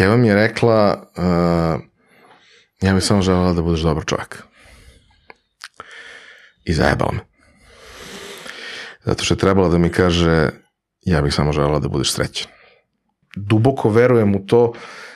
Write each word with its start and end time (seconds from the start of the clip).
Keva 0.00 0.16
mi 0.16 0.28
je 0.28 0.34
rekla, 0.34 1.08
uh, 1.16 1.80
ja 2.80 2.94
bih 2.94 3.04
samo 3.04 3.22
želela 3.22 3.52
da 3.52 3.62
budeš 3.62 3.80
dobar 3.80 4.04
čovjek. 4.04 4.42
I 6.64 6.72
zajebala 6.72 7.12
me. 7.12 7.20
Zato 9.04 9.24
što 9.24 9.34
je 9.34 9.38
trebala 9.38 9.68
da 9.68 9.78
mi 9.78 9.90
kaže, 9.92 10.50
ja 11.02 11.22
bih 11.22 11.34
samo 11.34 11.52
želela 11.52 11.78
da 11.78 11.88
budeš 11.88 12.12
srećan. 12.12 12.48
Duboko 13.36 13.88
verujem 13.88 14.34
u 14.34 14.46
to 14.46 14.72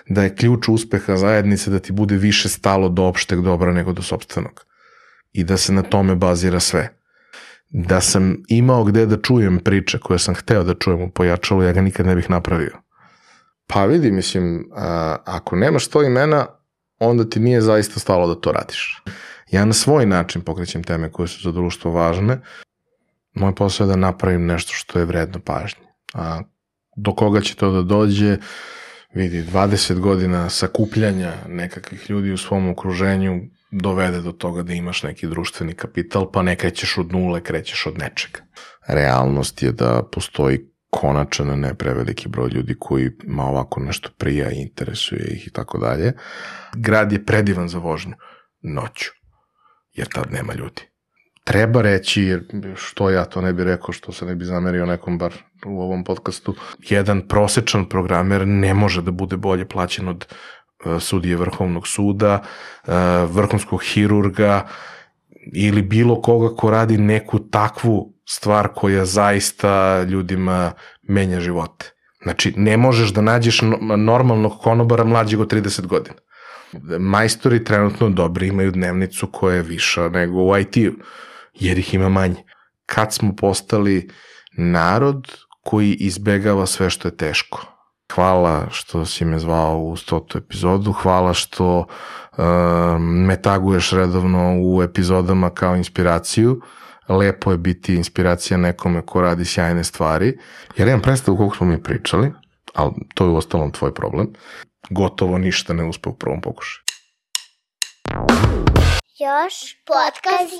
da 0.08 0.22
je 0.22 0.36
ključ 0.36 0.68
uspeha 0.68 1.16
zajednice 1.16 1.70
da 1.70 1.78
ti 1.78 1.92
bude 1.92 2.16
više 2.16 2.48
stalo 2.48 2.88
do 2.88 3.02
opšteg 3.04 3.40
dobra 3.40 3.72
nego 3.72 3.92
do 3.92 4.02
sobstvenog. 4.02 4.64
I 5.32 5.44
da 5.44 5.56
se 5.56 5.72
na 5.72 5.82
tome 5.82 6.14
bazira 6.14 6.60
sve. 6.60 6.88
Da 7.68 8.00
sam 8.00 8.36
imao 8.48 8.84
gde 8.84 9.06
da 9.06 9.22
čujem 9.22 9.58
priče 9.58 9.98
koje 9.98 10.18
sam 10.18 10.34
hteo 10.34 10.64
da 10.64 10.74
čujem 10.74 11.02
u 11.02 11.10
pojačalu, 11.10 11.62
ja 11.62 11.72
ga 11.72 11.80
nikad 11.80 12.06
ne 12.06 12.14
bih 12.14 12.30
napravio. 12.30 12.83
Pa 13.66 13.84
vidi, 13.84 14.10
mislim, 14.10 14.70
a, 14.72 15.16
ako 15.24 15.56
nemaš 15.56 15.88
to 15.88 16.02
imena, 16.02 16.46
onda 16.98 17.28
ti 17.28 17.40
nije 17.40 17.60
zaista 17.60 18.00
stalo 18.00 18.34
da 18.34 18.40
to 18.40 18.52
radiš. 18.52 19.02
Ja 19.50 19.64
na 19.64 19.72
svoj 19.72 20.06
način 20.06 20.42
pokrećem 20.42 20.82
teme 20.82 21.12
koje 21.12 21.28
su 21.28 21.42
za 21.42 21.52
društvo 21.52 21.90
važne. 21.90 22.40
Moj 23.34 23.54
posao 23.54 23.84
je 23.84 23.88
da 23.88 23.96
napravim 23.96 24.46
nešto 24.46 24.72
što 24.72 24.98
je 24.98 25.04
vredno 25.04 25.40
pažnje. 25.40 25.86
A 26.14 26.40
do 26.96 27.14
koga 27.14 27.40
će 27.40 27.54
to 27.54 27.70
da 27.70 27.82
dođe, 27.82 28.36
vidi, 29.14 29.42
20 29.42 29.98
godina 29.98 30.50
sakupljanja 30.50 31.32
nekakvih 31.48 32.10
ljudi 32.10 32.32
u 32.32 32.38
svom 32.38 32.68
okruženju 32.68 33.40
dovede 33.70 34.20
do 34.20 34.32
toga 34.32 34.62
da 34.62 34.72
imaš 34.72 35.02
neki 35.02 35.26
društveni 35.26 35.74
kapital, 35.74 36.32
pa 36.32 36.42
ne 36.42 36.56
krećeš 36.56 36.98
od 36.98 37.12
nule, 37.12 37.40
krećeš 37.42 37.86
od 37.86 37.98
nečega. 37.98 38.40
Realnost 38.86 39.62
je 39.62 39.72
da 39.72 40.02
postoji 40.12 40.73
konačan, 40.94 41.60
ne 41.60 41.74
preveliki 41.74 42.28
broj 42.28 42.50
ljudi 42.50 42.76
koji 42.78 43.10
ma 43.26 43.44
ovako 43.44 43.80
nešto 43.80 44.10
prija 44.18 44.50
interesuje 44.50 45.26
ih 45.34 45.46
i 45.46 45.50
tako 45.50 45.78
dalje. 45.78 46.12
Grad 46.76 47.12
je 47.12 47.24
predivan 47.24 47.68
za 47.68 47.78
vožnju 47.78 48.14
noću, 48.62 49.10
jer 49.92 50.08
tad 50.08 50.32
nema 50.32 50.54
ljudi. 50.54 50.82
Treba 51.44 51.82
reći, 51.82 52.22
jer 52.22 52.44
što 52.76 53.10
ja 53.10 53.24
to 53.24 53.40
ne 53.40 53.52
bi 53.52 53.64
rekao, 53.64 53.92
što 53.92 54.12
se 54.12 54.26
ne 54.26 54.34
bi 54.34 54.44
zamerio 54.44 54.86
nekom 54.86 55.18
bar 55.18 55.34
u 55.66 55.80
ovom 55.80 56.04
podcastu, 56.04 56.54
jedan 56.78 57.28
prosečan 57.28 57.88
programer 57.88 58.46
ne 58.46 58.74
može 58.74 59.02
da 59.02 59.10
bude 59.10 59.36
bolje 59.36 59.68
plaćen 59.68 60.08
od 60.08 60.24
uh, 60.24 61.02
sudije 61.02 61.36
Vrhovnog 61.36 61.88
suda, 61.88 62.42
uh, 62.42 62.94
vrhunskog 63.30 63.82
hirurga 63.82 64.66
ili 65.52 65.82
bilo 65.82 66.22
koga 66.22 66.56
ko 66.56 66.70
radi 66.70 66.98
neku 66.98 67.38
takvu 67.38 68.13
stvar 68.28 68.68
koja 68.74 69.04
zaista 69.04 70.02
ljudima 70.02 70.72
menja 71.02 71.40
živote. 71.40 71.90
Znači, 72.22 72.52
ne 72.56 72.76
možeš 72.76 73.12
da 73.12 73.20
nađeš 73.20 73.60
normalnog 73.96 74.52
konobara 74.62 75.04
mlađeg 75.04 75.40
od 75.40 75.52
30 75.52 75.86
godina. 75.86 76.16
Majstori 76.98 77.64
trenutno 77.64 78.10
dobri 78.10 78.48
imaju 78.48 78.70
dnevnicu 78.70 79.26
koja 79.26 79.56
je 79.56 79.62
viša 79.62 80.08
nego 80.08 80.42
u 80.42 80.58
IT-u, 80.58 80.92
jer 81.54 81.78
ih 81.78 81.94
ima 81.94 82.08
manje. 82.08 82.42
Kad 82.86 83.12
smo 83.12 83.36
postali 83.36 84.10
narod 84.56 85.30
koji 85.64 85.92
izbegava 85.92 86.66
sve 86.66 86.90
što 86.90 87.08
je 87.08 87.16
teško. 87.16 87.66
Hvala 88.14 88.66
što 88.70 89.04
si 89.06 89.24
me 89.24 89.38
zvao 89.38 89.78
u 89.78 89.96
stotu 89.96 90.38
epizodu, 90.38 90.92
hvala 90.92 91.34
što 91.34 91.78
uh, 91.78 92.44
me 92.98 93.42
taguješ 93.42 93.90
redovno 93.90 94.54
u 94.62 94.82
epizodama 94.82 95.50
kao 95.50 95.76
inspiraciju. 95.76 96.60
Lepo 97.08 97.52
je 97.52 97.58
biti 97.58 97.94
inspiracija 97.94 98.56
nekome 98.56 99.02
ko 99.06 99.20
radi 99.20 99.44
sjajne 99.44 99.84
stvari. 99.84 100.38
Jer 100.76 100.88
imam 100.88 101.00
predstavu 101.00 101.36
koliko 101.36 101.56
smo 101.56 101.66
mi 101.66 101.82
pričali, 101.82 102.32
ali 102.74 102.92
to 103.14 103.24
je 103.24 103.30
u 103.30 103.36
ostalom 103.36 103.72
tvoj 103.72 103.94
problem. 103.94 104.32
Gotovo 104.90 105.38
ništa 105.38 105.72
ne 105.72 105.84
uspe 105.84 106.08
u 106.08 106.14
prvom 106.14 106.40
pokušaju. 106.40 106.84
Još 109.20 109.54
podcast 109.86 110.52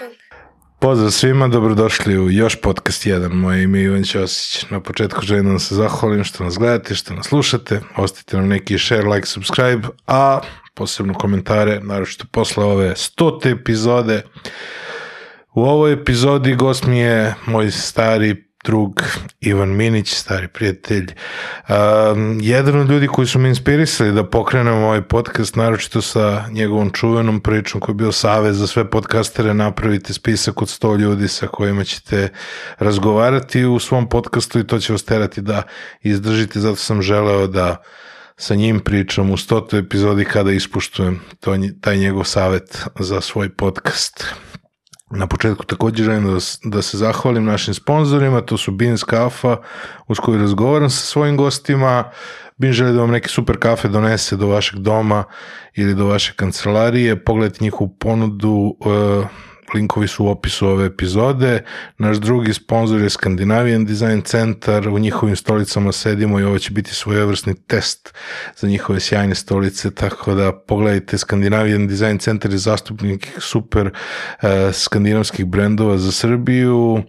1. 0.00 0.32
Pozdrav 0.80 1.10
svima, 1.10 1.48
dobrodošli 1.48 2.18
u 2.18 2.30
još 2.30 2.60
podcast 2.60 3.06
1. 3.06 3.32
Moje 3.32 3.62
ime 3.62 3.78
je 3.78 3.84
Ivan 3.84 4.04
Ćosić. 4.04 4.70
Na 4.70 4.80
početku 4.80 5.22
želim 5.22 5.44
da 5.44 5.50
vam 5.50 5.58
se 5.58 5.74
zahvalim 5.74 6.24
što 6.24 6.44
nas 6.44 6.58
gledate, 6.58 6.94
što 6.94 7.14
nas 7.14 7.26
slušate. 7.26 7.80
Ostavite 7.96 8.36
nam 8.36 8.48
neki 8.48 8.78
share, 8.78 9.02
like, 9.02 9.26
subscribe, 9.26 9.88
a 10.06 10.40
posebno 10.74 11.14
komentare, 11.14 11.80
naročito 11.80 12.24
posle 12.32 12.64
ove 12.64 12.96
stote 12.96 13.50
epizode. 13.50 14.22
U 15.54 15.64
ovoj 15.64 15.92
epizodi 15.92 16.54
gost 16.54 16.86
mi 16.86 16.98
je 16.98 17.34
moj 17.46 17.70
stari 17.70 18.44
drug 18.64 19.02
Ivan 19.40 19.76
Minić, 19.76 20.14
stari 20.14 20.48
prijatelj. 20.48 21.14
Um, 21.68 22.38
jedan 22.40 22.80
od 22.80 22.90
ljudi 22.90 23.06
koji 23.06 23.26
su 23.26 23.38
me 23.38 23.48
inspirisali 23.48 24.12
da 24.12 24.24
pokrenem 24.24 24.74
ovaj 24.74 25.02
podcast, 25.02 25.56
naročito 25.56 26.02
sa 26.02 26.44
njegovom 26.50 26.90
čuvenom 26.90 27.40
pričom 27.40 27.80
koji 27.80 27.92
je 27.92 27.96
bio 27.96 28.12
savez 28.12 28.58
za 28.58 28.66
sve 28.66 28.90
podcastere, 28.90 29.54
napravite 29.54 30.12
spisak 30.12 30.62
od 30.62 30.68
100 30.68 30.98
ljudi 30.98 31.28
sa 31.28 31.46
kojima 31.46 31.84
ćete 31.84 32.28
razgovarati 32.78 33.64
u 33.64 33.78
svom 33.78 34.08
podcastu 34.08 34.58
i 34.58 34.66
to 34.66 34.78
će 34.78 34.92
vas 34.92 35.04
terati 35.04 35.40
da 35.40 35.62
izdržite, 36.02 36.60
zato 36.60 36.76
sam 36.76 37.02
želeo 37.02 37.46
da 37.46 37.82
sa 38.36 38.54
njim 38.54 38.80
pričam 38.80 39.30
u 39.30 39.36
100. 39.36 39.78
epizodi 39.78 40.24
kada 40.24 40.52
ispuštujem 40.52 41.20
to, 41.40 41.56
taj 41.80 41.96
njegov 41.96 42.24
savet 42.24 42.84
za 42.98 43.20
svoj 43.20 43.48
podcast. 43.48 44.24
Na 45.14 45.26
početku 45.26 45.64
takođe 45.64 46.04
želim 46.04 46.24
da, 46.24 46.38
da 46.64 46.82
se 46.82 46.98
zahvalim 46.98 47.44
našim 47.44 47.74
sponsorima, 47.74 48.40
to 48.40 48.56
su 48.56 48.72
Beans 48.72 49.04
Kafa, 49.04 49.56
uz 50.08 50.18
koju 50.18 50.38
razgovaram 50.38 50.90
sa 50.90 51.06
svojim 51.06 51.36
gostima. 51.36 52.04
Bin 52.56 52.72
želi 52.72 52.92
da 52.92 53.00
vam 53.00 53.10
neki 53.10 53.28
super 53.28 53.58
kafe 53.58 53.88
donese 53.88 54.36
do 54.36 54.46
vašeg 54.46 54.78
doma 54.78 55.24
ili 55.74 55.94
do 55.94 56.06
vaše 56.06 56.32
kancelarije. 56.36 57.24
Pogledajte 57.24 57.64
njihovu 57.64 57.96
ponudu, 57.98 58.76
uh, 58.80 59.26
linkovi 59.74 60.08
su 60.08 60.24
u 60.24 60.28
opisu 60.28 60.68
ove 60.68 60.86
epizode. 60.86 61.64
Naš 61.98 62.16
drugi 62.16 62.54
sponsor 62.54 63.00
je 63.00 63.10
Scandinavian 63.10 63.84
Design 63.84 64.20
Center, 64.20 64.88
u 64.88 64.98
njihovim 64.98 65.36
stolicama 65.36 65.92
sedimo 65.92 66.40
i 66.40 66.44
ovo 66.44 66.58
će 66.58 66.70
biti 66.70 66.94
svojevrsni 66.94 67.54
test 67.54 68.14
za 68.56 68.68
njihove 68.68 69.00
sjajne 69.00 69.34
stolice, 69.34 69.90
tako 69.90 70.34
da 70.34 70.52
pogledajte 70.52 71.18
Scandinavian 71.18 71.88
Design 71.88 72.18
Center 72.18 72.50
je 72.50 72.58
zastupnik 72.58 73.28
super 73.38 73.86
uh, 73.86 74.48
skandinavskih 74.72 75.46
brendova 75.46 75.98
za 75.98 76.12
Srbiju, 76.12 77.02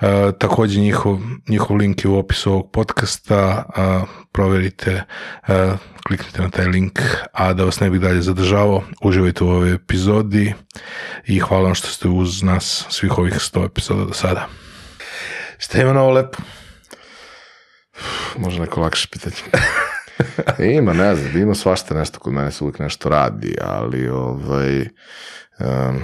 E, 0.00 0.32
takođe 0.38 0.80
njihov, 0.80 1.18
njihov 1.48 1.76
link 1.76 2.04
je 2.04 2.10
u 2.10 2.18
opisu 2.18 2.52
ovog 2.52 2.70
podcasta, 2.72 3.64
a, 3.76 4.04
proverite, 4.32 5.02
a, 5.42 5.52
e, 5.54 5.76
kliknite 6.06 6.42
na 6.42 6.50
taj 6.50 6.66
link, 6.66 7.00
a 7.32 7.52
da 7.52 7.64
vas 7.64 7.80
ne 7.80 7.90
bih 7.90 8.00
dalje 8.00 8.22
zadržavao, 8.22 8.82
uživajte 9.02 9.44
u 9.44 9.48
ovoj 9.48 9.74
epizodi 9.74 10.54
i 11.26 11.38
hvala 11.38 11.64
vam 11.64 11.74
što 11.74 11.88
ste 11.88 12.08
uz 12.08 12.42
nas 12.42 12.86
svih 12.90 13.18
ovih 13.18 13.34
100 13.34 13.66
epizoda 13.66 14.04
do 14.04 14.12
sada. 14.12 14.48
Šta 15.58 15.82
ima 15.82 15.92
novo 15.92 16.10
lepo? 16.10 16.38
Može 18.38 18.60
neko 18.60 18.80
lakše 18.80 19.08
pitanje. 19.08 19.36
ima, 20.78 20.92
ne 20.92 21.16
znam, 21.16 21.42
ima 21.42 21.54
svašta 21.54 21.94
nešto 21.94 22.18
kod 22.18 22.32
mene 22.32 22.50
se 22.50 22.64
uvijek 22.64 22.78
nešto 22.78 23.08
radi, 23.08 23.56
ali 23.62 24.08
ovaj, 24.08 24.80
um, 24.80 26.02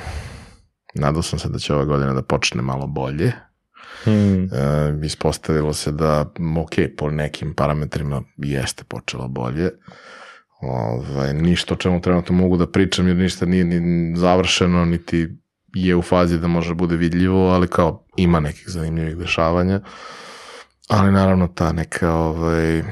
nadao 0.94 1.22
sam 1.22 1.38
se 1.38 1.48
da 1.48 1.58
će 1.58 1.74
ova 1.74 1.84
godina 1.84 2.12
da 2.12 2.22
počne 2.22 2.62
malo 2.62 2.86
bolje, 2.86 3.32
Hmm. 4.04 4.44
E, 4.44 4.48
ispostavilo 5.06 5.72
se 5.72 5.92
da, 5.92 6.32
ok, 6.62 6.72
po 6.96 7.10
nekim 7.10 7.54
parametrima 7.54 8.22
jeste 8.36 8.84
počelo 8.84 9.28
bolje. 9.28 9.70
Ovaj, 10.60 11.34
ništa 11.34 11.74
o 11.74 11.76
čemu 11.76 12.00
trenutno 12.00 12.36
mogu 12.36 12.56
da 12.56 12.70
pričam 12.70 13.08
jer 13.08 13.16
ništa 13.16 13.46
nije 13.46 13.64
ni 13.64 14.16
završeno, 14.16 14.84
niti 14.84 15.28
je 15.74 15.96
u 15.96 16.02
fazi 16.02 16.38
da 16.38 16.46
može 16.46 16.74
bude 16.74 16.96
vidljivo, 16.96 17.48
ali 17.48 17.68
kao 17.68 18.06
ima 18.16 18.40
nekih 18.40 18.64
zanimljivih 18.66 19.16
dešavanja. 19.16 19.80
Ali 20.88 21.12
naravno 21.12 21.48
ta 21.48 21.72
neka 21.72 22.14
ovaj, 22.14 22.82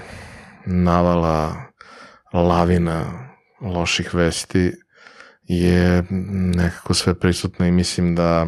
navala 0.66 1.56
lavina 2.32 3.28
loših 3.60 4.14
vesti 4.14 4.72
je 5.42 6.04
nekako 6.56 6.94
sve 6.94 7.14
prisutna 7.14 7.68
i 7.68 7.72
mislim 7.72 8.14
da 8.14 8.46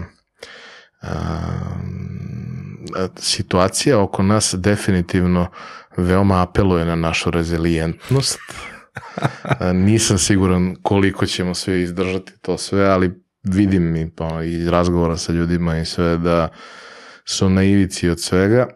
situacija 3.17 4.01
oko 4.01 4.23
nas 4.23 4.55
definitivno 4.59 5.51
veoma 5.97 6.43
apeluje 6.43 6.85
na 6.85 6.95
našu 6.95 7.31
rezilijentnost. 7.31 8.39
Nisam 9.87 10.19
siguran 10.19 10.77
koliko 10.83 11.27
ćemo 11.27 11.55
sve 11.55 11.83
izdržati 11.83 12.33
to 12.43 12.59
sve, 12.59 12.87
ali 12.89 13.23
vidim 13.43 13.97
i 13.97 14.11
pa, 14.11 14.43
iz 14.43 14.69
razgovora 14.69 15.17
sa 15.17 15.33
ljudima 15.33 15.79
i 15.79 15.85
sve 15.85 16.19
da 16.19 16.49
su 17.25 17.51
na 17.51 17.63
ivici 17.63 18.09
od 18.09 18.21
svega. 18.21 18.67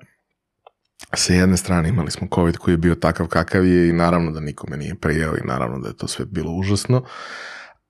Sa 1.14 1.32
jedne 1.32 1.56
strane 1.56 1.88
imali 1.88 2.10
smo 2.10 2.28
COVID 2.34 2.56
koji 2.56 2.72
je 2.72 2.78
bio 2.78 2.94
takav 2.94 3.26
kakav 3.26 3.66
je 3.66 3.88
i 3.88 3.92
naravno 3.92 4.30
da 4.30 4.40
nikome 4.40 4.76
nije 4.76 4.94
prijao 4.94 5.36
i 5.36 5.46
naravno 5.46 5.78
da 5.78 5.88
je 5.88 5.96
to 5.96 6.08
sve 6.08 6.24
bilo 6.24 6.52
užasno, 6.52 7.04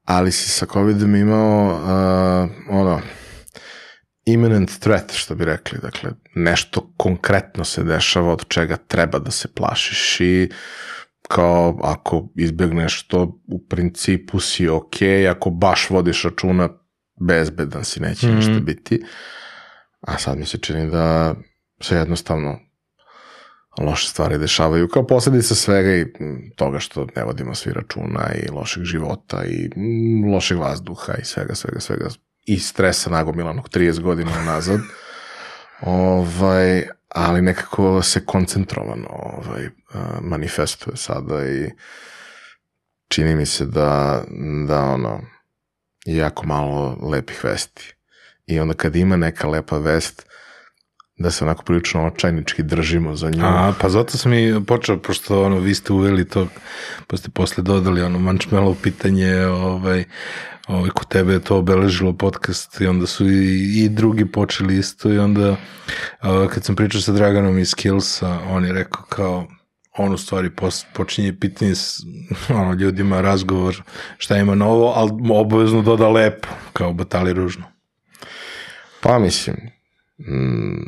ali 0.04 0.32
si 0.32 0.48
sa 0.50 0.66
COVIDom 0.66 1.16
imao 1.16 1.66
uh, 1.66 2.50
ono, 2.68 3.00
imminent 4.26 4.78
threat, 4.80 5.12
što 5.12 5.34
bi 5.34 5.44
rekli, 5.44 5.78
dakle, 5.82 6.10
nešto 6.34 6.92
konkretno 6.96 7.64
se 7.64 7.82
dešava 7.82 8.32
od 8.32 8.48
čega 8.48 8.76
treba 8.76 9.18
da 9.18 9.30
se 9.30 9.48
plašiš 9.48 10.20
i 10.20 10.50
kao 11.28 11.78
ako 11.82 12.28
izbjegneš 12.36 13.06
to 13.06 13.40
u 13.48 13.66
principu 13.68 14.40
si 14.40 14.68
ok, 14.68 14.94
ako 15.30 15.50
baš 15.50 15.90
vodiš 15.90 16.22
računa 16.22 16.68
bezbedan 17.20 17.84
si, 17.84 18.00
neće 18.00 18.26
Mhm. 18.26 18.36
ništa 18.36 18.60
biti. 18.60 19.02
A 20.00 20.18
sad 20.18 20.38
mi 20.38 20.46
se 20.46 20.58
čini 20.58 20.90
da 20.90 21.34
se 21.80 21.96
jednostavno 21.96 22.58
loše 23.78 24.08
stvari 24.08 24.38
dešavaju 24.38 24.88
kao 24.88 25.06
posljedica 25.06 25.54
svega 25.54 25.94
i 25.94 26.04
mm, 26.04 26.50
toga 26.56 26.78
što 26.78 27.06
ne 27.16 27.24
vodimo 27.24 27.54
svi 27.54 27.72
računa 27.72 28.30
i 28.34 28.50
lošeg 28.50 28.84
života 28.84 29.44
i 29.44 29.70
mm, 29.76 30.32
lošeg 30.34 30.58
vazduha 30.58 31.12
i 31.14 31.24
svega, 31.24 31.54
svega, 31.54 31.80
svega 31.80 32.08
i 32.44 32.58
stresa 32.58 33.10
nagomilanog 33.10 33.68
30 33.68 34.00
godina 34.00 34.30
unazad. 34.42 34.80
ovaj, 35.80 36.86
ali 37.08 37.42
nekako 37.42 38.02
se 38.02 38.26
koncentrovano 38.26 39.08
ovaj, 39.10 39.66
a, 39.92 40.18
manifestuje 40.22 40.96
sada 40.96 41.46
i 41.48 41.70
čini 43.08 43.34
mi 43.34 43.46
se 43.46 43.64
da, 43.64 44.24
da 44.68 44.80
ono, 44.80 45.20
jako 46.04 46.46
malo 46.46 46.98
lepih 47.02 47.44
vesti. 47.44 47.94
I 48.46 48.60
onda 48.60 48.74
kad 48.74 48.96
ima 48.96 49.16
neka 49.16 49.48
lepa 49.48 49.78
vest, 49.78 50.26
da 51.16 51.30
se 51.30 51.44
onako 51.44 51.62
prilično 51.62 52.06
očajnički 52.06 52.62
držimo 52.62 53.16
za 53.16 53.30
nju. 53.30 53.44
A, 53.44 53.72
pa 53.80 53.88
zato 53.88 54.18
sam 54.18 54.32
i 54.32 54.64
počeo, 54.66 54.98
pošto 54.98 55.44
ono, 55.44 55.58
vi 55.58 55.74
ste 55.74 55.92
uveli 55.92 56.28
to, 56.28 56.48
pa 57.06 57.16
ste 57.16 57.30
posle 57.30 57.62
dodali 57.62 58.02
ono 58.02 58.18
mančmelo 58.18 58.74
pitanje, 58.82 59.46
ovaj, 59.46 60.04
ovaj, 60.68 60.90
kod 60.90 61.08
tebe 61.08 61.32
je 61.32 61.40
to 61.40 61.58
obeležilo 61.58 62.12
podcast 62.12 62.80
i 62.80 62.86
onda 62.86 63.06
su 63.06 63.28
i, 63.28 63.84
i 63.84 63.88
drugi 63.88 64.32
počeli 64.32 64.78
isto 64.78 65.12
i 65.12 65.18
onda 65.18 65.56
a, 66.20 66.46
kad 66.50 66.64
sam 66.64 66.76
pričao 66.76 67.00
sa 67.00 67.12
Draganom 67.12 67.58
iz 67.58 67.68
Skillsa, 67.68 68.38
on 68.50 68.64
je 68.64 68.72
rekao 68.72 69.02
kao, 69.02 69.46
on 69.96 70.12
u 70.12 70.18
stvari 70.18 70.50
pos, 70.50 70.84
počinje 70.94 71.36
pitanje 71.40 71.74
s 71.74 72.00
ono, 72.60 72.72
ljudima 72.72 73.20
razgovor 73.20 73.82
šta 74.18 74.36
ima 74.36 74.54
novo, 74.54 74.92
ali 74.96 75.12
obavezno 75.30 75.82
doda 75.82 76.08
lepo, 76.08 76.48
kao 76.72 76.92
batali 76.92 77.32
ružno. 77.32 77.64
Pa 79.00 79.18
mislim, 79.18 79.73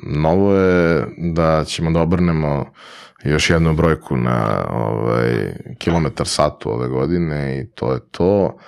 novo 0.02 0.55
je 0.55 1.06
da 1.17 1.64
ćemo 1.64 1.90
da 1.90 2.00
obrnemo 2.00 2.73
još 3.25 3.50
jednu 3.50 3.75
brojku 3.75 4.17
na 4.17 4.67
ovaj, 4.70 5.52
kilometar 5.78 6.26
satu 6.26 6.70
ove 6.70 6.88
godine 6.88 7.61
i 7.61 7.70
to 7.75 7.93
je 7.93 8.00
to 8.11 8.58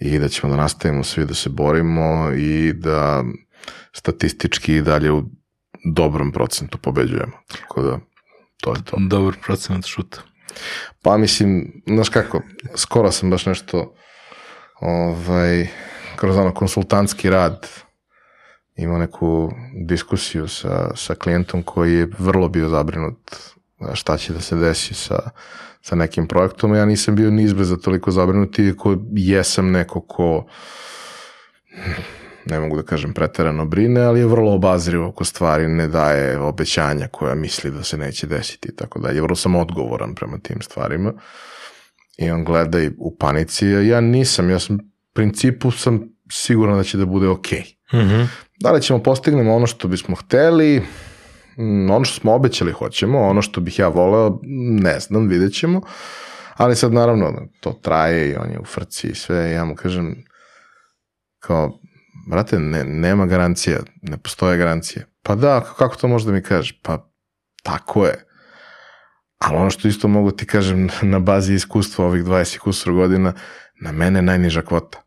i 0.00 0.18
da 0.18 0.28
ćemo 0.28 0.50
da 0.50 0.56
nastavimo 0.56 1.04
svi 1.04 1.24
da 1.24 1.34
se 1.34 1.48
borimo 1.48 2.30
i 2.36 2.72
da 2.72 3.24
statistički 3.92 4.74
i 4.74 4.82
dalje 4.82 5.12
u 5.12 5.22
dobrom 5.84 6.32
procentu 6.32 6.78
pobeđujemo. 6.78 7.32
Tako 7.48 7.82
da, 7.82 7.98
to 8.60 8.74
je 8.74 8.84
to. 8.84 8.96
Dobar 9.08 9.34
procenat 9.46 9.86
šuta. 9.86 10.22
Pa 11.02 11.16
mislim, 11.16 11.82
znaš 11.86 12.08
kako, 12.08 12.42
skoro 12.76 13.12
sam 13.12 13.30
baš 13.30 13.46
nešto 13.46 13.94
ovaj, 14.80 15.66
kroz 16.16 16.36
ono 16.36 16.54
konsultantski 16.54 17.30
rad 17.30 17.68
imao 18.78 18.98
neku 18.98 19.52
diskusiju 19.86 20.48
sa, 20.48 20.96
sa 20.96 21.14
klijentom 21.14 21.62
koji 21.62 21.94
je 21.94 22.10
vrlo 22.18 22.48
bio 22.48 22.68
zabrinut 22.68 23.36
šta 23.94 24.16
će 24.16 24.32
da 24.32 24.40
se 24.40 24.56
desi 24.56 24.94
sa, 24.94 25.30
sa 25.82 25.96
nekim 25.96 26.26
projektom. 26.28 26.74
Ja 26.74 26.84
nisam 26.84 27.16
bio 27.16 27.30
ni 27.30 27.42
izbliza 27.42 27.76
toliko 27.76 28.10
zabrinut, 28.10 28.58
iako 28.58 28.96
jesam 29.12 29.70
neko 29.70 30.00
ko 30.00 30.46
ne 32.50 32.60
mogu 32.60 32.76
da 32.76 32.82
kažem 32.82 33.14
preterano 33.14 33.64
brine, 33.64 34.00
ali 34.00 34.20
je 34.20 34.26
vrlo 34.26 34.54
obazriv 34.54 35.04
oko 35.04 35.24
stvari, 35.24 35.68
ne 35.68 35.88
daje 35.88 36.38
obećanja 36.38 37.08
koja 37.08 37.34
misli 37.34 37.70
da 37.70 37.82
se 37.82 37.96
neće 37.96 38.26
desiti 38.26 38.68
i 38.68 38.76
tako 38.76 38.98
dalje. 38.98 39.22
Vrlo 39.22 39.36
sam 39.36 39.54
odgovoran 39.54 40.14
prema 40.14 40.38
tim 40.38 40.62
stvarima 40.62 41.12
i 42.18 42.30
on 42.30 42.44
gleda 42.44 42.80
i 42.80 42.90
u 42.98 43.16
panici, 43.16 43.66
ja 43.66 44.00
nisam, 44.00 44.50
ja 44.50 44.58
sam 44.58 44.78
principu 45.12 45.70
sam 45.70 46.00
siguran 46.30 46.76
da 46.76 46.84
će 46.84 46.98
da 46.98 47.06
bude 47.06 47.28
okej. 47.28 47.77
Mhm. 47.94 48.22
Da 48.60 48.72
li 48.72 48.82
ćemo 48.82 49.02
postignemo 49.02 49.54
ono 49.54 49.66
što 49.66 49.88
bismo 49.88 50.16
hteli, 50.16 50.82
mm, 51.58 51.90
ono 51.90 52.04
što 52.04 52.20
smo 52.20 52.34
obećali 52.34 52.72
hoćemo, 52.72 53.20
ono 53.20 53.42
što 53.42 53.60
bih 53.60 53.78
ja 53.78 53.88
voleo, 53.88 54.38
ne 54.82 55.00
znam, 55.00 55.28
vidjet 55.28 55.54
ćemo, 55.54 55.80
ali 56.56 56.76
sad 56.76 56.92
naravno 56.92 57.48
to 57.60 57.72
traje 57.82 58.30
i 58.30 58.36
on 58.36 58.50
je 58.50 58.58
u 58.58 58.64
frci 58.64 59.06
i 59.06 59.14
sve, 59.14 59.50
ja 59.50 59.64
mu 59.64 59.74
kažem 59.74 60.24
kao, 61.40 61.80
brate, 62.30 62.58
ne, 62.58 62.84
nema 62.84 63.26
garancija, 63.26 63.78
ne 64.02 64.18
postoje 64.18 64.58
garancije. 64.58 65.06
Pa 65.22 65.34
da, 65.34 65.60
kako 65.78 65.96
to 65.96 66.08
možda 66.08 66.32
mi 66.32 66.42
kažeš? 66.42 66.80
Pa 66.82 67.10
tako 67.62 68.06
je. 68.06 68.24
Ali 69.38 69.56
ono 69.56 69.70
što 69.70 69.88
isto 69.88 70.08
mogu 70.08 70.30
ti 70.30 70.46
kažem 70.46 70.88
na 71.12 71.18
bazi 71.18 71.54
iskustva 71.54 72.04
ovih 72.04 72.24
20 72.24 72.56
i 72.56 72.58
kusur 72.58 72.92
godina, 72.92 73.32
na 73.80 73.92
mene 73.92 74.22
najniža 74.22 74.62
kvota. 74.62 75.02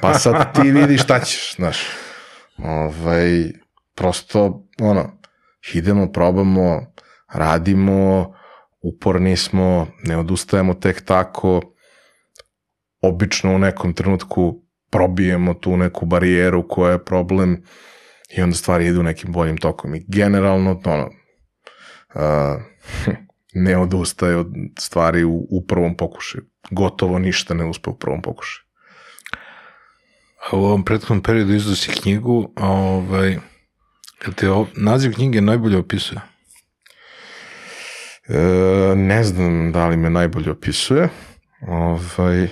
Pa 0.00 0.14
sad 0.14 0.54
ti 0.54 0.70
vidi 0.70 0.98
šta 0.98 1.20
ćeš, 1.20 1.56
znaš. 1.56 1.78
Ovaj, 2.58 3.52
prosto, 3.94 4.66
ono, 4.80 5.20
idemo, 5.74 6.12
probamo, 6.12 6.92
radimo, 7.32 8.34
uporni 8.80 9.36
smo, 9.36 9.86
ne 10.04 10.16
odustajemo 10.16 10.74
tek 10.74 11.04
tako, 11.04 11.60
obično 13.02 13.54
u 13.54 13.58
nekom 13.58 13.94
trenutku 13.94 14.62
probijemo 14.90 15.54
tu 15.54 15.76
neku 15.76 16.06
barijeru 16.06 16.68
koja 16.68 16.92
je 16.92 17.04
problem 17.04 17.62
i 18.36 18.42
onda 18.42 18.56
stvari 18.56 18.86
idu 18.86 19.02
nekim 19.02 19.32
boljim 19.32 19.56
tokom. 19.56 19.94
I 19.94 20.04
generalno, 20.08 20.80
ono, 20.84 21.10
uh, 22.14 22.62
ne 23.64 23.78
odustaje 23.78 24.36
od 24.36 24.46
stvari 24.78 25.24
u, 25.24 25.46
u 25.50 25.66
prvom 25.66 25.96
pokušaju. 25.96 26.44
Gotovo 26.70 27.18
ništa 27.18 27.54
ne 27.54 27.64
uspe 27.64 27.90
u 27.90 27.98
prvom 27.98 28.22
pokušaju. 28.22 28.67
A 30.42 30.56
u 30.56 30.64
ovom 30.64 30.84
prethodnom 30.84 31.22
periodu 31.22 31.54
izdao 31.54 31.74
si 31.74 31.90
knjigu, 31.92 32.52
a 32.56 32.66
ovaj, 32.68 33.28
jel 34.22 34.32
te 34.36 34.50
o- 34.50 34.66
naziv 34.76 35.14
knjige 35.14 35.40
najbolje 35.40 35.78
opisuje? 35.78 36.20
E, 38.28 38.38
ne 38.96 39.24
znam 39.24 39.72
da 39.72 39.86
li 39.88 39.96
me 39.96 40.10
najbolje 40.10 40.50
opisuje. 40.50 41.08
Ovaj, 41.60 42.48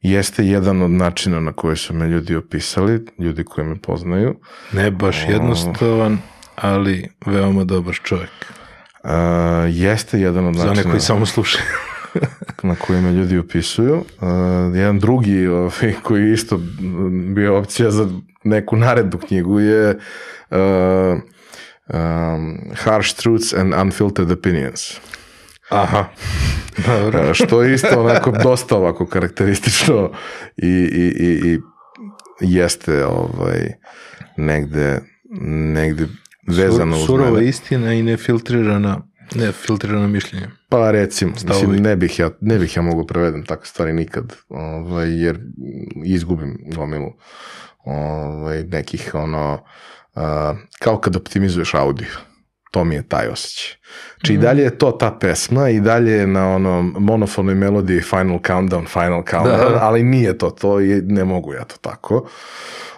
jeste 0.00 0.44
jedan 0.44 0.82
od 0.82 0.90
načina 0.90 1.40
na 1.40 1.52
koje 1.52 1.76
su 1.76 1.94
me 1.94 2.06
ljudi 2.08 2.36
opisali, 2.36 3.06
ljudi 3.18 3.44
koji 3.44 3.66
me 3.66 3.80
poznaju. 3.80 4.40
Ne 4.72 4.90
baš 4.90 5.16
jednostavan, 5.28 6.18
ali 6.56 7.08
veoma 7.26 7.64
dobar 7.64 7.94
čovjek. 7.94 8.30
E, 9.04 9.10
jeste 9.70 10.20
jedan 10.20 10.46
od 10.46 10.54
Za 10.54 10.62
one 10.62 10.70
načina 10.70 10.90
koji 10.90 11.00
samo 11.00 11.26
slušaju. 11.26 11.64
Na 12.62 12.74
koje 12.74 13.00
me 13.00 13.12
ljudi 13.12 13.38
opisuju. 13.38 14.04
E, 14.22 14.26
jedan 14.78 14.98
drugi 14.98 15.46
ovaj, 15.46 15.94
koji 16.02 16.22
je 16.22 16.32
isto 16.32 16.60
bio 17.34 17.58
opcija 17.58 17.90
za 17.90 18.08
neku 18.44 18.76
narednu 18.76 19.18
knjigu 19.18 19.60
je 19.60 19.90
e, 19.90 19.96
um, 21.88 22.58
Harsh 22.74 23.16
Truths 23.16 23.54
and 23.54 23.74
Unfiltered 23.74 24.30
Opinions. 24.30 24.80
Aha. 25.68 26.04
Dobro. 26.86 27.18
E, 27.18 27.34
što 27.34 27.62
je 27.62 27.74
isto 27.74 28.00
onako 28.00 28.30
dosta 28.42 28.76
ovako 28.76 29.06
karakteristično 29.06 30.10
i, 30.56 30.66
i, 30.66 31.14
i, 31.18 31.54
i 31.54 31.58
jeste 32.40 33.06
ovaj, 33.06 33.72
negde, 34.36 35.00
negde 35.74 36.06
vezano 36.46 36.96
uz 36.96 37.06
Surova 37.06 37.30
mene. 37.30 37.48
istina 37.48 37.92
i 37.92 38.02
nefiltrirana, 38.02 39.07
nefiltrirano 39.34 40.08
mišljenje. 40.08 40.46
Pa 40.68 40.90
recimo, 40.90 41.32
Stavovi. 41.36 41.66
mislim, 41.66 41.82
ne 41.82 41.96
bih 41.96 42.18
ja, 42.18 42.30
ne 42.40 42.58
bih 42.58 42.76
ja 42.76 42.82
mogu 42.82 43.06
prevedem 43.06 43.44
takve 43.44 43.66
stvari 43.66 43.92
nikad, 43.92 44.36
ovaj, 44.48 45.22
jer 45.24 45.38
izgubim 46.04 46.58
gomilu 46.76 47.12
ovaj, 47.84 48.62
nekih 48.64 49.10
ono, 49.14 49.64
a, 50.14 50.54
kao 50.78 50.98
kad 50.98 51.16
optimizuješ 51.16 51.74
audio. 51.74 52.08
To 52.70 52.84
mi 52.84 52.94
je 52.94 53.08
taj 53.08 53.28
osjećaj. 53.28 53.76
Znači 54.20 54.34
i 54.34 54.38
dalje 54.38 54.62
je 54.62 54.78
to 54.78 54.90
ta 54.90 55.16
pesma 55.20 55.68
i 55.68 55.80
dalje 55.80 56.12
je 56.12 56.26
na 56.26 56.54
onom 56.54 56.94
monofonoj 56.98 57.54
melodiji 57.54 58.00
Final 58.00 58.38
Countdown, 58.38 58.86
Final 58.86 59.22
Countdown, 59.30 59.72
Da. 59.72 59.78
ali 59.82 60.02
nije 60.02 60.38
to 60.38 60.50
to 60.50 60.80
i 60.80 61.02
ne 61.02 61.24
mogu 61.24 61.52
ja 61.54 61.64
to 61.64 61.76
tako. 61.80 62.28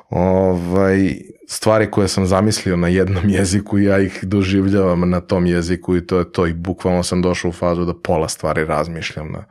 Ovaj, 0.09 1.15
stvari 1.51 1.91
koje 1.91 2.09
sam 2.09 2.27
zamislio 2.27 2.77
na 2.77 2.89
jednom 2.89 3.29
jeziku, 3.39 3.79
ja 3.79 3.99
ih 3.99 4.19
doživljavam 4.23 5.11
na 5.11 5.21
tom 5.21 5.47
jeziku 5.47 5.97
i 5.97 6.07
to 6.07 6.19
je 6.19 6.33
to. 6.33 6.47
I 6.47 6.53
bukvalno 6.53 7.03
sam 7.03 7.23
došao 7.23 7.49
u 7.49 7.53
fazu 7.53 7.85
da 7.85 7.95
pola 7.95 8.29
stvari 8.29 8.65
razmišljam 8.65 9.33
na 9.33 9.45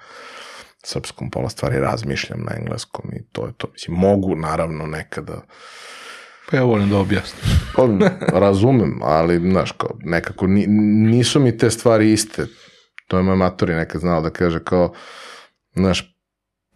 srpskom, 0.83 1.31
pola 1.31 1.49
stvari 1.49 1.79
razmišljam 1.79 2.39
na 2.39 2.55
engleskom 2.57 3.05
i 3.13 3.23
to 3.31 3.45
je 3.45 3.53
to. 3.57 3.67
Mislim, 3.73 3.97
mogu 3.97 4.35
naravno 4.35 4.85
nekada 4.85 5.41
Pa 6.51 6.57
ja 6.57 6.63
volim 6.63 6.89
da 6.89 6.97
objasnim. 6.97 7.41
pa, 8.31 8.39
razumem, 8.39 8.99
ali, 9.03 9.49
znaš, 9.51 9.71
kao, 9.71 9.89
nekako 9.99 10.47
ni, 10.47 10.65
nisu 11.11 11.39
mi 11.39 11.57
te 11.57 11.69
stvari 11.69 12.11
iste. 12.13 12.47
To 13.07 13.17
je 13.17 13.23
moj 13.23 13.35
matori 13.35 13.75
nekad 13.75 14.01
znao 14.01 14.21
da 14.21 14.29
kaže 14.29 14.63
kao, 14.63 14.93
znaš, 15.75 16.18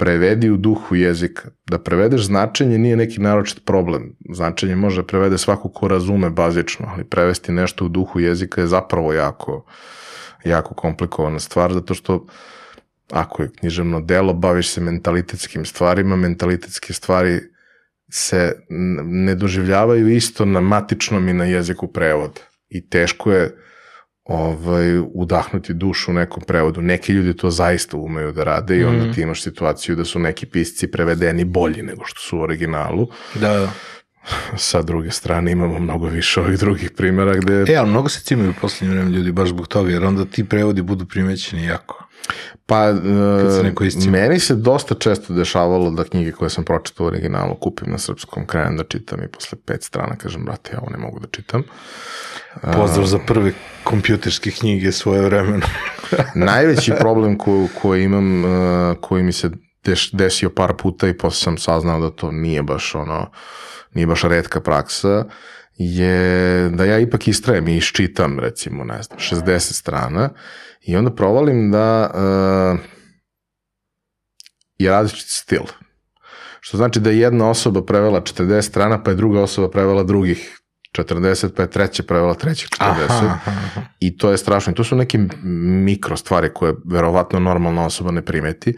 prevedi 0.04 0.50
u 0.50 0.58
duhu 0.58 0.96
jezika. 0.96 1.50
Da 1.66 1.80
prevedeš 1.80 2.26
značenje 2.26 2.78
nije 2.78 2.96
neki 2.96 3.22
naročit 3.22 3.66
problem. 3.66 4.16
Značenje 4.34 4.76
može 4.76 5.02
da 5.02 5.08
prevede 5.08 5.38
svako 5.38 5.70
ko 5.70 5.88
razume 5.88 6.30
bazično, 6.30 6.88
ali 6.94 7.04
prevesti 7.04 7.52
nešto 7.52 7.86
u 7.86 7.90
duhu 7.90 8.20
jezika 8.20 8.62
je 8.62 8.68
zapravo 8.68 9.14
jako, 9.14 9.66
jako 10.44 10.76
komplikovana 10.76 11.40
stvar, 11.40 11.74
zato 11.74 11.94
što 11.94 12.26
ako 13.12 13.44
je 13.44 13.52
književno 13.60 14.02
delo, 14.02 14.34
baviš 14.34 14.70
se 14.70 14.82
mentalitetskim 14.82 15.66
stvarima, 15.66 16.16
mentalitetske 16.16 16.94
stvari 16.94 17.40
se 18.12 18.56
ne 19.04 19.36
doživljavaju 19.36 20.08
isto 20.08 20.46
na 20.46 20.62
matičnom 20.62 21.30
i 21.30 21.34
na 21.34 21.46
jeziku 21.46 21.88
prevoda. 21.88 22.42
I 22.70 22.90
teško 22.90 23.32
je 23.32 23.56
ovaj, 24.26 25.00
udahnuti 25.14 25.74
dušu 25.74 26.12
u 26.12 26.14
nekom 26.14 26.44
prevodu. 26.44 26.82
Neki 26.82 27.14
ljudi 27.14 27.38
to 27.38 27.50
zaista 27.50 27.98
umeju 27.98 28.32
da 28.32 28.44
rade 28.44 28.78
i 28.78 28.84
onda 28.84 29.14
ti 29.14 29.22
imaš 29.22 29.44
situaciju 29.44 29.96
da 29.96 30.06
su 30.06 30.20
neki 30.20 30.46
pisci 30.46 30.92
prevedeni 30.92 31.46
bolji 31.46 31.82
nego 31.82 32.06
što 32.06 32.22
su 32.22 32.38
u 32.38 32.42
originalu. 32.42 33.08
Da, 33.36 33.58
da. 33.58 33.72
Sa 34.58 34.82
druge 34.82 35.12
strane 35.12 35.52
imamo 35.52 35.80
mnogo 35.80 36.08
više 36.08 36.40
ovih 36.40 36.60
drugih 36.60 36.92
primjera 36.92 37.34
gde... 37.34 37.66
E, 37.68 37.76
ali 37.76 37.90
mnogo 37.90 38.10
se 38.10 38.22
cimaju 38.24 38.50
u 38.50 38.54
poslednje 38.62 38.96
vreme 38.96 39.12
ljudi 39.12 39.32
baš 39.32 39.50
zbog 39.50 39.68
toga, 39.68 39.92
jer 39.92 40.04
onda 40.04 40.26
ti 40.26 40.44
prevodi 40.44 40.82
budu 40.82 41.06
primećeni 41.06 41.64
jako. 41.64 42.04
Pa, 42.66 42.94
se 43.52 43.60
e, 43.60 43.64
neko 43.64 43.84
iscima. 43.84 44.12
meni 44.12 44.40
se 44.40 44.56
dosta 44.56 44.96
često 44.96 45.34
dešavalo 45.34 45.92
da 45.92 46.04
knjige 46.04 46.32
koje 46.32 46.50
sam 46.50 46.64
pročitao 46.64 47.04
u 47.04 47.08
originalu 47.08 47.56
kupim 47.56 47.92
na 47.92 47.98
srpskom, 47.98 48.48
krenem 48.48 48.78
da 48.78 48.84
čitam 48.84 49.24
i 49.24 49.28
posle 49.28 49.58
pet 49.66 49.84
strana 49.84 50.16
kažem, 50.16 50.46
brate, 50.46 50.72
ja 50.74 50.80
ovo 50.80 50.90
ne 50.92 50.98
mogu 50.98 51.20
da 51.20 51.28
čitam. 51.32 51.64
Pozdrav 52.74 53.06
za 53.06 53.20
prve 53.28 53.52
kompjuterske 53.84 54.52
knjige 54.52 54.92
svoje 54.92 55.22
vremena. 55.22 55.66
Najveći 56.36 56.94
problem 57.00 57.38
ko, 57.38 57.68
koji 57.82 58.04
imam, 58.04 58.46
uh, 58.46 58.98
koji 59.02 59.24
mi 59.24 59.32
se 59.32 59.50
deš, 59.84 60.12
desio 60.12 60.50
par 60.50 60.74
puta 60.74 61.08
i 61.08 61.18
posle 61.18 61.44
sam 61.44 61.58
saznao 61.58 62.00
da 62.00 62.10
to 62.10 62.32
nije 62.32 62.64
baš 62.64 62.96
ono, 62.96 63.32
nije 63.94 64.08
baš 64.08 64.24
redka 64.24 64.62
praksa, 64.62 65.26
je 65.76 66.70
da 66.70 66.86
ja 66.86 67.00
ipak 67.00 67.28
istrajem 67.28 67.68
i 67.68 67.78
iščitam 67.78 68.40
recimo, 68.40 68.84
ne 68.84 69.04
znam, 69.04 69.20
60 69.20 69.60
strana 69.60 70.30
i 70.82 70.96
onda 70.96 71.12
provalim 71.16 71.72
da 71.72 72.12
uh, 72.14 72.80
je 74.78 74.90
različit 74.90 75.28
stil. 75.30 75.64
Što 76.60 76.78
znači 76.78 77.00
da 77.00 77.10
je 77.10 77.20
jedna 77.20 77.50
osoba 77.50 77.86
prevela 77.86 78.22
40 78.22 78.62
strana, 78.62 79.04
pa 79.04 79.12
je 79.12 79.16
druga 79.16 79.42
osoba 79.42 79.70
prevela 79.70 80.04
drugih 80.04 80.60
40, 80.98 81.50
pa 81.56 81.62
je 81.62 81.70
treća 81.70 82.04
prevela 82.04 82.34
trećih 82.34 82.70
40. 82.70 82.76
Aha, 82.80 83.40
aha. 83.46 83.82
I 84.00 84.18
to 84.18 84.32
je 84.32 84.38
strašno. 84.38 84.72
I 84.72 84.76
to 84.76 84.84
su 84.84 84.96
neke 84.96 85.20
mikro 85.84 86.18
stvari 86.18 86.50
koje 86.54 86.74
verovatno 86.86 87.40
normalna 87.40 87.86
osoba 87.86 88.12
ne 88.12 88.26
primeti, 88.26 88.78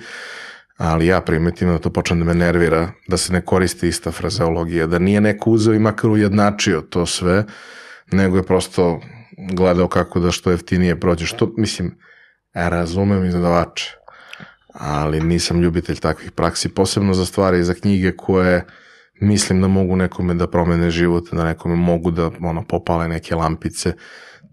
ali 0.78 1.08
ja 1.08 1.22
primetim 1.22 1.70
da 1.70 1.78
to 1.78 1.90
počne 1.90 2.18
da 2.18 2.24
me 2.24 2.34
nervira, 2.34 2.92
da 3.08 3.18
se 3.18 3.34
ne 3.34 3.42
koristi 3.42 3.88
ista 3.88 4.12
frazeologija, 4.12 4.88
da 4.88 5.00
nije 5.00 5.22
neko 5.22 5.52
uzeo 5.52 5.74
i 5.74 5.80
makar 5.80 6.10
ujednačio 6.10 6.82
to 6.82 7.06
sve, 7.06 7.44
nego 8.12 8.38
je 8.38 8.44
prosto 8.44 9.02
gledao 9.38 9.88
kako 9.88 10.20
da 10.20 10.32
što 10.32 10.52
jeftinije 10.52 11.00
prođe. 11.00 11.26
Što, 11.26 11.52
mislim, 11.58 11.98
razumem 12.54 13.26
izdavače, 13.26 13.96
ali 14.74 15.22
nisam 15.22 15.62
ljubitelj 15.62 16.00
takvih 16.00 16.32
praksi, 16.32 16.70
posebno 16.70 17.14
za 17.14 17.26
stvari 17.26 17.60
i 17.60 17.64
za 17.64 17.74
knjige 17.74 18.16
koje 18.18 18.66
mislim 19.22 19.62
da 19.62 19.68
mogu 19.68 19.96
nekome 19.96 20.34
da 20.34 20.48
promene 20.48 20.92
život, 20.92 21.24
da 21.32 21.44
nekome 21.44 21.76
mogu 21.76 22.12
da 22.12 22.32
ono, 22.42 22.64
popale 22.64 23.08
neke 23.08 23.36
lampice, 23.36 23.94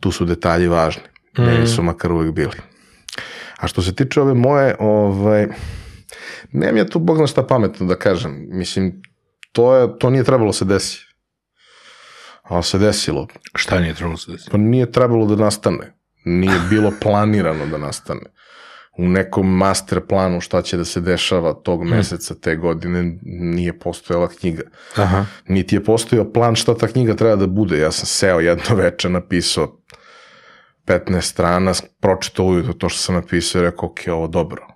tu 0.01 0.11
su 0.11 0.25
detalji 0.25 0.69
važni. 0.69 1.03
Mm. 1.39 1.43
Meni 1.43 1.67
su 1.67 1.83
makar 1.83 2.13
uvek 2.13 2.33
bili. 2.33 2.57
A 3.59 3.67
što 3.67 3.83
se 3.83 3.95
tiče 3.95 4.21
ove 4.21 4.35
moje, 4.35 4.77
ovaj, 4.79 5.47
nemam 6.53 6.77
ja 6.77 6.87
tu 6.87 6.99
bog 6.99 7.17
zna 7.17 7.27
šta 7.27 7.47
pametno 7.47 7.87
da 7.87 7.95
kažem. 7.95 8.47
Mislim, 8.49 9.03
to, 9.53 9.77
je, 9.77 9.99
to 9.99 10.11
nije 10.11 10.25
trebalo 10.25 10.53
se 10.53 10.65
desi. 10.65 10.99
Ali 12.43 12.63
se 12.63 12.79
desilo. 12.79 13.27
Šta 13.55 13.81
nije 13.81 13.95
trebalo 13.95 14.17
se 14.17 14.33
desiti? 14.33 14.51
Pa 14.51 14.57
nije 14.57 14.93
trebalo 14.93 15.27
da 15.27 15.37
nastane. 15.37 15.97
Nije 16.25 16.61
bilo 16.71 16.93
planirano 17.01 17.67
da 17.67 17.79
nastane. 17.79 18.21
U 18.99 19.09
nekom 19.09 19.57
master 19.57 20.07
planu 20.07 20.41
šta 20.41 20.63
će 20.63 20.77
da 20.77 20.85
se 20.85 21.01
dešava 21.01 21.53
tog 21.53 21.85
meseca, 21.85 22.35
te 22.35 22.57
godine, 22.57 23.19
nije 23.23 23.79
postojala 23.79 24.29
knjiga. 24.29 24.63
Aha. 24.97 25.25
Niti 25.49 25.77
je 25.77 25.85
postojao 25.85 26.33
plan 26.33 26.55
šta 26.55 26.77
ta 26.77 26.89
knjiga 26.89 27.17
treba 27.17 27.37
da 27.37 27.47
bude. 27.47 27.79
Ja 27.79 27.93
sam 27.93 28.07
seo 28.07 28.41
jedno 28.41 28.77
veče, 28.77 29.09
napisao 29.09 29.79
15 30.87 31.21
strana, 31.21 31.73
pročitao 32.01 32.47
ujutro 32.47 32.73
to 32.73 32.89
što 32.89 32.99
sam 32.99 33.15
napisao 33.15 33.61
i 33.61 33.63
rekao, 33.63 33.89
ok, 33.89 33.99
ovo 34.09 34.27
dobro. 34.27 34.72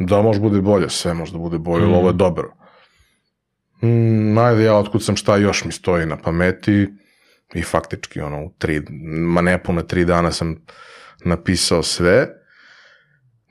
Da 0.00 0.22
može 0.22 0.40
bude 0.40 0.60
bolje, 0.60 0.90
sve 0.90 1.14
može 1.14 1.32
da 1.32 1.38
bude 1.38 1.58
bolje, 1.58 1.84
ali 1.84 1.94
ovo 1.94 2.08
je 2.08 2.12
dobro. 2.12 2.52
Mm, 3.82 4.34
najde 4.34 4.64
ja 4.64 4.74
otkucam 4.74 5.16
šta 5.16 5.36
još 5.36 5.64
mi 5.64 5.72
stoji 5.72 6.06
na 6.06 6.16
pameti 6.16 6.88
i 7.54 7.62
faktički 7.62 8.20
ono 8.20 8.44
u 8.44 8.52
tri, 8.58 8.82
ma 9.10 9.40
ne 9.40 9.62
pune 9.62 9.86
tri 9.86 10.04
dana 10.04 10.32
sam 10.32 10.64
napisao 11.24 11.82
sve. 11.82 12.28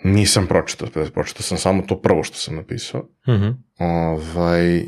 Nisam 0.03 0.47
pročitao, 0.47 0.87
pročitao 1.13 1.41
sam 1.41 1.57
samo 1.57 1.81
to 1.81 2.01
prvo 2.01 2.23
što 2.23 2.37
sam 2.37 2.55
napisao. 2.55 3.09
Mhm. 3.27 3.49
Ovaj, 3.79 4.83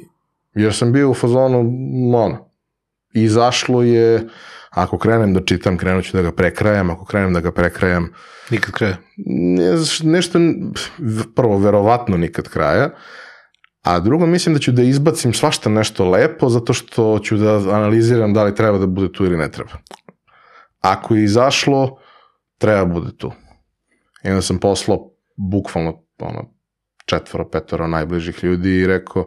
jer 0.54 0.74
sam 0.74 0.94
bio 0.94 1.10
u 1.10 1.14
fazonu, 1.14 1.60
ono, 2.16 2.52
izašlo 3.14 3.84
je, 3.84 4.28
ako 4.72 4.98
krenem 4.98 5.34
da 5.34 5.44
čitam, 5.46 5.78
krenut 5.78 6.06
ću 6.06 6.18
da 6.18 6.24
ga 6.24 6.32
prekrajam, 6.32 6.90
ako 6.90 7.06
krenem 7.06 7.34
da 7.34 7.40
ga 7.40 7.52
prekrajam, 7.52 8.14
Nikad 8.50 8.74
kraja. 8.74 8.98
ne, 9.18 9.72
nešto, 10.04 10.40
prvo, 11.36 11.58
verovatno 11.58 12.18
nikad 12.18 12.50
kraja, 12.50 12.90
a 13.82 14.00
drugo, 14.00 14.26
mislim 14.26 14.56
da 14.56 14.60
ću 14.60 14.72
da 14.72 14.82
izbacim 14.82 15.34
svašta 15.34 15.70
nešto 15.70 16.10
lepo, 16.10 16.50
zato 16.50 16.74
što 16.74 17.20
ću 17.20 17.38
da 17.38 17.56
analiziram 17.56 18.34
da 18.34 18.44
li 18.44 18.56
treba 18.56 18.78
da 18.78 18.88
bude 18.88 19.12
tu 19.12 19.26
ili 19.26 19.38
ne 19.38 19.52
treba. 19.52 19.72
Ako 20.80 21.16
je 21.16 21.24
izašlo, 21.24 21.98
treba 22.58 22.86
bude 22.86 23.18
tu. 23.18 23.32
I 24.24 24.30
onda 24.30 24.42
sam 24.42 24.58
poslao 24.58 25.12
bukvalno 25.36 26.04
ono, 26.20 26.54
četvoro, 27.06 27.50
petoro 27.50 27.88
najbližih 27.88 28.44
ljudi 28.44 28.70
i 28.70 28.88
rekao, 28.88 29.26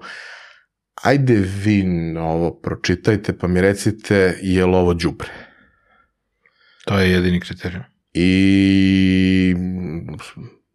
ajde 1.02 1.34
vi 1.34 1.84
ovo 2.18 2.54
pročitajte 2.54 3.38
pa 3.38 3.46
mi 3.46 3.60
recite 3.60 4.38
je 4.42 4.66
li 4.66 4.74
ovo 4.74 4.94
đubre. 4.94 5.28
To 6.84 6.98
je 6.98 7.10
jedini 7.10 7.40
kriterijum. 7.40 7.84
I 8.14 9.56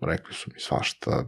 rekli 0.02 0.34
su 0.34 0.52
mi 0.54 0.60
svašta, 0.60 1.26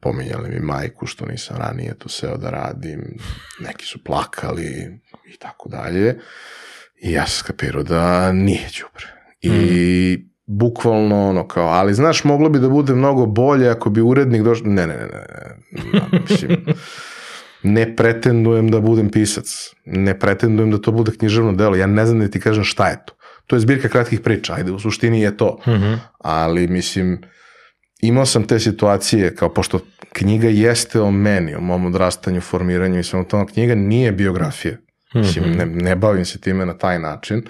pominjali 0.00 0.50
mi 0.50 0.60
majku 0.60 1.06
što 1.06 1.26
nisam 1.26 1.56
ranije 1.56 1.98
to 1.98 2.08
seo 2.08 2.36
da 2.36 2.50
radim, 2.50 3.18
neki 3.60 3.84
su 3.84 4.04
plakali 4.04 5.00
i 5.34 5.36
tako 5.38 5.68
dalje. 5.68 6.18
I 7.02 7.12
ja 7.12 7.26
sam 7.26 7.38
skapirao 7.38 7.82
da 7.82 8.32
nije 8.32 8.68
đubre. 8.80 9.06
I 9.40 10.32
bukvalno 10.46 11.28
ono 11.28 11.48
kao, 11.48 11.68
ali 11.68 11.94
znaš, 11.94 12.24
moglo 12.24 12.48
bi 12.48 12.58
da 12.58 12.68
bude 12.68 12.94
mnogo 12.94 13.26
bolje 13.26 13.68
ako 13.68 13.90
bi 13.90 14.00
urednik 14.00 14.42
došao, 14.42 14.66
ne, 14.66 14.86
ne, 14.86 14.96
ne, 14.96 15.06
ne, 15.06 15.26
ne, 15.92 16.18
mislim, 16.30 16.64
ne 17.62 17.96
pretendujem 17.96 18.70
da 18.70 18.80
budem 18.80 19.10
pisac, 19.10 19.74
ne 19.84 20.18
pretendujem 20.18 20.70
da 20.70 20.78
to 20.78 20.92
bude 20.92 21.12
književno 21.12 21.52
delo, 21.52 21.76
ja 21.76 21.86
ne 21.86 22.06
znam 22.06 22.20
da 22.20 22.28
ti 22.28 22.40
kažem 22.40 22.64
šta 22.64 22.88
je 22.88 22.98
to. 23.06 23.14
To 23.46 23.56
je 23.56 23.60
zbirka 23.60 23.88
kratkih 23.88 24.20
priča, 24.20 24.54
ajde, 24.54 24.72
u 24.72 24.78
suštini 24.78 25.20
je 25.20 25.36
to. 25.36 25.58
Mhm. 25.68 25.94
Ali, 26.18 26.68
mislim, 26.68 27.20
imao 28.02 28.26
sam 28.26 28.46
te 28.46 28.58
situacije, 28.58 29.34
kao 29.34 29.54
pošto 29.54 29.80
knjiga 30.12 30.48
jeste 30.48 31.00
o 31.00 31.10
meni, 31.10 31.54
o 31.54 31.60
mom 31.60 31.86
odrastanju, 31.86 32.40
formiranju 32.40 32.98
i 32.98 33.04
svemu 33.04 33.28
tome, 33.28 33.46
knjiga 33.46 33.74
nije 33.74 34.12
biografija. 34.12 34.76
Mislim, 35.14 35.52
ne, 35.52 35.66
ne 35.66 35.96
bavim 35.96 36.24
se 36.24 36.40
time 36.40 36.66
na 36.66 36.78
taj 36.78 36.98
način, 36.98 37.42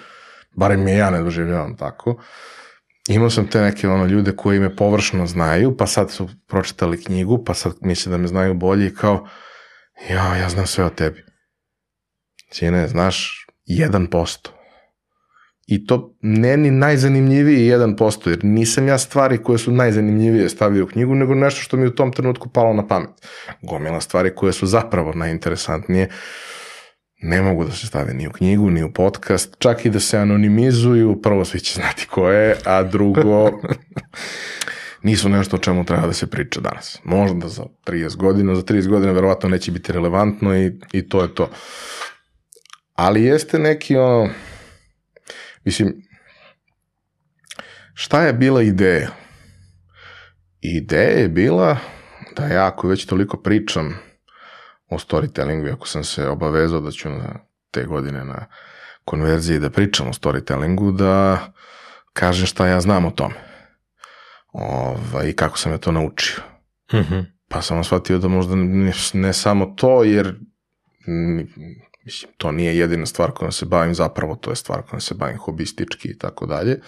barem 0.57 0.89
je 0.89 0.97
ja 0.97 1.11
ne 1.11 1.23
doživljavam 1.23 1.77
tako. 1.77 2.23
Imao 3.09 3.31
sam 3.31 3.47
te 3.47 3.61
neke 3.61 3.89
ono, 3.89 4.07
ljude 4.07 4.33
koji 4.37 4.61
me 4.61 4.77
površno 4.77 5.27
znaju, 5.27 5.77
pa 5.77 5.87
sad 5.87 6.11
su 6.11 6.29
pročitali 6.49 7.05
knjigu, 7.05 7.45
pa 7.45 7.55
sad 7.55 7.73
misle 7.81 8.11
da 8.11 8.17
me 8.17 8.29
znaju 8.29 8.55
bolje 8.55 8.87
i 8.87 8.95
kao, 8.95 9.29
ja, 10.11 10.37
ja 10.37 10.49
znam 10.49 10.67
sve 10.67 10.85
o 10.85 10.91
tebi. 10.91 11.25
Sine, 12.51 12.89
znaš, 12.89 13.47
1%. 13.69 14.49
I 15.67 15.87
to 15.87 16.17
ne 16.21 16.57
ni 16.57 16.71
najzanimljiviji 16.71 17.71
1%, 17.71 18.29
jer 18.29 18.45
nisam 18.45 18.89
ja 18.89 18.99
stvari 18.99 19.43
koje 19.43 19.59
su 19.59 19.73
najzanimljivije 19.73 20.49
stavio 20.49 20.85
u 20.85 20.87
knjigu, 20.87 21.15
nego 21.15 21.35
nešto 21.35 21.61
što 21.61 21.77
mi 21.77 21.87
u 21.87 21.95
tom 21.95 22.13
trenutku 22.13 22.49
palo 22.49 22.73
na 22.73 22.87
pamet. 22.87 23.11
Gomila 23.63 24.01
stvari 24.01 24.35
koje 24.35 24.53
su 24.53 24.67
zapravo 24.67 25.13
najinteresantnije 25.13 26.09
ne 27.23 27.43
mogu 27.43 27.65
da 27.65 27.71
se 27.71 27.87
stave 27.87 28.15
ni 28.15 28.27
u 28.27 28.31
knjigu, 28.31 28.71
ni 28.71 28.83
u 28.83 28.93
podcast, 28.93 29.57
čak 29.59 29.85
i 29.85 29.91
da 29.91 30.01
se 30.01 30.19
anonimizuju, 30.19 31.23
prvo 31.23 31.45
svi 31.45 31.61
će 31.61 31.75
znati 31.75 32.07
ko 32.07 32.29
je, 32.31 32.57
a 32.65 32.83
drugo 32.83 33.51
nisu 35.03 35.29
nešto 35.29 35.57
o 35.57 35.59
čemu 35.59 35.85
treba 35.85 36.07
da 36.07 36.13
se 36.13 36.27
priča 36.27 36.61
danas. 36.61 37.01
Možda 37.05 37.49
za 37.49 37.65
30 37.87 38.17
godina, 38.17 38.55
za 38.55 38.63
30 38.63 38.89
godina 38.89 39.13
verovatno 39.13 39.49
neće 39.49 39.73
biti 39.73 39.93
relevantno 39.93 40.57
i, 40.57 40.73
i 40.93 41.09
to 41.09 41.23
je 41.23 41.35
to. 41.35 41.51
Ali 42.95 43.25
jeste 43.25 43.59
neki 43.59 43.97
ono, 43.97 44.31
mislim, 45.65 45.95
šta 47.95 48.23
je 48.23 48.33
bila 48.33 48.63
ideja? 48.63 49.11
Ideja 50.61 51.19
je 51.19 51.29
bila 51.29 51.79
da 52.37 52.47
ja 52.47 52.67
ako 52.67 52.89
već 52.89 53.07
toliko 53.07 53.37
pričam 53.37 53.99
o 54.89 54.99
storytellingu, 54.99 55.73
ako 55.73 55.89
sam 55.89 56.05
se 56.05 56.29
obavezao 56.29 56.81
da 56.81 56.91
ću 56.91 57.09
na 57.09 57.39
te 57.71 57.85
godine 57.85 58.25
na 58.25 58.47
konverziji 59.05 59.59
da 59.59 59.71
pričam 59.71 60.09
o 60.09 60.13
storytellingu, 60.13 60.97
da 60.97 61.39
kažem 62.13 62.47
šta 62.47 62.67
ja 62.67 62.81
znam 62.81 63.05
o 63.05 63.11
tome. 63.11 63.52
Ovaj, 64.53 65.29
I 65.29 65.33
kako 65.33 65.59
sam 65.59 65.73
ja 65.73 65.79
to 65.79 65.93
naučio. 65.93 66.43
Mhm. 66.95 67.21
Pa 67.49 67.63
sam 67.63 67.85
shvatio 67.85 68.19
da 68.19 68.29
možda 68.29 68.57
ne, 68.57 68.93
ne 69.13 69.33
samo 69.33 69.67
to, 69.77 70.05
jer 70.05 70.39
mm, 71.09 71.41
mislim, 72.05 72.33
to 72.37 72.53
nije 72.53 72.79
jedina 72.79 73.07
stvar 73.07 73.31
kojom 73.31 73.53
se 73.53 73.67
bavim, 73.67 73.95
zapravo 73.95 74.37
to 74.37 74.51
je 74.51 74.57
stvar 74.57 74.83
kojom 74.83 75.01
se 75.01 75.15
bavim 75.15 75.39
hobistički 75.39 76.09
i 76.09 76.19
tako 76.19 76.47
dalje. 76.47 76.81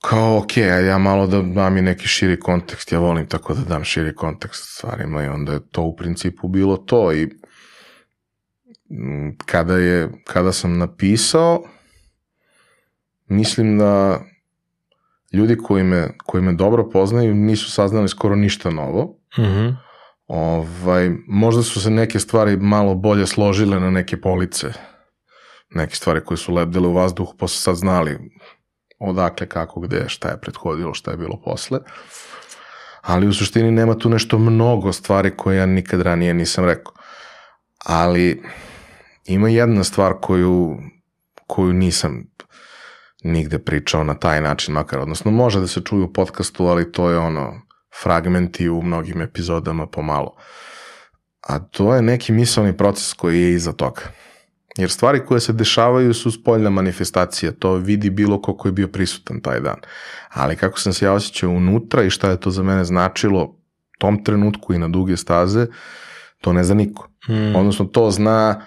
Kao, 0.00 0.38
ok, 0.38 0.56
ja 0.56 0.98
malo 0.98 1.26
da 1.26 1.42
dam 1.42 1.76
i 1.76 1.82
neki 1.82 2.08
širi 2.08 2.40
kontekst, 2.40 2.92
ja 2.92 2.98
volim 2.98 3.26
tako 3.26 3.54
da 3.54 3.60
dam 3.60 3.84
širi 3.84 4.14
kontekst 4.14 4.76
stvarima 4.76 5.24
i 5.24 5.28
onda 5.28 5.52
je 5.52 5.68
to 5.70 5.82
u 5.82 5.96
principu 5.96 6.48
bilo 6.48 6.76
to 6.76 7.12
i 7.12 7.26
mm, 8.90 9.36
kada 9.46 9.76
je, 9.76 10.08
kada 10.24 10.52
sam 10.52 10.78
napisao, 10.78 11.62
mislim 13.28 13.78
da 13.78 14.20
ljudi 15.32 15.56
koji 15.56 15.84
me, 15.84 16.08
koji 16.24 16.42
me 16.42 16.52
dobro 16.52 16.90
poznaju 16.90 17.34
nisu 17.34 17.70
saznali 17.70 18.08
skoro 18.08 18.36
ništa 18.36 18.70
novo. 18.70 19.16
Mhm. 19.38 19.68
Ovaj, 20.26 21.10
možda 21.28 21.62
su 21.62 21.80
se 21.80 21.90
neke 21.90 22.18
stvari 22.18 22.56
malo 22.56 22.94
bolje 22.94 23.26
složile 23.26 23.80
na 23.80 23.90
neke 23.90 24.20
police. 24.20 24.72
Neke 25.70 25.94
stvari 25.94 26.20
koje 26.24 26.38
su 26.38 26.54
lebdele 26.54 26.88
u 26.88 26.92
vazduhu, 26.92 27.34
pa 27.38 27.48
su 27.48 27.58
sad 27.58 27.76
znali 27.76 28.18
odakle, 28.98 29.48
kako, 29.48 29.80
gde, 29.80 30.04
šta 30.08 30.28
je 30.28 30.40
prethodilo, 30.40 30.94
šta 30.94 31.10
je 31.10 31.16
bilo 31.16 31.40
posle. 31.44 31.78
Ali 33.00 33.28
u 33.28 33.32
suštini 33.32 33.70
nema 33.70 33.94
tu 33.94 34.08
nešto 34.08 34.38
mnogo 34.38 34.92
stvari 34.92 35.30
koje 35.36 35.56
ja 35.56 35.66
nikad 35.66 36.00
ranije 36.00 36.34
nisam 36.34 36.64
rekao. 36.64 36.92
Ali 37.84 38.42
ima 39.24 39.48
jedna 39.48 39.84
stvar 39.84 40.14
koju, 40.20 40.78
koju 41.46 41.72
nisam 41.72 42.29
nigde 43.24 43.58
pričao 43.58 44.04
na 44.04 44.14
taj 44.14 44.40
način 44.40 44.74
makar, 44.74 44.98
odnosno 44.98 45.30
može 45.30 45.60
da 45.60 45.66
se 45.66 45.80
čuje 45.80 46.02
u 46.02 46.12
podcastu, 46.12 46.66
ali 46.66 46.92
to 46.92 47.10
je 47.10 47.18
ono 47.18 47.60
fragmenti 48.02 48.68
u 48.68 48.82
mnogim 48.82 49.22
epizodama 49.22 49.86
pomalo. 49.86 50.36
A 51.48 51.58
to 51.58 51.94
je 51.94 52.02
neki 52.02 52.32
misalni 52.32 52.76
proces 52.76 53.12
koji 53.12 53.42
je 53.42 53.52
iza 53.52 53.72
toga. 53.72 54.02
Jer 54.76 54.90
stvari 54.90 55.26
koje 55.26 55.40
se 55.40 55.52
dešavaju 55.52 56.14
su 56.14 56.30
spoljna 56.30 56.70
manifestacija, 56.70 57.52
to 57.52 57.74
vidi 57.74 58.10
bilo 58.10 58.42
ko 58.42 58.56
ko 58.56 58.68
je 58.68 58.72
bio 58.72 58.88
prisutan 58.88 59.40
taj 59.40 59.60
dan. 59.60 59.76
Ali 60.28 60.56
kako 60.56 60.78
sam 60.78 60.92
se 60.92 61.04
ja 61.04 61.12
osjećao 61.12 61.50
unutra 61.50 62.02
i 62.02 62.10
šta 62.10 62.30
je 62.30 62.40
to 62.40 62.50
za 62.50 62.62
mene 62.62 62.84
značilo 62.84 63.56
tom 63.98 64.24
trenutku 64.24 64.74
i 64.74 64.78
na 64.78 64.88
duge 64.88 65.16
staze, 65.16 65.66
to 66.40 66.52
ne 66.52 66.64
zna 66.64 66.74
niko. 66.74 67.08
Mm. 67.28 67.56
Odnosno 67.56 67.84
to 67.84 68.10
zna 68.10 68.66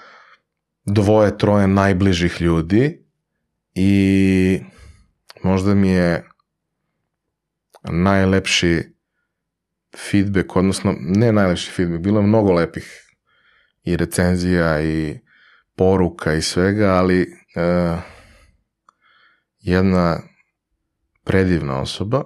dvoje, 0.86 1.38
troje 1.38 1.68
najbližih 1.68 2.42
ljudi 2.42 3.03
i 3.76 4.62
možda 5.44 5.76
mi 5.76 5.90
je 5.90 6.28
najlepši 7.84 8.94
feedback, 10.10 10.56
odnosno 10.56 10.96
ne 11.00 11.32
najlepši 11.32 11.72
feedback, 11.72 12.04
bilo 12.04 12.20
je 12.20 12.28
mnogo 12.28 12.52
lepih 12.52 13.04
i 13.84 13.98
recenzija 13.98 14.82
i 14.82 15.20
poruka 15.76 16.34
i 16.34 16.42
svega, 16.42 16.94
ali 16.94 17.22
uh, 17.22 18.00
jedna 19.60 20.20
predivna 21.24 21.82
osoba 21.82 22.24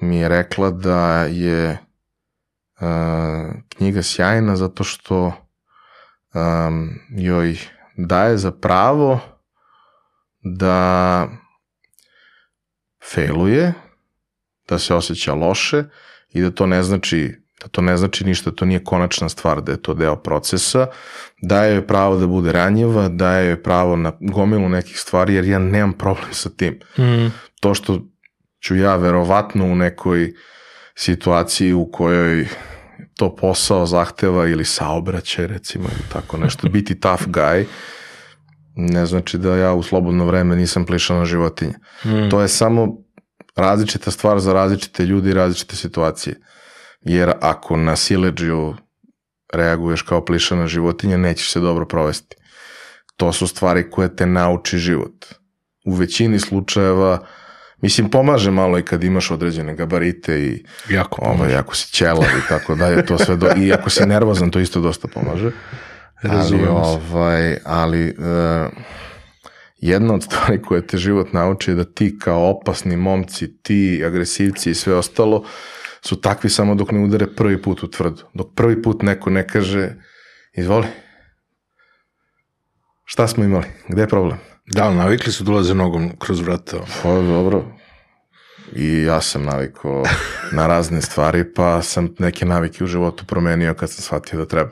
mi 0.00 0.16
je 0.16 0.28
rekla 0.28 0.70
da 0.70 1.24
je 1.24 1.70
uh, 2.80 3.52
knjiga 3.68 4.02
sjajna 4.02 4.56
zato 4.56 4.84
što 4.84 5.26
um, 6.34 6.90
joj 7.10 7.58
daje 7.96 8.36
za 8.36 8.52
pravo 8.52 9.20
da 10.42 11.28
failuje, 13.12 13.72
da 14.68 14.78
se 14.78 14.94
osjeća 14.94 15.34
loše 15.34 15.84
i 16.28 16.40
da 16.40 16.50
to 16.50 16.66
ne 16.66 16.82
znači 16.82 17.42
da 17.62 17.68
to 17.68 17.82
ne 17.82 17.96
znači 17.96 18.24
ništa, 18.24 18.50
to 18.50 18.64
nije 18.64 18.84
konačna 18.84 19.28
stvar, 19.28 19.60
da 19.60 19.72
je 19.72 19.82
to 19.82 19.94
deo 19.94 20.16
procesa, 20.16 20.86
daje 21.42 21.74
joj 21.74 21.86
pravo 21.86 22.16
da 22.16 22.26
bude 22.26 22.52
ranjiva, 22.52 23.08
daje 23.08 23.46
joj 23.46 23.62
pravo 23.62 23.96
na 23.96 24.12
gomilu 24.20 24.68
nekih 24.68 24.98
stvari, 25.00 25.34
jer 25.34 25.44
ja 25.44 25.58
nemam 25.58 25.92
problem 25.92 26.32
sa 26.32 26.50
tim. 26.50 26.80
Mm. 26.98 27.26
To 27.60 27.74
što 27.74 28.00
ću 28.62 28.76
ja 28.76 28.96
verovatno 28.96 29.64
u 29.64 29.74
nekoj 29.74 30.32
situaciji 30.94 31.72
u 31.72 31.90
kojoj 31.92 32.48
to 33.16 33.36
posao 33.36 33.86
zahteva 33.86 34.48
ili 34.48 34.64
saobraćaj 34.64 35.46
recimo 35.46 35.84
ili 35.84 36.08
tako 36.12 36.36
nešto, 36.36 36.68
biti 36.68 37.00
tough 37.00 37.22
guy, 37.26 37.64
ne 38.76 39.06
znači 39.06 39.38
da 39.38 39.56
ja 39.56 39.72
u 39.72 39.82
slobodno 39.82 40.24
vreme 40.26 40.56
nisam 40.56 40.84
plišana 40.84 41.24
životinja. 41.24 41.78
Mm. 42.04 42.30
To 42.30 42.40
je 42.40 42.48
samo 42.48 42.88
različita 43.56 44.10
stvar 44.10 44.40
za 44.40 44.52
različite 44.52 45.06
ljudi 45.06 45.30
i 45.30 45.34
različite 45.34 45.76
situacije. 45.76 46.40
Jer 47.00 47.32
ako 47.40 47.76
na 47.76 47.96
sileđiju 47.96 48.74
reaguješ 49.52 50.02
kao 50.02 50.24
plišana 50.24 50.66
životinja, 50.66 51.16
nećeš 51.16 51.52
se 51.52 51.60
dobro 51.60 51.86
provesti. 51.86 52.36
To 53.16 53.32
su 53.32 53.46
stvari 53.46 53.90
koje 53.90 54.16
te 54.16 54.26
nauči 54.26 54.78
život. 54.78 55.26
U 55.84 55.94
većini 55.94 56.38
slučajeva, 56.38 57.26
mislim, 57.80 58.10
pomaže 58.10 58.50
malo 58.50 58.78
i 58.78 58.82
kad 58.82 59.04
imaš 59.04 59.30
određene 59.30 59.74
gabarite 59.74 60.40
i 60.40 60.64
Jako 60.88 61.22
ovaj, 61.24 61.56
ako 61.56 61.76
si 61.76 61.92
ćelav 61.92 62.24
i 62.38 62.48
tako 62.48 62.74
dalje, 62.74 63.06
to 63.06 63.18
sve 63.18 63.36
do... 63.36 63.48
i 63.56 63.72
ako 63.72 63.90
si 63.90 64.06
nervozan, 64.06 64.50
to 64.50 64.60
isto 64.60 64.80
dosta 64.80 65.08
pomaže. 65.08 65.50
Ali, 66.30 66.66
ovaj, 66.68 67.56
ali 67.64 68.14
uh, 68.18 68.72
jedna 69.76 70.14
od 70.14 70.22
stvari 70.22 70.62
koje 70.62 70.86
te 70.86 70.96
život 70.96 71.32
nauči 71.32 71.70
je 71.70 71.74
da 71.74 71.84
ti 71.84 72.18
kao 72.18 72.50
opasni 72.50 72.96
momci, 72.96 73.56
ti 73.62 74.02
agresivci 74.06 74.70
i 74.70 74.74
sve 74.74 74.94
ostalo, 74.94 75.44
su 76.00 76.20
takvi 76.20 76.50
samo 76.50 76.74
dok 76.74 76.92
ne 76.92 77.00
udare 77.00 77.26
prvi 77.26 77.62
put 77.62 77.82
u 77.82 77.90
tvrdu. 77.90 78.22
Dok 78.34 78.46
prvi 78.54 78.82
put 78.82 79.02
neko 79.02 79.30
ne 79.30 79.48
kaže, 79.48 79.90
izvoli, 80.54 80.86
šta 83.04 83.28
smo 83.28 83.44
imali, 83.44 83.66
gde 83.88 84.02
je 84.02 84.08
problem? 84.08 84.38
Da, 84.66 84.84
ali 84.84 84.96
navikli 84.96 85.32
su 85.32 85.44
da 85.44 85.52
ulaze 85.52 85.74
nogom 85.74 86.12
kroz 86.18 86.40
vrata. 86.40 86.76
Pa 87.02 87.08
dobro, 87.08 87.64
i 88.76 89.02
ja 89.02 89.20
sam 89.20 89.44
navikao 89.44 90.04
na 90.52 90.66
razne 90.66 91.02
stvari, 91.02 91.54
pa 91.54 91.82
sam 91.82 92.14
neke 92.18 92.44
navike 92.44 92.84
u 92.84 92.86
životu 92.86 93.24
promenio 93.26 93.74
kad 93.74 93.90
sam 93.90 94.02
shvatio 94.02 94.38
da 94.38 94.46
treba. 94.46 94.70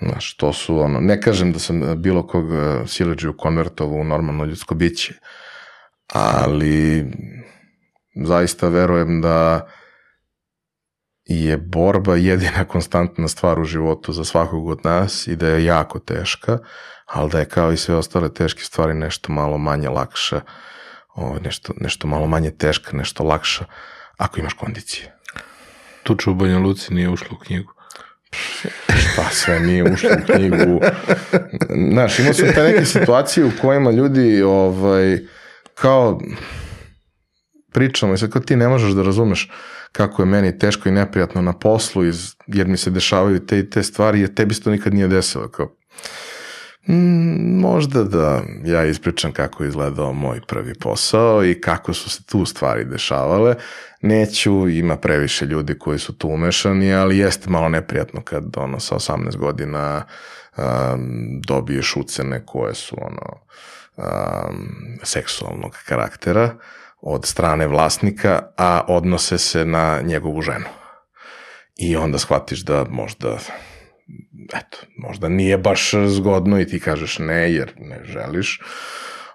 Znaš, 0.00 0.36
to 0.36 0.52
su 0.52 0.78
ono, 0.78 1.00
ne 1.00 1.20
kažem 1.20 1.52
da 1.52 1.58
sam 1.58 1.82
eh, 1.82 1.94
bilo 1.94 2.26
kog 2.26 2.50
uh, 2.50 2.58
sileđu 2.86 3.32
konvertovao 3.32 3.98
u 3.98 4.04
normalno 4.04 4.44
ljudsko 4.44 4.74
biće, 4.74 5.14
ali 6.12 7.06
zaista 8.24 8.68
verujem 8.68 9.20
da 9.20 9.68
je 11.24 11.56
borba 11.56 12.16
jedina 12.16 12.64
konstantna 12.64 13.28
stvar 13.28 13.60
u 13.60 13.64
životu 13.64 14.12
za 14.12 14.24
svakog 14.24 14.68
od 14.68 14.80
nas 14.84 15.26
i 15.26 15.36
da 15.36 15.48
je 15.48 15.64
jako 15.64 15.98
teška, 15.98 16.58
ali 17.06 17.30
da 17.30 17.38
je 17.38 17.48
kao 17.48 17.72
i 17.72 17.76
sve 17.76 17.94
ostale 17.94 18.34
teške 18.34 18.62
stvari 18.62 18.94
nešto 18.94 19.32
malo 19.32 19.58
manje 19.58 19.88
lakša, 19.88 20.40
ovaj, 21.14 21.40
nešto, 21.40 21.72
nešto 21.76 22.06
malo 22.06 22.26
manje 22.26 22.50
teška, 22.50 22.96
nešto 22.96 23.24
lakša, 23.24 23.64
ako 24.16 24.40
imaš 24.40 24.52
kondicije. 24.52 25.16
Tuča 26.02 26.30
u 26.30 26.34
Banja 26.34 26.58
Luci 26.58 26.94
nije 26.94 27.08
ušla 27.08 27.28
u 27.32 27.38
knjigu. 27.44 27.72
Šta 29.16 29.30
sve 29.30 29.60
nije 29.60 29.92
ušlo 29.92 30.10
u 30.22 30.32
knjigu. 30.32 30.80
Znaš, 31.92 32.18
imao 32.18 32.34
sam 32.34 32.52
te 32.54 32.62
neke 32.62 32.84
situacije 32.84 33.46
u 33.46 33.50
kojima 33.60 33.90
ljudi 33.90 34.42
ovaj, 34.42 35.18
kao 35.74 36.20
pričamo 37.72 38.14
i 38.14 38.18
sad 38.18 38.30
kao 38.30 38.42
ti 38.42 38.56
ne 38.56 38.68
možeš 38.68 38.92
da 38.92 39.02
razumeš 39.02 39.50
kako 39.92 40.22
je 40.22 40.26
meni 40.26 40.58
teško 40.58 40.88
i 40.88 40.92
neprijatno 40.92 41.42
na 41.42 41.52
poslu 41.52 42.04
iz, 42.04 42.34
jer 42.46 42.66
mi 42.66 42.76
se 42.76 42.90
dešavaju 42.90 43.46
te 43.46 43.58
i 43.58 43.70
te 43.70 43.82
stvari 43.82 44.20
jer 44.20 44.34
tebi 44.34 44.54
se 44.54 44.62
to 44.62 44.70
nikad 44.70 44.94
nije 44.94 45.08
desilo. 45.08 45.48
Kao, 45.48 45.76
mm, 46.88 47.60
možda 47.60 48.04
da 48.04 48.42
ja 48.64 48.84
ispričam 48.84 49.32
kako 49.32 49.62
je 49.62 49.68
izgledao 49.68 50.12
moj 50.12 50.40
prvi 50.48 50.74
posao 50.74 51.44
i 51.44 51.60
kako 51.60 51.94
su 51.94 52.10
se 52.10 52.22
tu 52.22 52.46
stvari 52.46 52.84
dešavale. 52.84 53.54
Neću, 54.02 54.68
ima 54.68 54.96
previše 54.96 55.46
ljudi 55.46 55.78
koji 55.78 55.98
su 55.98 56.18
tu 56.18 56.28
umešani, 56.28 56.94
ali 56.94 57.18
jeste 57.18 57.50
malo 57.50 57.68
neprijatno 57.68 58.22
kad 58.22 58.44
ono 58.56 58.80
sa 58.80 58.94
18 58.94 59.36
godina 59.36 60.04
um, 60.56 61.40
dobiješ 61.46 61.96
ucene 61.96 62.42
koje 62.46 62.74
su 62.74 62.96
ono 63.00 63.40
um, 63.96 64.68
seksualnog 65.02 65.76
karaktera 65.88 66.54
od 67.00 67.26
strane 67.26 67.66
vlasnika, 67.66 68.42
a 68.56 68.84
odnose 68.88 69.38
se 69.38 69.64
na 69.64 70.00
njegovu 70.02 70.42
ženu. 70.42 70.66
I 71.76 71.96
onda 71.96 72.18
shvatiš 72.18 72.60
da 72.60 72.84
možda 72.90 73.38
eto, 74.54 74.78
možda 74.96 75.28
nije 75.28 75.58
baš 75.58 75.90
zgodno 76.06 76.60
i 76.60 76.66
ti 76.66 76.80
kažeš 76.80 77.18
ne 77.18 77.52
jer 77.52 77.72
ne 77.78 78.00
želiš. 78.04 78.60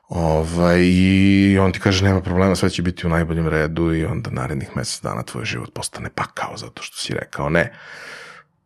Ovaj, 0.09 0.79
I 0.81 1.57
on 1.61 1.71
ti 1.71 1.79
kaže 1.79 2.05
nema 2.05 2.21
problema, 2.21 2.55
sve 2.55 2.69
će 2.69 2.81
biti 2.81 3.07
u 3.07 3.09
najboljem 3.09 3.47
redu 3.47 3.93
i 3.93 4.05
onda 4.05 4.29
narednih 4.31 4.69
mesec 4.75 5.01
dana 5.01 5.23
tvoj 5.23 5.45
život 5.45 5.73
postane 5.73 6.09
pakao 6.15 6.57
zato 6.57 6.83
što 6.83 6.97
si 6.97 7.13
rekao 7.13 7.49
ne. 7.49 7.73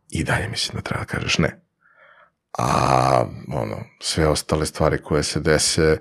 I 0.09 0.23
dalje 0.23 0.47
mislim 0.49 0.75
da 0.75 0.81
treba 0.81 0.99
da 0.99 1.05
kažeš 1.05 1.37
ne. 1.37 1.61
A 2.57 3.25
ono, 3.53 3.77
sve 3.99 4.27
ostale 4.27 4.65
stvari 4.65 4.97
koje 5.03 5.23
se 5.23 5.39
dese, 5.39 5.97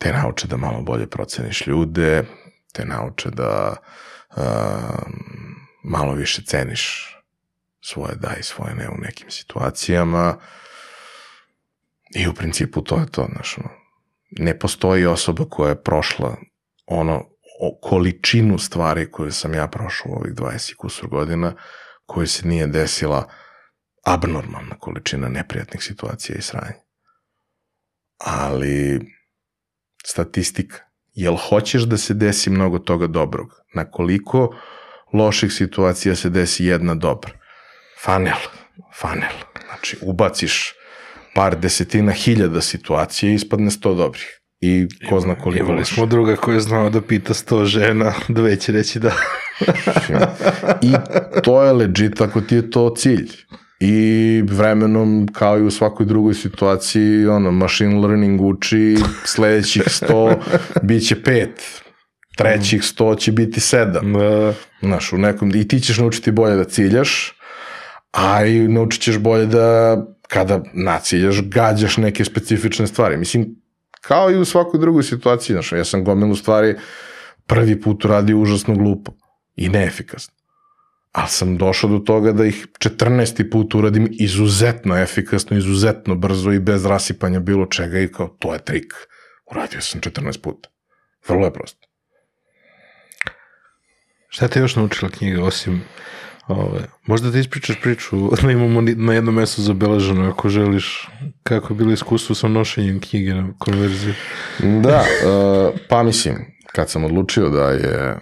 te 0.00 0.12
nauče 0.12 0.46
da 0.46 0.56
malo 0.56 0.82
bolje 0.82 1.06
proceniš 1.06 1.66
ljude, 1.66 2.24
te 2.72 2.84
nauče 2.84 3.30
da 3.30 3.76
uh, 4.36 4.42
malo 5.84 6.14
više 6.14 6.42
ceniš 6.42 7.13
svoje 7.84 8.14
da 8.14 8.34
i 8.40 8.42
svoje 8.42 8.74
ne 8.74 8.88
u 8.88 8.98
nekim 8.98 9.30
situacijama 9.30 10.38
i 12.14 12.28
u 12.28 12.34
principu 12.34 12.82
to 12.82 12.96
je 12.96 13.06
to, 13.06 13.28
znaš, 13.32 13.58
ono, 13.58 13.70
ne 14.30 14.58
postoji 14.58 15.06
osoba 15.06 15.44
koja 15.50 15.68
je 15.68 15.82
prošla 15.82 16.36
ono, 16.86 17.24
o 17.60 17.78
količinu 17.82 18.58
stvari 18.58 19.10
koje 19.10 19.32
sam 19.32 19.54
ja 19.54 19.68
prošao 19.68 20.12
u 20.12 20.14
ovih 20.14 20.32
20 20.34 20.72
i 20.72 20.74
kusur 20.74 21.08
godina, 21.08 21.54
koje 22.06 22.26
se 22.26 22.48
nije 22.48 22.66
desila 22.66 23.28
abnormalna 24.04 24.78
količina 24.78 25.28
neprijatnih 25.28 25.82
situacija 25.82 26.36
i 26.38 26.42
sranja. 26.42 26.74
Ali 28.18 29.00
statistika, 30.06 30.76
jel 31.12 31.36
hoćeš 31.36 31.82
da 31.82 31.96
se 31.96 32.14
desi 32.14 32.50
mnogo 32.50 32.78
toga 32.78 33.06
dobrog? 33.06 33.46
Na 33.74 33.90
koliko 33.90 34.56
loših 35.12 35.52
situacija 35.52 36.16
se 36.16 36.30
desi 36.30 36.64
jedna 36.64 36.94
dobra? 36.94 37.43
Fanel, 38.04 38.36
fanel. 39.00 39.32
Znači, 39.66 39.96
ubaciš 40.02 40.72
par 41.34 41.56
desetina 41.58 42.12
hiljada 42.12 42.60
situacija 42.60 43.32
i 43.32 43.34
ispadne 43.34 43.70
sto 43.70 43.94
dobrih. 43.94 44.40
I 44.60 44.88
ko 45.08 45.20
zna 45.20 45.34
koliko 45.34 45.64
Imali 45.64 45.84
smo 45.84 46.06
druga 46.06 46.36
koja 46.36 46.54
je 46.54 46.60
znao 46.60 46.90
da 46.90 47.00
pita 47.00 47.34
sto 47.34 47.64
žena, 47.64 48.12
dve 48.28 48.56
će 48.56 48.72
reći 48.72 48.98
da. 49.00 49.12
I 50.82 50.92
to 51.42 51.62
je 51.62 51.72
legit 51.72 52.20
ako 52.20 52.40
ti 52.40 52.54
je 52.54 52.70
to 52.70 52.94
cilj. 52.96 53.30
I 53.80 54.42
vremenom, 54.46 55.28
kao 55.32 55.58
i 55.58 55.62
u 55.62 55.70
svakoj 55.70 56.06
drugoj 56.06 56.34
situaciji, 56.34 57.26
ono, 57.26 57.50
machine 57.50 58.00
learning 58.00 58.40
uči 58.40 58.96
sledećih 59.24 59.82
100 59.82 60.36
bit 60.82 61.08
će 61.08 61.14
5, 61.16 61.48
trećih 62.36 62.82
100 62.82 63.18
će 63.18 63.32
biti 63.32 63.60
7. 63.60 64.18
da. 64.18 64.54
Znaš, 64.82 65.12
u 65.12 65.18
nekom, 65.18 65.52
i 65.54 65.68
ti 65.68 65.80
ćeš 65.80 65.98
naučiti 65.98 66.30
bolje 66.30 66.56
da 66.56 66.64
ciljaš, 66.64 67.34
a 68.14 68.44
i 68.44 68.68
naučit 68.68 69.02
ćeš 69.02 69.18
bolje 69.18 69.46
da 69.46 69.96
kada 70.28 70.62
naciljaš, 70.72 71.42
gađaš 71.42 71.96
neke 71.96 72.24
specifične 72.24 72.86
stvari. 72.86 73.16
Mislim, 73.16 73.56
kao 74.00 74.30
i 74.30 74.36
u 74.36 74.44
svakoj 74.44 74.80
drugoj 74.80 75.02
situaciji, 75.02 75.54
znaš, 75.54 75.72
ja 75.72 75.84
sam 75.84 76.04
gomilu 76.04 76.36
stvari 76.36 76.74
prvi 77.46 77.80
put 77.80 78.04
uradio 78.04 78.38
užasno 78.38 78.74
glupo 78.74 79.12
i 79.56 79.68
neefikasno. 79.68 80.34
Ali 81.12 81.28
sam 81.28 81.56
došao 81.56 81.90
do 81.90 81.98
toga 81.98 82.32
da 82.32 82.46
ih 82.46 82.66
14. 82.78 83.50
put 83.50 83.74
uradim 83.74 84.08
izuzetno 84.10 84.98
efikasno, 84.98 85.56
izuzetno 85.56 86.14
brzo 86.14 86.52
i 86.52 86.58
bez 86.58 86.84
rasipanja 86.84 87.40
bilo 87.40 87.66
čega 87.66 88.00
i 88.00 88.08
kao, 88.08 88.28
to 88.28 88.52
je 88.52 88.64
trik. 88.64 88.94
Uradio 89.50 89.80
sam 89.80 90.00
14 90.00 90.40
puta. 90.40 90.68
Vrlo 91.28 91.44
je 91.44 91.52
prosto. 91.52 91.88
Šta 94.28 94.48
te 94.48 94.60
još 94.60 94.76
naučila 94.76 95.10
knjiga, 95.10 95.44
osim 95.44 95.82
ove, 96.48 96.80
možda 97.06 97.30
da 97.30 97.38
ispričaš 97.38 97.80
priču, 97.80 98.16
da 98.42 98.50
imamo 98.50 98.80
na 98.80 99.14
jednom 99.14 99.34
mestu 99.34 99.62
zabeleženo, 99.62 100.28
ako 100.30 100.48
želiš, 100.48 101.08
kako 101.42 101.72
je 101.72 101.78
bilo 101.78 101.92
iskustvo 101.92 102.34
sa 102.34 102.48
nošenjem 102.48 103.00
knjige 103.00 103.34
na 103.34 103.52
konverziji. 103.58 104.14
Da, 104.82 105.00
uh, 105.00 105.74
pa 105.88 106.02
mislim, 106.02 106.36
kad 106.72 106.90
sam 106.90 107.04
odlučio 107.04 107.48
da 107.48 107.70
je, 107.70 108.18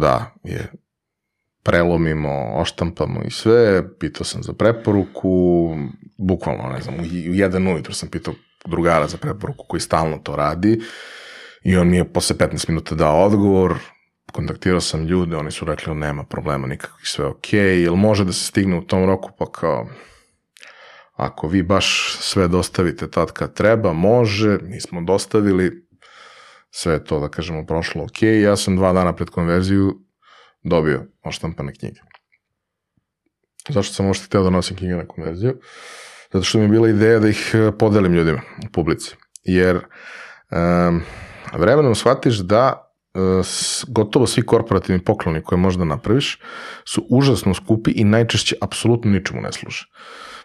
da 0.00 0.34
je 0.44 0.72
prelomimo, 1.62 2.52
oštampamo 2.54 3.20
i 3.26 3.30
sve, 3.30 3.82
pitao 3.98 4.24
sam 4.24 4.42
za 4.42 4.52
preporuku, 4.52 5.76
bukvalno, 6.18 6.68
ne 6.68 6.80
znam, 6.80 6.94
u 7.00 7.34
jedan 7.34 7.66
ujutro 7.66 7.94
sam 7.94 8.08
pitao 8.08 8.34
drugara 8.64 9.06
za 9.06 9.16
preporuku 9.16 9.64
koji 9.68 9.80
stalno 9.80 10.18
to 10.18 10.36
radi 10.36 10.80
i 11.62 11.76
on 11.76 11.88
mi 11.88 11.96
je 11.96 12.12
posle 12.12 12.36
15 12.36 12.68
minuta 12.68 12.94
dao 12.94 13.24
odgovor, 13.24 13.74
kontaktirao 14.32 14.80
sam 14.80 15.04
ljude, 15.04 15.36
oni 15.36 15.50
su 15.50 15.64
rekli 15.64 15.94
nema 15.94 16.24
problema 16.24 16.66
nikakvih, 16.66 17.08
sve 17.08 17.26
ok, 17.26 17.52
jel 17.52 17.94
može 17.94 18.24
da 18.24 18.32
se 18.32 18.44
stigne 18.44 18.78
u 18.78 18.86
tom 18.86 19.04
roku, 19.04 19.30
pa 19.38 19.52
kao, 19.52 19.88
ako 21.12 21.48
vi 21.48 21.62
baš 21.62 22.16
sve 22.20 22.48
dostavite 22.48 23.10
tad 23.10 23.32
kad 23.32 23.54
treba, 23.54 23.92
može, 23.92 24.58
mi 24.62 24.80
smo 24.80 25.00
dostavili, 25.02 25.86
sve 26.70 26.92
je 26.92 27.04
to, 27.04 27.20
da 27.20 27.28
kažemo, 27.28 27.66
prošlo 27.66 28.02
ok, 28.02 28.22
ja 28.22 28.56
sam 28.56 28.76
dva 28.76 28.92
dana 28.92 29.16
pred 29.16 29.30
konverziju 29.30 30.00
dobio 30.62 31.06
oštampane 31.22 31.74
knjige. 31.74 32.00
Zašto 33.68 33.94
sam 33.94 34.06
možda 34.06 34.24
hteo 34.24 34.42
da 34.42 34.50
nosim 34.50 34.76
knjige 34.76 34.94
na 34.94 35.06
konverziju? 35.06 35.60
Zato 36.32 36.44
što 36.44 36.58
mi 36.58 36.64
je 36.64 36.68
bila 36.68 36.88
ideja 36.88 37.18
da 37.18 37.28
ih 37.28 37.50
e, 37.54 37.72
podelim 37.78 38.12
ljudima 38.12 38.40
u 38.68 38.72
publici. 38.72 39.16
Jer 39.44 39.76
um, 39.76 41.02
vremenom 41.52 41.94
shvatiš 41.94 42.36
da 42.36 42.89
gotovo 43.88 44.26
svi 44.26 44.42
korporativni 44.42 45.04
pokloni 45.04 45.42
koje 45.42 45.58
možda 45.58 45.84
napraviš 45.84 46.38
su 46.84 47.06
užasno 47.10 47.54
skupi 47.54 47.90
i 47.90 48.04
najčešće 48.04 48.56
apsolutno 48.60 49.10
ničemu 49.10 49.40
ne 49.40 49.52
služe. 49.52 49.86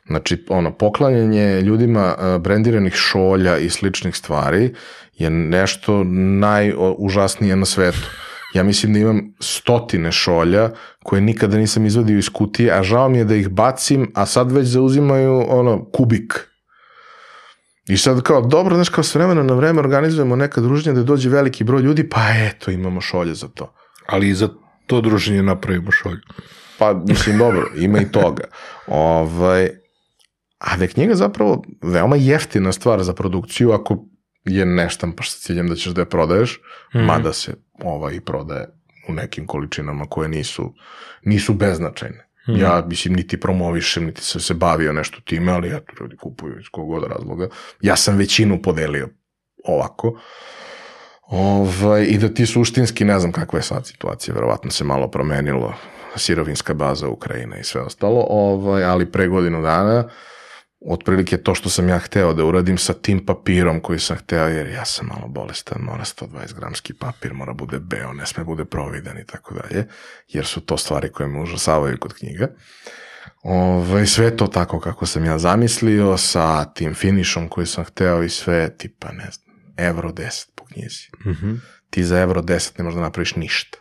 Znači, 0.08 0.46
ono, 0.50 0.72
poklanjanje 0.78 1.62
ljudima 1.62 2.16
e, 2.18 2.40
brendiranih 2.40 2.94
šolja 2.94 3.58
i 3.58 3.70
sličnih 3.70 4.16
stvari 4.16 4.74
je 5.14 5.30
nešto 5.30 6.04
najužasnije 6.40 7.56
na 7.56 7.66
svetu. 7.66 8.10
Ja 8.54 8.64
mislim 8.64 8.94
da 8.94 9.00
imam 9.00 9.34
stotine 9.40 10.12
šolja 10.12 10.70
koje 11.04 11.22
nikada 11.22 11.58
nisam 11.58 11.86
izvadio 11.86 12.18
iz 12.18 12.30
kutije, 12.30 12.72
a 12.72 12.84
žao 12.84 13.10
mi 13.10 13.18
je 13.18 13.26
da 13.26 13.36
ih 13.36 13.50
bacim, 13.50 14.12
a 14.16 14.26
sad 14.26 14.52
već 14.52 14.68
zauzimaju 14.68 15.46
ono 15.48 15.86
kubik. 15.86 16.55
I 17.88 17.98
sad 17.98 18.22
kao, 18.22 18.42
dobro, 18.42 18.76
znaš, 18.76 18.90
kao 18.90 19.04
s 19.04 19.16
vremena 19.16 19.44
na 19.44 19.54
vreme 19.54 19.80
organizujemo 19.80 20.36
neka 20.36 20.62
druženja 20.62 20.96
da 20.96 21.04
dođe 21.04 21.30
veliki 21.30 21.64
broj 21.64 21.82
ljudi, 21.82 22.10
pa 22.10 22.20
eto, 22.48 22.72
imamo 22.72 23.02
šolje 23.02 23.34
za 23.34 23.48
to. 23.48 23.74
Ali 24.08 24.30
i 24.30 24.34
za 24.34 24.50
to 24.88 25.02
druženje 25.02 25.44
napravimo 25.44 25.92
šolju. 25.92 26.22
Pa, 26.80 26.94
mislim, 26.94 27.38
dobro, 27.38 27.72
ima 27.78 28.00
i 28.00 28.12
toga. 28.12 28.44
Ovaj, 28.88 29.70
a 30.58 30.78
da 30.78 30.84
je 30.84 30.88
knjiga 30.88 31.16
zapravo 31.16 31.64
veoma 31.82 32.16
jeftina 32.16 32.72
stvar 32.72 33.04
za 33.04 33.14
produkciju 33.14 33.72
ako 33.72 34.06
je 34.46 34.66
neštampaš 34.66 35.32
sa 35.32 35.40
ciljem 35.40 35.70
da 35.70 35.76
ćeš 35.76 35.94
da 35.94 36.02
je 36.02 36.10
prodaješ, 36.10 36.60
mm. 36.96 37.00
mada 37.00 37.34
se 37.34 37.54
ova 37.84 38.12
i 38.12 38.22
prodaje 38.22 38.68
u 39.10 39.14
nekim 39.14 39.48
količinama 39.48 40.06
koje 40.06 40.30
nisu, 40.30 40.74
nisu 41.24 41.54
beznačajne. 41.54 42.25
Mm. 42.48 42.56
Ja, 42.56 42.84
mislim, 42.88 43.14
niti 43.14 43.40
promovišem, 43.40 44.06
niti 44.06 44.22
sam 44.22 44.42
se 44.42 44.54
bavio 44.54 44.94
nešto 44.94 45.22
time, 45.22 45.52
ali 45.52 45.70
ja 45.70 45.80
tu 45.80 45.96
ljudi 46.00 46.18
kupuju 46.18 46.60
iz 46.60 46.66
kog 46.72 46.88
god 46.88 47.04
razloga. 47.04 47.50
Ja 47.82 47.96
sam 47.96 48.18
većinu 48.18 48.62
podelio 48.62 49.10
ovako. 49.64 50.20
Ovaj, 51.28 52.04
I 52.04 52.18
da 52.18 52.34
ti 52.34 52.46
suštinski, 52.46 53.06
ne 53.06 53.20
znam 53.20 53.32
kakva 53.32 53.60
je 53.60 53.64
sad 53.64 53.88
situacija, 53.88 54.34
verovatno 54.34 54.72
se 54.72 54.84
malo 54.84 55.08
promenilo, 55.12 55.74
sirovinska 56.16 56.74
baza 56.74 57.08
Ukrajina 57.08 57.58
i 57.58 57.64
sve 57.64 57.82
ostalo, 57.82 58.26
ovaj, 58.30 58.84
ali 58.84 59.12
pre 59.12 59.28
godinu 59.28 59.62
dana, 59.62 60.10
otprilike 60.82 61.38
to 61.38 61.56
što 61.56 61.70
sam 61.70 61.90
ja 61.90 62.00
hteo 62.00 62.34
da 62.34 62.46
uradim 62.46 62.78
sa 62.78 62.94
tim 62.94 63.26
papirom 63.26 63.80
koji 63.80 64.00
sam 64.00 64.18
hteo, 64.18 64.48
jer 64.48 64.68
ja 64.68 64.86
sam 64.86 65.08
malo 65.08 65.28
bolestan, 65.28 65.82
mora 65.82 66.04
120 66.04 66.54
gramski 66.56 66.94
papir, 66.94 67.34
mora 67.34 67.54
bude 67.54 67.80
beo, 67.80 68.14
ne 68.14 68.26
sme 68.26 68.44
bude 68.44 68.66
providan 68.66 69.18
i 69.18 69.26
tako 69.26 69.54
dalje, 69.54 69.88
jer 70.28 70.46
su 70.46 70.62
to 70.62 70.78
stvari 70.78 71.12
koje 71.12 71.28
me 71.28 71.42
užasavaju 71.42 71.98
kod 72.00 72.14
knjiga. 72.14 72.48
Ove, 73.44 74.08
sve 74.08 74.38
to 74.38 74.48
tako 74.48 74.80
kako 74.80 75.06
sam 75.06 75.26
ja 75.26 75.38
zamislio, 75.38 76.18
sa 76.18 76.66
tim 76.66 76.94
finišom 76.94 77.50
koji 77.50 77.68
sam 77.68 77.84
hteo 77.84 78.24
i 78.24 78.30
sve, 78.30 78.78
tipa, 78.78 79.12
ne 79.12 79.30
znam, 79.32 79.56
evro 79.78 80.12
10 80.12 80.50
po 80.56 80.66
knjizi. 80.66 81.10
Mm 81.26 81.30
-hmm. 81.30 81.60
Ti 81.90 82.04
za 82.04 82.20
evro 82.20 82.42
10 82.42 82.72
ne 82.78 82.84
možda 82.84 83.02
napraviš 83.02 83.36
ništa. 83.36 83.78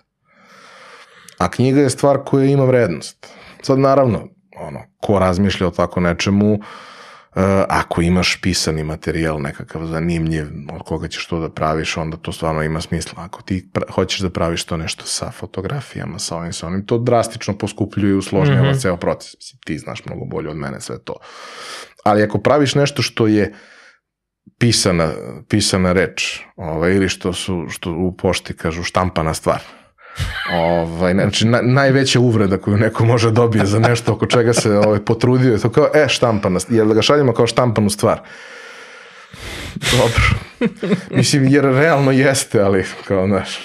A 1.39 1.51
knjiga 1.51 1.81
je 1.81 1.91
stvar 1.91 2.19
koja 2.25 2.45
ima 2.45 2.65
vrednost. 2.65 3.27
Sad, 3.63 3.79
naravno, 3.79 4.34
ono, 4.57 4.81
ko 5.01 5.19
razmišlja 5.19 5.67
o 5.67 5.71
tako 5.71 6.01
nečemu, 6.01 6.59
Uh, 7.37 7.43
ako 7.69 8.03
imaš 8.03 8.41
pisani 8.41 8.85
materijal 8.85 9.43
nekakav 9.43 9.87
zanimljiv 9.87 10.47
od 10.73 10.83
koga 10.83 11.09
ćeš 11.09 11.27
to 11.27 11.41
da 11.41 11.51
praviš, 11.51 11.97
onda 11.97 12.17
to 12.17 12.33
stvarno 12.33 12.63
ima 12.63 12.81
smisla. 12.81 13.25
Ako 13.25 13.43
ti 13.43 13.71
hoćeš 13.91 14.21
da 14.21 14.31
praviš 14.31 14.65
to 14.65 14.77
nešto 14.77 15.05
sa 15.05 15.31
fotografijama, 15.31 16.19
sa 16.19 16.37
ovim, 16.37 16.53
sa 16.53 16.67
onim, 16.67 16.87
to 16.87 16.99
drastično 16.99 17.59
poskupljuje 17.59 18.11
i 18.11 18.17
usložnjava 18.17 18.63
mm 18.63 18.75
-hmm. 18.75 18.81
ceo 18.81 18.97
proces. 18.97 19.35
Mislim, 19.37 19.61
ti 19.65 19.79
znaš 19.79 20.05
mnogo 20.05 20.25
bolje 20.25 20.51
od 20.51 20.57
mene 20.57 20.81
sve 20.81 20.99
to. 20.99 21.15
Ali 22.05 22.23
ako 22.23 22.39
praviš 22.39 22.75
nešto 22.75 23.03
što 23.03 23.27
je 23.27 23.55
pisana, 24.59 25.11
pisana 25.49 25.93
reč, 25.93 26.41
ovaj, 26.57 26.95
ili 26.95 27.09
što 27.09 27.33
su, 27.33 27.67
što 27.69 27.93
u 27.93 28.17
pošti 28.17 28.57
kažu 28.57 28.83
štampana 28.83 29.35
stvar, 29.35 29.61
ovaj, 30.53 31.13
znači, 31.13 31.47
na, 31.47 31.61
najveća 31.63 32.21
uvreda 32.21 32.59
koju 32.59 32.77
neko 32.77 33.05
može 33.05 33.31
dobije 33.31 33.67
za 33.67 33.79
nešto 33.79 34.13
oko 34.13 34.27
čega 34.27 34.53
se 34.53 34.79
ovaj, 34.79 35.05
potrudio 35.05 35.53
je 35.53 35.59
to 35.59 35.71
kao, 35.71 35.89
e, 35.95 36.09
štampana, 36.09 36.61
jel 36.69 36.89
da 36.89 36.95
ga 36.95 37.03
šaljemo 37.03 37.33
kao 37.33 37.47
štampanu 37.47 37.91
stvar? 37.91 38.21
Dobro. 39.75 40.23
Mislim, 41.19 41.49
jer 41.49 41.65
realno 41.65 42.11
jeste, 42.11 42.61
ali 42.61 42.85
kao, 43.09 43.27
znaš, 43.27 43.59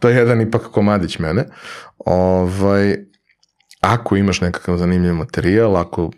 to 0.00 0.08
je 0.08 0.16
jedan 0.16 0.40
ipak 0.40 0.62
komadić 0.62 1.18
mene. 1.18 1.46
Ovaj, 1.98 2.96
ako 3.80 4.16
imaš 4.16 4.40
nekakav 4.40 4.76
zanimljiv 4.76 5.14
materijal, 5.14 5.76
ako 5.76 6.10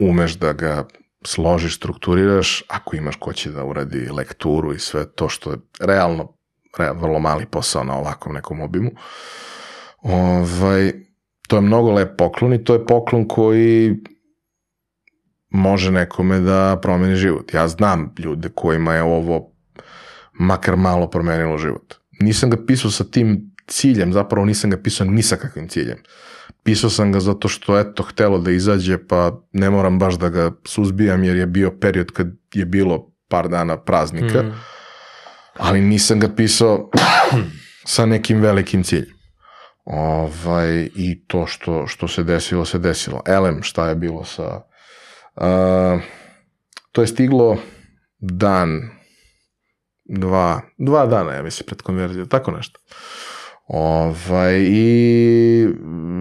umeš 0.00 0.32
da 0.32 0.52
ga 0.52 0.84
složiš, 1.24 1.76
strukturiraš, 1.76 2.62
ako 2.68 2.96
imaš 2.96 3.16
ko 3.16 3.32
će 3.32 3.50
da 3.50 3.64
uradi 3.64 4.08
lekturu 4.10 4.72
i 4.72 4.78
sve 4.78 5.12
to 5.12 5.28
što 5.28 5.50
je 5.50 5.56
realno 5.80 6.22
re, 6.24 6.41
vrlo 6.78 7.18
mali 7.18 7.46
posao 7.46 7.84
na 7.84 7.96
ovakvom 7.96 8.34
nekom 8.34 8.60
obimu, 8.60 8.90
ovaj, 10.02 10.92
to 11.48 11.56
je 11.56 11.60
mnogo 11.60 11.92
lep 11.92 12.16
poklon 12.18 12.54
i 12.54 12.64
to 12.64 12.74
je 12.74 12.86
poklon 12.86 13.28
koji 13.28 13.96
može 15.50 15.90
nekome 15.90 16.40
da 16.40 16.78
promeni 16.82 17.16
život. 17.16 17.54
Ja 17.54 17.68
znam 17.68 18.14
ljude 18.18 18.48
kojima 18.54 18.94
je 18.94 19.02
ovo 19.02 19.52
makar 20.32 20.76
malo 20.76 21.10
promenilo 21.10 21.58
život. 21.58 21.94
Nisam 22.20 22.50
ga 22.50 22.56
pisao 22.66 22.90
sa 22.90 23.04
tim 23.04 23.52
ciljem, 23.66 24.12
zapravo 24.12 24.46
nisam 24.46 24.70
ga 24.70 24.76
pisao 24.76 25.06
ni 25.06 25.22
sa 25.22 25.36
kakvim 25.36 25.68
ciljem. 25.68 25.98
Pisao 26.62 26.90
sam 26.90 27.12
ga 27.12 27.20
zato 27.20 27.48
što 27.48 27.78
eto 27.78 28.02
htelo 28.02 28.38
da 28.38 28.50
izađe, 28.50 28.98
pa 29.06 29.40
ne 29.52 29.70
moram 29.70 29.98
baš 29.98 30.14
da 30.14 30.28
ga 30.28 30.50
suzbijam 30.64 31.24
jer 31.24 31.36
je 31.36 31.46
bio 31.46 31.70
period 31.80 32.10
kad 32.10 32.26
je 32.54 32.64
bilo 32.64 33.12
par 33.28 33.48
dana 33.48 33.76
praznika, 33.76 34.42
mm. 34.42 34.52
Ali 35.58 35.80
nisam 35.80 36.20
ga 36.20 36.28
pisao 36.36 36.90
sa 37.94 38.06
nekim 38.06 38.40
velikim 38.40 38.82
ciljem. 38.82 39.22
Ovaj, 39.84 40.88
I 40.94 41.24
to 41.26 41.46
što, 41.46 41.86
što 41.86 42.08
se 42.08 42.22
desilo, 42.22 42.64
se 42.64 42.78
desilo. 42.78 43.22
Elem, 43.26 43.62
šta 43.62 43.88
je 43.88 43.94
bilo 43.94 44.24
sa... 44.24 44.62
Uh, 45.36 46.02
to 46.92 47.00
je 47.00 47.06
stiglo 47.06 47.58
dan, 48.18 48.90
dva, 50.04 50.60
dva 50.78 51.06
dana, 51.06 51.32
ja 51.32 51.42
mislim, 51.42 51.66
pred 51.66 51.82
konverzijom, 51.82 52.28
tako 52.28 52.50
nešto. 52.50 52.80
Ovaj, 53.66 54.58
I 54.60 55.66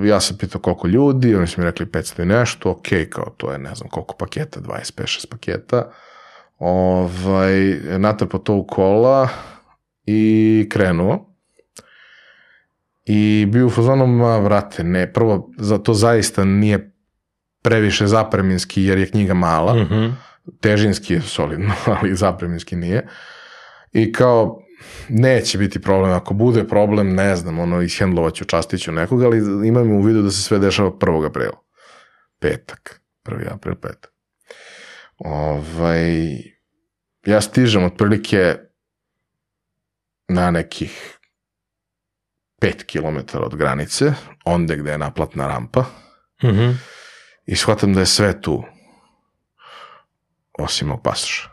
ja 0.04 0.20
sam 0.20 0.38
pitao 0.38 0.62
koliko 0.62 0.88
ljudi, 0.88 1.36
oni 1.36 1.48
su 1.48 1.62
mi 1.62 1.66
rekli 1.66 1.86
500 1.86 2.22
i 2.22 2.26
nešto, 2.26 2.72
ok, 2.72 2.88
kao 3.10 3.34
to 3.38 3.52
je 3.52 3.58
ne 3.58 3.76
znam 3.76 3.90
koliko 3.90 4.16
paketa, 4.16 4.60
25-6 4.60 5.30
paketa. 5.30 5.92
Ovaj, 6.64 7.80
natrpao 7.98 8.40
to 8.40 8.56
u 8.56 8.68
kola 8.68 9.30
i 10.06 10.68
krenuo. 10.72 11.36
I 13.06 13.48
bio 13.50 13.68
u 13.68 13.70
fazonu, 13.70 14.08
ma 14.08 14.38
vrate, 14.38 14.84
ne, 14.84 15.14
prvo, 15.14 15.52
za 15.58 15.78
to 15.78 15.94
zaista 15.94 16.46
nije 16.46 16.94
previše 17.62 18.08
zapreminski 18.08 18.84
jer 18.84 18.98
je 18.98 19.10
knjiga 19.10 19.34
mala, 19.34 19.74
mm 19.74 19.88
-hmm. 19.92 20.14
težinski 20.60 21.14
je 21.14 21.22
solidno, 21.22 21.74
ali 22.02 22.16
zapreminski 22.16 22.76
nije. 22.76 23.08
I 23.94 24.12
kao, 24.12 24.62
neće 25.10 25.58
biti 25.58 25.82
problem, 25.82 26.12
ako 26.12 26.34
bude 26.34 26.68
problem, 26.68 27.16
ne 27.16 27.36
znam, 27.36 27.60
ono, 27.60 27.82
ishendlovaću, 27.82 28.46
častiću 28.46 28.92
nekoga, 28.92 29.26
ali 29.26 29.68
imam 29.68 29.92
u 29.92 30.02
vidu 30.02 30.22
da 30.22 30.32
se 30.32 30.42
sve 30.42 30.60
dešava 30.60 30.92
1. 30.92 31.28
aprila. 31.28 31.62
Petak, 32.40 33.02
1. 33.26 33.54
april, 33.54 33.76
petak. 33.76 34.11
Ovaj, 35.26 36.34
ja 37.26 37.42
stižem 37.42 37.84
otprilike 37.84 38.56
na 40.28 40.52
nekih 40.52 41.20
5 42.62 42.84
km 42.86 43.38
od 43.38 43.56
granice, 43.56 44.14
onde 44.46 44.78
gde 44.78 44.92
je 44.92 44.98
naplatna 44.98 45.48
rampa, 45.48 45.82
mm 46.44 46.48
-hmm. 46.48 46.76
i 47.46 47.56
shvatam 47.56 47.94
da 47.94 48.00
je 48.00 48.06
sve 48.06 48.42
tu, 48.42 48.64
osim 50.60 50.88
mog 50.88 51.02
pasoša. 51.04 51.50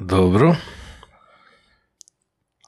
Dobro. 0.00 0.56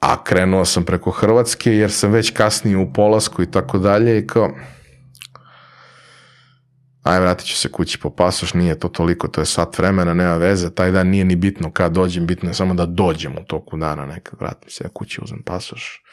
A 0.01 0.23
krenuo 0.23 0.65
sam 0.65 0.85
preko 0.85 1.11
Hrvatske 1.11 1.71
jer 1.71 1.91
sam 1.91 2.11
već 2.11 2.31
kasnije 2.31 2.77
u 2.77 2.93
polasku 2.93 3.43
i 3.43 3.51
tako 3.51 3.77
dalje 3.77 4.19
i 4.19 4.27
kao 4.27 4.55
aj 7.03 7.19
vratit 7.19 7.47
ću 7.47 7.55
se 7.55 7.71
kući 7.71 7.99
po 7.99 8.09
pasoš, 8.09 8.53
nije 8.53 8.79
to 8.79 8.87
toliko, 8.87 9.27
to 9.27 9.41
je 9.41 9.45
sat 9.45 9.77
vremena, 9.77 10.13
nema 10.13 10.37
veze, 10.37 10.69
taj 10.69 10.91
dan 10.91 11.07
nije 11.07 11.25
ni 11.25 11.35
bitno 11.35 11.71
kad 11.71 11.91
dođem, 11.91 12.27
bitno 12.27 12.49
je 12.49 12.53
samo 12.53 12.73
da 12.73 12.85
dođem 12.85 13.37
u 13.37 13.43
toku 13.47 13.77
dana, 13.77 14.05
nekad 14.05 14.39
vratim 14.39 14.69
se 14.69 14.83
ja 14.83 14.89
kući, 14.89 15.19
uzem 15.23 15.43
pasoš, 15.45 16.03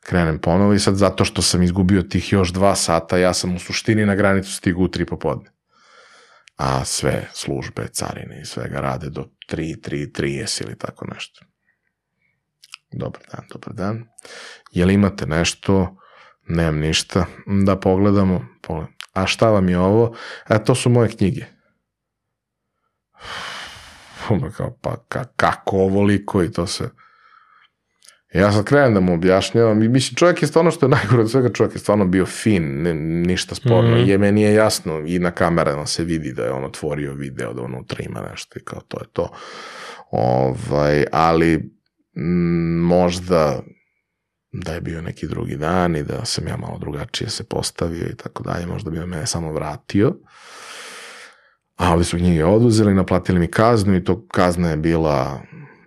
krenem 0.00 0.38
ponovo 0.38 0.74
i 0.74 0.78
sad 0.78 0.96
zato 0.96 1.24
što 1.24 1.42
sam 1.42 1.62
izgubio 1.62 2.02
tih 2.02 2.32
još 2.32 2.52
dva 2.52 2.74
sata, 2.74 3.18
ja 3.18 3.34
sam 3.34 3.54
u 3.54 3.58
suštini 3.58 4.06
na 4.06 4.14
granicu 4.14 4.52
stigu 4.52 4.84
u 4.84 4.88
tri 4.88 5.06
popodne. 5.06 5.50
A 6.56 6.84
sve 6.84 7.28
službe, 7.32 7.88
carine 7.92 8.40
i 8.40 8.44
svega 8.44 8.80
rade 8.80 9.10
do 9.10 9.26
3, 9.50 9.88
3, 9.88 10.12
30 10.12 10.62
ili 10.62 10.78
tako 10.78 11.06
nešto. 11.14 11.44
Dobar 12.92 13.22
dan, 13.32 13.46
dobar 13.52 13.74
dan. 13.74 14.04
Jel 14.70 14.90
imate 14.90 15.26
nešto? 15.26 15.96
Nemam 16.48 16.78
ništa. 16.78 17.26
Da 17.46 17.76
pogledamo. 17.76 18.46
Pogledamo. 18.62 18.94
A 19.12 19.26
šta 19.26 19.50
vam 19.50 19.68
je 19.68 19.78
ovo? 19.78 20.14
A 20.44 20.58
to 20.58 20.74
su 20.74 20.90
moje 20.90 21.08
knjige. 21.08 21.44
Kao, 24.56 24.78
pa 24.80 24.96
ka, 25.08 25.24
kako 25.36 25.76
ovoliko 25.76 26.42
i 26.42 26.52
to 26.52 26.66
se... 26.66 26.88
Ja 28.34 28.52
sad 28.52 28.64
krenem 28.64 28.94
da 28.94 29.00
mu 29.00 29.14
objašnjavam 29.14 29.82
i 29.82 29.88
mislim 29.88 30.16
čovjek 30.16 30.42
je 30.42 30.48
stvarno 30.48 30.70
što 30.70 30.86
je 30.86 30.90
najgore 30.90 31.22
od 31.22 31.30
svega, 31.30 31.52
čovjek 31.52 31.74
je 31.74 31.78
stvarno 31.78 32.04
bio 32.04 32.26
fin, 32.26 32.82
ne, 32.82 32.94
ništa 32.94 33.54
sporno. 33.54 33.96
Mm. 33.96 34.08
Je, 34.08 34.18
meni 34.18 34.42
je 34.42 34.54
jasno 34.54 35.02
i 35.06 35.18
na 35.18 35.30
kamerama 35.30 35.86
se 35.86 36.04
vidi 36.04 36.32
da 36.32 36.44
je 36.44 36.52
on 36.52 36.64
otvorio 36.64 37.14
video, 37.14 37.52
da 37.52 37.62
unutra 37.62 38.04
ima 38.04 38.20
nešto 38.30 38.58
i 38.58 38.62
kao 38.62 38.80
to 38.80 39.00
je 39.00 39.06
to. 39.12 39.30
Ovaj, 40.10 41.04
ali 41.12 41.54
m, 42.16 42.80
možda 42.80 43.62
da 44.54 44.72
je 44.72 44.80
bio 44.80 45.02
neki 45.02 45.26
drugi 45.26 45.56
dan 45.56 45.96
i 45.96 46.02
da 46.02 46.24
sam 46.24 46.48
ja 46.48 46.56
malo 46.56 46.78
drugačije 46.78 47.30
se 47.30 47.44
postavio 47.44 48.06
i 48.06 48.16
tako 48.16 48.42
dalje, 48.42 48.66
možda 48.66 48.90
bi 48.90 49.06
me 49.06 49.26
samo 49.26 49.52
vratio. 49.52 50.16
A 51.76 51.92
ovi 51.92 52.04
su 52.04 52.16
knjige 52.16 52.44
oduzeli, 52.44 52.94
naplatili 52.94 53.38
mi 53.38 53.50
kaznu 53.50 53.96
i 53.96 54.04
to 54.04 54.26
kazna 54.28 54.70
je 54.70 54.76
bila 54.76 55.40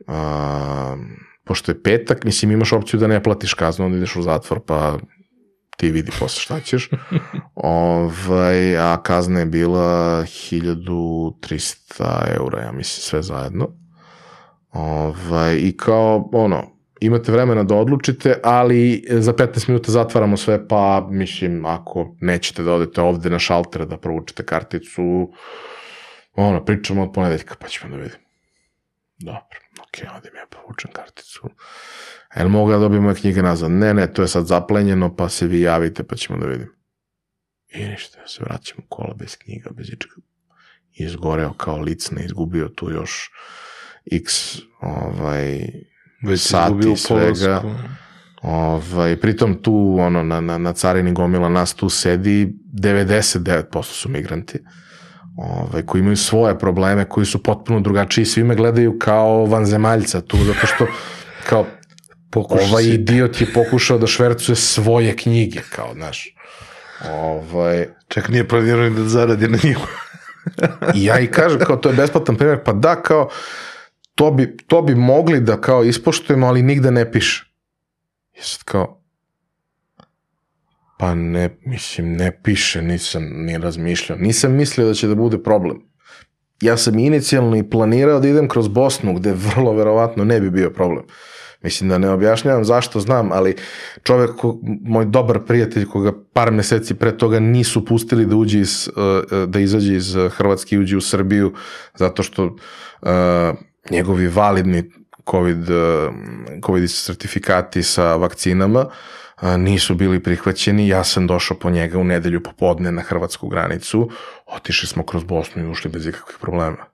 a, 0.08 0.98
pošto 1.44 1.72
je 1.72 1.84
petak, 1.84 2.24
mislim 2.24 2.52
imaš 2.52 2.74
opciju 2.74 3.00
da 3.00 3.08
ne 3.08 3.24
platiš 3.24 3.54
kaznu, 3.54 3.86
onda 3.86 3.98
ideš 3.98 4.16
u 4.16 4.22
zatvor 4.22 4.60
pa 4.66 4.98
ti 5.78 5.92
vidi 5.92 6.12
posle 6.20 6.42
šta 6.42 6.60
ćeš. 6.60 6.90
ovaj, 7.56 8.78
a 8.78 9.02
kazna 9.04 9.40
je 9.40 9.46
bila 9.46 10.24
1300 10.24 12.36
eura, 12.36 12.62
ja 12.62 12.72
mislim, 12.72 13.02
sve 13.02 13.22
zajedno. 13.22 13.68
Ovaj, 14.72 15.58
I 15.58 15.78
kao, 15.78 16.30
ono, 16.34 16.77
imate 17.00 17.32
vremena 17.32 17.64
da 17.64 17.76
odlučite, 17.76 18.40
ali 18.44 19.06
za 19.10 19.34
15 19.34 19.70
minuta 19.70 19.92
zatvaramo 19.92 20.38
sve, 20.38 20.68
pa 20.68 21.08
mislim, 21.12 21.66
ako 21.66 22.16
nećete 22.22 22.64
da 22.64 22.74
odete 22.74 23.02
ovde 23.02 23.30
na 23.30 23.40
šalter 23.40 23.86
da 23.86 23.98
provučete 23.98 24.46
karticu, 24.46 25.32
ono, 26.34 26.66
pričamo 26.66 27.04
od 27.04 27.12
ponedeljka, 27.14 27.56
pa 27.60 27.68
ćemo 27.68 27.96
da 27.96 28.02
vidimo. 28.04 28.24
Dobro, 29.20 29.60
ok, 29.80 30.18
odim 30.18 30.36
ja 30.36 30.46
povučem 30.50 30.92
karticu. 30.92 31.50
Jel 32.36 32.50
mogu 32.50 32.72
da 32.72 32.78
dobijem 32.78 33.04
moje 33.04 33.16
knjige 33.16 33.42
nazad? 33.42 33.72
Ne, 33.72 33.94
ne, 33.94 34.14
to 34.14 34.22
je 34.22 34.28
sad 34.28 34.46
zaplenjeno, 34.46 35.16
pa 35.16 35.30
se 35.30 35.48
vi 35.48 35.62
javite, 35.62 36.04
pa 36.04 36.16
ćemo 36.16 36.40
da 36.40 36.46
vidimo. 36.46 36.72
I 37.70 37.86
ništa, 37.88 38.20
ja 38.20 38.28
se 38.28 38.44
vraćam 38.44 38.78
u 38.78 38.88
kola 38.90 39.14
bez 39.14 39.38
knjiga, 39.38 39.70
bez 39.70 39.88
ičega. 39.88 40.16
Izgoreo 40.94 41.54
kao 41.54 41.78
licna, 41.78 42.22
izgubio 42.22 42.68
tu 42.68 42.92
još 42.92 43.32
x 44.12 44.58
ovaj, 44.82 45.70
Već 46.22 46.42
sati 46.42 46.96
svega. 46.96 47.64
Ovaj, 48.42 49.20
pritom 49.20 49.62
tu 49.62 49.96
ono, 50.00 50.24
na, 50.24 50.42
na, 50.42 50.58
na 50.58 50.74
carini 50.74 51.14
gomila 51.14 51.50
nas 51.50 51.74
tu 51.74 51.90
sedi 51.90 52.54
99% 52.74 53.84
su 53.84 54.10
migranti 54.10 54.60
ovaj, 55.38 55.82
koji 55.82 56.02
imaju 56.02 56.18
svoje 56.18 56.60
probleme, 56.60 57.06
koji 57.06 57.26
su 57.26 57.44
potpuno 57.44 57.80
drugačiji, 57.80 58.26
svi 58.26 58.44
me 58.44 58.56
gledaju 58.56 59.00
kao 59.00 59.46
vanzemaljca 59.46 60.22
tu, 60.22 60.38
zato 60.38 60.68
što 60.68 60.88
kao 61.50 61.66
Pokuša 62.32 62.66
ovaj 62.66 62.84
si. 62.84 62.90
idiot 62.90 63.42
je 63.42 63.54
pokušao 63.54 63.98
da 63.98 64.08
švercuje 64.08 64.56
svoje 64.56 65.16
knjige, 65.18 65.60
kao, 65.70 65.94
znaš. 65.94 66.36
Ovaj... 67.12 67.88
Čak 68.08 68.30
nije 68.30 68.48
planirao 68.48 68.90
da 68.90 69.04
zaradi 69.04 69.48
na 69.48 69.58
njima. 69.64 69.88
I 70.96 71.06
ja 71.06 71.20
i 71.20 71.28
kažem, 71.28 71.60
kao, 71.60 71.76
to 71.78 71.90
je 71.90 71.96
besplatan 71.96 72.36
primjer, 72.36 72.60
pa 72.66 72.74
da, 72.74 72.96
kao, 72.96 73.30
to 74.18 74.32
bi, 74.32 74.58
to 74.58 74.82
bi 74.82 74.96
mogli 74.96 75.40
da 75.40 75.62
kao 75.62 75.84
ispoštujemo, 75.84 76.48
ali 76.48 76.62
nigde 76.62 76.92
ne 76.92 77.12
piše. 77.12 77.46
I 78.34 78.42
sad 78.42 78.64
kao, 78.64 79.04
pa 80.98 81.16
ne, 81.16 81.58
mislim, 81.66 82.14
ne 82.14 82.40
piše, 82.44 82.82
nisam 82.82 83.24
ni 83.24 83.58
razmišljao. 83.58 84.18
Nisam 84.18 84.54
mislio 84.54 84.88
da 84.88 84.94
će 84.94 85.08
da 85.08 85.16
bude 85.16 85.44
problem. 85.44 85.82
Ja 86.62 86.78
sam 86.78 87.00
inicijalno 87.00 87.58
i 87.58 87.70
planirao 87.70 88.20
da 88.20 88.28
idem 88.28 88.48
kroz 88.48 88.68
Bosnu, 88.68 89.14
gde 89.14 89.34
vrlo 89.34 89.74
verovatno 89.74 90.24
ne 90.24 90.40
bi 90.42 90.50
bio 90.50 90.70
problem. 90.70 91.06
Mislim 91.62 91.90
da 91.90 91.98
ne 91.98 92.10
objašnjavam 92.10 92.66
zašto 92.66 93.00
znam, 93.00 93.32
ali 93.32 93.56
čovek, 94.04 94.32
moj 94.82 95.06
dobar 95.06 95.40
prijatelj 95.46 95.86
koga 95.86 96.14
par 96.34 96.52
meseci 96.52 96.96
pre 96.96 97.18
toga 97.18 97.40
nisu 97.40 97.86
pustili 97.86 98.26
da 98.26 98.36
uđe 98.36 98.60
iz, 98.60 98.90
uh, 98.96 99.48
da 99.48 99.60
izađe 99.60 99.96
iz 99.96 100.16
Hrvatske 100.32 100.76
i 100.76 100.80
uđe 100.80 100.98
u 100.98 101.02
Srbiju, 101.02 101.54
zato 101.96 102.24
što 102.24 102.46
uh, 102.46 103.10
njegovi 103.90 104.28
validni 104.28 104.92
COVID, 105.32 105.70
uh, 105.70 106.14
COVID 106.66 106.92
sertifikati 106.92 107.84
sa 107.84 108.16
vakcinama 108.16 108.86
a, 109.38 109.58
nisu 109.58 109.96
bili 109.96 110.24
prihvaćeni, 110.24 110.88
ja 110.88 111.04
sam 111.04 111.28
došao 111.28 111.58
po 111.58 111.70
njega 111.70 111.98
u 111.98 112.04
nedelju 112.04 112.44
popodne 112.44 112.92
na 112.92 113.02
hrvatsku 113.02 113.48
granicu, 113.48 114.10
otišli 114.46 114.88
smo 114.88 115.06
kroz 115.06 115.24
Bosnu 115.24 115.64
i 115.64 115.70
ušli 115.70 115.92
bez 115.92 116.08
ikakvih 116.08 116.38
problema. 116.42 116.86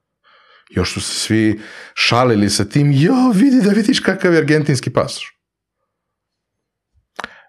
Još 0.70 0.94
su 0.94 1.02
se 1.02 1.14
svi 1.14 1.62
šalili 1.94 2.50
sa 2.50 2.66
tim, 2.66 2.92
jo, 2.92 3.32
vidi 3.34 3.62
da 3.62 3.72
vidiš 3.72 4.00
kakav 4.00 4.34
je 4.34 4.40
argentinski 4.40 4.90
pasoš. 4.90 5.40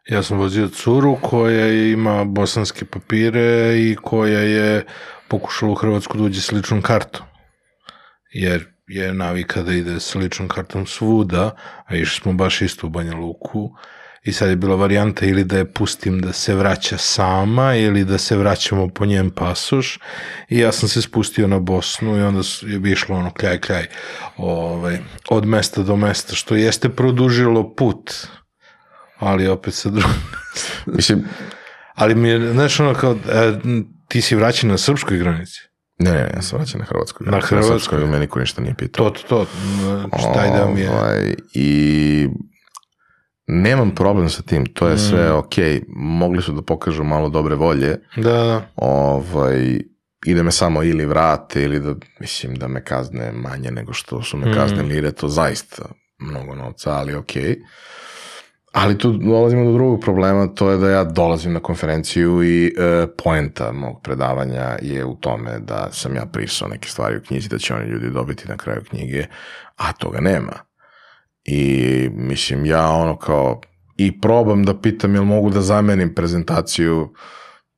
Ja 0.08 0.22
sam 0.22 0.38
vozio 0.38 0.68
curu 0.68 1.18
koja 1.22 1.72
ima 1.72 2.24
bosanske 2.24 2.84
papire 2.84 3.78
i 3.78 3.96
koja 4.02 4.40
je 4.40 4.86
pokušala 5.28 5.72
u 5.72 5.74
Hrvatsku 5.74 6.18
da 6.18 6.24
uđe 6.24 6.40
s 6.40 6.52
ličnom 6.52 6.82
kartom. 6.82 7.26
Jer 8.32 8.73
je 8.86 9.14
navika 9.14 9.62
da 9.62 9.72
ide 9.72 10.00
sa 10.00 10.18
ličnom 10.18 10.48
kartom 10.48 10.86
svuda, 10.86 11.56
a 11.86 11.96
išli 11.96 12.20
smo 12.20 12.32
baš 12.32 12.62
isto 12.62 12.86
u 12.86 12.90
Banja 12.90 13.16
Luku. 13.16 13.70
I 14.22 14.32
sad 14.32 14.48
je 14.48 14.56
bila 14.56 14.76
varijanta 14.76 15.26
ili 15.26 15.44
da 15.44 15.58
je 15.58 15.72
pustim 15.72 16.20
da 16.20 16.32
se 16.32 16.54
vraća 16.54 16.98
sama 16.98 17.74
ili 17.76 18.04
da 18.04 18.18
se 18.18 18.36
vraćamo 18.36 18.88
po 18.88 19.06
njen 19.06 19.30
pasoš. 19.30 19.98
I 20.48 20.58
ja 20.58 20.72
sam 20.72 20.88
se 20.88 21.02
spustio 21.02 21.48
na 21.48 21.58
Bosnu 21.58 22.16
i 22.16 22.22
onda 22.22 22.40
je 22.62 22.92
išlo 22.92 23.16
ono 23.16 23.30
kljaj 23.30 23.60
kljaj 23.60 23.86
ovaj, 24.36 24.98
od 25.28 25.46
mesta 25.46 25.82
do 25.82 25.96
mesta 25.96 26.34
što 26.34 26.54
jeste 26.54 26.88
produžilo 26.88 27.74
put 27.74 28.10
ali 29.18 29.48
opet 29.48 29.74
sa 29.74 29.90
drugom 29.90 30.10
Mislim, 30.96 31.24
ali 31.94 32.14
mi 32.14 32.28
je, 32.28 32.52
znaš 32.52 32.80
ono 32.80 32.94
kao 32.94 33.12
e, 33.12 33.52
ti 34.08 34.22
si 34.22 34.36
vraćan 34.36 34.70
na 34.70 34.78
srpskoj 34.78 35.18
granici 35.18 35.60
ne, 35.98 36.10
ne, 36.12 36.30
ja 36.34 36.42
sam 36.42 36.58
vraćan 36.58 36.78
na 36.78 36.84
Hrvatskoj. 36.84 37.26
Na 37.26 37.40
Hrvatskoj. 37.40 37.78
Srpskoj, 37.78 38.06
meni 38.06 38.26
ko 38.26 38.38
ništa 38.40 38.62
nije 38.62 38.74
pitao. 38.74 39.10
to, 39.10 39.20
to, 39.28 39.46
to 40.10 40.18
šta 40.18 40.46
ide 40.46 40.74
mi 40.74 40.80
je 40.80 40.90
Ovaj, 40.90 41.34
I 41.54 42.28
nemam 43.46 43.90
problem 43.90 44.28
sa 44.28 44.42
tim, 44.42 44.66
to 44.66 44.88
je 44.88 44.98
sve 44.98 45.28
Mm. 45.28 45.36
ok, 45.36 45.54
mogli 45.96 46.42
su 46.42 46.52
da 46.52 46.62
pokažu 46.62 47.04
malo 47.04 47.28
dobre 47.28 47.54
volje, 47.54 47.96
da, 48.16 48.22
da, 48.22 48.66
ovaj, 48.76 49.80
i 50.26 50.34
da 50.34 50.42
me 50.42 50.52
samo 50.52 50.82
ili 50.82 51.06
vrate 51.06 51.62
ili 51.62 51.80
da, 51.80 51.94
mislim, 52.20 52.54
da 52.54 52.68
me 52.68 52.84
kazne 52.84 53.32
manje 53.34 53.70
nego 53.70 53.92
što 53.92 54.22
su 54.22 54.36
me 54.36 54.50
Mm. 54.50 54.54
kaznili, 54.54 54.94
jer 54.94 55.04
je 55.04 55.12
to 55.12 55.28
zaista 55.28 55.82
mnogo 56.18 56.54
novca, 56.54 56.90
ali 56.90 57.14
ok. 57.14 57.32
Ali 58.74 58.98
tu 58.98 59.12
dolazimo 59.12 59.64
do 59.64 59.72
drugog 59.72 60.00
problema, 60.00 60.46
to 60.46 60.70
je 60.70 60.78
da 60.78 60.90
ja 60.90 61.04
dolazim 61.04 61.52
na 61.52 61.60
konferenciju 61.60 62.42
i 62.42 62.66
e, 62.66 63.06
poenta 63.24 63.72
mog 63.72 64.00
predavanja 64.02 64.76
je 64.82 65.04
u 65.04 65.14
tome 65.14 65.58
da 65.58 65.88
sam 65.92 66.16
ja 66.16 66.26
prisao 66.26 66.68
neke 66.68 66.88
stvari 66.88 67.16
u 67.16 67.20
knjizi, 67.20 67.48
da 67.48 67.58
će 67.58 67.74
oni 67.74 67.86
ljudi 67.86 68.10
dobiti 68.10 68.48
na 68.48 68.56
kraju 68.56 68.82
knjige, 68.90 69.26
a 69.76 69.92
toga 69.92 70.20
nema. 70.20 70.52
I 71.44 72.08
mislim, 72.12 72.66
ja 72.66 72.88
ono 72.88 73.16
kao 73.16 73.60
i 73.96 74.20
probam 74.20 74.64
da 74.64 74.80
pitam 74.80 75.14
jel 75.14 75.24
mogu 75.24 75.50
da 75.50 75.60
zamenim 75.60 76.14
prezentaciju 76.14 77.14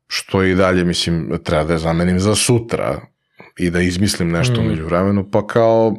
što 0.07 0.43
i 0.43 0.55
dalje, 0.55 0.85
mislim, 0.85 1.39
treba 1.45 1.65
da 1.65 1.73
je 1.73 1.79
zamenim 1.79 2.21
za 2.21 2.35
sutra 2.35 3.01
i 3.59 3.71
da 3.71 3.81
izmislim 3.81 4.31
nešto 4.31 4.63
Mm. 4.63 4.67
među 4.67 4.85
vremenu, 4.85 5.31
pa 5.31 5.47
kao 5.47 5.97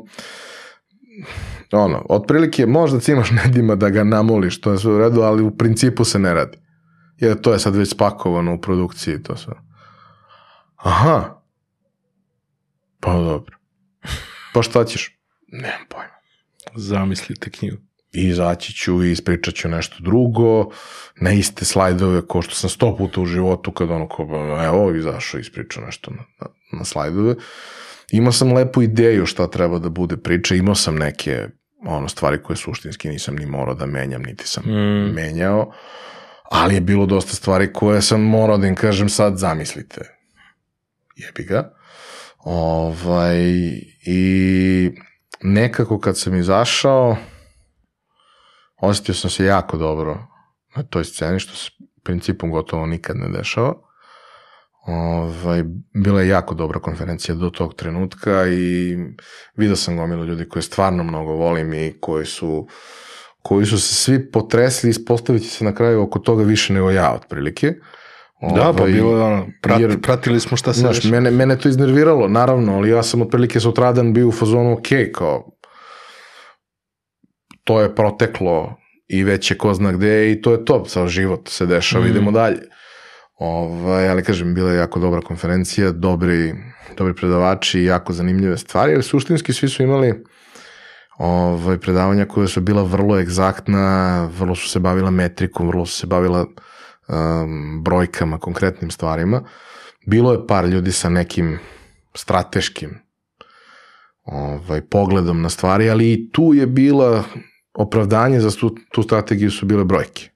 ono, 1.72 2.06
otprilike 2.10 2.66
možda 2.66 3.00
cimaš 3.00 3.32
nedima 3.44 3.76
da 3.76 3.90
ga 3.90 4.04
namoliš, 4.04 4.62
to 4.62 4.72
je 4.72 4.78
sve 4.78 4.94
u 4.94 5.00
redu, 5.00 5.22
ali 5.22 5.44
u 5.44 5.58
principu 5.58 6.04
se 6.04 6.20
ne 6.20 6.34
radi. 6.34 6.58
Jer 7.18 7.42
to 7.42 7.54
je 7.54 7.60
sad 7.60 7.76
već 7.76 7.90
spakovano 7.90 8.54
u 8.54 8.62
produkciji, 8.62 9.24
to 9.24 9.38
sve. 9.38 9.54
Aha. 10.76 11.42
Pa 13.00 13.14
dobro. 13.14 13.58
Pa 14.54 14.62
šta 14.62 14.86
ćeš? 14.86 15.18
Nemam 15.48 15.86
pojma 15.90 16.18
zamislite 16.76 17.50
knjigu 17.50 17.78
i 18.14 18.28
izaći 18.28 18.74
ću 18.74 19.04
i 19.04 19.12
ispričat 19.12 19.54
ću 19.54 19.70
nešto 19.70 19.96
drugo, 20.00 20.70
na 21.22 21.32
iste 21.32 21.66
slajdove 21.66 22.28
ko 22.28 22.42
što 22.42 22.56
sam 22.56 22.70
sto 22.70 22.96
puta 22.98 23.22
u 23.22 23.26
životu 23.26 23.72
kad 23.72 23.92
ono 23.92 24.08
ko, 24.08 24.24
evo, 24.66 24.96
izašao 24.96 25.38
i 25.38 25.42
ispričao 25.42 25.86
nešto 25.86 26.12
na, 26.12 26.24
na, 26.42 26.48
na 26.80 26.86
slajdove. 26.86 27.36
Imao 28.12 28.32
sam 28.32 28.54
lepu 28.54 28.82
ideju 28.82 29.26
šta 29.26 29.48
treba 29.48 29.80
da 29.80 29.90
bude 29.90 30.18
priča, 30.18 30.56
imao 30.56 30.76
sam 30.76 30.96
neke 30.96 31.48
ono 31.86 32.08
stvari 32.08 32.44
koje 32.44 32.58
suštinski 32.58 33.10
nisam 33.10 33.36
ni 33.36 33.46
morao 33.46 33.76
da 33.76 33.86
menjam, 33.86 34.22
niti 34.22 34.48
sam 34.48 34.64
Mm. 34.66 35.14
menjao, 35.14 35.72
ali 36.52 36.74
je 36.74 36.82
bilo 36.82 37.06
dosta 37.06 37.36
stvari 37.36 37.74
koje 37.74 38.02
sam 38.02 38.22
morao 38.22 38.58
da 38.58 38.68
im 38.68 38.76
kažem 38.76 39.10
sad 39.10 39.38
zamislite. 39.38 40.02
Jebi 41.16 41.44
ga. 41.44 41.74
Ovaj, 42.40 43.38
I 44.06 44.92
nekako 45.42 46.00
kad 46.00 46.18
sam 46.20 46.36
izašao, 46.36 47.18
osjetio 48.78 49.14
sam 49.16 49.30
se 49.30 49.46
jako 49.46 49.78
dobro 49.78 50.28
na 50.76 50.84
toj 50.84 51.04
sceni, 51.06 51.40
što 51.40 51.56
se 51.56 51.72
principom 52.04 52.52
gotovo 52.52 52.86
nikad 52.86 53.16
ne 53.18 53.30
dešava. 53.38 53.74
Ovaj, 54.88 55.64
bila 55.94 56.22
je 56.22 56.28
jako 56.28 56.56
dobra 56.56 56.80
konferencija 56.80 57.36
do 57.36 57.50
tog 57.50 57.74
trenutka 57.74 58.48
i 58.48 58.98
vidio 59.56 59.76
sam 59.76 59.98
gomilu 59.98 60.26
ljudi 60.26 60.50
koje 60.50 60.64
stvarno 60.64 61.04
mnogo 61.04 61.32
volim 61.32 61.74
i 61.74 61.94
koji 62.00 62.26
su 62.26 62.68
koji 63.42 63.66
su 63.66 63.80
se 63.80 63.96
svi 63.96 64.32
potresli 64.32 64.88
i 64.88 64.92
ispostavit 64.92 65.44
će 65.44 65.50
se 65.50 65.66
na 65.66 65.76
kraju 65.76 66.02
oko 66.02 66.20
toga 66.20 66.44
više 66.44 66.74
nego 66.74 66.92
ja, 66.92 67.14
otprilike. 67.14 67.74
Da, 68.56 68.74
pa 68.78 68.82
Ovaj, 68.82 68.92
bilo 68.92 69.18
je 69.18 69.24
ono, 69.24 69.48
prati, 69.62 69.82
jer- 69.82 70.02
pratili 70.02 70.40
smo 70.40 70.58
šta 70.58 70.74
se 70.74 70.80
Znaš, 70.80 70.96
dešava. 70.96 71.12
mene, 71.12 71.32
mene 71.32 71.58
to 71.58 71.70
iznerviralo, 71.70 72.28
naravno, 72.28 72.76
ali 72.76 72.90
ja 72.90 73.04
sam 73.04 73.22
otprilike 73.22 73.60
sutradan 73.60 74.14
bio 74.14 74.28
u 74.28 74.32
fazonu, 74.32 74.74
ok, 74.74 74.88
kao, 75.14 75.52
to 77.64 77.82
je 77.82 77.96
proteklo 77.96 78.76
i 79.08 79.24
već 79.24 79.52
je 79.52 79.58
ko 79.58 79.74
zna 79.74 79.92
gde 79.92 80.32
i 80.32 80.42
to 80.42 80.52
je 80.52 80.66
to, 80.66 80.86
sad 80.86 81.08
život 81.08 81.48
se 81.50 81.66
dešava, 81.66 82.06
Mm. 82.06 82.08
idemo 82.08 82.32
dalje. 82.32 82.60
Ovaj, 83.38 84.10
ali 84.10 84.24
kažem, 84.24 84.54
bila 84.54 84.72
je 84.72 84.78
jako 84.78 85.00
dobra 85.00 85.22
konferencija, 85.22 85.92
dobri, 85.92 86.56
dobri 86.98 87.14
predavači, 87.14 87.84
jako 87.84 88.14
zanimljive 88.14 88.58
stvari, 88.58 88.94
ali 88.94 89.04
suštinski 89.04 89.54
svi 89.54 89.70
su 89.70 89.84
imali 89.84 90.24
ovaj, 91.18 91.78
predavanja 91.78 92.26
koja 92.26 92.48
su 92.48 92.62
bila 92.62 92.84
vrlo 92.84 93.20
egzaktna, 93.20 94.26
vrlo 94.26 94.56
su 94.56 94.70
se 94.70 94.80
bavila 94.80 95.12
metrikom, 95.12 95.68
vrlo 95.68 95.86
su 95.86 96.00
se 96.00 96.08
bavila 96.08 96.46
um, 97.08 97.84
brojkama, 97.84 98.40
konkretnim 98.40 98.92
stvarima. 98.92 99.44
Bilo 100.06 100.32
je 100.32 100.48
par 100.48 100.66
ljudi 100.66 100.92
sa 100.92 101.10
nekim 101.10 101.60
strateškim 102.16 103.00
ovaj, 104.24 104.82
pogledom 104.82 105.42
na 105.42 105.50
stvari, 105.50 105.90
ali 105.90 106.14
i 106.14 106.32
tu 106.32 106.54
je 106.54 106.68
bila 106.68 107.24
opravdanje 107.74 108.40
za 108.40 108.52
tu, 108.52 108.76
tu 108.92 109.04
strategiju 109.04 109.52
su 109.52 109.66
bile 109.66 109.84
brojke. 109.84 110.30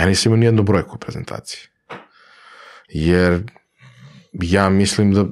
Ja 0.00 0.06
nisam 0.06 0.30
imao 0.30 0.40
nijednu 0.40 0.62
brojku 0.62 0.96
u 0.96 0.98
prezentaciji. 0.98 1.75
Jer 2.88 3.52
ja 4.32 4.68
mislim 4.68 5.12
da 5.12 5.24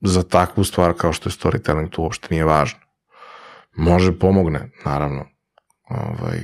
za 0.00 0.22
takvu 0.22 0.64
stvar 0.64 0.92
kao 0.92 1.12
što 1.12 1.28
je 1.28 1.32
storytelling 1.32 1.90
to 1.90 2.02
uopšte 2.02 2.28
nije 2.30 2.44
važno. 2.44 2.78
Može 3.76 4.18
pomogne, 4.18 4.70
naravno. 4.84 5.26
Ovaj, 5.90 6.40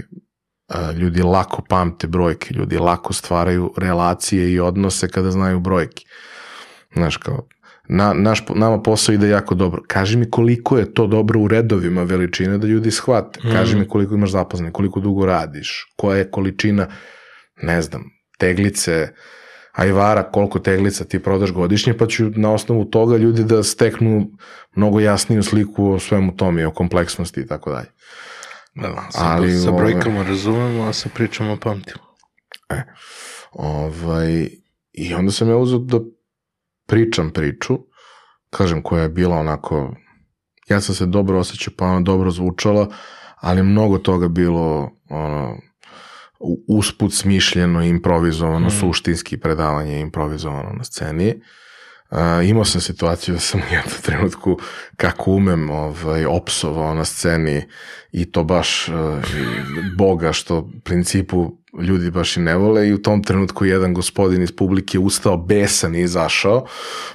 ljudi 0.97 1.23
lako 1.23 1.62
pamte 1.68 2.07
brojke, 2.07 2.55
ljudi 2.55 2.79
lako 2.79 3.12
stvaraju 3.12 3.75
relacije 3.77 4.53
i 4.53 4.61
odnose 4.61 5.09
kada 5.09 5.31
znaju 5.31 5.61
brojke. 5.61 6.05
Znaš, 6.95 7.16
kao, 7.16 7.47
na, 7.88 8.12
naš, 8.12 8.42
nama 8.55 8.83
posao 8.83 9.12
ide 9.12 9.29
jako 9.29 9.55
dobro. 9.55 9.83
Kaži 9.87 10.16
mi 10.16 10.31
koliko 10.31 10.79
je 10.79 10.95
to 10.95 11.07
dobro 11.07 11.40
u 11.40 11.49
redovima 11.49 12.03
veličine 12.03 12.59
da 12.59 12.66
ljudi 12.66 12.90
shvate. 12.90 13.40
Kaži 13.53 13.77
mi 13.77 13.88
koliko 13.88 14.14
imaš 14.14 14.31
zaposlene, 14.31 14.73
koliko 14.73 15.01
dugo 15.01 15.27
radiš, 15.27 15.87
koja 15.97 16.18
je 16.18 16.31
količina, 16.31 16.87
ne 17.62 17.83
znam, 17.83 18.05
teglice, 18.38 19.09
ajvara, 19.72 20.22
koliko 20.22 20.58
teglica 20.58 21.04
ti 21.04 21.18
prodaš 21.18 21.52
godišnje, 21.52 21.96
pa 21.96 22.06
ću 22.06 22.30
na 22.30 22.52
osnovu 22.52 22.85
toga 22.85 23.16
ljudi 23.16 23.44
da 23.44 23.62
steknu 23.62 24.30
mnogo 24.74 25.00
jasniju 25.00 25.42
sliku 25.42 25.90
o 25.90 25.98
svemu 25.98 26.37
tome, 26.37 26.66
o 26.66 26.70
kompleksnosti 26.70 27.40
i 27.40 27.46
tako 27.46 27.70
dalje. 27.70 27.88
Da, 28.74 29.08
sa, 29.11 29.18
ali, 29.24 29.58
sa 29.58 29.70
ovaj- 29.70 29.80
brojkama 29.80 30.22
razumemo, 30.22 30.82
a 30.82 30.92
sa 30.92 31.08
pričama 31.14 31.56
pamtimo. 31.56 32.04
Ovaj, 33.52 34.48
I 34.92 35.14
onda 35.14 35.32
sam 35.32 35.49
ja 35.49 35.57
uzeo 35.57 35.78
da 35.78 36.01
pričam 36.86 37.30
priču, 37.30 37.78
kažem, 38.51 38.82
koja 38.82 39.03
je 39.03 39.09
bila 39.09 39.36
onako, 39.36 39.94
ja 40.68 40.80
sam 40.80 40.94
se 40.94 41.07
dobro 41.07 41.38
osjećao, 41.38 41.74
pa 41.76 41.86
ona 41.86 42.01
dobro 42.01 42.30
zvučala, 42.30 42.88
ali 43.36 43.62
mnogo 43.62 43.99
toga 43.99 44.28
bilo 44.28 44.90
ono, 45.09 45.57
usput 46.68 47.14
smišljeno, 47.14 47.82
improvizovano, 47.82 48.66
Mm. 48.66 48.70
suštinski 48.70 49.36
predavanje 49.36 50.01
improvizovano 50.01 50.72
na 50.78 50.84
sceni. 50.84 51.34
Uh, 52.11 52.18
imao 52.49 52.64
sam 52.64 52.80
situaciju 52.80 53.34
da 53.34 53.40
sam 53.40 53.61
u 53.61 53.74
jednom 53.74 53.95
trenutku 54.03 54.59
kako 54.97 55.30
umem 55.30 55.70
ovaj, 55.70 56.26
opsovao 56.26 56.95
na 56.95 57.05
sceni 57.05 57.62
i 58.12 58.32
to 58.32 58.45
baš 58.45 58.88
uh, 58.88 58.95
boga 59.97 60.32
što 60.32 60.70
principu 60.84 61.53
ljudi 61.80 62.11
baš 62.11 62.36
i 62.36 62.40
ne 62.40 62.57
vole 62.57 62.88
i 62.88 62.93
u 62.93 63.03
tom 63.03 63.22
trenutku 63.22 63.64
jedan 63.64 63.95
gospodin 63.95 64.43
iz 64.43 64.53
publike 64.53 64.99
ustao 64.99 65.36
besan 65.36 65.95
i 65.95 66.01
izašao. 66.01 66.66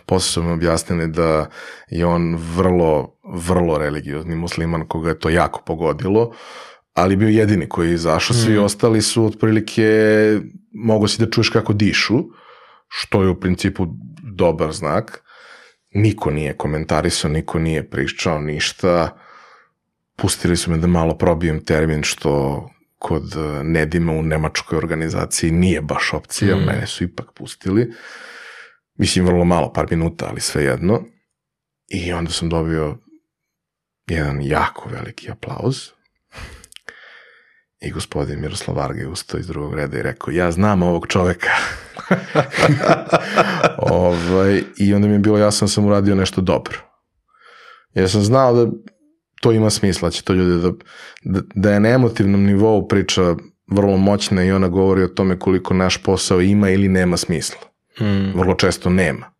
Posle 0.06 0.32
su 0.32 0.44
mi 0.44 0.52
objasnili 0.52 1.08
da 1.08 1.50
je 1.90 2.06
on 2.06 2.36
vrlo, 2.56 3.16
vrlo 3.34 3.78
religiozni 3.78 4.36
musliman 4.36 4.88
koga 4.88 5.10
je 5.10 5.20
to 5.20 5.30
jako 5.30 5.62
pogodilo 5.62 6.34
ali 6.98 7.16
bio 7.16 7.30
jedini 7.30 7.70
koji 7.70 7.88
je 7.88 7.94
izašao, 7.94 8.36
svi 8.36 8.58
ostali 8.58 9.02
su 9.02 9.26
otprilike, 9.26 9.90
mogo 10.74 11.08
si 11.08 11.26
da 11.26 11.30
čuješ 11.32 11.50
kako 11.50 11.74
dišu, 11.74 12.20
što 12.88 13.24
je 13.24 13.30
u 13.30 13.40
principu 13.40 13.88
dobar 14.36 14.72
znak. 14.72 15.24
Niko 15.94 16.32
nije 16.32 16.58
komentarisao, 16.58 17.32
niko 17.32 17.60
nije 17.60 17.90
pričao 17.90 18.42
ništa. 18.42 19.18
Pustili 20.16 20.58
su 20.58 20.72
me 20.72 20.78
da 20.78 20.88
malo 20.88 21.18
probijem 21.18 21.66
termin 21.66 22.04
što 22.04 22.64
kod 23.00 23.24
eh, 23.36 23.64
Nedima 23.64 24.12
u 24.14 24.24
nemačkoj 24.24 24.78
organizaciji 24.78 25.52
nije 25.52 25.82
baš 25.82 26.14
opcija, 26.14 26.56
Mm. 26.56 26.66
mene 26.66 26.88
su 26.88 27.04
ipak 27.04 27.32
pustili. 27.34 27.94
Mislim, 28.96 29.26
vrlo 29.26 29.46
malo, 29.46 29.74
par 29.74 29.88
minuta, 29.92 30.28
ali 30.30 30.42
svejedno. 30.42 31.04
I 31.88 32.14
onda 32.14 32.32
sam 32.32 32.50
dobio 32.50 32.98
jedan 34.08 34.42
jako 34.42 34.90
veliki 34.90 35.32
aplauz. 35.32 35.97
I 37.82 37.92
gospodin 37.92 38.40
Miroslav 38.42 38.78
Varga 38.78 39.00
je 39.00 39.08
ustao 39.08 39.40
iz 39.40 39.48
drugog 39.48 39.74
reda 39.74 39.98
i 39.98 40.02
rekao, 40.02 40.32
ja 40.32 40.52
znam 40.52 40.84
ovog 40.84 41.08
čoveka. 41.08 41.50
ovaj, 43.92 44.64
I 44.78 44.94
onda 44.94 45.08
mi 45.08 45.14
je 45.14 45.20
bilo 45.20 45.38
jasno 45.38 45.66
da 45.66 45.70
sam 45.70 45.86
uradio 45.86 46.16
nešto 46.16 46.42
dobro. 46.42 46.78
Jer 47.94 48.10
sam 48.10 48.22
znao 48.22 48.54
da 48.54 48.72
to 49.42 49.52
ima 49.52 49.70
smisla, 49.70 50.08
da 50.08 50.12
će 50.12 50.24
to 50.24 50.34
ljudi 50.34 50.62
da, 50.62 50.72
da, 51.24 51.42
da 51.56 51.72
je 51.72 51.80
na 51.80 51.90
emotivnom 51.90 52.44
nivou 52.44 52.88
priča 52.88 53.36
vrlo 53.72 53.98
moćna 53.98 54.44
i 54.44 54.52
ona 54.52 54.68
govori 54.68 55.04
o 55.04 55.08
tome 55.08 55.40
koliko 55.40 55.74
naš 55.74 56.04
posao 56.04 56.42
ima 56.42 56.70
ili 56.70 56.88
nema 56.88 57.18
smisla. 57.18 57.62
Mm. 58.02 58.40
Vrlo 58.40 58.56
često 58.56 58.90
nema. 58.90 59.32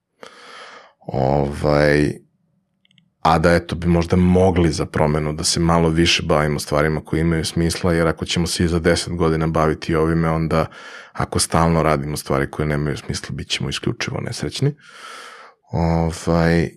Ovaj, 1.08 2.14
a 3.28 3.40
da 3.40 3.54
eto 3.54 3.76
bi 3.76 3.88
možda 3.88 4.16
mogli 4.16 4.72
za 4.72 4.86
promenu 4.86 5.34
da 5.34 5.44
se 5.44 5.60
malo 5.60 5.90
više 5.90 6.24
bavimo 6.24 6.60
stvarima 6.60 7.02
koje 7.06 7.22
imaju 7.22 7.46
smisla, 7.46 7.94
jer 7.94 8.08
ako 8.08 8.26
ćemo 8.26 8.48
se 8.48 8.64
i 8.64 8.68
za 8.68 8.80
deset 8.80 9.14
godina 9.14 9.48
baviti 9.48 9.96
ovime, 9.96 10.30
onda 10.30 10.66
ako 11.14 11.40
stalno 11.40 11.84
radimo 11.84 12.18
stvari 12.18 12.52
koje 12.52 12.66
nemaju 12.66 12.98
smisla, 12.98 13.36
bit 13.36 13.50
ćemo 13.50 13.70
isključivo 13.70 14.22
nesrećni. 14.22 14.76
Ovaj, 15.72 16.70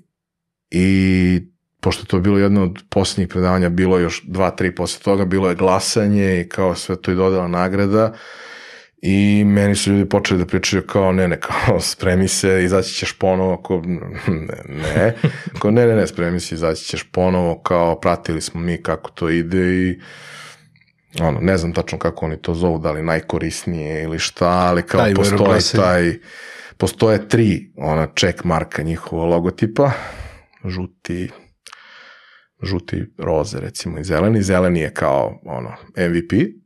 I 0.71 1.41
pošto 1.81 2.05
to 2.07 2.17
je 2.17 2.21
bilo 2.21 2.39
jedno 2.39 2.63
od 2.63 2.79
posljednjih 2.91 3.29
predavanja, 3.29 3.69
bilo 3.69 3.99
još 3.99 4.23
dva, 4.27 4.51
tri 4.51 4.75
posle 4.75 5.03
toga, 5.03 5.25
bilo 5.25 5.49
je 5.49 5.55
glasanje 5.55 6.41
i 6.41 6.49
kao 6.49 6.75
sve 6.75 7.03
to 7.03 7.13
i 7.13 7.15
dodala 7.15 7.49
nagrada 7.49 8.13
i 9.03 9.45
meni 9.45 9.75
su 9.75 9.91
ljudi 9.91 10.09
počeli 10.09 10.41
da 10.41 10.47
pričaju 10.47 10.83
kao 10.87 11.13
ne, 11.13 11.29
ne, 11.29 11.41
kao 11.41 11.81
spremi 11.81 12.29
se, 12.29 12.65
izaći 12.65 12.95
ćeš 12.95 13.13
ponovo, 13.19 13.53
ako 13.53 13.83
ne, 13.87 14.63
ne, 14.69 15.15
kao 15.59 15.71
ne, 15.71 15.87
ne, 15.87 15.97
ne, 15.97 16.07
spremi 16.07 16.41
se, 16.41 16.55
izaći 16.55 16.85
ćeš 16.85 17.03
ponovo, 17.13 17.63
kao 17.63 18.01
pratili 18.01 18.41
smo 18.41 18.61
mi 18.61 18.83
kako 18.83 19.11
to 19.11 19.29
ide 19.29 19.75
i 19.75 20.01
ono, 21.21 21.41
ne 21.41 21.57
znam 21.57 21.73
tačno 21.73 21.99
kako 21.99 22.27
oni 22.27 22.43
to 22.43 22.55
zovu, 22.55 22.79
da 22.79 22.93
li 22.93 23.03
najkorisnije 23.03 24.03
ili 24.03 24.19
šta, 24.19 24.49
ali 24.49 24.83
kao 24.83 25.01
Taj 25.01 25.13
veroglasanje. 25.13 25.83
taj, 25.83 26.19
postoje 26.77 27.29
tri 27.29 27.73
ona 27.77 28.09
check 28.19 28.45
marka 28.45 28.83
njihova 28.83 29.25
logotipa, 29.25 29.91
žuti, 30.65 31.31
žuti 32.63 33.05
roze 33.19 33.61
recimo 33.61 33.99
i 33.99 34.05
zeleni, 34.05 34.43
zeleni 34.43 34.81
je 34.81 34.95
kao 34.95 35.41
ono 35.45 35.71
MVP, 35.97 36.60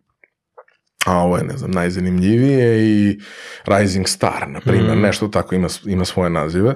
a 1.04 1.18
ovo 1.18 1.36
je 1.36 1.44
ne 1.44 1.56
znam 1.56 1.70
najzanimljivije 1.70 2.84
i 2.84 3.18
Rising 3.66 4.08
Star 4.08 4.48
na 4.48 4.60
primjer, 4.60 4.96
Mm. 4.96 5.00
nešto 5.00 5.28
tako 5.28 5.54
ima, 5.54 5.68
ima 5.84 6.04
svoje 6.04 6.30
nazive. 6.30 6.74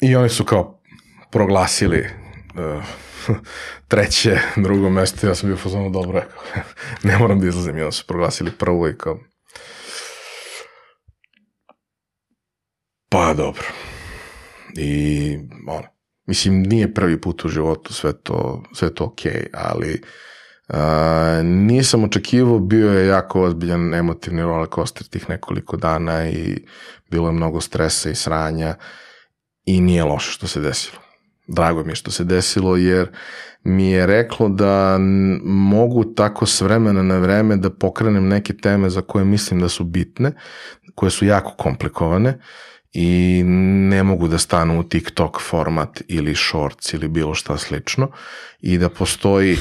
I 0.00 0.16
oni 0.16 0.28
su 0.28 0.44
kao 0.44 0.82
proglasili 1.30 2.06
uh, 2.54 2.84
treće, 3.88 4.38
drugo 4.56 4.90
mesto, 4.90 5.26
ja 5.26 5.34
sam 5.34 5.48
bio 5.48 5.56
fazonu 5.56 5.90
dobro 5.90 6.20
rekao, 6.20 6.42
ne 7.10 7.18
moram 7.18 7.40
da 7.40 7.46
izlazim. 7.46 7.78
I 7.78 7.80
onda 7.80 7.92
su 7.92 8.06
proglasili 8.06 8.50
prvo 8.50 8.88
i 8.88 8.98
kao 8.98 9.18
pa 13.08 13.34
dobro. 13.34 13.64
I 14.76 15.38
ono, 15.68 15.86
mislim 16.26 16.62
nije 16.62 16.94
prvi 16.94 17.20
put 17.20 17.44
u 17.44 17.48
životu 17.48 17.94
sve 17.94 18.12
to, 18.22 18.62
sve 18.74 18.94
to 18.94 19.04
okej, 19.04 19.46
ali 19.52 20.00
Uh, 20.02 20.08
nisam 21.44 22.04
očekivao, 22.04 22.58
bio 22.58 22.92
je 22.92 23.06
jako 23.06 23.42
ozbiljan 23.42 23.94
emotivni 23.94 24.42
roller 24.42 24.68
coaster 24.74 25.06
tih 25.06 25.28
nekoliko 25.28 25.76
dana 25.76 26.28
i 26.28 26.66
bilo 27.10 27.28
je 27.28 27.32
mnogo 27.32 27.60
stresa 27.60 28.10
i 28.10 28.14
sranja 28.14 28.74
i 29.64 29.80
nije 29.80 30.04
loše 30.04 30.30
što 30.30 30.46
se 30.46 30.60
desilo. 30.60 30.98
Drago 31.48 31.84
mi 31.84 31.90
je 31.90 31.96
što 31.96 32.10
se 32.10 32.24
desilo 32.24 32.76
jer 32.76 33.10
mi 33.64 33.90
je 33.90 34.06
reklo 34.06 34.48
da 34.48 34.98
mogu 35.44 36.04
tako 36.04 36.46
s 36.46 36.60
vremena 36.60 37.02
na 37.02 37.18
vreme 37.18 37.56
da 37.56 37.70
pokrenem 37.70 38.28
neke 38.28 38.56
teme 38.56 38.90
za 38.90 39.00
koje 39.00 39.24
mislim 39.24 39.60
da 39.60 39.68
su 39.68 39.84
bitne, 39.84 40.32
koje 40.94 41.10
su 41.10 41.26
jako 41.26 41.54
komplikovane 41.58 42.38
i 42.92 43.42
ne 43.90 44.02
mogu 44.02 44.28
da 44.28 44.38
stanu 44.38 44.80
u 44.80 44.82
TikTok 44.82 45.40
format 45.40 46.02
ili 46.08 46.34
shorts 46.34 46.94
ili 46.94 47.08
bilo 47.08 47.34
šta 47.34 47.58
slično 47.58 48.10
i 48.60 48.78
da 48.78 48.88
postoji 48.88 49.56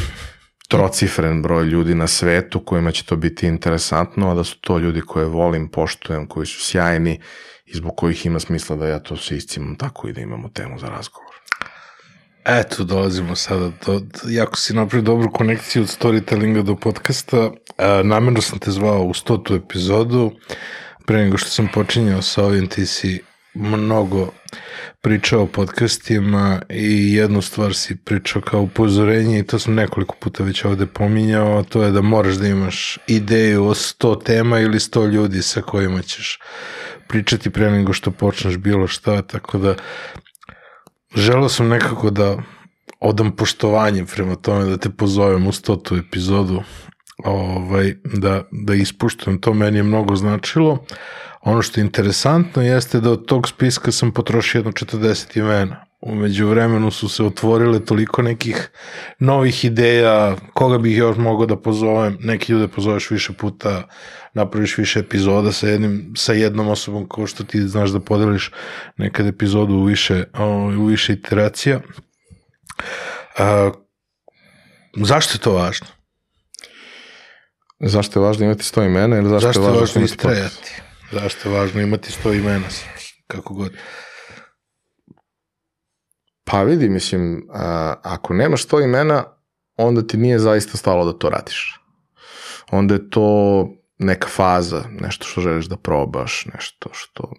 trocifren 0.68 1.42
broj 1.42 1.66
ljudi 1.66 1.96
na 1.96 2.08
svetu 2.08 2.60
kojima 2.60 2.92
će 2.92 3.04
to 3.04 3.16
biti 3.16 3.48
interesantno, 3.48 4.32
a 4.32 4.34
da 4.34 4.44
su 4.44 4.60
to 4.62 4.78
ljudi 4.78 5.02
koje 5.02 5.26
volim, 5.26 5.68
poštujem, 5.68 6.28
koji 6.28 6.46
su 6.46 6.66
sjajni 6.66 7.20
i 7.66 7.78
zbog 7.78 7.98
kojih 7.98 8.26
ima 8.26 8.40
smisla 8.40 8.76
da 8.76 8.88
ja 8.88 9.00
to 9.00 9.18
se 9.18 9.38
iscimam 9.38 9.76
tako 9.76 10.08
i 10.08 10.14
da 10.14 10.22
imamo 10.22 10.50
temu 10.50 10.80
za 10.80 10.88
razgovor. 10.88 11.36
Eto, 12.46 12.84
dolazimo 12.84 13.36
sada 13.36 13.72
do, 13.86 14.02
jako 14.28 14.58
si 14.58 14.74
napravio 14.74 15.04
dobru 15.04 15.32
konekciju 15.32 15.82
od 15.82 15.98
storytellinga 16.00 16.62
do 16.62 16.76
podcasta. 16.76 17.52
E, 17.78 18.04
namerno 18.04 18.42
sam 18.42 18.60
te 18.60 18.72
zvao 18.72 19.04
u 19.04 19.14
stotu 19.14 19.56
epizodu. 19.56 20.32
Pre 21.06 21.18
nego 21.18 21.38
što 21.38 21.50
sam 21.50 21.68
počinjao 21.74 22.22
sa 22.22 22.44
ovim, 22.44 22.68
ti 22.68 22.86
si 22.86 23.24
mnogo 23.56 24.32
pričao 25.02 25.44
o 25.44 25.48
podcastima 25.48 26.62
i 26.70 27.14
jednu 27.14 27.42
stvar 27.42 27.74
si 27.74 27.96
pričao 27.96 28.42
kao 28.42 28.62
upozorenje 28.62 29.40
i 29.40 29.44
to 29.44 29.60
sam 29.60 29.74
nekoliko 29.74 30.16
puta 30.20 30.44
već 30.44 30.66
ovde 30.66 30.86
pominjao, 30.86 31.58
a 31.58 31.64
to 31.64 31.84
je 31.84 31.92
da 31.92 32.02
moraš 32.02 32.36
da 32.36 32.48
imaš 32.48 32.98
ideju 33.08 33.66
o 33.66 33.74
100 33.74 34.24
tema 34.24 34.60
ili 34.60 34.80
100 34.80 35.12
ljudi 35.12 35.42
sa 35.42 35.62
kojima 35.62 36.02
ćeš 36.02 36.40
pričati 37.08 37.50
pre 37.50 37.72
nego 37.72 37.94
što 37.94 38.12
počneš 38.12 38.58
bilo 38.58 38.88
šta, 38.88 39.22
tako 39.22 39.58
da 39.58 39.76
želeo 41.16 41.50
sam 41.50 41.68
nekako 41.68 42.10
da 42.10 42.38
odam 43.00 43.36
poštovanje 43.36 44.06
prema 44.06 44.36
tome 44.36 44.66
da 44.66 44.78
te 44.78 44.90
pozovem 44.90 45.48
u 45.48 45.52
stotu 45.52 45.96
epizodu 45.96 46.64
ovaj, 47.24 47.96
da, 48.04 48.44
da 48.52 48.74
ispuštujem 48.74 49.42
to. 49.42 49.54
Meni 49.54 49.78
je 49.78 49.84
mnogo 49.84 50.16
značilo 50.16 50.86
ono 51.46 51.62
što 51.62 51.80
je 51.80 51.86
interesantno 51.86 52.62
jeste 52.62 53.00
da 53.00 53.12
od 53.12 53.26
tog 53.26 53.48
spiska 53.48 53.92
sam 53.92 54.12
potrošio 54.12 54.60
jedno 54.60 54.72
40 54.72 55.40
imena 55.40 55.86
umeđu 56.06 56.48
vremenu 56.48 56.92
su 56.92 57.10
se 57.10 57.24
otvorile 57.24 57.86
toliko 57.86 58.22
nekih 58.22 58.70
novih 59.20 59.66
ideja, 59.66 60.36
koga 60.54 60.78
bih 60.78 60.98
još 60.98 61.18
mogao 61.18 61.46
da 61.46 61.56
pozovem, 61.56 62.18
neki 62.22 62.52
ljude 62.52 62.68
pozoveš 62.68 63.10
više 63.10 63.34
puta, 63.34 63.88
napraviš 64.34 64.78
više 64.78 65.00
epizoda 65.00 65.52
sa, 65.52 65.68
jednim, 65.68 66.14
sa 66.18 66.34
jednom 66.34 66.68
osobom 66.68 67.10
kao 67.10 67.28
što 67.28 67.44
ti 67.44 67.68
znaš 67.68 67.90
da 67.90 68.00
podeliš 68.00 68.52
nekad 68.98 69.28
epizodu 69.28 69.74
u 69.74 69.84
više, 69.84 70.24
o, 70.34 70.48
u 70.80 70.86
više 70.86 71.14
iteracija. 71.14 71.80
A, 73.38 73.72
zašto 74.96 75.34
je 75.36 75.40
to 75.40 75.54
važno? 75.54 75.88
Zašto 77.80 78.20
je 78.20 78.26
važno 78.26 78.46
imati 78.46 78.64
100 78.64 78.86
imena 78.86 79.18
ili 79.18 79.30
zašto, 79.30 79.48
Zašto 79.48 79.62
je 79.62 79.68
važno, 79.68 79.80
važno 79.80 80.02
imati 80.02 80.18
podcast? 80.18 80.72
Zašto 81.12 81.50
je 81.50 81.60
važno 81.60 81.82
imati 81.82 82.12
sto 82.12 82.34
imena, 82.34 82.68
kako 83.28 83.54
god? 83.54 83.74
Pa 86.44 86.64
vidi, 86.64 86.90
mislim, 86.90 87.48
a, 87.54 87.96
ako 88.04 88.34
nemaš 88.34 88.68
100 88.68 88.84
imena, 88.84 89.24
onda 89.78 90.08
ti 90.08 90.18
nije 90.18 90.40
zaista 90.40 90.78
stalo 90.78 91.06
da 91.06 91.20
to 91.20 91.30
radiš. 91.30 91.80
Onda 92.72 92.94
je 92.94 93.10
to 93.10 93.68
neka 93.98 94.28
faza, 94.28 94.84
nešto 94.90 95.26
što 95.26 95.42
želiš 95.42 95.66
da 95.66 95.78
probaš, 95.78 96.46
nešto 96.54 96.90
što... 96.94 97.32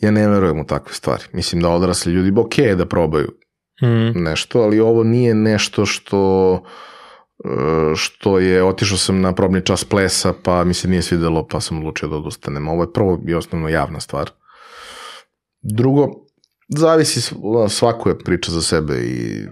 Ja 0.00 0.10
ne 0.10 0.28
verujem 0.28 0.60
u 0.60 0.66
takve 0.66 0.94
stvari. 0.94 1.24
Mislim 1.32 1.62
da 1.62 1.68
odrasli 1.68 2.12
ljudi, 2.12 2.40
ok 2.40 2.58
je 2.58 2.74
da 2.74 2.86
probaju 2.86 3.38
Mm. 3.82 4.22
nešto, 4.22 4.60
ali 4.60 4.80
ovo 4.80 5.04
nije 5.04 5.34
nešto 5.34 5.86
što 5.86 6.54
e, 6.54 6.68
što 7.96 8.38
je, 8.38 8.64
otišao 8.64 8.98
sam 8.98 9.20
na 9.20 9.34
probni 9.34 9.64
čas 9.64 9.84
plesa, 9.84 10.34
pa 10.42 10.64
mi 10.64 10.74
se 10.74 10.88
nije 10.88 11.02
svidelo, 11.02 11.46
pa 11.46 11.60
sam 11.60 11.78
odlučio 11.78 12.08
da 12.08 12.16
odustanem. 12.16 12.68
Ovo 12.68 12.82
je 12.82 12.92
prvo 12.92 13.20
i 13.28 13.34
osnovno 13.34 13.68
javna 13.68 14.00
stvar. 14.00 14.30
Drugo, 15.62 16.08
zavisi, 16.68 17.34
svako 17.68 18.08
je 18.08 18.18
priča 18.18 18.52
za 18.52 18.62
sebe 18.62 18.94
i 18.94 19.46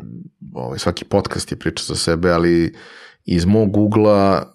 ovaj, 0.54 0.78
svaki 0.78 1.04
podcast 1.04 1.52
je 1.52 1.58
priča 1.58 1.84
za 1.84 1.94
sebe, 1.94 2.30
ali 2.30 2.74
iz 3.24 3.44
mog 3.44 3.76
ugla 3.76 4.52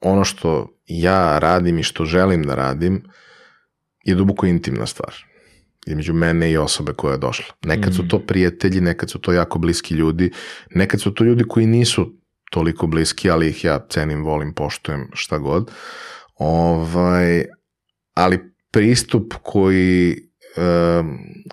ono 0.00 0.24
što 0.24 0.68
ja 0.86 1.38
radim 1.38 1.78
i 1.78 1.82
što 1.82 2.04
želim 2.04 2.42
da 2.42 2.54
radim 2.54 3.02
je 4.04 4.14
duboko 4.14 4.46
intimna 4.46 4.86
stvar 4.86 5.28
između 5.86 6.14
mene 6.14 6.50
i 6.50 6.56
osobe 6.56 6.92
koja 6.92 7.12
je 7.12 7.18
došla. 7.18 7.54
Nekad 7.64 7.94
su 7.94 8.08
to 8.08 8.18
prijatelji, 8.18 8.80
nekad 8.80 9.10
su 9.10 9.18
to 9.18 9.32
jako 9.32 9.58
bliski 9.58 9.94
ljudi, 9.94 10.30
nekad 10.74 11.00
su 11.00 11.14
to 11.14 11.24
ljudi 11.24 11.44
koji 11.48 11.66
nisu 11.66 12.18
toliko 12.50 12.86
bliski, 12.86 13.30
ali 13.30 13.48
ih 13.48 13.64
ja 13.64 13.86
cenim, 13.88 14.24
volim, 14.24 14.54
poštujem, 14.54 15.10
šta 15.12 15.38
god. 15.38 15.70
Ovaj, 16.34 17.44
ali 18.14 18.54
pristup 18.70 19.34
koji 19.42 20.28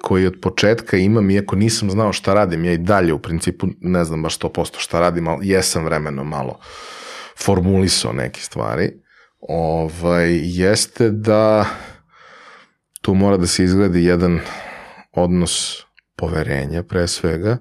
koji 0.02 0.28
od 0.28 0.36
početka 0.42 0.98
imam, 0.98 1.30
iako 1.30 1.56
nisam 1.56 1.92
znao 1.92 2.14
šta 2.14 2.34
radim, 2.34 2.66
ja 2.66 2.74
i 2.74 2.78
dalje 2.78 3.14
u 3.14 3.20
principu 3.20 3.68
ne 3.82 4.04
znam 4.04 4.22
baš 4.22 4.40
100% 4.40 4.76
šta 4.78 5.00
radim, 5.00 5.28
ali 5.28 5.48
jesam 5.48 5.86
vremeno 5.86 6.24
malo 6.24 6.60
formulisao 7.38 8.14
neke 8.14 8.42
stvari, 8.42 8.92
ovaj, 9.40 10.40
jeste 10.44 11.10
da 11.10 11.66
tu 13.02 13.14
mora 13.14 13.38
da 13.38 13.48
se 13.48 13.64
izgledi 13.64 14.06
jedan 14.06 14.40
odnos 15.12 15.84
poverenja 16.16 16.84
pre 16.84 17.08
svega, 17.08 17.58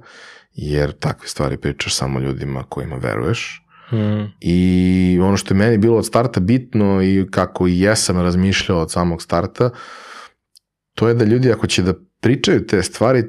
jer 0.53 0.93
takve 0.93 1.29
stvari 1.29 1.57
pričaš 1.57 1.95
samo 1.95 2.21
ljudima 2.21 2.65
kojima 2.69 2.97
veruješ. 2.97 3.61
Mm. 3.93 4.33
I 4.41 5.19
ono 5.23 5.37
što 5.37 5.55
je 5.55 5.59
meni 5.59 5.79
bilo 5.79 5.99
od 5.99 6.07
starta 6.07 6.41
bitno 6.41 7.03
i 7.03 7.27
kako 7.31 7.67
i 7.67 7.81
jesam 7.81 8.21
razmišljao 8.21 8.81
od 8.81 8.93
samog 8.93 9.23
starta, 9.23 9.71
to 10.95 11.09
je 11.09 11.15
da 11.15 11.25
ljudi 11.25 11.53
ako 11.53 11.67
će 11.67 11.83
da 11.83 11.95
pričaju 12.21 12.67
te 12.67 12.83
stvari, 12.83 13.25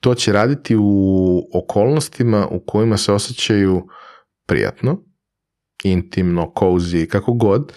to 0.00 0.14
će 0.14 0.32
raditi 0.32 0.76
u 0.78 1.42
okolnostima 1.54 2.46
u 2.50 2.60
kojima 2.60 2.96
se 2.96 3.12
osjećaju 3.12 3.88
prijatno, 4.46 5.02
intimno, 5.84 6.52
cozy, 6.56 7.06
kako 7.06 7.32
god, 7.32 7.72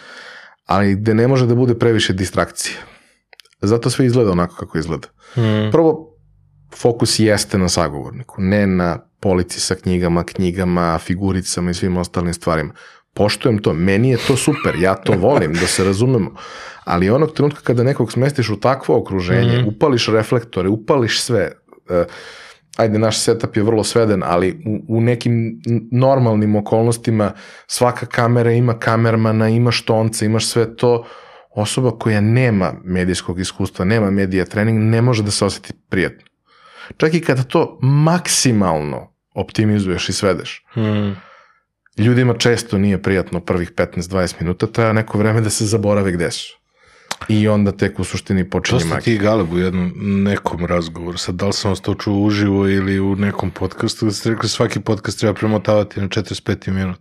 ali 0.65 0.95
gde 0.95 1.13
ne 1.13 1.27
može 1.27 1.45
da 1.45 1.55
bude 1.55 1.79
previše 1.79 2.13
distrakcije. 2.13 2.77
Zato 3.61 3.89
sve 3.89 4.05
izgleda 4.05 4.31
onako 4.31 4.55
kako 4.55 4.77
izgleda. 4.77 5.07
Mm. 5.37 5.71
Prvo, 5.71 6.10
fokus 6.75 7.19
jeste 7.19 7.57
na 7.57 7.69
sagovorniku, 7.69 8.35
ne 8.41 8.67
na 8.67 8.99
polici 9.19 9.59
sa 9.59 9.75
knjigama, 9.75 10.23
knjigama, 10.23 10.97
figuricama 10.99 11.71
i 11.71 11.73
svim 11.73 11.97
ostalim 11.97 12.33
stvarima. 12.33 12.73
Poštujem 13.13 13.57
to, 13.57 13.73
meni 13.73 14.09
je 14.09 14.17
to 14.27 14.35
super, 14.37 14.75
ja 14.79 14.95
to 14.95 15.13
volim, 15.13 15.53
da 15.53 15.67
se 15.67 15.83
razumemo. 15.83 16.31
Ali 16.83 17.09
onog 17.09 17.33
trenutka 17.33 17.61
kada 17.63 17.83
nekog 17.83 18.11
smestiš 18.11 18.49
u 18.49 18.59
takvo 18.59 18.97
okruženje, 18.97 19.57
Mhm. 19.57 19.67
upališ 19.67 20.07
reflektore, 20.07 20.69
upališ 20.69 21.21
sve, 21.21 21.51
uh, 21.89 22.05
ajde, 22.77 22.99
naš 22.99 23.19
setup 23.19 23.57
je 23.57 23.63
vrlo 23.63 23.83
sveden, 23.83 24.23
ali 24.25 24.63
u, 24.65 24.97
u 24.97 25.01
nekim 25.01 25.61
normalnim 25.91 26.55
okolnostima 26.55 27.31
svaka 27.67 28.05
kamera 28.05 28.51
ima 28.51 28.79
kamermana, 28.79 29.49
ima 29.49 29.71
štonca, 29.71 30.25
imaš 30.25 30.45
sve 30.47 30.75
to, 30.75 31.05
osoba 31.55 31.91
koja 31.91 32.21
nema 32.21 32.73
medijskog 32.83 33.39
iskustva, 33.39 33.85
nema 33.85 34.11
medija 34.11 34.45
trening, 34.45 34.79
ne 34.79 35.01
može 35.01 35.23
da 35.23 35.31
se 35.31 35.45
osjeti 35.45 35.73
prijatno. 35.89 36.30
Čak 36.97 37.13
i 37.13 37.21
kada 37.21 37.43
to 37.43 37.79
maksimalno 37.81 39.13
optimizuješ 39.35 40.09
i 40.09 40.13
svedeš. 40.13 40.65
Mm. 40.75 41.11
Ljudima 41.97 42.33
često 42.33 42.77
nije 42.77 43.01
prijatno 43.01 43.39
prvih 43.39 43.71
15-20 43.71 44.35
minuta, 44.39 44.67
treba 44.67 44.93
neko 44.93 45.17
vreme 45.17 45.41
da 45.41 45.49
se 45.49 45.65
zaborave 45.65 46.11
gde 46.11 46.31
su. 46.31 46.61
I 47.27 47.47
onda 47.47 47.71
tek 47.71 47.99
u 47.99 48.03
suštini 48.03 48.43
To 48.43 48.49
počinje 48.49 48.79
ste 48.79 48.89
magija. 48.89 49.03
ti 49.03 49.17
Galeb 49.17 49.53
u 49.53 49.57
jednom 49.57 49.91
nekom 50.23 50.65
razgovoru. 50.65 51.17
Sad, 51.17 51.35
da 51.35 51.45
li 51.45 51.53
sam 51.53 51.71
vas 51.71 51.81
to 51.81 51.93
čuo 51.93 52.19
uživo 52.19 52.67
ili 52.67 52.99
u 52.99 53.15
nekom 53.15 53.51
podcastu, 53.51 54.05
da 54.05 54.11
ste 54.11 54.29
rekli 54.29 54.49
svaki 54.49 54.79
podcast 54.79 55.19
treba 55.19 55.33
premotavati 55.33 56.01
na 56.01 56.07
45 56.07 56.71
minut. 56.71 56.99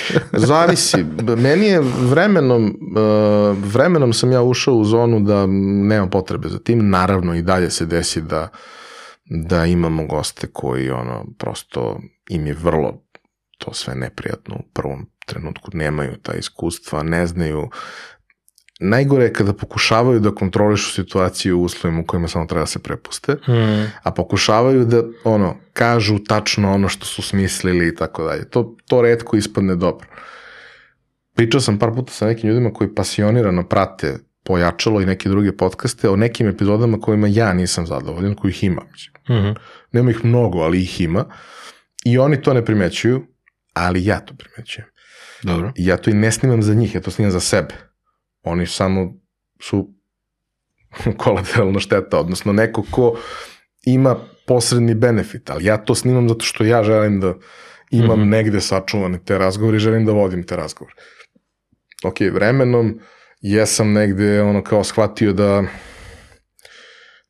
Zavisi. 0.48 1.04
Meni 1.36 1.66
je 1.66 1.80
vremenom, 2.00 2.64
uh, 2.64 3.56
vremenom 3.72 4.12
sam 4.12 4.32
ja 4.32 4.42
ušao 4.42 4.74
u 4.74 4.84
zonu 4.84 5.20
da 5.20 5.46
nema 5.86 6.06
potrebe 6.06 6.48
za 6.48 6.58
tim. 6.58 6.90
Naravno 6.90 7.34
i 7.34 7.42
dalje 7.42 7.70
se 7.70 7.86
desi 7.86 8.20
da, 8.20 8.48
da 9.34 9.66
imamo 9.66 10.06
goste 10.06 10.46
koji 10.52 10.90
ono, 10.90 11.26
prosto 11.38 12.00
im 12.30 12.46
je 12.46 12.54
vrlo 12.54 13.02
to 13.58 13.74
sve 13.74 13.94
neprijatno 13.94 14.54
u 14.56 14.72
prvom 14.72 15.06
trenutku, 15.26 15.70
nemaju 15.74 16.16
ta 16.22 16.34
iskustva, 16.34 17.02
ne 17.02 17.26
znaju. 17.26 17.68
Najgore 18.80 19.24
je 19.24 19.32
kada 19.32 19.52
pokušavaju 19.52 20.20
da 20.20 20.34
kontrolišu 20.34 20.90
situaciju 20.90 21.58
u 21.58 21.62
uslovima 21.62 22.00
u 22.00 22.06
kojima 22.06 22.28
samo 22.28 22.46
treba 22.46 22.62
da 22.62 22.66
se 22.66 22.78
prepuste 22.78 23.32
Mm. 23.32 23.90
a 24.02 24.10
pokušavaju 24.10 24.84
da 24.84 25.02
ono 25.24 25.56
kažu 25.72 26.18
tačno 26.18 26.72
ono 26.72 26.88
što 26.88 27.06
su 27.06 27.22
smislili 27.22 27.88
i 27.88 27.94
tako 27.94 28.24
dalje. 28.24 28.50
To, 28.50 28.76
to 28.88 29.02
redko 29.02 29.36
ispadne 29.36 29.76
dobro. 29.76 30.08
Pričao 31.34 31.60
sam 31.60 31.78
par 31.78 31.90
puta 31.94 32.12
sa 32.12 32.26
nekim 32.26 32.50
ljudima 32.50 32.72
koji 32.72 32.94
pasionirano 32.94 33.68
prate 33.68 34.18
pojačalo 34.44 35.00
i 35.00 35.06
neke 35.06 35.28
druge 35.28 35.56
podcaste 35.56 36.08
o 36.08 36.16
nekim 36.16 36.48
epizodama 36.48 37.00
kojima 37.00 37.28
ja 37.28 37.52
nisam 37.52 37.86
zadovoljan, 37.86 38.34
kojih 38.34 38.64
ima. 38.64 38.82
Mislim. 38.92 39.38
Mhm. 39.40 39.52
Nema 39.92 40.10
ih 40.10 40.24
mnogo, 40.24 40.58
ali 40.58 40.82
ih 40.82 41.00
ima. 41.00 41.24
I 42.04 42.18
oni 42.18 42.42
to 42.42 42.54
ne 42.54 42.64
primećuju, 42.64 43.26
ali 43.72 44.04
ja 44.04 44.20
to 44.20 44.34
primećujem. 44.34 44.88
Dobro. 45.42 45.72
Ja 45.76 45.96
to 45.96 46.10
i 46.10 46.14
ne 46.14 46.32
snimam 46.32 46.62
za 46.62 46.74
njih, 46.74 46.94
ja 46.94 47.00
to 47.00 47.10
snimam 47.10 47.32
za 47.32 47.40
sebe. 47.40 47.74
Oni 48.42 48.66
samo 48.66 49.14
su 49.60 49.94
kolateralna 51.24 51.80
šteta, 51.80 52.18
odnosno 52.18 52.52
neko 52.52 52.84
ko 52.90 53.18
ima 53.84 54.16
posredni 54.46 54.94
benefit, 54.94 55.50
ali 55.50 55.64
ja 55.64 55.76
to 55.76 55.94
snimam 55.94 56.28
zato 56.28 56.44
što 56.44 56.64
ja 56.64 56.82
želim 56.82 57.20
da 57.20 57.34
imam 57.90 58.20
Mhm. 58.20 58.28
negde 58.28 58.60
sačuvane 58.60 59.18
te 59.24 59.38
razgovore 59.38 59.76
i 59.76 59.80
želim 59.80 60.06
da 60.06 60.12
vodim 60.12 60.42
te 60.46 60.56
razgovore. 60.56 60.94
Ok, 62.04 62.20
vremenom 62.20 63.00
jesam 63.42 63.92
negde 63.92 64.42
ono 64.42 64.62
kao 64.62 64.84
shvatio 64.84 65.32
da 65.32 65.62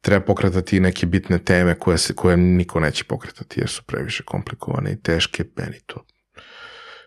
treba 0.00 0.24
pokretati 0.24 0.80
neke 0.80 1.06
bitne 1.06 1.38
teme 1.38 1.78
koje, 1.78 1.98
se, 1.98 2.14
koje 2.14 2.36
niko 2.36 2.80
neće 2.80 3.04
pokretati 3.04 3.60
jer 3.60 3.68
su 3.68 3.82
previše 3.86 4.22
komplikovane 4.22 4.92
i 4.92 5.02
teške, 5.02 5.44
meni 5.56 5.80
to 5.86 6.04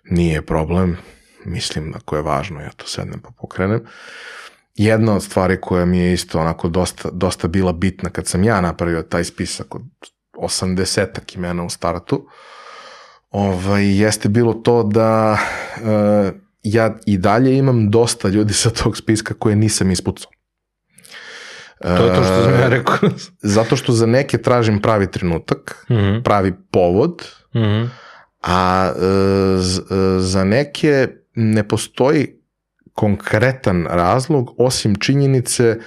nije 0.10 0.46
problem, 0.46 0.98
mislim 1.46 1.94
ako 1.96 2.16
je 2.16 2.22
važno 2.22 2.62
ja 2.62 2.70
to 2.70 2.88
sednem 2.88 3.22
pa 3.22 3.30
pokrenem. 3.38 3.86
Jedna 4.76 5.16
od 5.16 5.24
stvari 5.24 5.62
koja 5.62 5.86
mi 5.86 5.98
je 5.98 6.14
isto 6.14 6.40
onako 6.40 6.70
dosta, 6.70 7.10
dosta 7.12 7.48
bila 7.48 7.74
bitna 7.74 8.10
kad 8.10 8.28
sam 8.28 8.44
ja 8.44 8.62
napravio 8.62 9.02
taj 9.02 9.24
spisak 9.24 9.76
od 9.76 9.82
80 10.34 11.36
imena 11.36 11.64
u 11.64 11.70
startu, 11.70 12.28
ovaj, 13.30 14.00
jeste 14.00 14.30
bilo 14.30 14.54
to 14.54 14.84
da 14.84 15.38
uh, 15.82 16.45
ja 16.66 16.98
i 17.06 17.18
dalje 17.18 17.58
imam 17.58 17.92
dosta 17.92 18.28
ljudi 18.28 18.54
sa 18.54 18.70
tog 18.72 18.98
spiska 18.98 19.34
koje 19.34 19.56
nisam 19.56 19.92
ispucao. 19.92 20.32
To 21.82 21.90
je 21.90 22.16
to 22.16 22.24
što 22.24 22.44
sam 22.44 22.54
ja 22.54 22.68
rekao. 22.70 23.10
Zato 23.56 23.76
što 23.76 23.92
za 23.92 24.06
neke 24.08 24.38
tražim 24.38 24.82
pravi 24.82 25.08
trenutak, 25.08 25.86
Mhm. 25.90 26.22
pravi 26.22 26.54
povod, 26.72 27.24
Mhm. 27.56 27.84
a 28.42 28.92
e, 28.92 29.00
z- 29.58 29.80
e, 29.82 30.20
za 30.20 30.44
neke 30.44 31.08
ne 31.36 31.64
postoji 31.64 32.28
konkretan 32.94 33.86
razlog 33.86 34.56
osim 34.58 34.96
činjenice 34.96 35.78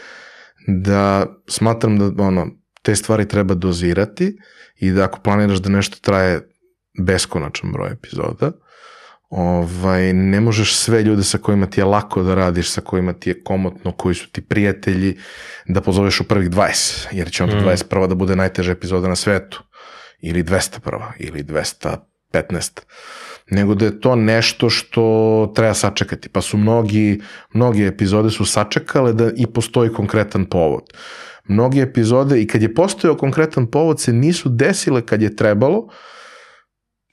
da 0.66 1.26
smatram 1.48 1.98
da 2.10 2.22
ono 2.22 2.46
te 2.82 2.96
stvari 2.96 3.28
treba 3.28 3.54
dozirati 3.54 4.38
i 4.76 4.90
da 4.90 5.04
ako 5.04 5.20
planiraš 5.20 5.58
da 5.58 5.68
nešto 5.68 5.96
traje 6.00 6.48
beskonačan 6.98 7.72
broj 7.72 7.90
epizoda, 7.92 8.52
ovaj, 9.28 10.12
ne 10.12 10.40
možeš 10.40 10.76
sve 10.76 11.02
ljude 11.02 11.22
sa 11.22 11.38
kojima 11.38 11.66
ti 11.66 11.80
je 11.80 11.84
lako 11.84 12.22
da 12.22 12.34
radiš, 12.34 12.70
sa 12.70 12.80
kojima 12.80 13.12
ti 13.12 13.30
je 13.30 13.42
komotno, 13.42 13.92
koji 13.92 14.14
su 14.14 14.30
ti 14.30 14.40
prijatelji, 14.40 15.16
da 15.66 15.80
pozoveš 15.80 16.20
u 16.20 16.24
prvih 16.24 16.50
20, 16.50 17.06
jer 17.12 17.30
će 17.30 17.44
onda 17.44 17.56
Mm. 17.56 17.64
21. 17.64 18.06
da 18.08 18.14
bude 18.14 18.36
najteža 18.36 18.72
epizoda 18.72 19.08
na 19.08 19.16
svetu, 19.16 19.62
ili 20.20 20.42
201. 20.42 21.02
ili 21.18 21.42
215. 21.42 22.80
Nego 23.50 23.74
da 23.74 23.84
je 23.84 24.00
to 24.00 24.16
nešto 24.16 24.70
što 24.70 25.52
treba 25.54 25.74
sačekati. 25.74 26.28
Pa 26.28 26.40
su 26.40 26.56
mnogi, 26.56 27.20
mnogi 27.52 27.84
epizode 27.84 28.30
su 28.30 28.44
sačekale 28.44 29.12
da 29.12 29.30
i 29.36 29.46
postoji 29.46 29.92
konkretan 29.92 30.44
povod. 30.44 30.82
Mnogi 31.48 31.80
epizode 31.80 32.42
i 32.42 32.46
kad 32.46 32.62
je 32.62 32.74
postojao 32.74 33.16
konkretan 33.16 33.66
povod 33.66 34.00
se 34.00 34.12
nisu 34.12 34.48
desile 34.48 35.06
kad 35.06 35.22
je 35.22 35.36
trebalo, 35.36 35.88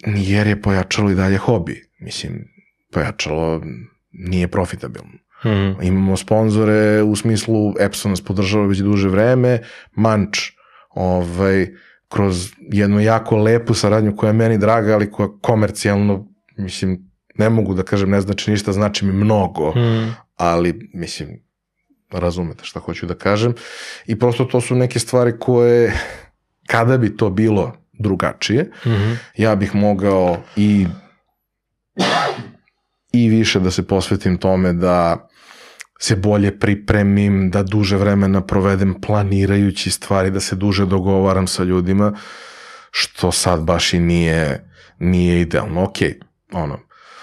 jer 0.06 0.48
je 0.48 0.62
pojačalo 0.62 1.12
i 1.12 1.16
dalje 1.16 1.38
hobi. 1.38 1.86
Mislim, 2.06 2.48
pojačalo 2.92 3.62
nije 4.12 4.48
profitabilno. 4.48 5.18
Mhm. 5.46 5.82
Imamo 5.82 6.18
sponzore 6.18 7.04
u 7.04 7.16
smislu 7.16 7.74
Epson 7.80 8.12
nas 8.12 8.22
podržava 8.22 8.66
već 8.66 8.78
duže 8.80 9.10
vreme, 9.10 9.60
Manč 9.94 10.38
ovaj, 10.90 11.68
kroz 12.08 12.52
jednu 12.60 13.00
jako 13.00 13.38
lepu 13.38 13.74
saradnju 13.74 14.16
koja 14.16 14.30
je 14.30 14.34
meni 14.34 14.58
draga, 14.58 14.94
ali 14.94 15.12
koja 15.12 15.30
komercijalno, 15.42 16.28
mislim, 16.58 17.12
ne 17.36 17.50
mogu 17.50 17.74
da 17.74 17.84
kažem 17.84 18.10
ne 18.10 18.22
znači 18.22 18.52
ništa, 18.52 18.72
znači 18.72 19.06
mi 19.06 19.14
mnogo, 19.14 19.70
Mhm. 19.70 20.10
ali 20.36 20.90
mislim, 20.94 21.30
razumete 22.12 22.64
šta 22.64 22.80
hoću 22.80 23.06
da 23.06 23.16
kažem. 23.16 23.54
I 24.06 24.20
prosto 24.20 24.46
to 24.46 24.62
su 24.62 24.76
neke 24.76 25.00
stvari 25.00 25.34
koje, 25.40 25.94
kada 26.68 26.98
bi 26.98 27.18
to 27.18 27.30
bilo 27.30 27.74
drugačije, 27.94 28.72
Mhm. 28.86 29.14
ja 29.38 29.56
bih 29.56 29.76
mogao 29.76 30.38
i 30.56 30.88
i 33.14 33.30
više 33.30 33.60
da 33.60 33.72
se 33.72 33.88
posvetim 33.88 34.38
tome 34.38 34.74
da 34.74 35.28
se 36.00 36.16
bolje 36.16 36.60
pripremim, 36.60 37.52
da 37.52 37.64
duže 37.64 37.98
vremena 37.98 38.42
provedem 38.42 39.02
planirajući 39.02 39.92
stvari, 39.92 40.32
da 40.32 40.40
se 40.40 40.56
duže 40.56 40.86
dogovaram 40.86 41.48
sa 41.48 41.64
ljudima, 41.64 42.14
što 42.92 43.32
sad 43.32 43.64
baš 43.64 43.94
i 43.94 44.00
nije, 44.00 44.72
nije 45.00 45.42
idealno. 45.42 45.84
Ok, 45.84 45.98
ono, 46.54 46.80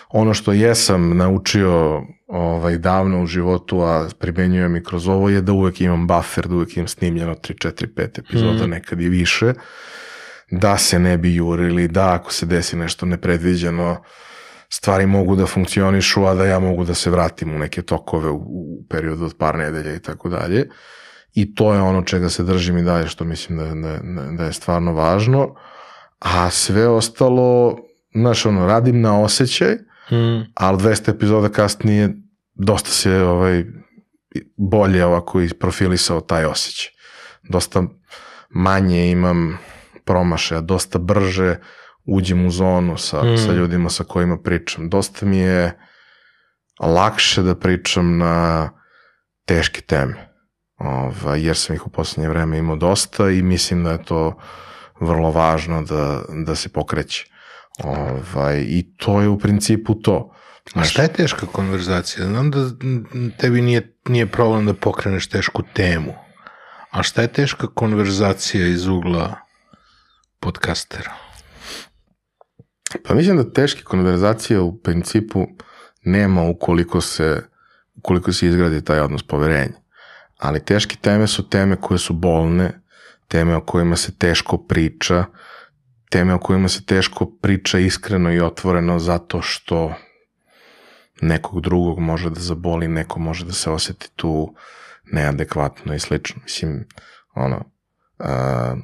ono 0.09 0.35
što 0.35 0.53
jesam 0.53 1.17
naučio 1.17 2.03
ovaj, 2.27 2.79
davno 2.79 3.23
u 3.23 3.27
životu, 3.27 3.81
a 3.81 4.09
primenjujem 4.19 4.77
i 4.77 4.85
kroz 4.85 5.09
ovo, 5.09 5.29
je 5.29 5.41
da 5.41 5.53
uvek 5.53 5.81
imam 5.81 6.07
buffer, 6.07 6.49
da 6.49 6.55
uvek 6.55 6.77
imam 6.77 6.89
snimljeno 6.89 7.35
3, 7.35 7.69
4, 7.69 7.87
5 7.95 8.19
epizoda, 8.19 8.67
mm. 8.67 8.71
nekad 8.71 9.01
i 9.01 9.09
više, 9.09 9.53
da 10.51 10.79
se 10.79 10.99
ne 10.99 11.19
bi 11.19 11.35
jurili, 11.35 11.89
da 11.89 12.15
ako 12.15 12.33
se 12.33 12.47
desi 12.47 12.77
nešto 12.77 13.07
nepredviđeno, 13.07 14.03
stvari 14.73 15.07
mogu 15.07 15.37
da 15.37 15.47
funkcionišu, 15.47 16.25
a 16.27 16.35
da 16.35 16.45
ja 16.45 16.59
mogu 16.59 16.85
da 16.85 16.95
se 16.95 17.11
vratim 17.11 17.55
u 17.55 17.59
neke 17.59 17.83
tokove 17.83 18.31
u, 18.31 18.37
u 18.37 18.85
periodu 18.91 19.25
od 19.25 19.37
par 19.39 19.59
nedelja 19.59 19.95
i 19.95 19.99
tako 19.99 20.29
dalje. 20.29 20.69
I 21.35 21.55
to 21.55 21.75
je 21.75 21.81
ono 21.81 22.03
čega 22.03 22.29
se 22.29 22.43
držim 22.43 22.79
i 22.79 22.83
dalje, 22.83 23.09
što 23.09 23.25
mislim 23.25 23.59
da, 23.59 23.65
da, 23.65 24.31
da 24.37 24.45
je 24.45 24.53
stvarno 24.53 24.93
važno. 24.93 25.55
A 26.19 26.51
sve 26.51 26.89
ostalo, 26.89 27.79
znaš, 28.15 28.47
ono, 28.47 28.67
radim 28.67 29.01
na 29.01 29.21
osjećaj, 29.21 29.75
mm. 30.11 30.53
ali 30.55 30.79
200 30.79 31.15
epizoda 31.15 31.49
kasnije 31.49 32.15
dosta 32.55 32.91
se 32.91 33.23
ovaj, 33.23 33.65
bolje 34.57 35.05
ovako 35.05 35.41
profilisao 35.61 36.21
taj 36.21 36.45
osjećaj. 36.45 36.91
Dosta 37.49 37.83
manje 38.51 39.11
imam 39.11 39.59
promašaja, 40.05 40.61
dosta 40.61 40.99
brže 40.99 41.57
uđem 42.05 42.47
u 42.47 42.51
zonu 42.51 42.97
sa, 42.97 43.23
mm. 43.23 43.39
sa 43.39 43.53
ljudima 43.53 43.91
sa 43.91 44.05
kojima 44.05 44.39
pričam. 44.39 44.89
Dosta 44.89 45.27
mi 45.27 45.39
je 45.39 45.79
lakše 46.81 47.43
da 47.43 47.55
pričam 47.55 48.19
na 48.19 48.71
teške 49.47 49.81
teme, 49.81 50.29
ovaj, 50.77 51.47
jer 51.47 51.57
sam 51.57 51.77
ih 51.77 51.87
u 51.87 51.91
poslednje 51.91 52.29
vreme 52.29 52.59
imao 52.59 52.77
dosta 52.77 53.31
i 53.31 53.43
mislim 53.43 53.85
da 53.85 53.91
je 53.91 54.05
to 54.05 54.39
vrlo 55.01 55.31
važno 55.31 55.83
da, 55.83 56.23
da 56.47 56.55
se 56.55 56.69
pokreće. 56.69 57.27
Ovaj, 57.85 58.65
I 58.69 58.97
to 58.97 59.21
je 59.21 59.29
u 59.29 59.39
principu 59.39 59.95
to. 59.95 60.35
Znaš, 60.73 60.87
A 60.87 60.91
šta 60.91 61.03
je 61.03 61.13
teška 61.13 61.47
konverzacija? 61.47 62.27
Znam 62.27 62.51
da 62.51 62.59
tebi 63.39 63.61
nije, 63.61 63.97
nije 64.09 64.27
problem 64.27 64.67
da 64.67 64.75
pokreneš 64.75 65.29
tešku 65.29 65.63
temu. 65.75 66.15
A 66.91 67.03
šta 67.03 67.23
je 67.23 67.29
teška 67.29 67.67
konverzacija 67.67 68.67
iz 68.67 68.87
ugla 68.87 69.35
podcastera? 70.41 71.13
Pa 73.05 73.15
mislim 73.15 73.37
da 73.37 73.53
teške 73.53 73.83
konverzacije 73.83 74.61
u 74.61 74.79
principu 74.79 75.47
nema 76.05 76.43
ukoliko 76.43 77.01
se, 77.01 77.43
ukoliko 77.97 78.33
se 78.33 78.47
izgradi 78.47 78.85
taj 78.85 79.01
odnos 79.01 79.23
poverenja. 79.23 79.83
Ali 80.39 80.65
teške 80.65 80.97
teme 81.01 81.27
su 81.27 81.49
teme 81.49 81.77
koje 81.77 81.99
su 81.99 82.13
bolne, 82.13 82.81
teme 83.29 83.57
o 83.57 83.61
kojima 83.61 83.97
se 83.97 84.19
teško 84.19 84.59
priča, 84.59 85.25
teme 86.11 86.35
o 86.35 86.39
kojima 86.39 86.69
se 86.69 86.85
teško 86.85 87.27
priča 87.43 87.79
iskreno 87.79 88.33
i 88.33 88.41
otvoreno 88.41 88.99
zato 88.99 89.43
što 89.43 89.95
nekog 91.21 91.61
drugog 91.61 91.99
može 91.99 92.31
da 92.31 92.41
zaboli, 92.41 92.89
neko 92.89 93.21
može 93.21 93.45
da 93.45 93.53
se 93.53 93.71
oseti 93.71 94.11
tu 94.17 94.55
neadekvatno 95.13 95.95
i 95.95 95.99
slično. 95.99 96.43
Mislim, 96.43 96.89
ono, 97.35 97.65
a, 98.19 98.75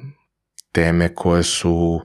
teme 0.71 1.15
koje 1.15 1.43
su 1.43 2.01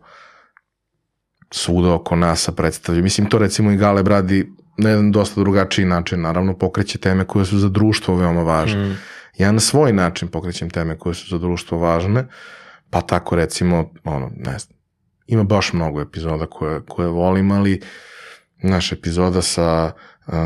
svuda 1.55 1.94
oko 1.94 2.16
nas 2.16 2.50
predstavljaju. 2.57 3.05
Mislim, 3.05 3.28
to 3.28 3.38
recimo 3.38 3.70
i 3.70 3.76
Gale 3.76 4.02
radi 4.02 4.52
na 4.78 4.90
jedan 4.90 5.12
dosta 5.12 5.40
drugačiji 5.40 5.84
način. 5.84 6.20
Naravno, 6.20 6.59
pokreće 6.59 6.98
teme 6.98 7.24
koje 7.24 7.44
su 7.44 7.59
za 7.59 7.68
društvo 7.68 8.16
veoma 8.16 8.42
važne. 8.42 8.88
Mm. 8.88 8.96
Ja 9.38 9.52
na 9.52 9.61
svoj 9.61 9.92
način 9.92 10.28
pokrećem 10.28 10.70
teme 10.70 10.98
koje 10.98 11.14
su 11.14 11.28
za 11.28 11.38
društvo 11.38 11.78
važne, 11.78 12.26
pa 12.90 13.00
tako 13.00 13.36
recimo, 13.36 13.90
ono, 14.05 14.30
ne 14.36 14.59
znam, 14.59 14.78
ima 15.26 15.44
baš 15.44 15.72
mnogo 15.72 16.00
epizoda 16.00 16.46
koje, 16.46 16.80
koje 16.88 17.09
volim, 17.09 17.52
ali 17.52 17.80
naša 18.62 18.94
epizoda 18.94 19.42
sa 19.42 19.92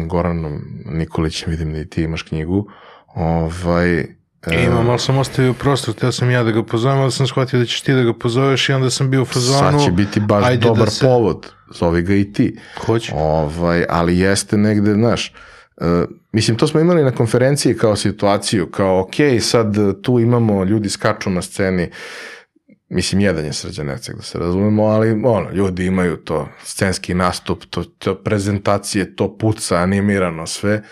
Goranom 0.06 0.60
Nikolićem, 0.84 1.50
vidim 1.50 1.72
da 1.72 1.78
i 1.78 1.88
ti 1.88 2.02
imaš 2.02 2.22
knjigu, 2.22 2.70
ovaj, 3.14 4.17
E, 4.46 4.64
imam, 4.64 4.90
ali 4.90 4.98
sam 4.98 5.18
ostavio 5.18 5.52
prostor, 5.52 5.94
teo 5.94 6.12
sam 6.12 6.30
ja 6.30 6.42
da 6.42 6.50
ga 6.50 6.62
pozovem, 6.62 6.98
ali 6.98 7.12
sam 7.12 7.26
shvatio 7.26 7.58
da 7.58 7.64
ćeš 7.64 7.80
ti 7.80 7.92
da 7.92 8.02
ga 8.02 8.12
pozoveš 8.12 8.68
i 8.68 8.72
onda 8.72 8.90
sam 8.90 9.10
bio 9.10 9.22
u 9.22 9.24
fazonu. 9.24 9.58
Sad 9.58 9.84
će 9.84 9.90
biti 9.90 10.20
baš 10.20 10.56
dobar 10.56 10.84
da 10.84 10.90
se... 10.90 11.06
povod, 11.06 11.52
zovi 11.74 12.02
ga 12.02 12.14
i 12.14 12.32
ti. 12.32 12.58
Hoće. 12.86 13.12
Ovaj, 13.14 13.84
ali 13.88 14.18
jeste 14.18 14.56
negde, 14.56 14.92
znaš, 14.92 15.34
uh, 15.76 15.86
mislim, 16.32 16.56
to 16.56 16.66
smo 16.66 16.80
imali 16.80 17.04
na 17.04 17.10
konferenciji 17.10 17.76
kao 17.76 17.96
situaciju, 17.96 18.70
kao, 18.70 19.00
ok, 19.00 19.14
sad 19.40 19.76
tu 20.02 20.18
imamo, 20.18 20.64
ljudi 20.64 20.88
skaču 20.88 21.30
na 21.30 21.42
sceni, 21.42 21.90
mislim, 22.88 23.20
jedan 23.20 23.44
je 23.44 23.52
Srđan 23.52 23.86
da 23.86 24.22
se 24.22 24.38
razumemo, 24.38 24.84
ali 24.84 25.10
ono, 25.24 25.50
ljudi 25.50 25.86
imaju 25.86 26.16
to, 26.16 26.48
scenski 26.64 27.14
nastup, 27.14 27.64
to, 27.70 27.84
to 27.84 28.14
prezentacije, 28.14 29.16
to 29.16 29.38
puca, 29.38 29.76
animirano, 29.76 30.46
sve 30.46 30.82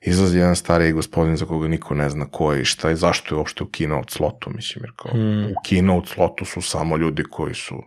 izlazi 0.00 0.38
jedan 0.38 0.56
stariji 0.56 0.92
gospodin 0.92 1.36
za 1.36 1.46
koga 1.46 1.68
niko 1.68 1.94
ne 1.94 2.10
zna 2.10 2.26
ko 2.30 2.52
je 2.52 2.62
i 2.62 2.64
šta 2.64 2.88
je, 2.88 2.96
zašto 2.96 3.34
je 3.34 3.38
uopšte 3.38 3.64
u 3.64 3.66
keynote 3.66 4.10
slotu, 4.10 4.50
mislim, 4.54 4.84
jer 4.84 4.92
kao 4.96 5.14
mm. 5.14 5.44
u 5.44 5.54
keynote 5.68 6.14
slotu 6.14 6.44
su 6.44 6.62
samo 6.62 6.96
ljudi 6.96 7.22
koji 7.30 7.54
su 7.54 7.82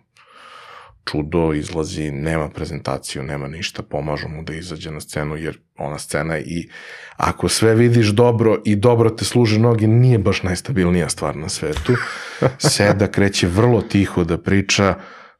čudo, 1.05 1.53
izlazi, 1.53 2.11
nema 2.11 2.49
prezentaciju, 2.49 3.23
nema 3.23 3.47
ništa, 3.47 3.83
pomažu 3.83 4.27
mu 4.27 4.43
da 4.43 4.53
izađe 4.53 4.91
na 4.91 5.01
scenu, 5.01 5.37
jer 5.37 5.59
ona 5.77 5.99
scena 5.99 6.39
i 6.39 6.69
ako 7.17 7.49
sve 7.49 7.75
vidiš 7.75 8.07
dobro 8.07 8.61
i 8.65 8.75
dobro 8.75 9.09
te 9.09 9.25
služe 9.25 9.59
noge, 9.59 9.87
nije 9.87 10.17
baš 10.17 10.43
najstabilnija 10.43 11.09
stvar 11.09 11.35
na 11.35 11.49
svetu. 11.49 11.93
Seda 12.57 13.07
kreće 13.07 13.47
vrlo 13.47 13.81
tiho 13.81 14.23
da 14.23 14.37
priča, 14.37 14.95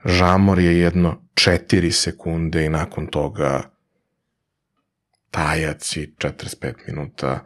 žamor 0.06 0.60
je 0.60 0.80
jedno 0.80 1.22
četiri 1.34 1.92
sekunde 1.92 2.66
i 2.66 2.70
nakon 2.70 3.08
toga 3.08 3.71
tajac 5.32 5.96
i 5.98 6.14
45 6.18 6.74
minuta 6.88 7.46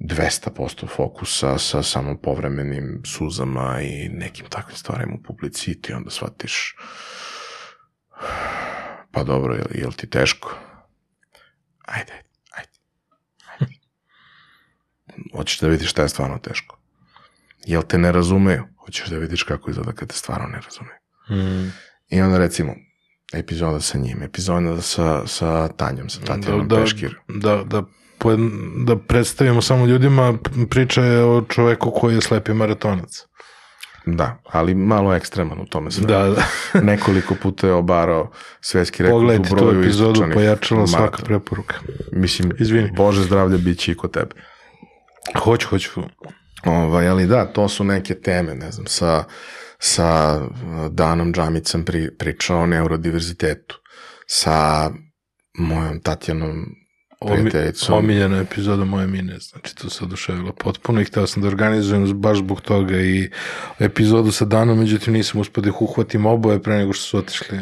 200% 0.00 0.88
fokusa 0.88 1.58
sa 1.58 1.82
samo 1.82 2.16
povremenim 2.22 3.02
suzama 3.04 3.80
i 3.82 4.08
nekim 4.08 4.46
takvim 4.46 4.76
stvarima 4.76 5.14
u 5.14 5.22
publici 5.22 5.70
i 5.70 5.82
ti 5.82 5.92
onda 5.92 6.10
shvatiš 6.10 6.74
pa 9.16 9.24
dobro, 9.24 9.54
je, 9.54 9.64
je 9.74 9.86
li 9.86 9.92
ti 9.92 10.10
teško? 10.10 10.58
Ajde, 11.84 12.12
ajde, 12.50 12.72
ajde. 13.58 13.74
Hoćeš 15.36 15.60
da 15.60 15.68
vidiš 15.68 15.90
šta 15.90 16.02
je 16.02 16.08
stvarno 16.08 16.38
teško. 16.38 16.78
Jel 17.64 17.82
te 17.82 17.98
ne 17.98 18.12
razumeju? 18.12 18.64
Hoćeš 18.84 19.08
da 19.08 19.18
vidiš 19.18 19.42
kako 19.42 19.70
izgleda 19.70 19.92
kad 19.92 20.08
te 20.08 20.14
stvarno 20.14 20.46
ne 20.46 20.60
razumeju. 20.60 20.98
Mm. 21.30 21.72
I 22.08 22.20
onda 22.20 22.38
recimo, 22.38 22.74
epizoda 23.34 23.80
sa 23.80 23.98
njim, 23.98 24.22
epizoda 24.22 24.82
sa, 24.82 25.26
sa 25.26 25.68
Tanjom, 25.68 26.08
sa 26.08 26.20
Tatjanom 26.20 26.68
da, 26.68 26.76
Peškir. 26.76 27.18
Da, 27.28 27.56
da, 27.56 27.80
da, 27.80 28.36
da 28.86 28.96
predstavimo 28.96 29.62
samo 29.62 29.86
ljudima, 29.86 30.38
priča 30.70 31.04
je 31.04 31.24
o 31.24 31.42
čoveku 31.48 31.90
koji 31.90 32.14
je 32.14 32.20
slepi 32.20 32.52
maratonac. 32.52 33.26
Da, 34.06 34.38
ali 34.44 34.74
malo 34.74 35.14
ekstreman 35.14 35.60
u 35.60 35.66
tome 35.66 35.90
sve. 35.90 36.06
Da, 36.06 36.28
da. 36.28 36.42
Nekoliko 36.92 37.34
puta 37.34 37.66
je 37.66 37.72
obarao 37.72 38.30
svetski 38.60 39.02
rekord 39.02 39.20
Pogledajte 39.20 39.54
u 39.54 39.56
broju 39.56 39.72
tu 39.72 39.80
epizodu, 39.80 40.24
pojačala 40.34 40.86
svaka 40.86 41.22
preporuka. 41.22 41.76
Mislim, 42.12 42.52
Izvini. 42.58 42.90
Bože 42.96 43.22
zdravlje 43.22 43.58
bit 43.58 43.78
će 43.78 43.92
i 43.92 43.94
kod 43.94 44.10
tebe. 44.10 44.34
Hoću, 45.38 45.68
hoću. 45.68 45.90
Ovaj, 46.64 47.08
ali 47.08 47.26
da, 47.26 47.46
to 47.46 47.68
su 47.68 47.84
neke 47.84 48.14
teme, 48.14 48.54
ne 48.54 48.70
znam, 48.70 48.86
sa 48.86 49.24
sa 49.78 50.40
Danom 50.90 51.32
Džamicom 51.32 51.84
pri, 51.84 52.10
pričao 52.18 52.60
o 52.60 52.66
neurodiverzitetu, 52.66 53.80
sa 54.26 54.90
mojom 55.58 56.00
Tatjanom 56.00 56.66
prijateljicom. 57.26 57.98
Omiljena 57.98 58.40
epizoda 58.40 58.84
moje 58.84 59.06
mine, 59.06 59.38
znači 59.38 59.76
to 59.76 59.90
se 59.90 60.04
oduševilo 60.04 60.52
potpuno 60.52 61.00
i 61.00 61.04
hteo 61.04 61.26
sam 61.26 61.42
da 61.42 61.48
organizujem 61.48 62.20
baš 62.20 62.38
zbog 62.38 62.60
toga 62.60 63.00
i 63.00 63.30
epizodu 63.78 64.32
sa 64.32 64.44
Danom, 64.44 64.78
međutim 64.78 65.14
nisam 65.14 65.40
uspio 65.40 65.62
da 65.62 65.68
ih 65.68 65.82
uhvatim 65.82 66.26
oboje 66.26 66.62
pre 66.62 66.76
nego 66.76 66.92
što 66.92 67.04
su 67.04 67.18
otišli. 67.18 67.58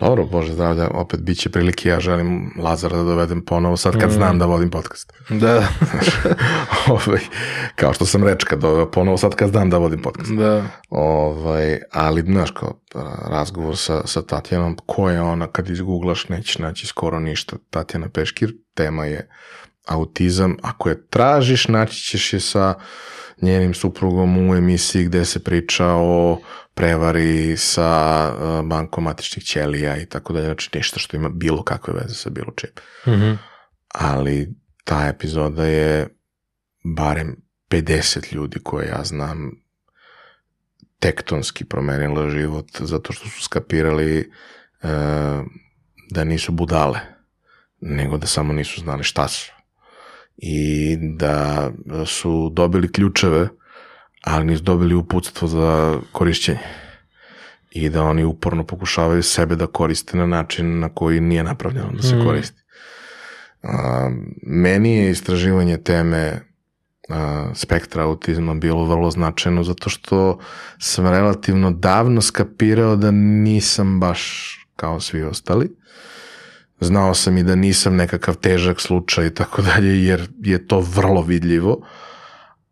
Dobro, 0.00 0.24
Bože 0.24 0.52
zdravlja, 0.52 0.88
opet 0.94 1.20
bit 1.20 1.38
će 1.38 1.50
prilike, 1.50 1.88
ja 1.88 2.00
želim 2.00 2.52
Lazara 2.58 2.96
da 2.96 3.02
dovedem 3.02 3.44
ponovo 3.44 3.76
sad 3.76 4.00
kad 4.00 4.10
mm. 4.10 4.12
znam 4.12 4.38
da 4.38 4.46
vodim 4.46 4.70
podcast. 4.70 5.12
Da. 5.28 5.68
ovaj, 6.88 7.20
kao 7.74 7.92
što 7.94 8.06
sam 8.06 8.24
reč 8.24 8.44
kad 8.44 8.60
doveo 8.60 8.90
ponovo 8.90 9.16
sad 9.16 9.34
kad 9.34 9.50
znam 9.50 9.70
da 9.70 9.78
vodim 9.78 10.02
podcast. 10.02 10.30
Da. 10.32 10.62
Ovaj, 10.90 11.78
ali, 11.92 12.22
znaš, 12.22 12.50
kao 12.50 12.80
razgovor 13.28 13.76
sa, 13.76 14.06
sa 14.06 14.22
Tatjanom, 14.22 14.76
ko 14.86 15.10
je 15.10 15.20
ona, 15.20 15.46
kad 15.46 15.70
izgooglaš 15.70 16.28
nećeš 16.28 16.58
naći 16.58 16.86
skoro 16.86 17.20
ništa. 17.20 17.56
Tatjana 17.70 18.08
Peškir, 18.08 18.52
tema 18.74 19.04
je 19.04 19.28
autizam. 19.86 20.56
Ako 20.62 20.88
je 20.88 21.06
tražiš, 21.06 21.68
naći 21.68 22.02
ćeš 22.02 22.32
je 22.32 22.40
sa 22.40 22.74
njenim 23.42 23.74
suprugom 23.74 24.50
u 24.50 24.54
emisiji 24.54 25.04
gde 25.04 25.24
se 25.24 25.44
priča 25.44 25.86
o 25.86 26.40
prevari 26.74 27.56
sa 27.56 28.30
uh, 28.32 28.68
bankom 28.68 29.04
matičnih 29.04 29.44
ćelija 29.44 29.96
i 29.96 30.06
tako 30.06 30.32
dalje, 30.32 30.44
znači 30.44 30.70
ništa 30.74 31.00
što 31.00 31.16
ima 31.16 31.28
bilo 31.28 31.62
kakve 31.62 31.94
veze 31.94 32.14
sa 32.14 32.30
bilo 32.30 32.52
čim. 32.56 32.70
Mm 33.06 33.10
-hmm. 33.10 33.36
Ali 33.88 34.54
ta 34.84 35.06
epizoda 35.06 35.66
je 35.66 36.08
barem 36.84 37.36
50 37.70 38.34
ljudi 38.34 38.58
koje 38.62 38.88
ja 38.88 39.04
znam 39.04 39.50
tektonski 40.98 41.64
promenila 41.64 42.30
život 42.30 42.66
zato 42.80 43.12
što 43.12 43.28
su 43.28 43.42
skapirali 43.42 44.18
uh, 44.82 44.88
da 46.10 46.24
nisu 46.24 46.52
budale 46.52 47.00
nego 47.80 48.16
da 48.18 48.26
samo 48.26 48.52
nisu 48.52 48.80
znali 48.80 49.04
šta 49.04 49.28
su. 49.28 49.52
I 50.36 50.96
da 51.00 51.70
su 52.06 52.50
dobili 52.52 52.92
ključeve, 52.92 53.48
ali 54.24 54.44
nisu 54.44 54.62
dobili 54.62 54.94
uputstvo 54.94 55.48
za 55.48 55.98
korišćenje. 56.12 56.58
I 57.70 57.88
da 57.88 58.02
oni 58.02 58.24
uporno 58.24 58.64
pokušavaju 58.64 59.22
sebe 59.22 59.56
da 59.56 59.66
koriste 59.66 60.16
na 60.16 60.26
način 60.26 60.78
na 60.78 60.88
koji 60.88 61.20
nije 61.20 61.42
napravljeno 61.42 61.90
da 61.92 62.02
se 62.02 62.20
koristi. 62.24 62.62
A, 63.62 64.10
meni 64.42 64.96
je 64.96 65.10
istraživanje 65.10 65.76
teme 65.76 66.40
a, 67.08 67.50
spektra 67.54 68.02
autizma 68.02 68.54
bilo 68.54 68.84
vrlo 68.84 69.10
značajno 69.10 69.62
zato 69.62 69.90
što 69.90 70.38
sam 70.78 71.06
relativno 71.06 71.70
davno 71.70 72.20
skapirao 72.20 72.96
da 72.96 73.10
nisam 73.10 74.00
baš 74.00 74.54
kao 74.76 75.00
svi 75.00 75.22
ostali. 75.22 75.76
Znao 76.80 77.14
sam 77.14 77.38
i 77.38 77.42
da 77.42 77.54
nisam 77.54 77.96
nekakav 77.96 78.34
težak 78.34 78.80
slučaj 78.80 79.26
i 79.26 79.34
tako 79.34 79.62
dalje, 79.62 80.04
jer 80.04 80.28
je 80.42 80.66
to 80.66 80.80
vrlo 80.80 81.22
vidljivo, 81.22 81.86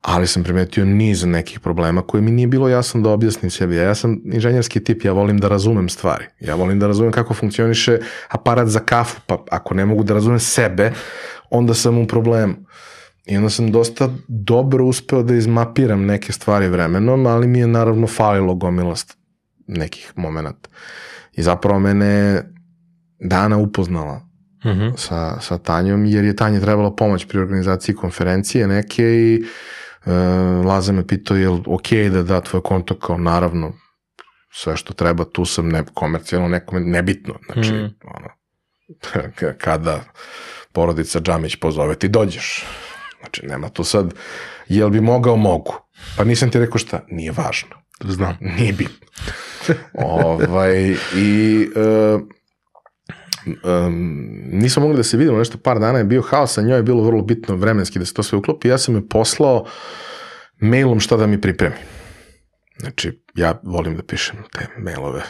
ali 0.02 0.26
sam 0.26 0.42
primetio 0.42 0.84
niz 0.84 1.24
nekih 1.24 1.60
problema 1.60 2.02
koje 2.02 2.20
mi 2.20 2.30
nije 2.30 2.46
bilo 2.46 2.68
jasno 2.68 3.00
da 3.00 3.10
objasnim 3.10 3.50
sebi. 3.50 3.76
Ja 3.76 3.94
sam 3.94 4.20
inženjerski 4.24 4.84
tip, 4.84 5.04
ja 5.04 5.12
volim 5.12 5.38
da 5.38 5.48
razumem 5.48 5.88
stvari. 5.88 6.24
Ja 6.40 6.54
volim 6.54 6.78
da 6.78 6.86
razumem 6.86 7.12
kako 7.12 7.34
funkcioniše 7.34 7.98
aparat 8.28 8.68
za 8.68 8.80
kafu, 8.80 9.20
pa 9.26 9.44
ako 9.50 9.74
ne 9.74 9.86
mogu 9.86 10.04
da 10.04 10.14
razumem 10.14 10.40
sebe, 10.40 10.92
onda 11.50 11.74
sam 11.74 11.98
u 11.98 12.06
problemu. 12.06 12.54
I 13.26 13.36
onda 13.36 13.50
sam 13.50 13.72
dosta 13.72 14.08
dobro 14.28 14.84
uspeo 14.84 15.22
da 15.22 15.34
izmapiram 15.34 16.04
neke 16.04 16.32
stvari 16.32 16.68
vremenom, 16.68 17.26
ali 17.26 17.46
mi 17.46 17.58
je 17.58 17.66
naravno 17.66 18.06
falilo 18.06 18.54
gomilast 18.54 19.16
nekih 19.66 20.12
momenta. 20.16 20.68
I 21.32 21.42
zapravo 21.42 21.78
mene 21.78 22.42
Dana 23.18 23.56
upoznala 23.56 24.32
Mm 24.64 24.70
-hmm. 24.70 24.92
sa, 24.96 25.40
sa 25.40 25.58
Tanjom, 25.58 26.04
jer 26.06 26.24
je 26.24 26.36
Tanja 26.36 26.60
trebala 26.60 26.94
pomoć 26.94 27.26
pri 27.26 27.38
organizaciji 27.38 27.94
konferencije 27.94 28.66
neke 28.66 29.02
i 29.02 29.34
e, 29.34 29.46
Laza 30.64 30.92
me 30.92 31.06
pitao 31.06 31.36
je 31.36 31.48
li 31.48 31.62
ok 31.66 31.88
da 32.12 32.22
da 32.22 32.40
tvoj 32.40 32.62
konto 32.62 32.98
kao 32.98 33.18
naravno 33.18 33.72
sve 34.52 34.76
što 34.76 34.94
treba, 34.94 35.24
tu 35.24 35.44
sam 35.44 35.68
ne, 35.68 35.84
komercijalno 35.94 36.48
nekome 36.48 36.80
nebitno, 36.80 37.34
znači 37.46 37.72
Mhm. 37.72 37.84
ono, 38.04 38.28
kada 39.64 40.00
porodica 40.72 41.20
Džamić 41.20 41.56
pozove 41.56 41.94
ti 41.94 42.08
dođeš, 42.08 42.64
znači 43.20 43.46
nema 43.46 43.68
tu 43.68 43.84
sad, 43.84 44.14
jel 44.68 44.88
bi 44.90 45.00
mogao, 45.00 45.36
mogu, 45.36 45.74
pa 46.16 46.24
nisam 46.24 46.50
ti 46.50 46.58
rekao 46.58 46.78
šta, 46.78 47.00
nije 47.08 47.32
važno, 47.32 47.76
Znam. 48.04 48.36
nije 48.40 48.72
bitno. 48.72 49.06
ovaj, 49.94 50.94
I 51.16 51.68
uh, 52.14 52.20
um, 53.46 54.42
nismo 54.52 54.82
mogli 54.82 54.96
da 54.96 55.02
se 55.02 55.16
vidimo 55.16 55.38
nešto 55.38 55.58
par 55.58 55.78
dana, 55.78 55.98
je 55.98 56.04
bio 56.04 56.22
haos, 56.22 56.58
a 56.58 56.62
njoj 56.62 56.76
je 56.76 56.82
bilo 56.82 57.02
vrlo 57.02 57.22
bitno 57.22 57.56
vremenski 57.56 57.98
da 57.98 58.04
se 58.04 58.14
to 58.14 58.22
sve 58.22 58.38
uklopi. 58.38 58.68
Ja 58.68 58.78
sam 58.78 58.94
je 58.94 59.08
poslao 59.08 59.66
mailom 60.60 61.00
šta 61.00 61.16
da 61.16 61.26
mi 61.26 61.40
pripremi. 61.40 61.76
Znači, 62.78 63.22
ja 63.34 63.60
volim 63.62 63.96
da 63.96 64.02
pišem 64.02 64.36
te 64.52 64.66
mailove, 64.78 65.22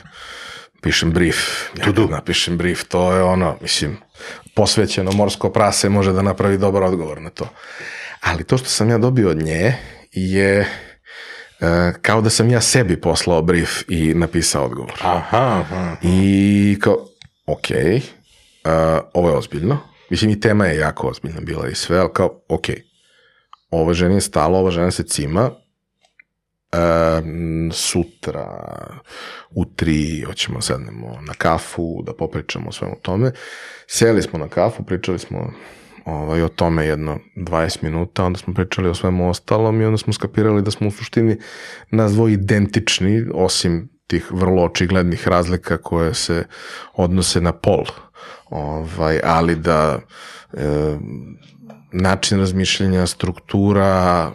pišem 0.83 1.13
brief, 1.13 1.37
ja 1.79 1.85
kad 1.85 2.11
napišem 2.11 2.59
brief, 2.59 2.85
to 2.85 3.13
je 3.13 3.23
ono, 3.23 3.57
mislim, 3.61 3.97
posvećeno 4.55 5.13
morsko 5.13 5.51
prase 5.51 5.89
može 5.89 6.13
da 6.13 6.23
napravi 6.23 6.59
dobar 6.59 6.83
odgovor 6.83 7.21
na 7.21 7.31
to. 7.31 7.49
Ali 8.21 8.45
to 8.45 8.59
što 8.59 8.69
sam 8.69 8.91
ja 8.91 8.99
dobio 8.99 9.31
od 9.31 9.37
nje 9.37 9.75
je 10.13 10.69
e, 11.61 11.93
kao 12.03 12.21
da 12.21 12.31
sam 12.31 12.51
ja 12.51 12.61
sebi 12.61 13.01
poslao 13.01 13.43
brief 13.43 13.83
i 13.89 14.15
napisao 14.15 14.65
odgovor. 14.65 15.01
Aha, 15.03 15.61
aha. 15.61 15.97
I 16.03 16.79
kao, 16.81 17.07
ok, 17.47 17.67
uh, 17.71 18.71
ovo 19.15 19.29
je 19.29 19.37
ozbiljno. 19.37 19.79
Mislim, 20.11 20.31
i 20.31 20.41
tema 20.41 20.67
je 20.67 20.79
jako 20.79 21.09
ozbiljna 21.09 21.41
bila 21.41 21.69
i 21.69 21.75
sve, 21.75 21.99
ali 21.99 22.11
kao, 22.13 22.41
ok, 22.49 22.67
ova 23.71 23.95
žena 23.95 24.15
je 24.15 24.21
stala, 24.21 24.59
ova 24.59 24.71
žena 24.71 24.91
se 24.91 25.03
cima, 25.03 25.51
um, 26.73 27.71
sutra 27.73 28.47
u 29.51 29.65
tri 29.65 30.23
hoćemo 30.27 30.59
da 30.59 30.63
sednemo 30.63 31.19
na 31.27 31.35
kafu, 31.35 32.03
da 32.07 32.13
popričamo 32.15 32.69
o 32.69 32.73
svemu 32.73 32.97
tome. 33.03 33.33
Seli 33.87 34.23
smo 34.23 34.39
na 34.39 34.49
kafu, 34.49 34.83
pričali 34.83 35.19
smo 35.19 35.53
ovaj, 36.05 36.43
o 36.43 36.49
tome 36.49 36.87
jedno 36.87 37.19
20 37.37 37.83
minuta, 37.83 38.25
onda 38.25 38.39
smo 38.39 38.55
pričali 38.55 38.89
o 38.89 38.95
svemu 38.95 39.31
ostalom 39.31 39.81
i 39.81 39.85
onda 39.85 39.99
smo 39.99 40.13
skapirali 40.13 40.63
da 40.63 40.71
smo 40.71 40.89
u 40.89 40.91
suštini 40.91 41.37
nas 41.91 42.13
dvoje 42.13 42.35
identični, 42.35 43.27
osim 43.35 43.92
tih 44.13 44.33
vrlo 44.33 44.65
očiglednih 44.65 45.29
razlika 45.29 45.77
koje 45.77 46.15
se 46.15 46.45
odnose 46.95 47.41
na 47.41 47.53
pol. 47.53 47.85
Ovaj, 48.51 49.21
ali 49.25 49.57
da 49.57 49.99
e, 50.53 50.99
način 51.93 52.39
razmišljanja, 52.39 53.07
struktura, 53.07 54.31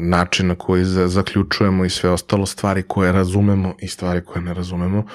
način 0.00 0.46
na 0.46 0.54
koji 0.54 0.84
za, 0.84 1.08
zaključujemo 1.08 1.84
i 1.84 1.90
sve 1.90 2.10
ostalo 2.10 2.46
stvari 2.46 2.82
koje 2.82 3.12
razumemo 3.12 3.74
i 3.78 3.88
stvari 3.88 4.24
koje 4.24 4.42
ne 4.42 4.54
razumemo 4.54 5.06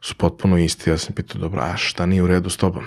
su 0.00 0.14
potpuno 0.14 0.58
isti. 0.58 0.90
Ja 0.90 0.98
sam 0.98 1.14
pitao, 1.14 1.40
dobro, 1.40 1.60
a 1.62 1.76
šta 1.76 2.06
nije 2.06 2.22
u 2.22 2.26
redu 2.26 2.50
s 2.50 2.56
tobom? 2.56 2.84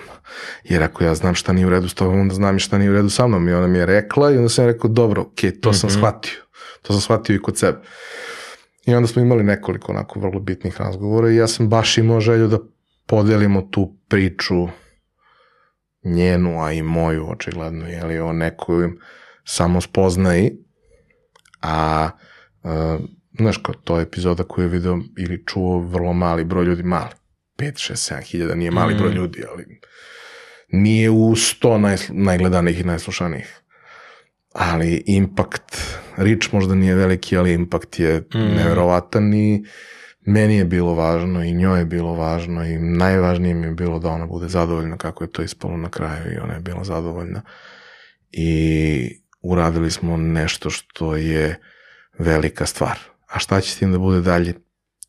Jer 0.64 0.84
ako 0.84 1.04
ja 1.04 1.16
znam 1.16 1.36
šta 1.36 1.54
nije 1.54 1.68
u 1.68 1.70
redu 1.70 1.90
s 1.90 1.94
tobom, 1.94 2.20
onda 2.20 2.36
znam 2.36 2.58
i 2.58 2.60
šta 2.60 2.78
nije 2.78 2.90
u 2.90 2.94
redu 2.94 3.10
sa 3.10 3.28
mnom. 3.28 3.48
I 3.48 3.54
ona 3.54 3.68
mi 3.68 3.78
je 3.78 3.86
rekla 3.86 4.32
i 4.32 4.38
onda 4.38 4.50
sam 4.50 4.66
rekao, 4.66 4.90
dobro, 4.90 5.22
ok, 5.22 5.40
to 5.62 5.74
sam 5.74 5.90
shvatio. 5.90 6.40
To 6.82 6.94
sam 6.94 7.02
shvatio 7.02 7.36
i 7.36 7.42
kod 7.42 7.58
sebe. 7.58 7.82
I 8.88 8.96
onda 8.96 9.08
smo 9.08 9.22
imali 9.22 9.44
nekoliko 9.44 9.92
onako 9.92 10.20
vrlo 10.20 10.40
bitnih 10.40 10.82
razgovora 10.82 11.32
i 11.32 11.36
ja 11.36 11.48
sam 11.48 11.70
baš 11.70 11.98
imao 11.98 12.20
želju 12.20 12.48
da 12.48 12.60
podelimo 13.06 13.62
tu 13.62 13.98
priču 14.08 14.68
njenu, 16.04 16.64
a 16.64 16.72
i 16.72 16.82
moju, 16.82 17.30
očigledno, 17.30 17.88
je 17.88 18.06
li 18.06 18.20
o 18.20 18.34
nekoj 18.34 18.90
samospoznaji, 19.46 20.52
a 21.62 22.10
uh, 22.64 22.72
znaš 23.40 23.58
kao, 23.58 23.76
to 23.84 23.98
je 23.98 24.04
epizoda 24.04 24.44
koju 24.44 24.66
je 24.66 24.70
video 24.70 25.00
ili 25.18 25.46
čuo 25.46 25.80
vrlo 25.80 26.14
mali 26.14 26.44
broj 26.44 26.66
ljudi, 26.66 26.84
mali, 26.84 27.12
5, 27.58 27.92
6, 27.92 28.14
7 28.14 28.22
hiljada, 28.22 28.56
nije 28.56 28.72
mali 28.72 28.96
broj 28.96 29.14
ljudi, 29.14 29.44
ali 29.52 29.80
nije 30.72 31.10
u 31.10 31.36
100 31.36 31.78
naj, 31.78 31.98
najgledanijih 32.10 32.80
i 32.80 32.84
najslušanijih. 32.84 33.62
Ali 34.54 35.04
impact, 35.06 35.78
rič 36.18 36.52
možda 36.52 36.76
nije 36.76 36.96
veliki, 36.96 37.38
ali 37.38 37.54
impact 37.54 38.00
je 38.00 38.20
mm. 38.20 38.40
neverovatan 38.40 39.34
i 39.34 39.66
meni 40.26 40.58
je 40.58 40.66
bilo 40.66 40.94
važno 40.94 41.44
i 41.44 41.54
njoj 41.54 41.80
je 41.80 41.86
bilo 41.86 42.14
važno 42.14 42.66
i 42.66 42.78
najvažnije 42.78 43.54
mi 43.54 43.68
je 43.68 43.74
bilo 43.74 44.00
da 44.00 44.10
ona 44.10 44.26
bude 44.26 44.48
zadovoljna 44.48 44.98
kako 44.98 45.24
je 45.24 45.32
to 45.32 45.42
ispalo 45.42 45.78
na 45.78 45.90
kraju 45.90 46.34
i 46.34 46.38
ona 46.38 46.54
je 46.54 46.60
bila 46.60 46.84
zadovoljna. 46.84 47.42
I 48.32 49.22
uradili 49.42 49.92
smo 49.92 50.18
nešto 50.18 50.70
što 50.70 51.16
je 51.16 51.60
velika 52.20 52.66
stvar. 52.66 53.00
A 53.28 53.40
šta 53.40 53.62
će 53.62 53.72
s 53.72 53.78
tim 53.78 53.92
da 53.92 54.00
bude 54.00 54.22
dalje, 54.22 54.54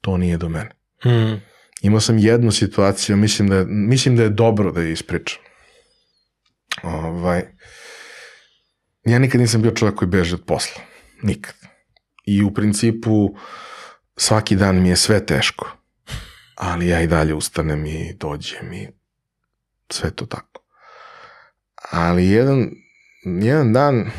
to 0.00 0.16
nije 0.16 0.36
do 0.36 0.48
mene. 0.48 0.70
Mm. 1.04 1.40
Imao 1.82 2.00
sam 2.00 2.18
jednu 2.18 2.52
situaciju, 2.52 3.16
mislim 3.16 3.48
da 3.48 3.56
je, 3.56 3.64
mislim 3.68 4.16
da 4.16 4.22
je 4.22 4.28
dobro 4.28 4.72
da 4.72 4.80
je 4.80 4.92
ispričam. 4.92 5.42
Ovaj, 6.82 7.42
ja 9.10 9.18
nikad 9.18 9.40
nisam 9.40 9.62
bio 9.62 9.70
čovjek 9.70 9.98
koji 9.98 10.08
beže 10.08 10.34
od 10.34 10.44
posla. 10.44 10.82
Nikad. 11.22 11.54
I 12.26 12.42
u 12.42 12.54
principu 12.54 13.34
svaki 14.16 14.56
dan 14.56 14.82
mi 14.82 14.88
je 14.88 14.96
sve 14.96 15.26
teško. 15.26 15.70
Ali 16.54 16.88
ja 16.88 17.00
i 17.00 17.06
dalje 17.06 17.34
ustanem 17.34 17.86
i 17.86 18.14
dođem 18.20 18.72
i 18.72 18.88
sve 19.90 20.10
to 20.10 20.26
tako. 20.26 20.62
Ali 21.90 22.28
jedan, 22.28 22.70
jedan 23.24 23.72
dan 23.72 24.10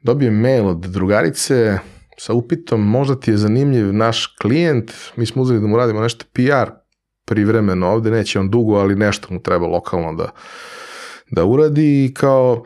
dobijem 0.00 0.40
mail 0.40 0.68
od 0.68 0.80
drugarice 0.80 1.78
sa 2.18 2.32
upitom 2.32 2.88
možda 2.88 3.20
ti 3.20 3.30
je 3.30 3.36
zanimljiv 3.36 3.92
naš 3.92 4.26
klijent, 4.26 4.92
mi 5.16 5.26
smo 5.26 5.42
uzeli 5.42 5.60
da 5.60 5.66
mu 5.66 5.76
radimo 5.76 6.00
nešto 6.00 6.24
PR 6.32 6.70
privremeno 7.24 7.88
ovde, 7.88 8.10
neće 8.10 8.40
on 8.40 8.50
dugo, 8.50 8.74
ali 8.74 8.96
nešto 8.96 9.34
mu 9.34 9.42
treba 9.42 9.66
lokalno 9.66 10.14
da, 10.14 10.30
da 11.30 11.44
uradi 11.44 12.04
i 12.04 12.14
kao 12.14 12.64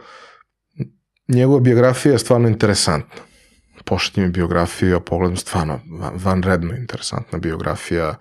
njegova 1.29 1.61
biografija 1.61 2.13
je 2.13 2.19
stvarno 2.19 2.49
interesantna. 2.49 3.23
Pošaljem 3.85 4.27
mi 4.27 4.33
biografiju, 4.33 4.91
ja 4.91 5.01
pogledam 5.01 5.37
stvarno 5.37 5.81
van- 5.91 6.15
vanredno 6.15 6.75
interesantna 6.75 7.39
biografija. 7.39 8.15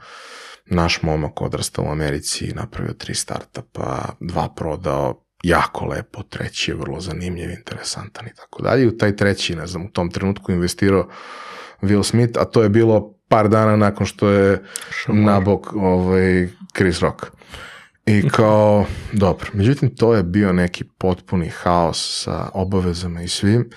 Naš 0.65 1.01
momak 1.01 1.41
odrastao 1.41 1.85
u 1.85 1.91
Americi, 1.91 2.53
napravio 2.53 2.93
tri 2.93 3.15
startupa, 3.15 4.03
dva 4.19 4.49
prodao, 4.55 5.25
jako 5.43 5.85
lepo, 5.85 6.23
treći 6.23 6.71
je 6.71 6.75
vrlo 6.75 6.99
zanimljiv, 6.99 7.49
interesantan 7.49 8.27
i 8.27 8.35
tako 8.35 8.61
dalje. 8.63 8.83
I 8.83 8.87
u 8.87 8.97
taj 8.97 9.15
treći, 9.15 9.55
ne 9.55 9.67
znam, 9.67 9.85
u 9.85 9.91
tom 9.91 10.11
trenutku 10.11 10.51
investirao 10.51 11.09
Will 11.81 12.03
Smith, 12.03 12.39
a 12.39 12.45
to 12.45 12.63
je 12.63 12.69
bilo 12.69 13.13
par 13.29 13.49
dana 13.49 13.75
nakon 13.75 14.05
što 14.05 14.29
je 14.29 14.63
nabok 15.07 15.73
ovaj, 15.73 16.47
Chris 16.77 16.99
Rock. 16.99 17.25
I 18.05 18.29
kao, 18.29 18.85
dobro, 19.11 19.49
međutim 19.53 19.95
to 19.95 20.13
je 20.13 20.23
bio 20.23 20.53
neki 20.53 20.83
potpuni 20.97 21.49
haos 21.49 22.23
sa 22.23 22.49
obavezama 22.53 23.21
i 23.21 23.27
svim 23.27 23.69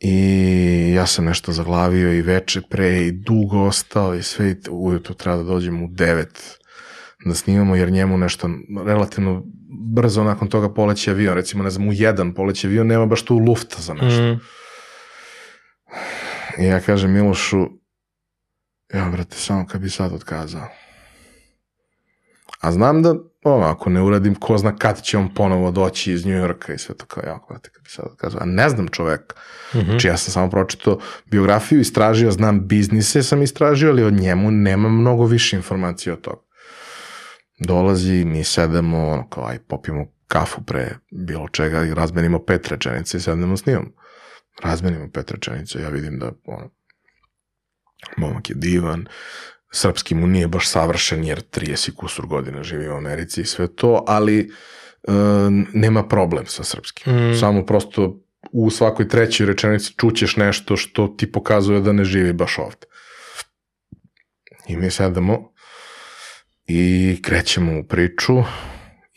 i 0.00 0.92
ja 0.96 1.06
sam 1.06 1.24
nešto 1.24 1.52
zaglavio 1.52 2.12
i 2.12 2.22
veče 2.22 2.60
pre 2.70 3.06
i 3.06 3.12
dugo 3.12 3.62
ostao 3.62 4.14
i 4.14 4.22
sve 4.22 4.50
i 4.50 4.56
ujutro 4.70 5.14
treba 5.14 5.36
da 5.36 5.42
dođem 5.42 5.82
u 5.82 5.88
devet 5.90 6.58
da 7.24 7.34
snimamo 7.34 7.76
jer 7.76 7.92
njemu 7.92 8.18
nešto 8.18 8.50
relativno 8.86 9.42
brzo 9.94 10.24
nakon 10.24 10.48
toga 10.48 10.74
poleći 10.74 11.10
avion, 11.10 11.34
recimo, 11.34 11.62
ne 11.62 11.70
znam, 11.70 11.88
u 11.88 11.92
jedan 11.92 12.34
poleći 12.34 12.66
avion, 12.66 12.86
nema 12.86 13.06
baš 13.06 13.22
tu 13.22 13.38
lufta 13.38 13.76
za 13.80 13.94
nešto. 13.94 14.22
Mm. 14.22 14.40
I 16.62 16.64
ja 16.66 16.80
kažem 16.80 17.12
Milošu, 17.12 17.68
ja, 18.94 19.08
brate, 19.12 19.36
samo 19.36 19.66
kad 19.66 19.80
bi 19.80 19.90
sad 19.90 20.12
otkazao. 20.12 20.68
A 22.64 22.72
znam 22.72 23.02
da, 23.02 23.14
ono, 23.42 23.66
ako 23.66 23.90
ne 23.90 24.02
uradim, 24.02 24.34
ko 24.34 24.58
zna 24.58 24.76
kad 24.76 25.02
će 25.02 25.18
on 25.18 25.34
ponovo 25.34 25.70
doći 25.70 26.12
iz 26.12 26.26
Njujorka 26.26 26.72
i 26.74 26.78
sve 26.78 26.94
to 26.96 27.06
kao, 27.06 27.22
ja, 27.26 27.38
brate, 27.48 27.70
kad 27.70 27.82
bi 27.82 27.90
sad 27.90 28.04
otkazao. 28.12 28.40
A 28.42 28.44
ne 28.46 28.68
znam 28.68 28.88
čoveka. 28.88 29.36
Mhm. 29.74 29.84
Znači, 29.84 30.08
ja 30.08 30.16
sam 30.16 30.32
samo 30.32 30.50
pročitao 30.50 30.98
biografiju, 31.26 31.80
istražio, 31.80 32.30
znam 32.30 32.66
biznise 32.68 33.22
sam 33.22 33.42
istražio, 33.42 33.90
ali 33.90 34.04
o 34.04 34.10
njemu 34.10 34.50
nema 34.50 34.88
mnogo 34.88 35.24
više 35.24 35.56
informacije 35.56 36.12
od 36.12 36.20
toga. 36.20 36.42
Dolazi, 37.58 38.24
mi 38.24 38.44
sedemo, 38.44 39.08
ono, 39.08 39.28
kao, 39.28 39.46
aj, 39.46 39.58
popijemo 39.58 40.06
kafu 40.28 40.62
pre 40.62 40.96
bilo 41.10 41.48
čega 41.48 41.84
i 41.84 41.94
razmenimo 41.94 42.44
pet 42.44 42.68
rečenica 42.68 43.18
i 43.18 43.20
sedemo 43.20 43.56
s 43.56 43.66
njom. 43.66 43.92
Razmenimo 44.62 45.10
pet 45.12 45.30
rečenica, 45.30 45.78
ja 45.78 45.88
vidim 45.88 46.18
da, 46.18 46.32
ono, 46.46 46.70
momak 48.16 48.50
je 48.50 48.56
divan, 48.58 49.06
srpski 49.74 50.14
mu 50.14 50.26
nije 50.26 50.48
baš 50.48 50.68
savršen 50.68 51.24
jer 51.24 51.40
30 51.40 51.94
kusur 51.94 52.26
godina 52.26 52.62
živi 52.62 52.88
u 52.88 52.96
Americi 52.96 53.40
i 53.40 53.46
sve 53.46 53.74
to, 53.74 54.04
ali 54.06 54.38
e, 54.40 55.12
nema 55.72 56.08
problem 56.08 56.46
sa 56.46 56.64
srpskim. 56.64 57.12
Mm. 57.12 57.34
Samo 57.40 57.66
prosto 57.66 58.20
u 58.52 58.70
svakoj 58.70 59.08
trećoj 59.08 59.46
rečenici 59.46 59.94
čućeš 59.96 60.36
nešto 60.36 60.76
što 60.76 61.08
ti 61.08 61.32
pokazuje 61.32 61.80
da 61.80 61.92
ne 61.92 62.04
živi 62.04 62.32
baš 62.32 62.58
ovde. 62.58 62.86
I 64.68 64.76
mi 64.76 64.90
sedamo 64.90 65.52
i 66.66 67.18
krećemo 67.22 67.80
u 67.80 67.84
priču 67.84 68.42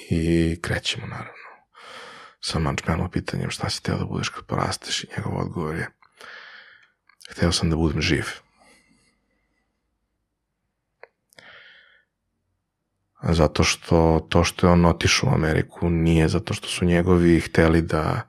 i 0.09 0.59
krećemo 0.61 1.07
naravno 1.07 1.31
sa 2.39 2.59
Mančmelo 2.59 3.09
pitanjem 3.09 3.49
šta 3.49 3.69
si 3.69 3.83
teo 3.83 3.97
da 3.97 4.05
budeš 4.05 4.29
kad 4.29 4.45
porasteš 4.45 5.03
i 5.03 5.07
njegov 5.17 5.37
odgovor 5.41 5.75
je 5.75 5.87
hteo 7.29 7.51
sam 7.51 7.69
da 7.69 7.75
budem 7.75 8.01
živ. 8.01 8.25
Zato 13.23 13.63
što 13.63 14.27
to 14.29 14.43
što 14.43 14.67
je 14.67 14.73
on 14.73 14.85
otišao 14.85 15.29
u 15.29 15.33
Ameriku 15.33 15.89
nije 15.89 16.27
zato 16.27 16.53
što 16.53 16.67
su 16.67 16.85
njegovi 16.85 17.39
hteli 17.39 17.81
da 17.81 18.21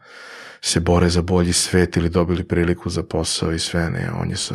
se 0.60 0.80
bore 0.80 1.08
za 1.08 1.22
bolji 1.22 1.52
svet 1.52 1.96
ili 1.96 2.08
dobili 2.08 2.44
priliku 2.44 2.90
za 2.90 3.02
posao 3.02 3.52
i 3.52 3.58
sve 3.58 3.90
ne. 3.90 4.10
On 4.20 4.30
je 4.30 4.36
sa 4.36 4.54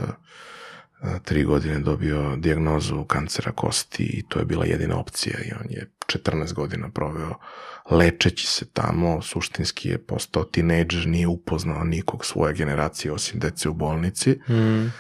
a, 1.01 1.19
tri 1.19 1.43
godine 1.43 1.79
dobio 1.79 2.35
dijagnozu 2.35 3.03
kancera 3.03 3.51
kosti 3.51 4.03
i 4.03 4.23
to 4.29 4.39
je 4.39 4.45
bila 4.45 4.65
jedina 4.65 4.99
opcija 4.99 5.39
i 5.39 5.51
on 5.53 5.69
je 5.69 5.91
14 6.07 6.53
godina 6.53 6.89
proveo 6.89 7.33
lečeći 7.91 8.47
se 8.47 8.65
tamo, 8.73 9.21
suštinski 9.21 9.89
je 9.89 10.05
postao 10.05 10.43
tinejdžer, 10.43 11.07
nije 11.07 11.27
upoznao 11.27 11.83
nikog 11.83 12.25
svoje 12.25 12.53
generacije 12.53 13.11
osim 13.11 13.39
dece 13.39 13.69
u 13.69 13.73
bolnici 13.73 14.31
Mm. 14.49 14.91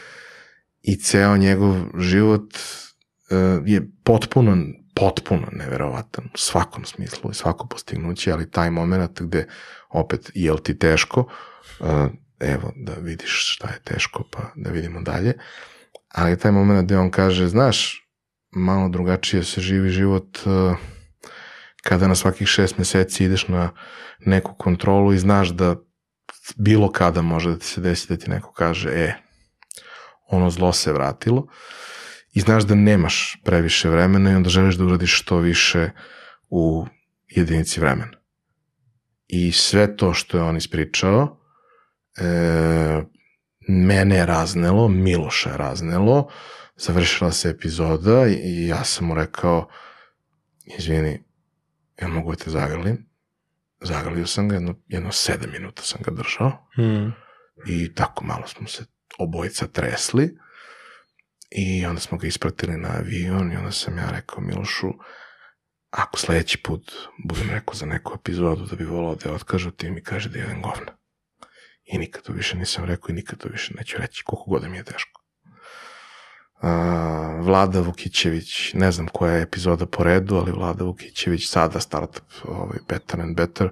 i 0.81 0.95
ceo 0.95 1.37
njegov 1.37 1.75
život 1.97 2.53
uh, 2.53 3.67
je 3.67 3.89
potpuno, 4.03 4.57
potpuno 4.95 5.47
neverovatan 5.51 6.25
u 6.33 6.37
svakom 6.37 6.85
smislu 6.85 7.31
i 7.31 7.33
svako 7.35 7.67
postignuće, 7.67 8.31
ali 8.31 8.51
taj 8.51 8.71
moment 8.71 9.21
gde 9.21 9.47
opet, 9.89 10.31
jel 10.33 10.57
ti 10.57 10.79
teško, 10.79 11.19
uh, 11.79 11.87
evo 12.39 12.73
da 12.75 12.93
vidiš 12.93 13.55
šta 13.55 13.67
je 13.67 13.79
teško, 13.83 14.23
pa 14.31 14.39
da 14.55 14.69
vidimo 14.69 15.01
dalje, 15.01 15.33
ali 16.07 16.39
taj 16.39 16.51
moment 16.51 16.85
gde 16.85 16.97
on 16.97 17.11
kaže, 17.11 17.47
znaš, 17.47 18.07
malo 18.51 18.89
drugačije 18.89 19.43
se 19.43 19.61
živi 19.61 19.89
život 19.89 20.37
uh, 20.45 20.77
kada 21.83 22.07
na 22.07 22.15
svakih 22.15 22.47
šest 22.47 22.77
meseci 22.77 23.25
ideš 23.25 23.47
na 23.47 23.71
neku 24.19 24.55
kontrolu 24.55 25.13
i 25.13 25.17
znaš 25.17 25.49
da 25.49 25.75
bilo 26.55 26.91
kada 26.91 27.21
može 27.21 27.49
da 27.49 27.59
ti 27.59 27.65
se 27.65 27.81
desi 27.81 28.07
da 28.09 28.17
ti 28.17 28.29
neko 28.29 28.51
kaže, 28.51 28.89
e, 28.89 29.13
ono 30.27 30.49
zlo 30.49 30.73
se 30.73 30.93
vratilo 30.93 31.47
i 32.33 32.39
znaš 32.39 32.63
da 32.63 32.75
nemaš 32.75 33.41
previše 33.43 33.89
vremena 33.89 34.31
i 34.31 34.35
onda 34.35 34.49
želiš 34.49 34.75
da 34.75 34.85
uradiš 34.85 35.19
što 35.19 35.37
više 35.37 35.89
u 36.49 36.85
jedinici 37.27 37.79
vremena. 37.79 38.17
I 39.27 39.51
sve 39.51 39.97
to 39.97 40.13
što 40.13 40.37
je 40.37 40.43
on 40.43 40.57
ispričao, 40.57 41.39
e, 42.17 43.03
mene 43.67 44.15
je 44.15 44.25
raznelo, 44.25 44.87
Miloša 44.87 45.49
je 45.49 45.57
raznelo, 45.57 46.29
završila 46.75 47.31
se 47.31 47.49
epizoda 47.49 48.27
i, 48.27 48.67
ja 48.67 48.83
sam 48.83 49.07
mu 49.07 49.15
rekao, 49.15 49.69
izvini, 50.77 51.23
ja 52.01 52.07
mogu 52.07 52.31
da 52.31 52.43
te 52.43 52.49
zagrlim? 52.49 53.09
Zagrlio 53.81 54.27
sam 54.27 54.49
ga, 54.49 54.55
jedno, 54.55 54.75
jedno 54.87 55.11
sedam 55.11 55.51
minuta 55.51 55.81
sam 55.81 56.01
ga 56.03 56.11
držao 56.11 56.67
Mm. 56.77 57.11
i 57.67 57.93
tako 57.95 58.25
malo 58.25 58.47
smo 58.47 58.67
se 58.67 58.85
obojica 59.19 59.67
tresli 59.67 60.37
i 61.55 61.85
onda 61.85 62.01
smo 62.01 62.17
ga 62.17 62.27
ispratili 62.27 62.77
na 62.77 62.89
avion 62.97 63.51
i 63.51 63.55
onda 63.55 63.71
sam 63.71 63.97
ja 63.97 64.09
rekao 64.11 64.41
Milošu, 64.41 64.93
ako 65.91 66.19
sledeći 66.19 66.57
put 66.63 66.91
budem 67.27 67.49
rekao 67.49 67.75
za 67.75 67.85
neku 67.85 68.13
epizodu 68.15 68.65
da 68.65 68.75
bi 68.75 68.85
volao 68.85 69.15
da 69.15 69.29
je 69.29 69.35
otkažu, 69.35 69.71
ti 69.71 69.91
mi 69.91 70.03
kaže 70.03 70.29
da 70.29 70.37
je 70.37 70.41
jedan 70.41 70.61
govna. 70.61 70.97
I 71.83 71.97
nikad 71.97 72.23
to 72.23 72.33
više 72.33 72.57
nisam 72.57 72.85
rekao 72.85 73.09
i 73.09 73.15
nikad 73.15 73.39
to 73.39 73.49
više 73.49 73.73
neću 73.77 73.97
reći, 73.97 74.23
koliko 74.23 74.49
god 74.49 74.61
da 74.61 74.69
mi 74.69 74.77
je 74.77 74.83
teško. 74.83 75.21
A, 76.61 77.39
Vlada 77.41 77.81
Vukićević, 77.81 78.73
ne 78.73 78.91
znam 78.91 79.07
koja 79.07 79.33
je 79.33 79.41
epizoda 79.41 79.85
po 79.85 80.03
redu, 80.03 80.35
ali 80.35 80.51
Vlada 80.51 80.83
Vukićević, 80.83 81.49
sada 81.49 81.79
startup 81.79 82.33
ovaj, 82.43 82.77
Better 82.89 83.21
and 83.21 83.37
Better, 83.37 83.69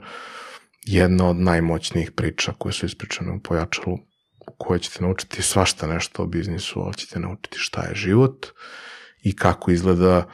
jedna 0.81 1.29
od 1.29 1.35
najmoćnijih 1.35 2.11
priča 2.11 2.53
koje 2.57 2.73
su 2.73 2.85
ispričane 2.85 3.31
u 3.31 3.39
pojačalu 3.39 3.97
u 4.61 4.63
kojoj 4.63 4.79
ćete 4.79 5.03
naučiti 5.03 5.41
svašta 5.41 5.87
nešto 5.87 6.23
o 6.23 6.25
biznisu, 6.25 6.81
ali 6.81 6.93
ćete 6.93 7.19
naučiti 7.19 7.57
šta 7.59 7.81
je 7.81 7.95
život 7.95 8.45
i 9.23 9.35
kako 9.35 9.71
izgleda 9.71 10.27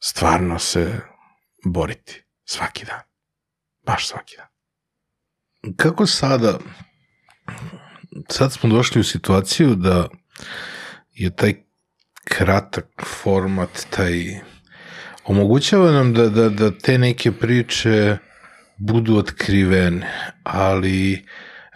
stvarno 0.00 0.58
se 0.58 1.00
boriti 1.64 2.24
svaki 2.44 2.84
dan. 2.84 3.00
Baš 3.86 4.08
svaki 4.08 4.34
dan. 4.36 4.46
Kako 5.76 6.06
sada, 6.06 6.58
sad 8.28 8.52
smo 8.52 8.68
došli 8.68 9.00
u 9.00 9.04
situaciju 9.04 9.74
da 9.74 10.08
je 11.10 11.36
taj 11.36 11.54
kratak 12.24 12.86
format, 13.22 13.86
taj 13.90 14.40
omogućava 15.24 15.92
nam 15.92 16.14
da, 16.14 16.28
da, 16.28 16.48
da 16.48 16.78
te 16.78 16.98
neke 16.98 17.32
priče 17.32 18.16
budu 18.76 19.16
otkrivene, 19.16 20.32
ali 20.42 21.26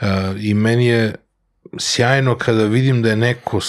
uh, 0.00 0.08
i 0.40 0.54
meni 0.54 0.86
je 0.86 1.14
sjajno 1.78 2.36
kada 2.36 2.64
vidim 2.64 3.02
da 3.02 3.10
je 3.10 3.16
neko 3.16 3.60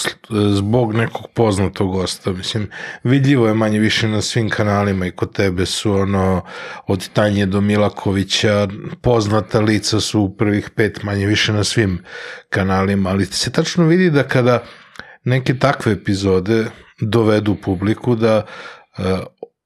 zbog 0.54 0.94
nekog 0.94 1.26
poznatog 1.34 1.92
gosta, 1.92 2.32
mislim, 2.32 2.70
vidljivo 3.04 3.48
je 3.48 3.54
manje 3.54 3.78
više 3.78 4.08
na 4.08 4.22
svim 4.22 4.50
kanalima 4.50 5.06
i 5.06 5.10
kod 5.10 5.32
tebe 5.32 5.66
su 5.66 5.92
ono, 5.92 6.42
od 6.86 7.08
Tanje 7.08 7.46
do 7.46 7.60
Milakovića, 7.60 8.68
poznata 9.02 9.60
lica 9.60 10.00
su 10.00 10.20
u 10.20 10.36
prvih 10.36 10.70
pet 10.70 11.02
manje 11.02 11.26
više 11.26 11.52
na 11.52 11.64
svim 11.64 12.04
kanalima, 12.48 13.10
ali 13.10 13.26
se 13.26 13.52
tačno 13.52 13.86
vidi 13.86 14.10
da 14.10 14.22
kada 14.22 14.62
neke 15.24 15.58
takve 15.58 15.92
epizode 15.92 16.64
dovedu 17.00 17.54
publiku 17.54 18.16
da 18.16 18.46
uh, 18.98 19.04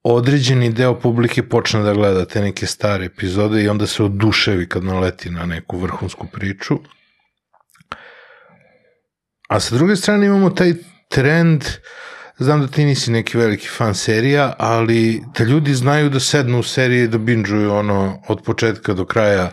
određeni 0.02 0.72
deo 0.72 1.00
publike 1.00 1.48
počne 1.48 1.82
da 1.82 1.94
gleda 1.94 2.24
te 2.24 2.40
neke 2.40 2.66
stare 2.66 3.04
epizode 3.04 3.62
i 3.62 3.68
onda 3.68 3.86
se 3.86 4.02
oduševi 4.02 4.68
kad 4.68 4.84
naleti 4.84 5.30
na 5.30 5.46
neku 5.46 5.78
vrhunsku 5.78 6.26
priču. 6.32 6.78
A 9.48 9.60
sa 9.60 9.74
druge 9.74 9.96
strane 9.96 10.26
imamo 10.26 10.50
taj 10.50 10.74
trend, 11.08 11.64
znam 12.38 12.60
da 12.60 12.66
ti 12.66 12.84
nisi 12.84 13.10
neki 13.10 13.38
veliki 13.38 13.68
fan 13.68 13.94
serija, 13.94 14.54
ali 14.58 15.22
da 15.38 15.44
ljudi 15.44 15.74
znaju 15.74 16.10
da 16.10 16.20
sednu 16.20 16.58
u 16.58 16.62
serije 16.62 17.04
i 17.04 17.08
da 17.08 17.18
binđuju 17.18 17.72
ono 17.72 18.22
od 18.28 18.42
početka 18.42 18.92
do 18.94 19.04
kraja 19.04 19.50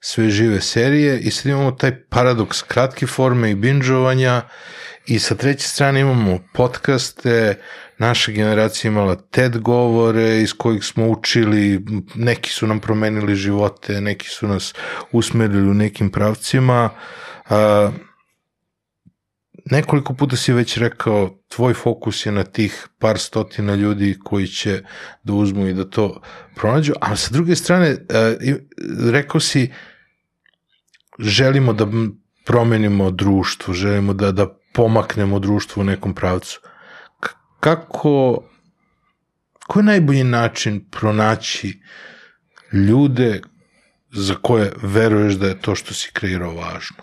sve 0.00 0.30
žive 0.30 0.60
serije 0.60 1.20
i 1.20 1.30
sad 1.30 1.46
imamo 1.46 1.70
taj 1.70 2.02
paradoks 2.04 2.62
kratke 2.62 3.06
forme 3.06 3.50
i 3.50 3.54
binđovanja 3.54 4.42
i 5.06 5.18
sa 5.18 5.34
treće 5.34 5.68
strane 5.68 6.00
imamo 6.00 6.38
podcaste, 6.54 7.54
naša 7.98 8.32
generacija 8.32 8.88
imala 8.88 9.16
TED 9.16 9.58
govore 9.58 10.40
iz 10.40 10.52
kojih 10.52 10.84
smo 10.84 11.08
učili, 11.08 11.84
neki 12.14 12.50
su 12.50 12.66
nam 12.66 12.80
promenili 12.80 13.34
živote, 13.34 14.00
neki 14.00 14.28
su 14.28 14.48
nas 14.48 14.74
usmerili 15.12 15.70
u 15.70 15.74
nekim 15.74 16.10
pravcima. 16.10 16.90
A, 17.50 17.90
nekoliko 19.70 20.14
puta 20.14 20.36
si 20.36 20.52
već 20.52 20.76
rekao, 20.76 21.38
tvoj 21.48 21.74
fokus 21.74 22.26
je 22.26 22.32
na 22.32 22.44
tih 22.44 22.88
par 22.98 23.18
stotina 23.18 23.74
ljudi 23.74 24.18
koji 24.24 24.46
će 24.46 24.82
da 25.22 25.32
uzmu 25.32 25.66
i 25.66 25.74
da 25.74 25.84
to 25.84 26.20
pronađu, 26.54 26.92
a 27.00 27.16
sa 27.16 27.30
druge 27.32 27.56
strane, 27.56 27.96
i- 28.40 28.54
rekao 29.10 29.40
si, 29.40 29.72
želimo 31.18 31.72
da 31.72 31.86
promenimo 32.44 33.10
društvo, 33.10 33.74
želimo 33.74 34.14
da, 34.14 34.32
da 34.32 34.46
pomaknemo 34.72 35.38
društvo 35.38 35.80
u 35.80 35.84
nekom 35.84 36.14
pravcu. 36.14 36.60
Kako, 37.60 38.42
koji 39.66 39.82
je 39.82 39.86
najbolji 39.86 40.24
način 40.24 40.84
pronaći 40.90 41.80
ljude 42.72 43.40
za 44.12 44.34
koje 44.34 44.72
veruješ 44.82 45.34
da 45.34 45.46
je 45.46 45.60
to 45.60 45.74
što 45.74 45.94
si 45.94 46.10
kreirao 46.12 46.54
važno? 46.54 46.96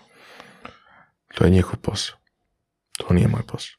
To 1.34 1.44
je 1.44 1.50
njihov 1.50 1.76
posao. 1.78 2.15
To 2.96 3.14
nije 3.14 3.28
moj 3.28 3.42
posao. 3.46 3.76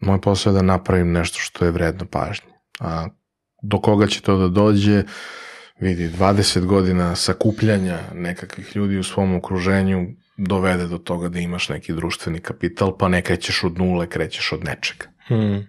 Moj 0.00 0.20
posao 0.20 0.50
je 0.50 0.54
da 0.54 0.62
napravim 0.62 1.12
nešto 1.12 1.38
što 1.38 1.64
je 1.64 1.70
vredno 1.70 2.06
pažnje. 2.06 2.52
A 2.80 3.08
do 3.62 3.78
koga 3.78 4.06
će 4.06 4.20
to 4.20 4.36
da 4.36 4.48
dođe, 4.48 5.02
vidi, 5.80 6.08
20 6.08 6.64
godina 6.64 7.16
sakupljanja 7.16 7.98
nekakvih 8.14 8.76
ljudi 8.76 8.98
u 8.98 9.04
svom 9.04 9.34
okruženju 9.34 10.06
dovede 10.36 10.86
do 10.86 10.98
toga 10.98 11.28
da 11.28 11.38
imaš 11.38 11.68
neki 11.68 11.92
društveni 11.92 12.40
kapital, 12.40 12.98
pa 12.98 13.08
ne 13.08 13.22
krećeš 13.22 13.64
od 13.64 13.78
nule, 13.78 14.08
krećeš 14.08 14.52
od 14.52 14.64
nečega. 14.64 15.04
Hmm. 15.26 15.66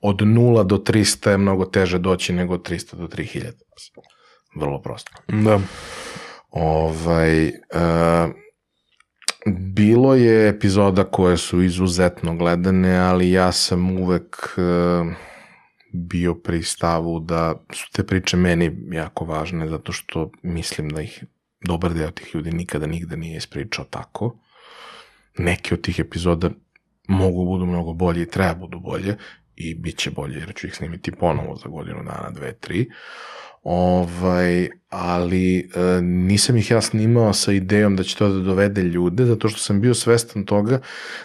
Od 0.00 0.26
nula 0.26 0.62
do 0.62 0.76
300 0.76 1.30
je 1.30 1.38
mnogo 1.38 1.64
teže 1.64 1.98
doći 1.98 2.32
nego 2.32 2.54
od 2.54 2.70
300 2.70 2.96
do 2.96 3.06
3000. 3.06 3.52
Vrlo 4.56 4.82
prosto. 4.82 5.12
Da. 5.28 5.60
Ovaj, 6.50 7.46
e, 7.46 7.52
bilo 9.56 10.14
je 10.14 10.48
epizoda 10.48 11.04
koje 11.04 11.36
su 11.36 11.62
izuzetno 11.62 12.36
gledane, 12.36 12.98
ali 12.98 13.30
ja 13.30 13.52
sam 13.52 13.90
uvek 13.90 14.36
e, 14.56 14.60
bio 15.92 16.34
pri 16.34 16.62
stavu 16.62 17.20
da 17.20 17.64
su 17.72 17.92
te 17.92 18.06
priče 18.06 18.36
meni 18.36 18.76
jako 18.92 19.24
važne, 19.24 19.68
zato 19.68 19.92
što 19.92 20.30
mislim 20.42 20.88
da 20.88 21.02
ih 21.02 21.24
dobar 21.66 21.94
deo 21.94 22.10
tih 22.10 22.34
ljudi 22.34 22.52
nikada 22.52 22.86
nigde 22.86 23.16
nije 23.16 23.36
ispričao 23.36 23.84
tako. 23.84 24.38
Neki 25.38 25.74
od 25.74 25.80
tih 25.80 25.98
epizoda 25.98 26.50
mogu 27.08 27.44
budu 27.44 27.66
mnogo 27.66 27.92
bolje 27.92 28.22
i 28.22 28.30
treba 28.30 28.54
budu 28.54 28.80
bolje 28.80 29.16
i 29.58 29.74
bit 29.74 29.96
će 29.96 30.10
bolje 30.10 30.38
jer 30.38 30.52
ću 30.54 30.66
ih 30.66 30.74
snimiti 30.74 31.12
ponovo 31.12 31.56
za 31.56 31.68
godinu 31.68 31.98
dana, 32.04 32.30
dve, 32.30 32.52
tri. 32.52 32.88
Ovaj, 33.62 34.68
ali 34.88 35.58
e, 35.58 36.00
nisam 36.02 36.56
ih 36.56 36.70
ja 36.70 36.80
snimao 36.80 37.32
sa 37.32 37.52
idejom 37.52 37.96
da 37.96 38.02
će 38.02 38.16
to 38.16 38.28
da 38.28 38.40
dovede 38.40 38.82
ljude, 38.82 39.24
zato 39.24 39.48
što 39.48 39.58
sam 39.58 39.80
bio 39.80 39.94
svestan 39.94 40.44
toga 40.44 40.80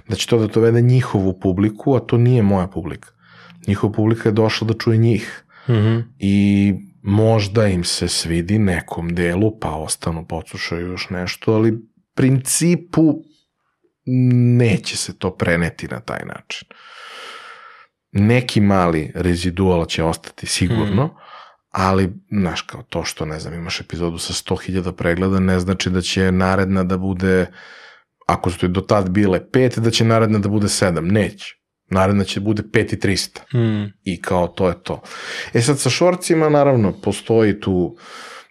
da 0.07 0.15
će 0.15 0.27
to 0.27 0.37
da 0.37 0.47
dovede 0.47 0.81
njihovu 0.81 1.39
publiku, 1.39 1.95
a 1.95 1.99
to 1.99 2.17
nije 2.17 2.43
moja 2.43 2.67
publika. 2.67 3.09
Njihova 3.67 3.93
publika 3.93 4.29
je 4.29 4.33
došla 4.33 4.67
da 4.67 4.73
čuje 4.73 4.97
njih. 4.97 5.43
Mm 5.67 5.73
-hmm. 5.73 6.03
I 6.19 6.73
možda 7.01 7.67
im 7.67 7.83
se 7.83 8.07
svidi 8.07 8.59
nekom 8.59 9.15
delu, 9.15 9.59
pa 9.59 9.69
ostanu, 9.69 10.25
pocušaju 10.27 10.87
još 10.87 11.09
nešto, 11.09 11.53
ali 11.53 11.79
principu 12.15 13.23
neće 14.57 14.97
se 14.97 15.17
to 15.17 15.35
preneti 15.35 15.87
na 15.87 15.99
taj 15.99 16.25
način. 16.25 16.67
Neki 18.13 18.61
mali 18.61 19.11
rezidual 19.15 19.85
će 19.85 20.03
ostati 20.03 20.47
sigurno, 20.47 21.05
mm. 21.05 21.11
ali, 21.71 22.13
znaš, 22.31 22.61
kao 22.61 22.83
to 22.83 23.03
što, 23.03 23.25
ne 23.25 23.39
znam, 23.39 23.53
imaš 23.53 23.81
epizodu 23.81 24.17
sa 24.17 24.33
100.000 24.33 24.91
pregleda, 24.91 25.39
ne 25.39 25.59
znači 25.59 25.89
da 25.89 26.01
će 26.01 26.31
naredna 26.31 26.83
da 26.83 26.97
bude, 26.97 27.45
ako 28.27 28.49
su 28.49 28.59
to 28.59 28.67
do 28.67 28.81
tad 28.81 29.09
bile 29.09 29.39
5, 29.39 29.79
da 29.79 29.91
će 29.91 30.05
naredna 30.05 30.39
da 30.39 30.49
bude 30.49 30.67
7. 30.67 31.11
Neće. 31.11 31.55
Naredna 31.89 32.23
će 32.23 32.39
da 32.39 32.43
bude 32.43 32.63
5 32.63 32.93
i 32.93 32.97
300. 32.97 33.57
Mm. 33.57 33.93
I 34.03 34.21
kao 34.21 34.47
to 34.47 34.67
je 34.67 34.83
to. 34.83 35.01
E 35.53 35.61
sad 35.61 35.79
sa 35.79 35.89
šorcima, 35.89 36.49
naravno, 36.49 36.91
postoji 37.01 37.59
tu, 37.59 37.97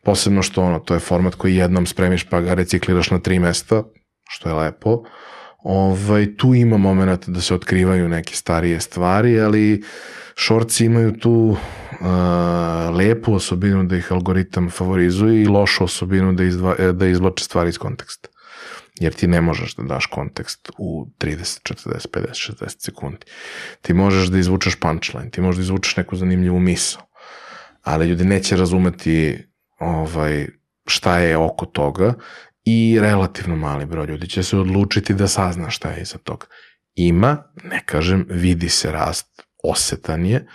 posebno 0.04 0.42
što 0.42 0.62
ono, 0.62 0.78
to 0.78 0.94
je 0.94 1.00
format 1.00 1.34
koji 1.34 1.56
jednom 1.56 1.86
spremiš 1.86 2.24
pa 2.24 2.40
ga 2.40 2.54
recikliraš 2.54 3.10
na 3.10 3.18
tri 3.18 3.38
mesta, 3.38 3.82
što 4.28 4.48
je 4.48 4.54
lepo. 4.54 5.02
Ovaj, 5.62 6.36
tu 6.36 6.54
ima 6.54 6.76
moment 6.76 7.28
da 7.28 7.40
se 7.40 7.54
otkrivaju 7.54 8.08
neke 8.08 8.34
starije 8.34 8.80
stvari, 8.80 9.40
ali 9.40 9.82
šorci 10.34 10.84
imaju 10.84 11.12
tu 11.12 11.30
uh, 11.30 12.06
lepu 12.96 13.34
osobinu 13.34 13.84
da 13.84 13.96
ih 13.96 14.12
algoritam 14.12 14.70
favorizuje 14.70 15.42
i 15.42 15.48
lošu 15.48 15.84
osobinu 15.84 16.32
da, 16.32 16.44
izdva, 16.44 16.74
da 16.92 17.06
izvlače 17.06 17.44
stvari 17.44 17.68
iz 17.68 17.78
konteksta 17.78 18.28
jer 19.00 19.12
ti 19.12 19.26
ne 19.26 19.40
možeš 19.40 19.74
da 19.74 19.82
daš 19.82 20.06
kontekst 20.06 20.70
u 20.78 21.06
30, 21.18 21.74
40, 21.74 22.08
50, 22.08 22.52
60 22.64 22.84
sekundi. 22.84 23.26
Ti 23.80 23.94
možeš 23.94 24.28
da 24.28 24.38
izvučeš 24.38 24.74
punchline, 24.80 25.30
ti 25.30 25.40
možeš 25.40 25.56
da 25.56 25.62
izvučeš 25.62 25.96
neku 25.96 26.16
zanimljivu 26.16 26.60
misao, 26.60 27.02
ali 27.82 28.08
ljudi 28.08 28.24
neće 28.24 28.56
razumeti 28.56 29.46
ovaj, 29.78 30.46
šta 30.86 31.18
je 31.18 31.36
oko 31.36 31.66
toga 31.66 32.14
i 32.64 32.98
relativno 33.00 33.56
mali 33.56 33.86
broj 33.86 34.06
ljudi 34.06 34.28
će 34.28 34.42
se 34.42 34.56
odlučiti 34.56 35.14
da 35.14 35.28
sazna 35.28 35.70
šta 35.70 35.88
je 35.88 36.02
iza 36.02 36.18
toga. 36.18 36.46
Ima, 36.94 37.42
ne 37.64 37.82
kažem, 37.86 38.26
vidi 38.28 38.68
se 38.68 38.92
rast, 38.92 39.42
osetan 39.62 40.26
je, 40.26 40.46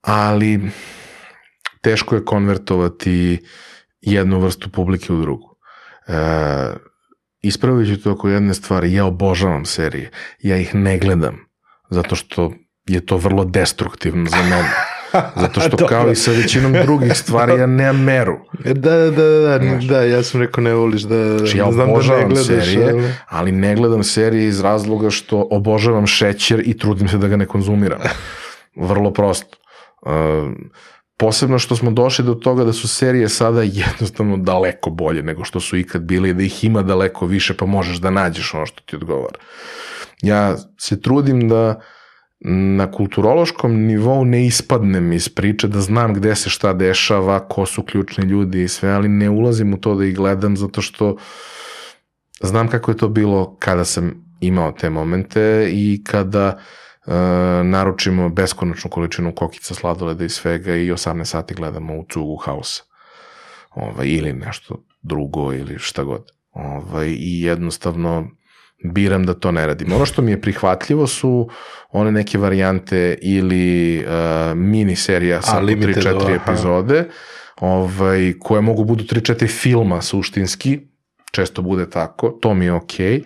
ali 0.00 0.70
teško 1.80 2.14
je 2.14 2.24
konvertovati 2.24 3.44
jednu 4.00 4.40
vrstu 4.40 4.70
publike 4.70 5.12
u 5.12 5.20
drugu. 5.20 5.56
E, 6.06 6.14
ispravit 7.42 7.88
ću 7.88 8.02
to 8.02 8.12
oko 8.12 8.28
jedne 8.28 8.54
stvari, 8.54 8.92
ja 8.92 9.04
obožavam 9.04 9.64
serije, 9.64 10.10
ja 10.38 10.56
ih 10.56 10.74
ne 10.74 10.98
gledam, 10.98 11.38
zato 11.90 12.16
što 12.16 12.52
je 12.86 13.06
to 13.06 13.16
vrlo 13.16 13.44
destruktivno 13.44 14.30
za 14.30 14.42
mene. 14.42 14.70
Zato 15.36 15.60
što 15.60 15.86
kao 15.86 16.10
i 16.10 16.16
sa 16.16 16.30
većinom 16.30 16.72
drugih 16.72 17.12
stvari 17.16 17.52
ja 17.52 17.66
nemam 17.66 18.02
meru. 18.04 18.38
Da, 18.64 18.72
da, 18.74 19.10
da, 19.10 19.58
da, 19.58 19.78
da, 19.88 20.02
ja 20.02 20.22
sam 20.22 20.40
rekao 20.40 20.64
ne 20.64 20.74
voliš 20.74 21.02
da, 21.02 21.38
znači, 21.38 21.58
ja 21.58 21.72
znam 21.72 21.88
da 21.88 22.16
ne 22.16 22.24
gledaš. 22.24 22.46
serije, 22.46 22.90
ali- 22.90 23.12
ali 23.28 23.52
ne 23.52 23.74
gledam 23.76 24.02
serije 24.04 24.48
iz 24.48 24.60
razloga 24.60 25.10
što 25.10 25.48
obožavam 25.50 26.06
šećer 26.06 26.62
i 26.64 26.78
trudim 26.78 27.08
se 27.08 27.18
da 27.18 27.28
ga 27.28 27.36
ne 27.36 27.46
konzumiram. 27.46 27.98
Vrlo 28.76 29.12
prosto. 29.12 29.56
Uh, 30.02 30.10
posebno 31.16 31.58
što 31.58 31.76
smo 31.76 31.90
došli 31.90 32.24
do 32.24 32.34
toga 32.34 32.64
da 32.64 32.72
su 32.72 32.88
serije 32.88 33.28
sada 33.28 33.62
jednostavno 33.62 34.36
daleko 34.36 34.90
bolje 34.90 35.22
nego 35.22 35.44
što 35.44 35.60
su 35.60 35.76
ikad 35.76 36.02
bile 36.02 36.30
i 36.30 36.34
da 36.34 36.42
ih 36.42 36.64
ima 36.64 36.82
daleko 36.82 37.26
više 37.26 37.54
pa 37.56 37.66
možeš 37.66 37.96
da 37.96 38.10
nađeš 38.10 38.54
ono 38.54 38.66
što 38.66 38.82
ti 38.86 38.96
odgovara. 38.96 39.38
Ja 40.22 40.56
se 40.78 41.00
trudim 41.00 41.48
da 41.48 41.80
na 42.40 42.90
kulturološkom 42.90 43.74
nivou 43.86 44.24
ne 44.24 44.46
ispadnem 44.46 45.12
iz 45.12 45.28
priče, 45.28 45.68
da 45.68 45.80
znam 45.80 46.14
gde 46.14 46.34
se 46.36 46.50
šta 46.50 46.72
dešava, 46.72 47.48
ko 47.48 47.66
su 47.66 47.82
ključni 47.82 48.24
ljudi 48.24 48.62
i 48.62 48.68
sve, 48.68 48.90
ali 48.90 49.08
ne 49.08 49.30
ulazim 49.30 49.74
u 49.74 49.76
to 49.76 49.94
da 49.94 50.04
ih 50.04 50.16
gledam 50.16 50.56
zato 50.56 50.82
što 50.82 51.16
znam 52.40 52.68
kako 52.68 52.90
je 52.90 52.96
to 52.96 53.08
bilo 53.08 53.56
kada 53.58 53.84
sam 53.84 54.30
imao 54.40 54.72
te 54.72 54.90
momente 54.90 55.68
i 55.72 56.04
kada 56.04 56.58
uh, 57.06 57.12
naručimo 57.64 58.28
beskonačnu 58.28 58.90
količinu 58.90 59.34
kokica, 59.34 59.74
sladoleda 59.74 60.24
i 60.24 60.28
svega 60.28 60.76
i 60.76 60.90
18 60.90 61.24
sati 61.24 61.54
gledamo 61.54 61.96
u 61.96 62.06
cugu 62.12 62.36
hausa. 62.36 62.82
Ovaj, 63.70 64.06
ili 64.06 64.32
nešto 64.32 64.84
drugo 65.02 65.52
ili 65.52 65.78
šta 65.78 66.02
god. 66.04 66.30
Ovaj, 66.52 67.08
I 67.08 67.42
jednostavno 67.42 68.30
biram 68.84 69.26
da 69.26 69.34
to 69.34 69.52
ne 69.52 69.66
radim. 69.66 69.92
Ono 69.92 70.06
što 70.06 70.22
mi 70.22 70.30
je 70.30 70.40
prihvatljivo 70.40 71.06
su 71.06 71.48
one 71.90 72.12
neke 72.12 72.38
varijante 72.38 73.18
ili 73.22 73.98
uh, 73.98 74.56
mini 74.56 74.96
serija 74.96 75.42
sa 75.42 75.52
po 75.52 75.60
limited, 75.60 76.04
3-4 76.04 76.22
aha. 76.22 76.34
epizode 76.34 77.08
ovaj, 77.60 78.34
koje 78.40 78.60
mogu 78.60 78.84
budu 78.84 79.04
3-4 79.04 79.48
filma 79.48 80.02
suštinski, 80.02 80.80
često 81.32 81.62
bude 81.62 81.90
tako, 81.90 82.28
to 82.28 82.54
mi 82.54 82.64
je 82.64 82.72
okej. 82.72 83.20
Okay. 83.20 83.22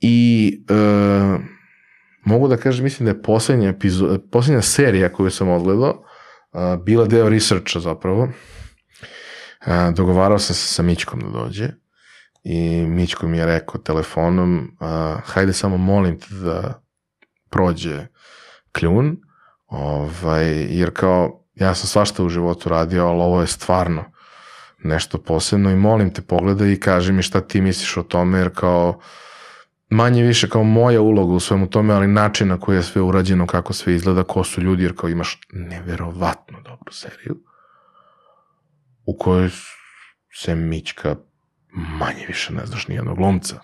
I 0.00 0.58
uh, 0.70 1.40
mogu 2.24 2.48
da 2.48 2.56
kažem, 2.56 2.84
mislim 2.84 3.04
da 3.04 3.10
je 3.10 3.22
poslednja, 3.22 3.68
epizoda, 3.68 4.18
poslednja 4.32 4.62
serija 4.62 5.12
koju 5.12 5.30
sam 5.30 5.48
odgledao 5.48 6.04
uh, 6.52 6.84
bila 6.84 7.06
deo 7.06 7.28
researcha 7.28 7.80
zapravo. 7.80 8.22
Uh, 8.22 9.94
dogovarao 9.94 10.38
sam 10.38 10.54
se 10.54 10.74
sa 10.74 10.82
Mićkom 10.82 11.20
da 11.20 11.28
dođe 11.28 11.79
i 12.42 12.86
Mićko 12.86 13.28
mi 13.28 13.38
je 13.38 13.46
rekao 13.46 13.80
telefonom, 13.80 14.76
uh, 14.80 15.20
hajde 15.24 15.52
samo 15.52 15.76
molim 15.76 16.20
te 16.20 16.34
da 16.34 16.82
prođe 17.50 18.06
kljun, 18.72 19.16
ovaj, 19.66 20.48
jer 20.78 20.90
kao 20.94 21.44
ja 21.54 21.74
sam 21.74 21.86
svašta 21.86 22.24
u 22.24 22.28
životu 22.28 22.68
radio, 22.68 23.06
ali 23.06 23.22
ovo 23.22 23.40
je 23.40 23.46
stvarno 23.46 24.04
nešto 24.78 25.18
posebno 25.18 25.70
i 25.70 25.76
molim 25.76 26.14
te 26.14 26.22
pogledaj 26.22 26.72
i 26.72 26.80
kaži 26.80 27.12
mi 27.12 27.22
šta 27.22 27.40
ti 27.40 27.60
misliš 27.60 27.96
o 27.96 28.02
tome, 28.02 28.38
jer 28.38 28.50
kao 28.54 29.00
manje 29.90 30.22
više 30.22 30.48
kao 30.48 30.64
moja 30.64 31.00
uloga 31.00 31.32
u 31.32 31.40
svemu 31.40 31.70
tome, 31.70 31.94
ali 31.94 32.06
način 32.06 32.48
na 32.48 32.60
koji 32.60 32.76
je 32.76 32.82
sve 32.82 33.02
urađeno, 33.02 33.46
kako 33.46 33.72
sve 33.72 33.94
izgleda, 33.94 34.22
ko 34.22 34.44
su 34.44 34.60
ljudi, 34.60 34.82
jer 34.82 34.96
kao 34.96 35.08
imaš 35.08 35.40
neverovatno 35.52 36.60
dobru 36.60 36.92
seriju 36.92 37.36
u 39.06 39.18
kojoj 39.18 39.50
se 40.32 40.54
Mićka 40.54 41.16
manje 41.72 42.26
više 42.28 42.52
ne 42.52 42.66
znaš 42.66 42.88
nijednog 42.88 43.16
glumca. 43.16 43.60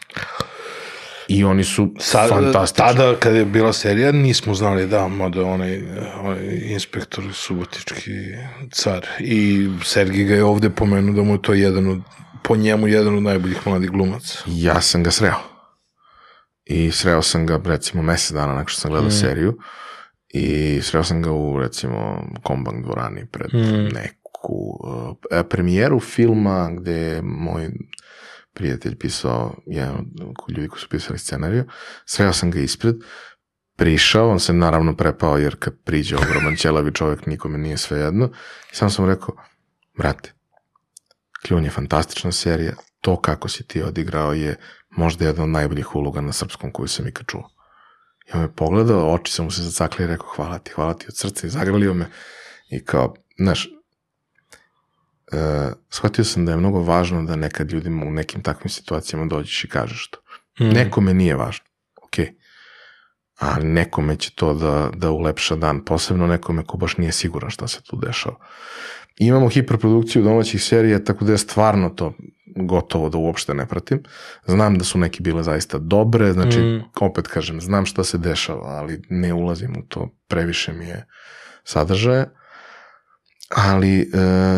I 1.28 1.44
oni 1.44 1.64
su 1.64 1.94
Sad, 1.98 2.28
fantastični. 2.28 2.86
Tada, 2.86 3.16
kada 3.20 3.38
je 3.38 3.44
bila 3.44 3.72
serija, 3.72 4.12
nismo 4.12 4.54
znali 4.54 4.86
da, 4.86 5.08
mada 5.08 5.42
onaj, 5.44 5.82
onaj 6.20 6.38
inspektor 6.62 7.24
subotički 7.32 8.10
car 8.72 9.06
i 9.18 9.68
Sergij 9.84 10.24
ga 10.24 10.34
je 10.34 10.44
ovde 10.44 10.70
pomenuo 10.70 11.14
da 11.14 11.22
mu 11.22 11.34
je 11.34 11.42
to 11.42 11.54
jedan 11.54 11.88
od, 11.88 12.00
po 12.42 12.56
njemu 12.56 12.88
jedan 12.88 13.16
od 13.16 13.22
najboljih 13.22 13.66
mladih 13.66 13.90
glumaca. 13.90 14.38
Ja 14.46 14.80
sam 14.80 15.02
ga 15.02 15.10
sreo. 15.10 15.56
I 16.64 16.90
sreo 16.90 17.22
sam 17.22 17.46
ga, 17.46 17.60
recimo, 17.64 18.02
mesec 18.02 18.32
dana 18.32 18.54
nakon 18.54 18.68
što 18.68 18.80
sam 18.80 18.90
gledao 18.90 19.08
mm. 19.08 19.12
seriju. 19.12 19.58
I 20.28 20.80
sreo 20.82 21.04
sam 21.04 21.22
ga 21.22 21.32
u, 21.32 21.58
recimo, 21.60 22.24
Kombank 22.42 22.84
dvorani 22.84 23.26
pred 23.26 23.54
mm. 23.54 23.88
Neku 24.46 24.78
uh, 25.32 25.46
premijeru 25.48 26.00
filma 26.00 26.70
gde 26.72 26.92
je 26.92 27.22
moj 27.22 27.70
prijatelj 28.52 28.96
pisao, 28.98 29.54
jedan 29.66 29.96
od 30.20 30.56
ljudi 30.56 30.68
koji 30.68 30.80
su 30.80 30.88
pisali 30.88 31.18
scenariju, 31.18 31.64
sreo 32.06 32.32
sam 32.32 32.50
ga 32.50 32.60
ispred, 32.60 32.96
prišao, 33.76 34.30
on 34.30 34.40
se 34.40 34.52
naravno 34.52 34.96
prepao 34.96 35.38
jer 35.38 35.56
kad 35.58 35.74
priđe 35.84 36.16
ogroman 36.16 36.56
ćelavi 36.56 36.92
čovjek 36.92 37.26
nikome 37.26 37.58
nije 37.58 37.76
sve 37.76 37.98
jedno 37.98 38.30
i 38.72 38.76
sam 38.76 38.90
sam 38.90 39.06
rekao, 39.06 39.36
brate, 39.98 40.32
Kljun 41.46 41.64
je 41.64 41.70
fantastična 41.70 42.32
serija, 42.32 42.72
to 43.00 43.20
kako 43.20 43.48
si 43.48 43.66
ti 43.66 43.82
odigrao 43.82 44.32
je 44.32 44.56
možda 44.90 45.26
jedna 45.26 45.42
od 45.42 45.48
najboljih 45.48 45.94
uloga 45.94 46.20
na 46.20 46.32
srpskom 46.32 46.72
koju 46.72 46.88
sam 46.88 47.08
ikad 47.08 47.26
čuo. 47.26 47.50
I 48.28 48.30
on 48.34 48.40
me 48.40 48.52
pogledao, 48.52 49.14
oči 49.14 49.32
sam 49.32 49.44
mu 49.44 49.50
se 49.50 49.62
zacakli 49.62 50.04
i 50.04 50.08
rekao 50.08 50.28
hvala 50.36 50.58
ti, 50.58 50.72
hvala 50.74 50.94
ti 50.94 51.06
od 51.08 51.16
srca 51.16 51.46
i 51.46 51.50
zagrlio 51.50 51.94
me 51.94 52.10
i 52.70 52.84
kao, 52.84 53.14
znaš, 53.38 53.68
uh, 55.36 55.72
shvatio 55.90 56.24
sam 56.24 56.46
da 56.46 56.52
je 56.52 56.58
mnogo 56.58 56.82
važno 56.82 57.22
da 57.22 57.36
nekad 57.36 57.72
ljudima 57.72 58.06
u 58.06 58.10
nekim 58.10 58.42
takvim 58.42 58.70
situacijama 58.70 59.26
dođeš 59.26 59.64
i 59.64 59.68
kažeš 59.68 60.10
to. 60.10 60.18
Mm. 60.60 60.68
Nekome 60.68 61.14
nije 61.14 61.36
važno. 61.36 61.64
Okay 62.02 62.32
a 63.38 63.58
nekome 63.62 64.16
će 64.16 64.30
to 64.34 64.54
da, 64.54 64.90
da 64.94 65.10
ulepša 65.10 65.56
dan, 65.56 65.84
posebno 65.84 66.26
nekome 66.26 66.64
ko 66.64 66.76
baš 66.76 66.96
nije 66.96 67.12
siguran 67.12 67.50
šta 67.50 67.68
se 67.68 67.82
tu 67.82 67.96
dešava. 67.96 68.36
Imamo 69.16 69.48
hiperprodukciju 69.48 70.22
domaćih 70.22 70.62
serija, 70.62 71.04
tako 71.04 71.24
da 71.24 71.32
je 71.32 71.38
stvarno 71.38 71.90
to 71.90 72.12
gotovo 72.56 73.08
da 73.08 73.18
uopšte 73.18 73.54
ne 73.54 73.66
pratim. 73.66 74.02
Znam 74.46 74.78
da 74.78 74.84
su 74.84 74.98
neke 74.98 75.22
bile 75.22 75.42
zaista 75.42 75.78
dobre, 75.78 76.32
znači, 76.32 76.60
mm. 76.60 76.84
opet 77.00 77.28
kažem, 77.28 77.60
znam 77.60 77.86
šta 77.86 78.04
se 78.04 78.18
dešava, 78.18 78.66
ali 78.66 79.02
ne 79.10 79.32
ulazim 79.32 79.76
u 79.78 79.82
to, 79.88 80.08
previše 80.28 80.72
mi 80.72 80.86
je 80.86 81.06
sadržaja. 81.64 82.26
Ali 83.54 84.00
e, 84.00 84.06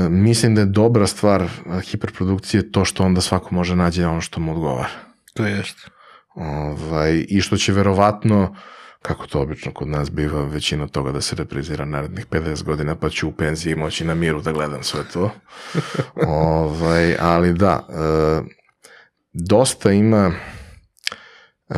mislim 0.09 0.55
da 0.55 0.61
je 0.61 0.67
dobra 0.67 1.07
stvar 1.07 1.49
hiperprodukcije 1.91 2.73
to 2.73 2.85
što 2.85 3.05
onda 3.05 3.21
svako 3.21 3.55
može 3.55 3.77
nađe 3.77 4.07
ono 4.07 4.21
što 4.21 4.41
mu 4.41 4.53
odgovara. 4.53 4.89
To 5.35 5.47
jeste. 5.47 5.91
Ovaj, 6.35 7.25
I 7.29 7.41
što 7.41 7.57
će 7.57 7.73
verovatno, 7.73 8.57
kako 9.03 9.27
to 9.27 9.41
obično 9.41 9.73
kod 9.73 9.89
nas 9.89 10.11
biva, 10.11 10.45
većina 10.45 10.89
toga 10.89 11.13
da 11.13 11.21
se 11.21 11.37
reprizira 11.37 11.85
narednih 11.85 12.27
50 12.27 12.63
godina, 12.63 12.95
pa 12.95 13.09
ću 13.11 13.29
u 13.29 13.33
penziji 13.33 13.75
moći 13.75 14.05
na 14.05 14.15
miru 14.15 14.43
da 14.43 14.53
gledam 14.53 14.83
sve 14.83 15.01
to. 15.13 15.31
ovaj, 16.27 17.17
ali 17.21 17.53
da, 17.53 17.87
e, 17.89 18.43
dosta 19.33 19.93
ima 19.93 20.33
e, 21.69 21.75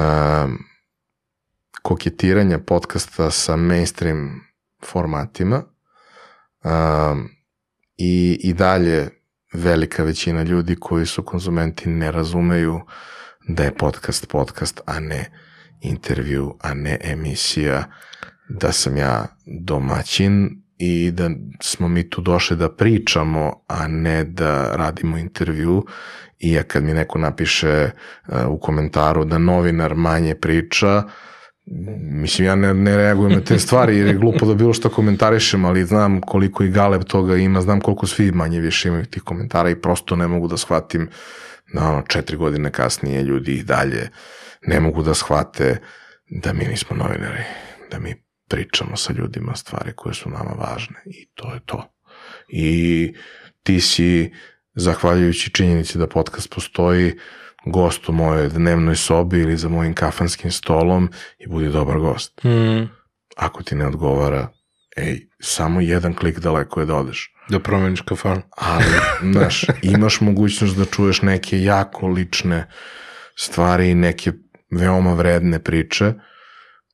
koketiranja 1.83 2.59
podcasta 2.59 3.31
sa 3.31 3.57
mainstream 3.57 4.41
formatima 4.85 5.63
e, 6.65 6.69
i, 7.97 8.41
i 8.43 8.53
dalje 8.53 9.09
velika 9.53 10.03
većina 10.03 10.43
ljudi 10.43 10.77
koji 10.81 11.07
su 11.07 11.23
konzumenti 11.23 11.89
ne 11.89 12.13
razumeju 12.13 12.75
uh, 12.75 12.83
da 13.49 13.65
je 13.65 13.75
podcast 13.75 14.29
podcast, 14.29 14.81
a 14.87 15.01
ne 15.01 15.31
intervju, 15.81 16.55
a 16.61 16.75
ne 16.75 16.99
emisija, 17.01 17.85
da 18.49 18.73
sam 18.73 18.97
ja 18.97 19.27
domaćin 19.47 20.63
i 20.79 21.11
da 21.11 21.31
smo 21.61 21.89
mi 21.89 22.11
tu 22.11 22.21
došli 22.21 22.57
da 22.57 22.73
pričamo, 22.73 23.63
a 23.69 23.89
ne 23.89 24.25
da 24.25 24.77
radimo 24.77 25.19
intervju. 25.19 25.85
I 26.39 26.53
ja 26.53 26.63
kad 26.63 26.83
mi 26.83 26.95
neko 26.95 27.19
napiše 27.19 27.91
uh, 28.29 28.35
u 28.49 28.59
komentaru 28.59 29.25
da 29.25 29.39
novinar 29.39 29.95
manje 29.95 30.35
priča, 30.35 31.03
mislim 32.01 32.47
ja 32.47 32.55
ne, 32.55 32.75
ne 32.75 32.97
reagujem 32.97 33.33
na 33.33 33.45
te 33.45 33.59
stvari 33.59 33.97
jer 33.97 34.07
je 34.07 34.15
glupo 34.15 34.47
da 34.47 34.55
bilo 34.55 34.73
što 34.73 34.89
komentarišem, 34.89 35.65
ali 35.65 35.85
znam 35.85 36.21
koliko 36.21 36.65
i 36.65 36.71
galeb 36.71 37.05
toga 37.05 37.37
ima, 37.37 37.61
znam 37.61 37.81
koliko 37.81 38.07
svi 38.07 38.33
manje 38.33 38.61
više 38.61 38.89
imaju 38.89 39.05
tih 39.05 39.23
komentara 39.23 39.71
i 39.71 39.81
prosto 39.81 40.17
ne 40.17 40.29
mogu 40.29 40.49
da 40.49 40.57
shvatim 40.57 41.03
uh, 41.03 41.09
na 41.73 41.91
ono, 41.91 42.03
četiri 42.09 42.37
godine 42.37 42.71
kasnije 42.71 43.23
ljudi 43.23 43.53
i 43.53 43.63
dalje 43.63 44.09
ne 44.63 44.81
mogu 44.81 45.03
da 45.03 45.15
shvate 45.15 45.81
da 46.31 46.53
mi 46.53 46.65
nismo 46.65 46.97
novinari, 46.97 47.45
da 47.91 47.99
mi 47.99 48.15
pričamo 48.49 48.97
sa 48.97 49.13
ljudima 49.13 49.55
stvari 49.55 49.93
koje 49.97 50.15
su 50.15 50.31
nama 50.31 50.51
važne 50.51 50.97
i 51.07 51.29
to 51.35 51.55
je 51.55 51.61
to. 51.67 51.95
I 52.49 53.15
ti 53.63 53.81
si, 53.81 54.33
zahvaljujući 54.75 55.51
činjenici 55.51 55.99
da 55.99 56.07
podcast 56.07 56.55
postoji, 56.55 57.19
gost 57.67 58.09
u 58.09 58.13
mojoj 58.13 58.49
dnevnoj 58.49 58.97
sobi 58.97 59.41
ili 59.41 59.57
za 59.57 59.69
mojim 59.69 59.95
kafanskim 59.95 60.51
stolom 60.51 61.11
i 61.39 61.47
budi 61.47 61.69
dobar 61.69 61.99
gost. 61.99 62.45
Mm. 62.45 62.89
Ako 63.37 63.63
ti 63.63 63.75
ne 63.75 63.87
odgovara, 63.87 64.49
ej, 64.97 65.21
samo 65.41 65.81
jedan 65.81 66.15
klik 66.15 66.39
daleko 66.39 66.81
je 66.81 66.87
da 66.87 66.97
odeš. 66.97 67.35
Da 67.49 67.61
promeniš 67.61 68.01
kafanu. 68.01 68.43
Ali, 68.57 68.85
znaš, 69.33 69.65
imaš 69.83 70.21
mogućnost 70.21 70.77
da 70.77 70.85
čuješ 70.85 71.23
neke 71.23 71.63
jako 71.63 72.09
lične 72.09 72.71
stvari 73.37 73.91
i 73.91 73.95
neke 73.95 74.33
veoma 74.71 75.15
vredne 75.15 75.59
priče. 75.59 76.13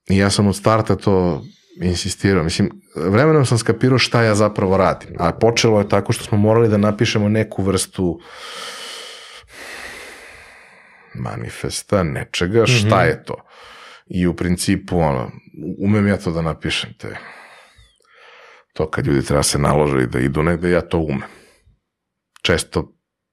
I 0.08 0.16
ja 0.16 0.30
sam 0.30 0.46
od 0.46 0.56
starta 0.56 0.96
to 0.96 1.44
insistirao. 1.82 2.44
Mislim, 2.44 2.70
vremenom 2.94 3.46
sam 3.46 3.58
skapirao 3.58 3.98
šta 3.98 4.22
ja 4.22 4.34
zapravo 4.34 4.76
radim. 4.76 5.10
A 5.18 5.32
počelo 5.32 5.78
je 5.78 5.88
tako 5.88 6.12
što 6.12 6.24
smo 6.24 6.38
morali 6.38 6.68
da 6.68 6.76
napišemo 6.76 7.28
neku 7.28 7.62
vrstu 7.62 8.20
manifesta, 11.18 12.02
nečega, 12.02 12.66
šta 12.66 12.86
mm 12.86 12.90
-hmm. 12.90 13.06
je 13.06 13.24
to. 13.24 13.34
I 14.06 14.26
u 14.26 14.36
principu, 14.36 14.98
ono, 14.98 15.30
umem 15.78 16.06
ja 16.06 16.16
to 16.16 16.30
da 16.30 16.42
napišem, 16.42 16.90
te 16.98 17.16
to 18.76 18.90
kad 18.90 19.06
ljudi 19.06 19.26
treba 19.26 19.42
se 19.42 19.58
nalože 19.58 20.02
i 20.02 20.06
da 20.06 20.18
idu 20.18 20.42
negde, 20.42 20.70
ja 20.70 20.80
to 20.80 20.98
umem. 20.98 21.28
Često 22.42 22.92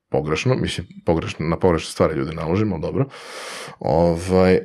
pogrešno, 0.10 0.56
mislim, 0.56 0.88
pogrešno, 1.06 1.46
na 1.46 1.60
pogrešne 1.60 1.92
stvari 1.92 2.16
ljudi 2.16 2.36
naložimo, 2.36 2.80
dobro. 2.80 3.06
Ovaj, 3.80 4.60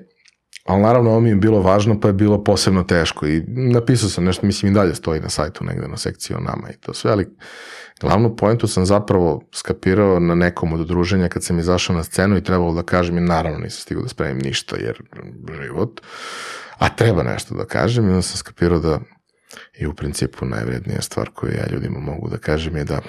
ali 0.68 0.82
naravno 0.82 1.10
ovo 1.10 1.20
mi 1.20 1.28
je 1.28 1.34
bilo 1.34 1.60
važno, 1.60 2.00
pa 2.00 2.08
je 2.08 2.14
bilo 2.14 2.44
posebno 2.44 2.82
teško 2.82 3.26
i 3.26 3.44
napisao 3.48 4.08
sam 4.08 4.24
nešto, 4.24 4.46
mislim 4.46 4.72
i 4.72 4.74
dalje 4.74 4.94
stoji 4.94 5.20
na 5.20 5.28
sajtu 5.28 5.64
negde 5.64 5.88
na 5.88 5.96
sekciji 5.96 6.36
o 6.36 6.40
nama 6.40 6.70
i 6.70 6.76
to 6.80 6.94
sve, 6.94 7.10
ali 7.10 7.28
glavnu 8.00 8.36
pojentu 8.36 8.66
sam 8.66 8.86
zapravo 8.86 9.48
skapirao 9.52 10.20
na 10.20 10.34
nekom 10.34 10.72
od 10.72 10.80
udruženja 10.80 11.28
kad 11.28 11.44
sam 11.44 11.58
izašao 11.58 11.96
na 11.96 12.04
scenu 12.04 12.36
i 12.36 12.44
trebalo 12.44 12.74
da 12.74 12.82
kažem 12.82 13.18
i 13.18 13.20
naravno 13.20 13.58
nisam 13.58 13.80
stigao 13.80 14.02
da 14.02 14.08
spremim 14.08 14.38
ništa 14.38 14.76
jer 14.76 15.02
život, 15.62 16.00
a 16.78 16.88
treba 16.88 17.22
nešto 17.22 17.54
da 17.54 17.64
kažem 17.64 18.04
i 18.04 18.10
onda 18.10 18.22
sam 18.22 18.36
skapirao 18.36 18.78
da 18.78 19.00
I 19.80 19.86
u 19.86 19.94
principu 19.94 20.46
najvrednija 20.46 21.02
stvar 21.02 21.30
koju 21.34 21.52
ja 21.52 21.66
ljudima 21.72 21.98
mogu 21.98 22.28
da 22.28 22.38
kažem 22.38 22.76
je 22.76 22.84
da 22.84 23.00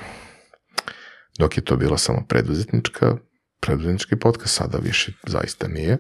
dok 1.40 1.57
je 1.57 1.64
to 1.64 1.76
bila 1.76 1.98
samo 1.98 2.23
preduzetnička, 2.27 3.18
preduzetnički 3.60 4.15
podcast, 4.15 4.56
sada 4.56 4.77
više 4.77 5.11
zaista 5.27 5.68
nije, 5.68 5.98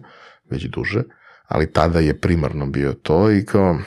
već 0.49 0.63
duže, 0.65 1.03
ali 1.49 1.73
tada 1.73 1.99
je 1.99 2.19
primarno 2.19 2.65
bio 2.65 2.93
to 2.93 3.31
i 3.31 3.45
kao 3.45 3.79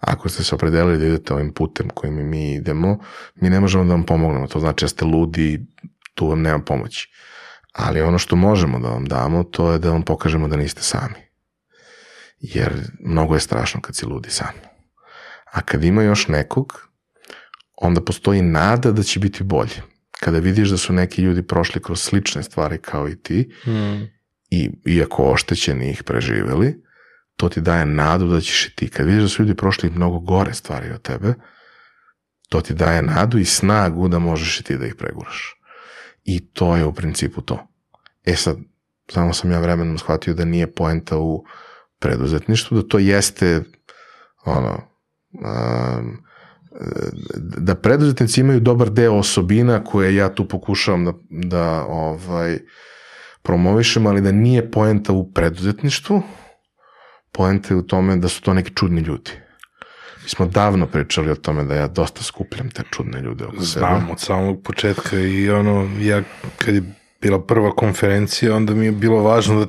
ako 0.00 0.28
ste 0.28 0.44
se 0.44 0.54
opredelili 0.54 0.98
da 0.98 1.06
idete 1.06 1.34
ovim 1.34 1.52
putem 1.52 1.88
kojim 1.88 2.28
mi 2.30 2.54
idemo, 2.54 2.98
mi 3.34 3.50
ne 3.50 3.60
možemo 3.60 3.84
da 3.84 3.90
vam 3.90 4.06
pomognemo, 4.06 4.46
to 4.46 4.60
znači 4.60 4.84
da 4.84 4.88
ste 4.88 5.04
ludi, 5.04 5.66
tu 6.14 6.28
vam 6.28 6.42
nema 6.42 6.58
pomoći. 6.58 7.10
Ali 7.72 8.00
ono 8.00 8.18
što 8.18 8.36
možemo 8.36 8.78
da 8.78 8.88
vam 8.88 9.04
damo, 9.04 9.44
to 9.44 9.72
je 9.72 9.78
da 9.78 9.90
vam 9.90 10.02
pokažemo 10.02 10.48
da 10.48 10.56
niste 10.56 10.82
sami. 10.82 11.14
Jer 12.38 12.72
mnogo 13.00 13.34
je 13.34 13.40
strašno 13.40 13.80
kad 13.80 13.96
si 13.96 14.06
ludi 14.06 14.30
sami. 14.30 14.58
A 15.52 15.60
kad 15.60 15.84
ima 15.84 16.02
još 16.02 16.28
nekog, 16.28 16.88
onda 17.76 18.04
postoji 18.04 18.42
nada 18.42 18.92
da 18.92 19.02
će 19.02 19.20
biti 19.20 19.44
bolje. 19.44 19.82
Kada 20.20 20.38
vidiš 20.38 20.68
da 20.68 20.76
su 20.76 20.92
neki 20.92 21.22
ljudi 21.22 21.42
prošli 21.42 21.82
kroz 21.82 22.02
slične 22.02 22.42
stvari 22.42 22.78
kao 22.78 23.08
i 23.08 23.22
ti, 23.22 23.52
mm. 23.66 24.21
I 24.52 24.70
iako 24.84 25.32
oštećeni 25.32 25.90
ih 25.90 26.02
preživeli, 26.02 26.84
to 27.36 27.48
ti 27.48 27.60
daje 27.60 27.86
nadu 27.86 28.26
da 28.26 28.40
ćeš 28.40 28.66
i 28.66 28.76
ti. 28.76 28.88
Kad 28.88 29.06
vidiš 29.06 29.22
da 29.22 29.28
su 29.28 29.42
ljudi 29.42 29.56
prošli 29.56 29.90
mnogo 29.90 30.18
gore 30.18 30.54
stvari 30.54 30.90
od 30.90 31.02
tebe, 31.02 31.34
to 32.48 32.60
ti 32.60 32.74
daje 32.74 33.02
nadu 33.02 33.38
i 33.38 33.44
snagu 33.44 34.08
da 34.08 34.18
možeš 34.18 34.60
i 34.60 34.64
ti 34.64 34.78
da 34.78 34.86
ih 34.86 34.94
preguraš. 34.94 35.54
I 36.24 36.46
to 36.52 36.76
je 36.76 36.84
u 36.84 36.92
principu 36.92 37.40
to. 37.40 37.66
E 38.24 38.36
sad, 38.36 38.56
samo 39.10 39.32
sam 39.32 39.50
ja 39.50 39.60
vremenom 39.60 39.98
shvatio 39.98 40.34
da 40.34 40.44
nije 40.44 40.72
poenta 40.72 41.18
u 41.18 41.44
preduzetništvu, 41.98 42.76
da 42.76 42.88
to 42.88 42.98
jeste 42.98 43.62
ono, 44.44 44.80
da 47.36 47.74
preduzetnici 47.74 48.40
imaju 48.40 48.60
dobar 48.60 48.90
deo 48.90 49.14
osobina 49.14 49.84
koje 49.84 50.14
ja 50.14 50.34
tu 50.34 50.48
pokušavam 50.48 51.04
da, 51.04 51.12
da 51.30 51.84
ovaj, 51.84 52.58
promovišem, 53.42 54.06
ali 54.06 54.20
da 54.20 54.32
nije 54.32 54.70
poenta 54.70 55.12
u 55.12 55.32
preduzetništvu, 55.32 56.22
poenta 57.32 57.74
je 57.74 57.78
u 57.78 57.82
tome 57.82 58.16
da 58.16 58.28
su 58.28 58.42
to 58.42 58.54
neki 58.54 58.74
čudni 58.74 59.00
ljudi. 59.00 59.30
Mi 60.22 60.28
smo 60.28 60.46
davno 60.46 60.86
pričali 60.86 61.30
o 61.30 61.34
tome 61.34 61.64
da 61.64 61.74
ja 61.74 61.88
dosta 61.88 62.22
skupljam 62.22 62.70
te 62.70 62.82
čudne 62.90 63.20
ljude 63.20 63.44
oko 63.44 63.64
sebe. 63.64 63.86
Znam, 63.86 64.10
od 64.10 64.20
samog 64.20 64.62
početka 64.64 65.18
i 65.18 65.50
ono, 65.50 65.90
ja 66.00 66.22
kad 66.58 66.74
je 66.74 66.82
bila 67.20 67.42
prva 67.46 67.74
konferencija, 67.74 68.56
onda 68.56 68.74
mi 68.74 68.84
je 68.84 68.92
bilo 68.92 69.22
važno 69.22 69.64
da 69.64 69.66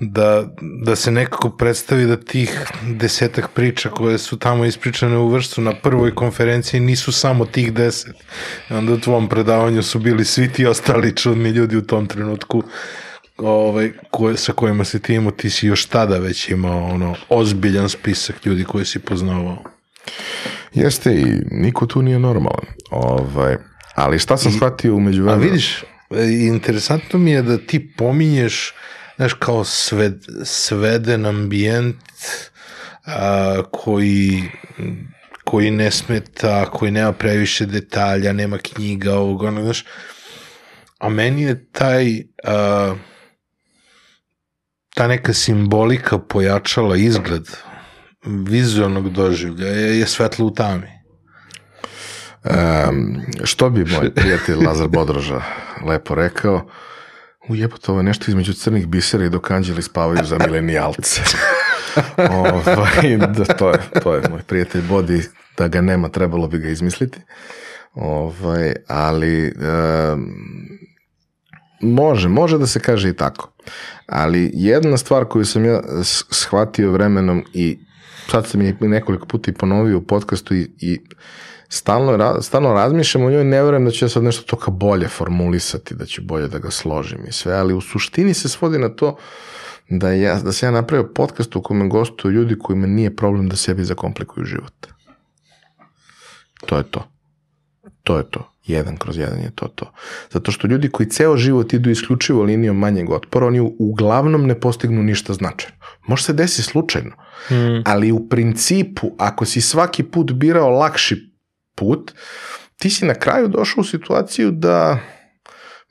da, 0.00 0.48
da 0.82 0.96
se 0.96 1.10
nekako 1.10 1.50
predstavi 1.50 2.06
da 2.06 2.16
tih 2.16 2.64
desetak 2.82 3.50
priča 3.54 3.90
koje 3.90 4.18
su 4.18 4.38
tamo 4.38 4.64
ispričane 4.64 5.16
u 5.16 5.28
vrstu 5.28 5.60
na 5.60 5.74
prvoj 5.74 6.14
konferenciji 6.14 6.80
nisu 6.80 7.12
samo 7.12 7.46
tih 7.46 7.72
deset. 7.72 8.16
I 8.70 8.74
onda 8.74 8.92
u 8.92 9.00
tvom 9.00 9.28
predavanju 9.28 9.82
su 9.82 9.98
bili 9.98 10.24
svi 10.24 10.52
ti 10.52 10.66
ostali 10.66 11.16
čudni 11.16 11.50
ljudi 11.50 11.76
u 11.76 11.86
tom 11.86 12.06
trenutku 12.06 12.62
ovaj, 13.36 13.92
koje, 14.10 14.36
sa 14.36 14.52
kojima 14.52 14.84
si 14.84 15.02
ti 15.02 15.14
imao, 15.14 15.30
ti 15.30 15.50
si 15.50 15.66
još 15.66 15.86
tada 15.86 16.18
već 16.18 16.48
imao 16.48 16.84
ono, 16.84 17.14
ozbiljan 17.28 17.88
spisak 17.88 18.46
ljudi 18.46 18.64
koje 18.64 18.84
si 18.84 18.98
poznavao. 18.98 19.64
Jeste 20.74 21.14
i 21.14 21.24
niko 21.50 21.86
tu 21.86 22.02
nije 22.02 22.18
normalan. 22.18 22.66
Ovaj, 22.90 23.56
ali 23.94 24.18
šta 24.18 24.36
sam 24.36 24.52
shvatio 24.52 24.96
umeđu 24.96 25.22
A 25.22 25.24
vremenu? 25.24 25.42
vidiš, 25.44 25.82
e, 26.10 26.46
interesantno 26.46 27.18
mi 27.18 27.30
je 27.30 27.42
da 27.42 27.58
ti 27.58 27.92
pominješ, 27.96 28.74
znaš, 29.20 29.32
kao 29.32 29.64
sved, 29.64 30.24
sveden 30.44 31.26
ambijent 31.26 31.96
a, 33.06 33.62
koji 33.72 34.42
koji 35.44 35.70
ne 35.70 35.90
smeta, 35.90 36.70
koji 36.70 36.90
nema 36.90 37.12
previše 37.12 37.66
detalja, 37.66 38.32
nema 38.32 38.58
knjiga, 38.58 39.14
ovog, 39.14 39.42
onog, 39.42 39.64
znaš, 39.64 39.84
a 40.98 41.08
meni 41.08 41.42
je 41.42 41.66
taj 41.72 42.22
a, 42.44 42.94
ta 44.94 45.08
neka 45.08 45.32
simbolika 45.32 46.18
pojačala 46.18 46.96
izgled 46.96 47.48
vizualnog 48.24 49.10
doživlja 49.12 49.66
je, 49.66 49.98
je 49.98 50.06
svetlo 50.06 50.46
u 50.46 50.54
tami. 50.54 50.88
Um, 52.44 53.22
što 53.44 53.70
bi 53.70 53.84
moj 53.84 54.14
prijatelj 54.14 54.56
Lazar 54.66 54.88
Bodroža 54.88 55.42
lepo 55.86 56.14
rekao, 56.14 56.70
ujebote, 57.48 57.90
ovo 57.90 58.00
je 58.00 58.04
nešto 58.04 58.24
između 58.28 58.52
crnih 58.52 58.86
bisera 58.86 59.24
i 59.24 59.30
dok 59.30 59.50
anđeli 59.50 59.82
spavaju 59.82 60.24
za 60.24 60.38
milenijalce. 60.38 61.22
ovaj, 62.40 63.16
da, 63.16 63.44
to, 63.44 63.70
je, 63.70 63.78
to 64.02 64.14
je 64.14 64.28
moj 64.30 64.42
prijatelj 64.42 64.82
Bodi, 64.88 65.22
da 65.58 65.68
ga 65.68 65.80
nema, 65.80 66.08
trebalo 66.08 66.48
bi 66.48 66.58
ga 66.58 66.68
izmisliti. 66.68 67.18
Ovaj, 67.94 68.74
ali 68.88 69.52
um, 70.12 70.32
može, 71.80 72.28
može 72.28 72.58
da 72.58 72.66
se 72.66 72.80
kaže 72.80 73.08
i 73.08 73.16
tako. 73.16 73.52
Ali 74.06 74.50
jedna 74.54 74.96
stvar 74.96 75.24
koju 75.24 75.44
sam 75.44 75.64
ja 75.64 75.82
shvatio 76.30 76.92
vremenom 76.92 77.44
i 77.54 77.78
sad 78.30 78.46
sam 78.46 78.62
je 78.62 78.76
nekoliko 78.80 79.26
puta 79.26 79.50
i 79.50 79.54
ponovio 79.54 79.98
u 79.98 80.02
podcastu 80.02 80.54
i, 80.54 80.70
i 80.78 81.00
stalno, 81.72 82.42
stalno 82.42 82.72
razmišljam 82.72 83.24
o 83.24 83.30
njoj, 83.30 83.44
ne 83.44 83.62
verujem 83.62 83.84
da 83.84 83.90
ću 83.90 84.04
ja 84.04 84.08
sad 84.08 84.22
nešto 84.22 84.56
toga 84.56 84.70
bolje 84.70 85.08
formulisati, 85.08 85.94
da 85.94 86.06
ću 86.06 86.22
bolje 86.22 86.48
da 86.48 86.58
ga 86.58 86.70
složim 86.70 87.18
i 87.28 87.32
sve, 87.32 87.54
ali 87.54 87.74
u 87.74 87.80
suštini 87.80 88.34
se 88.34 88.48
svodi 88.48 88.78
na 88.78 88.88
to 88.88 89.16
da, 89.88 90.12
ja, 90.12 90.40
da 90.40 90.52
sam 90.52 90.66
ja 90.66 90.70
napravio 90.70 91.12
podcast 91.14 91.56
u 91.56 91.62
kome 91.62 91.88
gostuju 91.88 92.32
ljudi 92.32 92.58
kojima 92.58 92.86
nije 92.86 93.16
problem 93.16 93.48
da 93.48 93.56
sebi 93.56 93.84
zakomplikuju 93.84 94.44
život. 94.44 94.86
To 96.66 96.76
je 96.76 96.82
to. 96.90 97.08
To 98.02 98.18
je 98.18 98.30
to. 98.30 98.52
Jedan 98.66 98.96
kroz 98.96 99.18
jedan 99.18 99.38
je 99.38 99.50
to 99.54 99.68
to. 99.68 99.92
Zato 100.30 100.52
što 100.52 100.66
ljudi 100.66 100.90
koji 100.90 101.08
ceo 101.08 101.36
život 101.36 101.72
idu 101.72 101.90
isključivo 101.90 102.42
linijom 102.42 102.78
manjeg 102.78 103.10
otpora, 103.10 103.46
oni 103.46 103.60
uglavnom 103.78 104.46
ne 104.46 104.60
postignu 104.60 105.02
ništa 105.02 105.32
značajno. 105.32 105.76
Može 106.06 106.24
se 106.24 106.32
desi 106.32 106.62
slučajno, 106.62 107.10
Mm. 107.50 107.82
ali 107.84 108.12
u 108.12 108.28
principu, 108.28 109.10
ako 109.18 109.44
si 109.44 109.60
svaki 109.60 110.02
put 110.02 110.32
birao 110.32 110.70
lakši 110.70 111.29
put, 111.74 112.12
ti 112.76 112.90
si 112.90 113.04
na 113.04 113.14
kraju 113.14 113.48
došao 113.48 113.80
u 113.80 113.84
situaciju 113.84 114.50
da 114.50 114.98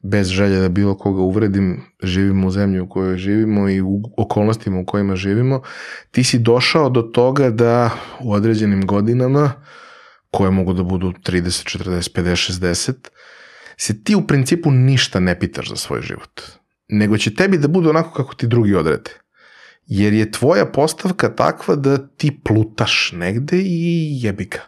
bez 0.04 0.28
želje 0.28 0.60
da 0.60 0.70
bilo 0.70 0.98
koga 0.98 1.22
uvredim, 1.22 1.82
živimo 2.04 2.48
u 2.48 2.52
zemlji 2.52 2.80
u 2.80 2.90
kojoj 2.90 3.18
živimo 3.18 3.70
i 3.70 3.82
u 3.82 4.02
okolnostima 4.18 4.80
u 4.80 4.86
kojima 4.86 5.16
živimo, 5.16 5.62
ti 6.12 6.24
si 6.24 6.40
došao 6.40 6.90
do 6.90 7.02
toga 7.02 7.50
da 7.50 7.90
u 8.20 8.34
određenim 8.34 8.86
godinama, 8.86 9.52
koje 10.32 10.52
mogu 10.52 10.74
da 10.74 10.84
budu 10.84 11.12
30, 11.12 11.78
40, 11.78 12.22
50, 12.22 12.52
60, 12.54 12.94
se 13.78 14.04
ti 14.04 14.16
u 14.16 14.28
principu 14.28 14.72
ništa 14.72 15.20
ne 15.20 15.40
pitaš 15.40 15.70
za 15.70 15.76
svoj 15.76 16.02
život. 16.02 16.42
Nego 16.88 17.18
će 17.18 17.36
tebi 17.36 17.58
da 17.58 17.68
bude 17.68 17.90
onako 17.90 18.14
kako 18.14 18.36
ti 18.36 18.48
drugi 18.48 18.76
odrede. 18.76 19.12
Jer 19.86 20.14
je 20.14 20.32
tvoja 20.32 20.66
postavka 20.66 21.36
takva 21.36 21.76
da 21.76 22.08
ti 22.08 22.40
plutaš 22.44 23.12
negde 23.16 23.58
i 23.58 24.20
jebi 24.24 24.46
ga. 24.46 24.60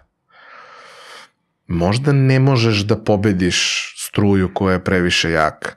Možda 1.72 2.12
ne 2.12 2.40
možeš 2.40 2.78
da 2.78 3.04
pobediš 3.04 3.94
struju 3.98 4.54
koja 4.54 4.74
je 4.74 4.84
previše 4.84 5.32
jaka, 5.32 5.70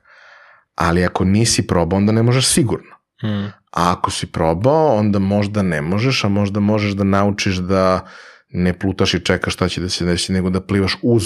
ali 0.74 1.04
ako 1.04 1.24
nisi 1.24 1.66
probao, 1.66 1.96
onda 1.96 2.12
ne 2.12 2.22
možeš 2.22 2.46
sigurno. 2.46 2.96
Mm. 3.22 3.46
A 3.70 3.92
ako 3.92 4.10
si 4.10 4.26
probao, 4.26 4.96
onda 4.96 5.18
možda 5.18 5.62
ne 5.62 5.82
možeš, 5.82 6.24
a 6.24 6.28
možda 6.28 6.60
možeš 6.60 6.92
da 6.92 7.04
naučiš 7.04 7.56
da 7.56 8.06
ne 8.48 8.78
plutaš 8.78 9.14
i 9.14 9.24
čekaš 9.24 9.54
šta 9.54 9.68
će 9.68 9.80
da 9.80 9.88
se 9.88 10.04
desi, 10.04 10.32
nego 10.32 10.50
da 10.50 10.60
plivaš 10.60 10.96
uz 11.02 11.24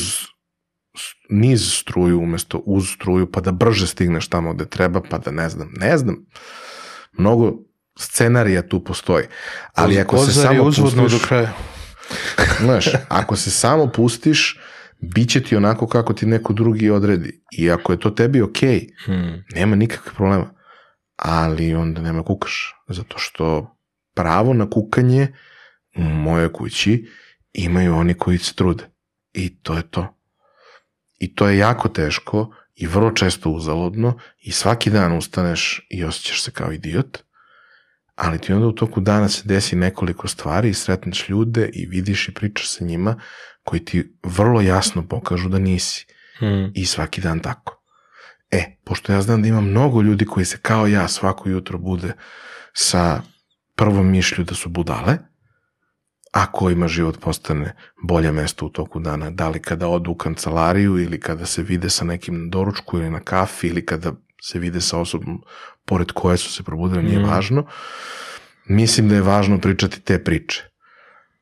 niz 1.30 1.72
struju 1.74 2.20
umesto 2.20 2.58
uz 2.58 2.88
struju, 2.88 3.32
pa 3.32 3.40
da 3.40 3.52
brže 3.52 3.86
stigneš 3.86 4.28
tamo 4.28 4.52
gde 4.54 4.66
treba, 4.66 5.00
pa 5.10 5.18
da 5.18 5.30
ne 5.30 5.48
znam, 5.48 5.72
ne 5.76 5.98
znam. 5.98 6.16
Mnogo 7.12 7.52
scenarija 7.98 8.68
tu 8.68 8.84
postoji. 8.84 9.26
Ali 9.74 10.00
ako 10.00 10.18
se 10.18 10.32
samo 10.32 10.62
uzvodno 10.62 11.02
pustiš, 11.02 11.20
do 11.20 11.26
kraja. 11.26 11.52
Znaš, 12.60 12.86
ako 13.09 13.36
se 13.36 13.51
samo 13.51 13.86
pustiš, 13.86 14.59
bit 15.01 15.30
će 15.30 15.43
ti 15.43 15.56
onako 15.56 15.86
kako 15.86 16.12
ti 16.12 16.26
neko 16.26 16.52
drugi 16.52 16.90
odredi. 16.90 17.43
I 17.52 17.70
ako 17.70 17.93
je 17.93 18.01
to 18.01 18.10
tebi 18.10 18.43
okej, 18.43 18.89
Mm. 19.09 19.44
nema 19.55 19.76
nikakvih 19.76 20.12
problema. 20.16 20.51
Ali 21.16 21.74
onda 21.74 22.01
nema 22.01 22.22
kukaš. 22.22 22.74
Zato 22.89 23.18
što 23.18 23.76
pravo 24.14 24.52
na 24.52 24.70
kukanje 24.70 25.28
u 25.97 26.02
mojoj 26.02 26.52
kući 26.52 27.09
imaju 27.52 27.94
oni 27.97 28.14
koji 28.14 28.39
se 28.39 28.55
trude. 28.55 28.85
I 29.32 29.62
to 29.62 29.74
je 29.76 29.82
to. 29.90 30.14
I 31.18 31.35
to 31.35 31.48
je 31.48 31.59
jako 31.59 31.89
teško 31.89 32.55
i 32.74 32.86
vrlo 32.86 33.10
često 33.10 33.51
uzaludno 33.51 34.18
i 34.40 34.52
svaki 34.52 34.90
dan 34.90 35.16
ustaneš 35.16 35.86
i 35.90 36.05
osjećaš 36.05 36.43
se 36.43 36.51
kao 36.51 36.72
idiot, 36.72 37.18
ali 38.18 38.38
ti 38.38 38.52
onda 38.52 38.66
u 38.66 38.72
toku 38.72 39.00
dana 39.00 39.28
se 39.28 39.42
desi 39.44 39.76
nekoliko 39.76 40.28
stvari 40.28 40.68
i 40.68 40.74
sretneš 40.74 41.28
ljude 41.28 41.70
i 41.72 41.86
vidiš 41.86 42.28
i 42.28 42.34
pričaš 42.34 42.70
sa 42.70 42.84
njima 42.84 43.20
koji 43.64 43.84
ti 43.84 44.14
vrlo 44.22 44.60
jasno 44.60 45.08
pokažu 45.08 45.48
da 45.48 45.58
nisi 45.58 46.06
Mm. 46.40 46.70
i 46.74 46.86
svaki 46.86 47.20
dan 47.20 47.40
tako. 47.40 47.82
E, 48.50 48.76
pošto 48.84 49.12
ja 49.12 49.22
znam 49.22 49.42
da 49.42 49.48
ima 49.48 49.60
mnogo 49.60 50.02
ljudi 50.02 50.26
koji 50.26 50.46
se 50.46 50.58
kao 50.62 50.86
ja 50.86 51.08
svako 51.08 51.48
jutro 51.48 51.78
bude 51.78 52.12
sa 52.72 53.22
prvom 53.74 54.10
mišlju 54.10 54.44
da 54.44 54.54
su 54.54 54.68
budale, 54.68 55.18
a 56.32 56.52
kojima 56.52 56.88
život 56.88 57.20
postane 57.20 57.76
bolje 58.02 58.32
mesto 58.32 58.66
u 58.66 58.68
toku 58.68 59.00
dana, 59.00 59.30
da 59.30 59.48
li 59.48 59.62
kada 59.62 59.88
odu 59.88 60.10
u 60.10 60.14
kancelariju 60.14 60.98
ili 60.98 61.20
kada 61.20 61.46
se 61.46 61.62
vide 61.62 61.90
sa 61.90 62.04
nekim 62.04 62.44
na 62.44 62.48
doručku 62.50 62.98
ili 62.98 63.10
na 63.10 63.20
kafi 63.20 63.66
ili 63.66 63.86
kada 63.86 64.12
se 64.42 64.58
vide 64.58 64.80
sa 64.80 64.98
osobom 64.98 65.42
pored 65.89 66.12
koje 66.12 66.36
su 66.36 66.52
se 66.52 66.62
probudile, 66.62 67.02
nije 67.02 67.19
Mm. 67.19 67.28
važno. 67.28 67.66
Mislim 68.66 69.09
da 69.09 69.15
je 69.15 69.23
važno 69.23 69.59
pričati 69.59 70.01
te 70.01 70.24
priče. 70.24 70.65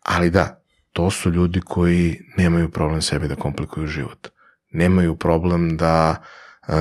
Ali 0.03 0.31
da, 0.31 0.63
to 0.93 1.11
su 1.11 1.31
ljudi 1.31 1.61
koji 1.61 2.21
nemaju 2.37 2.71
problem 2.71 3.03
sebi 3.03 3.29
da 3.29 3.35
komplikuju 3.35 3.87
život. 3.87 4.29
Nemaju 4.71 5.17
problem 5.17 5.77
da 5.77 6.23
uh, 6.69 6.75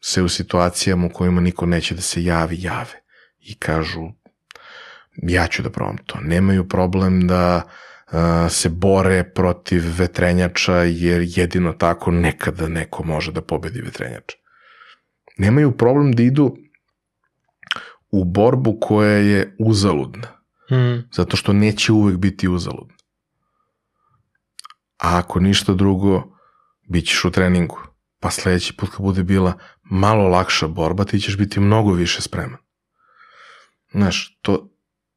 se 0.00 0.22
u 0.22 0.28
situacijama 0.28 1.06
u 1.06 1.10
kojima 1.10 1.40
niko 1.40 1.66
neće 1.66 1.94
da 1.94 2.00
se 2.00 2.24
javi, 2.24 2.56
jave 2.60 3.02
i 3.40 3.54
kažu 3.58 4.00
ja 5.22 5.46
ću 5.46 5.62
da 5.62 5.70
probam 5.70 5.96
to. 6.06 6.18
Nemaju 6.20 6.68
problem 6.68 7.26
da 7.26 7.62
uh, 7.62 8.18
se 8.50 8.68
bore 8.68 9.24
protiv 9.24 9.82
vetrenjača 9.98 10.74
jer 10.74 11.22
jedino 11.26 11.72
tako 11.72 12.10
nekada 12.10 12.68
neko 12.68 13.04
može 13.04 13.32
da 13.32 13.42
pobedi 13.42 13.80
vetrenjača. 13.80 14.36
Nemaju 15.38 15.76
problem 15.76 16.12
da 16.12 16.22
idu 16.22 16.56
u 18.10 18.24
borbu 18.24 18.78
koja 18.80 19.16
je 19.18 19.56
uzaludna 19.58 20.38
Mm. 20.70 21.08
zato 21.12 21.36
što 21.36 21.52
neće 21.52 21.92
uvek 21.92 22.16
biti 22.16 22.48
uzaludno. 22.48 22.94
A 24.98 25.18
ako 25.18 25.40
ništa 25.40 25.74
drugo, 25.74 26.22
bit 26.88 27.06
ćeš 27.06 27.24
u 27.24 27.30
treningu. 27.30 27.78
Pa 28.20 28.30
sledeći 28.30 28.76
put 28.76 28.90
kad 28.90 29.00
bude 29.00 29.22
bila 29.22 29.58
malo 29.82 30.28
lakša 30.28 30.68
borba, 30.68 31.04
ti 31.04 31.20
ćeš 31.20 31.38
biti 31.38 31.60
mnogo 31.60 31.92
više 31.92 32.22
spreman. 32.22 32.58
Znaš, 33.92 34.38
to, 34.42 34.70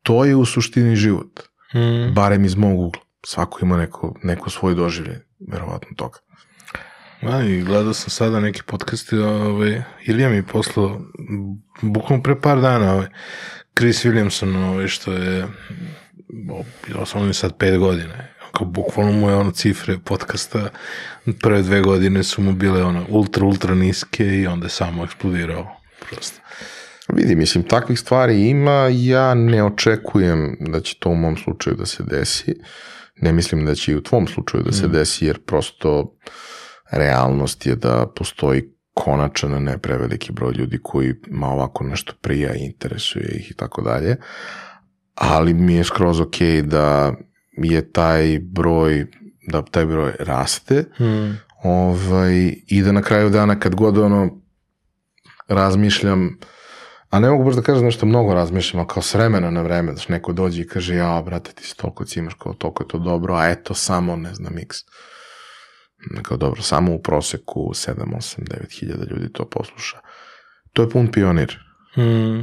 to 0.04 0.26
je 0.26 0.36
u 0.36 0.46
suštini 0.46 0.96
život. 0.96 1.40
Mm. 1.74 2.14
Barem 2.14 2.46
iz 2.46 2.56
mog 2.56 2.80
ugla. 2.80 3.02
Svako 3.26 3.60
ima 3.62 3.78
neko, 3.78 4.16
neko 4.24 4.50
svoj 4.50 4.76
doživlje, 4.76 5.28
verovatno 5.48 5.88
toga. 5.96 6.20
A, 7.22 7.44
i 7.44 7.62
gledao 7.62 7.94
sam 7.94 8.10
sada 8.10 8.40
neki 8.40 8.62
podcast, 8.66 9.14
ovaj, 9.14 9.82
Ilija 10.06 10.30
mi 10.30 10.36
je 10.36 10.44
poslao, 10.44 11.02
bukvalno 11.82 12.24
pre 12.24 12.42
par 12.42 12.62
dana, 12.62 12.94
ovaj, 12.94 13.08
Chris 13.78 14.06
Williamson, 14.06 14.70
ovaj, 14.70 14.88
što 14.88 15.14
je, 15.14 15.48
osnovno 16.96 17.30
je 17.30 17.34
sad 17.34 17.58
pet 17.58 17.80
godine, 17.80 18.34
kao 18.52 18.68
bukvalno 18.68 19.12
mu 19.12 19.30
je 19.30 19.36
ono 19.36 19.52
cifre 19.52 19.98
podcasta, 20.06 20.70
prve 21.42 21.62
dve 21.62 21.82
godine 21.82 22.24
su 22.24 22.42
mu 22.42 22.54
bile 22.54 22.84
ono 22.84 23.06
ultra, 23.10 23.46
ultra 23.46 23.76
niske 23.76 24.26
i 24.26 24.48
onda 24.48 24.66
je 24.66 24.70
samo 24.70 25.04
eksplodirao, 25.04 25.76
prosto. 26.10 26.42
Vidi, 27.14 27.36
mislim, 27.36 27.64
takvih 27.64 28.00
stvari 28.00 28.50
ima, 28.50 28.90
ja 28.92 29.34
ne 29.34 29.64
očekujem 29.64 30.58
da 30.60 30.82
će 30.82 30.96
to 31.00 31.10
u 31.10 31.16
mom 31.16 31.38
slučaju 31.38 31.76
da 31.76 31.86
se 31.86 32.04
desi. 32.04 32.56
Ne 33.16 33.32
mislim 33.32 33.66
da 33.66 33.76
će 33.76 33.92
i 33.92 33.96
u 33.96 34.04
tvom 34.04 34.28
slučaju 34.28 34.64
da 34.64 34.72
se 34.72 34.88
desi, 34.88 35.26
jer 35.26 35.40
prosto 35.40 36.18
realnost 36.92 37.66
je 37.66 37.76
da 37.76 38.08
postoji 38.16 38.64
konačan, 38.94 39.54
a 39.54 39.60
ne 39.60 39.78
preveliki 39.78 40.32
broj 40.32 40.54
ljudi 40.54 40.80
koji 40.84 41.14
ma 41.28 41.48
ovako 41.48 41.84
nešto 41.84 42.14
prija 42.22 42.56
i 42.56 42.66
interesuje 42.66 43.28
ih 43.40 43.52
i 43.52 43.54
tako 43.54 43.82
dalje. 43.82 44.16
Ali 45.16 45.54
mi 45.54 45.74
je 45.74 45.84
skroz 45.84 46.20
ok 46.20 46.42
da 46.64 47.14
je 47.58 47.92
taj 47.92 48.40
broj, 48.40 49.08
da 49.48 49.62
taj 49.62 49.86
broj 49.86 50.12
raste 50.20 50.86
ovaj, 51.64 52.54
i 52.68 52.82
da 52.82 52.92
na 52.92 53.02
kraju 53.02 53.30
dana 53.30 53.60
kad 53.60 53.76
god 53.76 53.98
ono 53.98 54.42
razmišljam, 55.48 56.38
a 57.10 57.20
ne 57.20 57.30
mogu 57.30 57.44
baš 57.44 57.56
da 57.56 57.62
kažem 57.62 57.86
nešto 57.86 58.06
mnogo 58.06 58.34
razmišljam, 58.34 58.80
ali 58.80 58.90
kao 58.90 59.04
s 59.04 59.14
vremena 59.14 59.52
na 59.52 59.62
vreme, 59.62 59.94
da 59.94 60.02
neko 60.10 60.34
dođe 60.34 60.62
i 60.62 60.68
kaže, 60.68 60.96
ja, 60.96 61.22
brate, 61.26 61.52
ti 61.52 61.64
si 61.64 61.78
toliko 61.78 62.06
cimaš, 62.06 62.34
kao 62.34 62.54
toliko 62.54 62.84
je 62.84 62.88
to 62.88 62.98
dobro, 62.98 63.36
a 63.36 63.50
eto 63.50 63.74
samo, 63.74 64.16
ne 64.16 64.34
znam, 64.34 64.58
x. 64.58 64.78
Kao 66.22 66.38
dobro, 66.38 66.62
samo 66.62 66.94
u 66.94 67.02
proseku 67.02 67.72
7, 67.74 67.94
8, 67.96 68.40
9 68.40 68.80
hiljada 68.80 69.06
ljudi 69.12 69.34
to 69.34 69.50
posluša. 69.50 69.98
To 70.74 70.82
je 70.82 70.90
pun 70.90 71.12
pionir. 71.12 71.60
Mm. 71.98 72.42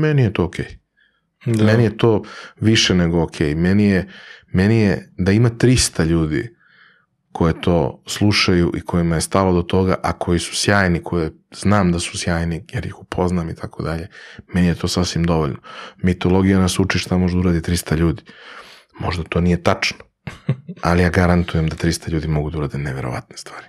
Meni 0.00 0.22
je 0.22 0.32
to 0.32 0.44
okej. 0.44 0.78
Da. 1.46 1.64
Meni 1.64 1.84
je 1.84 1.96
to 1.96 2.22
više 2.60 2.94
nego 2.94 3.22
ok. 3.22 3.40
Meni 3.40 3.84
je, 3.84 4.08
meni 4.52 4.80
je 4.80 5.12
da 5.18 5.32
ima 5.32 5.50
300 5.50 6.04
ljudi 6.06 6.56
koje 7.32 7.60
to 7.60 8.02
slušaju 8.06 8.72
i 8.76 8.80
kojima 8.80 9.14
je 9.14 9.20
stalo 9.20 9.52
do 9.52 9.62
toga, 9.62 9.96
a 10.02 10.12
koji 10.12 10.38
su 10.38 10.56
sjajni, 10.56 11.02
koje 11.02 11.30
znam 11.54 11.92
da 11.92 11.98
su 11.98 12.18
sjajni 12.18 12.64
jer 12.72 12.86
ih 12.86 13.00
upoznam 13.00 13.50
i 13.50 13.54
tako 13.54 13.82
dalje, 13.82 14.08
meni 14.54 14.66
je 14.66 14.74
to 14.74 14.88
sasvim 14.88 15.24
dovoljno. 15.24 15.56
Mitologija 15.96 16.58
nas 16.58 16.78
uči 16.78 16.98
šta 16.98 17.18
može 17.18 17.34
da 17.34 17.40
uradi 17.40 17.60
300 17.60 17.96
ljudi. 17.96 18.22
Možda 19.00 19.22
to 19.22 19.40
nije 19.40 19.62
tačno, 19.62 19.98
ali 20.82 21.02
ja 21.02 21.10
garantujem 21.10 21.68
da 21.68 21.76
300 21.76 22.10
ljudi 22.10 22.28
mogu 22.28 22.50
da 22.50 22.58
urade 22.58 22.78
neverovatne 22.78 23.36
stvari. 23.36 23.66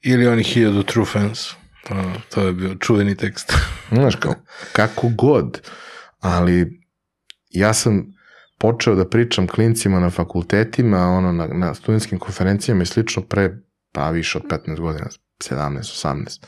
Ili 0.00 0.26
oni 0.26 0.42
hiljadu 0.42 0.82
true 0.82 1.06
fans. 1.06 1.50
To, 2.28 2.40
je 2.40 2.52
bio 2.52 2.74
čuveni 2.74 3.16
tekst. 3.16 3.52
Znaš, 3.92 4.16
kao, 4.16 4.34
kako 4.72 5.08
god, 5.08 5.68
ali 6.20 6.80
ja 7.50 7.74
sam 7.74 8.04
počeo 8.58 8.94
da 8.94 9.08
pričam 9.08 9.46
klincima 9.46 10.00
na 10.00 10.10
fakultetima, 10.10 11.08
ono, 11.08 11.32
na, 11.32 11.46
na 11.46 11.74
studentskim 11.74 12.18
konferencijama 12.18 12.82
i 12.82 12.86
slično 12.86 13.22
pre, 13.22 13.50
pa 13.92 14.10
više 14.10 14.38
od 14.38 14.44
15 14.44 14.80
godina, 14.80 15.06
17, 15.50 15.78
18. 16.06 16.44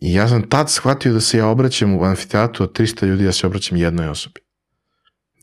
I 0.00 0.14
ja 0.14 0.28
sam 0.28 0.48
tad 0.48 0.70
shvatio 0.70 1.12
da 1.12 1.20
se 1.20 1.38
ja 1.38 1.46
obraćam 1.46 1.94
u 1.94 2.04
amfiteatru 2.04 2.64
od 2.64 2.78
300 2.78 3.06
ljudi, 3.06 3.24
ja 3.24 3.32
se 3.32 3.46
obraćam 3.46 3.78
jednoj 3.78 4.08
osobi. 4.08 4.40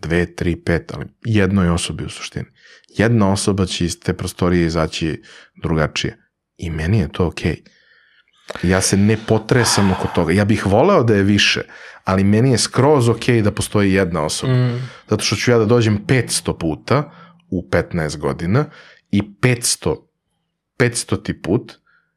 Dve, 0.06 0.36
tri, 0.36 0.56
pet, 0.56 0.92
ali 0.94 1.06
jednoj 1.26 1.70
osobi 1.70 2.06
u 2.06 2.10
suštini. 2.10 2.46
Jedna 2.98 3.32
osoba 3.32 3.66
će 3.66 3.86
iz 3.86 4.00
te 4.00 4.14
prostorije 4.14 4.66
izaći 4.66 5.22
drugačije. 5.62 6.18
I 6.58 6.70
meni 6.70 7.00
je 7.00 7.12
to 7.12 7.28
okej. 7.28 7.64
Ja 8.64 8.82
se 8.82 8.98
ne 8.98 9.18
potresam 9.28 9.92
oko 9.92 10.08
toga. 10.16 10.34
Ja 10.34 10.46
bih 10.46 10.66
voleo 10.66 11.04
da 11.04 11.16
je 11.16 11.24
više, 11.24 11.62
ali 12.04 12.24
meni 12.24 12.52
je 12.52 12.58
skroz 12.58 13.10
okej 13.10 13.42
da 13.42 13.52
postoji 13.52 13.94
jedna 13.94 14.26
osoba. 14.26 14.54
Mm. 14.54 14.90
Zato 15.10 15.24
što 15.24 15.36
ću 15.36 15.52
ja 15.52 15.58
da 15.58 15.66
dođem 15.66 16.06
500 16.08 16.58
puta 16.60 17.12
u 17.50 17.70
15 17.72 18.18
godina 18.18 18.66
i 19.12 19.22
500, 19.22 19.96
500 20.80 21.24
ti 21.24 21.42
put 21.42 21.74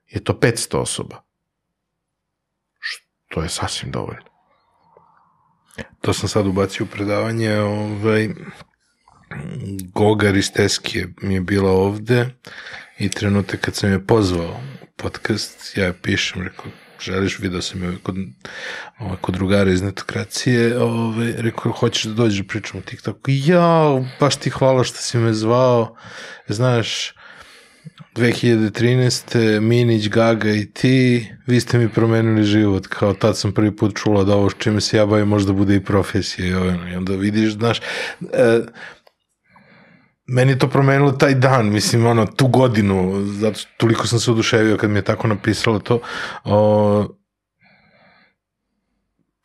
je 0.07 0.25
to 0.25 0.33
500 0.33 0.77
osoba. 0.77 1.23
Što 2.79 3.43
je 3.43 3.49
sasvim 3.49 3.91
dovoljno. 3.91 4.28
To 6.01 6.13
sam 6.13 6.29
sad 6.29 6.47
ubacio 6.47 6.85
u 6.85 6.89
predavanje, 6.89 7.59
ovaj, 7.59 8.29
Goga 9.95 10.31
Risteskije 10.31 11.09
mi 11.23 11.35
je 11.35 11.41
bila 11.41 11.71
ovde 11.71 12.29
i 12.99 13.09
trenutak 13.09 13.61
kad 13.61 13.75
sam 13.75 13.93
je 13.93 14.07
pozvao 14.07 14.61
podcast, 14.97 15.77
ja 15.77 15.85
je 15.85 15.93
pišem, 15.93 16.43
rekao, 16.43 16.67
želiš, 17.01 17.39
video 17.39 17.63
sam 17.63 17.83
je 17.83 17.99
kod, 18.03 18.17
ovaj, 18.99 19.17
kod 19.21 19.35
drugara 19.35 19.71
iz 19.71 19.83
netokracije, 19.83 20.83
ovaj, 20.83 21.33
rekao, 21.37 21.73
hoćeš 21.73 22.05
da 22.05 22.15
dođeš 22.15 22.39
da 22.39 22.49
pričam 22.49 22.79
o 22.79 22.83
TikToku, 22.83 23.21
ja, 23.27 24.03
baš 24.21 24.37
ti 24.37 24.51
hvala 24.51 24.85
što 24.85 24.97
si 24.99 25.19
me 25.19 25.33
zvao, 25.33 25.97
znaš, 26.49 27.15
2013. 28.19 29.61
Minić, 29.61 30.09
Gaga 30.09 30.51
i 30.51 30.67
ti, 30.73 31.29
vi 31.47 31.61
ste 31.61 31.79
mi 31.79 31.89
promenili 31.89 32.45
život, 32.45 32.87
kao 32.87 33.15
tad 33.15 33.39
sam 33.39 33.53
prvi 33.53 33.77
put 33.77 33.97
čula 33.97 34.25
da 34.25 34.37
ovo 34.37 34.51
s 34.51 34.55
čime 34.59 34.81
se 34.81 34.97
ja 34.97 35.07
bavim 35.07 35.29
možda 35.29 35.53
bude 35.53 35.77
i 35.77 35.85
profesija 35.85 36.47
i, 36.47 36.97
onda 36.97 37.13
vidiš, 37.13 37.53
znaš, 37.53 37.79
e, 38.33 38.61
meni 40.27 40.53
je 40.53 40.59
to 40.59 40.69
promenilo 40.69 41.13
taj 41.13 41.35
dan, 41.35 41.71
mislim, 41.73 42.07
ono, 42.07 42.27
tu 42.27 42.47
godinu, 42.49 43.25
zato 43.25 43.61
toliko 43.77 44.07
sam 44.07 44.21
se 44.21 44.31
oduševio 44.31 44.77
kad 44.77 44.91
mi 44.91 44.99
je 44.99 45.03
tako 45.03 45.29
napisalo 45.29 45.79
to. 45.79 46.01
O, 46.45 47.07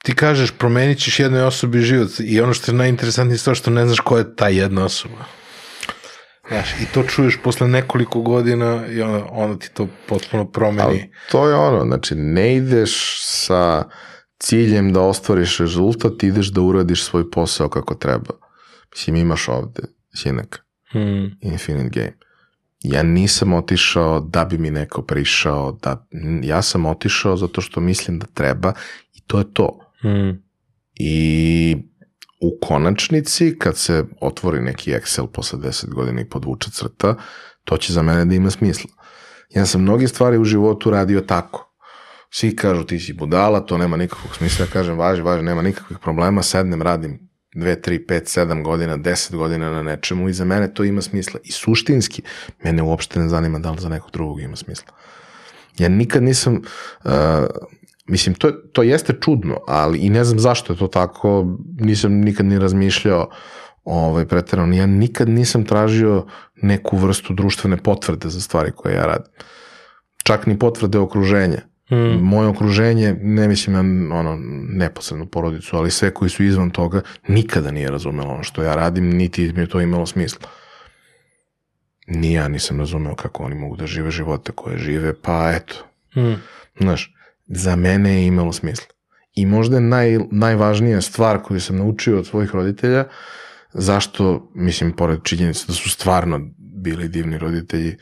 ti 0.03 0.15
kažeš, 0.15 0.51
promenit 0.51 0.99
ćeš 0.99 1.19
jednoj 1.19 1.41
osobi 1.41 1.81
život 1.81 2.09
i 2.19 2.41
ono 2.41 2.53
što 2.53 2.71
je 2.71 2.75
najinteresantnije 2.75 3.35
je 3.35 3.43
to 3.43 3.55
što 3.55 3.71
ne 3.71 3.85
znaš 3.85 3.99
ko 3.99 4.17
je 4.17 4.35
ta 4.35 4.47
jedna 4.47 4.85
osoba. 4.85 5.42
Znaš, 6.47 6.73
i 6.81 6.85
to 6.93 7.03
čuješ 7.03 7.39
posle 7.43 7.67
nekoliko 7.67 8.21
godina 8.21 8.87
i 8.87 9.01
onda, 9.01 9.25
onda 9.31 9.59
ti 9.59 9.69
to 9.73 9.87
potpuno 10.07 10.45
promeni. 10.45 10.81
Ali 10.81 11.11
to 11.31 11.49
je 11.49 11.55
ono, 11.55 11.85
znači 11.85 12.15
ne 12.15 12.55
ideš 12.55 13.21
sa 13.21 13.83
ciljem 14.39 14.93
da 14.93 15.01
ostvariš 15.01 15.57
rezultat, 15.57 16.23
ideš 16.23 16.47
da 16.47 16.61
uradiš 16.61 17.03
svoj 17.03 17.31
posao 17.31 17.69
kako 17.69 17.95
treba. 17.95 18.33
Mislim, 18.91 19.15
imaš 19.15 19.47
ovde 19.47 19.81
sinek, 20.13 20.63
Hmm. 20.93 21.37
Infinite 21.41 21.89
Game. 21.89 22.17
Ja 22.79 23.03
nisam 23.03 23.53
otišao 23.53 24.19
da 24.19 24.45
bi 24.45 24.57
mi 24.57 24.71
neko 24.71 25.01
prišao, 25.01 25.71
da, 25.83 26.07
ja 26.43 26.61
sam 26.61 26.85
otišao 26.85 27.37
zato 27.37 27.61
što 27.61 27.79
mislim 27.79 28.19
da 28.19 28.25
treba 28.25 28.73
i 29.13 29.21
to 29.21 29.39
je 29.39 29.53
to. 29.53 29.79
Hmm. 30.01 30.43
I 30.95 31.77
u 32.43 32.57
konačnici, 32.61 33.55
kad 33.59 33.77
se 33.77 34.03
otvori 34.21 34.61
neki 34.61 34.91
Excel 34.91 35.27
posle 35.27 35.59
10 35.59 35.93
godina 35.93 36.21
i 36.21 36.29
podvuče 36.29 36.71
crta, 36.71 37.15
to 37.63 37.77
će 37.77 37.93
za 37.93 38.01
mene 38.01 38.25
da 38.25 38.35
ima 38.35 38.51
smisla. 38.51 38.89
Ja 39.49 39.65
sam 39.65 39.81
mnogi 39.81 40.07
stvari 40.07 40.37
u 40.37 40.43
životu 40.43 40.89
radio 40.89 41.21
tako. 41.21 41.69
Svi 42.29 42.55
kažu 42.55 42.83
ti 42.83 42.99
si 42.99 43.13
budala, 43.13 43.59
to 43.59 43.77
nema 43.77 43.97
nikakvog 43.97 44.35
smisla. 44.35 44.65
Ja 44.65 44.71
kažem, 44.71 44.97
važi, 44.97 45.21
važi, 45.21 45.43
nema 45.43 45.61
nikakvih 45.61 45.97
problema, 45.99 46.43
sednem, 46.43 46.81
radim 46.81 47.29
2, 47.55 47.89
3, 47.89 48.05
5, 48.07 48.39
7 48.39 48.63
godina, 48.63 48.97
10 48.97 49.35
godina 49.35 49.69
na 49.69 49.83
nečemu 49.83 50.29
i 50.29 50.33
za 50.33 50.45
mene 50.45 50.73
to 50.73 50.83
ima 50.83 51.01
smisla. 51.01 51.39
I 51.43 51.51
suštinski, 51.51 52.21
mene 52.63 52.83
uopšte 52.83 53.19
ne 53.19 53.29
zanima 53.29 53.59
da 53.59 53.71
li 53.71 53.81
za 53.81 53.89
nekog 53.89 54.11
drugog 54.11 54.41
ima 54.41 54.55
smisla. 54.55 54.93
Ja 55.77 55.89
nikad 55.89 56.23
nisam, 56.23 56.61
uh, 57.03 57.11
mislim, 58.05 58.35
to, 58.35 58.51
to 58.51 58.83
jeste 58.83 59.13
čudno, 59.21 59.57
ali 59.67 59.99
i 59.99 60.09
ne 60.09 60.23
znam 60.23 60.39
zašto 60.39 60.73
je 60.73 60.79
to 60.79 60.87
tako, 60.87 61.57
nisam 61.79 62.11
nikad 62.13 62.45
ni 62.45 62.59
razmišljao 62.59 63.29
ovaj, 63.83 64.25
pretarano. 64.25 64.75
Ja 64.75 64.85
nikad 64.85 65.29
nisam 65.29 65.65
tražio 65.65 66.25
neku 66.55 66.97
vrstu 66.97 67.33
društvene 67.33 67.77
potvrde 67.77 68.29
za 68.29 68.41
stvari 68.41 68.71
koje 68.71 68.95
ja 68.95 69.05
radim. 69.05 69.31
Čak 70.23 70.47
ni 70.47 70.59
potvrde 70.59 70.99
okruženja. 70.99 71.61
Hmm. 71.89 72.19
Moje 72.21 72.47
okruženje, 72.47 73.15
ne 73.21 73.47
mislim 73.47 74.07
na 74.09 74.15
ono, 74.19 74.37
neposrednu 74.69 75.25
porodicu, 75.25 75.77
ali 75.77 75.91
sve 75.91 76.13
koji 76.13 76.29
su 76.29 76.43
izvan 76.43 76.69
toga, 76.69 77.01
nikada 77.27 77.71
nije 77.71 77.91
razumelo 77.91 78.33
ono 78.33 78.43
što 78.43 78.63
ja 78.63 78.75
radim, 78.75 79.09
niti 79.09 79.53
mi 79.53 79.61
je 79.61 79.69
to 79.69 79.81
imalo 79.81 80.05
smisla. 80.05 80.49
Ni 82.07 82.33
ja 82.33 82.47
nisam 82.47 82.79
razumeo 82.79 83.15
kako 83.15 83.43
oni 83.43 83.55
mogu 83.55 83.75
da 83.75 83.85
žive 83.85 84.11
živote 84.11 84.51
koje 84.51 84.77
žive, 84.77 85.13
pa 85.21 85.51
eto, 85.51 85.75
Hmm. 86.13 86.35
Znaš, 86.79 87.12
za 87.45 87.75
mene 87.75 88.13
je 88.13 88.27
imalo 88.27 88.53
smisla. 88.53 88.87
I 89.35 89.45
možda 89.45 89.79
naj, 89.79 90.19
najvažnija 90.31 91.01
stvar 91.01 91.41
koju 91.41 91.59
sam 91.59 91.77
naučio 91.77 92.17
od 92.19 92.27
svojih 92.27 92.55
roditelja, 92.55 93.05
zašto, 93.73 94.51
mislim, 94.55 94.91
pored 94.91 95.19
činjenice 95.23 95.65
da 95.67 95.73
su 95.73 95.89
stvarno 95.89 96.39
bili 96.57 97.07
divni 97.07 97.37
roditelji, 97.37 97.97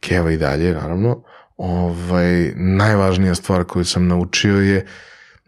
Keva 0.00 0.32
i 0.32 0.36
dalje, 0.36 0.74
naravno, 0.74 1.22
ovaj, 1.56 2.52
najvažnija 2.56 3.34
stvar 3.34 3.64
koju 3.64 3.84
sam 3.84 4.06
naučio 4.06 4.60
je 4.60 4.86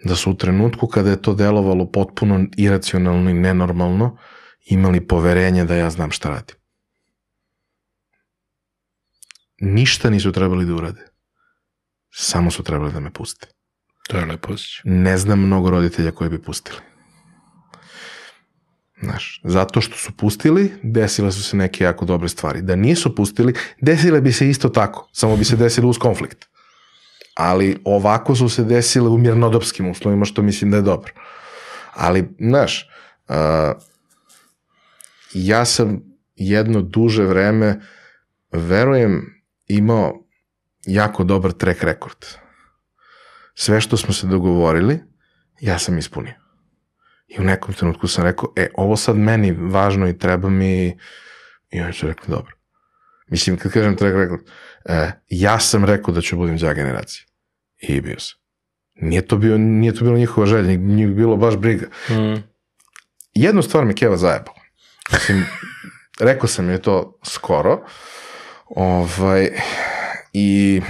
da 0.04 0.16
su 0.16 0.30
u 0.30 0.34
trenutku 0.34 0.86
kada 0.86 1.10
je 1.10 1.22
to 1.22 1.34
delovalo 1.34 1.90
potpuno 1.92 2.46
iracionalno 2.56 3.30
i 3.30 3.34
nenormalno, 3.34 4.16
imali 4.66 5.06
poverenje 5.06 5.64
da 5.64 5.74
ja 5.74 5.90
znam 5.90 6.10
šta 6.10 6.30
radim. 6.30 6.56
Ništa 9.60 10.10
nisu 10.10 10.32
trebali 10.32 10.64
da 10.64 10.74
urade. 10.74 11.07
Samo 12.10 12.50
su 12.50 12.62
trebali 12.62 12.92
da 12.92 13.00
me 13.00 13.12
puste. 13.12 13.46
To 14.08 14.18
je 14.18 14.24
lepo 14.26 14.52
osjećaj. 14.52 14.82
Ne 14.84 15.18
znam 15.18 15.40
mnogo 15.40 15.70
roditelja 15.70 16.10
koji 16.10 16.30
bi 16.30 16.42
pustili. 16.42 16.78
Znaš, 19.02 19.40
zato 19.44 19.80
što 19.80 19.96
su 19.96 20.12
pustili, 20.12 20.72
desile 20.82 21.32
su 21.32 21.42
se 21.42 21.56
neke 21.56 21.84
jako 21.84 22.04
dobre 22.04 22.28
stvari. 22.28 22.62
Da 22.62 22.76
nisu 22.76 23.14
pustili, 23.14 23.54
desile 23.80 24.20
bi 24.20 24.32
se 24.32 24.48
isto 24.48 24.68
tako, 24.68 25.08
samo 25.12 25.36
bi 25.36 25.44
se 25.44 25.56
desile 25.56 25.86
uz 25.86 25.98
konflikt. 25.98 26.46
ali 27.38 27.78
ovako 27.84 28.34
su 28.34 28.48
se 28.48 28.64
desile 28.64 29.08
u 29.08 29.18
mirnodopskim 29.18 29.90
uslovima, 29.90 30.24
što 30.24 30.42
mislim 30.42 30.70
da 30.70 30.76
je 30.76 30.82
dobro. 30.82 31.12
Ali, 31.94 32.28
znaš, 32.40 32.88
uh, 33.28 33.34
ja 35.34 35.64
sam 35.64 36.02
jedno 36.34 36.82
duže 36.82 37.24
vreme, 37.24 37.80
verujem, 38.52 39.42
imao 39.68 40.27
jako 40.88 41.24
dobar 41.24 41.52
track 41.52 41.82
record. 41.82 42.26
Sve 43.54 43.80
što 43.80 43.96
smo 43.96 44.14
se 44.14 44.26
dogovorili, 44.26 45.00
ja 45.60 45.78
sam 45.78 45.98
ispunio. 45.98 46.34
I 47.28 47.40
u 47.40 47.44
nekom 47.44 47.74
trenutku 47.74 48.08
sam 48.08 48.24
rekao, 48.24 48.52
e, 48.56 48.68
ovo 48.74 48.96
sad 48.96 49.16
meni 49.16 49.52
važno 49.52 50.08
i 50.08 50.18
treba 50.18 50.50
mi... 50.50 50.98
I 51.70 51.80
oni 51.80 51.92
su 51.92 52.06
rekli, 52.06 52.28
dobro. 52.28 52.52
Mislim, 53.26 53.56
kad 53.56 53.72
kažem 53.72 53.96
track 53.96 54.16
record, 54.16 54.40
e, 54.84 55.10
ja 55.28 55.58
sam 55.60 55.84
rekao 55.84 56.14
da 56.14 56.20
ću 56.20 56.36
budem 56.36 56.58
za 56.58 56.72
generacije. 56.72 57.24
I 57.80 58.00
bio 58.00 58.18
sam. 58.18 58.38
Nije 58.94 59.26
to, 59.26 59.36
bio, 59.36 59.58
nije 59.58 59.94
to 59.94 60.04
bilo 60.04 60.16
njihova 60.16 60.46
želja, 60.46 60.78
nije 60.78 61.06
bilo 61.06 61.36
baš 61.36 61.56
briga. 61.56 61.86
Mm. 62.10 62.42
Jednu 63.34 63.62
stvar 63.62 63.84
mi 63.84 63.94
Keva 63.94 64.16
zajebala. 64.16 64.60
Mislim, 65.12 65.44
rekao 66.28 66.48
sam 66.48 66.70
je 66.70 66.82
to 66.82 67.18
skoro. 67.24 67.84
Ovaj, 68.66 69.50
I 70.32 70.80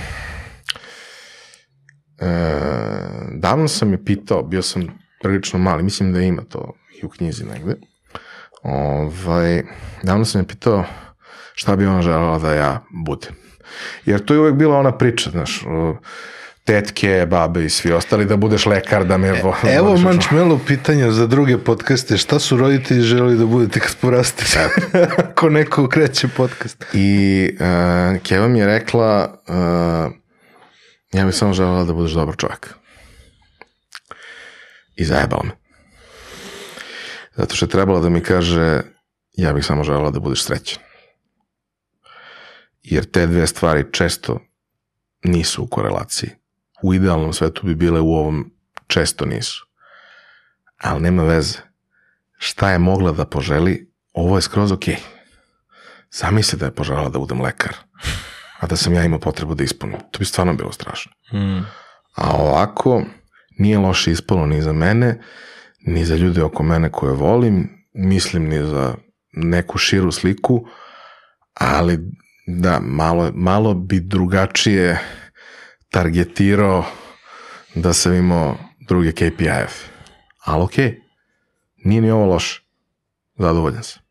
e, 2.21 2.27
davno 3.33 3.69
sam 3.69 3.93
je 3.93 4.05
pitao, 4.05 4.43
bio 4.43 4.63
sam 4.63 4.99
prilično 5.23 5.59
mali, 5.59 5.83
mislim 5.83 6.13
da 6.13 6.21
ima 6.21 6.43
to 6.43 6.73
i 7.03 7.07
u 7.07 7.09
knjizi 7.09 7.45
negde. 7.45 7.75
Ovaj, 8.63 9.63
davno 10.03 10.25
sam 10.25 10.41
je 10.41 10.47
pitao 10.47 10.85
šta 11.55 11.77
bi 11.77 11.87
ona 11.87 12.03
želela 12.03 12.39
da 12.39 12.55
ja 12.55 12.85
budem. 13.05 13.33
Jer 14.05 14.25
to 14.25 14.35
je 14.35 14.41
uvek 14.41 14.55
bila 14.55 14.79
ona 14.79 14.99
priča, 14.99 15.31
znaš, 15.31 15.63
o, 15.67 15.97
tetke, 16.69 17.27
babe 17.27 17.65
i 17.65 17.71
svi 17.71 17.93
ostali, 17.93 18.25
da 18.25 18.37
budeš 18.37 18.67
lekar, 18.67 19.05
da 19.05 19.17
me... 19.17 19.33
vo- 19.35 19.55
E, 19.65 19.75
Evo 19.75 19.97
mančmelo 19.97 20.61
pitanja 20.61 21.11
za 21.11 21.27
druge 21.27 21.59
podcaste. 21.59 22.17
Šta 22.17 22.39
su 22.39 22.57
roditelji 22.57 23.03
želeli 23.03 23.37
da 23.37 23.47
budete 23.47 23.81
kad 23.81 23.97
porastete? 23.97 24.69
Ako 25.19 25.49
neko 25.51 25.89
kreće 25.89 26.29
podcast. 26.29 26.85
I 26.93 27.11
uh, 27.53 27.59
Keva 28.23 28.49
mi 28.49 28.59
je 28.59 28.67
rekla, 28.67 29.41
uh, 29.49 30.13
ja 31.13 31.25
bih 31.25 31.35
samo 31.35 31.53
želela 31.53 31.85
da 31.85 31.93
budeš 31.93 32.13
dobar 32.13 32.37
čovjek. 32.37 32.75
I 34.97 35.05
zajebala 35.05 35.43
me. 35.45 35.51
Zato 37.37 37.55
što 37.55 37.65
je 37.65 37.71
trebala 37.71 38.01
da 38.01 38.09
mi 38.09 38.21
kaže, 38.21 38.81
ja 39.33 39.53
bih 39.53 39.65
samo 39.65 39.85
želela 39.85 40.11
da 40.11 40.21
budeš 40.21 40.43
srećan. 40.43 40.83
Jer 42.83 43.05
te 43.05 43.27
dve 43.27 43.47
stvari 43.47 43.85
često 43.93 44.41
nisu 45.25 45.63
u 45.63 45.67
korelaciji. 45.67 46.31
U 46.83 46.95
idealnom 46.95 47.33
svetu 47.33 47.67
bi 47.67 47.75
bile 47.75 48.01
u 48.01 48.15
ovom 48.15 48.53
često 48.87 49.27
nisu. 49.27 49.67
Ali 50.79 51.03
nema 51.03 51.23
veze. 51.23 51.59
Šta 52.39 52.71
je 52.71 52.79
mogla 52.79 53.13
da 53.13 53.25
poželi, 53.25 53.93
ovo 54.13 54.37
je 54.37 54.43
skroz 54.43 54.73
okej. 54.73 54.97
Zamisli 56.11 56.59
da 56.59 56.67
je 56.67 56.75
poželjela 56.75 57.09
da 57.09 57.19
budem 57.19 57.41
lekar, 57.41 57.75
a 58.61 58.67
da 58.67 58.77
sam 58.77 58.95
ja 58.95 59.05
imao 59.05 59.19
potrebu 59.19 59.55
da 59.55 59.65
ispunim. 59.65 59.99
To 60.11 60.19
bi 60.19 60.25
stvarno 60.25 60.55
bilo 60.55 60.73
strašno. 60.73 61.13
Mm. 61.33 61.65
A 62.15 62.37
ovako, 62.37 63.03
nije 63.59 63.79
loše 63.79 64.13
ispalo 64.13 64.47
ni 64.47 64.63
za 64.63 64.73
mene, 64.73 65.23
ni 65.81 66.05
za 66.05 66.17
ljude 66.17 66.43
oko 66.43 66.63
mene 66.63 66.93
koje 66.93 67.13
volim, 67.13 67.69
mislim 67.95 68.49
ni 68.49 68.63
za 68.63 68.95
neku 69.33 69.79
širu 69.79 70.13
sliku, 70.13 70.67
ali 71.55 71.99
da, 72.47 72.81
malo, 72.83 73.31
malo 73.35 73.75
bi 73.75 74.01
drugačije 74.01 74.99
targetirao 75.91 76.85
da 77.75 77.93
sam 77.93 78.15
imao 78.15 78.57
druge 78.89 79.13
KPI-eve. 79.13 79.69
Ali 80.45 80.63
okej, 80.63 81.01
nije 81.85 82.01
ni 82.01 82.11
ovo 82.11 82.27
loše. 82.27 82.63
Zadovoljan 83.39 83.83
sam. 83.83 84.03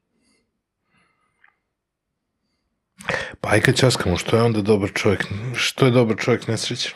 Pa 3.41 3.49
aj 3.49 3.62
kad 3.62 3.76
časkamo, 3.76 4.18
što 4.18 4.36
je 4.36 4.44
onda 4.44 4.62
dobar 4.62 4.90
čovjek? 4.94 5.26
Što 5.56 5.86
je 5.86 5.91
dobar 5.91 6.18
čovjek 6.18 6.48
nesrećan? 6.48 6.91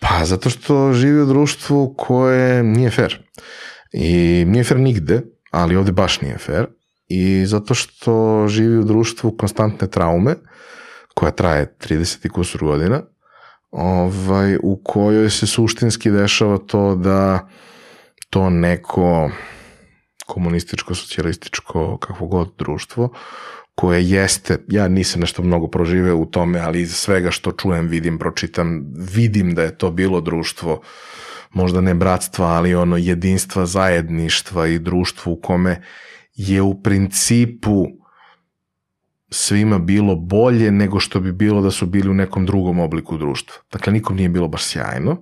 Pa, 0.00 0.24
zato 0.24 0.50
što 0.50 0.92
živi 0.92 1.22
u 1.22 1.26
društvu 1.26 1.94
koje 1.98 2.62
nije 2.62 2.90
fair. 2.90 3.18
I 3.92 4.44
nije 4.46 4.64
fair 4.64 4.80
nigde, 4.80 5.22
ali 5.50 5.76
ovde 5.76 5.92
baš 5.92 6.20
nije 6.20 6.38
fair. 6.38 6.66
I 7.08 7.46
zato 7.46 7.74
što 7.74 8.44
živi 8.48 8.78
u 8.78 8.84
društvu 8.84 9.36
konstantne 9.36 9.90
traume, 9.90 10.34
koja 11.14 11.30
traje 11.30 11.74
30 11.80 12.26
i 12.26 12.28
kusur 12.28 12.64
godina, 12.64 13.02
ovaj, 13.70 14.56
u 14.62 14.80
kojoj 14.84 15.30
se 15.30 15.46
suštinski 15.46 16.10
dešava 16.10 16.58
to 16.58 16.94
da 16.94 17.48
to 18.30 18.50
neko 18.50 19.30
komunističko, 20.26 20.94
socijalističko, 20.94 21.98
kakvo 21.98 22.26
god 22.26 22.54
društvo, 22.58 23.12
koje 23.74 24.10
jeste, 24.10 24.58
ja 24.68 24.88
nisam 24.88 25.20
nešto 25.20 25.42
mnogo 25.42 25.68
proživeo 25.68 26.16
u 26.16 26.26
tome, 26.26 26.60
ali 26.60 26.80
iz 26.80 26.94
svega 26.94 27.30
što 27.30 27.52
čujem, 27.52 27.88
vidim, 27.88 28.18
pročitam, 28.18 28.84
vidim 29.14 29.54
da 29.54 29.62
je 29.62 29.78
to 29.78 29.90
bilo 29.90 30.20
društvo, 30.20 30.80
možda 31.50 31.80
ne 31.80 31.94
bratstva, 31.94 32.46
ali 32.46 32.74
ono 32.74 32.96
jedinstva, 32.96 33.66
zajedništva 33.66 34.66
i 34.66 34.78
društvo 34.78 35.32
u 35.32 35.40
kome 35.40 35.82
je 36.34 36.62
u 36.62 36.82
principu 36.82 37.86
svima 39.32 39.78
bilo 39.78 40.16
bolje 40.16 40.70
nego 40.70 41.00
što 41.00 41.20
bi 41.20 41.32
bilo 41.32 41.62
da 41.62 41.70
su 41.70 41.86
bili 41.86 42.10
u 42.10 42.14
nekom 42.14 42.46
drugom 42.46 42.78
obliku 42.78 43.18
društva. 43.18 43.56
Dakle, 43.72 43.92
nikom 43.92 44.16
nije 44.16 44.28
bilo 44.28 44.48
baš 44.48 44.64
sjajno, 44.64 45.16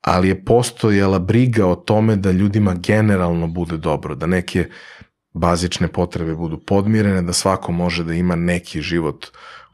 ali 0.00 0.28
je 0.28 0.44
postojala 0.44 1.18
briga 1.18 1.66
o 1.66 1.74
tome 1.74 2.16
da 2.16 2.32
ljudima 2.32 2.74
generalno 2.74 3.46
bude 3.46 3.76
dobro, 3.76 4.14
da 4.14 4.26
neke 4.26 4.68
bazične 5.34 5.88
potrebe 5.88 6.34
budu 6.34 6.58
podmirene, 6.58 7.22
da 7.22 7.32
svako 7.32 7.72
može 7.72 8.04
da 8.04 8.14
ima 8.14 8.36
neki 8.36 8.80
život 8.80 9.26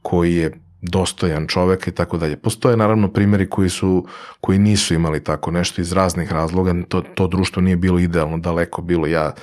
koji 0.02 0.36
je 0.36 0.60
dostojan 0.82 1.46
čoveka 1.46 1.90
i 1.90 1.94
tako 1.94 2.18
dalje. 2.18 2.36
Postoje 2.36 2.76
naravno 2.76 3.12
primjeri 3.12 3.50
koji 3.50 3.68
su 3.68 4.06
koji 4.40 4.58
nisu 4.58 4.94
imali 4.94 5.24
tako 5.24 5.50
nešto 5.50 5.80
iz 5.80 5.92
raznih 5.92 6.32
razloga, 6.32 6.74
to, 6.88 7.00
to 7.00 7.26
društvo 7.26 7.62
nije 7.62 7.76
bilo 7.76 7.98
idealno, 7.98 8.38
daleko 8.38 8.82
bilo. 8.82 9.06
Ja 9.06 9.34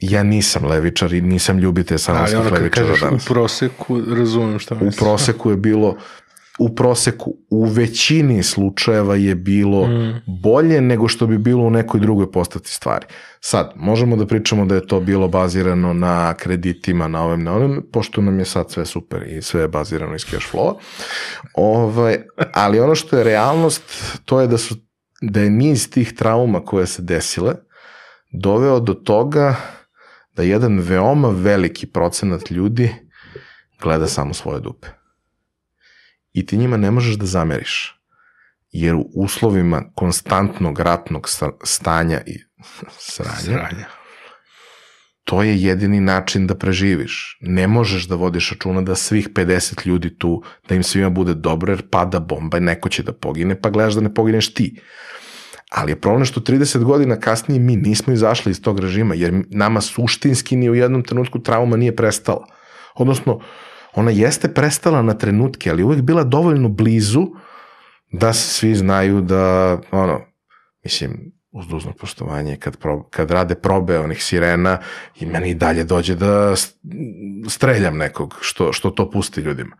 ja 0.00 0.22
nisam 0.22 0.64
levičar 0.66 1.12
i 1.12 1.20
nisam 1.20 1.58
ljubitelj 1.58 1.94
Ali 1.94 1.98
sanovskih 1.98 2.38
ono 2.38 2.50
kad 2.50 2.58
levičara 2.58 2.86
kažeš 2.86 3.02
u 3.02 3.28
proseku, 3.28 4.00
razumem 4.18 4.58
šta 4.58 4.74
u 4.74 4.84
misliš. 4.84 4.98
proseku 4.98 5.50
je 5.50 5.56
bilo 5.56 5.96
u 6.58 6.74
proseku 6.74 7.34
u 7.50 7.64
većini 7.64 8.42
slučajeva 8.42 9.16
je 9.16 9.34
bilo 9.34 9.86
Mm. 9.86 10.22
bolje 10.42 10.80
nego 10.80 11.08
što 11.08 11.26
bi 11.26 11.38
bilo 11.38 11.64
u 11.64 11.70
nekoj 11.70 12.00
drugoj 12.00 12.32
postavci 12.32 12.74
stvari. 12.74 13.06
Sad, 13.40 13.72
možemo 13.76 14.16
da 14.16 14.26
pričamo 14.26 14.66
da 14.66 14.74
je 14.74 14.86
to 14.86 15.00
bilo 15.00 15.28
bazirano 15.28 15.92
na 15.92 16.34
kreditima, 16.34 17.08
na 17.08 17.22
ovim, 17.22 17.42
na 17.42 17.52
onim, 17.52 17.82
pošto 17.92 18.22
nam 18.22 18.38
je 18.38 18.44
sad 18.44 18.70
sve 18.70 18.86
super 18.86 19.22
i 19.28 19.42
sve 19.42 19.60
je 19.60 19.68
bazirano 19.68 20.14
iz 20.14 20.24
cash 20.24 20.46
flow 20.52 20.74
ovaj, 21.54 22.16
ali 22.52 22.80
ono 22.80 22.94
što 22.94 23.18
je 23.18 23.24
realnost, 23.24 23.82
to 24.24 24.40
je 24.40 24.46
da 24.46 24.58
su 24.58 24.74
da 25.22 25.40
je 25.40 25.50
niz 25.50 25.90
tih 25.90 26.12
trauma 26.12 26.64
koje 26.64 26.86
se 26.86 27.02
desile 27.02 27.54
doveo 28.34 28.80
do 28.80 28.94
toga 28.94 29.56
da 30.32 30.42
jedan 30.42 30.78
veoma 30.78 31.28
veliki 31.28 31.86
procenat 31.86 32.50
ljudi 32.50 32.90
gleda 33.82 34.06
samo 34.06 34.34
svoje 34.34 34.60
dupe. 34.60 34.88
I 36.32 36.46
ti 36.46 36.56
njima 36.56 36.76
ne 36.76 36.90
možeš 36.90 37.14
da 37.14 37.26
zameriš. 37.26 38.00
Jer 38.70 38.94
u 38.94 39.04
uslovima 39.14 39.82
konstantnog 39.94 40.80
ratnog 40.80 41.28
sta- 41.28 41.58
stanja 41.64 42.20
i 42.26 42.38
sranja, 42.98 43.36
Sranja. 43.38 43.86
to 45.24 45.42
je 45.42 45.62
jedini 45.62 46.00
način 46.00 46.46
da 46.46 46.54
preživiš. 46.54 47.38
Ne 47.40 47.66
možeš 47.66 48.08
da 48.08 48.14
vodiš 48.14 48.50
računa 48.50 48.82
da 48.82 48.94
svih 48.94 49.28
50 49.28 49.86
ljudi 49.86 50.18
tu, 50.18 50.42
da 50.68 50.74
im 50.74 50.82
svima 50.82 51.10
bude 51.10 51.34
dobro, 51.34 51.72
jer 51.72 51.88
pada 51.90 52.18
bomba 52.20 52.58
i 52.58 52.60
neko 52.60 52.88
će 52.88 53.02
da 53.02 53.12
pogine, 53.12 53.60
pa 53.60 53.70
gledaš 53.70 53.94
da 53.94 54.00
ne 54.00 54.14
pogineš 54.14 54.54
ti. 54.54 54.80
Ali 55.74 55.92
je 55.92 56.00
problem 56.00 56.24
što 56.24 56.40
30 56.40 56.84
godina 56.84 57.16
kasnije 57.16 57.60
mi 57.60 57.76
nismo 57.76 58.12
izašli 58.12 58.50
iz 58.50 58.62
tog 58.62 58.80
režima, 58.80 59.14
jer 59.14 59.44
nama 59.50 59.80
suštinski 59.80 60.56
ni 60.56 60.70
u 60.70 60.74
jednom 60.74 61.02
trenutku 61.02 61.38
trauma 61.38 61.76
nije 61.76 61.96
prestala. 61.96 62.46
Odnosno, 62.94 63.40
ona 63.94 64.10
jeste 64.10 64.54
prestala 64.54 65.02
na 65.02 65.14
trenutke, 65.14 65.70
ali 65.70 65.82
uvek 65.82 66.00
bila 66.00 66.24
dovoljno 66.24 66.68
blizu 66.68 67.26
da 68.12 68.32
svi 68.32 68.74
znaju 68.74 69.20
da, 69.20 69.78
ono, 69.90 70.20
mislim, 70.84 71.32
uz 71.52 71.66
dužno 71.66 71.92
poštovanje, 71.92 72.56
kad, 72.56 72.76
pro, 72.76 73.02
kad 73.02 73.30
rade 73.30 73.54
probe 73.54 73.98
onih 73.98 74.24
sirena 74.24 74.78
i 75.20 75.26
meni 75.26 75.50
i 75.50 75.54
dalje 75.54 75.84
dođe 75.84 76.14
da 76.14 76.54
streljam 77.48 77.96
nekog 77.96 78.38
što, 78.40 78.72
što 78.72 78.90
to 78.90 79.10
pusti 79.10 79.40
ljudima. 79.40 79.76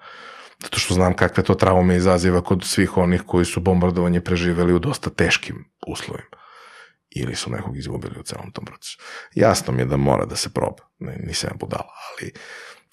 Zato 0.64 0.78
što 0.78 0.94
znam 0.94 1.16
kakve 1.16 1.44
to 1.44 1.54
traume 1.54 1.96
izaziva 1.96 2.40
kod 2.40 2.64
svih 2.64 2.96
onih 2.96 3.22
koji 3.26 3.44
su 3.44 3.60
bombardovanje 3.60 4.20
preživeli 4.20 4.74
u 4.74 4.78
dosta 4.78 5.10
teškim 5.10 5.64
uslovima. 5.86 6.36
Ili 7.16 7.34
su 7.34 7.50
nekog 7.50 7.76
izgubili 7.76 8.20
u 8.20 8.22
celom 8.22 8.52
tom 8.52 8.64
procesu. 8.64 8.98
Jasno 9.34 9.72
mi 9.72 9.82
je 9.82 9.86
da 9.86 9.96
mora 9.96 10.24
da 10.24 10.36
se 10.36 10.50
proba, 10.50 10.82
ne, 10.98 11.16
nisam 11.26 11.50
ja 11.52 11.56
budala, 11.56 11.90
ali 12.10 12.32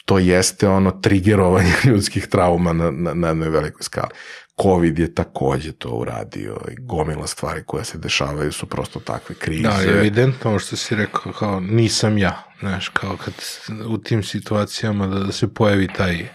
to 0.06 0.20
jeste 0.20 0.68
ono 0.68 0.92
trigerovanje 0.92 1.74
ljudskih 1.90 2.28
trauma 2.28 2.74
na, 2.74 2.92
na, 2.92 3.14
na 3.14 3.28
jednoj 3.28 3.50
velikoj 3.50 3.84
skali. 3.84 4.10
Covid 4.62 5.00
je 5.00 5.16
takođe 5.16 5.72
to 5.72 5.90
uradio 5.90 6.58
i 6.72 6.76
gomila 6.80 7.28
stvari 7.28 7.64
koje 7.66 7.84
se 7.86 7.98
dešavaju 7.98 8.52
su 8.52 8.66
prosto 8.66 9.00
takve 9.00 9.36
krize. 9.36 9.62
Da, 9.62 9.84
evidentno 9.84 10.50
ovo 10.50 10.60
što 10.60 10.76
si 10.76 10.96
rekao, 10.96 11.34
kao 11.34 11.60
nisam 11.60 12.18
ja, 12.18 12.44
znaš, 12.60 12.90
kao 12.90 13.18
kad 13.18 13.34
u 13.88 13.98
tim 13.98 14.24
situacijama 14.24 15.08
da, 15.08 15.20
da 15.20 15.32
se 15.32 15.54
pojavi 15.54 15.88
taj 15.88 16.28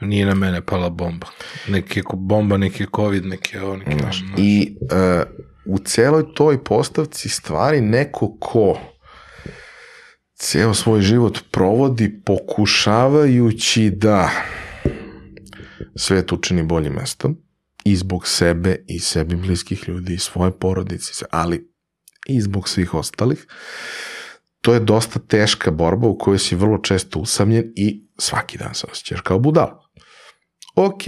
nije 0.00 0.26
na 0.26 0.34
mene 0.34 0.66
pala 0.66 0.88
bomba. 0.88 1.26
Neki 1.68 1.98
je 1.98 2.02
bomba, 2.12 2.56
neki 2.56 2.82
je 2.82 2.86
covid, 2.96 3.26
neki 3.26 3.56
je 3.56 3.62
ovo, 3.62 3.76
neki 3.76 3.98
Znaš, 3.98 4.22
I 4.38 4.76
uh, 4.80 5.74
u 5.74 5.78
celoj 5.78 6.34
toj 6.34 6.64
postavci 6.64 7.28
stvari 7.28 7.80
neko 7.80 8.36
ko 8.40 8.78
ceo 10.34 10.74
svoj 10.74 11.00
život 11.00 11.38
provodi 11.50 12.20
pokušavajući 12.24 13.90
da 13.90 14.30
svet 15.96 16.32
učini 16.32 16.62
boljim 16.62 16.92
mestom 16.92 17.36
i 17.84 17.96
zbog 17.96 18.28
sebe 18.28 18.84
i 18.88 18.98
sebi 18.98 19.36
bliskih 19.36 19.88
ljudi 19.88 20.14
i 20.14 20.18
svoje 20.18 20.50
porodice, 20.58 21.24
ali 21.30 21.70
i 22.26 22.40
zbog 22.40 22.68
svih 22.68 22.94
ostalih. 22.94 23.46
To 24.60 24.74
je 24.74 24.80
dosta 24.80 25.18
teška 25.18 25.70
borba 25.70 26.08
u 26.08 26.18
kojoj 26.18 26.38
si 26.38 26.56
vrlo 26.56 26.78
često 26.78 27.18
usamljen 27.18 27.72
i 27.76 28.04
svaki 28.18 28.58
dan 28.58 28.74
se 28.74 28.86
osjećaš 28.92 29.20
kao 29.20 29.38
budal. 29.38 29.80
Ok, 30.80 31.02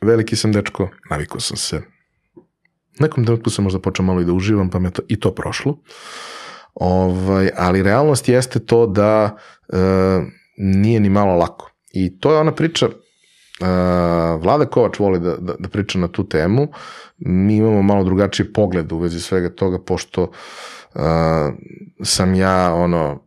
veliki 0.00 0.36
sam 0.36 0.52
dečko, 0.52 0.88
navikao 1.10 1.40
sam 1.40 1.56
se. 1.56 1.82
Nekom 3.00 3.24
trenutku 3.24 3.50
sam 3.50 3.64
možda 3.64 3.80
počeo 3.80 4.04
malo 4.04 4.20
i 4.20 4.24
da 4.24 4.32
uživam, 4.32 4.70
pa 4.70 4.78
me 4.78 4.90
to, 4.90 5.02
i 5.08 5.20
to 5.20 5.34
prošlo. 5.34 5.78
Ovaj, 6.74 7.50
ali 7.56 7.82
realnost 7.82 8.28
jeste 8.28 8.58
to 8.58 8.86
da 8.86 9.36
e, 9.68 9.76
nije 10.56 11.00
ni 11.00 11.08
malo 11.10 11.36
lako. 11.36 11.70
I 11.92 12.18
to 12.20 12.32
je 12.32 12.38
ona 12.38 12.54
priča, 12.54 12.88
Uh, 13.60 13.66
Vlada 14.42 14.66
Kovač 14.66 14.98
voli 14.98 15.20
da, 15.20 15.36
da, 15.36 15.54
da 15.58 15.68
priča 15.68 15.98
na 15.98 16.08
tu 16.08 16.24
temu. 16.28 16.68
Mi 17.18 17.56
imamo 17.56 17.82
malo 17.82 18.04
drugačiji 18.04 18.52
pogled 18.52 18.92
u 18.92 18.98
vezi 18.98 19.20
svega 19.20 19.54
toga, 19.54 19.78
pošto 19.78 20.22
uh, 20.22 21.02
sam 22.02 22.34
ja 22.34 22.74
ono, 22.74 23.22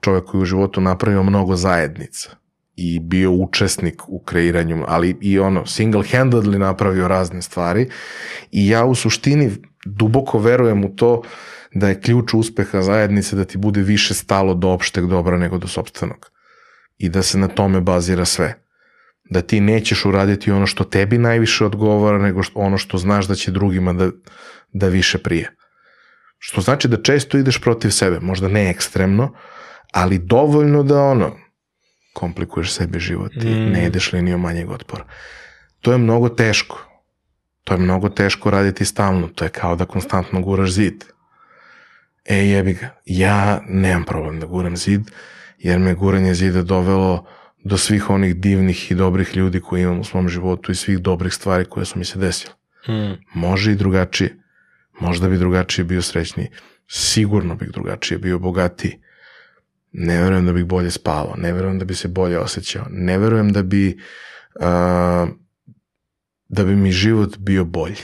čovjek 0.00 0.24
koji 0.24 0.42
u 0.42 0.44
životu 0.44 0.80
napravio 0.80 1.22
mnogo 1.22 1.56
zajednica 1.56 2.36
i 2.76 3.00
bio 3.00 3.32
učesnik 3.32 4.02
u 4.08 4.18
kreiranju, 4.18 4.84
ali 4.88 5.16
i 5.20 5.38
ono, 5.38 5.60
single-handedly 5.60 6.58
napravio 6.58 7.08
razne 7.08 7.42
stvari. 7.42 7.88
I 8.52 8.68
ja 8.68 8.84
u 8.84 8.94
suštini 8.94 9.50
duboko 9.84 10.38
verujem 10.38 10.84
u 10.84 10.96
to 10.96 11.22
da 11.74 11.88
je 11.88 12.00
ključ 12.00 12.34
uspeha 12.34 12.82
zajednice 12.82 13.36
da 13.36 13.44
ti 13.44 13.58
bude 13.58 13.80
više 13.82 14.14
stalo 14.14 14.54
do 14.54 14.68
opšteg 14.68 15.06
dobra 15.06 15.36
nego 15.36 15.58
do 15.58 15.66
sobstvenog 15.66 16.30
i 16.98 17.08
da 17.08 17.22
se 17.22 17.38
na 17.38 17.48
tome 17.48 17.80
bazira 17.80 18.24
sve. 18.24 18.54
Da 19.30 19.40
ti 19.42 19.60
nećeš 19.60 20.04
uraditi 20.04 20.50
ono 20.50 20.66
što 20.66 20.84
tebi 20.84 21.18
najviše 21.18 21.64
odgovara 21.64 22.18
nego 22.18 22.42
što, 22.42 22.58
ono 22.58 22.78
što 22.78 22.98
znaš 22.98 23.26
da 23.26 23.34
će 23.34 23.50
drugima 23.50 23.92
da, 23.92 24.10
da 24.72 24.88
više 24.88 25.18
prije. 25.18 25.50
Što 26.38 26.60
znači 26.60 26.88
da 26.88 27.02
često 27.02 27.38
ideš 27.38 27.60
protiv 27.60 27.90
sebe, 27.90 28.20
možda 28.20 28.48
ne 28.48 28.70
ekstremno, 28.70 29.32
ali 29.92 30.18
dovoljno 30.18 30.82
da 30.82 31.02
ono, 31.02 31.36
komplikuješ 32.16 32.72
sebi 32.72 33.00
život 33.00 33.32
i 33.34 33.46
mm. 33.46 33.72
ne 33.72 33.86
ideš 33.86 34.12
linijom 34.12 34.40
manjeg 34.40 34.70
otpora. 34.70 35.04
To 35.80 35.92
je 35.92 35.98
mnogo 35.98 36.28
teško. 36.28 36.80
To 37.64 37.74
je 37.74 37.78
mnogo 37.78 38.08
teško 38.08 38.50
raditi 38.50 38.84
stalno. 38.84 39.28
To 39.28 39.44
je 39.44 39.50
kao 39.50 39.76
da 39.76 39.84
konstantno 39.84 40.40
guraš 40.40 40.70
zid. 40.70 41.04
E, 42.24 42.36
jebi 42.36 42.72
ga. 42.72 42.90
Ja 43.04 43.60
nemam 43.68 44.04
problem 44.04 44.40
da 44.40 44.46
guram 44.46 44.76
zid, 44.76 45.10
jer 45.58 45.78
me 45.78 45.94
guranje 45.94 46.34
zida 46.34 46.62
dovelo 46.62 47.26
do 47.64 47.78
svih 47.78 48.10
onih 48.10 48.36
divnih 48.36 48.90
i 48.90 48.94
dobrih 48.94 49.36
ljudi 49.36 49.60
koji 49.60 49.82
imam 49.82 50.00
u 50.00 50.04
svom 50.04 50.28
životu 50.28 50.72
i 50.72 50.74
svih 50.74 50.98
dobrih 50.98 51.34
stvari 51.34 51.64
koje 51.64 51.86
su 51.86 51.98
mi 51.98 52.04
se 52.04 52.18
desile. 52.18 52.52
Hmm. 52.84 53.16
Može 53.34 53.72
i 53.72 53.76
drugačije. 53.76 54.36
Možda 55.00 55.28
bi 55.28 55.38
drugačije 55.38 55.84
bio 55.84 56.02
srećniji. 56.02 56.48
Sigurno 56.88 57.54
bih 57.54 57.70
drugačije 57.70 58.18
bio 58.18 58.38
bogatiji. 58.38 58.98
Ne 59.98 60.22
verujem 60.22 60.46
da 60.46 60.52
bih 60.52 60.64
bolje 60.64 60.90
spavao. 60.90 61.34
Ne 61.36 61.52
verujem 61.52 61.78
da 61.78 61.84
bi 61.84 61.94
se 61.94 62.08
bolje 62.08 62.38
osjećao. 62.38 62.86
Ne 62.90 63.18
verujem 63.18 63.52
da 63.52 63.62
bi 63.62 63.98
uh, 64.54 65.28
da 66.48 66.64
bi 66.64 66.76
mi 66.76 66.92
život 66.92 67.38
bio 67.38 67.64
bolji. 67.64 68.02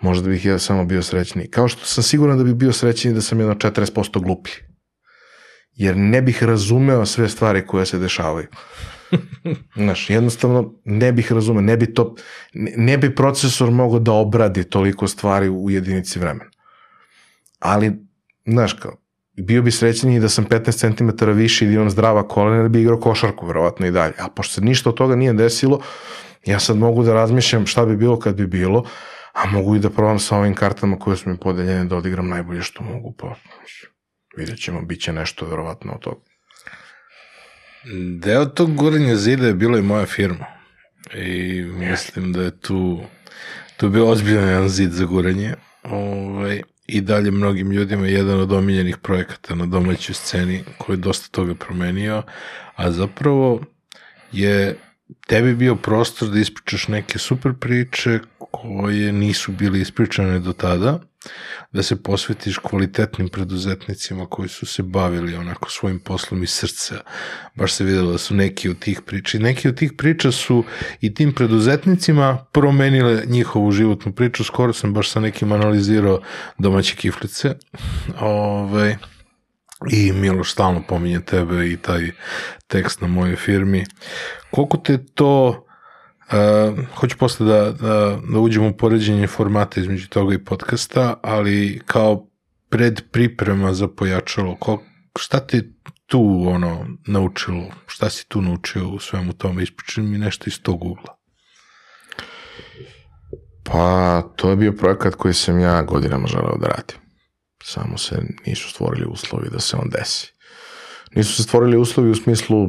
Možda 0.00 0.28
bih 0.28 0.44
ja 0.46 0.58
samo 0.58 0.84
bio 0.84 1.02
srećniji. 1.02 1.50
Kao 1.50 1.68
što 1.68 1.84
sam 1.84 2.04
siguran 2.04 2.38
da 2.38 2.44
bih 2.44 2.54
bio 2.54 2.72
srećniji 2.72 3.14
da 3.14 3.20
sam 3.20 3.40
jedno 3.40 3.54
40% 3.54 4.22
glupiji 4.22 4.54
jer 5.74 5.96
ne 5.96 6.22
bih 6.22 6.42
razumeo 6.42 7.06
sve 7.06 7.28
stvari 7.28 7.66
koje 7.66 7.86
se 7.86 7.98
dešavaju. 7.98 8.46
Znaš, 9.76 10.10
jednostavno 10.10 10.74
ne 10.84 11.12
bih 11.12 11.32
razumeo, 11.32 11.62
ne 11.62 11.76
bi, 11.76 11.94
to, 11.94 12.14
ne, 12.54 12.72
ne 12.76 12.98
bi 12.98 13.14
procesor 13.14 13.70
mogao 13.70 13.98
da 13.98 14.12
obradi 14.12 14.64
toliko 14.64 15.08
stvari 15.08 15.48
u 15.48 15.70
jedinici 15.70 16.18
vremena. 16.18 16.50
Ali, 17.58 17.92
znaš, 18.46 18.72
kao, 18.72 19.01
bio 19.36 19.62
bi 19.62 19.70
srećeniji 19.70 20.20
da 20.20 20.28
sam 20.28 20.44
15 20.44 20.96
cm 20.96 21.30
više 21.30 21.64
i 21.64 21.68
da 21.68 21.74
imam 21.74 21.90
zdrava 21.90 22.28
kolena 22.28 22.62
da 22.62 22.68
bi 22.68 22.80
igrao 22.80 23.00
košarku, 23.00 23.46
verovatno 23.46 23.86
i 23.86 23.90
dalje. 23.90 24.14
A 24.18 24.28
pošto 24.28 24.54
se 24.54 24.60
ništa 24.60 24.90
od 24.90 24.96
toga 24.96 25.16
nije 25.16 25.32
desilo, 25.32 25.80
ja 26.46 26.58
sad 26.58 26.76
mogu 26.76 27.02
da 27.02 27.14
razmišljam 27.14 27.66
šta 27.66 27.86
bi 27.86 27.96
bilo 27.96 28.18
kad 28.18 28.34
bi 28.34 28.46
bilo, 28.46 28.84
a 29.32 29.46
mogu 29.46 29.76
i 29.76 29.78
da 29.78 29.90
probam 29.90 30.18
sa 30.18 30.36
ovim 30.36 30.54
kartama 30.54 30.98
koje 30.98 31.16
su 31.16 31.30
mi 31.30 31.36
podeljene 31.36 31.84
da 31.84 31.96
odigram 31.96 32.28
najbolje 32.28 32.62
što 32.62 32.84
mogu, 32.84 33.14
pa 33.18 33.34
Vidjet 34.36 34.58
ćemo, 34.58 34.82
bit 34.82 35.00
će 35.00 35.12
nešto 35.12 35.46
verovatno 35.46 35.92
od 35.92 36.00
toga. 36.00 36.20
Deo 38.18 38.44
tog 38.44 38.74
guranja 38.76 39.16
zida 39.16 39.46
je 39.46 39.54
bila 39.54 39.78
i 39.78 39.82
moja 39.82 40.06
firma. 40.06 40.46
I 41.14 41.62
mislim 41.62 42.32
da 42.32 42.42
je 42.42 42.60
tu, 42.60 43.00
tu 43.76 43.88
bio 43.88 44.08
ozbiljan 44.08 44.48
jedan 44.48 44.68
zid 44.68 44.92
za 44.92 45.04
guranje. 45.04 45.54
Ovaj, 45.82 46.62
I 46.92 47.00
dalje 47.00 47.30
mnogim 47.30 47.72
ljudima 47.72 48.06
jedan 48.06 48.40
od 48.40 48.52
omiljenih 48.52 48.96
projekata 48.96 49.54
na 49.54 49.66
domaćoj 49.66 50.14
sceni 50.14 50.64
koji 50.78 50.96
je 50.96 51.00
dosta 51.00 51.28
toga 51.30 51.54
promenio, 51.54 52.22
a 52.76 52.90
zapravo 52.90 53.60
je 54.32 54.76
tebi 55.26 55.54
bio 55.54 55.74
prostor 55.74 56.28
da 56.28 56.38
ispričaš 56.38 56.88
neke 56.88 57.18
super 57.18 57.52
priče 57.60 58.18
koje 58.52 59.12
nisu 59.12 59.52
bile 59.52 59.80
ispričane 59.80 60.38
do 60.38 60.52
tada, 60.52 61.00
da 61.72 61.82
se 61.82 62.02
posvetiš 62.02 62.58
kvalitetnim 62.58 63.28
preduzetnicima 63.28 64.26
koji 64.26 64.48
su 64.48 64.66
se 64.66 64.82
bavili 64.82 65.34
onako 65.34 65.70
svojim 65.70 65.98
poslom 65.98 66.42
iz 66.42 66.50
srca. 66.50 66.94
Baš 67.54 67.72
se 67.72 67.84
videlo 67.84 68.12
da 68.12 68.18
su 68.18 68.34
neki 68.34 68.68
od 68.68 68.78
tih 68.78 69.00
priča. 69.06 69.38
I 69.38 69.40
neki 69.40 69.68
od 69.68 69.76
tih 69.76 69.92
priča 69.98 70.32
su 70.32 70.64
i 71.00 71.14
tim 71.14 71.32
preduzetnicima 71.32 72.44
promenile 72.52 73.22
njihovu 73.26 73.72
životnu 73.72 74.12
priču. 74.12 74.44
Skoro 74.44 74.72
sam 74.72 74.94
baš 74.94 75.10
sa 75.10 75.20
nekim 75.20 75.52
analizirao 75.52 76.20
domaće 76.58 76.96
kiflice. 76.96 77.54
Ove, 78.20 78.30
ovaj, 78.30 78.96
I 79.90 80.12
Miloš 80.12 80.52
stalno 80.52 80.82
pominje 80.88 81.20
tebe 81.20 81.66
i 81.66 81.76
taj 81.76 82.10
tekst 82.66 83.00
na 83.00 83.08
mojoj 83.08 83.36
firmi. 83.36 83.84
Koliko 84.50 84.76
te 84.76 84.98
to 85.14 85.66
Uh, 86.32 86.78
hoću 86.94 87.16
posle 87.18 87.46
da, 87.46 87.72
da, 87.72 88.18
da 88.32 88.38
uđemo 88.38 88.68
u 88.68 88.76
poređenje 88.76 89.26
formata 89.26 89.80
između 89.80 90.08
toga 90.08 90.34
i 90.34 90.44
podcasta, 90.44 91.14
ali 91.22 91.80
kao 91.86 92.26
pred 92.68 93.00
priprema 93.10 93.74
za 93.74 93.88
pojačalo, 93.88 94.56
ko, 94.56 94.82
šta 95.18 95.40
te 95.40 95.62
tu 96.06 96.44
ono 96.48 96.86
naučilo, 97.06 97.64
šta 97.86 98.10
si 98.10 98.28
tu 98.28 98.42
naučio 98.42 98.88
u 98.88 98.98
svemu 98.98 99.32
tome, 99.32 99.62
ispričaj 99.62 100.04
mi 100.04 100.18
nešto 100.18 100.44
iz 100.46 100.62
tog 100.62 100.84
ugla. 100.84 101.16
Pa, 103.62 104.22
to 104.36 104.50
je 104.50 104.56
bio 104.56 104.72
projekat 104.72 105.14
koji 105.14 105.34
sam 105.34 105.60
ja 105.60 105.82
godinama 105.82 106.26
želeo 106.26 106.56
da 106.60 106.66
radim. 106.66 106.96
Samo 107.62 107.98
se 107.98 108.22
nisu 108.46 108.70
stvorili 108.70 109.06
uslovi 109.06 109.48
da 109.50 109.60
se 109.60 109.76
on 109.76 109.88
desi. 109.90 110.32
Nisu 111.14 111.34
se 111.36 111.42
stvorili 111.42 111.76
uslovi 111.76 112.10
u 112.10 112.14
smislu 112.14 112.68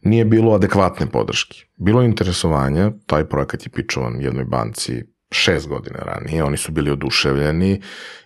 nije 0.00 0.24
bilo 0.24 0.54
adekvatne 0.54 1.06
podrške. 1.06 1.64
Bilo 1.76 2.02
interesovanja, 2.02 2.92
taj 3.06 3.24
projekat 3.24 3.66
je 3.66 3.70
pičovan 3.70 4.20
jednoj 4.20 4.44
banci 4.44 5.04
šest 5.30 5.68
godina 5.68 5.98
ranije, 5.98 6.44
oni 6.44 6.56
su 6.56 6.72
bili 6.72 6.90
oduševljeni 6.90 7.82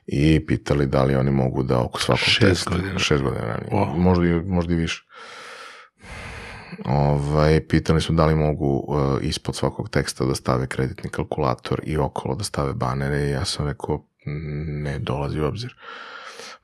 i 0.06 0.46
pitali 0.46 0.86
da 0.86 1.04
li 1.04 1.14
oni 1.14 1.30
mogu 1.30 1.62
da 1.62 1.80
oko 1.80 2.00
svakog 2.00 2.24
šest 2.24 2.40
teksta, 2.40 2.70
godina. 2.70 2.98
šest 2.98 3.22
godina 3.22 3.44
ranije, 3.46 3.68
oh. 3.72 3.96
možda, 3.96 4.26
i, 4.26 4.30
možda 4.30 4.72
i 4.72 4.76
više. 4.76 5.02
Ovaj, 6.84 7.66
pitali 7.68 8.00
su 8.00 8.12
da 8.12 8.26
li 8.26 8.34
mogu 8.34 8.84
uh, 8.88 9.18
ispod 9.22 9.56
svakog 9.56 9.88
teksta 9.88 10.24
da 10.24 10.34
stave 10.34 10.66
kreditni 10.66 11.10
kalkulator 11.10 11.80
i 11.84 11.96
okolo 11.96 12.34
da 12.34 12.44
stave 12.44 12.72
banere 12.72 13.26
i 13.26 13.30
ja 13.30 13.44
sam 13.44 13.66
rekao 13.66 14.06
ne 14.66 14.98
dolazi 14.98 15.40
u 15.40 15.44
obzir. 15.44 15.74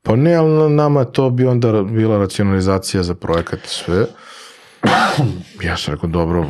Pa 0.03 0.17
ne, 0.17 0.35
ali 0.35 0.75
nama 0.75 1.05
to 1.05 1.31
bi 1.31 1.47
onda 1.47 1.83
bila 1.83 2.19
racionalizacija 2.19 3.03
za 3.03 3.15
projekat 3.15 3.65
i 3.65 3.69
sve. 3.69 4.07
Ja 5.63 5.77
sam 5.77 5.95
rekao, 5.95 6.09
dobro, 6.09 6.47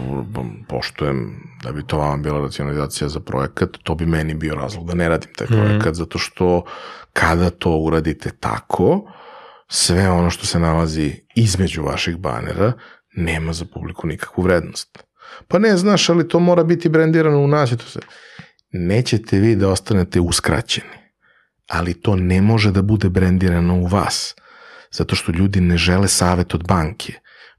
poštujem 0.69 1.43
da 1.63 1.73
bi 1.73 1.87
to 1.87 1.99
vama 1.99 2.23
bila 2.23 2.41
racionalizacija 2.41 3.09
za 3.09 3.21
projekat, 3.21 3.69
to 3.83 3.95
bi 3.95 4.07
meni 4.07 4.35
bio 4.35 4.55
razlog 4.55 4.87
da 4.87 4.95
ne 4.95 5.09
radim 5.09 5.31
taj 5.37 5.47
projekat, 5.47 5.93
mm. 5.93 5.95
zato 5.95 6.19
što 6.19 6.65
kada 7.13 7.51
to 7.51 7.77
uradite 7.77 8.31
tako, 8.41 9.13
sve 9.69 10.11
ono 10.11 10.31
što 10.31 10.47
se 10.47 10.59
nalazi 10.59 11.15
između 11.35 11.83
vaših 11.83 12.17
banera 12.17 12.73
nema 13.17 13.53
za 13.53 13.65
publiku 13.75 14.07
nikakvu 14.07 14.43
vrednost. 14.43 14.99
Pa 15.49 15.59
ne, 15.59 15.77
znaš, 15.77 16.09
ali 16.09 16.29
to 16.29 16.41
mora 16.41 16.65
biti 16.65 16.89
brendirano 16.89 17.39
u 17.39 17.47
nas 17.47 17.73
i 17.73 17.77
to 17.77 17.85
se... 17.85 18.01
Nećete 18.73 19.39
vi 19.39 19.57
da 19.57 19.69
ostanete 19.69 20.21
uskraćeni, 20.21 20.97
ali 21.69 21.95
to 21.95 22.17
ne 22.17 22.43
može 22.43 22.71
da 22.71 22.83
bude 22.83 23.09
brendirano 23.09 23.75
u 23.75 23.87
vas, 23.87 24.35
zato 24.91 25.17
što 25.17 25.33
ljudi 25.33 25.61
ne 25.61 25.77
žele 25.77 26.09
savet 26.09 26.55
od 26.55 26.67
banke. 26.69 27.13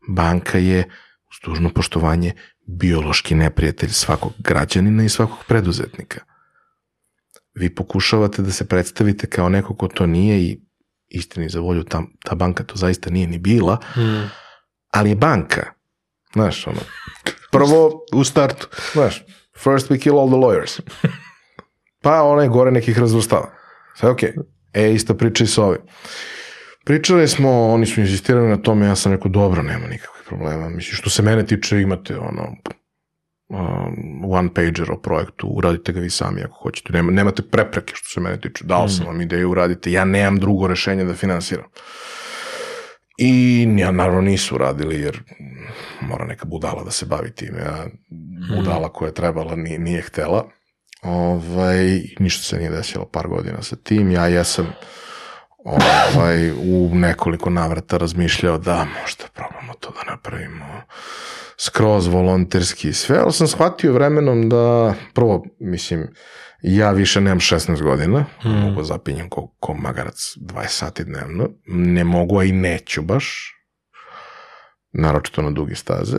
Banka 0.09 0.57
je, 0.57 0.83
uz 1.29 1.37
dužno 1.45 1.69
poštovanje, 1.69 2.33
biološki 2.67 3.35
neprijatelj 3.35 3.89
svakog 3.89 4.33
građanina 4.39 5.03
i 5.03 5.09
svakog 5.09 5.37
preduzetnika. 5.47 6.21
Vi 7.53 7.75
pokušavate 7.75 8.41
da 8.41 8.51
se 8.51 8.67
predstavite 8.67 9.27
kao 9.27 9.49
neko 9.49 9.75
ko 9.75 9.87
to 9.87 10.05
nije 10.05 10.39
i 10.39 10.59
istini 11.07 11.49
za 11.49 11.59
volju 11.59 11.83
ta, 11.83 12.01
ta 12.25 12.35
banka 12.35 12.63
to 12.63 12.75
zaista 12.75 13.09
nije 13.09 13.27
ni 13.27 13.37
bila, 13.37 13.77
Mm. 13.95 14.29
ali 14.89 15.09
je 15.09 15.15
banka. 15.15 15.71
Znaš, 16.33 16.67
ono, 16.67 16.79
prvo, 17.51 17.91
U 18.19 18.23
startu. 18.23 18.67
znaš, 18.93 19.23
first 19.63 19.89
we 19.89 19.99
kill 19.99 20.19
all 20.19 20.27
the 20.27 20.37
lawyers. 20.37 20.81
Pa 22.01 22.21
onaj 22.21 22.47
gore 22.47 22.71
nekih 22.71 22.99
razvrstava. 22.99 23.53
Sve 23.95 24.09
okej. 24.09 24.33
E, 24.73 24.93
ista 24.93 25.13
priča 25.13 25.43
i 25.43 25.47
sa 25.47 25.63
ovim. 25.63 25.81
Pričali 26.83 27.27
smo, 27.27 27.73
oni 27.73 27.85
su 27.85 28.01
insistirali 28.01 28.49
na 28.49 28.57
tome, 28.57 28.85
ja 28.85 28.95
sam 28.95 29.11
rekao, 29.11 29.31
dobro, 29.31 29.63
nema 29.63 29.87
nikakvih 29.87 30.23
problema. 30.27 30.69
Mislim, 30.69 30.95
što 30.95 31.09
se 31.09 31.21
mene 31.21 31.45
tiče, 31.45 31.81
imate 31.81 32.17
ono, 32.17 32.55
um, 33.49 34.33
one 34.33 34.53
pager 34.53 34.91
o 34.91 35.01
projektu, 35.01 35.47
uradite 35.47 35.93
ga 35.93 35.99
vi 35.99 36.09
sami 36.09 36.41
ako 36.41 36.53
hoćete. 36.63 36.93
Nema, 36.93 37.11
nemate 37.11 37.41
prepreke 37.41 37.93
što 37.95 38.09
se 38.09 38.19
mene 38.19 38.41
tiče. 38.41 38.65
Dao 38.65 38.89
sam 38.89 39.05
vam 39.05 39.21
ideju, 39.21 39.51
uradite. 39.51 39.91
Ja 39.91 40.05
nemam 40.05 40.39
drugo 40.39 40.67
rešenje 40.67 41.03
da 41.03 41.13
finansiram. 41.13 41.65
I 43.17 43.67
ja 43.77 43.91
naravno 43.91 44.21
nisu 44.21 44.55
uradili 44.55 45.01
jer 45.01 45.19
mora 46.01 46.25
neka 46.25 46.45
budala 46.45 46.83
da 46.83 46.91
se 46.91 47.05
bavi 47.05 47.31
time. 47.31 47.59
Ja, 47.59 47.85
budala 48.55 48.93
koja 48.93 49.07
je 49.07 49.13
trebala 49.13 49.55
nije, 49.55 49.79
nije 49.79 50.01
htela. 50.01 50.49
Ovaj, 51.01 52.01
ništa 52.19 52.43
se 52.43 52.57
nije 52.57 52.69
desilo 52.69 53.05
par 53.05 53.27
godina 53.27 53.61
sa 53.61 53.75
tim. 53.75 54.11
Ja 54.11 54.27
jesam 54.27 54.73
ovaj, 55.63 56.51
u 56.51 56.91
nekoliko 56.93 57.49
navrata 57.49 57.97
razmišljao 57.97 58.57
da 58.57 58.85
možda 59.01 59.23
probamo 59.33 59.73
to 59.79 59.89
da 59.89 60.11
napravimo 60.11 60.81
skroz 61.57 62.07
volonterski 62.07 62.89
i 62.89 62.93
sve, 62.93 63.17
ali 63.17 63.33
sam 63.33 63.47
shvatio 63.47 63.93
vremenom 63.93 64.49
da 64.49 64.93
prvo, 65.13 65.45
mislim, 65.59 66.07
ja 66.61 66.91
više 66.91 67.21
nemam 67.21 67.39
16 67.39 67.81
godina, 67.81 68.25
mm. 68.45 68.49
mogu 68.49 68.83
zapinjem 68.83 69.29
ko, 69.29 69.47
ko 69.59 69.73
magarac 69.73 70.37
20 70.37 70.67
sati 70.67 71.03
dnevno, 71.03 71.49
ne 71.65 72.03
mogu, 72.03 72.39
a 72.39 72.43
i 72.43 72.51
neću 72.51 73.01
baš, 73.01 73.55
naročito 74.91 75.41
na 75.41 75.51
dugi 75.51 75.75
staze, 75.75 76.17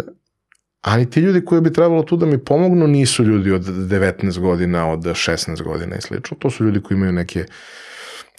ali 0.80 1.10
ti 1.10 1.20
ljudi 1.20 1.44
koji 1.44 1.60
bi 1.60 1.72
trebalo 1.72 2.02
tu 2.02 2.16
da 2.16 2.26
mi 2.26 2.44
pomognu 2.44 2.86
nisu 2.86 3.24
ljudi 3.24 3.52
od 3.52 3.62
19 3.62 4.38
godina, 4.38 4.90
od 4.90 5.00
16 5.00 5.62
godina 5.62 5.96
i 5.96 6.00
slično, 6.00 6.36
to 6.40 6.50
su 6.50 6.64
ljudi 6.64 6.82
koji 6.82 6.96
imaju 6.96 7.12
neke 7.12 7.44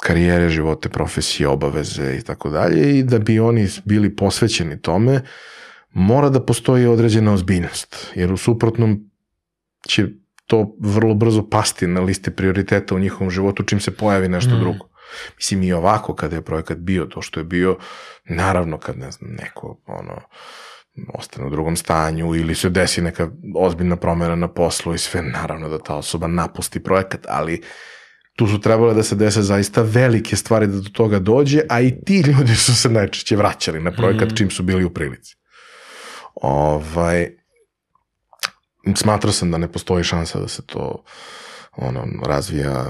karijere, 0.01 0.49
živote, 0.49 0.89
profesije, 0.89 1.47
obaveze 1.47 2.17
i 2.17 2.21
tako 2.21 2.49
dalje 2.49 2.99
i 2.99 3.03
da 3.03 3.19
bi 3.19 3.39
oni 3.39 3.67
bili 3.85 4.15
posvećeni 4.15 4.81
tome, 4.81 5.21
mora 5.93 6.29
da 6.29 6.45
postoji 6.45 6.85
određena 6.85 7.33
ozbiljnost, 7.33 8.11
jer 8.15 8.33
u 8.33 8.37
suprotnom 8.37 9.09
će 9.87 10.07
to 10.47 10.75
vrlo 10.79 11.13
brzo 11.13 11.49
pasti 11.49 11.87
na 11.87 12.01
listi 12.01 12.31
prioriteta 12.31 12.95
u 12.95 12.99
njihovom 12.99 13.31
životu 13.31 13.63
čim 13.63 13.79
se 13.79 13.91
pojavi 13.91 14.27
nešto 14.27 14.55
mm. 14.55 14.59
drugo. 14.59 14.89
Mislim 15.37 15.63
i 15.63 15.73
ovako 15.73 16.15
kada 16.15 16.35
je 16.35 16.41
projekat 16.41 16.77
bio 16.77 17.05
to 17.05 17.21
što 17.21 17.39
je 17.39 17.43
bio, 17.43 17.77
naravno 18.29 18.77
kad 18.77 18.97
ne 18.97 19.11
znam, 19.11 19.31
neko 19.31 19.81
ono, 19.85 20.21
ostane 21.13 21.47
u 21.47 21.49
drugom 21.49 21.75
stanju 21.75 22.35
ili 22.35 22.55
se 22.55 22.69
desi 22.69 23.01
neka 23.01 23.29
ozbiljna 23.55 23.95
promjena 23.95 24.35
na 24.35 24.47
poslu 24.47 24.93
i 24.93 24.97
sve, 24.97 25.21
naravno 25.21 25.69
da 25.69 25.79
ta 25.79 25.95
osoba 25.95 26.27
napusti 26.27 26.83
projekat, 26.83 27.25
ali 27.29 27.61
tu 28.35 28.47
su 28.47 28.59
trebale 28.59 28.93
da 28.93 29.03
se 29.03 29.15
dese 29.15 29.41
zaista 29.41 29.81
velike 29.81 30.35
stvari 30.35 30.67
da 30.67 30.79
do 30.79 30.89
toga 30.89 31.19
dođe, 31.19 31.61
a 31.69 31.81
i 31.81 32.01
ti 32.05 32.19
ljudi 32.27 32.55
su 32.55 32.75
se 32.75 32.89
najčešće 32.89 33.35
vraćali 33.35 33.79
na 33.79 33.91
projekat 33.91 34.31
mm. 34.31 34.35
čim 34.35 34.51
su 34.51 34.63
bili 34.63 34.83
u 34.83 34.89
prilici. 34.89 35.35
Ovaj, 36.35 37.29
smatrao 38.95 39.33
sam 39.33 39.51
da 39.51 39.57
ne 39.57 39.71
postoji 39.71 40.03
šansa 40.03 40.39
da 40.39 40.47
se 40.47 40.65
to 40.65 41.03
ono, 41.77 42.05
razvija 42.25 42.85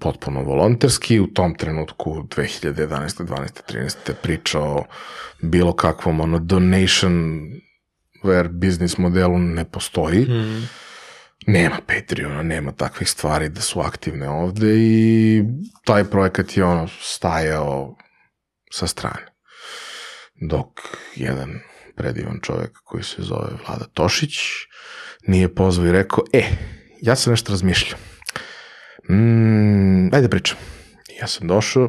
potpuno 0.00 0.42
volonterski. 0.42 1.20
U 1.20 1.26
tom 1.26 1.54
trenutku 1.54 2.10
2011. 2.10 3.24
12. 3.24 3.48
13. 3.68 4.12
priča 4.22 4.60
o 4.60 4.84
bilo 5.42 5.72
kakvom 5.72 6.20
ono, 6.20 6.38
donation 6.38 7.44
where 8.22 8.48
business 8.48 8.98
modelu 8.98 9.38
ne 9.38 9.64
postoji. 9.64 10.20
Mm. 10.20 10.68
Nema 11.46 11.76
Patreona, 11.86 12.42
nema 12.42 12.72
takvih 12.72 13.10
stvari 13.10 13.48
da 13.48 13.60
su 13.60 13.80
aktivne 13.80 14.28
ovde 14.28 14.66
i 14.76 15.42
taj 15.84 16.04
projekat 16.04 16.56
je 16.56 16.64
ono 16.64 16.88
stajao 17.00 17.96
sa 18.72 18.86
strane. 18.86 19.26
Dok 20.40 20.68
jedan 21.16 21.60
predivan 21.96 22.38
čovjek 22.42 22.78
koji 22.84 23.02
se 23.02 23.22
zove 23.22 23.48
Vlada 23.66 23.84
Tošić 23.84 24.38
nije 25.26 25.54
pozvao 25.54 25.86
i 25.86 25.92
rekao, 25.92 26.24
e, 26.32 26.44
ja 27.02 27.16
sam 27.16 27.30
nešto 27.30 27.52
razmišljao. 27.52 27.98
Mm, 29.10 30.14
ajde 30.14 30.28
pričam. 30.28 30.56
Ja 31.20 31.26
sam 31.26 31.48
došao 31.48 31.88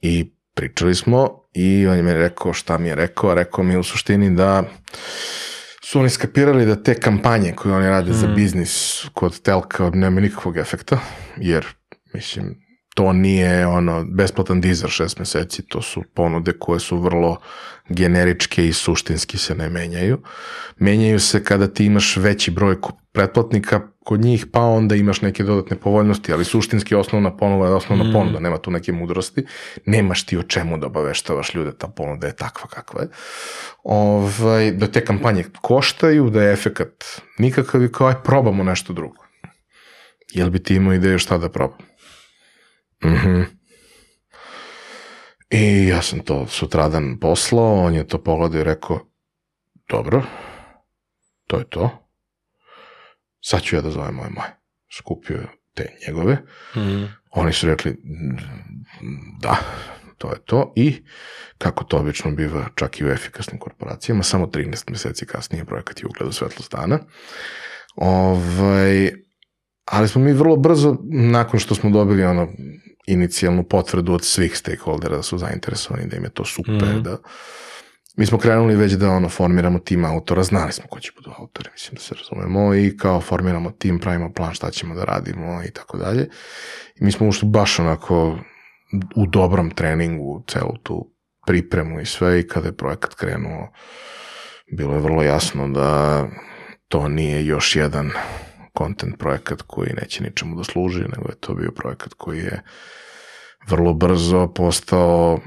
i 0.00 0.34
pričali 0.54 0.94
smo 0.94 1.48
i 1.52 1.86
on 1.86 1.96
je 1.96 2.02
mi 2.02 2.14
rekao 2.14 2.52
šta 2.52 2.78
mi 2.78 2.88
je 2.88 2.94
rekao, 2.94 3.34
rekao 3.34 3.64
mi 3.64 3.76
u 3.76 3.82
suštini 3.82 4.36
da 4.36 4.64
su 5.90 5.98
oni 6.00 6.10
skapirali 6.10 6.66
da 6.66 6.82
te 6.82 6.94
kampanje 6.94 7.52
koje 7.52 7.74
oni 7.74 7.88
rade 7.88 8.10
mm. 8.10 8.14
za 8.14 8.26
biznis 8.26 9.04
kod 9.14 9.42
telka 9.42 9.90
nema 9.94 10.20
nikakvog 10.20 10.56
efekta, 10.56 10.98
jer 11.36 11.66
mislim, 12.14 12.56
to 13.00 13.12
nije 13.12 13.66
ono 13.66 14.04
besplatan 14.04 14.60
dizer 14.60 14.90
šest 14.90 15.18
meseci, 15.18 15.62
to 15.62 15.82
su 15.82 16.02
ponude 16.14 16.52
koje 16.52 16.80
su 16.80 16.98
vrlo 16.98 17.36
generičke 17.88 18.68
i 18.68 18.72
suštinski 18.72 19.38
se 19.38 19.54
ne 19.54 19.68
menjaju. 19.68 20.18
Menjaju 20.78 21.20
se 21.20 21.44
kada 21.44 21.66
ti 21.66 21.84
imaš 21.84 22.16
veći 22.16 22.50
broj 22.50 22.76
pretplatnika 23.12 23.80
kod 24.04 24.20
njih, 24.20 24.46
pa 24.52 24.60
onda 24.60 24.94
imaš 24.94 25.22
neke 25.22 25.42
dodatne 25.42 25.76
povoljnosti, 25.76 26.32
ali 26.32 26.44
suštinski 26.44 26.94
osnovna 26.94 27.36
ponuda 27.36 27.68
je 27.68 27.74
osnovna 27.74 28.04
mm. 28.04 28.12
ponuda, 28.12 28.40
nema 28.40 28.58
tu 28.58 28.70
neke 28.70 28.92
mudrosti, 28.92 29.46
nemaš 29.86 30.26
ti 30.26 30.38
o 30.38 30.42
čemu 30.42 30.78
da 30.78 30.86
obaveštavaš 30.86 31.54
ljude, 31.54 31.72
ta 31.78 31.86
ponuda 31.88 32.26
je 32.26 32.36
takva 32.36 32.68
kakva 32.68 33.02
je. 33.02 33.08
Ovaj, 33.84 34.72
da 34.72 34.86
te 34.86 35.04
kampanje 35.04 35.44
koštaju, 35.60 36.30
da 36.30 36.42
je 36.42 36.52
efekat 36.52 37.04
nikakav 37.38 37.82
i 37.82 37.92
kao 37.92 38.08
aj 38.08 38.22
probamo 38.24 38.64
nešto 38.64 38.92
drugo. 38.92 39.24
Jel 40.32 40.50
bi 40.50 40.62
ti 40.62 40.74
imao 40.74 40.94
ideju 40.94 41.18
šta 41.18 41.38
da 41.38 41.48
probam? 41.48 41.89
Mhm. 43.04 43.42
I 45.50 45.86
ja 45.86 46.02
sam 46.02 46.18
to 46.18 46.46
sutradan 46.46 47.18
poslao, 47.20 47.74
on 47.74 47.94
je 47.94 48.06
to 48.06 48.22
pogledao 48.22 48.60
i 48.60 48.64
rekao, 48.64 49.00
dobro, 49.88 50.22
to 51.46 51.58
je 51.58 51.64
to. 51.64 52.10
Sad 53.40 53.62
ću 53.62 53.76
ja 53.76 53.82
da 53.82 53.90
zovem 53.90 54.14
moje 54.14 54.30
moje. 54.30 54.56
Skupio 54.96 55.36
je 55.36 55.46
te 55.74 55.86
njegove. 56.06 56.34
Mm. 56.76 57.04
Oni 57.30 57.52
su 57.52 57.66
rekli, 57.66 57.96
da, 59.40 59.56
to 60.18 60.32
je 60.32 60.38
to. 60.44 60.72
I, 60.76 61.04
kako 61.58 61.84
to 61.84 61.96
obično 61.98 62.30
biva 62.30 62.68
čak 62.74 63.00
i 63.00 63.04
u 63.04 63.10
efikasnim 63.10 63.58
korporacijama, 63.58 64.22
samo 64.22 64.46
13 64.46 64.90
meseci 64.90 65.26
kasnije 65.26 65.64
projekat 65.64 66.00
je 66.00 66.06
ugledao 66.06 66.32
svetlost 66.32 66.72
dana. 66.72 66.98
Ovaj, 67.96 69.12
ali 69.84 70.08
smo 70.08 70.20
mi 70.22 70.32
vrlo 70.32 70.56
brzo, 70.56 70.96
nakon 71.10 71.60
što 71.60 71.74
smo 71.74 71.90
dobili 71.90 72.24
ono 72.24 72.48
inicijalnu 73.12 73.62
potvrdu 73.62 74.12
od 74.12 74.24
svih 74.24 74.58
stakeholdera 74.58 75.16
da 75.16 75.22
su 75.22 75.38
zainteresovani, 75.38 76.06
da 76.06 76.16
im 76.16 76.24
je 76.24 76.30
to 76.30 76.44
super, 76.44 76.74
mm. 76.74 77.02
da 77.02 77.16
mi 78.16 78.26
smo 78.26 78.38
krenuli 78.38 78.76
već 78.76 78.92
da 78.92 79.10
ono 79.10 79.28
formiramo 79.28 79.78
tim 79.78 80.04
autora, 80.04 80.42
znali 80.42 80.72
smo 80.72 80.84
ko 80.88 81.00
će 81.00 81.12
budu 81.16 81.30
autori, 81.38 81.68
mislim 81.72 81.94
da 81.94 82.00
se 82.00 82.14
razumemo 82.14 82.74
i 82.74 82.96
kao 82.96 83.20
formiramo 83.20 83.70
tim, 83.70 83.98
pravimo 83.98 84.32
plan 84.32 84.54
šta 84.54 84.70
ćemo 84.70 84.94
da 84.94 85.04
radimo 85.04 85.62
i 85.64 85.70
tako 85.70 85.98
dalje. 85.98 86.28
I 87.00 87.04
mi 87.04 87.12
smo 87.12 87.28
ušli 87.28 87.48
baš 87.48 87.78
onako 87.78 88.38
u 89.16 89.26
dobrom 89.26 89.70
treningu 89.70 90.44
celu 90.48 90.76
tu 90.82 91.14
pripremu 91.46 92.00
i 92.00 92.06
sve 92.06 92.40
i 92.40 92.48
kada 92.48 92.68
je 92.68 92.76
projekat 92.76 93.14
krenuo 93.14 93.72
bilo 94.72 94.94
je 94.94 95.00
vrlo 95.00 95.22
jasno 95.22 95.68
da 95.68 96.26
to 96.88 97.08
nije 97.08 97.46
još 97.46 97.76
jedan 97.76 98.10
content 98.78 99.18
projekat 99.18 99.62
koji 99.62 99.92
neće 100.00 100.24
ničemu 100.24 100.56
da 100.56 100.64
služi, 100.64 101.00
nego 101.00 101.28
je 101.28 101.40
to 101.40 101.54
bio 101.54 101.70
projekat 101.72 102.14
koji 102.14 102.38
je 102.38 102.62
vrlo 103.68 103.94
brzo 103.94 104.48
postao 104.54 105.38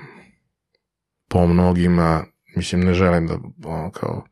po 1.29 1.47
mnogima, 1.47 2.23
mislim 2.55 2.81
ne 2.81 2.93
želim 2.93 3.27
da 3.27 3.37
ono 3.65 3.91
kao 3.91 4.23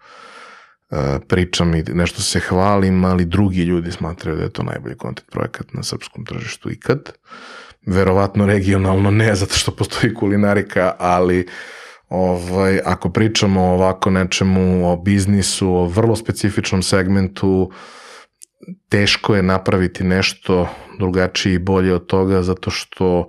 uh, 0.89 0.97
pričam 1.27 1.75
i 1.75 1.83
nešto 1.83 2.21
se 2.21 2.39
hvalim, 2.39 3.05
ali 3.05 3.25
drugi 3.25 3.61
ljudi 3.61 3.91
smatraju 3.91 4.37
da 4.37 4.43
je 4.43 4.53
to 4.53 4.63
najbolji 4.63 4.95
content 5.01 5.31
projekat 5.31 5.73
na 5.73 5.83
srpskom 5.83 6.25
tržištu 6.25 6.71
ikad. 6.71 7.11
verovatno 7.85 8.45
regionalno 8.45 9.11
ne, 9.11 9.35
zato 9.35 9.55
što 9.55 9.71
postoji 9.71 10.13
kulinarika, 10.13 10.95
ali 10.99 11.47
ovaj, 12.09 12.79
ako 12.85 13.09
pričamo 13.09 13.61
o 13.61 13.73
ovako 13.73 14.09
nečemu, 14.09 14.91
o 14.91 14.97
biznisu, 14.97 15.69
o 15.69 15.87
vrlo 15.87 16.15
specifičnom 16.15 16.83
segmentu, 16.83 17.71
teško 18.89 19.35
je 19.35 19.43
napraviti 19.43 20.03
nešto 20.03 20.67
drugačije 20.99 21.55
i 21.55 21.59
bolje 21.59 21.93
od 21.93 22.05
toga, 22.05 22.43
zato 22.43 22.69
što 22.69 23.27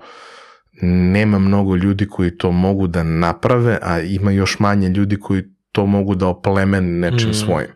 nema 0.85 1.39
mnogo 1.39 1.77
ljudi 1.77 2.09
koji 2.09 2.37
to 2.37 2.53
mogu 2.53 2.87
da 2.87 3.03
naprave, 3.03 3.79
a 3.83 4.01
ima 4.01 4.31
još 4.31 4.59
manje 4.59 4.89
ljudi 4.89 5.21
koji 5.21 5.43
to 5.73 5.87
mogu 5.87 6.15
da 6.15 6.27
oplemen 6.27 6.99
nečim 6.99 7.31
mm. 7.31 7.35
svojim. 7.35 7.71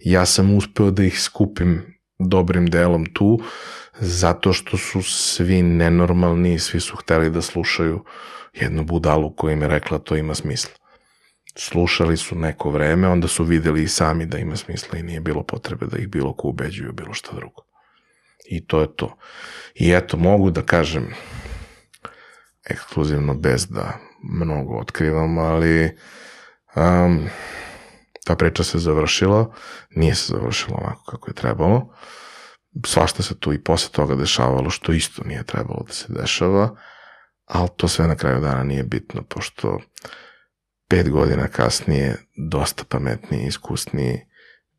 Ja 0.00 0.26
sam 0.26 0.56
uspeo 0.56 0.90
da 0.90 1.04
ih 1.04 1.20
skupim 1.20 1.98
dobrim 2.18 2.66
delom 2.66 3.06
tu, 3.06 3.40
zato 4.00 4.52
što 4.52 4.76
su 4.76 5.02
svi 5.02 5.62
nenormalni 5.62 6.54
i 6.54 6.58
svi 6.58 6.80
su 6.80 6.96
hteli 6.96 7.30
da 7.30 7.42
slušaju 7.42 8.04
jednu 8.54 8.84
budalu 8.84 9.34
koja 9.36 9.52
im 9.52 9.62
je 9.62 9.68
rekla 9.68 9.98
to 9.98 10.16
ima 10.16 10.34
smisla. 10.34 10.74
Slušali 11.56 12.16
su 12.16 12.36
neko 12.36 12.70
vreme, 12.70 13.08
onda 13.08 13.28
su 13.28 13.44
videli 13.44 13.82
i 13.82 13.88
sami 13.88 14.26
da 14.26 14.38
ima 14.38 14.56
smisla 14.56 14.98
i 14.98 15.02
nije 15.02 15.20
bilo 15.20 15.42
potrebe 15.42 15.86
da 15.86 15.98
ih 15.98 16.08
bilo 16.08 16.32
ko 16.32 16.48
ubeđuju 16.48 16.92
bilo 16.92 17.14
šta 17.14 17.36
drugo. 17.36 17.62
I 18.50 18.66
to 18.66 18.80
je 18.80 18.96
to. 18.96 19.16
I 19.74 19.92
eto, 19.92 20.16
mogu 20.16 20.50
da 20.50 20.62
kažem 20.62 21.14
ekskluzivno 22.68 23.34
bez 23.34 23.66
da 23.66 23.98
mnogo 24.22 24.78
otkrivam, 24.78 25.38
ali 25.38 25.96
um, 26.76 27.28
ta 28.24 28.36
priča 28.36 28.64
se 28.64 28.78
završila, 28.78 29.54
nije 29.90 30.14
se 30.14 30.32
završila 30.32 30.78
onako 30.82 31.04
kako 31.10 31.30
je 31.30 31.34
trebalo. 31.34 31.94
Svašta 32.86 33.22
se 33.22 33.38
tu 33.38 33.52
i 33.52 33.62
posle 33.62 33.90
toga 33.92 34.14
dešavalo, 34.14 34.70
što 34.70 34.92
isto 34.92 35.22
nije 35.24 35.44
trebalo 35.44 35.84
da 35.86 35.92
se 35.92 36.06
dešava, 36.08 36.76
ali 37.44 37.68
to 37.76 37.88
sve 37.88 38.06
na 38.06 38.16
kraju 38.16 38.40
dana 38.40 38.64
nije 38.64 38.82
bitno, 38.82 39.22
pošto 39.22 39.78
pet 40.88 41.10
godina 41.10 41.48
kasnije, 41.48 42.16
dosta 42.50 42.84
pametniji, 42.88 43.46
iskusniji, 43.46 44.20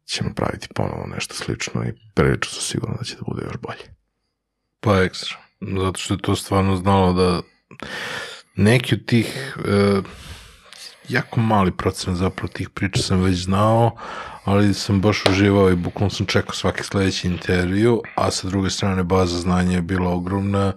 ćemo 0.06 0.34
praviti 0.36 0.68
ponovo 0.76 1.08
nešto 1.08 1.34
slično 1.34 1.84
i 1.84 1.94
prilično 2.16 2.54
su 2.54 2.62
sigurno 2.62 2.96
da 2.98 3.04
će 3.04 3.16
da 3.16 3.22
bude 3.28 3.46
još 3.46 3.58
bolje. 3.58 3.96
Pa 4.80 5.02
ekstra. 5.02 5.38
Zato 5.62 6.00
što 6.00 6.14
je 6.14 6.22
to 6.22 6.36
stvarno 6.36 6.76
znalo 6.76 7.14
da 7.14 7.42
neki 8.56 8.96
od 8.96 9.06
tih 9.06 9.58
e, 9.66 10.02
jako 11.10 11.40
mali 11.40 11.72
procent 11.72 12.18
zapravo 12.18 12.48
tih 12.48 12.70
priča 12.70 13.02
sam 13.02 13.22
već 13.22 13.36
znao, 13.36 13.96
ali 14.44 14.74
sam 14.74 15.02
baš 15.02 15.26
uživao 15.30 15.72
i 15.72 15.76
bukvalno 15.76 16.10
sam 16.10 16.26
čekao 16.26 16.54
svaki 16.54 16.84
sledeći 16.84 17.28
intervju, 17.28 18.02
a 18.16 18.32
sa 18.32 18.48
druge 18.48 18.70
strane 18.70 19.04
baza 19.04 19.40
znanja 19.40 19.76
je 19.76 19.82
bila 19.82 20.10
ogromna 20.10 20.74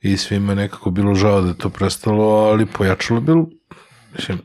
i 0.00 0.16
svima 0.16 0.54
nekako 0.54 0.90
bilo 0.90 1.14
žao 1.14 1.40
da 1.40 1.48
je 1.48 1.58
to 1.58 1.70
prestalo, 1.70 2.24
ali 2.24 2.66
pojačalo 2.66 3.18
je 3.18 3.24
bilo 3.24 3.46
mislim, 4.14 4.38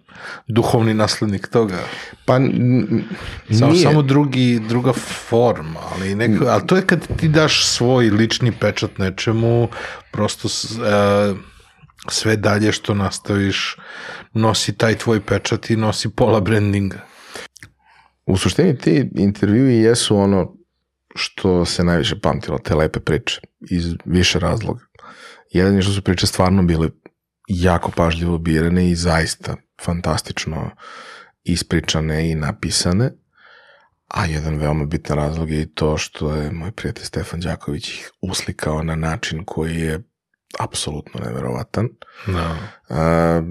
duhovni 0.48 0.94
naslednik 0.94 1.48
toga. 1.48 1.80
Pa 2.26 2.34
samo, 2.34 3.72
nije. 3.72 3.84
samo 3.84 4.02
drugi, 4.02 4.60
druga 4.60 4.94
forma, 4.94 5.80
ali, 5.96 6.16
neko, 6.16 6.46
ali 6.46 6.68
to 6.68 6.76
je 6.76 6.82
kad 6.82 7.18
ti 7.18 7.28
daš 7.28 7.66
svoj 7.66 8.10
lični 8.10 8.52
pečat 8.52 8.98
nečemu, 8.98 9.70
prosto 10.12 10.48
uh, 10.48 11.38
sve 12.12 12.36
dalje 12.36 12.72
što 12.72 12.94
nastaviš 12.94 13.78
nosi 14.34 14.78
taj 14.78 14.98
tvoj 14.98 15.22
pečat 15.22 15.70
i 15.70 15.76
nosi 15.76 16.10
pola 16.10 16.40
brandinga. 16.40 17.06
U 18.26 18.38
suštini 18.38 18.78
ti 18.78 19.10
intervjui 19.16 19.78
jesu 19.78 20.18
ono 20.18 20.58
što 21.16 21.66
se 21.66 21.84
najviše 21.84 22.20
pamtilo, 22.20 22.58
te 22.58 22.76
lepe 22.76 23.00
priče, 23.00 23.42
iz 23.70 23.86
više 24.06 24.40
razloga. 24.40 24.86
Jedan 25.52 25.76
je 25.76 25.82
što 25.82 25.92
su 25.92 26.02
priče 26.02 26.28
stvarno 26.28 26.64
bile 26.64 26.90
jako 27.48 27.92
pažljivo 27.92 28.38
birane 28.38 28.90
i 28.90 28.96
zaista 28.96 29.56
fantastično 29.82 30.72
ispričane 31.44 32.32
i 32.32 32.36
napisane, 32.36 33.12
a 34.08 34.26
jedan 34.26 34.56
veoma 34.56 34.86
bitan 34.86 35.18
razlog 35.18 35.52
je 35.52 35.62
i 35.62 35.74
to 35.74 35.98
što 35.98 36.36
je 36.36 36.52
moj 36.52 36.72
prijatelj 36.72 37.06
Stefan 37.06 37.40
Đaković 37.40 37.90
ih 37.90 38.12
uslikao 38.22 38.84
na 38.84 38.96
način 38.96 39.44
koji 39.46 39.76
je 39.76 40.04
apsolutno 40.60 41.20
neverovatan. 41.26 41.90
Da. 42.28 42.58
A, 42.90 43.42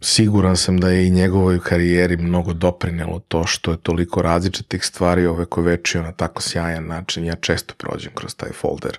siguran 0.00 0.56
sam 0.56 0.80
da 0.80 0.90
je 0.90 1.06
i 1.06 1.10
njegovoj 1.10 1.60
karijeri 1.60 2.16
mnogo 2.16 2.52
doprinelo 2.52 3.18
to 3.18 3.46
što 3.46 3.70
je 3.70 3.76
toliko 3.76 4.22
različitih 4.22 4.84
stvari 4.84 5.26
ove 5.26 5.46
večio 5.56 6.02
na 6.02 6.12
tako 6.12 6.42
sjajan 6.42 6.86
način. 6.86 7.24
Ja 7.24 7.34
često 7.34 7.74
prođem 7.78 8.12
kroz 8.14 8.34
taj 8.36 8.52
folder 8.52 8.98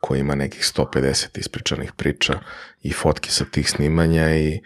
koji 0.00 0.20
ima 0.20 0.34
nekih 0.34 0.62
150 0.62 1.38
ispričanih 1.38 1.92
priča 1.92 2.38
i 2.82 2.92
fotki 2.92 3.30
sa 3.30 3.44
tih 3.44 3.70
snimanja 3.70 4.36
i 4.36 4.60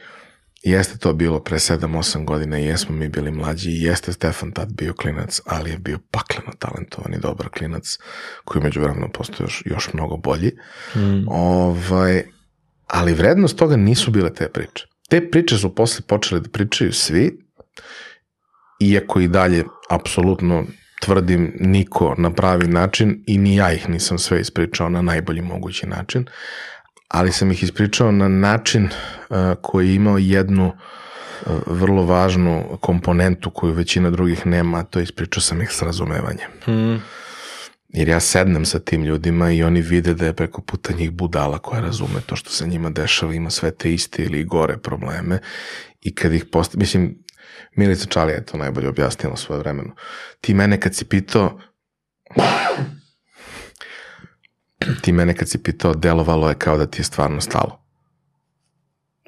jeste 0.70 0.98
to 0.98 1.12
bilo 1.12 1.40
pre 1.40 1.58
7-8 1.58 2.24
godina 2.24 2.58
i 2.58 2.64
jesmo 2.64 2.94
mi 2.94 3.08
bili 3.08 3.30
mlađi 3.30 3.70
i 3.70 3.82
jeste 3.82 4.12
Stefan 4.12 4.52
tad 4.52 4.72
bio 4.72 4.94
klinac, 4.94 5.40
ali 5.46 5.70
je 5.70 5.78
bio 5.78 5.98
pakleno 6.10 6.52
talentovan 6.58 7.14
i 7.14 7.18
dobar 7.18 7.48
klinac 7.48 7.98
koji 8.44 8.62
među 8.62 8.80
vremenom 8.80 9.12
postoje 9.12 9.44
još, 9.44 9.62
još 9.66 9.92
mnogo 9.92 10.16
bolji. 10.16 10.52
Mm. 10.96 11.28
Ovaj, 11.28 12.22
ali 12.86 13.14
vrednost 13.14 13.56
toga 13.56 13.76
nisu 13.76 14.10
bile 14.10 14.34
te 14.34 14.48
priče. 14.48 14.86
Te 15.08 15.30
priče 15.30 15.56
su 15.56 15.74
posle 15.74 16.04
počeli 16.06 16.40
da 16.40 16.48
pričaju 16.48 16.92
svi, 16.92 17.38
iako 18.80 19.20
i 19.20 19.28
dalje 19.28 19.64
apsolutno 19.90 20.64
tvrdim 21.00 21.56
niko 21.60 22.14
na 22.18 22.32
pravi 22.32 22.66
način 22.66 23.24
i 23.26 23.38
ni 23.38 23.56
ja 23.56 23.72
ih 23.72 23.88
nisam 23.88 24.18
sve 24.18 24.40
ispričao 24.40 24.88
na 24.88 25.02
najbolji 25.02 25.40
mogući 25.40 25.86
način, 25.86 26.26
ali 27.12 27.32
sam 27.32 27.52
ih 27.52 27.62
ispričao 27.62 28.12
na 28.12 28.28
način 28.28 28.84
uh, 28.84 29.36
koji 29.62 29.88
je 29.88 29.94
imao 29.94 30.18
jednu 30.18 30.66
uh, 30.66 31.52
vrlo 31.66 32.04
važnu 32.04 32.78
komponentu 32.80 33.50
koju 33.50 33.72
većina 33.72 34.10
drugih 34.10 34.46
nema, 34.46 34.78
a 34.78 34.82
to 34.82 35.00
ispričao 35.00 35.40
sam 35.40 35.62
ih 35.62 35.72
s 35.72 35.82
razumevanjem. 35.82 36.50
Mm. 36.68 37.02
Jer 37.88 38.08
ja 38.08 38.20
sednem 38.20 38.64
sa 38.64 38.78
tim 38.78 39.04
ljudima 39.04 39.50
i 39.50 39.62
oni 39.62 39.80
vide 39.80 40.14
da 40.14 40.26
je 40.26 40.32
preko 40.32 40.62
puta 40.62 40.92
njih 40.92 41.10
budala 41.10 41.58
koja 41.58 41.80
razume 41.80 42.20
to 42.26 42.36
što 42.36 42.50
se 42.50 42.66
njima 42.66 42.90
dešava, 42.90 43.34
ima 43.34 43.50
sve 43.50 43.70
te 43.70 43.92
iste 43.92 44.22
ili 44.22 44.44
gore 44.44 44.76
probleme 44.76 45.38
i 46.00 46.14
kad 46.14 46.32
ih 46.32 46.44
postavi, 46.44 46.80
mislim, 46.80 47.18
Milica 47.76 48.06
Čalija 48.06 48.36
je 48.36 48.46
to 48.46 48.56
najbolje 48.56 48.88
objasnila 48.88 49.36
svoje 49.36 49.58
vremeno. 49.58 49.94
Ti 50.40 50.54
mene 50.54 50.80
kad 50.80 50.94
si 50.94 51.04
pitao 51.04 51.60
ti 55.02 55.12
mene 55.12 55.36
kad 55.36 55.48
si 55.48 55.62
pitao 55.62 55.94
delovalo 55.94 56.48
je 56.48 56.54
kao 56.54 56.78
da 56.78 56.86
ti 56.86 57.00
je 57.00 57.04
stvarno 57.04 57.40
stalo. 57.40 57.82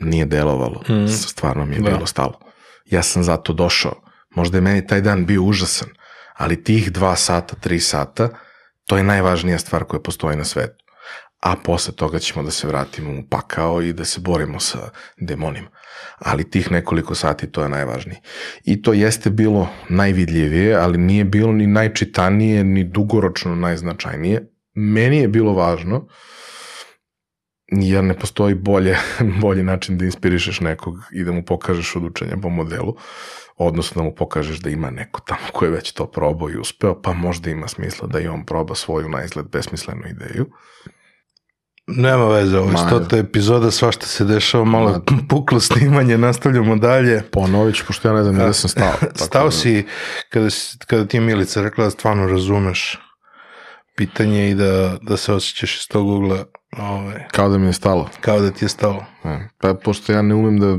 Nije 0.00 0.24
delovalo, 0.24 0.82
mm. 0.88 1.08
stvarno 1.08 1.66
mi 1.66 1.74
je 1.74 1.80
da. 1.80 1.90
bilo 1.90 2.06
stalo. 2.06 2.40
Ja 2.84 3.02
sam 3.02 3.22
zato 3.22 3.52
došao. 3.52 4.00
Možda 4.30 4.56
je 4.56 4.62
meni 4.62 4.86
taj 4.86 5.00
dan 5.00 5.26
bio 5.26 5.42
užasan, 5.42 5.88
ali 6.34 6.64
tih 6.64 6.92
dva 6.92 7.16
sata, 7.16 7.56
tri 7.56 7.80
sata, 7.80 8.28
to 8.86 8.96
je 8.96 9.02
najvažnija 9.04 9.58
stvar 9.58 9.84
koja 9.84 10.00
postoji 10.00 10.36
na 10.36 10.44
svetu. 10.44 10.84
A 11.40 11.56
posle 11.56 11.94
toga 11.94 12.18
ćemo 12.18 12.42
da 12.42 12.50
se 12.50 12.66
vratimo 12.66 13.10
u 13.10 13.22
pakao 13.30 13.82
i 13.82 13.92
da 13.92 14.04
se 14.04 14.20
borimo 14.20 14.60
sa 14.60 14.78
demonima. 15.16 15.68
Ali 16.18 16.50
tih 16.50 16.70
nekoliko 16.70 17.14
sati 17.14 17.46
to 17.46 17.62
je 17.62 17.68
najvažnije. 17.68 18.20
I 18.64 18.82
to 18.82 18.92
jeste 18.92 19.30
bilo 19.30 19.68
najvidljivije, 19.88 20.74
ali 20.76 20.98
nije 20.98 21.24
bilo 21.24 21.52
ni 21.52 21.66
najčitanije, 21.66 22.64
ni 22.64 22.84
dugoročno 22.84 23.54
najznačajnije. 23.54 24.53
Meni 24.74 25.16
je 25.16 25.28
bilo 25.28 25.52
važno, 25.52 26.06
jer 27.66 28.04
ne 28.04 28.18
postoji 28.18 28.54
bolje, 28.54 28.96
bolji 29.42 29.62
način 29.62 29.98
da 29.98 30.04
inspirišeš 30.04 30.60
nekog 30.60 30.94
i 31.12 31.24
da 31.24 31.32
mu 31.32 31.44
pokažeš 31.44 31.96
od 31.96 32.04
učenja 32.04 32.36
po 32.42 32.48
modelu, 32.48 32.96
odnosno 33.56 34.02
da 34.02 34.08
mu 34.08 34.14
pokažeš 34.14 34.58
da 34.58 34.70
ima 34.70 34.90
neko 34.90 35.20
tamo 35.20 35.40
ko 35.52 35.64
je 35.64 35.70
već 35.70 35.92
to 35.92 36.06
probao 36.06 36.50
i 36.50 36.58
uspeo, 36.58 37.02
pa 37.02 37.12
možda 37.12 37.50
ima 37.50 37.68
smisla 37.68 38.08
da 38.08 38.20
i 38.20 38.28
on 38.28 38.46
proba 38.46 38.74
svoju 38.74 39.08
na 39.08 39.24
izgled 39.24 39.46
besmislenu 39.46 40.02
ideju. 40.10 40.46
Nema 41.86 42.28
veze, 42.28 42.58
ovo 42.58 42.70
je 42.70 42.76
stota 42.76 43.16
epizoda, 43.16 43.70
svašta 43.70 44.06
se 44.06 44.24
dešava, 44.24 44.64
malo 44.64 44.90
Ma, 44.90 45.16
puklo 45.28 45.60
snimanje, 45.60 46.18
nastavljamo 46.18 46.76
dalje. 46.76 47.22
Ponovit 47.22 47.76
ću, 47.76 47.84
pošto 47.86 48.08
ja 48.08 48.14
ne 48.14 48.22
znam 48.22 48.36
da 48.36 48.52
sam 48.52 48.70
stao. 48.70 48.92
stao 49.26 49.50
si, 49.50 49.84
kada, 50.28 50.48
kada 50.86 51.06
ti 51.06 51.16
je 51.16 51.20
Milica 51.20 51.62
rekla 51.62 51.84
da 51.84 51.90
stvarno 51.90 52.26
razumeš 52.26 52.98
pitanje 53.96 54.50
i 54.50 54.54
da, 54.54 54.98
da 55.02 55.16
se 55.16 55.32
osjećaš 55.32 55.76
iz 55.76 55.88
tog 55.88 56.08
ugla. 56.08 56.44
Ovaj, 56.78 57.24
kao 57.32 57.48
da 57.48 57.58
mi 57.58 57.66
je 57.66 57.72
stalo. 57.72 58.08
Kao 58.20 58.40
da 58.40 58.50
ti 58.50 58.64
je 58.64 58.68
stalo. 58.68 59.04
Ne, 59.24 59.50
pa 59.60 59.74
pošto 59.74 60.12
ja 60.12 60.22
ne 60.22 60.34
umem 60.34 60.58
da 60.60 60.78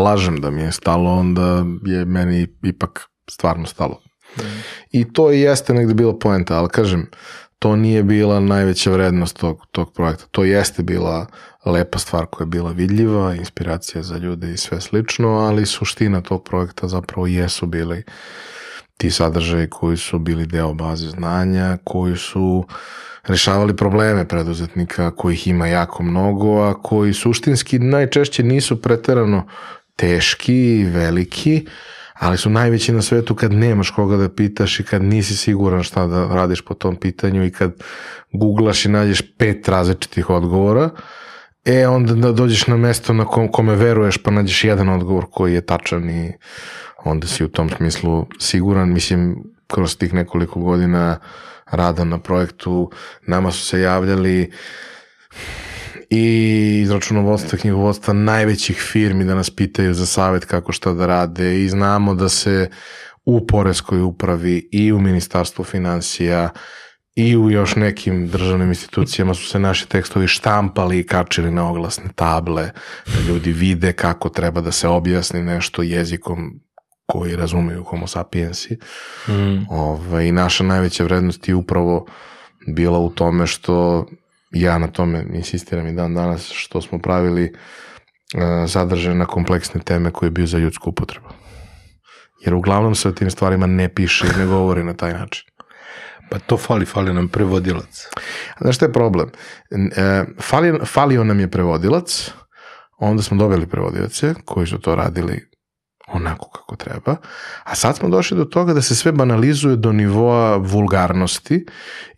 lažem 0.00 0.40
da 0.40 0.50
mi 0.50 0.62
je 0.62 0.72
stalo, 0.72 1.10
onda 1.10 1.64
je 1.84 2.04
meni 2.04 2.48
ipak 2.62 3.08
stvarno 3.30 3.66
stalo. 3.66 4.02
Mm. 4.36 4.42
I 4.90 5.12
to 5.12 5.32
i 5.32 5.40
jeste 5.40 5.74
negde 5.74 5.94
bila 5.94 6.18
poenta, 6.18 6.58
ali 6.58 6.68
kažem, 6.68 7.10
to 7.58 7.76
nije 7.76 8.02
bila 8.02 8.40
najveća 8.40 8.90
vrednost 8.90 9.36
tog, 9.36 9.66
tog 9.70 9.92
projekta. 9.92 10.24
To 10.30 10.44
jeste 10.44 10.82
bila 10.82 11.26
lepa 11.64 11.98
stvar 11.98 12.26
koja 12.26 12.44
je 12.44 12.48
bila 12.48 12.70
vidljiva, 12.70 13.34
inspiracija 13.34 14.02
za 14.02 14.18
ljude 14.18 14.52
i 14.52 14.56
sve 14.56 14.80
slično, 14.80 15.28
ali 15.28 15.66
suština 15.66 16.20
tog 16.20 16.44
projekta 16.44 16.88
zapravo 16.88 17.26
jesu 17.26 17.66
bili 17.66 17.98
uh, 17.98 18.12
ti 19.02 19.10
sadržaji 19.10 19.66
koji 19.70 19.96
su 19.96 20.18
bili 20.18 20.46
deo 20.46 20.74
baze 20.74 21.08
znanja, 21.08 21.78
koji 21.84 22.16
su 22.16 22.66
rešavali 23.26 23.76
probleme 23.76 24.28
preduzetnika 24.28 25.10
kojih 25.10 25.46
ima 25.46 25.66
jako 25.66 26.02
mnogo, 26.02 26.62
a 26.62 26.82
koji 26.82 27.14
suštinski 27.14 27.78
najčešće 27.78 28.42
nisu 28.42 28.82
preterano 28.82 29.46
teški 29.96 30.54
i 30.54 30.84
veliki, 30.84 31.66
ali 32.14 32.36
su 32.36 32.50
najveći 32.50 32.92
na 32.92 33.02
svetu 33.02 33.34
kad 33.34 33.52
nemaš 33.52 33.90
koga 33.90 34.16
da 34.16 34.28
pitaš 34.28 34.80
i 34.80 34.84
kad 34.84 35.02
nisi 35.02 35.36
siguran 35.36 35.82
šta 35.82 36.06
da 36.06 36.26
radiš 36.34 36.60
po 36.60 36.74
tom 36.74 36.96
pitanju 36.96 37.44
i 37.44 37.50
kad 37.50 37.72
googlaš 38.32 38.84
i 38.84 38.88
nađeš 38.88 39.22
pet 39.38 39.68
različitih 39.68 40.30
odgovora, 40.30 40.90
e 41.64 41.86
onda 41.86 42.14
da 42.14 42.32
dođeš 42.32 42.66
na 42.66 42.76
mesto 42.76 43.12
na 43.12 43.24
kom, 43.24 43.48
kome 43.52 43.74
veruješ 43.74 44.18
pa 44.18 44.30
nađeš 44.30 44.64
jedan 44.64 44.88
odgovor 44.88 45.26
koji 45.30 45.54
je 45.54 45.66
tačan 45.66 46.10
i 46.10 46.32
onda 47.04 47.26
si 47.26 47.44
u 47.44 47.48
tom 47.48 47.70
smislu 47.76 48.26
siguran. 48.38 48.92
Mislim, 48.92 49.44
kroz 49.66 49.96
tih 49.96 50.14
nekoliko 50.14 50.60
godina 50.60 51.18
rada 51.70 52.04
na 52.04 52.18
projektu 52.18 52.90
nama 53.26 53.52
su 53.52 53.66
se 53.66 53.80
javljali 53.80 54.50
i 56.10 56.80
iz 56.82 56.90
računovodstva, 56.90 57.58
knjigovodstva 57.58 58.14
najvećih 58.14 58.76
firmi 58.92 59.24
da 59.24 59.34
nas 59.34 59.50
pitaju 59.50 59.94
za 59.94 60.06
savet 60.06 60.44
kako 60.44 60.72
šta 60.72 60.92
da 60.92 61.06
rade 61.06 61.62
i 61.64 61.68
znamo 61.68 62.14
da 62.14 62.28
se 62.28 62.70
u 63.24 63.46
Poreskoj 63.46 64.00
upravi 64.00 64.68
i 64.72 64.92
u 64.92 65.00
Ministarstvu 65.00 65.64
financija 65.64 66.50
i 67.14 67.36
u 67.36 67.50
još 67.50 67.76
nekim 67.76 68.28
državnim 68.28 68.68
institucijama 68.68 69.34
su 69.34 69.46
se 69.46 69.58
naši 69.58 69.88
tekstovi 69.88 70.28
štampali 70.28 70.98
i 70.98 71.06
kačili 71.06 71.50
na 71.50 71.70
oglasne 71.70 72.10
table, 72.14 72.70
da 73.06 73.20
ljudi 73.28 73.52
vide 73.52 73.92
kako 73.92 74.28
treba 74.28 74.60
da 74.60 74.72
se 74.72 74.88
objasni 74.88 75.42
nešto 75.42 75.82
jezikom 75.82 76.60
koji 77.06 77.36
razumeju 77.36 77.84
homo 77.84 78.06
sapiensi. 78.06 78.78
Mm. 79.28 79.66
Ove, 79.70 80.28
I 80.28 80.32
naša 80.32 80.64
najveća 80.64 81.04
vrednost 81.04 81.48
je 81.48 81.54
upravo 81.54 82.06
bila 82.66 82.98
u 82.98 83.10
tome 83.10 83.46
što 83.46 84.06
ja 84.50 84.78
na 84.78 84.86
tome 84.86 85.26
insistiram 85.34 85.86
i 85.86 85.92
dan 85.92 86.14
danas 86.14 86.50
što 86.52 86.82
smo 86.82 86.98
pravili 86.98 87.52
uh, 88.34 88.70
sadržaj 88.70 89.14
na 89.14 89.26
kompleksne 89.26 89.80
teme 89.80 90.10
koje 90.10 90.26
je 90.26 90.30
bio 90.30 90.46
za 90.46 90.58
ljudsku 90.58 90.90
upotrebu. 90.90 91.28
Jer 92.44 92.54
uglavnom 92.54 92.94
se 92.94 93.08
o 93.08 93.12
tim 93.12 93.30
stvarima 93.30 93.66
ne 93.66 93.88
piše 93.94 94.26
i 94.26 94.38
ne 94.38 94.46
govori 94.46 94.84
na 94.84 94.94
taj 94.94 95.12
način. 95.12 95.44
Pa 96.30 96.38
to 96.38 96.56
fali, 96.56 96.84
fali 96.84 97.14
nam 97.14 97.28
prevodilac. 97.28 98.08
Znaš 98.60 98.76
šta 98.76 98.86
je 98.86 98.92
problem? 98.92 99.30
E, 99.96 100.24
fali, 100.40 100.78
falio 100.84 101.24
nam 101.24 101.40
je 101.40 101.50
prevodilac, 101.50 102.30
onda 102.98 103.22
smo 103.22 103.36
dobili 103.36 103.66
prevodilace 103.66 104.34
koji 104.44 104.66
su 104.66 104.78
to 104.78 104.94
radili 104.94 105.51
onako 106.12 106.50
kako 106.50 106.76
treba, 106.76 107.16
a 107.64 107.74
sad 107.74 107.96
smo 107.96 108.08
došli 108.08 108.36
do 108.36 108.44
toga 108.44 108.74
da 108.74 108.82
se 108.82 108.96
sve 108.96 109.12
banalizuje 109.12 109.76
do 109.76 109.92
nivoa 109.92 110.56
vulgarnosti 110.56 111.66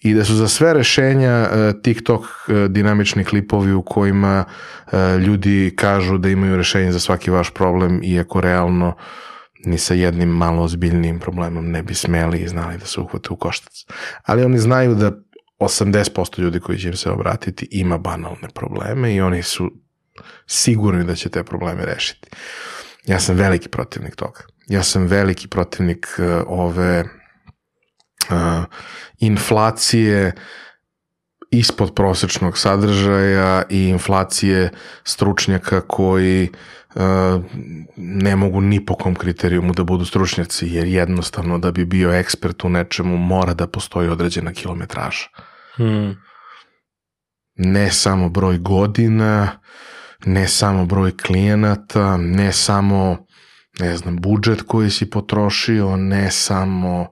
i 0.01 0.15
da 0.15 0.25
su 0.25 0.35
za 0.35 0.49
sve 0.49 0.75
rešenja 0.75 1.49
uh, 1.51 1.83
TikTok 1.83 2.21
uh, 2.21 2.55
dinamični 2.69 3.25
klipovi 3.25 3.73
u 3.73 3.83
kojima 3.83 4.45
uh, 4.87 4.93
ljudi 5.21 5.75
kažu 5.77 6.19
da 6.19 6.29
imaju 6.29 6.57
rešenje 6.57 6.93
za 6.93 7.01
svaki 7.01 7.31
vaš 7.31 7.51
problem, 7.51 8.01
iako 8.03 8.41
realno 8.41 8.97
ni 9.65 9.79
sa 9.79 9.95
jednim 9.95 10.29
malo 10.29 10.63
ozbiljnijim 10.63 11.21
problemom 11.21 11.71
ne 11.71 11.83
bi 11.83 11.95
smeli 11.95 12.39
i 12.39 12.49
znali 12.49 12.79
da 12.79 12.87
se 12.87 13.01
uhvate 13.01 13.29
u 13.31 13.37
koštac. 13.37 13.73
Ali 14.25 14.45
oni 14.45 14.59
znaju 14.59 14.95
da 14.95 15.13
80% 15.59 16.39
ljudi 16.39 16.61
koji 16.61 16.79
će 16.79 16.89
im 16.89 16.97
se 16.97 17.11
obratiti 17.11 17.69
ima 17.71 17.99
banalne 17.99 18.49
probleme 18.55 19.15
i 19.15 19.21
oni 19.21 19.43
su 19.43 19.73
sigurni 20.47 21.05
da 21.05 21.15
će 21.15 21.29
te 21.29 21.45
probleme 21.45 21.85
rešiti. 21.85 22.29
Ja 23.07 23.21
sam 23.21 23.37
veliki 23.37 23.69
protivnik 23.69 24.17
toga. 24.17 24.41
Ja 24.67 24.83
sam 24.83 25.07
veliki 25.07 25.49
protivnik 25.49 26.07
uh, 26.19 26.25
ove 26.47 27.05
uh, 28.31 28.65
inflacije 29.19 30.33
ispod 31.51 31.95
prosečnog 31.95 32.59
sadržaja 32.59 33.63
i 33.71 33.89
inflacije 33.89 34.71
stručnjaka 35.05 35.81
koji 35.81 36.51
uh, 36.95 37.03
ne 37.97 38.37
mogu 38.37 38.61
ni 38.61 38.87
po 38.87 38.95
kom 38.95 39.15
kriterijumu 39.15 39.73
da 39.73 39.85
budu 39.85 40.05
stručnjaci, 40.05 40.69
jer 40.69 40.87
jednostavno 40.87 41.59
da 41.59 41.71
bi 41.71 41.85
bio 41.85 42.13
ekspert 42.13 42.65
u 42.65 42.69
nečemu 42.69 43.17
mora 43.17 43.55
da 43.55 43.67
postoji 43.67 44.09
određena 44.09 44.53
kilometraža. 44.53 45.29
Hmm. 45.77 46.17
Ne 47.55 47.91
samo 47.91 48.29
broj 48.29 48.59
godina, 48.59 49.61
ne 50.27 50.49
samo 50.49 50.87
broj 50.87 51.17
klijenata, 51.17 52.17
ne 52.17 52.53
samo 52.53 53.27
ne 53.81 53.97
znam, 53.97 54.17
budžet 54.17 54.63
koji 54.63 54.91
si 54.91 55.11
potrošio, 55.11 55.97
ne 55.97 56.31
samo 56.31 57.11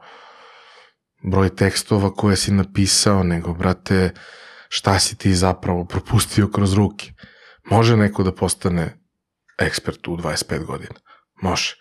broj 1.22 1.56
tekstova 1.56 2.14
koje 2.14 2.36
si 2.36 2.52
napisao, 2.52 3.22
nego, 3.22 3.54
brate, 3.54 4.10
šta 4.68 4.98
si 4.98 5.16
ti 5.16 5.34
zapravo 5.34 5.84
propustio 5.84 6.48
kroz 6.48 6.72
ruke. 6.72 7.12
Može 7.70 7.96
neko 7.96 8.22
da 8.22 8.34
postane 8.34 8.98
ekspert 9.58 10.08
u 10.08 10.16
25 10.16 10.64
godina. 10.64 10.94
Može. 11.42 11.74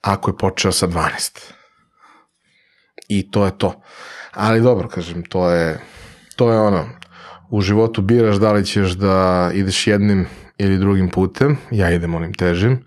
Ako 0.00 0.30
je 0.30 0.36
počeo 0.36 0.72
sa 0.72 0.86
12. 0.86 1.52
I 3.08 3.30
to 3.30 3.44
je 3.44 3.58
to. 3.58 3.82
Ali 4.32 4.60
dobro, 4.60 4.88
kažem, 4.88 5.24
to 5.24 5.50
je, 5.50 5.80
to 6.36 6.52
je 6.52 6.60
ono, 6.60 6.88
u 7.50 7.60
životu 7.60 8.02
biraš 8.02 8.36
da 8.36 8.52
li 8.52 8.66
ćeš 8.66 8.90
da 8.90 9.50
ideš 9.54 9.86
jednim 9.86 10.26
ili 10.58 10.78
drugim 10.78 11.08
putem, 11.10 11.56
ja 11.70 11.90
idem 11.90 12.14
onim 12.14 12.34
težim, 12.34 12.84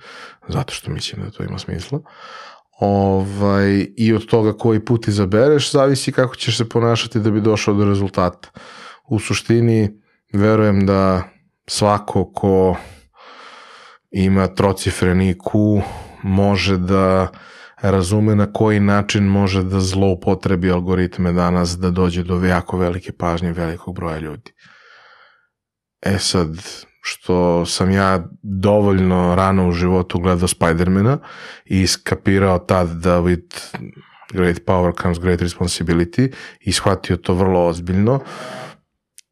zato 0.47 0.73
što 0.73 0.91
mislim 0.91 1.21
da 1.23 1.31
to 1.31 1.43
ima 1.43 1.59
smisla. 1.59 1.99
Ovaj, 2.79 3.87
I 3.97 4.13
od 4.13 4.25
toga 4.25 4.53
koji 4.53 4.85
put 4.85 5.07
izabereš, 5.07 5.71
zavisi 5.71 6.11
kako 6.11 6.35
ćeš 6.35 6.57
se 6.57 6.69
ponašati 6.69 7.19
da 7.19 7.31
bi 7.31 7.41
došao 7.41 7.73
do 7.73 7.85
rezultata. 7.85 8.49
U 9.07 9.19
suštini, 9.19 10.01
verujem 10.33 10.85
da 10.85 11.23
svako 11.67 12.31
ko 12.33 12.77
ima 14.11 14.47
trocifreni 14.47 15.35
IQ 15.35 15.81
može 16.23 16.77
da 16.77 17.27
razume 17.81 18.35
na 18.35 18.53
koji 18.53 18.79
način 18.79 19.23
može 19.23 19.63
da 19.63 19.79
zloupotrebi 19.79 20.71
algoritme 20.71 21.31
danas 21.33 21.77
da 21.77 21.89
dođe 21.89 22.23
do 22.23 22.45
jako 22.45 22.77
velike 22.77 23.11
pažnje 23.11 23.51
velikog 23.51 23.95
broja 23.95 24.17
ljudi. 24.17 24.53
E 26.01 26.17
sad, 26.19 26.49
što 27.11 27.65
sam 27.65 27.91
ja 27.91 28.29
dovoljno 28.43 29.35
rano 29.35 29.67
u 29.67 29.71
životu 29.71 30.19
gledao 30.19 30.47
Spidermana 30.47 31.17
i 31.65 31.87
skapirao 31.87 32.59
tad 32.59 32.89
da 32.89 33.21
with 33.21 33.75
great 34.33 34.57
power 34.65 35.01
comes 35.01 35.19
great 35.19 35.41
responsibility 35.41 36.31
i 36.59 36.71
shvatio 36.71 37.17
to 37.17 37.33
vrlo 37.33 37.65
ozbiljno. 37.65 38.19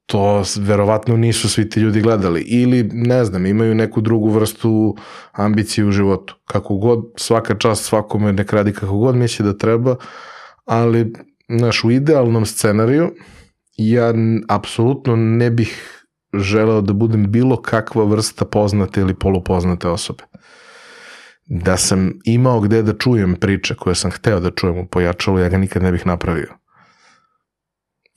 To 0.05 0.43
verovatno 0.57 1.17
nisu 1.17 1.49
svi 1.49 1.69
ti 1.69 1.79
ljudi 1.79 2.01
gledali 2.01 2.41
ili 2.41 2.83
ne 2.83 3.25
znam 3.25 3.45
imaju 3.45 3.75
neku 3.75 4.01
drugu 4.01 4.29
vrstu 4.29 4.95
ambicije 5.31 5.85
u 5.85 5.91
životu. 5.91 6.35
Kako 6.45 6.77
god 6.77 6.99
svaka 7.17 7.55
čast 7.55 7.85
svakome 7.85 8.33
nek 8.33 8.53
radi 8.53 8.73
kako 8.73 8.97
god 8.97 9.15
misli 9.15 9.45
da 9.45 9.57
treba 9.57 9.95
ali 10.65 11.13
naš 11.47 11.83
u 11.83 11.91
idealnom 11.91 12.45
scenariju 12.45 13.11
ja 13.77 14.13
apsolutno 14.47 15.15
ne 15.15 15.51
bih 15.51 15.96
želeo 16.33 16.81
da 16.81 16.93
budem 16.93 17.31
bilo 17.31 17.61
kakva 17.61 18.03
vrsta 18.03 18.45
poznate 18.45 19.01
ili 19.01 19.15
polupoznate 19.15 19.87
osobe. 19.87 20.23
Da 21.45 21.77
sam 21.77 22.11
imao 22.23 22.59
gde 22.59 22.83
da 22.83 22.97
čujem 22.97 23.35
priče 23.35 23.75
koje 23.75 23.95
sam 23.95 24.11
hteo 24.11 24.39
da 24.39 24.51
čujem 24.51 24.77
u 24.77 24.87
pojačalu, 24.87 25.39
ja 25.39 25.49
ga 25.49 25.57
nikad 25.57 25.83
ne 25.83 25.91
bih 25.91 26.05
napravio. 26.05 26.53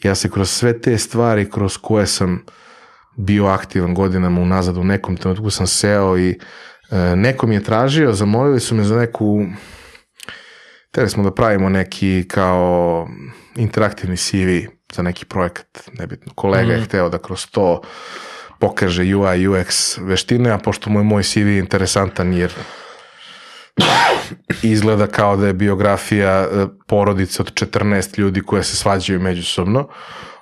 Ja 0.05 0.15
se 0.15 0.31
kroz 0.31 0.51
sve 0.51 0.81
te 0.81 0.99
stvari 0.99 1.51
kroz 1.51 1.77
koje 1.77 2.07
sam 2.07 2.45
bio 3.17 3.47
aktivan 3.47 3.95
godinama 3.95 4.41
unazad 4.41 4.77
u 4.77 4.85
nekom 4.85 5.17
trenutku 5.17 5.51
sam 5.51 5.67
seo 5.67 6.19
i 6.19 6.31
e, 6.31 7.17
neko 7.17 7.47
mi 7.47 7.55
je 7.55 7.63
tražio, 7.63 8.13
zamolili 8.13 8.61
su 8.61 8.75
me 8.75 8.85
za 8.85 8.97
neku 8.97 9.47
Hteli 10.91 11.09
smo 11.09 11.23
da 11.23 11.35
pravimo 11.35 11.69
neki 11.69 12.25
kao 12.29 13.09
interaktivni 13.57 14.17
CV 14.17 14.71
za 14.95 15.03
neki 15.03 15.25
projekat, 15.25 15.91
nebitno. 15.99 16.33
Kolega 16.35 16.73
mm. 16.73 16.77
je 16.77 16.85
hteo 16.85 17.09
da 17.09 17.19
kroz 17.19 17.47
to 17.51 17.81
pokaže 18.59 19.03
UI, 19.03 19.49
UX 19.49 19.99
veštine, 20.01 20.51
a 20.51 20.59
pošto 20.59 20.91
mu 20.91 21.01
je 21.01 21.05
moj 21.05 21.23
CV 21.23 21.59
interesantan 21.59 22.33
jer 22.33 22.53
izgleda 24.63 25.07
kao 25.07 25.37
da 25.37 25.47
je 25.47 25.53
biografija 25.53 26.41
e, 26.41 26.67
porodice 26.87 27.43
od 27.43 27.53
14 27.53 28.19
ljudi 28.19 28.41
koje 28.41 28.63
se 28.63 28.77
svađaju 28.77 29.21
međusobno. 29.21 29.89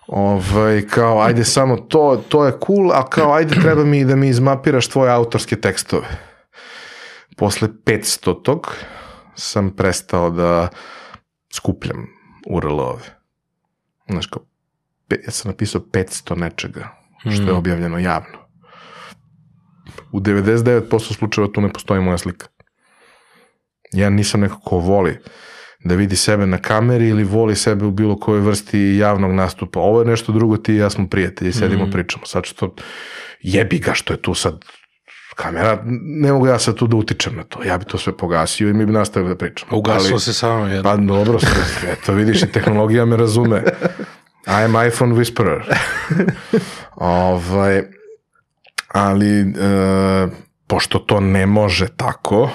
Ovaj, 0.06 0.86
kao, 0.90 1.20
ajde 1.20 1.44
samo 1.44 1.76
to, 1.76 2.24
to 2.28 2.46
je 2.46 2.52
cool, 2.66 2.92
a 2.92 3.04
kao, 3.10 3.32
ajde 3.32 3.60
treba 3.60 3.84
mi 3.84 4.04
da 4.04 4.16
mi 4.16 4.28
izmapiraš 4.28 4.88
tvoje 4.88 5.12
autorske 5.12 5.56
tekstove. 5.56 6.06
Posle 7.36 7.68
500 7.68 8.42
tog 8.42 8.74
sam 9.34 9.70
prestao 9.70 10.30
da 10.30 10.68
skupljam 11.54 12.06
URL-ove. 12.50 13.17
Znaš, 14.10 14.26
kao, 14.26 14.42
ja 15.24 15.30
sam 15.30 15.50
napisao 15.50 15.80
500 15.80 16.36
nečega, 16.36 16.88
što 17.20 17.42
je 17.42 17.52
mm. 17.52 17.56
objavljeno 17.56 17.98
javno. 17.98 18.38
U 20.12 20.20
99% 20.20 21.14
slučajeva 21.14 21.52
tu 21.52 21.60
ne 21.60 21.72
postoji 21.72 22.00
moja 22.00 22.18
slika. 22.18 22.46
Ja 23.92 24.10
nisam 24.10 24.40
neko 24.40 24.60
ko 24.60 24.78
voli 24.78 25.18
da 25.84 25.94
vidi 25.94 26.16
sebe 26.16 26.46
na 26.46 26.58
kameri 26.58 27.08
ili 27.08 27.24
voli 27.24 27.56
sebe 27.56 27.84
u 27.84 27.90
bilo 27.90 28.16
kojoj 28.18 28.40
vrsti 28.40 28.78
javnog 28.80 29.32
nastupa. 29.32 29.80
Ovo 29.80 30.00
je 30.00 30.06
nešto 30.06 30.32
drugo, 30.32 30.56
ti 30.56 30.72
i 30.72 30.76
ja 30.76 30.90
smo 30.90 31.08
prijatelji, 31.08 31.52
sedimo, 31.52 31.82
Mhm. 31.82 31.92
pričamo. 31.92 32.26
Sad 32.26 32.44
što 32.44 32.74
jebi 33.40 33.78
ga 33.78 33.94
što 33.94 34.12
je 34.12 34.22
tu 34.22 34.34
sad 34.34 34.64
kamera, 35.38 35.78
ne 36.02 36.32
mogu 36.32 36.46
ja 36.46 36.58
sad 36.58 36.74
tu 36.74 36.86
da 36.86 36.96
utičem 36.96 37.36
na 37.36 37.44
to. 37.44 37.62
Ja 37.64 37.78
bi 37.78 37.84
to 37.84 37.98
sve 37.98 38.16
pogasio 38.16 38.68
i 38.68 38.72
mi 38.72 38.86
bi 38.86 38.92
nastavili 38.92 39.34
da 39.34 39.38
pričamo. 39.38 39.78
Ugasilo 39.78 40.14
Ali- 40.14 40.20
se 40.20 40.32
samo 40.32 40.66
jedno. 40.66 40.82
Pa 40.82 40.96
dobro, 40.96 41.38
sve, 41.38 41.92
eto 41.92 42.12
vidiš 42.12 42.42
i 42.42 42.52
tehnologija 42.52 43.04
me 43.04 43.16
razume. 43.16 43.62
I 44.46 44.50
am 44.50 44.86
iPhone 44.86 45.14
whisperer. 45.14 45.62
ovaj, 46.96 47.82
ali, 48.88 49.40
e, 49.40 50.26
pošto 50.66 50.98
to 50.98 51.20
ne 51.20 51.46
može 51.46 51.88
tako, 51.96 52.50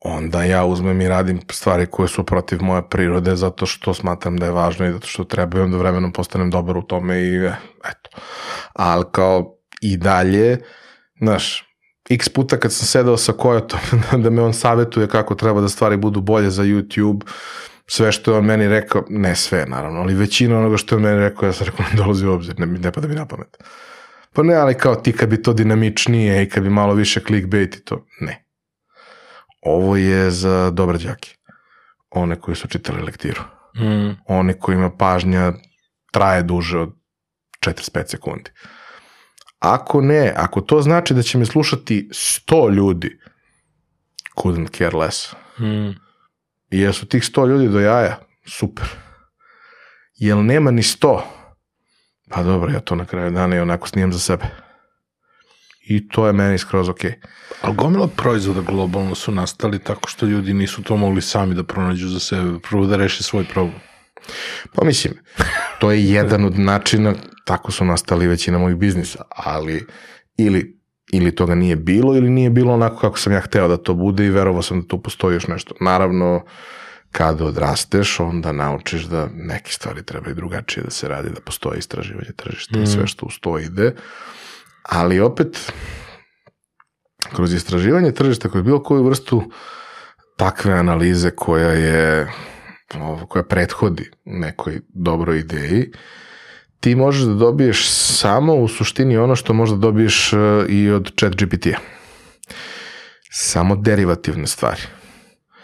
onda 0.00 0.42
ja 0.42 0.64
uzmem 0.64 1.00
i 1.00 1.08
radim 1.08 1.40
stvari 1.50 1.86
koje 1.86 2.08
su 2.08 2.24
protiv 2.24 2.62
moje 2.62 2.82
prirode 2.90 3.36
zato 3.36 3.66
što 3.66 3.94
smatram 3.94 4.36
da 4.36 4.46
je 4.46 4.52
važno 4.52 4.86
i 4.86 4.92
zato 4.92 5.06
što 5.06 5.24
treba 5.24 5.58
i 5.58 5.62
onda 5.62 5.76
vremenom 5.76 6.12
postanem 6.12 6.50
dobar 6.50 6.76
u 6.76 6.82
tome 6.82 7.20
i 7.20 7.36
eto. 7.84 8.10
Ali 8.72 9.04
kao 9.12 9.56
i 9.80 9.96
dalje, 9.96 10.58
znaš, 11.20 11.64
x 12.10 12.28
puta 12.28 12.56
kad 12.56 12.72
sam 12.72 12.86
sedao 12.86 13.16
sa 13.16 13.32
Kojotom 13.32 13.80
da 14.22 14.30
me 14.30 14.42
on 14.42 14.54
savetuje 14.54 15.08
kako 15.08 15.34
treba 15.34 15.60
da 15.60 15.68
stvari 15.68 15.96
budu 15.96 16.20
bolje 16.20 16.50
za 16.50 16.62
YouTube, 16.62 17.22
sve 17.86 18.12
što 18.12 18.32
je 18.32 18.38
on 18.38 18.44
meni 18.44 18.68
rekao, 18.68 19.04
ne 19.08 19.36
sve 19.36 19.66
naravno, 19.66 20.00
ali 20.00 20.14
većina 20.14 20.58
onoga 20.58 20.76
što 20.76 20.94
je 20.94 20.96
on 20.96 21.02
meni 21.02 21.18
rekao, 21.18 21.46
ja 21.46 21.52
sam 21.52 21.66
rekao 21.66 21.86
ne 21.90 21.96
dolazi 21.96 22.26
u 22.26 22.32
obzir, 22.32 22.60
ne, 22.60 22.66
ne 22.66 22.92
pada 22.92 23.08
mi 23.08 23.14
na 23.14 23.26
pamet. 23.26 23.56
Pa 24.32 24.42
ne, 24.42 24.54
ali 24.54 24.74
kao 24.74 24.94
ti 24.94 25.12
kad 25.12 25.28
bi 25.28 25.42
to 25.42 25.52
dinamičnije 25.52 26.42
i 26.42 26.48
kad 26.48 26.62
bi 26.62 26.70
malo 26.70 26.94
više 26.94 27.20
clickbait 27.20 27.76
i 27.76 27.84
to, 27.84 28.06
ne. 28.20 28.44
Ovo 29.62 29.96
je 29.96 30.30
za 30.30 30.70
dobre 30.70 30.98
đake. 30.98 31.36
One 32.10 32.40
koji 32.40 32.56
su 32.56 32.68
čitali 32.68 33.02
lektiru. 33.02 33.42
Mm. 33.76 34.10
One 34.26 34.58
kojima 34.58 34.90
pažnja 34.90 35.52
traje 36.12 36.42
duže 36.42 36.78
od 36.78 36.92
45 37.66 38.06
sekundi. 38.06 38.50
Ako 39.62 40.00
ne, 40.00 40.32
ako 40.36 40.60
to 40.60 40.82
znači 40.82 41.14
da 41.14 41.22
će 41.22 41.38
me 41.38 41.46
slušati 41.46 42.08
100 42.10 42.74
ljudi, 42.74 43.18
couldn't 44.36 44.78
care 44.78 44.96
less. 44.96 45.32
Mm. 45.58 45.90
I 46.70 46.80
jesu 46.80 47.06
tih 47.06 47.22
100 47.22 47.48
ljudi 47.48 47.68
do 47.68 47.80
jaja? 47.80 48.18
Super. 48.46 48.84
Jel 50.14 50.44
nema 50.44 50.70
ni 50.70 50.82
100? 50.82 51.20
Pa 52.30 52.42
dobro, 52.42 52.72
ja 52.72 52.80
to 52.80 52.94
na 52.94 53.04
kraju 53.04 53.30
dana 53.30 53.56
i 53.56 53.60
onako 53.60 53.88
snimam 53.88 54.12
za 54.12 54.18
sebe. 54.18 54.44
I 55.84 56.08
to 56.08 56.26
je 56.26 56.32
meni 56.32 56.58
skroz 56.58 56.88
okej. 56.88 57.20
Ali 57.60 57.76
gomila 57.76 58.08
proizvoda 58.08 58.60
globalno 58.60 59.14
su 59.14 59.32
nastali 59.32 59.78
tako 59.78 60.08
što 60.08 60.26
ljudi 60.26 60.54
nisu 60.54 60.82
to 60.82 60.96
mogli 60.96 61.22
sami 61.22 61.54
da 61.54 61.62
pronađu 61.62 62.08
za 62.08 62.20
sebe, 62.20 62.58
prvo 62.70 62.86
da 62.86 62.96
reše 62.96 63.22
svoj 63.22 63.44
problem. 63.44 63.80
Pa 64.74 64.84
mislim, 64.84 65.14
to 65.78 65.90
je 65.90 66.04
jedan 66.04 66.44
od 66.44 66.58
načina, 66.58 67.14
tako 67.44 67.72
su 67.72 67.84
nastali 67.84 68.26
većina 68.26 68.58
mojih 68.58 68.76
biznisa, 68.76 69.22
ali 69.28 69.86
ili, 70.36 70.80
ili 71.12 71.34
toga 71.34 71.54
nije 71.54 71.76
bilo 71.76 72.16
ili 72.16 72.30
nije 72.30 72.50
bilo 72.50 72.74
onako 72.74 72.96
kako 72.96 73.18
sam 73.18 73.32
ja 73.32 73.40
hteo 73.40 73.68
da 73.68 73.76
to 73.76 73.94
bude 73.94 74.26
i 74.26 74.30
verovao 74.30 74.62
sam 74.62 74.80
da 74.80 74.86
tu 74.86 75.02
postoji 75.02 75.34
još 75.34 75.46
nešto. 75.46 75.74
Naravno, 75.80 76.44
kada 77.12 77.44
odrasteš, 77.44 78.20
onda 78.20 78.52
naučiš 78.52 79.02
da 79.02 79.28
neke 79.34 79.72
stvari 79.72 80.02
treba 80.02 80.30
i 80.30 80.34
drugačije 80.34 80.84
da 80.84 80.90
se 80.90 81.08
radi, 81.08 81.30
da 81.30 81.40
postoje 81.40 81.78
istraživanje 81.78 82.32
tržišta 82.36 82.78
i 82.78 82.86
sve 82.86 83.06
što 83.06 83.26
uz 83.26 83.34
to 83.40 83.58
ide. 83.58 83.94
Ali 84.82 85.20
opet, 85.20 85.72
kroz 87.34 87.54
istraživanje 87.54 88.12
tržišta, 88.12 88.48
kroz 88.50 88.62
bilo 88.64 88.82
koju 88.82 89.04
vrstu 89.04 89.42
takve 90.36 90.72
analize 90.72 91.30
koja 91.30 91.70
je 91.70 92.32
koja 93.28 93.44
prethodi 93.44 94.10
nekoj 94.24 94.80
dobroj 94.88 95.38
ideji, 95.38 95.92
ti 96.82 96.94
možeš 96.94 97.22
da 97.22 97.34
dobiješ 97.34 97.90
samo 97.90 98.54
u 98.54 98.68
suštini 98.68 99.16
ono 99.16 99.36
što 99.36 99.52
možda 99.52 99.76
dobiješ 99.76 100.32
e, 100.32 100.36
i 100.68 100.90
od 100.90 101.12
chat 101.18 101.36
GPT-a. 101.36 101.78
Samo 103.30 103.76
derivativne 103.76 104.46
stvari. 104.46 104.82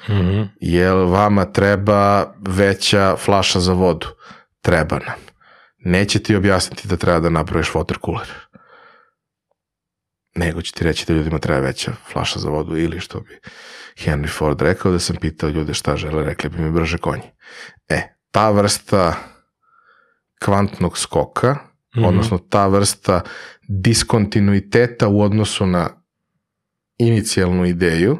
Mhm. 0.09 0.43
Jel 0.61 1.07
vama 1.07 1.45
treba 1.45 2.35
veća 2.41 3.17
flaša 3.17 3.61
za 3.61 3.73
vodu? 3.73 4.07
Treba 4.61 4.99
nam. 4.99 5.19
Neće 5.79 6.19
ti 6.19 6.37
objasniti 6.37 6.89
da 6.89 6.97
treba 6.97 7.21
da 7.21 7.31
napraviš 7.31 7.73
water 7.73 7.97
cooler. 8.05 8.29
Nego 10.35 10.63
će 10.63 10.73
ti 10.73 10.85
reći 10.85 11.07
da 11.07 11.13
ljudima 11.13 11.39
treba 11.39 11.61
veća 11.61 11.93
flaša 12.13 12.39
za 12.39 12.49
vodu 12.49 12.77
ili 12.77 13.01
što 13.01 13.21
bi 13.21 13.41
Henry 13.97 14.31
Ford 14.39 14.63
rekao 14.63 14.93
da 14.93 14.99
sam 14.99 15.17
pitao 15.17 15.51
ljude 15.51 15.75
šta 15.75 15.97
žele, 15.97 16.25
rekli 16.25 16.51
bi 16.51 16.63
mi 16.63 16.71
brže 16.71 16.99
konji. 16.99 17.31
E, 17.89 18.03
ta 18.31 18.51
vrsta 18.51 19.15
kvantnog 20.45 20.99
skoka, 20.99 21.57
Mhm. 21.97 22.05
odnosno 22.05 22.39
ta 22.39 22.67
vrsta 22.67 23.21
diskontinuiteta 23.69 25.09
u 25.09 25.21
odnosu 25.23 25.67
na 25.67 25.89
inicijalnu 26.99 27.67
ideju, 27.67 28.19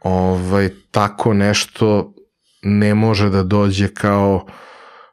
ovaj, 0.00 0.70
tako 0.90 1.34
nešto 1.34 2.14
ne 2.62 2.94
može 2.94 3.30
da 3.30 3.42
dođe 3.42 3.88
kao 3.94 4.46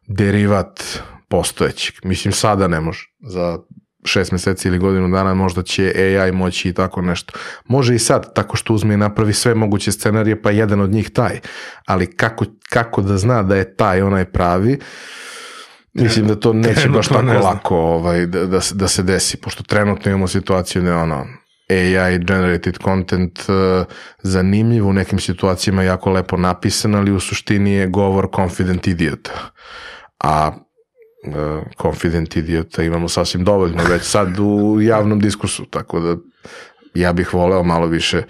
derivat 0.08 0.84
postojećeg. 1.30 1.96
Mislim, 2.04 2.32
sada 2.32 2.68
ne 2.68 2.80
može. 2.82 3.06
Za 3.20 3.58
šest 4.06 4.32
meseci 4.32 4.68
ili 4.68 4.80
godinu 4.80 5.10
dana 5.10 5.34
možda 5.34 5.64
će 5.64 5.94
AI 5.96 6.32
moći 6.32 6.70
i 6.70 6.74
tako 6.74 7.02
nešto. 7.02 7.34
Može 7.66 7.96
i 7.96 8.00
sad, 8.00 8.34
tako 8.34 8.58
što 8.58 8.74
uzme 8.74 8.94
i 8.94 8.98
napravi 8.98 9.34
sve 9.34 9.56
moguće 9.56 9.92
scenarije, 9.92 10.42
pa 10.42 10.52
jedan 10.52 10.82
od 10.82 10.90
njih 10.90 11.10
taj. 11.10 11.40
Ali 11.86 12.16
kako, 12.16 12.46
kako 12.70 13.02
da 13.02 13.18
zna 13.18 13.44
da 13.44 13.56
je 13.56 13.76
taj 13.76 14.02
onaj 14.02 14.26
pravi, 14.26 14.80
mislim 15.98 16.28
da 16.28 16.36
to 16.36 16.54
neće 16.54 16.90
baš 16.90 17.08
tako 17.08 17.22
ne 17.22 17.34
lako 17.40 17.76
ovaj, 17.78 18.26
da, 18.26 18.46
da, 18.46 18.62
se- 18.62 18.76
da 18.76 18.88
se 18.88 19.04
desi, 19.04 19.38
pošto 19.38 19.64
trenutno 19.64 20.12
imamo 20.12 20.28
situaciju 20.28 20.82
da 20.82 20.90
je 20.90 20.96
ono, 20.96 21.26
AI 21.70 22.18
generated 22.20 22.78
content 22.84 23.40
uh, 23.40 23.86
zanimljiv 24.24 24.88
u 24.88 24.94
nekim 24.94 25.20
situacijama 25.20 25.84
jako 25.84 26.12
lepo 26.12 26.38
napisan, 26.38 26.96
ali 26.96 27.12
u 27.12 27.20
suštini 27.20 27.72
je 27.72 27.88
govor 27.88 28.28
confident 28.36 28.88
idiota. 28.88 29.32
A 30.24 30.52
uh, 31.28 31.34
confident 31.82 32.36
idiota 32.36 32.84
imamo 32.84 33.10
sasvim 33.10 33.44
dovoljno 33.44 33.84
već 33.90 34.04
sad 34.04 34.40
u 34.40 34.78
javnom 34.82 35.20
diskursu, 35.20 35.66
tako 35.66 36.00
da 36.00 36.16
ja 36.94 37.14
bih 37.14 37.34
voleo 37.34 37.64
malo 37.64 37.88
više 37.88 38.22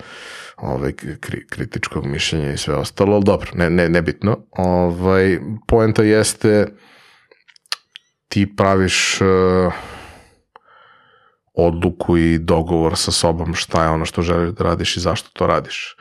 ovaj, 0.57 0.91
kri, 1.19 1.47
kritičkog 1.49 2.05
mišljenja 2.05 2.51
i 2.53 2.57
sve 2.57 2.75
ostalo, 2.75 3.15
ali 3.15 3.23
dobro, 3.23 3.51
ne, 3.53 3.69
ne, 3.69 3.89
nebitno. 3.89 4.37
Ovaj, 4.51 5.39
poenta 5.67 6.03
jeste 6.03 6.67
ti 8.37 8.55
praviš 8.55 9.21
uh, 9.21 9.73
odluku 11.53 12.17
i 12.17 12.37
dogovor 12.37 12.97
sa 12.97 13.11
sobom 13.11 13.53
šta 13.53 13.83
je 13.83 13.89
ono 13.89 14.05
što 14.05 14.21
želiš 14.21 14.49
da 14.49 14.63
radiš 14.63 14.97
i 14.97 14.99
zašto 14.99 15.29
to 15.33 15.47
radiš. 15.47 15.97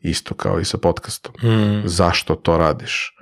Isto 0.00 0.34
kao 0.34 0.60
i 0.60 0.64
sa 0.64 0.78
podcastom. 0.78 1.32
Mm. 1.42 1.82
Zašto 1.84 2.34
to 2.34 2.58
radiš? 2.58 3.16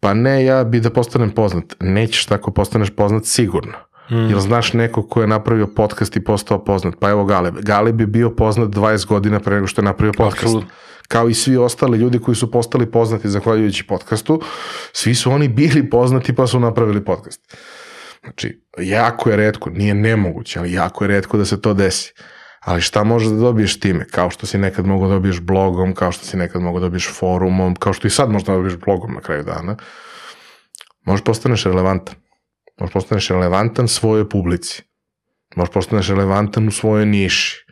Pa 0.00 0.14
ne, 0.14 0.44
ja 0.44 0.64
bi 0.64 0.80
da 0.80 0.90
postanem 0.90 1.30
poznat. 1.30 1.64
Nećeš 1.80 2.26
tako 2.26 2.50
postaneš 2.50 2.90
poznat 2.96 3.24
sigurno. 3.24 3.76
Mm. 4.10 4.30
Jel 4.30 4.40
znaš 4.40 4.72
neko 4.72 5.02
ko 5.08 5.20
je 5.20 5.26
napravio 5.26 5.66
podcast 5.66 6.16
i 6.16 6.24
postao 6.24 6.64
poznat? 6.64 6.94
Pa 7.00 7.10
evo 7.10 7.24
Galeb. 7.24 7.60
Galeb 7.60 8.00
je 8.00 8.06
bio 8.06 8.30
poznat 8.30 8.68
20 8.68 9.06
godina 9.06 9.40
pre 9.40 9.54
nego 9.54 9.66
što 9.66 9.80
je 9.80 9.84
napravio 9.84 10.12
podcast. 10.16 10.44
Apsolutno. 10.44 10.70
Kao 11.08 11.28
i 11.28 11.34
svi 11.34 11.56
ostali 11.56 11.98
ljudi 11.98 12.18
koji 12.18 12.34
su 12.34 12.50
postali 12.50 12.90
poznati 12.90 13.28
zahvaljujući 13.28 13.86
podcastu, 13.86 14.40
svi 14.92 15.14
su 15.14 15.32
oni 15.32 15.48
bili 15.48 15.90
poznati 15.90 16.34
pa 16.34 16.46
su 16.46 16.60
napravili 16.60 17.04
podcast. 17.04 17.56
Znači, 18.22 18.62
jako 18.78 19.30
je 19.30 19.36
redko, 19.36 19.70
nije 19.70 19.94
nemoguće, 19.94 20.58
ali 20.58 20.72
jako 20.72 21.04
je 21.04 21.08
redko 21.08 21.38
da 21.38 21.44
se 21.44 21.60
to 21.60 21.74
desi. 21.74 22.12
Ali 22.60 22.80
šta 22.80 23.04
možeš 23.04 23.28
da 23.28 23.36
dobiješ 23.36 23.80
time? 23.80 24.04
Kao 24.04 24.30
što 24.30 24.46
si 24.46 24.58
nekad 24.58 24.86
mogo 24.86 25.08
da 25.08 25.14
dobiješ 25.14 25.40
blogom, 25.40 25.94
kao 25.94 26.12
što 26.12 26.24
si 26.24 26.36
nekad 26.36 26.62
mogo 26.62 26.80
da 26.80 26.86
dobiješ 26.86 27.08
forumom, 27.12 27.74
kao 27.74 27.92
što 27.92 28.06
i 28.06 28.10
sad 28.10 28.30
možeš 28.30 28.46
da 28.46 28.52
dobiješ 28.52 28.76
blogom 28.76 29.14
na 29.14 29.20
kraju 29.20 29.42
dana. 29.42 29.76
Možeš 31.04 31.24
postaneš 31.24 31.64
relevantan. 31.64 32.14
Možeš 32.80 32.92
postaneš 32.92 33.28
relevantan 33.28 33.88
svojoj 33.88 34.28
publici. 34.28 34.82
Možeš 35.56 35.72
postaneš 35.72 36.08
relevantan 36.08 36.68
u 36.68 36.70
svojoj 36.70 37.06
niši. 37.06 37.66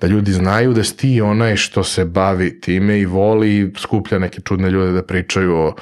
Da 0.00 0.06
ljudi 0.06 0.32
znaju 0.32 0.72
da 0.72 0.84
si 0.84 0.96
ti 0.96 1.20
onaj 1.20 1.56
što 1.56 1.84
se 1.84 2.04
bavi 2.04 2.60
time 2.60 2.98
i 3.00 3.06
voli 3.06 3.58
i 3.58 3.72
skuplja 3.78 4.18
neke 4.18 4.40
čudne 4.40 4.70
ljude 4.70 4.92
da 4.92 5.06
pričaju 5.06 5.56
o 5.56 5.74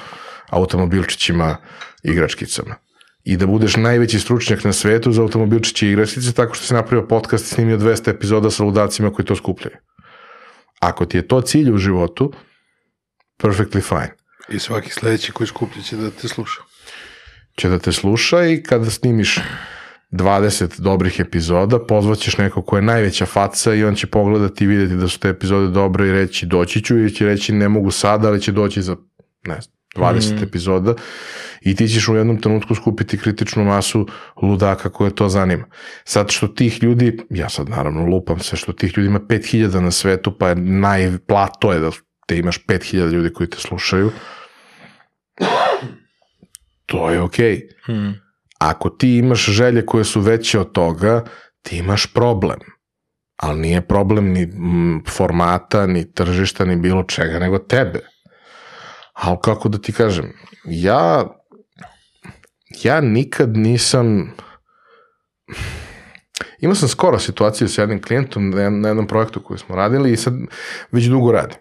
automobilčićima 0.49 1.57
igračkicama. 2.03 2.75
I 3.23 3.37
da 3.37 3.47
budeš 3.47 3.75
najveći 3.75 4.19
stručnjak 4.19 4.63
na 4.63 4.73
svetu 4.73 5.11
za 5.11 5.21
automobilčiće 5.21 5.87
i 5.87 5.91
igračkice 5.91 6.33
tako 6.33 6.53
što 6.53 6.65
si 6.65 6.73
napravio 6.73 7.07
podcast 7.07 7.45
i 7.45 7.49
snimio 7.49 7.77
200 7.77 8.09
epizoda 8.09 8.51
sa 8.51 8.63
ludacima 8.63 9.13
koji 9.13 9.25
to 9.25 9.35
skupljaju. 9.35 9.77
Ako 10.79 11.05
ti 11.05 11.17
je 11.17 11.27
to 11.27 11.41
cilj 11.41 11.71
u 11.71 11.77
životu, 11.77 12.33
perfectly 13.43 13.81
fine. 13.81 14.15
I 14.49 14.59
svaki 14.59 14.89
sledeći 14.89 15.31
koji 15.31 15.47
skuplja 15.47 15.83
će 15.83 15.97
da 15.97 16.11
te 16.11 16.27
sluša. 16.27 16.61
će 17.55 17.69
da 17.69 17.79
te 17.79 17.91
sluša 17.91 18.45
i 18.45 18.63
kada 18.63 18.89
snimiš 18.89 19.39
20 20.11 20.81
dobrih 20.81 21.19
epizoda, 21.19 21.85
pozvaćeš 21.85 22.37
nekog 22.37 22.65
ko 22.65 22.75
je 22.75 22.81
najveća 22.81 23.25
faca 23.25 23.73
i 23.73 23.83
on 23.83 23.95
će 23.95 24.07
pogledati 24.07 24.63
i 24.63 24.67
vidjeti 24.67 24.95
da 24.95 25.07
su 25.07 25.19
te 25.19 25.29
epizode 25.29 25.67
dobre 25.67 26.07
i 26.07 26.11
reći 26.11 26.45
doći 26.45 26.83
ću 26.83 26.97
ili 26.97 27.15
će 27.15 27.25
reći 27.25 27.53
ne 27.53 27.69
mogu 27.69 27.91
sada, 27.91 28.27
ali 28.27 28.41
će 28.41 28.51
doći 28.51 28.81
za 28.81 28.95
ne 29.45 29.61
znam, 29.61 29.80
20 29.95 30.39
mm. 30.39 30.43
epizoda 30.43 30.95
i 31.61 31.75
ti 31.75 31.87
ćeš 31.87 32.07
u 32.07 32.15
jednom 32.15 32.41
trenutku 32.41 32.75
skupiti 32.75 33.17
kritičnu 33.17 33.63
masu 33.63 34.07
ludaka 34.41 34.89
koje 34.89 35.15
to 35.15 35.29
zanima. 35.29 35.65
Sad 36.03 36.31
što 36.31 36.47
tih 36.47 36.83
ljudi, 36.83 37.17
ja 37.29 37.49
sad 37.49 37.69
naravno 37.69 38.05
lupam 38.05 38.39
se, 38.39 38.55
što 38.55 38.73
tih 38.73 38.97
ljudi 38.97 39.07
ima 39.07 39.19
5000 39.19 39.79
na 39.79 39.91
svetu, 39.91 40.37
pa 40.37 40.49
je 40.49 40.55
najplato 40.55 41.73
je 41.73 41.79
da 41.79 41.91
te 42.27 42.37
imaš 42.37 42.65
5000 42.65 43.11
ljudi 43.11 43.33
koji 43.33 43.49
te 43.49 43.57
slušaju, 43.57 44.11
to 46.85 47.09
je 47.09 47.21
okej. 47.21 47.61
Okay. 47.87 47.93
Mm. 47.93 48.19
Ako 48.59 48.89
ti 48.89 49.17
imaš 49.17 49.45
želje 49.45 49.85
koje 49.85 50.03
su 50.03 50.21
veće 50.21 50.59
od 50.59 50.71
toga, 50.71 51.23
ti 51.61 51.77
imaš 51.77 52.13
problem. 52.13 52.59
Ali 53.35 53.59
nije 53.59 53.81
problem 53.81 54.31
ni 54.31 54.47
formata, 55.07 55.87
ni 55.87 56.13
tržišta, 56.13 56.65
ni 56.65 56.75
bilo 56.75 57.03
čega, 57.03 57.39
nego 57.39 57.57
tebe. 57.57 58.10
Ali 59.21 59.37
kako 59.41 59.69
da 59.69 59.77
ti 59.77 59.93
kažem, 59.93 60.33
ja, 60.65 61.27
ja 62.83 63.01
nikad 63.01 63.57
nisam... 63.57 64.33
Imao 66.59 66.75
sam 66.75 66.89
skoro 66.89 67.19
situaciju 67.19 67.67
sa 67.67 67.81
jednim 67.81 68.01
klijentom 68.01 68.49
na 68.49 68.87
jednom 68.87 69.07
projektu 69.07 69.43
koji 69.43 69.59
smo 69.59 69.75
radili 69.75 70.11
i 70.11 70.17
sad 70.17 70.33
već 70.91 71.05
dugo 71.05 71.31
radim. 71.31 71.57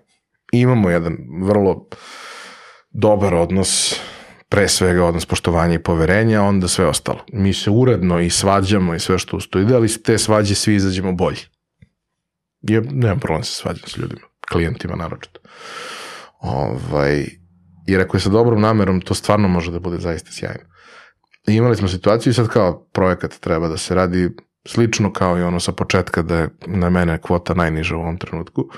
I 0.53 0.61
imamo 0.61 0.91
jedan 0.91 1.16
vrlo 1.43 1.87
dobar 2.91 3.35
odnos, 3.35 4.01
pre 4.49 4.69
svega 4.69 5.05
odnos 5.05 5.27
poštovanja 5.27 5.74
i 5.74 5.82
poverenja, 5.82 6.43
onda 6.43 6.69
sve 6.69 6.87
ostalo. 6.87 7.24
Mi 7.32 7.53
se 7.53 7.70
uredno 7.70 8.20
i 8.20 8.31
svađamo 8.31 8.95
i 8.95 9.01
sve 9.01 9.19
što 9.19 9.37
ustoji, 9.37 9.74
ali 9.74 9.89
s 9.89 10.03
te 10.03 10.19
svađe 10.19 10.55
svi 10.55 10.74
izađemo 10.74 11.12
bolji. 11.12 11.41
Je, 12.61 12.81
nemam 12.81 13.20
problem 13.20 13.45
se 13.45 13.53
svađam 13.53 13.89
s 13.89 13.97
ljudima, 13.97 14.27
klijentima 14.49 14.97
naročito. 14.97 15.41
Ovaj, 16.39 17.40
jer 17.91 18.01
ako 18.01 18.17
je 18.17 18.21
sa 18.21 18.31
dobrom 18.31 18.61
namerom, 18.61 19.01
to 19.01 19.15
stvarno 19.15 19.49
može 19.49 19.73
da 19.73 19.81
bude 19.81 19.99
zaista 19.99 20.33
sjajno. 20.33 20.65
I 21.49 21.55
imali 21.55 21.77
smo 21.77 21.89
situaciju 21.89 22.31
i 22.31 22.35
sad 22.35 22.49
kao 22.49 22.89
projekat 22.93 23.35
treba 23.41 23.69
da 23.69 23.77
se 23.77 23.95
radi 23.95 24.31
slično 24.67 25.12
kao 25.12 25.39
i 25.39 25.43
ono 25.43 25.61
sa 25.61 25.73
početka 25.73 26.23
da 26.23 26.37
je 26.37 26.49
na 26.67 26.91
mene 26.91 27.19
kvota 27.21 27.55
najniža 27.55 27.97
u 27.97 28.01
ovom 28.01 28.19
trenutku. 28.19 28.69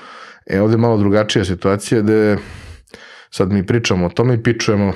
E 0.46 0.60
ovde 0.60 0.74
je 0.74 0.78
malo 0.78 0.96
drugačija 0.96 1.44
situacija 1.44 2.02
da 2.02 2.36
sad 3.30 3.52
mi 3.52 3.66
pričamo 3.66 4.06
o 4.06 4.10
tome 4.10 4.34
i 4.34 4.42
pičujemo 4.42 4.92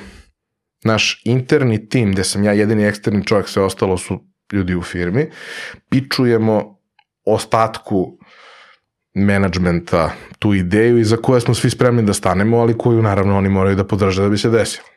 naš 0.83 1.21
interni 1.25 1.89
tim, 1.89 2.11
gde 2.11 2.23
sam 2.23 2.43
ja 2.43 2.51
jedini 2.51 2.85
eksterni 2.85 3.25
čovjek, 3.25 3.47
sve 3.47 3.63
ostalo 3.63 3.97
su 3.97 4.19
ljudi 4.53 4.75
u 4.75 4.81
firmi, 4.81 5.29
pičujemo 5.89 6.77
ostatku 7.25 8.16
menadžmenta 9.17 10.11
tu 10.39 10.53
ideju 10.53 10.97
i 10.97 11.03
za 11.03 11.17
koje 11.17 11.41
smo 11.41 11.53
svi 11.53 11.69
spremni 11.69 12.03
da 12.03 12.13
stanemo, 12.13 12.57
ali 12.57 12.77
koju 12.77 13.01
naravno 13.01 13.37
oni 13.37 13.49
moraju 13.49 13.75
da 13.75 13.87
podrže 13.87 14.21
da 14.21 14.29
bi 14.29 14.37
se 14.37 14.49
desilo. 14.49 14.87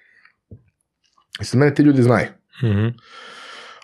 I 1.41 1.45
sad 1.45 1.61
mene 1.61 1.75
ti 1.75 1.83
ljudi 1.83 2.03
znaju. 2.03 2.27
Mm 2.63 2.67
-hmm. 2.67 2.93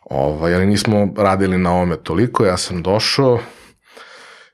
ovaj, 0.04 0.54
ali 0.54 0.66
nismo 0.66 1.08
radili 1.16 1.58
na 1.58 1.72
ome 1.74 1.96
toliko, 1.96 2.44
ja 2.44 2.56
sam 2.56 2.82
došao, 2.82 3.40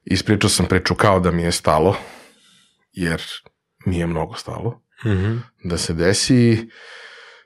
ispričao 0.05 0.51
sam 0.51 0.67
priču 0.67 0.95
kao 0.95 1.21
da 1.21 1.31
mi 1.31 1.43
je 1.43 1.53
stalo, 1.53 1.97
jer 2.93 3.23
mi 3.87 3.99
je 3.99 4.07
mnogo 4.07 4.35
stalo 4.35 4.83
mm 5.05 5.11
-hmm. 5.11 5.39
da 5.65 5.79
se 5.79 5.95
desi 5.95 6.69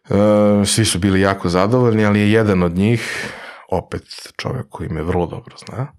Uh, 0.09 0.67
svi 0.67 0.85
su 0.85 0.99
bili 0.99 1.21
jako 1.21 1.49
zadovoljni, 1.49 2.05
ali 2.05 2.21
je 2.21 2.33
jedan 2.33 2.63
od 2.63 2.77
njih, 2.77 3.31
opet 3.71 4.03
čovek 4.37 4.67
koji 4.69 4.89
me 4.89 5.03
vrlo 5.03 5.27
dobro 5.27 5.57
zna, 5.67 5.93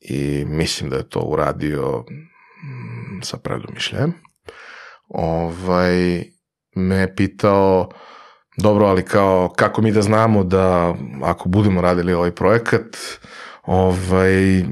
i 0.00 0.44
mislim 0.46 0.90
da 0.90 0.96
je 0.96 1.08
to 1.08 1.20
uradio 1.20 2.04
mm, 2.10 3.22
sa 3.22 3.36
predumišljajem, 3.36 4.12
ovaj, 5.08 6.24
me 6.74 7.14
pitao, 7.16 7.88
dobro, 8.56 8.86
ali 8.86 9.04
kao, 9.04 9.52
kako 9.56 9.82
mi 9.82 9.92
da 9.92 10.02
znamo 10.02 10.44
da 10.44 10.94
ako 11.22 11.48
budemo 11.48 11.80
radili 11.80 12.12
ovaj 12.12 12.30
projekat, 12.30 12.96
ovaj, 13.62 14.64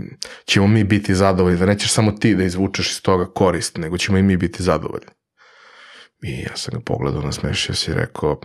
ćemo 0.44 0.66
mi 0.66 0.84
biti 0.84 1.14
zadovoljni, 1.14 1.58
da 1.58 1.66
nećeš 1.66 1.92
samo 1.92 2.12
ti 2.12 2.34
da 2.34 2.44
izvučeš 2.44 2.90
iz 2.90 3.02
toga 3.02 3.32
korist, 3.32 3.76
nego 3.76 3.98
ćemo 3.98 4.18
i 4.18 4.22
mi 4.22 4.36
biti 4.36 4.62
zadovoljni. 4.62 5.10
I 6.22 6.40
ja 6.40 6.56
sam 6.56 6.74
ga 6.74 6.80
pogledao, 6.84 7.22
nasmešio 7.22 7.74
se 7.74 7.90
i 7.90 7.94
rekao, 7.94 8.40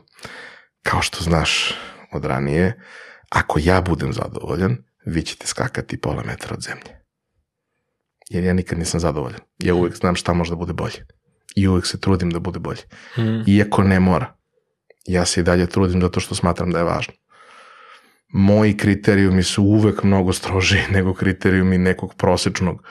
kao 0.83 1.01
što 1.01 1.23
znaš 1.23 1.75
od 2.11 2.25
ranije, 2.25 2.81
ako 3.29 3.59
ja 3.63 3.81
budem 3.81 4.13
zadovoljan, 4.13 4.77
vi 5.05 5.21
ćete 5.21 5.47
skakati 5.47 5.97
pola 5.97 6.23
metra 6.23 6.53
od 6.53 6.61
zemlje. 6.61 7.03
Jer 8.29 8.43
ja 8.43 8.53
nikad 8.53 8.79
nisam 8.79 8.99
zadovoljan. 8.99 9.39
Ja 9.59 9.75
uvek 9.75 9.95
znam 9.95 10.15
šta 10.15 10.33
može 10.33 10.51
da 10.51 10.55
bude 10.55 10.73
bolje. 10.73 11.05
I 11.55 11.67
uvek 11.67 11.85
se 11.85 11.99
trudim 11.99 12.29
da 12.29 12.39
bude 12.39 12.59
bolje. 12.59 12.81
Mm. 13.17 13.43
Iako 13.47 13.83
ne 13.83 13.99
mora. 13.99 14.35
Ja 15.05 15.25
se 15.25 15.39
i 15.39 15.43
dalje 15.43 15.67
trudim 15.67 16.01
zato 16.01 16.19
što 16.19 16.35
smatram 16.35 16.71
da 16.71 16.77
je 16.77 16.83
važno 16.83 17.13
moji 18.33 18.77
kriterijumi 18.77 19.43
su 19.43 19.63
uvek 19.63 20.03
mnogo 20.03 20.33
stroži 20.33 20.77
nego 20.95 21.13
kriterijumi 21.13 21.77
nekog 21.77 22.13
prosečnog 22.13 22.83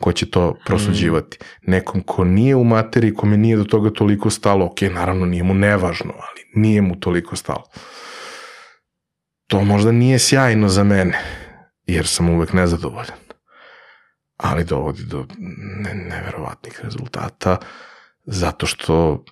ko 0.00 0.12
će 0.12 0.30
to 0.30 0.56
prosuđivati. 0.66 1.38
Nekom 1.62 2.02
ko 2.02 2.24
nije 2.24 2.56
u 2.56 2.64
materiji, 2.64 3.14
kome 3.14 3.36
nije 3.36 3.56
do 3.56 3.64
toga 3.64 3.90
toliko 3.90 4.30
stalo, 4.30 4.66
ok, 4.66 4.80
naravno 4.80 5.26
nije 5.26 5.42
mu 5.42 5.54
nevažno, 5.54 6.12
ali 6.16 6.62
nije 6.62 6.82
mu 6.82 7.00
toliko 7.00 7.36
stalo. 7.36 7.64
To 9.46 9.64
možda 9.64 9.92
nije 9.92 10.18
sjajno 10.18 10.68
za 10.68 10.84
mene, 10.84 11.18
jer 11.92 12.06
sam 12.06 12.30
uvek 12.30 12.52
nezadovoljan. 12.52 13.18
Ali 14.36 14.64
dovodi 14.64 15.04
do 15.04 15.26
ne, 15.82 15.94
neverovatnih 15.94 16.80
rezultata 16.82 17.56
zato 18.24 18.66
što 18.66 19.24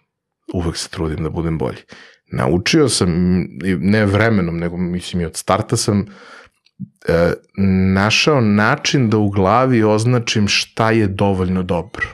uvek 0.54 0.76
se 0.76 0.88
trudim 0.88 1.24
da 1.24 1.30
budem 1.30 1.58
bolji 1.58 1.82
naučio 2.30 2.88
sam, 2.88 3.08
ne 3.78 4.06
vremenom, 4.06 4.58
nego 4.58 4.76
mislim 4.76 5.22
i 5.22 5.24
od 5.24 5.36
starta 5.36 5.76
sam 5.76 6.06
e, 7.08 7.32
našao 7.94 8.40
način 8.40 9.10
da 9.10 9.18
u 9.18 9.30
glavi 9.30 9.82
označim 9.82 10.48
šta 10.48 10.90
je 10.90 11.06
dovoljno 11.06 11.62
dobro. 11.62 12.06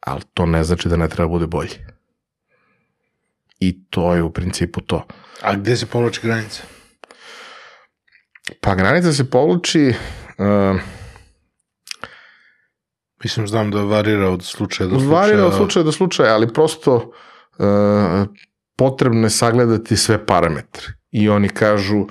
Ali 0.00 0.22
to 0.34 0.46
ne 0.46 0.64
znači 0.64 0.88
da 0.88 0.96
ne 0.96 1.08
treba 1.08 1.28
bude 1.28 1.46
bolje. 1.46 1.86
I 3.60 3.84
to 3.90 4.14
je 4.14 4.22
u 4.22 4.32
principu 4.32 4.80
to. 4.80 5.06
A 5.42 5.54
gde 5.54 5.76
se 5.76 5.86
povlači 5.86 6.20
granica? 6.22 6.62
Pa 8.60 8.74
granica 8.74 9.12
se 9.12 9.30
povlači... 9.30 9.94
Uh, 10.38 10.80
Mislim, 13.24 13.46
znam 13.46 13.70
da 13.70 13.82
varira 13.82 14.28
od 14.28 14.44
slučaja 14.44 14.88
do 14.88 14.98
slučaja. 14.98 15.20
Varira 15.20 15.46
od 15.46 15.54
slučaja 15.56 15.82
do 15.82 15.92
slučaja, 15.92 16.34
ali 16.34 16.52
prosto 16.52 16.94
uh, 17.58 17.66
potrebno 18.76 19.26
je 19.26 19.30
sagledati 19.30 19.96
sve 19.96 20.26
parametre. 20.26 20.82
I 21.10 21.28
oni 21.28 21.48
kažu 21.48 22.06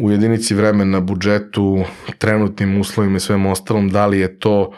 u 0.00 0.10
jedinici 0.10 0.54
vremena, 0.54 1.00
budžetu, 1.00 1.84
trenutnim 2.18 2.80
uslovima 2.80 3.16
i 3.16 3.20
svem 3.20 3.46
ostalom, 3.46 3.88
da 3.88 4.06
li 4.06 4.18
je 4.18 4.38
to 4.38 4.72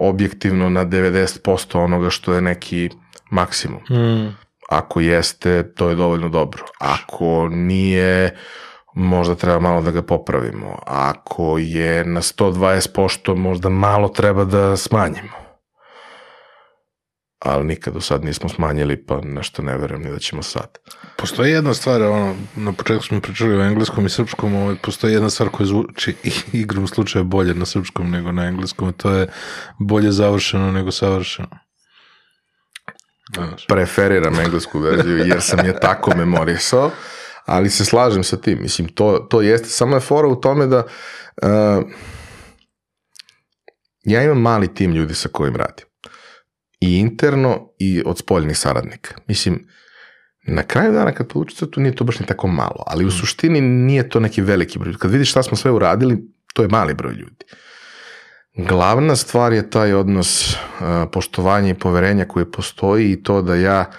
objektivno 0.00 0.70
na 0.70 0.86
90% 0.86 1.78
onoga 1.78 2.10
što 2.10 2.34
je 2.34 2.40
neki 2.40 2.90
maksimum. 3.30 3.80
Mm. 3.90 4.36
Ako 4.68 5.00
jeste, 5.00 5.74
to 5.74 5.88
je 5.88 5.94
dovoljno 5.94 6.28
dobro. 6.28 6.64
Ako 6.78 7.48
nije, 7.48 8.36
možda 8.94 9.34
treba 9.34 9.60
malo 9.60 9.82
da 9.82 9.90
ga 9.90 10.02
popravimo. 10.02 10.78
Ako 10.86 11.58
je 11.58 12.04
na 12.04 12.22
120%, 12.22 13.34
možda 13.34 13.68
malo 13.68 14.08
treba 14.08 14.44
da 14.44 14.76
smanjimo 14.76 15.42
ali 17.44 17.64
nikad 17.64 17.94
do 17.94 18.00
sad 18.00 18.24
nismo 18.24 18.48
smanjili, 18.48 19.06
pa 19.06 19.20
nešto 19.20 19.62
ne 19.62 19.78
verujem 19.78 20.02
ni 20.02 20.10
da 20.10 20.18
ćemo 20.18 20.42
sad. 20.42 20.78
Postoji 21.16 21.52
jedna 21.52 21.74
stvar, 21.74 22.02
ono, 22.02 22.34
na 22.56 22.72
početku 22.72 23.04
smo 23.04 23.20
pričali 23.20 23.56
o 23.56 23.64
engleskom 23.64 24.06
i 24.06 24.10
srpskom, 24.10 24.54
ovaj, 24.54 24.76
postoji 24.82 25.12
jedna 25.12 25.30
stvar 25.30 25.48
koja 25.48 25.66
zvuči 25.66 26.14
igrom 26.52 26.86
slučaja 26.86 27.22
bolje 27.22 27.54
na 27.54 27.66
srpskom 27.66 28.10
nego 28.10 28.32
na 28.32 28.44
engleskom, 28.44 28.92
to 28.92 29.10
je 29.10 29.28
bolje 29.78 30.12
završeno 30.12 30.72
nego 30.72 30.90
savršeno. 30.90 31.48
Znaš. 33.34 33.66
Preferiram 33.66 34.40
englesku 34.40 34.78
verziju 34.78 35.16
jer 35.16 35.42
sam 35.42 35.66
je 35.66 35.80
tako 35.80 36.16
memorisao, 36.16 36.90
ali 37.46 37.70
se 37.70 37.84
slažem 37.84 38.24
sa 38.24 38.36
tim. 38.36 38.58
Mislim, 38.62 38.88
to, 38.88 39.26
to 39.30 39.40
jeste. 39.40 39.68
Samo 39.68 39.96
je 39.96 40.00
fora 40.00 40.28
u 40.28 40.40
tome 40.40 40.66
da 40.66 40.78
uh, 41.42 41.84
ja 44.04 44.22
imam 44.22 44.40
mali 44.40 44.74
tim 44.74 44.92
ljudi 44.92 45.14
sa 45.14 45.28
kojim 45.28 45.56
radim 45.56 45.86
i 46.82 46.98
interno 46.98 47.68
i 47.78 48.02
od 48.06 48.18
spoljnih 48.18 48.58
saradnika. 48.58 49.14
Mislim, 49.26 49.68
na 50.46 50.62
kraju 50.62 50.92
dana 50.92 51.12
kad 51.12 51.28
povučeš 51.28 51.58
to 51.58 51.80
nije 51.80 51.94
to 51.94 52.04
baš 52.04 52.20
ni 52.20 52.26
tako 52.26 52.48
malo, 52.48 52.84
ali 52.86 53.04
u 53.04 53.08
mm. 53.08 53.10
suštini 53.10 53.60
nije 53.60 54.08
to 54.08 54.20
neki 54.20 54.42
veliki 54.42 54.78
broj. 54.78 54.94
Kad 54.98 55.10
vidiš 55.10 55.30
šta 55.30 55.42
smo 55.42 55.56
sve 55.56 55.70
uradili, 55.70 56.18
to 56.54 56.62
je 56.62 56.68
mali 56.68 56.94
broj 56.94 57.14
ljudi. 57.14 57.44
Glavna 58.56 59.16
stvar 59.16 59.52
je 59.52 59.70
taj 59.70 59.92
odnos 59.92 60.54
uh, 60.54 60.58
poštovanja 61.12 61.70
i 61.70 61.74
poverenja 61.74 62.24
koji 62.24 62.50
postoji 62.50 63.12
i 63.12 63.22
to 63.22 63.42
da 63.42 63.54
ja 63.54 63.90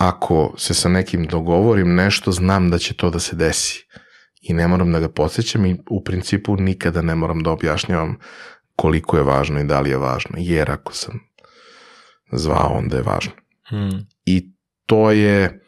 ako 0.00 0.54
se 0.56 0.74
sa 0.74 0.88
nekim 0.88 1.26
dogovorim 1.26 1.94
nešto, 1.94 2.32
znam 2.32 2.70
da 2.70 2.78
će 2.78 2.94
to 2.94 3.10
da 3.10 3.18
se 3.18 3.36
desi. 3.36 3.86
i 4.40 4.54
ne 4.54 4.68
moram 4.68 4.92
da 4.92 5.00
ga 5.00 5.08
podsjećam 5.08 5.66
i 5.66 5.76
u 5.90 6.04
principu 6.04 6.56
nikada 6.56 7.02
ne 7.02 7.14
moram 7.14 7.42
da 7.42 7.50
objašnjavam 7.50 8.16
koliko 8.76 9.16
je 9.16 9.22
važno 9.22 9.60
i 9.60 9.64
da 9.64 9.80
li 9.80 9.90
je 9.90 9.96
važno, 9.96 10.36
jer 10.38 10.70
ako 10.70 10.94
sam 10.94 11.20
zvao, 12.32 12.72
onda 12.72 12.96
je 12.96 13.02
važno. 13.02 13.32
Hmm. 13.68 14.06
I 14.24 14.52
to 14.86 15.10
je 15.10 15.60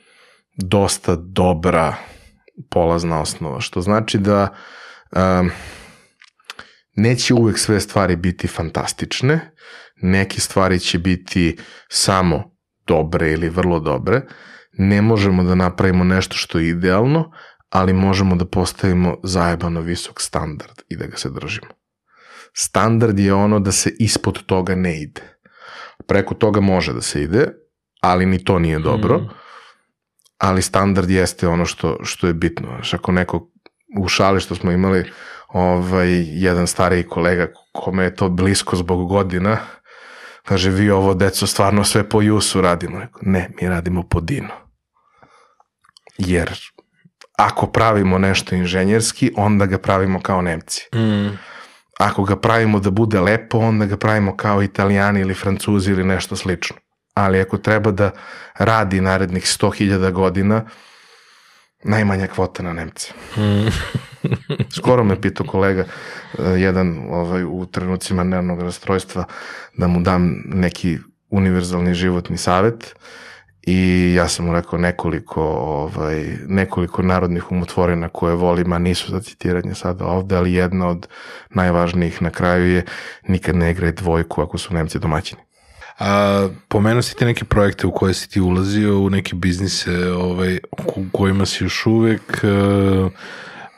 dosta 0.56 1.16
dobra 1.16 1.94
polazna 2.70 3.20
osnova, 3.20 3.60
što 3.60 3.80
znači 3.80 4.18
da 4.18 4.48
um, 5.10 5.50
neće 6.96 7.34
uvek 7.34 7.59
sve 7.59 7.80
stvari 7.80 8.16
biti 8.16 8.48
fantastične, 8.48 9.54
neke 9.96 10.40
stvari 10.40 10.80
će 10.80 10.98
biti 10.98 11.59
samo 11.88 12.51
dobre 12.86 13.32
ili 13.32 13.48
vrlo 13.48 13.80
dobre, 13.80 14.22
ne 14.72 15.02
možemo 15.02 15.42
da 15.42 15.54
napravimo 15.54 16.04
nešto 16.04 16.36
što 16.36 16.59
je 16.59 16.68
idealno, 16.68 17.30
ali 17.70 17.92
možemo 17.92 18.36
da 18.36 18.44
postavimo 18.44 19.16
zajebano 19.22 19.80
visok 19.80 20.20
standard 20.20 20.82
i 20.88 20.96
da 20.96 21.06
ga 21.06 21.16
se 21.16 21.30
držimo. 21.30 21.68
Standard 22.54 23.18
je 23.18 23.34
ono 23.34 23.60
da 23.60 23.72
se 23.72 23.90
ispod 23.98 24.42
toga 24.46 24.74
ne 24.74 25.00
ide. 25.02 25.38
Preko 26.06 26.34
toga 26.34 26.60
može 26.60 26.92
da 26.92 27.00
se 27.00 27.22
ide, 27.22 27.48
ali 28.00 28.26
ni 28.26 28.44
to 28.44 28.59
nije 28.59 28.78
dobro. 28.78 29.18
Mm. 29.18 29.28
Ali 30.38 30.62
standard 30.62 31.10
jeste 31.10 31.48
ono 31.48 31.66
što, 31.66 31.98
što 32.02 32.26
je 32.26 32.34
bitno. 32.34 32.66
Znaš, 32.68 32.94
ako 32.94 33.12
neko 33.12 33.50
u 33.98 34.09
šali 34.09 34.40
što 34.40 34.54
smo 34.54 34.72
imali 34.72 35.10
ovaj, 35.48 36.09
jedan 36.26 36.66
stariji 36.66 37.02
kolega 37.02 37.46
kome 37.72 38.04
je 38.04 38.14
to 38.14 38.28
blisko 38.28 38.76
zbog 38.76 39.09
godina, 39.09 39.59
kaže 40.43 40.70
vi 40.70 40.90
ovo 40.90 41.14
deco 41.14 41.47
stvarno 41.47 41.85
sve 41.85 42.09
po 42.09 42.23
jusu 42.23 42.60
radimo. 42.60 43.01
Ne, 43.20 43.51
mi 43.60 43.69
radimo 43.69 44.02
po 44.02 44.20
dino. 44.20 44.55
Jer 46.19 46.59
ako 47.39 47.66
pravimo 47.66 48.19
nešto 48.19 48.55
inženjerski, 48.55 49.32
onda 49.36 49.66
ga 49.66 49.78
pravimo 49.78 50.20
kao 50.20 50.43
Nemci. 50.43 50.89
Mm. 50.94 51.39
Ako 51.98 52.24
ga 52.24 52.36
pravimo 52.36 52.81
da 52.81 52.90
bude 52.90 53.20
lepo, 53.20 53.59
onda 53.59 53.86
ga 53.86 53.97
pravimo 53.97 54.36
kao 54.36 54.62
italijani 54.62 55.20
ili 55.20 55.35
francuzi 55.35 55.90
ili 55.90 56.05
nešto 56.05 56.36
slično. 56.36 56.77
Ali 57.14 57.40
ako 57.40 57.59
treba 57.59 57.90
da 57.90 58.10
radi 58.59 59.01
narednih 59.01 59.43
100.000 59.43 60.10
godina, 60.10 60.64
najmanja 61.84 62.26
kvota 62.26 62.62
na 62.62 62.72
Nemce. 62.72 63.12
Skoro 64.78 65.04
me 65.04 65.20
pitao 65.20 65.46
kolega, 65.46 65.84
eh, 65.84 66.42
jedan 66.42 67.06
ovaj, 67.10 67.44
u 67.44 67.66
trenucima 67.66 68.24
nervnog 68.24 68.62
rastrojstva, 68.62 69.24
da 69.76 69.86
mu 69.86 70.00
dam 70.00 70.42
neki 70.46 70.98
univerzalni 71.30 71.94
životni 71.94 72.36
savet 72.36 72.94
i 73.62 74.12
ja 74.16 74.28
sam 74.28 74.46
mu 74.46 74.52
rekao 74.52 74.78
nekoliko, 74.78 75.42
ovaj, 75.44 76.36
nekoliko 76.48 77.02
narodnih 77.02 77.52
umotvorina 77.52 78.09
koje 78.09 78.34
volim, 78.34 78.72
a 78.72 78.78
nisu 78.78 79.10
za 79.10 79.20
citiranje 79.20 79.74
sada 79.74 80.04
ovde, 80.04 80.36
ali 80.36 80.52
jedna 80.52 80.88
od 80.88 81.09
najvažnijih 81.50 82.22
na 82.22 82.30
kraju 82.30 82.66
je 82.66 82.84
nikad 83.28 83.56
ne 83.56 83.70
igraj 83.70 83.92
dvojku 83.92 84.42
ako 84.42 84.59
su 84.59 84.74
Nemci 84.74 84.98
domaćini. 84.98 85.42
A, 86.02 86.48
pomenuo 86.68 87.02
si 87.02 87.16
ti 87.16 87.24
neke 87.24 87.44
projekte 87.44 87.86
u 87.86 87.92
koje 87.92 88.14
si 88.14 88.30
ti 88.30 88.40
ulazio, 88.40 89.00
u 89.00 89.10
neke 89.10 89.34
biznise 89.34 90.12
ovaj, 90.12 90.58
u 90.96 91.04
kojima 91.12 91.46
si 91.46 91.64
još 91.64 91.86
uvek, 91.86 92.44
uh, 92.44 93.12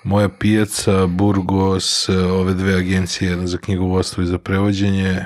moja 0.05 0.29
pijaca, 0.29 1.07
Burgos, 1.07 2.09
ove 2.09 2.55
dve 2.55 2.75
agencije, 2.75 3.31
jedna 3.31 3.47
za 3.47 3.59
knjigovodstvo 3.59 4.23
i 4.23 4.27
za 4.27 4.39
prevođenje. 4.39 5.25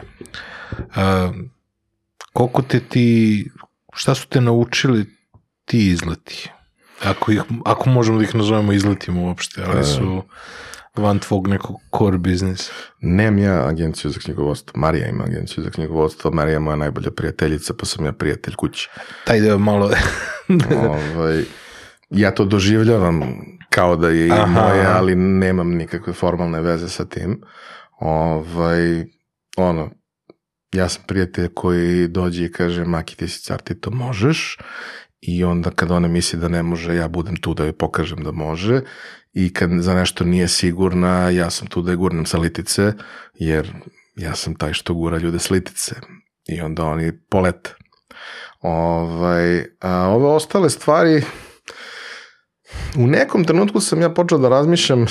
A, 0.94 1.32
koliko 2.32 2.62
te 2.62 2.80
ti, 2.80 3.50
šta 3.94 4.14
su 4.14 4.28
te 4.28 4.40
naučili 4.40 5.06
ti 5.64 5.88
izleti? 5.88 6.50
Ako, 7.04 7.32
ih, 7.32 7.42
ako 7.64 7.90
možemo 7.90 8.18
da 8.18 8.24
ih 8.24 8.34
nazovemo 8.34 8.72
izletima 8.72 9.20
uopšte, 9.20 9.64
ali 9.66 9.84
su 9.84 10.22
van 10.98 11.18
tvog 11.18 11.48
nekog 11.48 11.76
core 11.98 12.18
biznisa. 12.18 12.72
Nemam 13.00 13.38
ja 13.38 13.68
agenciju 13.68 14.10
za 14.10 14.20
knjigovodstvo. 14.20 14.80
Marija 14.80 15.08
ima 15.08 15.24
agenciju 15.24 15.64
za 15.64 15.70
knjigovodstvo. 15.70 16.30
Marija 16.30 16.52
je 16.52 16.60
moja 16.60 16.76
najbolja 16.76 17.10
prijateljica, 17.10 17.74
pa 17.78 17.86
sam 17.86 18.04
ja 18.04 18.12
prijatelj 18.12 18.54
kući. 18.54 18.88
Taj 19.24 19.40
deo 19.40 19.58
malo... 19.58 19.90
ovaj, 21.16 21.44
ja 22.10 22.30
to 22.30 22.44
doživljavam 22.44 23.22
kao 23.70 23.96
da 23.96 24.08
je 24.08 24.26
i 24.26 24.30
Aha. 24.32 24.46
moje, 24.46 24.86
ali 24.86 25.14
nemam 25.14 25.70
nikakve 25.70 26.12
formalne 26.12 26.60
veze 26.60 26.88
sa 26.88 27.04
tim. 27.04 27.42
Ovaj, 28.00 29.04
ono, 29.56 29.90
ja 30.72 30.88
sam 30.88 31.02
prijatelj 31.06 31.48
koji 31.54 32.08
dođe 32.08 32.44
i 32.44 32.52
kaže, 32.52 32.84
Maki, 32.84 33.16
ti 33.16 33.28
si 33.28 33.42
car, 33.42 33.60
ti 33.60 33.80
to 33.80 33.90
možeš. 33.90 34.58
I 35.20 35.44
onda 35.44 35.70
kad 35.70 35.90
ona 35.90 36.08
misli 36.08 36.38
da 36.38 36.48
ne 36.48 36.62
može, 36.62 36.94
ja 36.94 37.08
budem 37.08 37.36
tu 37.36 37.54
da 37.54 37.64
joj 37.64 37.72
pokažem 37.72 38.22
da 38.24 38.32
može. 38.32 38.80
I 39.32 39.52
kad 39.52 39.70
za 39.80 39.94
nešto 39.94 40.24
nije 40.24 40.48
sigurna, 40.48 41.30
ja 41.30 41.50
sam 41.50 41.66
tu 41.66 41.82
da 41.82 41.90
je 41.90 41.96
gurnem 41.96 42.26
sa 42.26 42.38
litice, 42.38 42.92
jer 43.34 43.72
ja 44.16 44.34
sam 44.34 44.54
taj 44.54 44.72
što 44.72 44.94
gura 44.94 45.18
ljude 45.18 45.38
s 45.38 45.50
litice. 45.50 45.94
I 46.48 46.60
onda 46.60 46.84
oni 46.84 47.18
polete. 47.30 47.74
Ovaj, 48.60 49.64
a 49.80 50.08
ove 50.08 50.26
ostale 50.26 50.70
stvari, 50.70 51.22
u 52.96 53.06
nekom 53.06 53.44
trenutku 53.44 53.80
sam 53.80 54.00
ja 54.02 54.10
počeo 54.10 54.38
da 54.38 54.48
razmišljam 54.48 55.02
e, 55.02 55.06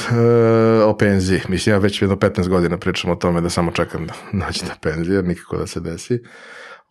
o 0.84 0.98
penziji. 0.98 1.42
Mislim, 1.50 1.76
ja 1.76 1.80
već 1.80 2.02
jedno 2.02 2.16
15 2.16 2.48
godina 2.48 2.78
pričam 2.78 3.12
o 3.12 3.16
tome 3.16 3.42
da 3.42 3.50
samo 3.50 3.72
čekam 3.72 4.08
da 4.08 4.14
naći 4.32 4.66
na 4.66 4.76
penziju, 4.82 5.22
nikako 5.22 5.58
da 5.58 5.68
se 5.68 5.80
desi. 5.80 6.20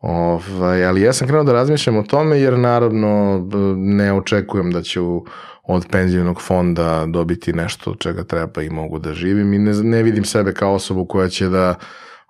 Ovaj, 0.09 0.87
ali 0.87 1.03
ja 1.03 1.13
sam 1.13 1.29
krenuo 1.29 1.45
da 1.45 1.53
razmišljam 1.53 1.97
o 1.97 2.03
tome 2.03 2.39
jer 2.39 2.59
naravno 2.59 3.43
ne 3.77 4.13
očekujem 4.13 4.71
da 4.71 4.83
ću 4.83 5.25
od 5.63 5.87
penzijnog 5.91 6.43
fonda 6.43 7.07
dobiti 7.07 7.53
nešto 7.53 7.91
od 7.91 7.99
čega 7.99 8.25
treba 8.25 8.63
i 8.63 8.71
mogu 8.71 8.99
da 8.99 9.15
živim 9.15 9.53
i 9.53 9.59
ne, 9.59 9.73
ne 9.73 10.03
vidim 10.03 10.25
sebe 10.25 10.55
kao 10.55 10.75
osobu 10.75 11.07
koja 11.07 11.29
će 11.29 11.49
da 11.49 11.75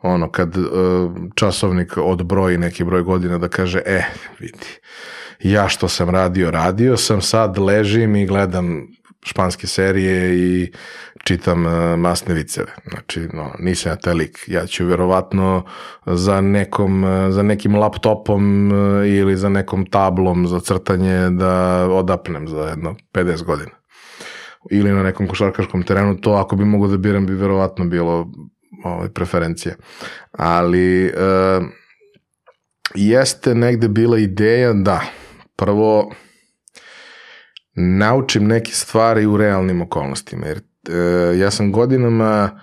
ono 0.02 0.30
kad 0.30 0.56
uh, 0.56 0.64
časovnik 1.34 1.96
odbroji 1.96 2.58
neki 2.58 2.84
broj 2.84 3.02
godina 3.02 3.38
da 3.38 3.48
kaže 3.48 3.82
e 3.86 4.02
vidi 4.40 4.80
ja 5.40 5.68
što 5.68 5.88
sam 5.88 6.10
radio 6.10 6.50
radio 6.50 6.96
sam 6.96 7.20
sad 7.20 7.58
ležim 7.58 8.16
i 8.16 8.26
gledam 8.26 8.86
španske 9.26 9.66
serije 9.66 10.38
i 10.38 10.72
čitam 11.24 11.66
uh, 11.66 11.98
masne 11.98 12.34
viceve. 12.34 12.72
Znači, 12.90 13.28
no, 13.32 13.52
nisam 13.58 13.92
ja 13.92 13.96
taj 13.96 14.14
lik. 14.14 14.44
Ja 14.46 14.66
ću 14.66 14.86
verovatno 14.86 15.64
za, 16.06 16.40
nekom, 16.40 17.04
uh, 17.04 17.32
za 17.32 17.42
nekim 17.42 17.74
laptopom 17.74 18.72
uh, 18.72 19.08
ili 19.08 19.36
za 19.36 19.48
nekom 19.48 19.86
tablom 19.86 20.46
za 20.46 20.60
crtanje 20.60 21.30
da 21.30 21.86
odapnem 21.90 22.48
za 22.48 22.60
jedno 22.60 22.94
50 23.12 23.44
godina. 23.44 23.70
Ili 24.70 24.92
na 24.92 25.02
nekom 25.02 25.26
košarkaškom 25.28 25.82
terenu, 25.82 26.16
to 26.20 26.32
ako 26.32 26.56
bi 26.56 26.64
mogo 26.64 26.88
da 26.88 26.96
biram 26.96 27.26
bi 27.26 27.34
verovatno 27.34 27.84
bilo 27.84 28.26
ovaj, 28.84 29.08
preferencije. 29.08 29.76
Ali 30.32 31.06
uh, 31.06 31.66
jeste 32.94 33.54
negde 33.54 33.88
bila 33.88 34.18
ideja 34.18 34.72
da 34.72 35.00
prvo 35.56 36.10
naučim 37.76 38.46
neke 38.46 38.72
stvari 38.72 39.26
u 39.26 39.36
realnim 39.36 39.82
okolnostima, 39.82 40.46
jer 40.46 40.60
e, 40.88 41.38
ja 41.38 41.50
sam 41.50 41.72
godinama 41.72 42.60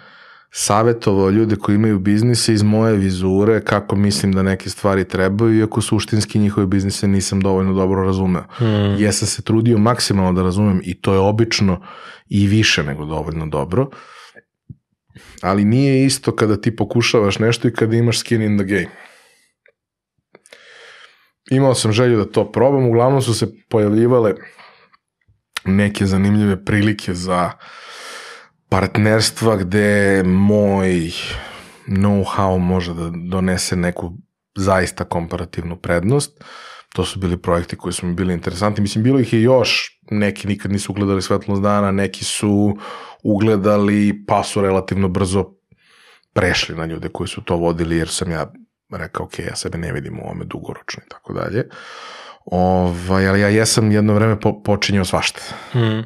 savjetovao 0.56 1.30
ljude 1.30 1.56
koji 1.56 1.76
imaju 1.76 2.00
biznise 2.00 2.54
iz 2.54 2.64
moje 2.64 2.98
vizure 2.98 3.62
kako 3.62 3.96
mislim 3.96 4.32
da 4.32 4.44
neke 4.44 4.70
stvari 4.70 5.08
trebaju, 5.08 5.60
iako 5.60 5.82
suštinski 5.82 6.40
njihove 6.40 6.68
biznise 6.68 7.08
nisam 7.08 7.42
dovoljno 7.42 7.74
dobro 7.74 8.04
razumeo. 8.04 8.44
Hmm. 8.50 8.96
Ja 9.00 9.12
sam 9.12 9.28
se 9.28 9.42
trudio 9.42 9.78
maksimalno 9.78 10.34
da 10.34 10.44
razumem 10.44 10.82
i 10.84 11.02
to 11.02 11.14
je 11.14 11.20
obično 11.20 11.82
i 12.30 12.48
više 12.48 12.84
nego 12.84 13.06
dovoljno 13.06 13.46
dobro, 13.46 13.90
ali 15.42 15.66
nije 15.66 16.06
isto 16.06 16.36
kada 16.36 16.62
ti 16.62 16.76
pokušavaš 16.76 17.40
nešto 17.40 17.68
i 17.68 17.74
kada 17.74 17.96
imaš 17.96 18.20
skin 18.20 18.42
in 18.42 18.58
the 18.58 18.66
game. 18.66 18.90
Imao 21.52 21.76
sam 21.76 21.92
želju 21.92 22.18
da 22.18 22.26
to 22.26 22.52
probam, 22.52 22.88
uglavnom 22.88 23.22
su 23.22 23.34
se 23.34 23.48
pojavljivale 23.70 24.34
neke 25.66 26.06
zanimljive 26.06 26.66
prilike 26.66 27.14
za 27.14 27.52
partnerstva 28.70 29.56
gde 29.56 30.24
moj 30.26 31.12
know-how 31.88 32.58
može 32.58 32.94
da 32.94 33.12
donese 33.30 33.76
neku 33.76 34.14
zaista 34.56 35.04
komparativnu 35.04 35.78
prednost. 35.78 36.44
To 36.94 37.06
su 37.06 37.20
bili 37.20 37.42
projekti 37.42 37.76
koji 37.76 37.94
su 37.94 38.06
mi 38.06 38.14
bili 38.14 38.34
interesanti. 38.34 38.82
Mislim, 38.82 39.04
bilo 39.04 39.20
ih 39.20 39.34
je 39.34 39.42
još, 39.42 40.00
neki 40.12 40.48
nikad 40.48 40.72
nisu 40.72 40.92
ugledali 40.92 41.22
svetlost 41.22 41.62
dana, 41.62 41.92
neki 41.92 42.26
su 42.26 42.78
ugledali 43.24 44.26
pa 44.28 44.44
su 44.44 44.62
relativno 44.62 45.08
brzo 45.08 45.54
prešli 46.34 46.76
na 46.76 46.86
ljude 46.86 47.10
koji 47.10 47.28
su 47.28 47.42
to 47.42 47.56
vodili, 47.56 47.98
jer 47.98 48.10
sam 48.10 48.32
ja 48.32 48.54
rekao, 48.92 49.26
ok, 49.26 49.40
ja 49.40 49.56
sebe 49.56 49.78
ne 49.78 49.92
vidim 49.92 50.20
u 50.20 50.24
ovome 50.24 50.46
dugoročno 50.46 51.04
i 51.06 51.10
tako 51.10 51.34
dalje. 51.34 51.70
Ovaj, 52.46 53.28
ali 53.28 53.42
ja 53.42 53.48
jesam 53.48 53.92
jedno 53.92 54.14
vreme 54.14 54.40
po, 54.40 54.64
počinjao 54.64 55.06
svašta. 55.06 55.40
Hmm. 55.72 56.04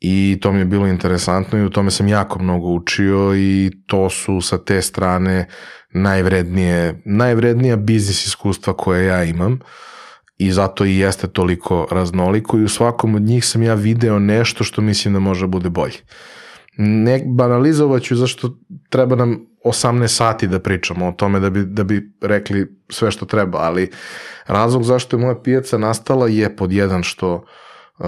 I 0.00 0.38
to 0.42 0.52
mi 0.52 0.58
je 0.58 0.64
bilo 0.64 0.86
interesantno 0.86 1.58
i 1.58 1.64
u 1.64 1.70
tome 1.70 1.90
sam 1.90 2.08
jako 2.08 2.38
mnogo 2.42 2.68
učio 2.68 3.36
i 3.36 3.70
to 3.86 4.10
su 4.10 4.40
sa 4.40 4.64
te 4.64 4.82
strane 4.82 5.48
najvrednije, 5.90 7.02
najvrednija 7.04 7.76
biznis 7.76 8.26
iskustva 8.26 8.72
koje 8.76 9.06
ja 9.06 9.24
imam 9.24 9.58
i 10.38 10.52
zato 10.52 10.84
i 10.84 10.96
jeste 10.96 11.26
toliko 11.26 11.88
raznoliko 11.90 12.58
i 12.58 12.64
u 12.64 12.68
svakom 12.68 13.14
od 13.14 13.22
njih 13.22 13.44
sam 13.44 13.62
ja 13.62 13.74
video 13.74 14.18
nešto 14.18 14.64
što 14.64 14.82
mislim 14.82 15.14
da 15.14 15.20
može 15.20 15.40
da 15.40 15.50
bude 15.50 15.70
bolje. 15.70 15.98
Ne 16.78 17.22
banalizovat 17.26 18.02
ću 18.02 18.16
zašto 18.16 18.58
treba 18.90 19.16
nam 19.16 19.46
18 19.66 20.08
sati 20.08 20.46
da 20.46 20.60
pričamo 20.60 21.08
o 21.08 21.12
tome 21.12 21.40
da 21.40 21.50
bi, 21.50 21.64
da 21.64 21.84
bi 21.84 22.12
rekli 22.20 22.76
sve 22.88 23.10
što 23.10 23.26
treba, 23.26 23.58
ali 23.58 23.90
razlog 24.46 24.82
zašto 24.82 25.16
je 25.16 25.20
moja 25.20 25.34
pijaca 25.34 25.78
nastala 25.78 26.28
je 26.28 26.56
pod 26.56 26.72
jedan 26.72 27.02
što 27.02 27.34
uh, 27.34 28.06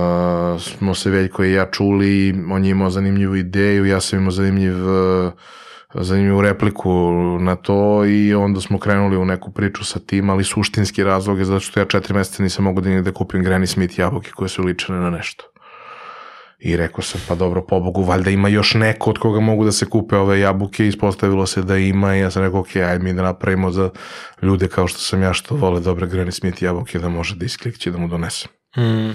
smo 0.61 0.95
se 0.95 1.11
Veljko 1.11 1.45
i 1.45 1.53
ja 1.53 1.71
čuli, 1.71 2.45
on 2.51 2.65
je 2.65 2.71
imao 2.71 2.91
zanimljivu 2.91 3.37
ideju, 3.37 3.85
ja 3.85 4.01
sam 4.01 4.19
imao 4.19 4.31
zanimljiv 4.31 4.89
uh, 4.89 5.33
zanimljivu 5.95 6.43
repliku 6.43 7.13
na 7.41 7.57
to 7.57 8.05
i 8.05 8.35
onda 8.35 8.61
smo 8.61 8.79
krenuli 8.79 9.17
u 9.17 9.25
neku 9.25 9.53
priču 9.53 9.85
sa 9.85 9.99
tim, 9.99 10.31
ali 10.31 10.45
suštinski 10.45 11.05
razlog 11.05 11.39
je 11.39 11.45
zato 11.45 11.61
što 11.61 11.81
ja 11.81 11.87
četiri 11.87 12.15
meseca 12.15 12.43
nisam 12.43 12.65
mogu 12.65 12.81
da 12.81 13.01
da 13.03 13.13
kupim 13.13 13.45
Granny 13.45 13.67
Smith 13.67 13.99
jabuke 13.99 14.31
koje 14.31 14.49
su 14.49 14.63
ličene 14.63 14.99
na 14.99 15.11
nešto. 15.11 15.45
I 16.59 16.77
rekao 16.77 17.03
sam, 17.03 17.21
pa 17.29 17.35
dobro, 17.35 17.63
pobogu, 17.67 18.03
valjda 18.03 18.31
ima 18.31 18.49
još 18.49 18.75
neko 18.75 19.11
od 19.11 19.19
koga 19.19 19.41
mogu 19.41 19.65
da 19.65 19.73
se 19.73 19.87
kupe 19.87 20.17
ove 20.17 20.41
jabuke, 20.41 20.87
ispostavilo 20.87 21.47
se 21.47 21.63
da 21.63 21.77
ima 21.77 22.17
i 22.17 22.21
ja 22.21 22.31
sam 22.31 22.43
rekao, 22.43 22.61
ok, 22.61 22.77
ajde 22.77 23.05
mi 23.05 23.13
da 23.13 23.23
napravimo 23.23 23.71
za 23.71 23.91
ljude 24.43 24.69
kao 24.69 24.89
što 24.89 24.99
sam 24.99 25.23
ja, 25.23 25.33
što 25.33 25.55
vole 25.55 25.81
dobre 25.81 26.07
Granny 26.07 26.31
Smith 26.31 26.63
jabuke, 26.63 26.99
da 26.99 27.09
može 27.09 27.37
da 27.37 27.45
isklikće 27.45 27.91
da 27.91 27.99
mu 27.99 28.09
donesem. 28.09 28.51
Mm. 28.77 29.15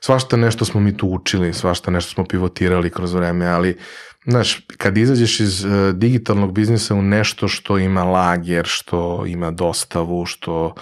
Svašta 0.00 0.36
nešto 0.36 0.64
smo 0.64 0.80
mi 0.80 0.96
tu 0.96 1.08
učili, 1.08 1.52
svašta 1.52 1.90
nešto 1.90 2.12
smo 2.12 2.24
pivotirali 2.24 2.90
kroz 2.90 3.14
vreme, 3.14 3.46
ali 3.46 3.78
Znaš, 4.26 4.66
kad 4.76 4.98
izađeš 4.98 5.40
iz 5.40 5.64
uh, 5.64 5.70
digitalnog 5.94 6.52
biznisa 6.52 6.94
u 6.94 7.02
nešto 7.02 7.48
što 7.48 7.78
ima 7.78 8.04
lager, 8.04 8.66
što 8.66 9.24
ima 9.26 9.50
dostavu, 9.50 10.26
što... 10.26 10.74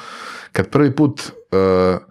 Kad 0.52 0.70
prvi 0.70 0.96
put 0.96 1.20
uh, 1.20 2.02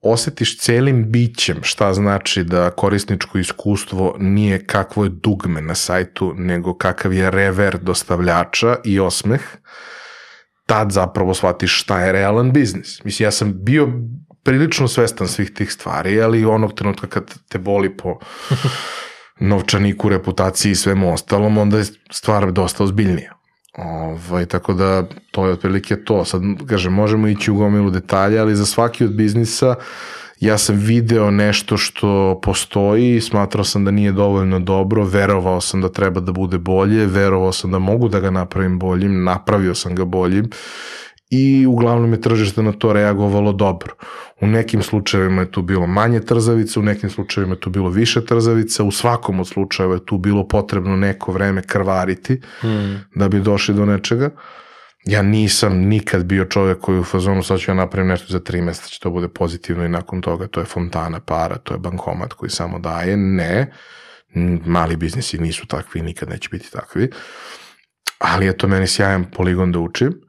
osetiš 0.00 0.58
celim 0.58 1.10
bićem 1.12 1.56
šta 1.62 1.94
znači 1.94 2.44
da 2.44 2.70
korisničko 2.70 3.38
iskustvo 3.38 4.16
nije 4.18 4.66
kakvo 4.66 5.04
je 5.04 5.10
dugme 5.10 5.60
na 5.60 5.74
sajtu, 5.74 6.34
nego 6.36 6.74
kakav 6.74 7.12
je 7.12 7.30
rever 7.30 7.78
dostavljača 7.78 8.76
i 8.84 9.00
osmeh, 9.00 9.40
tad 10.66 10.90
zapravo 10.90 11.34
shvatiš 11.34 11.80
šta 11.80 12.00
je 12.00 12.12
realan 12.12 12.52
biznis. 12.52 13.04
Mislim, 13.04 13.26
ja 13.26 13.30
sam 13.30 13.64
bio 13.64 13.88
prilično 14.42 14.88
svestan 14.88 15.28
svih 15.28 15.50
tih 15.50 15.72
stvari, 15.72 16.22
ali 16.22 16.44
onog 16.44 16.74
trenutka 16.74 17.06
kad 17.06 17.34
te 17.48 17.58
boli 17.58 17.96
po 17.96 18.18
novčaniku, 19.50 20.08
reputaciji 20.08 20.72
i 20.72 20.74
svemu 20.74 21.12
ostalom, 21.12 21.58
onda 21.58 21.78
je 21.78 21.84
stvar 22.10 22.52
dosta 22.52 22.84
ozbiljnija. 22.84 23.37
Ovaj, 23.78 24.46
tako 24.46 24.74
da 24.74 25.04
to 25.30 25.46
je 25.46 25.52
otprilike 25.52 25.96
to. 25.96 26.24
Sad, 26.24 26.42
kažem, 26.68 26.92
možemo 26.92 27.28
ići 27.28 27.50
u 27.50 27.54
gomilu 27.54 27.90
detalja, 27.90 28.42
ali 28.42 28.56
za 28.56 28.66
svaki 28.66 29.04
od 29.04 29.12
biznisa 29.12 29.74
ja 30.40 30.58
sam 30.58 30.76
video 30.76 31.30
nešto 31.30 31.76
što 31.76 32.40
postoji 32.42 33.20
smatrao 33.20 33.64
sam 33.64 33.84
da 33.84 33.90
nije 33.90 34.12
dovoljno 34.12 34.58
dobro, 34.58 35.04
verovao 35.04 35.60
sam 35.60 35.80
da 35.80 35.88
treba 35.88 36.20
da 36.20 36.32
bude 36.32 36.58
bolje, 36.58 37.06
verovao 37.06 37.52
sam 37.52 37.70
da 37.70 37.78
mogu 37.78 38.08
da 38.08 38.20
ga 38.20 38.30
napravim 38.30 38.78
boljim, 38.78 39.24
napravio 39.24 39.74
sam 39.74 39.94
ga 39.94 40.04
boljim 40.04 40.50
i 41.30 41.66
uglavnom 41.66 42.12
je 42.12 42.20
tržište 42.20 42.62
na 42.62 42.72
to 42.72 42.92
reagovalo 42.92 43.52
dobro. 43.52 43.94
U 44.40 44.46
nekim 44.46 44.82
slučajevima 44.82 45.42
je 45.42 45.50
tu 45.50 45.62
bilo 45.62 45.86
manje 45.86 46.20
trzavica, 46.20 46.80
u 46.80 46.82
nekim 46.82 47.10
slučajevima 47.10 47.54
je 47.54 47.60
tu 47.60 47.70
bilo 47.70 47.90
više 47.90 48.24
trzavica, 48.24 48.84
u 48.84 48.90
svakom 48.90 49.40
od 49.40 49.48
slučajeva 49.48 49.94
je 49.94 50.06
tu 50.06 50.18
bilo 50.18 50.48
potrebno 50.48 50.96
neko 50.96 51.32
vreme 51.32 51.62
krvariti 51.62 52.40
hmm. 52.60 53.04
da 53.14 53.28
bi 53.28 53.40
došli 53.40 53.74
do 53.74 53.86
nečega. 53.86 54.30
Ja 55.04 55.22
nisam 55.22 55.78
nikad 55.78 56.24
bio 56.24 56.44
čovjek 56.44 56.78
koji 56.80 56.98
u 56.98 57.04
fazonu 57.04 57.42
sad 57.42 57.60
ću 57.60 57.70
ja 57.70 57.74
napravim 57.74 58.08
nešto 58.08 58.26
za 58.32 58.40
tri 58.40 58.60
meseca, 58.62 58.88
će 58.88 59.00
to 59.00 59.10
bude 59.10 59.28
pozitivno 59.28 59.84
i 59.84 59.88
nakon 59.88 60.20
toga 60.20 60.46
to 60.46 60.60
je 60.60 60.66
fontana 60.66 61.20
para, 61.20 61.58
to 61.58 61.74
je 61.74 61.78
bankomat 61.78 62.32
koji 62.32 62.50
samo 62.50 62.78
daje. 62.78 63.16
Ne, 63.16 63.72
mali 64.66 64.96
biznisi 64.96 65.38
nisu 65.38 65.66
takvi, 65.66 66.02
nikad 66.02 66.28
neće 66.28 66.48
biti 66.52 66.72
takvi. 66.72 67.10
Ali 68.18 68.46
je 68.46 68.56
to 68.56 68.68
meni 68.68 68.86
sjajan 68.86 69.24
poligon 69.30 69.72
da 69.72 69.78
učim 69.78 70.27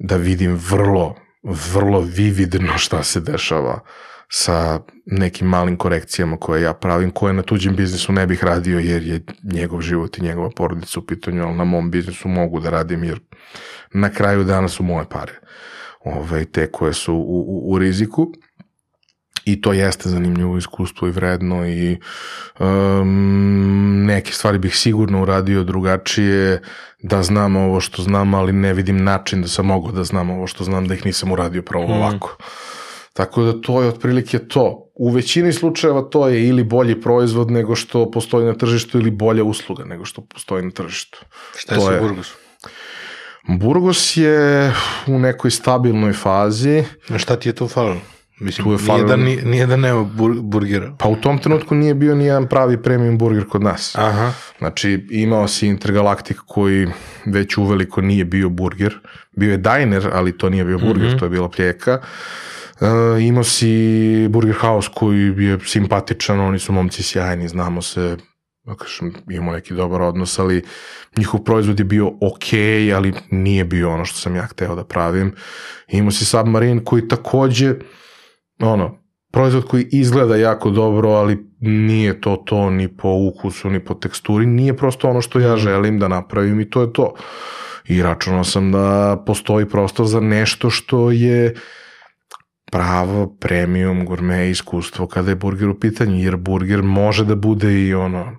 da 0.00 0.16
vidim 0.16 0.58
vrlo, 0.70 1.14
vrlo 1.42 2.00
vividno 2.00 2.78
šta 2.78 3.02
se 3.02 3.20
dešava 3.20 3.80
sa 4.28 4.80
nekim 5.06 5.46
malim 5.48 5.76
korekcijama 5.76 6.36
koje 6.36 6.62
ja 6.62 6.74
pravim, 6.74 7.10
koje 7.10 7.32
na 7.32 7.42
tuđem 7.42 7.76
biznisu 7.76 8.12
ne 8.12 8.26
bih 8.26 8.44
radio 8.44 8.78
jer 8.78 9.02
je 9.02 9.24
njegov 9.42 9.80
život 9.80 10.18
i 10.18 10.22
njegova 10.22 10.50
porodica 10.56 11.00
u 11.00 11.06
pitanju, 11.06 11.44
ali 11.46 11.56
na 11.56 11.64
mom 11.64 11.90
biznisu 11.90 12.28
mogu 12.28 12.60
da 12.60 12.70
radim 12.70 13.04
jer 13.04 13.20
na 13.92 14.10
kraju 14.10 14.44
dana 14.44 14.68
su 14.68 14.82
moje 14.82 15.06
pare. 15.10 15.32
Ove, 16.04 16.44
te 16.44 16.70
koje 16.70 16.92
su 16.92 17.14
u, 17.14 17.44
u, 17.48 17.72
u 17.72 17.78
riziku 17.78 18.32
i 19.52 19.60
to 19.60 19.72
jeste 19.72 20.08
zanimljivo 20.08 20.58
iskustvo 20.58 21.08
i 21.08 21.10
vredno 21.10 21.68
i 21.68 21.96
um, 22.58 24.04
neke 24.06 24.32
stvari 24.32 24.58
bih 24.58 24.76
sigurno 24.76 25.22
uradio 25.22 25.64
drugačije 25.64 26.62
da 27.02 27.22
znam 27.22 27.56
ovo 27.56 27.80
što 27.80 28.02
znam, 28.02 28.34
ali 28.34 28.52
ne 28.52 28.72
vidim 28.72 29.04
način 29.04 29.42
da 29.42 29.48
sam 29.48 29.66
mogao 29.66 29.92
da 29.92 30.04
znam 30.04 30.30
ovo 30.30 30.46
što 30.46 30.64
znam 30.64 30.88
da 30.88 30.94
ih 30.94 31.06
nisam 31.06 31.32
uradio 31.32 31.62
pravo 31.62 31.86
mm. 31.88 31.92
ovako. 31.92 32.36
Tako 33.12 33.42
da 33.42 33.60
to 33.60 33.82
je 33.82 33.88
otprilike 33.88 34.38
to. 34.38 34.90
U 34.94 35.10
većini 35.10 35.52
slučajeva 35.52 36.02
to 36.02 36.28
je 36.28 36.48
ili 36.48 36.64
bolji 36.64 37.00
proizvod 37.00 37.50
nego 37.50 37.74
što 37.74 38.10
postoji 38.10 38.46
na 38.46 38.54
tržištu 38.54 38.98
ili 38.98 39.10
bolja 39.10 39.44
usluga 39.44 39.84
nego 39.84 40.04
što 40.04 40.20
postoji 40.20 40.64
na 40.64 40.70
tržištu. 40.70 41.18
Šta 41.56 41.74
je 41.74 41.80
sa 41.80 42.00
Burgosom? 42.00 42.36
Burgos 43.48 44.16
je 44.16 44.72
u 45.06 45.18
nekoj 45.18 45.50
stabilnoj 45.50 46.12
fazi. 46.12 46.84
A 47.08 47.18
šta 47.18 47.36
ti 47.36 47.48
je 47.48 47.52
tu 47.52 47.68
falilo? 47.68 48.00
Mislim, 48.40 48.64
tu 48.64 48.72
je 48.72 48.78
nije, 48.94 49.04
da, 49.04 49.16
nije, 49.16 49.44
nije 49.44 49.66
da 49.66 49.76
nema 49.76 50.04
bur, 50.04 50.32
burgera. 50.40 50.94
Pa 50.98 51.08
u 51.08 51.16
tom 51.16 51.38
trenutku 51.38 51.74
nije 51.74 51.94
bio 51.94 52.14
ni 52.14 52.24
jedan 52.24 52.46
pravi 52.48 52.82
premium 52.82 53.18
burger 53.18 53.48
kod 53.48 53.62
nas. 53.62 53.94
Aha. 53.98 54.32
Znači, 54.58 55.06
imao 55.10 55.48
si 55.48 55.66
Intergalactic 55.66 56.36
koji 56.46 56.88
već 57.26 57.56
uveliko 57.56 58.00
nije 58.00 58.24
bio 58.24 58.48
burger. 58.48 58.98
Bio 59.36 59.50
je 59.50 59.56
diner, 59.56 60.10
ali 60.12 60.38
to 60.38 60.48
nije 60.48 60.64
bio 60.64 60.78
burger, 60.78 61.08
mm 61.08 61.14
-hmm. 61.14 61.18
to 61.18 61.24
je 61.24 61.30
bila 61.30 61.48
pljeka. 61.48 62.00
Uh, 62.80 63.22
imao 63.22 63.44
si 63.44 64.28
Burger 64.28 64.54
House 64.54 64.88
koji 64.94 65.44
je 65.44 65.58
simpatičan, 65.66 66.40
oni 66.40 66.58
su 66.58 66.72
momci 66.72 67.02
sjajni, 67.02 67.48
znamo 67.48 67.82
se, 67.82 68.16
da 68.64 68.74
kažem, 68.74 69.14
imamo 69.30 69.52
neki 69.52 69.74
dobar 69.74 70.02
odnos, 70.02 70.38
ali 70.38 70.64
njihov 71.16 71.40
proizvod 71.40 71.78
je 71.78 71.84
bio 71.84 72.06
ok, 72.06 72.52
ali 72.96 73.12
nije 73.30 73.64
bio 73.64 73.90
ono 73.90 74.04
što 74.04 74.18
sam 74.18 74.36
ja 74.36 74.46
hteo 74.46 74.74
da 74.74 74.84
pravim. 74.84 75.34
Imao 75.88 76.10
si 76.10 76.24
Submarine 76.24 76.84
koji 76.84 77.08
takođe 77.08 77.74
ono, 78.60 78.98
proizvod 79.32 79.64
koji 79.64 79.88
izgleda 79.92 80.36
jako 80.36 80.70
dobro, 80.70 81.10
ali 81.10 81.50
nije 81.60 82.20
to 82.20 82.36
to 82.36 82.70
ni 82.70 82.96
po 82.96 83.08
ukusu, 83.08 83.70
ni 83.70 83.84
po 83.84 83.94
teksturi, 83.94 84.46
nije 84.46 84.76
prosto 84.76 85.10
ono 85.10 85.20
što 85.20 85.40
ja 85.40 85.56
želim 85.56 85.98
da 85.98 86.08
napravim 86.08 86.60
i 86.60 86.70
to 86.70 86.82
je 86.82 86.92
to. 86.92 87.14
I 87.88 88.02
računao 88.02 88.44
sam 88.44 88.72
da 88.72 89.22
postoji 89.26 89.68
prostor 89.68 90.06
za 90.06 90.20
nešto 90.20 90.70
što 90.70 91.10
je 91.10 91.54
pravo 92.70 93.36
premium 93.40 94.04
gourmet 94.04 94.50
iskustvo 94.50 95.06
kada 95.06 95.30
je 95.30 95.36
burger 95.36 95.68
u 95.68 95.78
pitanju, 95.80 96.16
jer 96.16 96.36
burger 96.36 96.82
može 96.82 97.24
da 97.24 97.34
bude 97.34 97.86
i 97.86 97.94
ono 97.94 98.36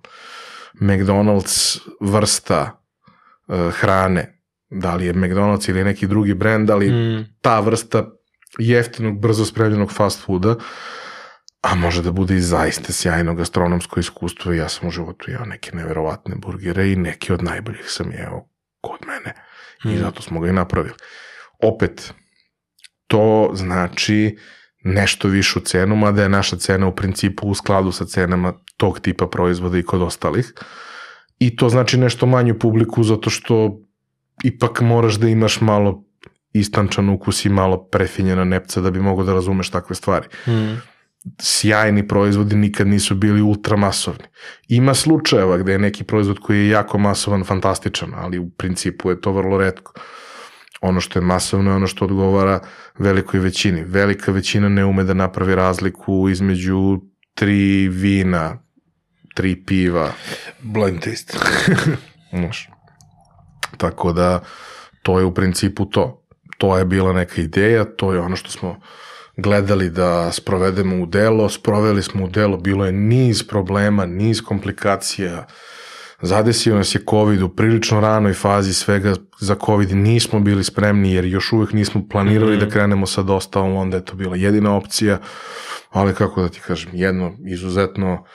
McDonald's 0.82 1.80
vrsta 2.02 2.82
uh, 3.48 3.72
hrane, 3.72 4.42
da 4.70 4.96
li 4.96 5.06
je 5.06 5.14
McDonald's 5.14 5.70
ili 5.70 5.84
neki 5.84 6.08
drugi 6.08 6.34
brend, 6.34 6.70
ali 6.70 6.92
mm. 6.92 7.26
ta 7.42 7.60
vrsta 7.60 8.06
jeftinog, 8.60 9.20
brzo 9.20 9.46
spremljenog 9.46 9.92
fast 9.94 10.26
fooda, 10.26 10.56
a 11.62 11.76
može 11.76 12.02
da 12.02 12.12
bude 12.12 12.36
i 12.36 12.42
zaista 12.42 12.94
sjajno 12.94 13.36
gastronomsko 13.36 14.00
iskustvo. 14.00 14.54
Ja 14.54 14.70
sam 14.70 14.88
u 14.88 14.92
životu 14.92 15.32
jeo 15.32 15.46
neke 15.46 15.76
neverovatne 15.76 16.36
burgere 16.36 16.92
i 16.92 16.96
neki 16.96 17.34
od 17.34 17.44
najboljih 17.44 17.86
sam 17.88 18.12
jeo 18.12 18.46
kod 18.82 19.00
mene. 19.08 19.36
I 19.84 19.98
mm. 19.98 20.00
zato 20.00 20.22
smo 20.22 20.40
ga 20.40 20.50
i 20.50 20.54
napravili. 20.54 20.96
Opet, 21.60 22.14
to 23.08 23.52
znači 23.54 24.38
nešto 24.84 25.28
višu 25.28 25.60
cenu, 25.60 25.96
mada 25.96 26.24
je 26.24 26.30
naša 26.30 26.58
cena 26.58 26.88
u 26.88 26.96
principu 26.96 27.48
u 27.48 27.56
skladu 27.56 27.92
sa 27.92 28.06
cenama 28.06 28.54
tog 28.78 29.00
tipa 29.00 29.28
proizvoda 29.28 29.78
i 29.78 29.84
kod 29.84 30.02
ostalih. 30.02 30.54
I 31.40 31.56
to 31.56 31.70
znači 31.70 31.98
nešto 31.98 32.26
manju 32.26 32.60
publiku 32.60 33.04
zato 33.04 33.30
što 33.30 33.80
ipak 34.44 34.82
moraš 34.82 35.16
da 35.16 35.28
imaš 35.28 35.62
malo 35.62 36.04
istančan 36.54 37.10
ukus 37.10 37.46
i 37.46 37.50
malo 37.50 37.84
prefinjena 37.84 38.44
nepca 38.44 38.82
da 38.82 38.92
bi 38.92 39.00
mogo 39.00 39.24
da 39.24 39.34
razumeš 39.34 39.70
takve 39.70 39.96
stvari. 39.96 40.28
Mm. 40.48 40.82
Sjajni 41.40 42.08
proizvodi 42.08 42.56
nikad 42.56 42.88
nisu 42.88 43.16
bili 43.16 43.42
ultramasovni. 43.42 44.24
Ima 44.68 44.94
slučajeva 44.94 45.58
gde 45.58 45.72
je 45.72 45.80
neki 45.80 46.04
proizvod 46.04 46.40
koji 46.40 46.60
je 46.60 46.70
jako 46.70 46.98
masovan 46.98 47.44
fantastičan, 47.44 48.14
ali 48.16 48.40
u 48.40 48.50
principu 48.50 49.10
je 49.10 49.22
to 49.22 49.32
vrlo 49.32 49.58
redko. 49.58 49.94
Ono 50.82 51.02
što 51.02 51.20
je 51.20 51.26
masovno 51.26 51.72
je 51.72 51.76
ono 51.76 51.88
što 51.88 52.06
odgovara 52.06 52.60
velikoj 53.00 53.40
većini. 53.40 53.84
Velika 53.84 54.32
većina 54.32 54.70
ne 54.70 54.86
ume 54.86 55.04
da 55.04 55.14
napravi 55.14 55.56
razliku 55.56 56.30
između 56.30 57.00
tri 57.34 57.88
vina, 57.88 58.64
tri 59.36 59.66
piva. 59.66 60.12
Blind 60.62 61.00
taste. 61.00 61.38
Tako 63.78 64.14
da, 64.14 64.44
to 65.04 65.20
je 65.20 65.26
u 65.26 65.34
principu 65.34 65.86
to 65.86 66.21
to 66.62 66.78
je 66.78 66.86
bila 66.86 67.14
neka 67.14 67.42
ideja, 67.42 67.86
to 67.86 68.14
je 68.14 68.20
ono 68.20 68.36
što 68.36 68.52
smo 68.52 68.80
gledali 69.38 69.90
da 69.90 70.32
sprovedemo 70.32 71.04
u 71.04 71.06
delo, 71.06 71.50
sproveli 71.50 72.04
smo 72.04 72.26
u 72.26 72.28
delo, 72.28 72.58
bilo 72.58 72.86
je 72.86 72.92
niz 72.92 73.44
problema, 73.48 74.06
niz 74.06 74.42
komplikacija, 74.42 75.48
zadesio 76.22 76.76
nas 76.76 76.96
je 76.96 77.02
COVID 77.10 77.42
u 77.42 77.50
prilično 77.50 78.00
ranoj 78.00 78.34
fazi 78.34 78.74
svega 78.74 79.14
za 79.40 79.56
COVID 79.66 79.96
nismo 79.96 80.40
bili 80.40 80.64
spremni 80.64 81.14
jer 81.14 81.26
još 81.26 81.54
uvek 81.54 81.74
nismo 81.74 82.08
planirali 82.10 82.56
mm 82.56 82.60
-hmm. 82.60 82.66
da 82.66 82.72
krenemo 82.72 83.06
sa 83.06 83.22
dostavom, 83.22 83.76
onda 83.76 83.98
je 83.98 84.06
to 84.06 84.16
bila 84.16 84.36
jedina 84.36 84.76
opcija, 84.76 85.20
ali 85.90 86.14
kako 86.14 86.42
da 86.42 86.50
ti 86.50 86.60
kažem, 86.60 86.92
jedno 86.94 87.34
izuzetno 87.48 88.26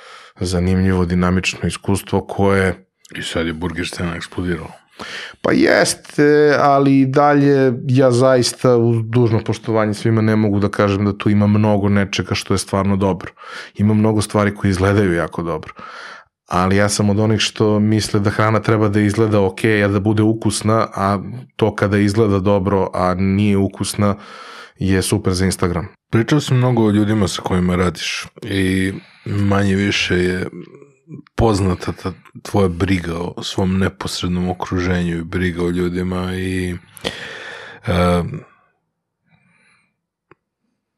zanimljivo, 0.41 1.05
dinamično 1.05 1.69
iskustvo 1.69 2.27
koje... 2.27 2.87
I 3.17 3.23
sad 3.23 3.47
je 3.47 3.53
burger 3.53 3.87
scena 3.87 4.17
eksplodirala. 4.17 4.86
Pa 5.43 5.53
jeste, 5.53 6.57
ali 6.61 7.07
dalje 7.07 7.73
ja 7.89 8.11
zaista 8.11 8.77
uz 8.77 8.97
dužno 9.05 9.41
poštovanje 9.45 9.95
svima 9.95 10.21
ne 10.21 10.37
mogu 10.37 10.61
da 10.61 10.69
kažem 10.69 11.05
da 11.05 11.19
tu 11.19 11.31
ima 11.31 11.47
mnogo 11.47 11.89
nečega 11.89 12.35
što 12.35 12.55
je 12.55 12.59
stvarno 12.59 12.97
dobro. 12.97 13.33
Ima 13.75 13.95
mnogo 13.95 14.21
stvari 14.21 14.55
koje 14.55 14.71
izgledaju 14.71 15.13
jako 15.13 15.43
dobro. 15.43 15.75
Ali 16.49 16.77
ja 16.77 16.89
sam 16.89 17.11
od 17.11 17.19
onih 17.19 17.41
što 17.41 17.81
misle 17.81 18.21
da 18.21 18.31
hrana 18.31 18.61
treba 18.61 18.89
da 18.89 19.01
izgleda 19.01 19.41
ok, 19.41 19.65
a 19.85 19.89
da 19.89 20.01
bude 20.01 20.23
ukusna, 20.23 20.87
a 20.95 21.19
to 21.57 21.75
kada 21.75 21.99
izgleda 21.99 22.39
dobro, 22.39 22.91
a 22.95 23.15
nije 23.15 23.57
ukusna, 23.57 24.15
je 24.79 25.03
super 25.03 25.33
za 25.33 25.45
Instagram. 25.45 25.89
Pričao 26.11 26.41
sam 26.41 26.57
mnogo 26.57 26.87
o 26.87 26.91
ljudima 26.91 27.29
sa 27.29 27.43
kojima 27.43 27.77
radiš 27.77 28.27
i 28.43 28.93
manje 29.25 29.77
više 29.77 30.17
je 30.17 30.47
poznata 31.35 31.93
ta 31.93 32.13
tvoja 32.43 32.69
briga 32.69 33.19
o 33.19 33.43
svom 33.43 33.79
neposrednom 33.79 34.49
okruženju 34.49 35.19
i 35.19 35.25
briga 35.25 35.65
o 35.65 35.71
ljudima 35.71 36.35
i 36.35 36.73
uh, 36.73 38.27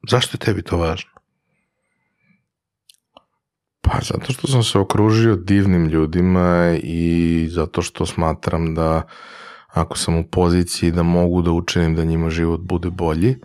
zašto 0.09 0.35
je 0.35 0.39
tebi 0.39 0.61
to 0.61 0.77
važno? 0.77 1.09
Pa 3.81 3.99
zato 4.01 4.33
što 4.33 4.47
sam 4.47 4.63
se 4.63 4.79
okružio 4.79 5.35
divnim 5.35 5.87
ljudima 5.87 6.77
i 6.83 7.47
zato 7.51 7.81
što 7.81 8.05
smatram 8.05 8.75
da 8.75 9.07
ako 9.67 9.97
sam 9.97 10.17
u 10.17 10.23
poziciji 10.31 10.91
da 10.91 11.03
mogu 11.03 11.41
da 11.41 11.51
učinim 11.51 11.95
da 11.95 12.03
njima 12.03 12.29
život 12.29 12.61
bude 12.61 12.89
bolji, 12.89 13.35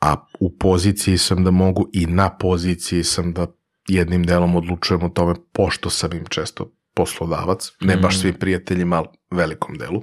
a 0.00 0.26
u 0.40 0.56
poziciji 0.58 1.18
sam 1.18 1.44
da 1.44 1.50
mogu 1.50 1.88
i 1.92 2.06
na 2.06 2.36
poziciji 2.38 3.04
sam 3.04 3.32
da 3.32 3.46
jednim 3.88 4.24
delom 4.24 4.56
odlučujem 4.56 5.02
o 5.02 5.08
tome 5.08 5.34
pošto 5.52 5.90
sam 5.90 6.12
im 6.12 6.24
često 6.28 6.72
poslodavac, 6.94 7.72
ne 7.80 7.96
baš 7.96 8.16
mm. 8.16 8.18
svim 8.18 8.34
prijateljima, 8.34 8.96
ali 8.96 9.08
velikom 9.30 9.78
delu, 9.78 10.02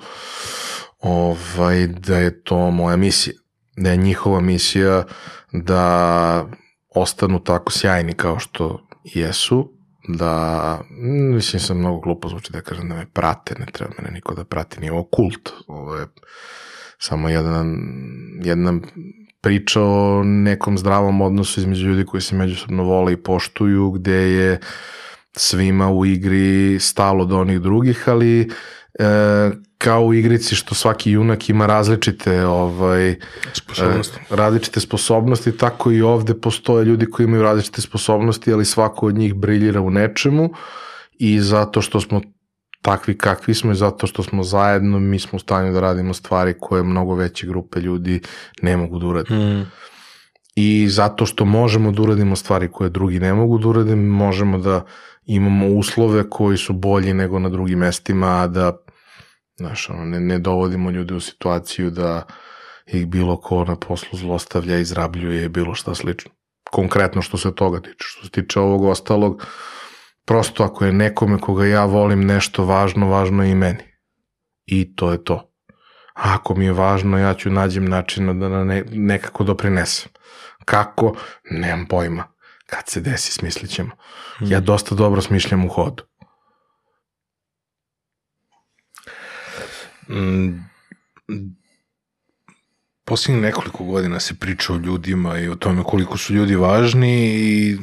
ovaj, 0.99 1.87
da 1.87 2.17
je 2.17 2.43
to 2.43 2.71
moja 2.71 2.95
misija. 2.95 3.35
Da 3.77 3.89
je 3.91 3.97
njihova 3.97 4.39
misija 4.39 5.03
da 5.51 6.45
ostanu 6.95 7.43
tako 7.43 7.71
sjajni 7.71 8.13
kao 8.13 8.39
što 8.39 8.87
jesu, 9.03 9.73
da, 10.07 10.81
mislim 11.33 11.59
sam 11.59 11.77
mnogo 11.77 11.99
glupo 11.99 12.29
zvuči 12.29 12.51
da 12.51 12.61
kažem 12.61 12.89
da 12.89 12.95
me 12.95 13.11
prate, 13.13 13.55
ne 13.59 13.65
treba 13.65 13.91
mene 13.97 14.11
niko 14.13 14.35
da 14.35 14.43
prati, 14.43 14.79
nije 14.79 14.91
ovo 14.91 15.03
kult, 15.03 15.49
ovo 15.67 15.95
je 15.95 16.07
samo 16.97 17.29
jedan, 17.29 17.77
jedna 18.43 18.79
priča 19.41 19.81
o 19.81 20.23
nekom 20.23 20.77
zdravom 20.77 21.21
odnosu 21.21 21.59
između 21.59 21.87
ljudi 21.87 22.05
koji 22.05 22.21
se 22.21 22.35
međusobno 22.35 22.83
vole 22.83 23.13
i 23.13 23.17
poštuju, 23.17 23.91
gde 23.91 24.13
je 24.13 24.59
svima 25.35 25.91
u 25.91 26.05
igri 26.05 26.79
stalo 26.79 27.25
do 27.25 27.39
onih 27.39 27.61
drugih, 27.61 28.03
ali 28.09 28.41
e, 28.41 28.47
kao 29.77 30.05
u 30.05 30.13
igrici 30.13 30.55
što 30.55 30.75
svaki 30.75 31.11
junak 31.11 31.49
ima 31.49 31.65
različite 31.65 32.45
ovaj 32.45 33.15
sposobnosti. 33.53 34.19
E, 34.31 34.35
različite 34.35 34.79
sposobnosti, 34.79 35.57
tako 35.57 35.91
i 35.91 36.01
ovde 36.01 36.33
postoje 36.33 36.85
ljudi 36.85 37.05
koji 37.05 37.25
imaju 37.25 37.43
različite 37.43 37.81
sposobnosti, 37.81 38.53
ali 38.53 38.65
svako 38.65 39.07
od 39.07 39.15
njih 39.15 39.33
briljira 39.33 39.81
u 39.81 39.89
nečemu 39.89 40.49
i 41.13 41.39
zato 41.39 41.81
što 41.81 42.01
smo 42.01 42.21
takvi 42.81 43.17
kakvi 43.17 43.53
smo 43.53 43.71
i 43.71 43.75
zato 43.75 44.07
što 44.07 44.23
smo 44.23 44.43
zajedno, 44.43 44.99
mi 44.99 45.19
smo 45.19 45.35
u 45.35 45.39
stanju 45.39 45.73
da 45.73 45.79
radimo 45.79 46.13
stvari 46.13 46.53
koje 46.59 46.83
mnogo 46.83 47.15
veće 47.15 47.47
grupe 47.47 47.79
ljudi 47.79 48.21
ne 48.61 48.77
mogu 48.77 48.99
da 48.99 49.07
urade. 49.07 49.35
Mm. 49.35 49.71
I 50.55 50.87
zato 50.89 51.25
što 51.25 51.45
možemo 51.45 51.91
da 51.91 52.01
uradimo 52.01 52.35
stvari 52.35 52.71
koje 52.71 52.89
drugi 52.89 53.19
ne 53.19 53.33
mogu 53.33 53.57
da 53.57 53.67
urade, 53.67 53.95
možemo 53.95 54.57
da 54.57 54.85
imamo 55.25 55.67
uslove 55.67 56.29
koji 56.29 56.57
su 56.57 56.73
bolji 56.73 57.13
nego 57.13 57.39
na 57.39 57.49
drugim 57.49 57.79
mestima, 57.79 58.27
a 58.27 58.47
da 58.47 58.77
znaš, 59.57 59.89
ono, 59.89 60.05
ne, 60.05 60.19
ne 60.19 60.39
dovodimo 60.39 60.91
ljude 60.91 61.13
u 61.13 61.19
situaciju 61.19 61.91
da 61.91 62.25
ih 62.85 63.07
bilo 63.07 63.37
ko 63.37 63.65
na 63.65 63.75
poslu 63.75 64.19
zlostavlja, 64.19 64.79
izrabljuje 64.79 65.45
i 65.45 65.49
bilo 65.49 65.75
šta 65.75 65.95
slično. 65.95 66.31
Konkretno 66.71 67.21
što 67.21 67.37
se 67.37 67.55
toga 67.55 67.79
tiče. 67.79 68.05
Što 68.05 68.25
se 68.25 68.31
tiče 68.31 68.59
ovog 68.59 68.83
ostalog, 68.83 69.43
Prosto 70.29 70.63
ako 70.63 70.85
je 70.85 70.93
nekome 70.93 71.39
koga 71.39 71.65
ja 71.65 71.85
volim 71.85 72.21
nešto 72.25 72.65
važno, 72.65 73.07
važno 73.09 73.43
je 73.43 73.51
i 73.51 73.55
meni. 73.55 73.83
I 74.65 74.95
to 74.95 75.11
je 75.11 75.23
to. 75.23 75.51
A 76.13 76.35
ako 76.35 76.55
mi 76.55 76.65
je 76.65 76.73
važno, 76.73 77.17
ja 77.17 77.33
ću 77.33 77.49
nađem 77.49 77.85
načina 77.89 78.33
da 78.33 78.49
na 78.49 78.63
ne, 78.63 78.83
nekako 78.91 79.43
doprinesem. 79.43 80.11
Kako? 80.65 81.15
Nemam 81.51 81.85
pojma. 81.85 82.27
Kad 82.65 82.87
se 82.87 83.01
desi, 83.01 83.31
smislit 83.31 83.71
ćemo. 83.71 83.89
Ja 84.39 84.57
hmm. 84.57 84.65
dosta 84.65 84.95
dobro 84.95 85.21
smišljam 85.21 85.65
u 85.65 85.69
hodu. 85.69 86.03
Mm, 90.09 90.69
posljednjih 93.05 93.41
nekoliko 93.41 93.83
godina 93.83 94.19
se 94.19 94.35
priča 94.39 94.73
o 94.73 94.77
ljudima 94.77 95.39
i 95.39 95.49
o 95.49 95.55
tome 95.55 95.83
koliko 95.83 96.17
su 96.17 96.33
ljudi 96.33 96.55
važni 96.55 97.25
i 97.25 97.77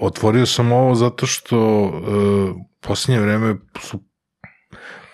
otvorio 0.00 0.46
sam 0.46 0.72
ovo 0.72 0.94
zato 0.94 1.26
što 1.26 1.82
uh, 1.82 2.56
posljednje 2.80 3.20
vreme 3.20 3.56
su 3.80 4.04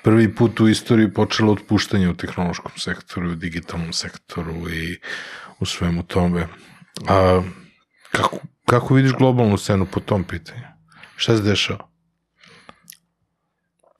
prvi 0.03 0.35
put 0.35 0.61
u 0.61 0.69
istoriji 0.69 1.13
počelo 1.13 1.53
otpuštanje 1.53 2.09
u 2.09 2.15
tehnološkom 2.17 2.73
sektoru, 2.77 3.31
u 3.31 3.35
digitalnom 3.35 3.93
sektoru 3.93 4.71
i 4.71 5.01
u 5.59 5.67
svemu 5.67 6.03
tome. 6.03 6.47
A, 7.09 7.43
kako, 8.13 8.39
kako 8.65 8.95
vidiš 8.95 9.13
globalnu 9.13 9.57
scenu 9.57 9.87
po 9.87 10.01
tom 10.01 10.25
pitanju? 10.25 10.63
Šta 11.17 11.37
se 11.37 11.43
dešava? 11.43 11.89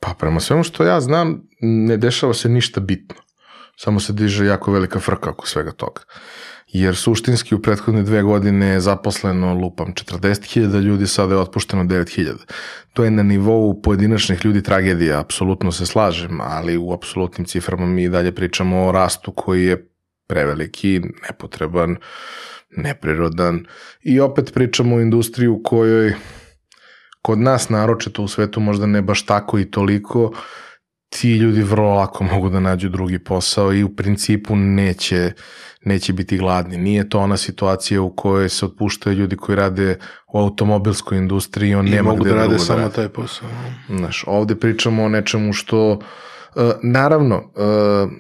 Pa 0.01 0.15
prema 0.15 0.41
svemu 0.41 0.65
što 0.65 0.85
ja 0.85 1.01
znam, 1.01 1.43
ne 1.61 1.97
dešava 1.97 2.35
se 2.35 2.49
ništa 2.49 2.81
bitno. 2.81 3.17
Samo 3.77 4.01
se 4.01 4.13
diže 4.13 4.47
jako 4.47 4.73
velika 4.73 5.01
frka 5.01 5.31
oko 5.31 5.47
svega 5.47 5.73
toga. 5.73 6.03
Uh, 6.07 6.47
jer 6.67 6.97
suštinski 6.97 7.55
u 7.55 7.63
prethodne 7.63 8.03
dve 8.03 8.23
godine 8.23 8.67
je 8.67 8.81
zaposleno, 8.81 9.55
lupam, 9.55 9.95
40.000 9.95 10.81
ljudi, 10.81 11.07
sada 11.07 11.35
je 11.35 11.41
otpušteno 11.41 11.85
9.000. 11.85 12.35
To 12.93 13.05
je 13.05 13.11
na 13.11 13.23
nivou 13.23 13.83
pojedinačnih 13.83 14.45
ljudi 14.45 14.63
tragedija, 14.63 15.21
apsolutno 15.21 15.73
se 15.73 15.87
slažem, 15.87 16.41
ali 16.41 16.77
u 16.77 16.93
apsolutnim 16.93 17.47
ciframa 17.47 17.87
mi 17.87 18.09
dalje 18.09 18.35
pričamo 18.35 18.87
o 18.87 18.93
rastu 18.93 19.33
koji 19.33 19.65
je 19.65 19.89
preveliki, 20.27 21.01
nepotreban, 21.29 21.97
neprirodan 22.77 23.67
i 24.03 24.21
opet 24.21 24.55
pričamo 24.55 24.97
o 24.97 25.01
industriji 25.01 25.49
u 25.49 25.63
kojoj 25.63 26.15
kod 27.23 27.39
nas 27.39 27.69
naročito 27.69 28.23
u 28.23 28.29
svetu 28.29 28.61
možda 28.61 28.87
ne 28.87 29.03
baš 29.03 29.27
tako 29.27 29.59
i 29.59 29.71
toliko, 29.71 30.33
ti 31.21 31.37
ljudi 31.37 31.63
vrlo 31.63 31.95
lako 31.95 32.25
mogu 32.25 32.49
da 32.49 32.61
nađu 32.61 32.89
drugi 32.89 33.19
posao 33.19 33.73
i 33.73 33.85
u 33.85 33.97
principu 33.97 34.57
neće, 34.57 35.33
neće 35.85 36.13
biti 36.13 36.39
gladni. 36.39 36.77
Nije 36.77 37.09
to 37.09 37.21
ona 37.21 37.37
situacija 37.37 38.03
u 38.03 38.11
kojoj 38.11 38.49
se 38.49 38.67
otpuštaju 38.67 39.17
ljudi 39.17 39.37
koji 39.37 39.57
rade 39.57 39.99
u 40.33 40.39
automobilskoj 40.39 41.19
industriji, 41.19 41.75
on 41.75 41.87
I 41.87 41.91
nema 41.91 42.11
mogu 42.11 42.25
gde 42.25 42.31
da 42.31 42.37
rade 42.37 42.53
da 42.53 42.59
samo 42.59 42.89
taj 42.89 43.09
posao. 43.09 43.49
Znaš, 43.89 44.25
ovde 44.27 44.57
pričamo 44.57 45.05
o 45.05 45.09
nečemu 45.09 45.53
što, 45.53 45.91
uh, 45.93 46.63
naravno, 46.83 47.37
uh, 47.37 48.11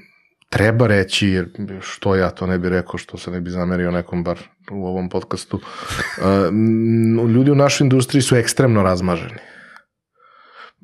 treba 0.48 0.86
reći, 0.86 1.28
jer 1.28 1.48
što 1.80 2.14
ja 2.16 2.30
to 2.30 2.46
ne 2.46 2.58
bi 2.58 2.68
rekao, 2.68 2.98
što 2.98 3.18
se 3.18 3.30
ne 3.30 3.40
bi 3.40 3.50
zamerio 3.50 3.90
nekom 3.90 4.24
bar 4.24 4.38
u 4.70 4.86
ovom 4.86 5.08
podcastu, 5.08 5.56
uh, 5.56 7.30
ljudi 7.30 7.50
u 7.50 7.54
našoj 7.54 7.84
industriji 7.84 8.22
su 8.22 8.36
ekstremno 8.36 8.82
razmaženi 8.82 9.55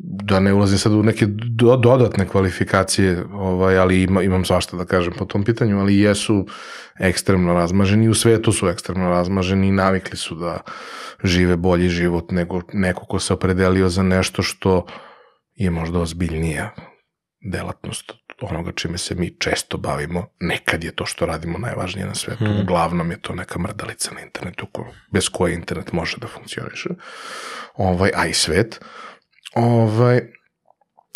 da 0.05 0.41
ne 0.41 0.53
ulazim 0.53 0.79
sad 0.79 0.93
u 0.93 1.03
neke 1.03 1.27
do, 1.29 1.77
dodatne 1.77 2.29
kvalifikacije, 2.29 3.25
ovaj, 3.33 3.79
ali 3.79 4.03
ima, 4.03 4.23
imam 4.23 4.45
svašta 4.45 4.77
da 4.77 4.85
kažem 4.85 5.13
po 5.19 5.25
tom 5.25 5.45
pitanju, 5.45 5.81
ali 5.81 5.99
jesu 5.99 6.47
ekstremno 6.99 7.55
razmaženi, 7.55 8.09
u 8.09 8.15
svetu 8.15 8.53
su 8.53 8.69
ekstremno 8.69 9.09
razmaženi 9.09 9.69
i 9.69 9.73
navikli 9.73 10.17
su 10.17 10.35
da 10.35 10.61
žive 11.25 11.57
bolji 11.57 11.89
život 11.89 12.31
nego 12.31 12.63
neko 12.73 13.07
ko 13.07 13.19
se 13.19 13.35
opredelio 13.35 13.89
za 13.89 14.03
nešto 14.03 14.43
što 14.43 14.87
je 15.55 15.71
možda 15.71 15.99
ozbiljnija 15.99 16.75
delatnost 17.53 18.13
onoga 18.41 18.73
čime 18.73 18.99
se 18.99 19.15
mi 19.15 19.37
često 19.39 19.79
bavimo. 19.79 20.27
Nekad 20.41 20.85
je 20.85 20.93
to 20.93 21.07
što 21.07 21.27
radimo 21.27 21.59
najvažnije 21.59 22.07
na 22.07 22.15
svetu. 22.15 22.45
Hmm. 22.45 22.61
Uglavnom 22.61 23.11
je 23.11 23.21
to 23.21 23.35
neka 23.35 23.59
mrdalica 23.59 24.15
na 24.15 24.21
internetu 24.21 24.67
ko, 24.67 24.87
bez 25.13 25.29
koje 25.29 25.55
internet 25.55 25.93
može 25.93 26.17
da 26.21 26.27
funkcioniše. 26.27 26.89
Ovaj, 27.75 28.11
a 28.17 28.27
i 28.27 28.35
svet. 28.35 28.81
Ovaj, 29.55 30.21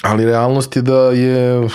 ali 0.02 0.24
realnost 0.24 0.76
je 0.76 0.82
da 0.82 1.10
je 1.10 1.68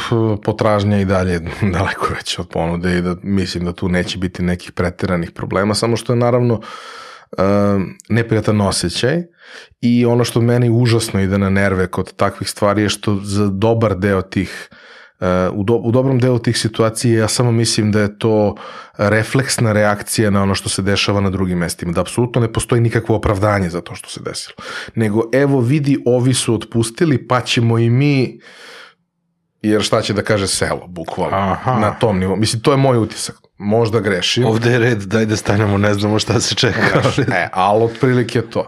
potražnja 0.44 1.02
i 1.02 1.06
dalje 1.06 1.40
daleko 1.74 2.08
veća 2.16 2.42
od 2.42 2.48
ponude 2.48 2.98
i 2.98 3.02
da 3.02 3.16
mislim 3.24 3.66
da 3.66 3.74
tu 3.74 3.90
neće 3.90 4.18
biti 4.18 4.44
nekih 4.44 4.72
preteranih 4.72 5.32
problema, 5.32 5.76
samo 5.76 5.98
što 5.98 6.14
je 6.14 6.18
naravno 6.18 6.54
uh, 6.54 7.40
neprijatan 8.10 8.62
osjećaj 8.62 9.24
i 9.82 10.06
ono 10.06 10.24
što 10.24 10.42
meni 10.42 10.70
užasno 10.70 11.22
ide 11.22 11.38
na 11.38 11.50
nerve 11.50 11.88
kod 11.88 12.14
takvih 12.16 12.50
stvari 12.50 12.82
je 12.82 12.90
što 12.90 13.20
za 13.24 13.48
dobar 13.48 13.96
deo 13.96 14.22
tih 14.22 14.70
Uh, 14.72 14.78
u, 15.54 15.64
do, 15.64 15.74
u 15.74 15.92
dobrom 15.92 16.20
delu 16.20 16.40
tih 16.40 16.58
situacija 16.58 17.20
ja 17.20 17.28
samo 17.28 17.52
mislim 17.52 17.92
da 17.92 18.02
je 18.02 18.18
to 18.18 18.56
refleksna 18.98 19.74
reakcija 19.74 20.30
na 20.30 20.44
ono 20.44 20.56
što 20.56 20.70
se 20.70 20.82
dešava 20.82 21.22
na 21.22 21.30
drugim 21.30 21.58
mestima, 21.58 21.92
da 21.92 22.02
apsolutno 22.02 22.42
ne 22.42 22.54
postoji 22.54 22.82
nikakvo 22.82 23.16
opravdanje 23.16 23.70
za 23.70 23.82
to 23.82 23.96
što 23.96 24.10
se 24.10 24.20
desilo. 24.26 24.56
Nego, 24.96 25.30
evo 25.34 25.60
vidi, 25.60 26.04
ovi 26.06 26.34
su 26.34 26.56
otpustili, 26.56 27.28
pa 27.28 27.42
ćemo 27.42 27.80
i 27.80 27.90
mi 27.90 28.40
jer 29.62 29.82
šta 29.82 30.02
će 30.02 30.14
da 30.14 30.22
kaže 30.22 30.48
selo, 30.48 30.88
bukvalno, 30.88 31.38
Aha. 31.38 31.80
na 31.80 31.94
tom 31.94 32.20
nivou. 32.20 32.36
Mislim, 32.36 32.62
to 32.62 32.72
je 32.72 32.78
moj 32.78 32.98
utisak. 32.98 33.36
Možda 33.58 34.00
grešim. 34.00 34.46
Ovde 34.46 34.72
je 34.72 34.80
red, 34.80 34.98
daj 34.98 35.26
da 35.26 35.38
stanemo, 35.38 35.78
ne 35.78 35.94
znamo 35.94 36.20
šta 36.20 36.40
se 36.40 36.56
čeka. 36.56 37.02
e, 37.38 37.50
ali 37.54 37.84
otprilike 37.84 38.42
to. 38.42 38.68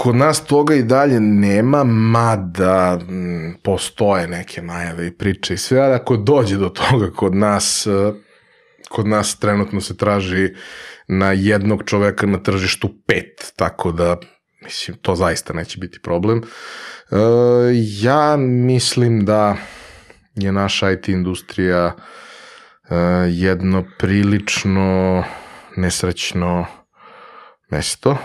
Kod 0.00 0.16
nas 0.16 0.44
toga 0.44 0.74
i 0.74 0.82
dalje 0.82 1.20
nema, 1.20 1.84
mada 1.84 2.98
m, 3.08 3.56
postoje 3.62 4.28
neke 4.28 4.62
najave 4.62 5.06
i 5.06 5.10
priče 5.10 5.54
i 5.54 5.56
sve, 5.56 5.80
ali 5.80 5.94
ako 5.94 6.16
dođe 6.16 6.56
do 6.56 6.68
toga 6.68 7.10
kod 7.10 7.34
nas, 7.34 7.86
e, 7.86 8.12
kod 8.88 9.06
nas 9.06 9.38
trenutno 9.38 9.80
se 9.80 9.96
traži 9.96 10.54
na 11.08 11.32
jednog 11.32 11.82
čoveka 11.86 12.26
na 12.26 12.38
tržištu 12.42 12.88
pet, 13.06 13.52
tako 13.56 13.92
da 13.92 14.16
mislim, 14.62 14.96
to 14.96 15.14
zaista 15.14 15.52
neće 15.52 15.78
biti 15.78 16.00
problem. 16.02 16.38
E, 16.38 16.44
ja 18.00 18.36
mislim 18.36 19.24
da 19.24 19.56
je 20.34 20.52
naša 20.52 20.90
IT 20.90 21.08
industrija 21.08 21.96
e, 22.90 22.96
jedno 23.28 23.84
prilično 23.98 25.24
nesrećno 25.76 26.66
mesto 27.70 28.16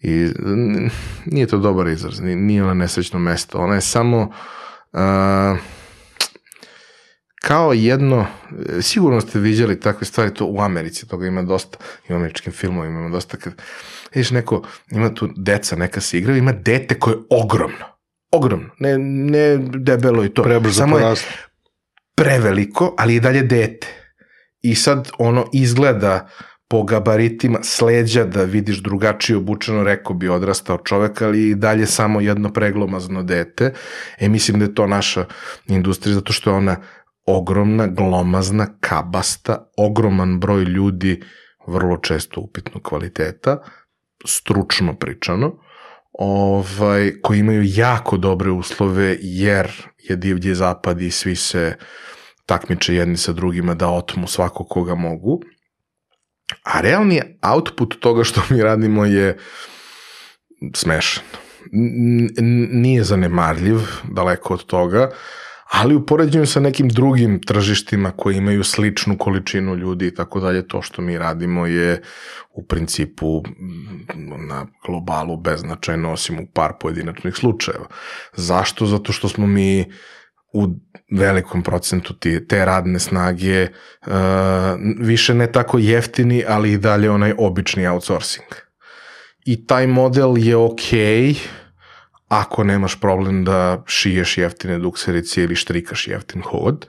i 0.00 0.28
nije 1.26 1.46
to 1.46 1.58
dobar 1.58 1.88
izraz, 1.88 2.20
ni- 2.20 2.36
nije 2.36 2.64
ona 2.64 2.74
nesrećno 2.74 3.18
mesto, 3.18 3.58
ona 3.58 3.74
je 3.74 3.80
samo 3.80 4.32
uh, 4.92 5.58
kao 7.42 7.72
jedno, 7.72 8.26
sigurno 8.80 9.20
ste 9.20 9.38
viđali 9.38 9.80
takve 9.80 10.06
stvari, 10.06 10.34
to 10.34 10.46
u 10.46 10.60
Americi, 10.60 11.08
toga 11.08 11.26
ima 11.26 11.42
dosta, 11.42 11.78
i 12.08 12.12
u 12.12 12.16
američkim 12.16 12.52
filmovima 12.52 12.98
ima 13.00 13.08
dosta, 13.08 13.36
kad 13.36 13.52
vidiš 14.14 14.30
neko, 14.30 14.62
ima 14.90 15.14
tu 15.14 15.28
deca, 15.36 15.76
neka 15.76 16.00
se 16.00 16.18
igraju, 16.18 16.38
ima 16.38 16.52
dete 16.52 16.98
koje 16.98 17.12
je 17.12 17.18
ogromno, 17.30 17.84
ogromno, 18.32 18.68
ne, 18.78 18.98
ne 18.98 19.56
debelo 19.58 20.24
i 20.24 20.28
to, 20.28 20.42
Prebrzo 20.42 20.74
samo 20.74 20.96
je 20.98 21.02
poraslo. 21.02 21.30
preveliko, 22.14 22.94
ali 22.98 23.14
i 23.14 23.20
dalje 23.20 23.42
dete. 23.42 23.86
I 24.60 24.74
sad 24.74 25.10
ono 25.18 25.46
izgleda 25.52 26.28
po 26.68 26.82
gabaritima 26.82 27.58
sleđa 27.62 28.24
da 28.24 28.42
vidiš 28.42 28.82
drugačije 28.82 29.36
obučeno, 29.36 29.82
rekao 29.82 30.16
bi 30.16 30.28
odrastao 30.28 30.78
čovek, 30.78 31.22
ali 31.22 31.48
i 31.48 31.54
dalje 31.54 31.86
samo 31.86 32.20
jedno 32.20 32.52
preglomazno 32.52 33.22
dete. 33.22 33.72
E, 34.18 34.28
mislim 34.28 34.58
da 34.58 34.64
je 34.64 34.74
to 34.74 34.86
naša 34.86 35.24
industrija, 35.68 36.14
zato 36.14 36.32
što 36.32 36.50
je 36.50 36.56
ona 36.56 36.76
ogromna, 37.26 37.86
glomazna, 37.86 38.66
kabasta, 38.80 39.70
ogroman 39.76 40.40
broj 40.40 40.64
ljudi, 40.64 41.22
vrlo 41.66 41.96
često 41.96 42.40
upitnog 42.40 42.82
kvaliteta, 42.82 43.62
stručno 44.26 44.96
pričano, 44.96 45.58
ovaj, 46.12 47.12
koji 47.22 47.38
imaju 47.38 47.62
jako 47.66 48.16
dobre 48.16 48.50
uslove, 48.50 49.16
jer 49.20 49.72
je 49.98 50.16
divlji 50.16 50.54
zapad 50.54 51.00
i 51.00 51.10
svi 51.10 51.36
se 51.36 51.76
takmiče 52.46 52.94
jedni 52.94 53.16
sa 53.16 53.32
drugima 53.32 53.74
da 53.74 53.88
otmu 53.88 54.26
svako 54.26 54.64
koga 54.64 54.94
mogu. 54.94 55.40
A 56.62 56.80
realni 56.80 57.20
output 57.42 58.00
toga 58.00 58.24
što 58.24 58.42
mi 58.50 58.62
radimo 58.62 59.04
je 59.04 59.38
smešan. 60.74 61.24
Nije 62.72 63.04
zanemarljiv, 63.04 63.78
daleko 64.10 64.54
od 64.54 64.64
toga, 64.64 65.10
ali 65.70 65.94
u 65.94 66.06
poređenju 66.06 66.46
sa 66.46 66.60
nekim 66.60 66.88
drugim 66.88 67.40
tržištima 67.42 68.10
koji 68.16 68.36
imaju 68.36 68.64
sličnu 68.64 69.18
količinu 69.18 69.74
ljudi 69.74 70.06
i 70.06 70.14
tako 70.14 70.40
dalje, 70.40 70.68
to 70.68 70.82
što 70.82 71.02
mi 71.02 71.18
radimo 71.18 71.66
je 71.66 72.02
u 72.52 72.66
principu 72.66 73.42
na 74.48 74.66
globalu 74.86 75.36
beznačajno 75.36 76.12
osim 76.12 76.38
u 76.38 76.46
par 76.54 76.72
pojedinačnih 76.80 77.34
slučajeva. 77.34 77.86
Zašto? 78.36 78.86
Zato 78.86 79.12
što 79.12 79.28
smo 79.28 79.46
mi 79.46 79.92
u 80.52 80.66
velikom 81.10 81.62
procentu 81.62 82.14
ti, 82.14 82.46
te 82.48 82.64
radne 82.64 82.98
snage 82.98 83.62
uh, 84.06 84.12
više 84.98 85.34
ne 85.34 85.52
tako 85.52 85.78
jeftini, 85.78 86.44
ali 86.48 86.72
i 86.72 86.78
dalje 86.78 87.10
onaj 87.10 87.32
obični 87.38 87.86
outsourcing. 87.86 88.48
I 89.46 89.66
taj 89.66 89.86
model 89.86 90.38
je 90.38 90.56
okej 90.56 91.34
ako 92.28 92.64
nemaš 92.64 93.00
problem 93.00 93.44
da 93.44 93.82
šiješ 93.86 94.38
jeftine 94.38 94.78
dukserice 94.78 95.42
ili 95.42 95.54
štrikaš 95.54 96.08
jeftin 96.08 96.42
hod. 96.42 96.86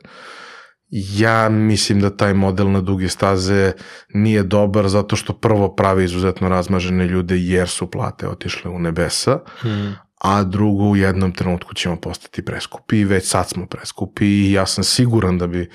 Ja 0.91 1.49
mislim 1.49 1.99
da 1.99 2.17
taj 2.17 2.33
model 2.33 2.71
na 2.71 2.81
duge 2.81 3.07
staze 3.07 3.71
nije 4.13 4.43
dobar 4.43 4.87
zato 4.87 5.15
što 5.15 5.33
prvo 5.33 5.75
pravi 5.75 6.03
izuzetno 6.03 6.49
razmažene 6.49 7.07
ljude 7.07 7.35
jer 7.37 7.67
su 7.67 7.91
plate 7.91 8.27
otišle 8.27 8.71
u 8.71 8.79
nebesa, 8.79 9.39
Hmm. 9.59 9.95
A 10.19 10.43
drugo 10.43 10.83
u 10.83 10.95
jednom 10.95 11.31
trenutku 11.31 11.73
ćemo 11.73 11.95
postati 11.95 12.45
preskupi 12.45 12.99
i 12.99 13.05
već 13.05 13.27
sad 13.27 13.49
smo 13.49 13.65
preskupi 13.65 14.25
i 14.25 14.51
ja 14.51 14.65
sam 14.65 14.83
siguran 14.83 15.37
da 15.37 15.47
bi 15.47 15.69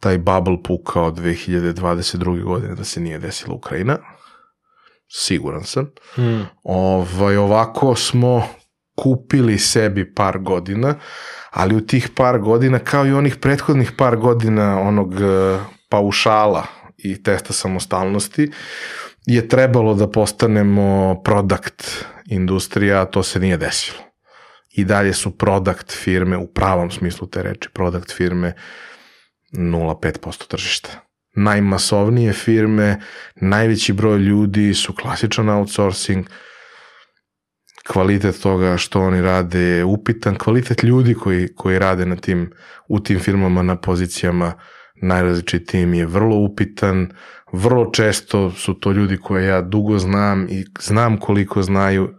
taj 0.00 0.18
bubble 0.18 0.62
pukao 0.64 1.10
2022. 1.10 2.42
godine 2.42 2.74
da 2.74 2.84
se 2.84 3.00
nije 3.00 3.18
desila 3.18 3.54
Ukrajina. 3.54 3.98
Siguran 5.08 5.64
sam. 5.64 5.90
Hmm. 6.14 6.46
Ovaj, 6.62 7.36
ovako 7.36 7.94
smo 7.94 8.48
kupili 8.96 9.58
sebi 9.58 10.14
par 10.14 10.38
godina, 10.38 10.94
ali 11.50 11.76
u 11.76 11.86
tih 11.86 12.08
par 12.16 12.38
godina, 12.38 12.78
kao 12.78 13.06
i 13.06 13.12
onih 13.12 13.36
prethodnih 13.36 13.92
par 13.98 14.16
godina 14.16 14.80
onog 14.80 15.14
e, 15.14 15.58
paušala 15.88 16.66
i 16.96 17.22
testa 17.22 17.52
samostalnosti, 17.52 18.50
je 19.26 19.48
trebalo 19.48 19.94
da 19.94 20.10
postanemo 20.10 21.20
product 21.24 22.04
industrija, 22.26 23.04
to 23.04 23.22
se 23.22 23.40
nije 23.40 23.56
desilo. 23.56 23.98
I 24.70 24.84
dalje 24.84 25.12
su 25.12 25.38
product 25.38 25.92
firme, 25.92 26.36
u 26.36 26.46
pravom 26.46 26.90
smislu 26.90 27.26
te 27.26 27.42
reči, 27.42 27.68
product 27.74 28.12
firme 28.12 28.52
0,5% 29.52 30.46
tržišta. 30.46 30.88
Najmasovnije 31.34 32.32
firme, 32.32 33.00
najveći 33.36 33.92
broj 33.92 34.18
ljudi 34.18 34.74
su 34.74 34.94
klasičan 34.94 35.48
outsourcing, 35.48 36.26
kvalitet 37.86 38.42
toga 38.42 38.76
što 38.76 39.00
oni 39.00 39.22
rade 39.22 39.60
je 39.60 39.84
upitan, 39.84 40.38
kvalitet 40.38 40.82
ljudi 40.82 41.14
koji, 41.14 41.54
koji 41.54 41.78
rade 41.78 42.06
na 42.06 42.16
tim, 42.16 42.52
u 42.88 43.00
tim 43.00 43.20
firmama 43.20 43.62
na 43.62 43.76
pozicijama 43.76 44.52
najrazličitijim 45.02 45.94
je 45.94 46.06
vrlo 46.06 46.36
upitan, 46.36 47.08
vrlo 47.52 47.90
često 47.90 48.50
su 48.50 48.74
to 48.74 48.92
ljudi 48.92 49.16
koje 49.16 49.46
ja 49.46 49.60
dugo 49.60 49.98
znam 49.98 50.46
i 50.50 50.64
znam 50.80 51.18
koliko 51.18 51.62
znaju 51.62 52.14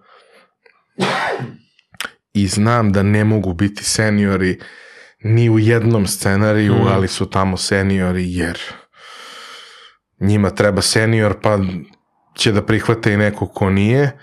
i 2.34 2.48
znam 2.48 2.92
da 2.92 3.04
ne 3.04 3.24
mogu 3.24 3.54
biti 3.54 3.84
seniori 3.84 4.60
ni 5.24 5.50
u 5.50 5.60
jednom 5.60 6.08
scenariju, 6.08 6.74
Mm. 6.74 6.88
ali 6.88 7.08
su 7.08 7.26
tamo 7.26 7.58
seniori 7.58 8.24
jer 8.28 8.60
njima 10.20 10.50
treba 10.50 10.82
senior 10.82 11.36
pa 11.42 11.60
će 12.36 12.52
da 12.52 12.66
prihvate 12.66 13.14
i 13.14 13.18
neko 13.18 13.48
ko 13.48 13.70
nije 13.70 14.20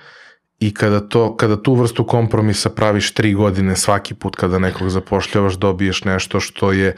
i 0.58 0.74
kada, 0.74 1.00
to, 1.00 1.36
kada 1.36 1.62
tu 1.62 1.74
vrstu 1.74 2.06
kompromisa 2.06 2.70
praviš 2.70 3.14
tri 3.14 3.34
godine 3.34 3.76
svaki 3.76 4.14
put 4.14 4.36
kada 4.36 4.58
nekog 4.58 4.88
zapošljavaš 4.88 5.54
dobiješ 5.54 6.04
nešto 6.04 6.40
što 6.40 6.72
je 6.72 6.96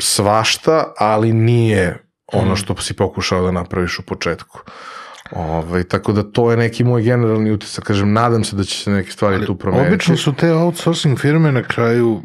svašta, 0.00 0.92
ali 0.98 1.32
nije 1.32 2.03
ono 2.32 2.56
što 2.56 2.76
si 2.76 2.94
pokušao 2.94 3.42
da 3.42 3.50
napraviš 3.50 3.98
u 3.98 4.02
početku. 4.02 4.60
Ovaj, 5.30 5.84
tako 5.84 6.12
da 6.12 6.22
to 6.22 6.50
je 6.50 6.56
neki 6.56 6.84
moj 6.84 7.02
generalni 7.02 7.50
utisak. 7.52 7.84
Kažem, 7.84 8.12
nadam 8.12 8.44
se 8.44 8.56
da 8.56 8.64
će 8.64 8.78
se 8.78 8.90
neke 8.90 9.10
stvari 9.10 9.46
tu 9.46 9.54
promeniti. 9.54 9.94
Obično 9.94 10.16
su 10.16 10.32
te 10.32 10.52
outsourcing 10.52 11.18
firme 11.18 11.52
na 11.52 11.62
kraju 11.62 12.22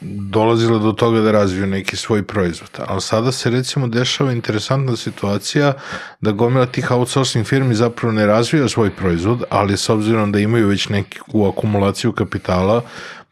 dolazile 0.00 0.78
do 0.78 0.92
toga 0.92 1.20
da 1.20 1.32
razviju 1.32 1.66
neki 1.66 1.96
svoj 1.96 2.22
proizvod. 2.22 2.70
Ali 2.86 3.00
sada 3.00 3.32
se 3.32 3.50
recimo 3.50 3.86
dešava 3.86 4.32
interesantna 4.32 4.96
situacija 4.96 5.72
da 6.20 6.32
gomila 6.32 6.66
tih 6.66 6.90
outsourcing 6.90 7.46
firmi 7.46 7.74
zapravo 7.74 8.12
ne 8.12 8.26
razvija 8.26 8.68
svoj 8.68 8.90
proizvod, 8.90 9.42
ali 9.50 9.76
s 9.76 9.88
obzirom 9.88 10.32
da 10.32 10.38
imaju 10.38 10.68
već 10.68 10.88
neku 10.88 11.46
akumulaciju 11.46 12.12
kapitala, 12.12 12.82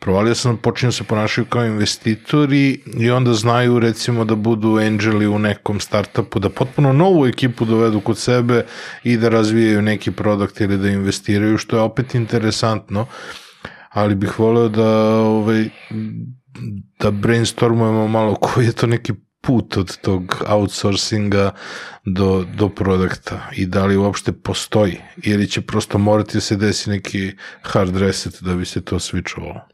provalio 0.02 0.34
sam 0.34 0.56
počinju 0.56 0.88
da 0.88 0.92
se 0.92 1.04
ponašaju 1.04 1.44
kao 1.44 1.66
investitori 1.66 2.80
i 2.98 3.10
onda 3.10 3.34
znaju 3.34 3.78
recimo 3.78 4.24
da 4.24 4.34
budu 4.34 4.76
angeli 4.76 5.26
u 5.26 5.38
nekom 5.38 5.80
startupu, 5.80 6.38
da 6.38 6.50
potpuno 6.50 6.92
novu 6.92 7.26
ekipu 7.26 7.64
dovedu 7.64 8.00
kod 8.00 8.18
sebe 8.18 8.64
i 9.04 9.16
da 9.16 9.28
razvijaju 9.28 9.82
neki 9.82 10.10
produkt 10.10 10.60
ili 10.60 10.78
da 10.78 10.88
investiraju, 10.88 11.58
što 11.58 11.76
je 11.76 11.82
opet 11.82 12.14
interesantno 12.14 13.06
ali 13.92 14.14
bih 14.14 14.38
voleo 14.38 14.68
da, 14.68 14.88
ovaj, 15.16 15.68
da 16.98 17.10
brainstormujemo 17.10 18.08
malo 18.08 18.34
koji 18.34 18.66
je 18.66 18.72
to 18.72 18.86
neki 18.86 19.12
put 19.40 19.76
od 19.76 19.96
tog 19.96 20.42
outsourcinga 20.48 21.50
do, 22.04 22.44
do 22.56 22.68
produkta 22.68 23.50
i 23.56 23.66
da 23.66 23.84
li 23.86 23.96
uopšte 23.96 24.32
postoji 24.32 24.98
ili 25.22 25.48
će 25.48 25.60
prosto 25.60 25.98
morati 25.98 26.34
da 26.36 26.40
se 26.40 26.56
desi 26.56 26.90
neki 26.90 27.32
hard 27.62 27.96
reset 27.96 28.42
da 28.42 28.54
bi 28.54 28.64
se 28.64 28.80
to 28.80 28.96
switchovalo. 28.96 29.71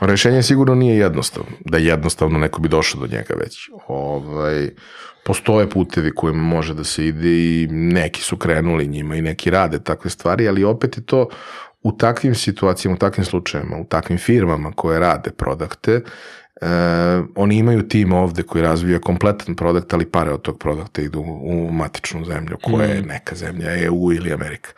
Rešenje 0.00 0.42
sigurno 0.42 0.74
nije 0.74 0.96
jednostavno, 0.96 1.50
da 1.64 1.78
jednostavno 1.78 2.38
neko 2.38 2.60
bi 2.60 2.68
došao 2.68 3.00
do 3.00 3.06
njega 3.06 3.34
već. 3.34 3.70
Ovaj, 3.88 4.68
postoje 5.24 5.70
putevi 5.70 6.14
kojima 6.14 6.42
može 6.42 6.74
da 6.74 6.84
se 6.84 7.06
ide 7.06 7.28
i 7.28 7.68
neki 7.70 8.22
su 8.22 8.36
krenuli 8.36 8.86
njima 8.86 9.16
i 9.16 9.22
neki 9.22 9.50
rade 9.50 9.78
takve 9.84 10.10
stvari, 10.10 10.48
ali 10.48 10.64
opet 10.64 10.96
je 10.96 11.02
to 11.06 11.28
u 11.82 11.92
takvim 11.92 12.34
situacijama, 12.34 12.94
u 12.94 12.98
takvim 12.98 13.24
slučajevima, 13.24 13.76
u 13.76 13.84
takvim 13.84 14.18
firmama 14.18 14.72
koje 14.72 15.00
rade 15.00 15.30
produkte, 15.30 15.92
e, 15.92 16.02
oni 17.36 17.56
imaju 17.56 17.88
tim 17.88 18.12
ovde 18.12 18.42
koji 18.42 18.62
razvija 18.62 18.98
kompletan 18.98 19.56
produkt, 19.56 19.94
ali 19.94 20.10
pare 20.10 20.32
od 20.32 20.42
tog 20.42 20.58
produkta 20.58 21.02
idu 21.02 21.20
u 21.20 21.72
matičnu 21.72 22.24
zemlju, 22.24 22.56
koja 22.62 22.86
je 22.86 23.02
neka 23.02 23.34
zemlja, 23.34 23.84
EU 23.84 24.12
ili 24.12 24.32
Amerika. 24.32 24.70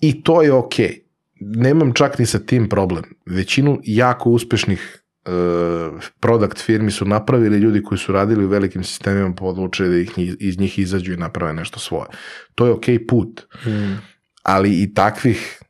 I 0.00 0.22
to 0.22 0.42
je 0.42 0.52
okej. 0.52 0.86
Okay. 0.86 1.01
Nemam 1.44 1.92
čak 1.92 2.18
ni 2.18 2.26
sa 2.26 2.38
tim 2.38 2.68
problem. 2.68 3.04
Većinu 3.26 3.80
jako 3.84 4.30
uspešnih 4.30 5.02
uh, 5.26 6.02
product 6.20 6.58
firmi 6.58 6.90
su 6.90 7.04
napravili 7.04 7.58
ljudi 7.58 7.82
koji 7.82 7.98
su 7.98 8.12
radili 8.12 8.44
u 8.44 8.48
velikim 8.48 8.84
sistemima 8.84 9.34
pa 9.38 9.44
odlučili 9.44 9.88
da 9.88 9.96
ih, 9.96 10.10
iz 10.40 10.58
njih 10.58 10.78
izađu 10.78 11.12
i 11.12 11.16
naprave 11.16 11.52
nešto 11.52 11.78
svoje. 11.78 12.06
To 12.54 12.66
je 12.66 12.72
okej 12.72 12.98
okay 12.98 13.06
put. 13.08 13.46
Mm. 13.66 13.98
Ali 14.42 14.82
i 14.82 14.94
takvih 14.94 15.62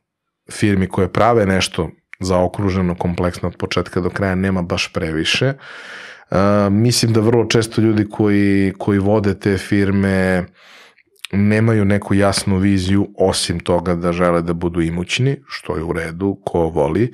firmi 0.51 0.87
koje 0.87 1.13
prave 1.13 1.45
nešto 1.45 1.89
zaokruženo, 2.19 2.95
kompleksno 2.95 3.49
od 3.49 3.57
početka 3.57 4.01
do 4.01 4.09
kraja 4.09 4.35
nema 4.35 4.61
baš 4.61 4.93
previše. 4.93 5.53
Uh, 6.31 6.37
mislim 6.71 7.13
da 7.13 7.19
vrlo 7.19 7.45
često 7.45 7.81
ljudi 7.81 8.07
koji, 8.11 8.73
koji 8.77 8.99
vode 8.99 9.39
te 9.39 9.57
firme 9.57 10.45
nemaju 11.33 11.85
neku 11.85 12.13
jasnu 12.13 12.57
viziju 12.57 13.07
osim 13.17 13.59
toga 13.59 13.95
da 13.95 14.11
žele 14.11 14.41
da 14.41 14.53
budu 14.53 14.81
imućni, 14.81 15.37
što 15.47 15.77
je 15.77 15.83
u 15.83 15.93
redu, 15.93 16.37
ko 16.45 16.59
voli, 16.59 17.11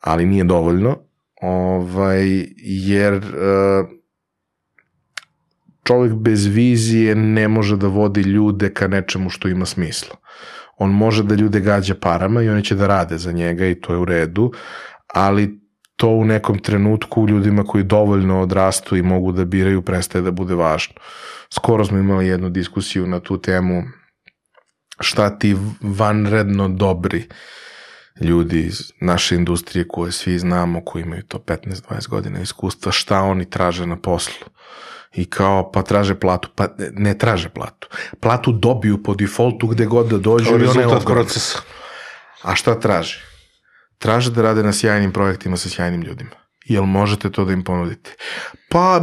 ali 0.00 0.26
nije 0.26 0.44
dovoljno, 0.44 0.98
ovaj, 1.42 2.46
jer 2.56 3.20
čovjek 5.84 6.14
bez 6.14 6.46
vizije 6.46 7.14
ne 7.14 7.48
može 7.48 7.76
da 7.76 7.86
vodi 7.86 8.20
ljude 8.20 8.74
ka 8.74 8.88
nečemu 8.88 9.30
što 9.30 9.48
ima 9.48 9.66
smisla. 9.66 10.16
On 10.78 10.90
može 10.90 11.22
da 11.22 11.34
ljude 11.34 11.60
gađa 11.60 11.94
parama 11.94 12.42
i 12.42 12.48
oni 12.48 12.64
će 12.64 12.74
da 12.74 12.86
rade 12.86 13.18
za 13.18 13.32
njega 13.32 13.66
i 13.66 13.74
to 13.74 13.92
je 13.92 13.98
u 13.98 14.04
redu, 14.04 14.52
ali 15.14 15.61
to 16.02 16.08
u 16.08 16.24
nekom 16.24 16.58
trenutku 16.58 17.28
ljudima 17.28 17.64
koji 17.64 17.84
dovoljno 17.84 18.40
odrastu 18.40 18.96
i 18.96 19.02
mogu 19.02 19.32
da 19.32 19.44
biraju 19.44 19.82
prestaje 19.82 20.22
da 20.22 20.30
bude 20.30 20.54
važno. 20.54 20.94
Skoro 21.50 21.84
smo 21.84 21.98
imali 21.98 22.26
jednu 22.26 22.50
diskusiju 22.50 23.06
na 23.06 23.20
tu 23.20 23.38
temu 23.38 23.82
šta 25.00 25.38
ti 25.38 25.56
vanredno 25.80 26.68
dobri 26.68 27.28
ljudi 28.20 28.60
iz 28.60 28.92
naše 29.00 29.36
industrije 29.36 29.88
koje 29.88 30.12
svi 30.12 30.38
znamo, 30.38 30.84
koji 30.84 31.02
imaju 31.02 31.22
to 31.22 31.38
15-20 31.38 32.08
godina 32.08 32.40
iskustva, 32.40 32.92
šta 32.92 33.22
oni 33.22 33.50
traže 33.50 33.86
na 33.86 33.96
poslu 33.96 34.46
i 35.14 35.24
kao 35.24 35.72
pa 35.72 35.82
traže 35.82 36.14
platu, 36.14 36.48
pa 36.54 36.68
ne 36.92 37.18
traže 37.18 37.48
platu. 37.48 37.88
Platu 38.20 38.52
dobiju 38.52 39.02
po 39.02 39.14
defaultu 39.14 39.66
gde 39.66 39.86
god 39.86 40.06
da 40.06 40.18
dođu 40.18 40.54
one 40.54 40.64
je 40.64 41.00
procesa. 41.04 41.58
A 42.42 42.54
šta 42.54 42.80
traže? 42.80 43.31
Traže 44.02 44.30
da 44.30 44.42
rade 44.42 44.62
na 44.62 44.72
sjajnim 44.72 45.12
projektima 45.12 45.56
sa 45.56 45.68
sjajnim 45.68 46.02
ljudima. 46.02 46.30
Jel 46.64 46.84
možete 46.84 47.30
to 47.30 47.44
da 47.44 47.52
im 47.52 47.64
ponudite? 47.64 48.16
Pa, 48.68 49.00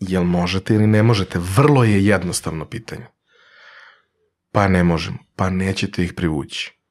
jel 0.00 0.24
možete 0.24 0.74
ili 0.74 0.86
ne 0.86 1.02
možete? 1.02 1.38
Vrlo 1.56 1.84
je 1.84 2.04
jednostavno 2.04 2.64
pitanje. 2.64 3.06
Pa 4.52 4.68
ne 4.68 4.84
možemo. 4.84 5.18
Pa 5.36 5.50
nećete 5.50 6.04
ih 6.04 6.12
privući 6.12 6.83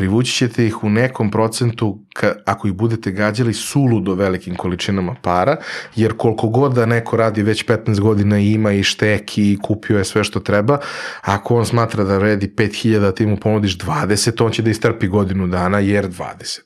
privući 0.00 0.32
ćete 0.32 0.66
ih 0.66 0.84
u 0.84 0.90
nekom 0.90 1.30
procentu 1.30 1.98
ka, 2.14 2.34
ako 2.46 2.68
ih 2.68 2.74
budete 2.74 3.10
gađali 3.10 3.54
suludo 3.54 4.14
velikim 4.14 4.54
količinama 4.56 5.14
para, 5.22 5.56
jer 5.96 6.16
koliko 6.16 6.48
god 6.48 6.74
da 6.74 6.86
neko 6.86 7.16
radi 7.16 7.42
već 7.42 7.66
15 7.66 8.00
godina 8.00 8.38
i 8.38 8.52
ima 8.52 8.72
i 8.72 8.82
šteki 8.82 9.52
i 9.52 9.58
kupio 9.62 9.98
je 9.98 10.04
sve 10.04 10.24
što 10.24 10.40
treba, 10.40 10.78
ako 11.20 11.56
on 11.56 11.66
smatra 11.66 12.04
da 12.04 12.18
vredi 12.18 12.54
5000 12.56 12.98
da 12.98 13.14
ti 13.14 13.26
mu 13.26 13.36
ponudiš 13.36 13.78
20, 13.78 14.44
on 14.44 14.52
će 14.52 14.62
da 14.62 14.70
istrpi 14.70 15.08
godinu 15.08 15.46
dana 15.46 15.78
jer 15.78 16.08
20. 16.08 16.60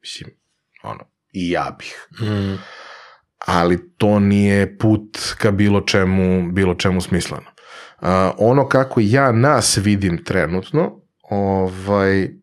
Mislim, 0.00 0.30
ono, 0.82 1.04
i 1.32 1.50
ja 1.50 1.76
bih. 1.78 2.08
Mm. 2.20 2.58
Ali 3.46 3.94
to 3.96 4.18
nije 4.20 4.78
put 4.78 5.18
ka 5.38 5.50
bilo 5.50 5.80
čemu, 5.80 6.52
bilo 6.52 6.74
čemu 6.74 7.00
smisleno. 7.00 7.50
Uh, 8.00 8.08
ono 8.38 8.68
kako 8.68 9.00
ja 9.02 9.32
nas 9.32 9.76
vidim 9.76 10.24
trenutno, 10.24 11.00
ovaj, 11.30 12.37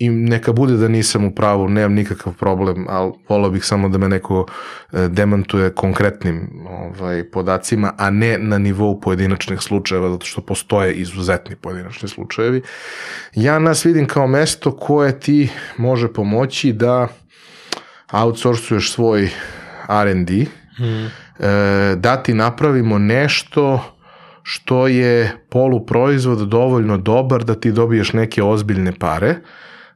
i 0.00 0.10
neka 0.10 0.52
bude 0.52 0.76
da 0.76 0.88
nisam 0.88 1.24
u 1.24 1.34
pravu, 1.34 1.68
nemam 1.68 1.92
nikakav 1.94 2.32
problem, 2.32 2.86
ali 2.88 3.12
volao 3.28 3.50
bih 3.50 3.64
samo 3.64 3.88
da 3.88 3.98
me 3.98 4.08
neko 4.08 4.46
e, 4.92 5.08
demantuje 5.08 5.70
konkretnim 5.74 6.48
ovaj, 6.68 7.24
podacima, 7.30 7.92
a 7.96 8.10
ne 8.10 8.38
na 8.38 8.58
nivou 8.58 9.00
pojedinačnih 9.00 9.60
slučajeva, 9.60 10.10
zato 10.10 10.26
što 10.26 10.40
postoje 10.40 10.94
izuzetni 10.94 11.56
pojedinačni 11.56 12.08
slučajevi. 12.08 12.62
Ja 13.34 13.58
nas 13.58 13.84
vidim 13.84 14.06
kao 14.06 14.26
mesto 14.26 14.76
koje 14.76 15.20
ti 15.20 15.48
može 15.76 16.12
pomoći 16.12 16.72
da 16.72 17.08
outsourcuješ 18.12 18.92
svoj 18.92 19.30
R&D, 19.88 20.44
hmm. 20.76 21.10
da 21.96 22.22
ti 22.22 22.34
napravimo 22.34 22.98
nešto 22.98 23.84
što 24.42 24.86
je 24.86 25.32
poluproizvod 25.50 26.48
dovoljno 26.48 26.96
dobar 26.96 27.44
da 27.44 27.54
ti 27.54 27.72
dobiješ 27.72 28.12
neke 28.12 28.42
ozbiljne 28.42 28.92
pare, 28.92 29.34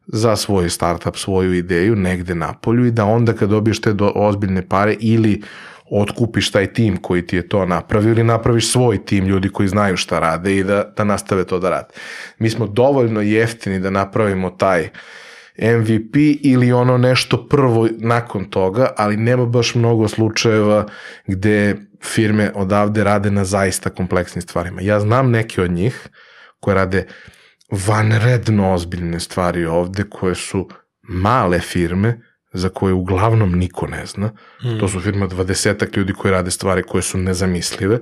za 0.06 0.36
svoj 0.36 0.70
startup, 0.70 1.16
svoju 1.16 1.54
ideju 1.54 1.96
negde 1.96 2.34
na 2.34 2.52
polju 2.52 2.86
i 2.86 2.90
da 2.90 3.04
onda 3.04 3.32
kad 3.32 3.48
dobiješ 3.48 3.80
te 3.80 3.92
do, 3.92 4.12
ozbiljne 4.14 4.68
pare 4.68 4.96
ili 5.00 5.42
otkupiš 5.90 6.50
taj 6.50 6.72
tim 6.72 6.96
koji 6.96 7.26
ti 7.26 7.36
je 7.36 7.48
to 7.48 7.66
napravio 7.66 8.10
ili 8.10 8.24
napraviš 8.24 8.72
svoj 8.72 9.04
tim 9.04 9.26
ljudi 9.26 9.48
koji 9.48 9.68
znaju 9.68 9.96
šta 9.96 10.18
rade 10.18 10.56
i 10.56 10.64
da, 10.64 10.92
da 10.96 11.04
nastave 11.04 11.44
to 11.44 11.58
da 11.58 11.70
rade. 11.70 11.88
Mi 12.38 12.50
smo 12.50 12.66
dovoljno 12.66 13.20
jeftini 13.20 13.80
da 13.80 13.90
napravimo 13.90 14.50
taj 14.50 14.88
MVP 15.58 16.16
ili 16.42 16.72
ono 16.72 16.98
nešto 16.98 17.46
prvo 17.48 17.88
nakon 17.98 18.44
toga, 18.44 18.92
ali 18.96 19.16
nema 19.16 19.46
baš 19.46 19.74
mnogo 19.74 20.08
slučajeva 20.08 20.86
gde 21.26 21.76
firme 22.02 22.52
odavde 22.54 23.04
rade 23.04 23.30
na 23.30 23.44
zaista 23.44 23.90
kompleksnim 23.90 24.42
stvarima. 24.42 24.80
Ja 24.80 25.00
znam 25.00 25.30
neke 25.30 25.62
od 25.62 25.70
njih 25.70 26.08
koje 26.60 26.74
rade 26.74 27.06
vanredno 27.86 28.72
ozbiljne 28.72 29.20
stvari 29.20 29.66
ovde 29.66 30.04
koje 30.10 30.34
su 30.34 30.68
male 31.02 31.60
firme 31.60 32.20
za 32.52 32.68
koje 32.68 32.94
uglavnom 32.94 33.58
niko 33.58 33.86
ne 33.86 34.06
zna. 34.06 34.26
Mm. 34.62 34.78
To 34.80 34.88
su 34.88 35.00
firme 35.00 35.26
20 35.26 35.96
ljudi 35.96 36.12
koji 36.12 36.32
rade 36.32 36.50
stvari 36.50 36.82
koje 36.82 37.02
su 37.02 37.18
nezamislive, 37.18 37.98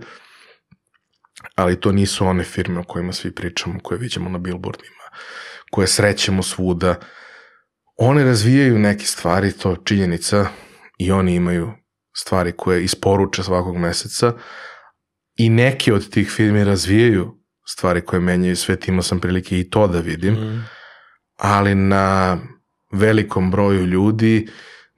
ali 1.54 1.80
to 1.80 1.92
nisu 1.92 2.26
one 2.26 2.44
firme 2.44 2.80
o 2.80 2.84
kojima 2.84 3.12
svi 3.12 3.34
pričamo, 3.34 3.80
koje 3.82 3.98
vidimo 3.98 4.30
na 4.30 4.38
billboardima, 4.38 5.02
koje 5.70 5.86
srećemo 5.86 6.42
svuda. 6.42 6.94
One 7.96 8.24
razvijaju 8.24 8.78
neke 8.78 9.04
stvari, 9.04 9.52
to 9.52 9.76
činjenica, 9.76 10.46
i 10.98 11.12
oni 11.12 11.34
imaju 11.34 11.72
stvari 12.16 12.52
koje 12.52 12.84
isporuče 12.84 13.42
svakog 13.42 13.76
meseca 13.76 14.32
i 15.36 15.48
neke 15.48 15.94
od 15.94 16.10
tih 16.10 16.30
firmi 16.30 16.64
razvijaju 16.64 17.41
stvari 17.66 18.00
koje 18.00 18.20
menjaju 18.20 18.56
svet, 18.56 18.88
imao 18.88 19.02
sam 19.02 19.20
prilike 19.20 19.60
i 19.60 19.70
to 19.70 19.86
da 19.86 20.00
vidim, 20.00 20.34
mm. 20.34 20.68
ali 21.36 21.74
na 21.74 22.38
velikom 22.92 23.50
broju 23.50 23.86
ljudi, 23.86 24.48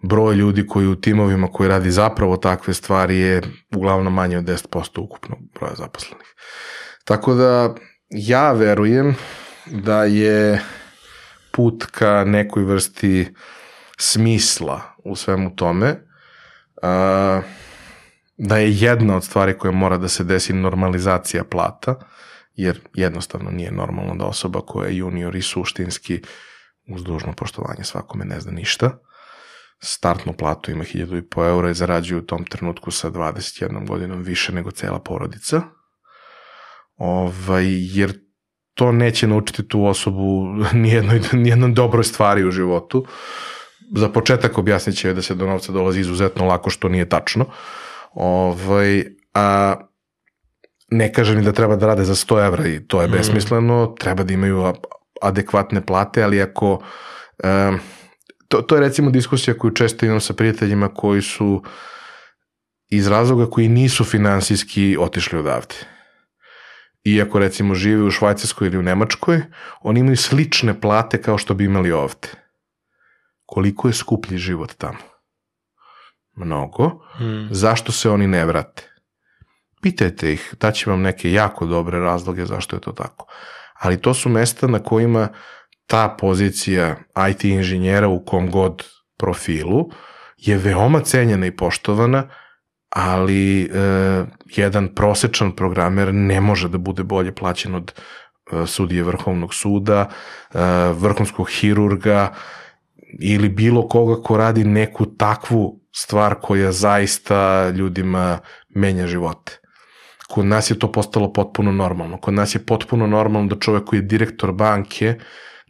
broj 0.02 0.34
ljudi 0.34 0.66
koji 0.66 0.86
u 0.86 1.00
timovima 1.00 1.48
koji 1.52 1.68
radi 1.68 1.90
zapravo 1.90 2.36
takve 2.36 2.74
stvari 2.74 3.18
je 3.18 3.42
uglavnom 3.76 4.14
manje 4.14 4.38
od 4.38 4.44
10% 4.44 5.00
ukupnog 5.00 5.38
broja 5.54 5.74
zaposlenih. 5.74 6.34
Tako 7.04 7.34
da 7.34 7.74
ja 8.10 8.52
verujem 8.52 9.16
da 9.66 10.04
je 10.04 10.60
put 11.50 11.84
ka 11.84 12.24
nekoj 12.24 12.64
vrsti 12.64 13.34
smisla 13.98 14.80
u 15.04 15.16
svemu 15.16 15.56
tome, 15.56 15.96
da 18.36 18.56
je 18.56 18.76
jedna 18.76 19.16
od 19.16 19.24
stvari 19.24 19.58
koja 19.58 19.72
mora 19.72 19.96
da 19.96 20.08
se 20.08 20.24
desi 20.24 20.52
normalizacija 20.52 21.44
plata, 21.44 21.94
jer 22.54 22.80
jednostavno 22.94 23.50
nije 23.50 23.70
normalno 23.70 24.14
da 24.14 24.24
osoba 24.24 24.60
koja 24.60 24.88
je 24.88 24.96
junior 24.96 25.36
i 25.36 25.42
suštinski 25.42 26.22
uz 26.88 27.04
dužno 27.04 27.32
poštovanje 27.32 27.84
svakome 27.84 28.24
ne 28.24 28.40
zna 28.40 28.52
ništa, 28.52 28.98
startnu 29.78 30.32
platu 30.32 30.70
ima 30.70 30.84
1000 30.84 31.48
eura 31.48 31.70
i 31.70 31.74
zarađuje 31.74 32.18
u 32.18 32.26
tom 32.26 32.44
trenutku 32.44 32.90
sa 32.90 33.10
21 33.10 33.86
godinom 33.88 34.22
više 34.22 34.52
nego 34.52 34.70
cela 34.70 34.98
porodica, 34.98 35.62
ovaj, 36.96 37.66
jer 37.68 38.24
to 38.74 38.92
neće 38.92 39.26
naučiti 39.26 39.68
tu 39.68 39.84
osobu 39.84 40.46
nijednoj, 40.72 41.20
nijednoj 41.32 41.70
dobroj 41.70 42.04
stvari 42.04 42.44
u 42.44 42.50
životu. 42.50 43.06
Za 43.96 44.08
početak 44.08 44.58
objasnit 44.58 44.96
će 44.96 45.14
da 45.14 45.22
se 45.22 45.34
do 45.34 45.46
novca 45.46 45.72
dolazi 45.72 46.00
izuzetno 46.00 46.46
lako, 46.46 46.70
što 46.70 46.88
nije 46.88 47.08
tačno. 47.08 47.46
Ovaj, 48.12 49.04
a 49.34 49.76
ne 50.90 51.12
kažem 51.12 51.44
da 51.44 51.52
treba 51.52 51.76
da 51.76 51.86
rade 51.86 52.04
za 52.04 52.14
100 52.14 52.46
evra 52.46 52.66
i 52.66 52.80
to 52.86 53.02
je 53.02 53.08
besmisleno, 53.08 53.94
treba 53.98 54.22
da 54.24 54.34
imaju 54.34 54.72
adekvatne 55.22 55.86
plate, 55.86 56.22
ali 56.22 56.42
ako 56.42 56.72
um, 57.44 57.78
to, 58.48 58.62
to 58.62 58.74
je 58.74 58.80
recimo 58.80 59.10
diskusija 59.10 59.58
koju 59.58 59.70
često 59.70 60.06
imam 60.06 60.20
sa 60.20 60.34
prijateljima 60.34 60.94
koji 60.94 61.22
su 61.22 61.62
iz 62.88 63.08
razloga 63.08 63.50
koji 63.50 63.68
nisu 63.68 64.04
finansijski 64.04 64.96
otišli 65.00 65.38
odavde. 65.38 65.74
Iako 67.04 67.38
recimo 67.38 67.74
žive 67.74 68.02
u 68.02 68.10
Švajcarskoj 68.10 68.66
ili 68.66 68.78
u 68.78 68.82
Nemačkoj, 68.82 69.42
oni 69.80 70.00
imaju 70.00 70.16
slične 70.16 70.80
plate 70.80 71.22
kao 71.22 71.38
što 71.38 71.54
bi 71.54 71.64
imali 71.64 71.92
ovde. 71.92 72.28
Koliko 73.46 73.88
je 73.88 73.94
skuplji 73.94 74.38
život 74.38 74.74
tamo? 74.78 74.98
Mnogo. 76.36 76.88
Mm. 77.20 77.48
Zašto 77.50 77.92
se 77.92 78.10
oni 78.10 78.26
ne 78.26 78.44
vrate? 78.44 78.93
Pitajte 79.84 80.32
ih, 80.32 80.54
daće 80.60 80.90
vam 80.90 81.02
neke 81.02 81.32
jako 81.32 81.66
dobre 81.66 81.98
razloge 82.00 82.46
zašto 82.46 82.76
je 82.76 82.80
to 82.80 82.92
tako. 82.92 83.26
Ali 83.80 84.00
to 84.00 84.14
su 84.14 84.28
mesta 84.28 84.66
na 84.66 84.78
kojima 84.78 85.28
ta 85.86 86.16
pozicija 86.20 86.96
IT 87.30 87.44
inženjera 87.44 88.08
u 88.08 88.24
kom 88.24 88.50
god 88.50 88.84
profilu 89.18 89.90
je 90.36 90.56
veoma 90.56 91.00
cenjena 91.00 91.46
i 91.46 91.56
poštovana, 91.56 92.28
ali 92.88 93.62
e, 93.62 93.68
jedan 94.56 94.88
prosečan 94.94 95.52
programer 95.52 96.14
ne 96.14 96.40
može 96.40 96.68
da 96.68 96.78
bude 96.78 97.02
bolje 97.02 97.34
plaćen 97.34 97.74
od 97.74 97.92
e, 97.92 98.66
sudije 98.66 99.02
Vrhovnog 99.02 99.54
suda, 99.54 100.08
e, 100.08 100.58
vrhunskog 100.92 101.50
hirurga 101.50 102.32
ili 103.20 103.48
bilo 103.48 103.88
koga 103.88 104.22
ko 104.22 104.36
radi 104.36 104.64
neku 104.64 105.06
takvu 105.06 105.80
stvar 105.92 106.34
koja 106.42 106.72
zaista 106.72 107.68
ljudima 107.68 108.38
menja 108.74 109.06
živote. 109.06 109.63
Kod 110.34 110.46
nas 110.46 110.70
je 110.70 110.78
to 110.78 110.92
postalo 110.92 111.32
potpuno 111.32 111.72
normalno. 111.72 112.16
Kod 112.18 112.34
nas 112.34 112.54
je 112.54 112.58
potpuno 112.66 113.06
normalno 113.06 113.48
da 113.48 113.56
čovek 113.60 113.84
koji 113.84 113.98
je 113.98 114.02
direktor 114.02 114.52
banke, 114.52 115.14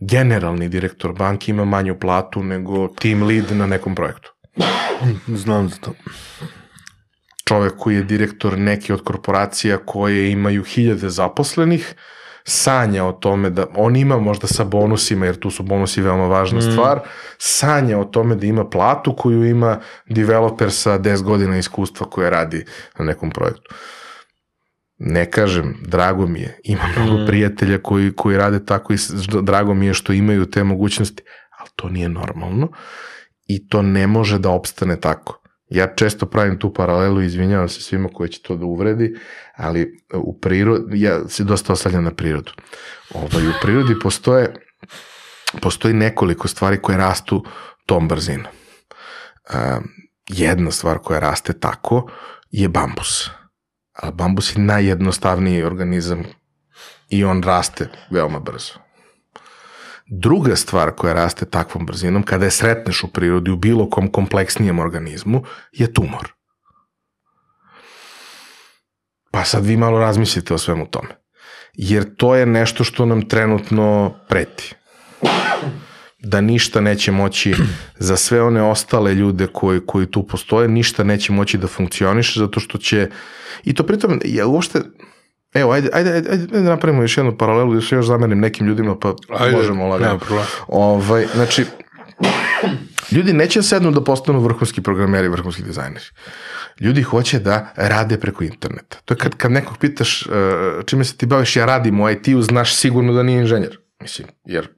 generalni 0.00 0.68
direktor 0.68 1.12
banke 1.12 1.50
ima 1.50 1.64
manju 1.64 1.98
platu 2.00 2.42
nego 2.42 2.88
team 2.88 3.22
lead 3.22 3.52
na 3.52 3.66
nekom 3.66 3.94
projektu. 3.94 4.32
Znam 5.26 5.68
za 5.68 5.76
to. 5.76 5.92
Čovek 7.44 7.76
koji 7.78 7.96
je 7.96 8.02
direktor 8.02 8.58
neke 8.58 8.94
od 8.94 9.04
korporacija 9.04 9.78
koje 9.86 10.30
imaju 10.30 10.64
hiljade 10.64 11.08
zaposlenih, 11.08 11.94
sanja 12.44 13.04
o 13.04 13.12
tome 13.12 13.50
da 13.50 13.66
on 13.76 13.96
ima 13.96 14.18
možda 14.18 14.46
sa 14.46 14.64
bonusima, 14.64 15.26
jer 15.26 15.36
tu 15.36 15.50
su 15.50 15.62
bonusi 15.62 16.02
veoma 16.02 16.26
važna 16.26 16.58
mm. 16.58 16.72
stvar, 16.72 17.00
sanja 17.38 17.98
o 17.98 18.04
tome 18.04 18.34
da 18.34 18.46
ima 18.46 18.64
platu 18.68 19.16
koju 19.16 19.44
ima 19.44 19.80
developer 20.06 20.72
sa 20.72 20.98
10 20.98 21.22
godina 21.22 21.58
iskustva 21.58 22.06
koja 22.06 22.30
radi 22.30 22.64
na 22.98 23.04
nekom 23.04 23.30
projektu. 23.30 23.74
Ne 25.06 25.30
kažem, 25.30 25.74
drago 25.86 26.26
mi 26.26 26.40
je, 26.40 26.60
ima 26.64 26.82
mnogo 26.96 27.22
mm. 27.22 27.26
prijatelja 27.26 27.78
koji, 27.82 28.12
koji 28.16 28.36
rade 28.36 28.64
tako 28.64 28.92
i 28.92 28.96
drago 29.42 29.74
mi 29.74 29.86
je 29.86 29.94
što 29.94 30.12
imaju 30.12 30.46
te 30.50 30.64
mogućnosti, 30.64 31.22
ali 31.58 31.70
to 31.76 31.88
nije 31.88 32.08
normalno 32.08 32.68
i 33.46 33.68
to 33.68 33.82
ne 33.82 34.06
može 34.06 34.38
da 34.38 34.50
opstane 34.50 35.00
tako. 35.00 35.40
Ja 35.68 35.94
često 35.96 36.26
pravim 36.26 36.58
tu 36.58 36.74
paralelu, 36.74 37.22
izvinjavam 37.22 37.68
se 37.68 37.80
svima 37.80 38.08
koji 38.12 38.28
će 38.28 38.42
to 38.42 38.56
da 38.56 38.64
uvredi, 38.64 39.14
ali 39.56 40.04
u 40.14 40.38
prirodi, 40.40 41.00
ja 41.00 41.28
se 41.28 41.44
dosta 41.44 41.72
oslanjam 41.72 42.04
na 42.04 42.14
prirodu. 42.14 42.52
Ovaj, 43.14 43.48
u 43.48 43.52
prirodi 43.62 43.94
postoje, 44.02 44.54
postoji 45.62 45.94
nekoliko 45.94 46.48
stvari 46.48 46.82
koje 46.82 46.98
rastu 46.98 47.44
tom 47.86 48.08
brzinom. 48.08 48.46
Um, 48.46 49.88
jedna 50.28 50.70
stvar 50.70 50.98
koja 50.98 51.20
raste 51.20 51.52
tako 51.52 52.10
je 52.50 52.68
bambus. 52.68 53.30
A 53.94 54.10
bambus 54.10 54.56
je 54.56 54.62
najjednostavniji 54.62 55.62
organizam 55.62 56.24
i 57.08 57.24
on 57.24 57.42
raste 57.42 57.88
veoma 58.10 58.38
brzo. 58.38 58.74
Druga 60.06 60.56
stvar 60.56 60.90
koja 60.90 61.14
raste 61.14 61.44
takvom 61.44 61.86
brzinom, 61.86 62.22
kada 62.22 62.44
je 62.44 62.50
sretneš 62.50 63.04
u 63.04 63.08
prirodi 63.08 63.50
u 63.50 63.56
bilo 63.56 63.90
kom 63.90 64.12
kompleksnijem 64.12 64.78
organizmu, 64.78 65.42
je 65.72 65.92
tumor. 65.92 66.32
Pa 69.30 69.44
sad 69.44 69.66
vi 69.66 69.76
malo 69.76 69.98
razmislite 69.98 70.54
o 70.54 70.58
svemu 70.58 70.86
tome. 70.86 71.08
Jer 71.72 72.16
to 72.16 72.34
je 72.34 72.46
nešto 72.46 72.84
što 72.84 73.06
nam 73.06 73.28
trenutno 73.28 74.14
preti. 74.28 74.74
Da 76.24 76.40
ništa 76.40 76.80
neće 76.80 77.12
moći 77.12 77.54
za 78.08 78.16
sve 78.16 78.42
one 78.42 78.62
ostale 78.62 79.14
ljude 79.14 79.46
koji, 79.46 79.80
koji 79.86 80.06
tu 80.06 80.26
postoje, 80.26 80.68
ništa 80.68 81.04
neće 81.04 81.32
moći 81.32 81.58
da 81.58 81.66
funkcioniše 81.66 82.40
zato 82.40 82.60
što 82.60 82.78
će, 82.78 83.10
i 83.64 83.74
to 83.74 83.82
pritom, 83.82 84.20
ja 84.24 84.46
uopšte, 84.46 84.80
Evo, 85.54 85.72
ajde, 85.72 85.88
ajde, 85.92 86.12
ajde, 86.12 86.30
ajde 86.30 86.46
da 86.46 86.60
napravimo 86.60 87.02
još 87.02 87.16
jednu 87.16 87.38
paralelu, 87.38 87.74
još 87.74 87.92
još 87.92 88.06
zamerim 88.06 88.40
nekim 88.40 88.66
ljudima, 88.66 88.98
pa 88.98 89.14
Ajde, 89.28 89.56
možemo 89.56 89.86
lagano. 89.86 90.20
Ovaj, 90.68 91.26
znači, 91.34 91.64
ljudi 93.12 93.32
neće 93.32 93.62
sednu 93.62 93.90
da 93.90 94.04
postanu 94.04 94.40
vrhunski 94.40 94.82
programeri, 94.82 95.28
vrhunski 95.28 95.62
dizajneri. 95.62 96.04
Ljudi 96.80 97.02
hoće 97.02 97.38
da 97.38 97.72
rade 97.76 98.20
preko 98.20 98.44
interneta. 98.44 98.98
To 99.04 99.14
je 99.14 99.18
kad, 99.18 99.36
kad 99.36 99.52
nekog 99.52 99.78
pitaš 99.78 100.26
uh, 100.26 100.32
čime 100.86 101.04
se 101.04 101.16
ti 101.16 101.26
baviš, 101.26 101.56
ja 101.56 101.64
radim 101.64 102.00
u 102.00 102.10
IT-u, 102.10 102.42
znaš 102.42 102.74
sigurno 102.74 103.12
da 103.12 103.22
nije 103.22 103.40
inženjer. 103.40 103.78
Mislim, 104.00 104.28
jer 104.44 104.68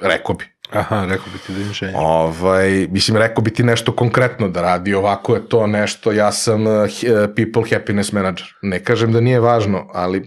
rekao 0.00 0.34
bi. 0.34 0.44
Aha, 0.72 1.04
rekao 1.04 1.26
bi 1.32 1.38
ti 1.46 1.52
da 1.52 1.58
je 1.58 1.66
inženjer. 1.66 1.96
Ovaj, 1.98 2.88
mislim, 2.90 3.16
rekao 3.16 3.42
bi 3.42 3.50
ti 3.50 3.62
nešto 3.62 3.92
konkretno 3.92 4.48
da 4.48 4.62
radi, 4.62 4.94
ovako 4.94 5.34
je 5.34 5.48
to 5.48 5.66
nešto, 5.66 6.12
ja 6.12 6.32
sam 6.32 6.66
uh, 6.66 6.88
people 7.36 7.62
happiness 7.70 8.12
manager. 8.12 8.46
Ne 8.62 8.84
kažem 8.84 9.12
da 9.12 9.20
nije 9.20 9.40
važno, 9.40 9.90
ali 9.92 10.20
mm, 10.20 10.26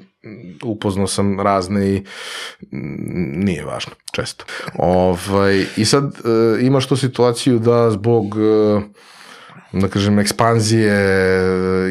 upoznao 0.63 1.07
sam 1.07 1.39
razne 1.39 1.89
i 1.89 2.03
mm, 2.71 3.45
nije 3.45 3.65
važno, 3.65 3.91
često. 4.11 4.45
Ovaj, 4.77 5.65
I 5.77 5.85
sad 5.85 6.03
uh, 6.03 6.63
imaš 6.63 6.87
tu 6.87 6.97
situaciju 6.97 7.59
da 7.59 7.91
zbog 7.91 8.35
uh, 8.35 8.83
da 9.71 9.87
kažem, 9.87 10.19
ekspanzije, 10.19 10.95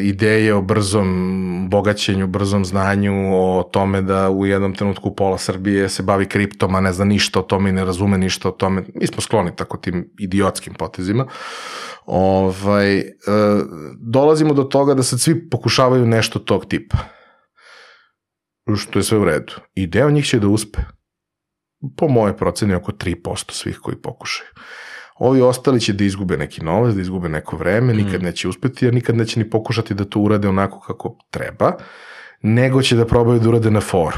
ideje 0.03 0.53
o 0.53 0.61
brzom 0.61 1.67
bogaćenju, 1.69 2.27
brzom 2.27 2.65
znanju, 2.65 3.13
o 3.35 3.63
tome 3.63 4.01
da 4.01 4.29
u 4.29 4.45
jednom 4.45 4.75
trenutku 4.75 5.15
pola 5.15 5.37
Srbije 5.37 5.89
se 5.89 6.03
bavi 6.03 6.25
kriptom, 6.25 6.75
a 6.75 6.81
ne 6.81 6.93
zna 6.93 7.05
ništa 7.05 7.39
o 7.39 7.43
tome 7.43 7.69
i 7.69 7.73
ne 7.73 7.85
razume 7.85 8.17
ništa 8.17 8.49
o 8.49 8.51
tome. 8.51 8.83
Mi 8.95 9.07
smo 9.07 9.21
skloni 9.21 9.55
tako 9.55 9.77
tim 9.77 10.13
idiotskim 10.19 10.73
potezima. 10.73 11.25
Ovaj, 12.05 12.97
e, 12.97 13.05
dolazimo 13.99 14.53
do 14.53 14.63
toga 14.63 14.93
da 14.93 15.03
sad 15.03 15.19
svi 15.19 15.49
pokušavaju 15.49 16.05
nešto 16.05 16.39
tog 16.39 16.65
tipa. 16.65 16.97
Što 18.77 18.99
je 18.99 19.03
sve 19.03 19.17
u 19.17 19.25
redu. 19.25 19.53
I 19.73 19.87
deo 19.87 20.11
njih 20.11 20.25
će 20.25 20.39
da 20.39 20.47
uspe. 20.47 20.79
Po 21.97 22.07
moje 22.07 22.37
proceni 22.37 22.75
oko 22.75 22.91
3% 22.91 23.51
svih 23.51 23.79
koji 23.81 23.97
pokušaju. 24.01 24.49
Ovi 25.19 25.41
ostali 25.41 25.79
će 25.79 25.93
da 25.93 26.03
izgube 26.03 26.37
neki 26.37 26.63
novac, 26.63 26.95
da 26.95 27.01
izgube 27.01 27.29
neko 27.29 27.57
vreme, 27.57 27.93
nikad 27.93 28.23
neće 28.23 28.47
uspeti, 28.47 28.85
jer 28.85 28.93
nikad 28.93 29.15
neće 29.15 29.39
ni 29.39 29.49
pokušati 29.49 29.93
da 29.93 30.05
to 30.05 30.19
urade 30.19 30.47
onako 30.47 30.79
kako 30.79 31.17
treba, 31.31 31.73
nego 32.41 32.81
će 32.81 32.95
da 32.95 33.05
probaju 33.05 33.39
da 33.39 33.49
urade 33.49 33.71
na 33.71 33.81
foru. 33.81 34.17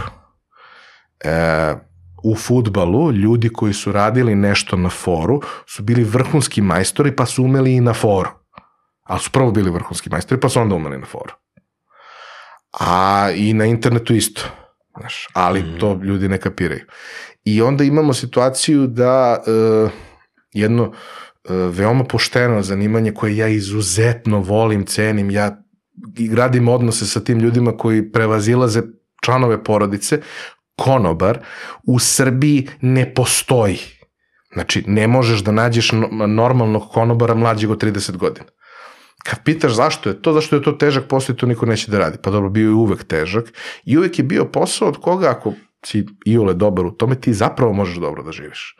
E, 1.19 1.75
u 2.23 2.35
futbalu 2.35 3.11
ljudi 3.11 3.49
koji 3.49 3.73
su 3.73 3.91
radili 3.91 4.35
nešto 4.35 4.77
na 4.77 4.89
foru 4.89 5.41
su 5.67 5.83
bili 5.83 6.03
vrhunski 6.03 6.61
majstori 6.61 7.15
pa 7.15 7.25
su 7.25 7.43
umeli 7.43 7.75
i 7.75 7.81
na 7.81 7.93
foru. 7.93 8.29
Ali 9.03 9.19
su 9.19 9.31
prvo 9.31 9.51
bili 9.51 9.71
vrhunski 9.71 10.09
majstori 10.09 10.41
pa 10.41 10.49
su 10.49 10.59
onda 10.59 10.75
umeli 10.75 10.97
na 10.97 11.05
foru. 11.05 11.33
A 12.79 13.29
i 13.35 13.53
na 13.53 13.65
internetu 13.65 14.13
isto. 14.13 14.41
Znaš, 14.99 15.27
ali 15.33 15.63
mm. 15.63 15.79
to 15.79 15.99
ljudi 16.03 16.29
ne 16.29 16.37
kapiraju. 16.37 16.85
I 17.43 17.61
onda 17.61 17.83
imamo 17.83 18.13
situaciju 18.13 18.87
da 18.87 19.43
e, 19.47 20.10
jedno 20.53 20.83
e, 20.83 21.53
veoma 21.53 22.03
pošteno 22.03 22.61
zanimanje 22.61 23.11
koje 23.11 23.37
ja 23.37 23.47
izuzetno 23.47 24.39
volim, 24.39 24.85
cenim, 24.85 25.31
ja 25.31 25.63
i 26.17 26.35
radim 26.35 26.67
odnose 26.67 27.05
sa 27.05 27.19
tim 27.19 27.39
ljudima 27.39 27.77
koji 27.77 28.11
prevazilaze 28.11 28.81
članove 29.21 29.63
porodice, 29.63 30.21
konobar 30.75 31.39
u 31.83 31.99
Srbiji 31.99 32.67
ne 32.81 33.13
postoji. 33.13 33.77
Znači, 34.53 34.83
ne 34.87 35.07
možeš 35.07 35.43
da 35.43 35.51
nađeš 35.51 35.91
no- 35.91 36.27
normalnog 36.27 36.89
konobara 36.91 37.35
mlađeg 37.35 37.71
od 37.71 37.83
30 37.83 38.17
godina. 38.17 38.45
Kad 39.23 39.43
pitaš 39.43 39.71
zašto 39.71 40.09
je 40.09 40.21
to, 40.21 40.33
zašto 40.33 40.55
je 40.55 40.63
to 40.63 40.71
težak 40.71 41.07
posao 41.07 41.33
i 41.33 41.37
to 41.37 41.45
niko 41.45 41.65
neće 41.65 41.91
da 41.91 41.99
radi. 41.99 42.17
Pa 42.23 42.31
dobro, 42.31 42.49
bio 42.49 42.67
je 42.67 42.73
uvek 42.73 43.03
težak 43.03 43.53
i 43.85 43.97
uvek 43.97 44.19
je 44.19 44.23
bio 44.23 44.45
posao 44.45 44.87
od 44.87 44.97
koga 44.97 45.29
ako 45.29 45.53
si 45.85 46.05
iole 46.25 46.53
dobar 46.53 46.85
u 46.85 46.91
tome, 46.91 47.15
ti 47.15 47.33
zapravo 47.33 47.73
možeš 47.73 47.97
dobro 47.97 48.23
da 48.23 48.31
živiš. 48.31 48.75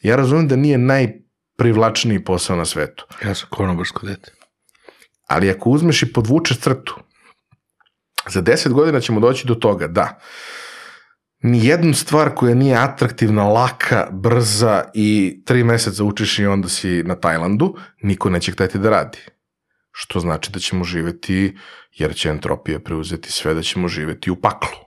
Ja 0.00 0.16
razumem 0.16 0.48
da 0.48 0.56
nije 0.56 0.78
najprivlačniji 0.78 2.24
posao 2.24 2.56
na 2.56 2.64
svetu, 2.64 3.06
Ja 3.24 3.34
sam 3.34 3.48
konobarsko 3.50 4.06
dete. 4.06 4.32
ali 5.26 5.50
ako 5.50 5.70
uzmeš 5.70 6.02
i 6.02 6.12
podvučeš 6.12 6.58
crtu, 6.58 6.96
za 8.28 8.42
10 8.42 8.68
godina 8.72 9.00
ćemo 9.00 9.20
doći 9.20 9.46
do 9.46 9.54
toga 9.54 9.86
da 9.86 10.20
ni 11.42 11.66
jednu 11.66 11.94
stvar 11.94 12.34
koja 12.34 12.54
nije 12.54 12.76
atraktivna, 12.76 13.44
laka, 13.48 14.08
brza 14.12 14.84
i 14.94 15.40
tri 15.46 15.64
meseca 15.64 16.04
učiš 16.04 16.38
i 16.38 16.46
onda 16.46 16.68
si 16.68 17.02
na 17.02 17.14
Tajlandu, 17.14 17.76
niko 18.02 18.30
neće 18.30 18.52
hteti 18.52 18.78
da 18.78 18.90
radi. 18.90 19.18
Što 19.92 20.20
znači 20.20 20.50
da 20.52 20.58
ćemo 20.58 20.84
živeti, 20.84 21.56
jer 21.92 22.14
će 22.14 22.28
entropija 22.28 22.80
preuzeti 22.80 23.32
sve, 23.32 23.54
da 23.54 23.62
ćemo 23.62 23.88
živeti 23.88 24.30
u 24.30 24.36
paklu. 24.36 24.78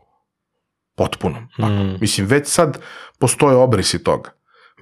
Potpunom 0.95 1.47
paklu. 1.57 1.83
Mm. 1.83 1.97
Mislim, 2.01 2.27
već 2.27 2.47
sad 2.47 2.81
postoje 3.19 3.55
obrisi 3.55 4.03
toga. 4.03 4.31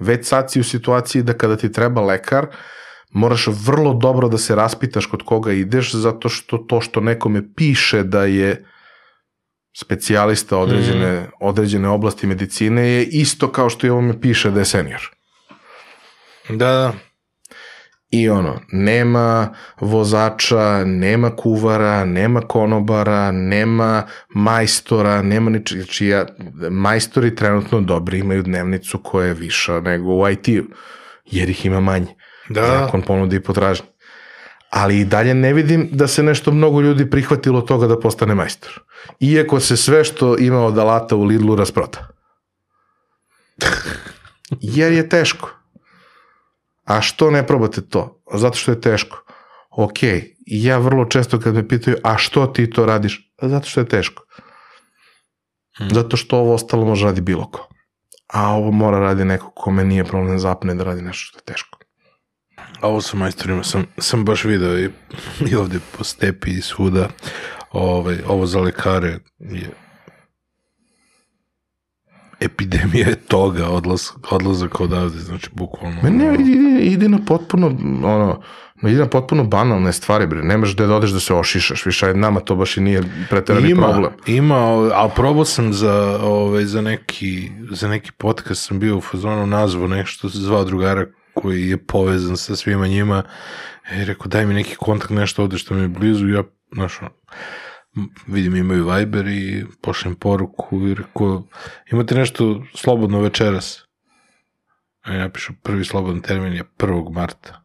Već 0.02 0.26
sad 0.26 0.52
si 0.52 0.60
u 0.60 0.64
situaciji 0.64 1.22
da 1.22 1.32
kada 1.32 1.56
ti 1.56 1.72
treba 1.72 2.00
lekar, 2.00 2.46
moraš 3.10 3.46
vrlo 3.46 3.94
dobro 3.94 4.28
da 4.28 4.38
se 4.38 4.54
raspitaš 4.54 5.06
kod 5.06 5.22
koga 5.22 5.52
ideš, 5.52 5.94
zato 5.94 6.28
što 6.28 6.58
to 6.58 6.80
što 6.80 7.00
nekome 7.00 7.42
piše 7.54 8.02
da 8.02 8.24
je 8.24 8.64
specijalista 9.76 10.58
određene, 10.58 11.20
mm. 11.20 11.30
određene 11.40 11.88
oblasti 11.88 12.26
medicine 12.26 12.88
je 12.88 13.04
isto 13.04 13.52
kao 13.52 13.70
što 13.70 13.86
i 13.86 13.90
ovome 13.90 14.20
piše 14.20 14.50
da 14.50 14.58
je 14.58 14.64
senior. 14.64 15.10
Da, 16.48 16.56
da. 16.56 16.92
I 18.12 18.28
ono, 18.28 18.60
nema 18.72 19.54
vozača, 19.80 20.84
nema 20.84 21.36
kuvara, 21.36 22.04
nema 22.04 22.40
konobara, 22.40 23.30
nema 23.30 24.06
majstora, 24.28 25.22
nema 25.22 25.50
ničega, 25.50 25.84
čija 25.84 26.26
majstori 26.70 27.34
trenutno 27.34 27.80
dobri 27.80 28.18
imaju 28.18 28.42
dnevnicu 28.42 28.98
koja 28.98 29.26
je 29.26 29.34
viša 29.34 29.80
nego 29.80 30.12
u 30.12 30.28
IT-u, 30.28 30.64
jer 31.26 31.50
ih 31.50 31.66
ima 31.66 31.80
manje. 31.80 32.14
Da. 32.48 32.66
Zakon 32.66 33.02
ponude 33.02 33.36
i 33.36 33.42
potražnje. 33.42 33.86
Ali 34.70 35.00
i 35.00 35.04
dalje 35.04 35.34
ne 35.34 35.52
vidim 35.52 35.88
da 35.92 36.08
se 36.08 36.22
nešto 36.22 36.52
mnogo 36.52 36.80
ljudi 36.80 37.10
prihvatilo 37.10 37.60
toga 37.60 37.86
da 37.86 38.00
postane 38.00 38.34
majstor. 38.34 38.80
Iako 39.20 39.60
se 39.60 39.76
sve 39.76 40.04
što 40.04 40.38
ima 40.38 40.66
od 40.66 40.78
alata 40.78 41.16
u 41.16 41.24
Lidlu 41.24 41.56
rasproda. 41.56 42.08
Jer 44.76 44.92
je 44.92 45.08
teško. 45.08 45.61
A 46.84 47.00
što 47.00 47.30
ne 47.30 47.46
probate 47.46 47.80
to? 47.80 48.22
Zato 48.34 48.56
što 48.56 48.70
je 48.70 48.80
teško. 48.80 49.24
Ok, 49.70 49.98
ja 50.46 50.78
vrlo 50.78 51.04
često 51.04 51.40
kad 51.40 51.54
me 51.54 51.68
pitaju, 51.68 51.96
a 52.02 52.18
što 52.18 52.46
ti 52.46 52.70
to 52.70 52.86
radiš? 52.86 53.32
Zato 53.42 53.68
što 53.68 53.80
je 53.80 53.88
teško. 53.88 54.22
Zato 55.90 56.16
što 56.16 56.38
ovo 56.38 56.54
ostalo 56.54 56.84
može 56.84 57.06
radi 57.06 57.20
bilo 57.20 57.50
ko. 57.50 57.68
A 58.32 58.48
ovo 58.50 58.70
mora 58.70 58.98
radi 58.98 59.24
neko 59.24 59.50
kome 59.50 59.84
nije 59.84 60.04
problem 60.04 60.38
zapne 60.38 60.74
da 60.74 60.84
radi 60.84 61.02
nešto 61.02 61.24
što 61.24 61.38
je 61.38 61.42
teško. 61.42 61.78
A 62.80 62.88
ovo 62.88 63.00
sa 63.00 63.16
majstorima 63.16 63.64
sam, 63.64 63.86
sam 63.98 64.24
baš 64.24 64.44
video 64.44 64.78
i, 64.78 64.90
i 65.50 65.54
ovde 65.54 65.78
po 65.98 66.04
stepi 66.04 66.50
i 66.50 66.62
svuda. 66.62 67.08
Ovaj, 67.70 68.18
ovo 68.26 68.46
za 68.46 68.60
lekare 68.60 69.18
je 69.38 69.70
epidemija 72.44 73.08
je 73.08 73.16
toga, 73.16 73.68
odlaz, 73.68 74.10
odlazak 74.30 74.80
odavde, 74.80 75.18
znači 75.18 75.50
bukvalno. 75.52 75.96
Ma 76.02 76.10
ne, 76.10 76.34
ide, 76.34 76.84
ide 76.84 77.08
na 77.08 77.18
potpuno, 77.26 77.66
ono, 78.04 78.42
ide 78.82 78.98
na 78.98 79.06
potpuno 79.06 79.44
banalne 79.44 79.92
stvari, 79.92 80.26
bre. 80.26 80.42
Nemaš 80.42 80.74
gde 80.74 80.86
da 80.86 80.96
odeš 80.96 81.10
da 81.10 81.20
se 81.20 81.34
ošišaš, 81.34 81.86
više, 81.86 82.06
ajde, 82.06 82.18
nama 82.18 82.40
to 82.40 82.56
baš 82.56 82.76
i 82.76 82.80
nije 82.80 83.02
preterani 83.30 83.70
ima, 83.70 83.88
problem. 83.88 84.12
Ima, 84.26 84.56
a 84.94 85.08
probao 85.16 85.44
sam 85.44 85.72
za, 85.72 86.18
ovaj, 86.22 86.64
za, 86.64 86.80
neki, 86.80 87.50
za 87.70 87.88
neki 87.88 88.12
podcast, 88.12 88.66
sam 88.66 88.78
bio 88.78 88.96
u 88.96 89.00
fazonu 89.00 89.46
nazvao 89.46 89.88
nešto, 89.88 90.28
zvao 90.28 90.64
drugara 90.64 91.06
koji 91.34 91.68
je 91.68 91.76
povezan 91.76 92.36
sa 92.36 92.56
svima 92.56 92.86
njima 92.86 93.22
i 94.00 94.04
rekao 94.04 94.26
daj 94.26 94.46
mi 94.46 94.54
neki 94.54 94.76
kontakt, 94.76 95.10
nešto 95.10 95.42
ovde 95.42 95.58
što 95.58 95.74
mi 95.74 95.82
je 95.82 95.88
blizu, 95.88 96.28
ja, 96.28 96.42
znaš, 96.72 97.00
ono, 97.00 97.10
vidim 98.26 98.56
imaju 98.56 98.90
Viber 98.90 99.26
i 99.26 99.64
pošljem 99.80 100.14
poruku 100.14 100.88
i 100.88 100.94
rekao, 100.94 101.42
imate 101.92 102.14
nešto 102.14 102.62
slobodno 102.74 103.20
večeras? 103.20 103.84
A 105.02 105.14
ja 105.14 105.28
pišu 105.28 105.52
prvi 105.62 105.84
slobodan 105.84 106.20
termin 106.20 106.52
je 106.52 106.64
1. 106.78 107.12
marta. 107.12 107.62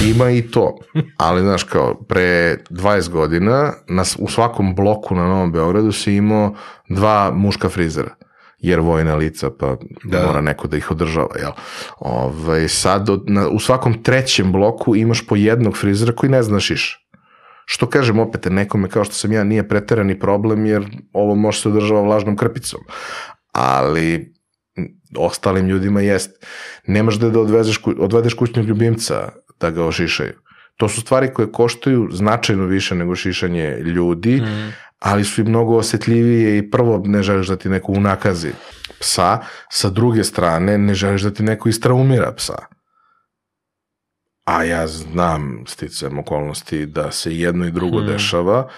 Ima 0.00 0.30
i 0.30 0.42
to, 0.42 0.78
ali 1.16 1.42
znaš 1.42 1.62
kao, 1.62 1.94
pre 1.94 2.56
20 2.70 3.10
godina 3.10 3.72
na, 3.88 4.04
u 4.18 4.28
svakom 4.28 4.74
bloku 4.74 5.14
na 5.14 5.28
Novom 5.28 5.52
Beogradu 5.52 5.92
si 5.92 6.14
imao 6.14 6.54
dva 6.88 7.30
muška 7.34 7.68
frizera 7.68 8.14
jer 8.58 8.80
vojna 8.80 9.14
lica, 9.14 9.50
pa 9.50 9.66
Da. 10.04 10.18
da. 10.18 10.26
mora 10.26 10.40
neko 10.40 10.68
da 10.68 10.76
ih 10.76 10.90
održava, 10.90 11.38
jel? 11.38 11.50
Ove, 11.98 12.68
sad, 12.68 13.10
od, 13.10 13.30
na, 13.30 13.48
u 13.48 13.58
svakom 13.58 14.02
trećem 14.02 14.52
bloku 14.52 14.96
imaš 14.96 15.26
po 15.26 15.36
jednog 15.36 15.76
frizera 15.76 16.12
koji 16.12 16.30
ne 16.30 16.42
znaš 16.42 16.70
iš. 16.70 17.01
Što 17.72 17.86
kažem 17.86 18.18
opet, 18.18 18.46
nekome 18.50 18.88
kao 18.88 19.04
što 19.04 19.14
sam 19.14 19.32
ja 19.32 19.44
nije 19.44 19.68
preterani 19.68 20.18
problem, 20.18 20.66
jer 20.66 20.84
ovo 21.12 21.34
može 21.34 21.60
se 21.60 21.68
održava 21.68 22.02
vlažnom 22.02 22.36
krpicom. 22.36 22.80
Ali 23.52 24.34
ostalim 25.16 25.66
ljudima 25.68 26.00
jest. 26.00 26.44
Nemaš 26.86 27.14
da 27.14 27.30
da 27.30 27.40
odvezeš, 27.40 27.80
odvedeš 27.98 28.34
kućnog 28.34 28.66
ljubimca 28.66 29.28
da 29.60 29.70
ga 29.70 29.84
ošišaju. 29.84 30.32
To 30.76 30.88
su 30.88 31.00
stvari 31.00 31.32
koje 31.34 31.52
koštaju 31.52 32.08
značajno 32.12 32.64
više 32.66 32.94
nego 32.94 33.16
šišanje 33.16 33.76
ljudi, 33.80 34.40
Mm. 34.40 34.72
ali 34.98 35.24
su 35.24 35.40
i 35.40 35.44
mnogo 35.44 35.76
osetljivije 35.76 36.58
i 36.58 36.70
prvo 36.70 37.02
ne 37.04 37.22
želiš 37.22 37.46
da 37.48 37.56
ti 37.56 37.68
neko 37.68 37.92
unakazi 37.92 38.52
psa, 39.00 39.38
sa 39.70 39.90
druge 39.90 40.24
strane 40.24 40.78
ne 40.78 40.94
želiš 40.94 41.22
da 41.22 41.30
ti 41.30 41.42
neko 41.42 41.68
istraumira 41.68 42.32
psa. 42.36 42.58
A 44.44 44.64
ja 44.64 44.86
znam 44.86 45.64
sticam 45.66 46.18
okolnosti 46.18 46.86
da 46.86 47.12
se 47.12 47.38
jedno 47.38 47.66
i 47.66 47.70
drugo 47.70 47.98
Hmm. 47.98 48.06
dešava 48.06 48.68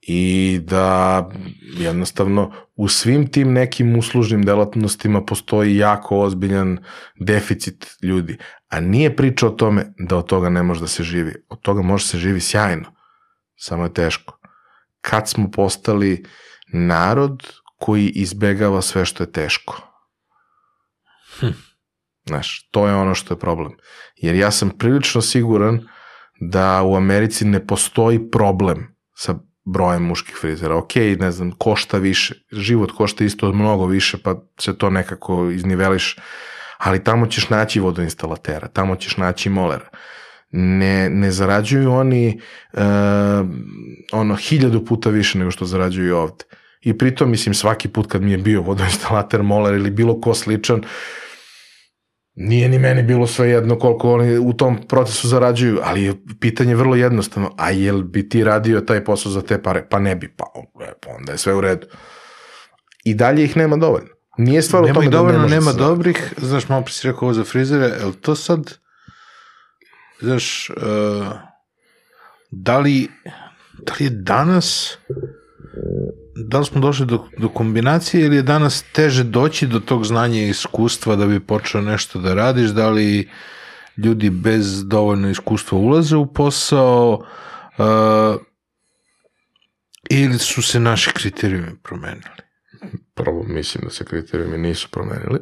i 0.00 0.60
da 0.62 1.30
jednostavno 1.78 2.52
u 2.74 2.88
svim 2.88 3.32
tim 3.32 3.52
nekim 3.52 3.98
uslužnim 3.98 4.44
delatnostima 4.44 5.24
postoji 5.24 5.76
jako 5.76 6.18
ozbiljan 6.20 6.78
deficit 7.20 7.86
ljudi. 8.02 8.38
A 8.68 8.80
nije 8.80 9.16
priča 9.16 9.46
o 9.46 9.50
tome 9.50 9.94
da 9.98 10.16
od 10.16 10.26
toga 10.26 10.48
ne 10.48 10.62
može 10.62 10.80
da 10.80 10.86
se 10.86 11.02
živi. 11.02 11.34
Od 11.48 11.60
toga 11.60 11.82
može 11.82 12.06
se 12.06 12.18
živi 12.18 12.40
sjajno. 12.40 12.92
Samo 13.56 13.84
je 13.84 13.94
teško. 13.94 14.38
Kad 15.00 15.28
smo 15.28 15.50
postali 15.50 16.24
narod 16.72 17.46
koji 17.78 18.08
izbegava 18.08 18.82
sve 18.82 19.04
što 19.04 19.22
je 19.22 19.32
teško. 19.32 19.82
Hm. 21.38 21.46
Znaš, 22.26 22.68
to 22.70 22.88
je 22.88 22.94
ono 22.94 23.14
što 23.14 23.34
je 23.34 23.38
problem. 23.38 23.72
Jer 24.16 24.34
ja 24.34 24.50
sam 24.50 24.70
prilično 24.70 25.22
siguran 25.22 25.88
da 26.40 26.82
u 26.82 26.96
Americi 26.96 27.44
ne 27.44 27.66
postoji 27.66 28.30
problem 28.30 28.96
sa 29.14 29.34
brojem 29.64 30.02
muških 30.02 30.36
frizera. 30.40 30.76
Ok, 30.76 30.94
ne 31.18 31.30
znam, 31.30 31.50
košta 31.50 31.98
više. 31.98 32.34
Život 32.52 32.92
košta 32.92 33.24
isto 33.24 33.52
mnogo 33.52 33.86
više, 33.86 34.18
pa 34.18 34.42
se 34.60 34.78
to 34.78 34.90
nekako 34.90 35.50
izniveliš. 35.50 36.16
Ali 36.78 37.04
tamo 37.04 37.26
ćeš 37.26 37.50
naći 37.50 37.80
vodoinstalatera, 37.80 38.68
tamo 38.68 38.96
ćeš 38.96 39.16
naći 39.16 39.50
molera. 39.50 39.88
Ne, 40.50 41.10
ne 41.10 41.30
zarađuju 41.30 41.92
oni 41.92 42.40
uh, 42.72 42.80
ono 44.12 44.36
hiljadu 44.36 44.84
puta 44.84 45.10
više 45.10 45.38
nego 45.38 45.50
što 45.50 45.64
zarađuju 45.64 46.16
ovde. 46.16 46.44
I 46.80 46.98
pritom, 46.98 47.30
mislim, 47.30 47.54
svaki 47.54 47.88
put 47.88 48.06
kad 48.06 48.22
mi 48.22 48.30
je 48.30 48.38
bio 48.38 48.62
vodoinstalater, 48.62 49.42
moler 49.42 49.74
ili 49.74 49.90
bilo 49.90 50.20
ko 50.20 50.34
sličan, 50.34 50.82
nije 52.36 52.68
ni 52.68 52.78
meni 52.78 53.02
bilo 53.02 53.26
sve 53.26 53.50
jedno 53.50 53.78
koliko 53.78 54.12
oni 54.12 54.38
u 54.38 54.52
tom 54.52 54.78
procesu 54.88 55.28
zarađuju, 55.28 55.78
ali 55.82 56.02
je 56.02 56.14
pitanje 56.40 56.74
vrlo 56.74 56.96
jednostavno, 56.96 57.54
a 57.56 57.70
jel 57.70 58.02
bi 58.02 58.28
ti 58.28 58.44
radio 58.44 58.80
taj 58.80 59.04
posao 59.04 59.32
za 59.32 59.42
te 59.42 59.62
pare? 59.62 59.86
Pa 59.90 59.98
ne 59.98 60.16
bi, 60.16 60.28
pa 60.28 60.44
e, 60.80 60.92
pa 61.02 61.10
onda 61.10 61.32
je 61.32 61.38
sve 61.38 61.54
u 61.54 61.60
redu. 61.60 61.86
I 63.04 63.14
dalje 63.14 63.44
ih 63.44 63.56
nema 63.56 63.76
dovoljno. 63.76 64.08
Nije 64.38 64.62
stvar 64.62 64.82
u 64.82 64.86
Nema 64.86 64.94
tome 64.94 65.06
ih 65.06 65.10
da 65.10 65.16
ne 65.16 65.18
dovoljno, 65.18 65.38
može 65.38 65.54
nema 65.54 65.72
se- 65.72 65.78
dobrih, 65.78 66.34
znaš, 66.36 66.68
malo 66.68 66.82
pre 66.82 66.92
si 66.92 67.06
rekao 67.06 67.22
ovo 67.22 67.32
za 67.32 67.44
frizere, 67.44 67.84
je 67.84 68.20
to 68.20 68.34
sad, 68.34 68.74
znaš, 70.20 70.70
uh, 70.70 71.26
da 72.50 72.78
li, 72.78 73.08
da 73.78 73.92
li 73.92 74.04
je 74.04 74.10
danas, 74.10 74.98
da 76.36 76.58
li 76.58 76.64
smo 76.64 76.80
došli 76.80 77.06
do, 77.06 77.24
do 77.38 77.48
kombinacije 77.48 78.26
ili 78.26 78.36
je 78.36 78.42
danas 78.42 78.84
teže 78.92 79.24
doći 79.24 79.66
do 79.66 79.80
tog 79.80 80.04
znanja 80.04 80.42
i 80.42 80.48
iskustva 80.48 81.16
da 81.16 81.26
bi 81.26 81.40
počeo 81.40 81.80
nešto 81.80 82.18
da 82.18 82.34
radiš, 82.34 82.70
da 82.70 82.90
li 82.90 83.28
ljudi 83.96 84.30
bez 84.30 84.84
dovoljno 84.84 85.30
iskustva 85.30 85.78
ulaze 85.78 86.16
u 86.16 86.26
posao, 86.26 87.24
uh, 87.78 88.40
ili 90.10 90.38
su 90.38 90.62
se 90.62 90.80
naši 90.80 91.10
kriterijumi 91.14 91.76
promenili? 91.82 92.46
prvo 93.16 93.42
mislim 93.42 93.84
da 93.84 93.90
se 93.90 94.04
kriterijumi 94.04 94.58
nisu 94.58 94.88
promenili. 94.90 95.40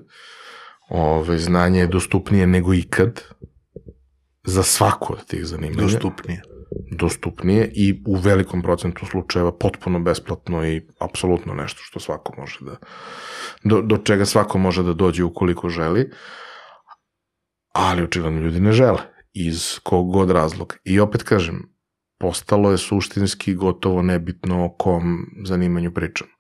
Ove, 0.89 1.39
znanje 1.39 1.81
je 1.81 1.87
dostupnije 1.87 2.47
nego 2.47 2.75
ikad 2.75 3.23
za 4.45 4.63
svako 4.63 5.13
od 5.13 5.27
tih 5.27 5.45
zanimanja. 5.45 5.83
Dostupnije. 5.83 6.43
Dostupnije 6.91 7.71
i 7.75 8.03
u 8.07 8.15
velikom 8.17 8.63
procentu 8.63 9.07
slučajeva 9.07 9.53
potpuno 9.53 10.01
besplatno 10.01 10.67
i 10.67 10.83
apsolutno 10.99 11.55
nešto 11.55 11.81
što 11.83 12.01
svako 12.01 12.41
može 12.41 12.59
da 12.61 12.77
do, 13.65 13.83
do 13.83 13.97
čega 13.97 14.25
svako 14.25 14.59
može 14.59 14.83
da 14.83 14.93
dođe 14.93 15.25
ukoliko 15.25 15.69
želi 15.69 16.11
ali 17.73 18.03
očigledno 18.03 18.41
ljudi 18.41 18.61
ne 18.61 18.73
žele 18.73 19.01
iz 19.33 19.79
kog 19.83 20.13
god 20.13 20.31
razloga 20.31 20.77
i 20.85 21.01
opet 21.01 21.23
kažem 21.23 21.75
postalo 22.19 22.71
je 22.71 22.79
suštinski 22.79 23.55
gotovo 23.55 24.03
nebitno 24.03 24.65
o 24.65 24.69
kom 24.69 25.27
zanimanju 25.45 25.95
pričamo 25.95 26.31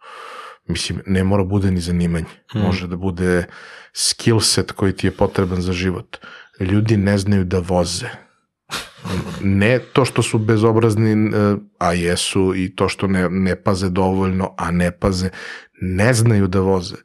Mislim, 0.67 1.01
ne 1.07 1.25
mora 1.25 1.45
bude 1.45 1.71
ni 1.71 1.81
zanimanje. 1.81 2.27
Mm. 2.55 2.59
Može 2.59 2.87
da 2.87 2.97
bude 2.97 3.47
skill 3.93 4.41
set 4.41 4.73
koji 4.73 4.93
ti 4.93 5.07
je 5.07 5.11
potreban 5.11 5.61
za 5.61 5.73
život. 5.73 6.17
Ljudi 6.61 6.97
ne 6.97 7.19
znaju 7.19 7.45
da 7.45 7.59
voze. 7.59 8.09
Ne 9.41 9.79
to 9.79 10.05
što 10.05 10.23
su 10.23 10.39
bezobrazni, 10.39 11.13
e, 11.13 11.57
a 11.79 11.93
jesu, 11.93 12.53
i 12.57 12.77
to 12.77 12.89
što 12.89 13.07
ne, 13.07 13.29
ne 13.31 13.63
paze 13.63 13.89
dovoljno, 13.91 14.55
a 14.59 14.71
ne 14.71 14.91
paze, 14.91 15.31
ne 15.81 16.15
znaju 16.15 16.47
da 16.47 16.61
voze. 16.61 16.97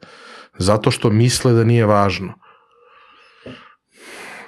Zato 0.58 0.92
što 0.92 1.10
misle 1.10 1.53
da 1.53 1.64
nije 1.64 1.86
važno. 1.86 2.34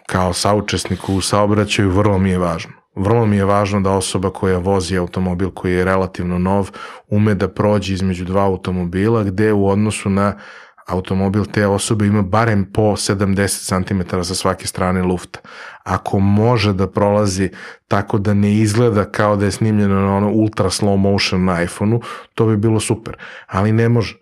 Kao 0.07 0.33
saučesniku 0.33 1.13
u 1.13 1.21
saobraćaju 1.21 1.89
vrlo 1.89 2.17
mi 2.17 2.29
je 2.29 2.37
važno. 2.37 2.71
Vrlo 2.95 3.25
mi 3.25 3.35
je 3.35 3.45
važno 3.45 3.81
da 3.81 3.91
osoba 3.91 4.29
koja 4.29 4.57
vozi 4.57 4.97
automobil 4.97 5.51
koji 5.51 5.73
je 5.73 5.85
relativno 5.85 6.39
nov 6.39 6.69
ume 7.07 7.35
da 7.35 7.47
prođe 7.47 7.93
između 7.93 8.25
dva 8.25 8.45
automobila 8.45 9.23
gde 9.23 9.53
u 9.53 9.69
odnosu 9.69 10.09
na 10.09 10.37
automobil 10.87 11.45
te 11.45 11.67
osobe 11.67 12.05
ima 12.05 12.21
barem 12.21 12.71
po 12.73 12.81
70 12.81 13.85
cm 13.85 14.23
sa 14.23 14.35
svake 14.35 14.67
strane 14.67 15.03
lufta. 15.03 15.39
Ako 15.83 16.19
može 16.19 16.73
da 16.73 16.91
prolazi 16.91 17.49
tako 17.87 18.17
da 18.17 18.33
ne 18.33 18.53
izgleda 18.53 19.11
kao 19.11 19.35
da 19.35 19.45
je 19.45 19.51
snimljeno 19.51 20.01
na 20.01 20.15
ono 20.15 20.31
ultra 20.31 20.69
slow 20.69 20.97
motion 20.97 21.45
na 21.45 21.63
iPhoneu, 21.63 22.01
to 22.33 22.45
bi 22.45 22.57
bilo 22.57 22.79
super. 22.79 23.17
Ali 23.47 23.71
ne 23.71 23.89
može. 23.89 24.17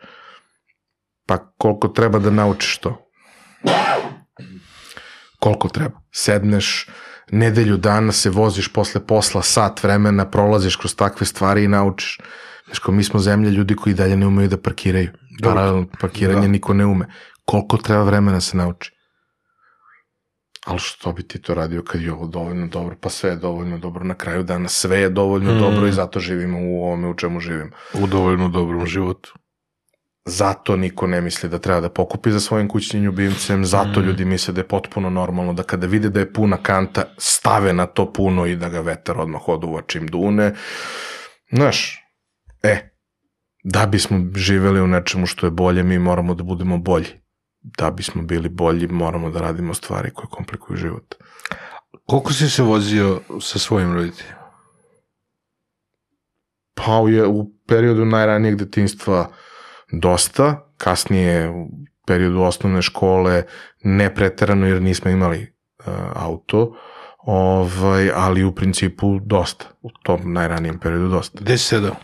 Pa 1.25 1.37
koliko 1.37 1.87
treba 1.87 2.19
da 2.19 2.29
naučiš 2.29 2.77
to? 2.77 3.05
Koliko 5.39 5.69
treba? 5.69 6.01
Sedneš, 6.11 6.87
nedelju 7.31 7.77
dana 7.77 8.11
se 8.11 8.29
voziš 8.29 8.73
posle 8.73 9.07
posla, 9.07 9.41
sat 9.41 9.83
vremena, 9.83 10.29
prolaziš 10.29 10.75
kroz 10.75 10.95
takve 10.95 11.25
stvari 11.25 11.63
i 11.63 11.67
naučiš. 11.67 12.19
Znaš, 12.65 12.81
mi 12.87 13.03
smo 13.03 13.19
zemlja 13.19 13.49
ljudi 13.49 13.75
koji 13.75 13.95
dalje 13.95 14.17
ne 14.17 14.27
umeju 14.27 14.47
da 14.47 14.57
parkiraju. 14.57 15.09
Paralelno 15.43 15.85
parkiranje 16.01 16.41
Da. 16.41 16.47
niko 16.47 16.73
ne 16.73 16.85
ume. 16.85 17.05
Koliko 17.45 17.77
treba 17.77 18.03
vremena 18.03 18.41
se 18.41 18.57
nauči? 18.57 18.91
Ali 20.65 20.79
što 20.79 21.11
bi 21.11 21.23
ti 21.23 21.41
to 21.41 21.53
radio 21.53 21.83
kad 21.83 22.01
je 22.01 22.13
ovo 22.13 22.27
dovoljno 22.27 22.67
dobro? 22.67 22.95
Pa 23.01 23.09
sve 23.09 23.29
je 23.29 23.35
dovoljno 23.35 23.77
dobro 23.77 24.03
na 24.03 24.13
kraju 24.15 24.43
dana. 24.43 24.69
Sve 24.69 24.99
je 24.99 25.09
dovoljno 25.09 25.53
Mm. 25.55 25.59
dobro 25.59 25.87
i 25.87 25.91
zato 25.91 26.19
živimo 26.19 26.59
u 26.61 26.83
ovome 26.83 27.07
u 27.07 27.13
čemu 27.13 27.39
živimo. 27.39 27.71
U 27.93 28.07
dovoljno 28.07 28.49
dobrom 28.49 28.85
životu. 28.85 29.33
Zato 30.25 30.75
niko 30.75 31.07
ne 31.07 31.21
misli 31.21 31.49
da 31.49 31.59
treba 31.59 31.81
da 31.81 31.89
pokupi 31.89 32.31
za 32.31 32.39
svojim 32.39 32.67
kućnim 32.67 33.03
ljubimcem, 33.03 33.65
zato 33.65 33.99
Mm. 33.99 34.03
ljudi 34.03 34.25
misle 34.25 34.53
da 34.53 34.61
je 34.61 34.67
potpuno 34.67 35.09
normalno 35.09 35.53
da 35.53 35.63
kada 35.63 35.87
vide 35.87 36.09
da 36.09 36.19
je 36.19 36.33
puna 36.33 36.57
kanta, 36.57 37.03
stave 37.17 37.73
na 37.73 37.85
to 37.85 38.13
puno 38.13 38.45
i 38.45 38.55
da 38.55 38.69
ga 38.69 38.79
vetar 38.81 39.19
odmah 39.19 39.47
oduva 39.49 39.81
čim 39.81 40.07
dune. 40.07 40.53
Znaš, 41.51 41.99
e, 42.63 42.89
da 43.63 43.85
bismo 43.85 44.25
živeli 44.35 44.81
u 44.81 44.87
nečemu 44.87 45.25
što 45.25 45.47
je 45.47 45.51
bolje, 45.51 45.83
mi 45.83 45.99
moramo 45.99 46.33
da 46.33 46.43
budemo 46.43 46.77
bolji. 46.77 47.07
Da 47.61 47.91
bismo 47.91 48.21
bili 48.21 48.49
bolji, 48.49 48.87
moramo 48.87 49.29
da 49.29 49.39
radimo 49.39 49.73
stvari 49.73 50.11
koje 50.13 50.27
komplikuju 50.31 50.77
život. 50.77 51.15
Koliko 52.05 52.33
si 52.33 52.49
se 52.49 52.63
vozio 52.63 53.21
sa 53.41 53.59
svojim 53.59 53.93
roditeljima? 53.93 54.39
Pa 56.73 57.09
je 57.09 57.27
u 57.27 57.51
periodu 57.67 58.05
najranijeg 58.05 58.55
detinstva 58.55 59.29
dosta, 59.91 60.71
kasnije 60.77 61.49
u 61.49 61.67
periodu 62.07 62.41
osnovne 62.41 62.81
škole 62.81 63.43
ne 63.83 64.15
preterano 64.15 64.67
jer 64.67 64.81
nismo 64.81 65.11
imali 65.11 65.53
uh, 65.79 65.93
auto, 66.15 66.75
ovaj, 67.17 68.11
ali 68.15 68.43
u 68.43 68.55
principu 68.55 69.19
dosta, 69.19 69.65
u 69.81 69.89
tom 70.03 70.33
najranijem 70.33 70.79
periodu 70.79 71.07
dosta. 71.07 71.39
Gde 71.41 71.57
si 71.57 71.65
sedao? 71.65 71.95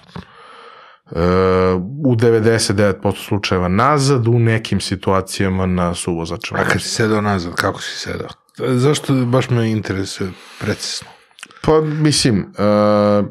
U 2.06 2.16
99% 2.16 3.28
slučajeva 3.28 3.68
nazad, 3.68 4.28
u 4.28 4.40
nekim 4.40 4.82
situacijama 4.82 5.66
na 5.66 5.94
suvozačama. 5.94 6.62
A 6.62 6.66
kad 6.66 6.82
si 6.82 6.90
sedao 6.90 7.22
nazad, 7.22 7.56
kako 7.56 7.82
si 7.82 8.00
sedao? 8.00 8.30
Zašto 8.58 9.14
baš 9.14 9.50
me 9.50 9.72
interesuje 9.72 10.32
precizno? 10.60 11.08
Pa, 11.62 11.82
mislim, 11.82 12.40
uh, 12.40 13.26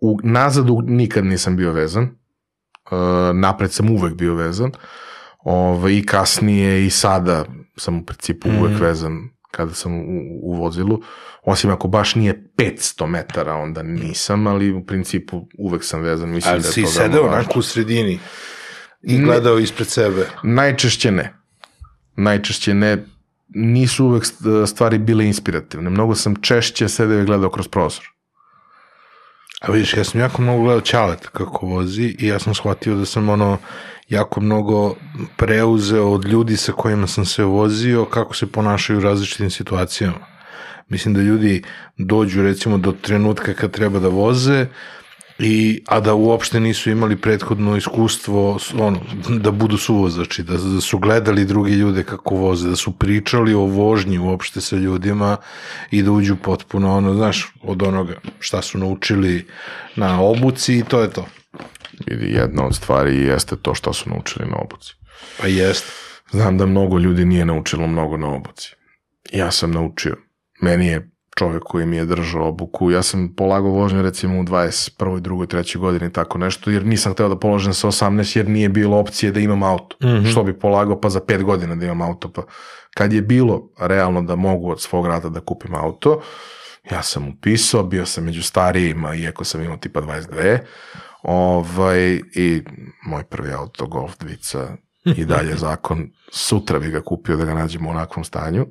u, 0.00 0.18
nazad 0.22 0.70
u, 0.70 0.82
nikad 0.84 1.24
nisam 1.24 1.56
bio 1.56 1.72
vezan, 1.72 2.02
uh, 2.04 2.98
napred 3.34 3.72
sam 3.72 3.90
uvek 3.90 4.14
bio 4.14 4.34
vezan, 4.34 4.70
Ove, 5.44 5.96
i 5.98 6.06
kasnije 6.06 6.86
i 6.86 6.90
sada 6.90 7.44
sam 7.76 7.98
u 7.98 8.04
principu 8.06 8.48
uvek 8.60 8.80
vezan 8.80 9.28
kada 9.52 9.74
sam 9.74 9.94
u, 9.94 10.02
u 10.42 10.54
vozilu, 10.54 11.00
osim 11.42 11.70
ako 11.70 11.88
baš 11.88 12.14
nije 12.14 12.44
500 12.56 13.06
metara, 13.06 13.54
onda 13.54 13.82
nisam, 13.82 14.46
ali 14.46 14.72
u 14.72 14.86
principu 14.86 15.46
uvek 15.58 15.84
sam 15.84 16.00
vezan. 16.00 16.30
Mislim 16.30 16.54
Ali 16.54 16.62
da 16.62 16.68
si 16.68 16.82
važno. 16.82 17.20
onako 17.22 17.58
u 17.58 17.62
sredini 17.62 18.18
i 19.02 19.18
Ne. 19.18 19.24
gledao 19.24 19.58
ispred 19.58 19.88
sebe. 19.88 20.26
Najčešće 20.42 21.10
ne. 21.10 21.34
Najčešće 22.16 22.74
ne. 22.74 23.04
Nisu 23.48 24.04
uvek 24.06 24.24
st- 24.24 24.42
stvari 24.66 24.98
bile 24.98 25.26
inspirativne. 25.26 25.90
Mnogo 25.90 26.14
sam 26.14 26.36
češće 26.36 26.88
sedeo 26.88 27.20
i 27.20 27.26
gledao 27.26 27.50
kroz 27.50 27.68
prozor. 27.68 28.11
A 29.62 29.72
vidiš, 29.72 29.94
ja 29.94 30.04
sam 30.04 30.20
jako 30.20 30.42
mnogo 30.42 30.62
gledao 30.62 30.80
Ćaleta 30.80 31.28
kako 31.28 31.66
vozi 31.66 32.16
i 32.18 32.26
ja 32.26 32.38
sam 32.38 32.54
shvatio 32.54 32.94
da 32.94 33.04
sam 33.04 33.28
ono 33.28 33.58
jako 34.08 34.40
mnogo 34.40 34.94
preuzeo 35.36 36.10
od 36.10 36.24
ljudi 36.24 36.56
sa 36.56 36.72
kojima 36.72 37.06
sam 37.06 37.24
se 37.24 37.44
vozio 37.44 38.04
kako 38.04 38.36
se 38.36 38.46
ponašaju 38.46 38.98
u 38.98 39.02
različitim 39.02 39.50
situacijama. 39.50 40.26
Mislim 40.88 41.14
da 41.14 41.20
ljudi 41.20 41.62
dođu 41.98 42.42
recimo 42.42 42.78
do 42.78 42.92
trenutka 42.92 43.54
kad 43.54 43.70
treba 43.70 43.98
da 43.98 44.08
voze 44.08 44.66
i, 45.44 45.82
a 45.86 46.00
da 46.00 46.14
uopšte 46.14 46.60
nisu 46.60 46.90
imali 46.90 47.16
prethodno 47.16 47.76
iskustvo 47.76 48.58
ono, 48.78 49.00
da 49.28 49.50
budu 49.50 49.76
suvozači, 49.76 50.42
da, 50.42 50.56
da 50.56 50.80
su 50.80 50.98
gledali 50.98 51.44
drugi 51.44 51.72
ljude 51.72 52.02
kako 52.02 52.34
voze, 52.34 52.68
da 52.68 52.76
su 52.76 52.92
pričali 52.92 53.54
o 53.54 53.60
vožnji 53.60 54.18
uopšte 54.18 54.60
sa 54.60 54.76
ljudima 54.76 55.36
i 55.90 56.02
da 56.02 56.12
uđu 56.12 56.36
potpuno 56.36 56.96
ono, 56.96 57.14
znaš, 57.14 57.52
od 57.62 57.82
onoga 57.82 58.14
šta 58.38 58.62
su 58.62 58.78
naučili 58.78 59.46
na 59.96 60.22
obuci 60.22 60.78
i 60.78 60.84
to 60.84 61.00
je 61.00 61.10
to. 61.10 61.26
Vidi, 62.06 62.32
jedna 62.32 62.66
od 62.66 62.76
stvari 62.76 63.16
jeste 63.16 63.56
to 63.56 63.74
što 63.74 63.92
su 63.92 64.10
naučili 64.10 64.46
na 64.50 64.56
obuci. 64.56 64.94
Pa 65.40 65.46
jest. 65.46 65.84
Znam 66.30 66.58
da 66.58 66.66
mnogo 66.66 66.98
ljudi 66.98 67.24
nije 67.24 67.44
naučilo 67.44 67.86
mnogo 67.86 68.16
na 68.16 68.34
obuci. 68.34 68.74
Ja 69.32 69.50
sam 69.50 69.70
naučio. 69.70 70.16
Meni 70.60 70.86
je 70.86 71.11
čovek 71.38 71.62
koji 71.62 71.86
mi 71.86 71.96
je 71.96 72.04
držao 72.04 72.48
obuku. 72.48 72.90
Ja 72.90 73.02
sam 73.02 73.34
polagao 73.36 73.70
vožnju 73.70 74.02
recimo 74.02 74.40
u 74.40 74.42
21. 74.42 75.20
2. 75.20 75.46
3. 75.46 75.78
godini 75.78 76.12
tako 76.12 76.38
nešto, 76.38 76.70
jer 76.70 76.86
nisam 76.86 77.12
hteo 77.12 77.28
da 77.28 77.38
položem 77.38 77.74
sa 77.74 77.88
18, 77.88 78.36
jer 78.36 78.48
nije 78.48 78.68
bilo 78.68 78.98
opcije 78.98 79.32
da 79.32 79.40
imam 79.40 79.62
auto. 79.62 79.96
Mhm. 80.02 80.26
Što 80.26 80.44
bi 80.44 80.58
polagao 80.58 81.00
pa 81.00 81.08
za 81.08 81.20
5 81.20 81.42
godina 81.42 81.74
da 81.74 81.84
imam 81.84 82.02
auto. 82.02 82.32
Pa 82.32 82.42
kad 82.94 83.12
je 83.12 83.22
bilo 83.22 83.68
realno 83.80 84.22
da 84.22 84.36
mogu 84.36 84.70
od 84.70 84.80
svog 84.80 85.06
rada 85.06 85.28
da 85.28 85.40
kupim 85.40 85.74
auto, 85.74 86.20
ja 86.90 87.02
sam 87.02 87.28
upisao, 87.28 87.82
bio 87.82 88.06
sam 88.06 88.24
među 88.24 88.42
starijima, 88.42 89.14
iako 89.14 89.44
sam 89.44 89.62
imao 89.62 89.76
tipa 89.76 90.00
22, 90.00 90.58
ovaj, 91.22 92.20
i 92.34 92.62
moj 93.06 93.24
prvi 93.24 93.52
auto, 93.52 93.86
Golf 93.86 94.18
dvica, 94.18 94.76
i 95.04 95.24
dalje 95.24 95.56
zakon, 95.66 96.10
sutra 96.32 96.78
bi 96.78 96.90
ga 96.90 97.00
kupio 97.00 97.36
da 97.36 97.44
ga 97.44 97.54
nađemo 97.54 97.88
u 97.88 97.92
onakvom 97.92 98.24
stanju. 98.24 98.66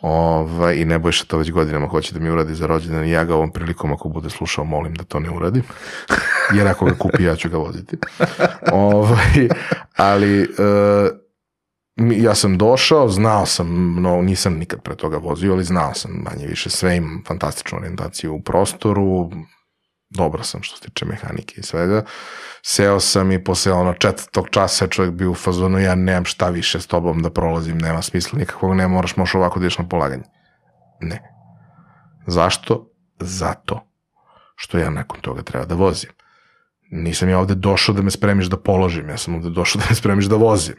Ovaj, 0.00 0.76
I 0.76 0.84
Nebojša 0.84 1.24
to 1.24 1.38
već 1.38 1.50
godinama 1.50 1.86
hoće 1.86 2.14
da 2.14 2.20
mi 2.20 2.30
uradi 2.30 2.54
za 2.54 2.66
rođendan 2.66 3.04
i 3.04 3.10
ja 3.10 3.24
ga 3.24 3.34
ovom 3.34 3.52
prilikom 3.52 3.92
ako 3.92 4.08
bude 4.08 4.30
slušao 4.30 4.64
molim 4.64 4.94
da 4.94 5.04
to 5.04 5.20
ne 5.20 5.30
uradim. 5.30 5.62
Jer 6.56 6.68
ako 6.68 6.84
ga 6.84 6.94
kupi 6.94 7.24
ja 7.24 7.36
ću 7.36 7.48
ga 7.48 7.56
voziti. 7.56 7.96
ovaj, 8.72 9.48
ali 9.96 10.42
e, 10.42 10.46
ja 11.96 12.34
sam 12.34 12.58
došao, 12.58 13.08
znao 13.08 13.46
sam, 13.46 13.96
no, 14.02 14.22
nisam 14.22 14.54
nikad 14.54 14.82
pre 14.82 14.96
toga 14.96 15.16
vozio, 15.16 15.52
ali 15.52 15.64
znao 15.64 15.94
sam 15.94 16.10
manje 16.10 16.46
više 16.46 16.70
sve, 16.70 16.96
imam 16.96 17.22
fantastičnu 17.26 17.78
orijentaciju 17.78 18.34
u 18.34 18.40
prostoru, 18.40 19.30
dobro 20.08 20.42
sam 20.42 20.62
što 20.62 20.76
se 20.76 20.82
tiče 20.82 21.04
mehanike 21.04 21.54
i 21.60 21.62
svega. 21.62 22.04
Seo 22.62 23.00
sam 23.00 23.32
i 23.32 23.44
posle 23.44 23.72
ono 23.72 23.94
četvrtog 23.94 24.48
časa 24.50 24.84
je 24.84 24.90
čovjek 24.90 25.14
bio 25.14 25.30
u 25.30 25.34
fazonu, 25.34 25.78
ja 25.78 25.94
nemam 25.94 26.24
šta 26.24 26.48
više 26.48 26.80
s 26.80 26.86
tobom 26.86 27.22
da 27.22 27.30
prolazim, 27.30 27.78
nema 27.78 28.02
smisla 28.02 28.38
nikakvog, 28.38 28.74
ne 28.74 28.88
moraš, 28.88 29.16
možeš 29.16 29.34
ovako 29.34 29.58
da 29.58 29.64
ideš 29.64 29.78
na 29.78 29.88
polaganje. 29.88 30.24
Ne. 31.00 31.22
Zašto? 32.26 32.90
Zato 33.20 33.80
što 34.56 34.78
ja 34.78 34.90
nakon 34.90 35.20
toga 35.20 35.42
treba 35.42 35.64
da 35.64 35.74
vozim. 35.74 36.10
Nisam 36.90 37.28
ja 37.28 37.38
ovde 37.38 37.54
došao 37.54 37.94
da 37.94 38.02
me 38.02 38.10
spremiš 38.10 38.46
da 38.46 38.56
položim, 38.56 39.08
ja 39.08 39.16
sam 39.16 39.34
ovde 39.34 39.50
došao 39.50 39.80
da 39.80 39.86
me 39.90 39.94
spremiš 39.96 40.24
da 40.24 40.36
vozim. 40.36 40.76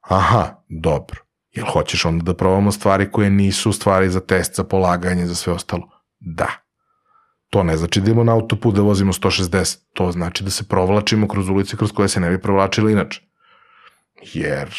Aha, 0.00 0.62
dobro. 0.68 1.20
Jel 1.50 1.66
hoćeš 1.66 2.04
onda 2.04 2.24
da 2.24 2.36
probamo 2.36 2.72
stvari 2.72 3.10
koje 3.10 3.30
nisu 3.30 3.72
stvari 3.72 4.10
za 4.10 4.20
test, 4.20 4.56
za 4.56 4.64
polaganje, 4.64 5.26
za 5.26 5.34
sve 5.34 5.52
ostalo? 5.52 5.88
Da. 6.20 6.48
To 7.52 7.62
ne 7.62 7.76
znači 7.76 8.00
da 8.00 8.04
idemo 8.04 8.24
na 8.24 8.32
autoput 8.32 8.74
da 8.74 8.82
vozimo 8.82 9.12
160. 9.12 9.78
To 9.92 10.12
znači 10.12 10.44
da 10.44 10.50
se 10.50 10.64
provlačimo 10.64 11.28
kroz 11.28 11.48
ulice 11.48 11.76
kroz 11.76 11.92
koje 11.92 12.08
se 12.08 12.20
ne 12.20 12.30
bi 12.30 12.40
provlačili 12.40 12.92
inače. 12.92 13.20
Jer 14.32 14.74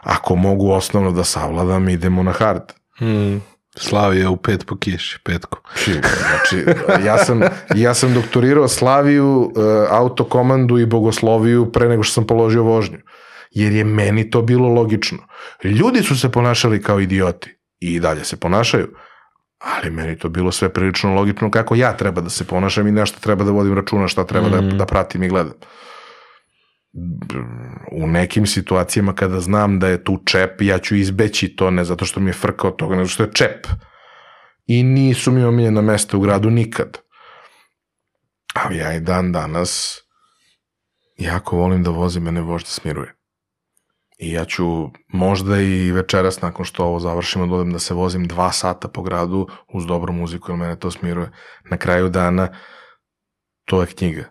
ako 0.00 0.36
mogu 0.36 0.70
osnovno 0.70 1.12
da 1.12 1.24
savladam, 1.24 1.88
idemo 1.88 2.22
na 2.22 2.32
hard. 2.32 2.72
Mm. 3.00 3.36
Slavija 3.76 4.30
u 4.30 4.36
pet 4.36 4.66
po 4.66 4.76
kiši, 4.76 5.18
petku. 5.24 5.58
Znači, 6.28 6.64
ja 7.06 7.18
sam, 7.18 7.40
ja 7.74 7.94
sam 7.94 8.14
doktorirao 8.14 8.68
Slaviju, 8.68 9.52
e, 9.56 9.60
autokomandu 9.90 10.78
i 10.78 10.86
bogosloviju 10.86 11.72
pre 11.72 11.88
nego 11.88 12.02
što 12.02 12.14
sam 12.14 12.26
položio 12.26 12.62
vožnju. 12.62 12.98
Jer 13.50 13.72
je 13.72 13.84
meni 13.84 14.30
to 14.30 14.42
bilo 14.42 14.68
logično. 14.68 15.18
Ljudi 15.64 16.02
su 16.02 16.20
se 16.20 16.32
ponašali 16.32 16.82
kao 16.82 17.00
idioti 17.00 17.56
i 17.80 18.00
dalje 18.00 18.24
se 18.24 18.36
ponašaju, 18.36 18.88
ali 19.62 19.90
meni 19.90 20.18
to 20.18 20.28
bilo 20.28 20.52
sve 20.52 20.72
prilično 20.72 21.14
logično 21.14 21.50
kako 21.50 21.74
ja 21.74 21.96
treba 21.96 22.20
da 22.20 22.30
se 22.30 22.46
ponašam 22.46 22.86
i 22.86 22.92
nešto 22.92 23.20
treba 23.20 23.44
da 23.44 23.50
vodim 23.50 23.74
računa, 23.74 24.08
šta 24.08 24.26
treba 24.26 24.48
da, 24.48 24.60
da 24.60 24.86
pratim 24.86 25.22
i 25.22 25.28
gledam. 25.28 25.54
U 27.92 28.06
nekim 28.06 28.46
situacijama 28.46 29.14
kada 29.14 29.40
znam 29.40 29.78
da 29.78 29.88
je 29.88 30.04
tu 30.04 30.22
čep, 30.26 30.60
ja 30.60 30.78
ću 30.78 30.96
izbeći 30.96 31.56
to 31.56 31.70
ne 31.70 31.84
zato 31.84 32.04
što 32.04 32.20
mi 32.20 32.30
je 32.30 32.34
frka 32.34 32.68
od 32.68 32.76
toga, 32.76 32.96
nego 32.96 33.08
što 33.08 33.22
je 33.22 33.32
čep. 33.32 33.66
I 34.66 34.82
nisu 34.82 35.32
mi 35.32 35.44
omiljena 35.44 35.80
mesta 35.80 36.16
u 36.16 36.20
gradu 36.20 36.50
nikad. 36.50 36.98
Ali 38.54 38.76
ja 38.76 38.94
i 38.94 39.00
dan 39.00 39.32
danas 39.32 40.00
jako 41.18 41.56
volim 41.56 41.82
da 41.82 41.90
vozim, 41.90 42.22
mene 42.22 42.40
vožda 42.40 42.68
smiruje. 42.68 43.14
I 44.22 44.32
ja 44.32 44.44
ću 44.44 44.90
možda 45.08 45.60
i 45.60 45.92
večeras 45.92 46.40
nakon 46.40 46.64
što 46.64 46.84
ovo 46.84 47.00
završimo 47.00 47.46
da 47.46 47.54
odem 47.54 47.72
da 47.72 47.78
se 47.78 47.94
vozim 47.94 48.28
dva 48.28 48.52
sata 48.52 48.88
po 48.88 49.02
gradu 49.02 49.48
uz 49.74 49.86
dobru 49.86 50.12
muziku 50.12 50.52
jer 50.52 50.58
mene 50.58 50.76
to 50.76 50.90
smiruje. 50.90 51.30
Na 51.70 51.76
kraju 51.76 52.08
dana 52.08 52.48
to 53.64 53.80
je 53.80 53.86
knjiga, 53.86 54.24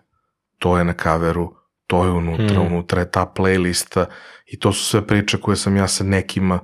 to 0.58 0.78
je 0.78 0.84
na 0.84 0.92
kaveru, 0.92 1.54
to 1.86 2.04
je 2.04 2.10
unutra, 2.10 2.60
mm. 2.60 2.66
unutra 2.66 3.00
je 3.00 3.10
ta 3.10 3.32
playlista 3.36 4.04
i 4.46 4.58
to 4.58 4.72
su 4.72 4.84
sve 4.84 5.06
priče 5.06 5.40
koje 5.40 5.56
sam 5.56 5.76
ja 5.76 5.88
sa 5.88 6.04
nekima 6.04 6.58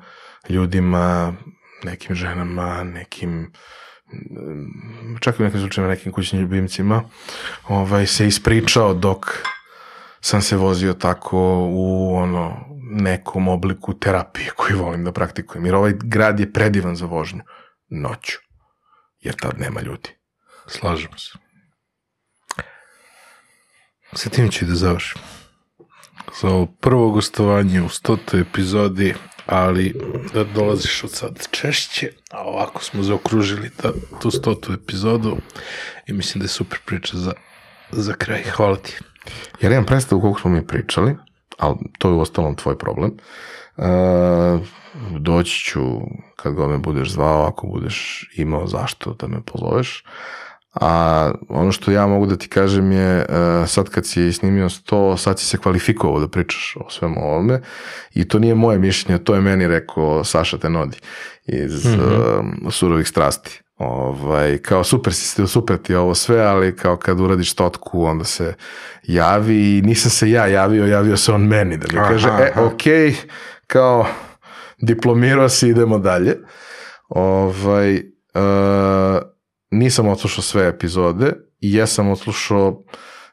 ljudima, 0.49 1.35
nekim 1.85 2.17
ženama, 2.17 2.85
nekim 2.85 3.53
čak 5.21 5.39
i 5.39 5.43
u 5.43 5.45
nekim 5.45 5.61
slučajima 5.61 5.91
nekim 5.91 6.13
kućnim 6.13 6.43
ljubimcima 6.43 7.03
ovaj, 7.69 8.07
se 8.07 8.27
ispričao 8.27 8.95
dok 8.95 9.27
sam 10.21 10.43
se 10.43 10.57
vozio 10.57 10.93
tako 10.93 11.69
u 11.71 12.15
ono 12.17 12.69
nekom 12.91 13.49
obliku 13.49 13.99
terapije 13.99 14.51
koju 14.57 14.79
volim 14.79 15.05
da 15.05 15.13
praktikujem. 15.13 15.67
Jer 15.67 15.75
ovaj 15.75 15.93
grad 16.05 16.41
je 16.41 16.53
predivan 16.53 16.97
za 16.97 17.07
vožnju 17.07 17.43
noću. 17.89 18.39
Jer 19.21 19.35
tad 19.35 19.61
nema 19.61 19.81
ljudi. 19.81 20.11
Slažemo 20.67 21.19
se. 21.19 21.39
Sa 24.13 24.31
tim 24.31 24.51
ću 24.51 24.65
da 24.65 24.75
završim. 24.75 25.21
Za 26.41 26.49
ovo 26.49 26.67
prvo 26.67 27.11
gostovanje 27.11 27.83
u 27.83 27.89
stotoj 27.89 28.41
epizodi, 28.41 29.15
ali 29.47 29.95
da 30.35 30.45
dolaziš 30.45 31.05
od 31.05 31.11
sad 31.11 31.49
češće, 31.51 32.13
a 32.31 32.43
ovako 32.43 32.85
smo 32.85 33.03
zaokružili 33.03 33.71
ta, 33.71 33.93
tu 34.21 34.31
stotu 34.31 34.73
epizodu 34.73 35.37
i 36.07 36.13
mislim 36.13 36.41
da 36.41 36.45
je 36.45 36.49
super 36.49 36.79
priča 36.87 37.17
za, 37.17 37.33
za 37.91 38.13
kraj. 38.13 38.43
Hvala 38.43 38.77
ti. 38.77 38.99
Jer 39.61 39.73
imam 39.73 39.87
predstavu 39.87 40.21
koliko 40.21 40.41
smo 40.41 40.51
mi 40.51 40.67
pričali, 40.67 41.17
ali 41.59 41.77
to 41.99 42.09
je 42.09 42.15
u 42.15 42.21
ostalom 42.21 42.55
tvoj 42.55 42.79
problem. 42.79 43.13
Uh, 43.77 43.85
doći 45.19 45.65
ću 45.65 45.81
kad 46.37 46.55
god 46.55 46.71
me 46.71 46.79
budeš 46.79 47.11
zvao, 47.11 47.47
ako 47.47 47.67
budeš 47.67 48.29
imao 48.37 48.67
zašto 48.67 49.15
da 49.15 49.27
me 49.27 49.41
pozoveš. 49.47 50.05
A 50.81 51.33
ono 51.49 51.73
što 51.73 51.91
ja 51.91 52.07
mogu 52.07 52.27
da 52.27 52.37
ti 52.37 52.49
kažem 52.49 52.93
je, 52.93 53.27
uh, 53.29 53.69
sad 53.69 53.89
kad 53.89 54.07
si 54.07 54.33
snimio 54.33 54.69
to, 54.85 55.17
sad 55.17 55.39
si 55.39 55.47
se 55.47 55.59
kvalifikovao 55.59 56.21
da 56.21 56.29
pričaš 56.29 56.77
o 56.81 56.91
svemu 56.91 57.21
ovome 57.21 57.61
i 58.15 58.29
to 58.29 58.39
nije 58.39 58.55
moje 58.55 58.79
mišljenje, 58.79 59.25
to 59.25 59.35
je 59.35 59.41
meni 59.41 59.69
rekao 59.69 60.25
Saša 60.25 60.59
Tenodi 60.59 60.97
iz 61.47 61.85
mm 61.85 61.89
-hmm. 61.89 62.67
uh, 62.67 62.73
Surovih 62.73 63.09
strasti. 63.09 63.63
Ovaj, 63.79 64.59
kao 64.59 64.85
super 64.85 65.15
si, 65.15 65.47
super 65.47 65.77
ti 65.77 65.95
ovo 65.95 66.15
sve, 66.15 66.41
ali 66.41 66.77
kao 66.77 66.97
kad 66.97 67.21
uradiš 67.21 67.55
totku, 67.55 68.05
onda 68.05 68.25
se 68.25 68.55
javi 69.03 69.79
i 69.79 69.83
nisam 69.83 70.11
se 70.11 70.31
ja 70.31 70.47
javio, 70.47 70.87
javio 70.87 71.17
se 71.17 71.33
on 71.33 71.43
meni 71.43 71.77
da 71.77 71.87
mi 71.93 71.99
aha, 71.99 72.09
kaže, 72.09 72.29
e, 72.29 72.51
aha. 72.51 72.65
ok, 72.65 72.83
kao 73.67 74.07
diplomirao 74.79 75.49
si, 75.49 75.69
idemo 75.69 75.99
dalje. 75.99 76.37
Ovaj, 77.09 77.95
uh, 77.95 79.23
nisam 79.71 80.09
odslušao 80.09 80.43
sve 80.43 80.69
epizode 80.69 81.33
i 81.61 81.75
jesam 81.75 82.11
odslušao 82.11 82.83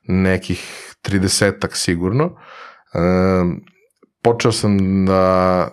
nekih 0.04 0.94
30 1.04 1.68
sigurno. 1.74 2.26
Uh, 2.26 2.32
počeo 4.24 4.52
sam 4.52 5.06
da 5.06 5.70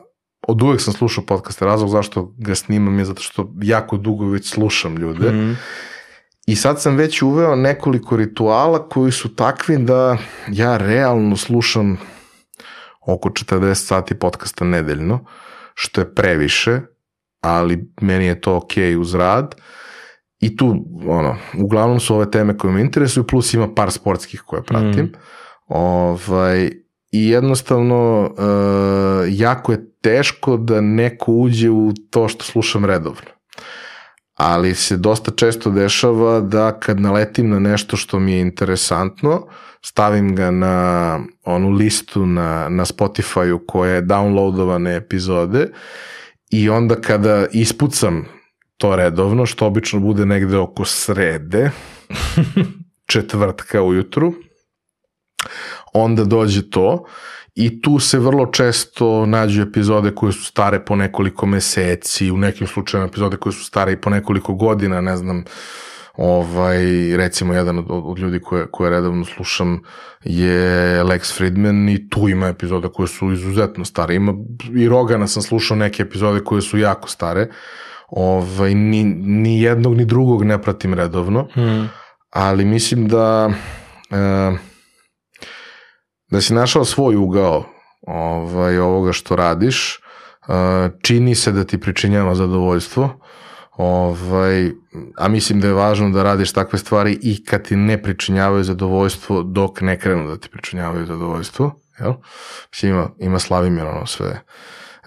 od 0.48 0.62
uvek 0.62 0.80
sam 0.80 0.94
slušao 0.94 1.24
podcaste, 1.24 1.64
razlog 1.64 1.90
zašto 1.90 2.34
ga 2.38 2.54
snimam 2.54 2.98
je 2.98 3.04
zato 3.04 3.22
što 3.22 3.52
jako 3.62 3.96
dugo 3.96 4.26
već 4.26 4.50
slušam 4.50 4.96
ljude. 4.96 5.32
Mm. 5.32 5.58
I 6.46 6.56
sad 6.56 6.82
sam 6.82 6.96
već 6.96 7.22
uveo 7.22 7.56
nekoliko 7.56 8.16
rituala 8.16 8.88
koji 8.88 9.12
su 9.12 9.34
takvi 9.34 9.78
da 9.78 10.18
ja 10.48 10.76
realno 10.76 11.36
slušam 11.36 11.98
oko 13.06 13.28
40 13.28 13.74
sati 13.74 14.14
podcasta 14.14 14.64
nedeljno, 14.64 15.24
što 15.74 16.00
je 16.00 16.14
previše, 16.14 16.80
ali 17.40 17.92
meni 18.00 18.26
je 18.26 18.40
to 18.40 18.56
ok 18.56 18.72
uz 19.00 19.14
rad. 19.14 19.54
I 20.38 20.56
tu, 20.56 20.84
ono, 21.06 21.36
uglavnom 21.58 22.00
su 22.00 22.14
ove 22.14 22.30
teme 22.30 22.58
koje 22.58 22.72
me 22.72 22.80
interesuju, 22.80 23.26
plus 23.26 23.54
ima 23.54 23.74
par 23.74 23.90
sportskih 23.90 24.42
koje 24.46 24.62
pratim. 24.62 25.04
Mm. 25.04 25.12
Ovaj, 25.66 26.70
I 27.12 27.28
jednostavno, 27.28 28.30
uh, 28.30 29.38
jako 29.38 29.72
je 29.72 29.90
teško 30.00 30.56
da 30.56 30.80
neko 30.80 31.32
uđe 31.32 31.70
u 31.70 31.92
to 32.10 32.28
što 32.28 32.44
slušam 32.44 32.84
redovno. 32.84 33.30
Ali 34.34 34.74
se 34.74 34.96
dosta 34.96 35.30
često 35.30 35.70
dešava 35.70 36.40
da 36.40 36.80
kad 36.80 37.00
naletim 37.00 37.50
na 37.50 37.58
nešto 37.58 37.96
što 37.96 38.18
mi 38.18 38.32
je 38.32 38.40
interesantno, 38.40 39.46
stavim 39.82 40.36
ga 40.36 40.50
na 40.50 41.18
onu 41.44 41.70
listu 41.70 42.26
na, 42.26 42.68
na 42.68 42.84
Spotify-u 42.84 43.60
koje 43.66 43.94
je 43.94 44.02
downloadovane 44.02 44.96
epizode 44.96 45.70
i 46.50 46.68
onda 46.68 46.94
kada 46.94 47.46
ispucam 47.52 48.24
to 48.76 48.96
redovno, 48.96 49.46
što 49.46 49.66
obično 49.66 50.00
bude 50.00 50.26
negde 50.26 50.56
oko 50.56 50.84
srede, 50.84 51.70
četvrtka 53.12 53.82
ujutru, 53.82 54.34
onda 55.92 56.24
dođe 56.24 56.70
to 56.70 57.04
i 57.54 57.80
tu 57.80 57.98
se 57.98 58.18
vrlo 58.18 58.46
često 58.46 59.26
nađu 59.26 59.62
epizode 59.62 60.14
koje 60.14 60.32
su 60.32 60.44
stare 60.44 60.84
po 60.84 60.96
nekoliko 60.96 61.46
meseci, 61.46 62.30
u 62.30 62.36
nekim 62.36 62.66
slučajima 62.66 63.06
epizode 63.06 63.36
koje 63.36 63.52
su 63.52 63.64
stare 63.64 63.92
i 63.92 64.00
po 64.00 64.10
nekoliko 64.10 64.54
godina, 64.54 65.00
ne 65.00 65.16
znam, 65.16 65.44
ovaj, 66.16 67.16
recimo 67.16 67.54
jedan 67.54 67.78
od, 67.78 67.86
od 67.88 68.18
ljudi 68.18 68.40
koje, 68.40 68.66
koje 68.70 68.90
redovno 68.90 69.24
slušam 69.24 69.82
je 70.24 71.02
Lex 71.04 71.36
Friedman 71.36 71.88
i 71.88 72.08
tu 72.08 72.28
ima 72.28 72.48
epizoda 72.48 72.88
koje 72.88 73.08
su 73.08 73.32
izuzetno 73.32 73.84
stare. 73.84 74.14
Ima, 74.14 74.34
I 74.74 74.88
Rogana 74.88 75.26
sam 75.26 75.42
slušao 75.42 75.76
neke 75.76 76.02
epizode 76.02 76.44
koje 76.44 76.62
su 76.62 76.78
jako 76.78 77.08
stare. 77.08 77.48
Ovaj, 78.08 78.74
ni, 78.74 79.04
ni 79.14 79.62
jednog 79.62 79.96
ni 79.96 80.04
drugog 80.04 80.44
ne 80.44 80.62
pratim 80.62 80.94
redovno, 80.94 81.48
hmm. 81.54 81.88
ali 82.30 82.64
mislim 82.64 83.08
da... 83.08 83.50
Uh, 84.10 84.58
da 86.32 86.40
si 86.40 86.54
našao 86.54 86.84
svoj 86.84 87.16
ugao 87.16 87.64
ovaj, 88.06 88.78
ovoga 88.78 89.12
što 89.12 89.36
radiš, 89.36 90.00
čini 91.02 91.34
se 91.34 91.52
da 91.52 91.64
ti 91.64 91.80
pričinjava 91.80 92.34
zadovoljstvo, 92.34 93.20
ovaj, 93.72 94.70
a 95.18 95.28
mislim 95.28 95.60
da 95.60 95.66
je 95.66 95.74
važno 95.74 96.10
da 96.10 96.22
radiš 96.22 96.52
takve 96.52 96.78
stvari 96.78 97.18
i 97.22 97.44
kad 97.44 97.62
ti 97.68 97.76
ne 97.76 98.02
pričinjavaju 98.02 98.64
zadovoljstvo 98.64 99.42
dok 99.42 99.80
ne 99.80 99.98
krenu 99.98 100.28
da 100.28 100.36
ti 100.36 100.48
pričinjavaju 100.48 101.06
zadovoljstvo. 101.06 101.74
Jel? 102.00 102.12
Mislim, 102.72 102.92
ima, 102.92 103.10
ima 103.18 103.38
Slavimir 103.38 103.84
ono 103.86 104.06
sve 104.06 104.42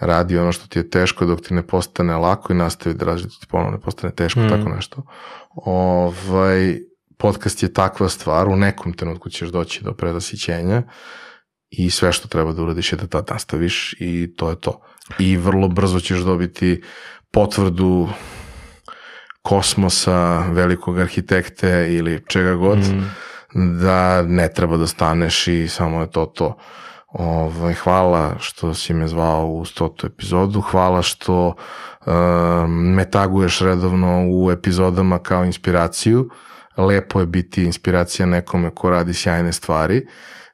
radi 0.00 0.38
ono 0.38 0.52
što 0.52 0.66
ti 0.66 0.78
je 0.78 0.90
teško 0.90 1.26
dok 1.26 1.40
ti 1.40 1.54
ne 1.54 1.66
postane 1.66 2.16
lako 2.16 2.52
i 2.52 2.56
nastavi 2.56 2.94
da 2.94 3.04
radi 3.04 3.22
da 3.22 3.28
ti 3.28 3.46
ponovno 3.48 3.72
ne 3.72 3.80
postane 3.80 4.12
teško, 4.14 4.40
mm. 4.40 4.48
tako 4.48 4.68
nešto. 4.68 5.02
Ovaj, 5.54 6.78
podcast 7.18 7.62
je 7.62 7.72
takva 7.72 8.08
stvar, 8.08 8.48
u 8.48 8.56
nekom 8.56 8.92
trenutku 8.92 9.30
ćeš 9.30 9.48
doći 9.48 9.84
do 9.84 9.92
predasićenja 9.92 10.82
i 11.70 11.90
sve 11.90 12.12
što 12.12 12.28
treba 12.28 12.52
da 12.52 12.62
uradiš 12.62 12.92
je 12.92 12.96
da 12.96 13.06
to 13.06 13.34
nastaviš 13.34 13.94
i 14.00 14.34
to 14.36 14.50
je 14.50 14.60
to. 14.60 14.80
I 15.18 15.36
vrlo 15.36 15.68
brzo 15.68 16.00
ćeš 16.00 16.18
dobiti 16.18 16.82
potvrdu 17.32 18.08
kosmosa, 19.42 20.38
velikog 20.38 20.98
arhitekte 20.98 21.86
ili 21.90 22.24
čega 22.28 22.54
god, 22.54 22.78
mm. 22.78 23.10
da 23.80 24.22
ne 24.22 24.48
treba 24.52 24.76
da 24.76 24.86
staneš 24.86 25.48
i 25.48 25.68
samo 25.68 26.00
je 26.00 26.10
to 26.10 26.26
to. 26.26 26.56
Ovaj, 27.08 27.74
hvala 27.74 28.36
što 28.38 28.74
si 28.74 28.94
me 28.94 29.08
zvao 29.08 29.46
u 29.46 29.64
stotu 29.64 30.06
epizodu, 30.06 30.60
hvala 30.60 31.02
što 31.02 31.46
uh, 31.46 32.14
me 32.68 33.10
taguješ 33.10 33.60
redovno 33.60 34.26
u 34.30 34.50
epizodama 34.50 35.18
kao 35.18 35.44
inspiraciju. 35.44 36.20
Uh, 36.20 36.45
lepo 36.76 37.20
je 37.20 37.26
biti 37.26 37.64
inspiracija 37.64 38.26
nekome 38.26 38.70
ko 38.74 38.90
radi 38.90 39.14
sjajne 39.14 39.52
stvari. 39.52 40.06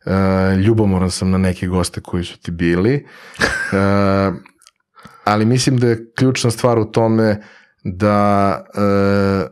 Uh, 0.07 0.59
ljubomoran 0.59 1.11
sam 1.11 1.31
na 1.31 1.39
neke 1.39 1.67
goste 1.67 2.01
koji 2.01 2.25
su 2.25 2.39
ti 2.39 2.51
bili. 2.51 3.07
Uh, 3.39 4.35
ali 5.25 5.45
mislim 5.45 5.77
da 5.77 5.89
je 5.89 6.13
ključna 6.19 6.51
stvar 6.51 6.79
u 6.79 6.85
tome 6.85 7.43
da 7.85 8.65
e, 8.75 9.47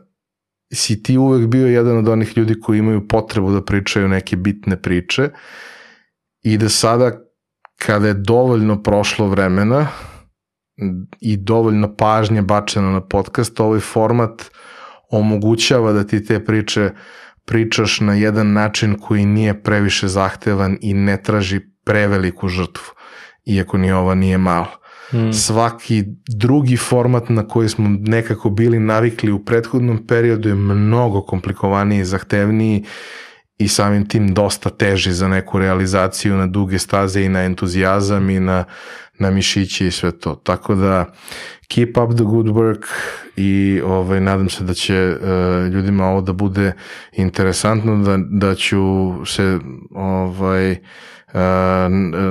si 0.73 1.03
ti 1.03 1.17
uvek 1.17 1.47
bio 1.47 1.67
jedan 1.67 1.97
od 1.97 2.07
onih 2.07 2.37
ljudi 2.37 2.59
koji 2.59 2.79
imaju 2.79 3.07
potrebu 3.07 3.51
da 3.51 3.63
pričaju 3.63 4.07
neke 4.07 4.35
bitne 4.35 4.81
priče 4.81 5.29
i 6.43 6.57
da 6.57 6.69
sada 6.69 7.11
kada 7.79 8.07
je 8.07 8.13
dovoljno 8.13 8.83
prošlo 8.83 9.27
vremena 9.27 9.87
i 11.19 11.37
dovoljno 11.37 11.95
pažnje 11.95 12.41
bačeno 12.41 12.91
na 12.91 13.01
podcast, 13.01 13.59
ovaj 13.59 13.79
format 13.79 14.51
omogućava 15.11 15.91
da 15.91 16.03
ti 16.03 16.25
te 16.25 16.45
priče 16.45 16.89
pričaš 17.45 17.99
na 17.99 18.13
jedan 18.13 18.53
način 18.53 18.97
koji 19.01 19.25
nije 19.25 19.63
previše 19.63 20.07
zahtevan 20.07 20.77
i 20.81 20.93
ne 20.93 21.23
traži 21.23 21.59
preveliku 21.83 22.47
žrtvu, 22.47 22.83
iako 23.45 23.77
ni 23.77 23.91
ova 23.91 24.15
nije 24.15 24.37
malo. 24.37 24.67
Mm. 25.13 25.33
Svaki 25.33 26.03
drugi 26.27 26.77
format 26.77 27.29
na 27.29 27.47
koji 27.47 27.69
smo 27.69 27.89
nekako 27.99 28.49
bili 28.49 28.79
navikli 28.79 29.31
u 29.31 29.45
prethodnom 29.45 30.07
periodu 30.07 30.49
je 30.49 30.55
mnogo 30.55 31.21
komplikovaniji, 31.21 32.05
zahtevniji 32.05 32.85
i 33.57 33.67
samim 33.67 34.07
tim 34.07 34.33
dosta 34.33 34.69
teži 34.69 35.11
za 35.11 35.27
neku 35.27 35.59
realizaciju 35.59 36.37
na 36.37 36.47
duge 36.47 36.79
staze 36.79 37.21
i 37.21 37.29
na 37.29 37.43
entuzijazam 37.43 38.29
i 38.29 38.39
na, 38.39 38.63
na 39.21 39.31
mišići 39.31 39.87
i 39.87 39.91
sve 39.91 40.11
to. 40.11 40.35
Tako 40.35 40.75
da 40.75 41.13
keep 41.67 41.97
up 41.97 42.15
the 42.15 42.23
good 42.23 42.47
work 42.47 42.85
i 43.35 43.81
ovaj, 43.85 44.21
nadam 44.21 44.49
se 44.49 44.63
da 44.63 44.73
će 44.73 45.15
uh, 45.15 45.73
ljudima 45.73 46.05
ovo 46.05 46.21
da 46.21 46.33
bude 46.33 46.73
interesantno, 47.11 47.97
da, 47.97 48.17
da 48.29 48.55
ću 48.55 48.79
se 49.25 49.59
ovaj, 49.91 50.71
uh, 50.71 50.77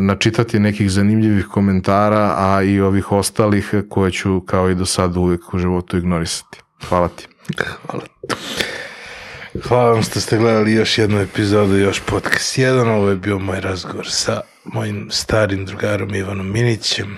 načitati 0.00 0.58
nekih 0.58 0.90
zanimljivih 0.90 1.46
komentara, 1.46 2.34
a 2.36 2.62
i 2.62 2.80
ovih 2.80 3.12
ostalih 3.12 3.74
koje 3.88 4.10
ću 4.10 4.40
kao 4.40 4.70
i 4.70 4.74
do 4.74 4.86
sada 4.86 5.20
uvijek 5.20 5.54
u 5.54 5.58
životu 5.58 5.96
ignorisati. 5.96 6.58
Hvala 6.88 7.08
ti. 7.08 7.28
Hvala. 7.86 8.04
Hvala 9.68 9.90
vam 9.90 10.02
što 10.02 10.20
ste 10.20 10.38
gledali 10.38 10.72
još 10.72 10.98
jednu 10.98 11.20
epizodu, 11.20 11.76
još 11.76 12.00
podcast 12.00 12.58
1. 12.58 12.88
Ovo 12.88 13.08
je 13.08 13.16
bio 13.16 13.38
moj 13.38 13.60
razgovor 13.60 14.06
sa 14.08 14.40
mojim 14.64 15.08
starim 15.10 15.64
drugarom 15.66 16.14
Ivanom 16.14 16.52
Minićem. 16.52 17.16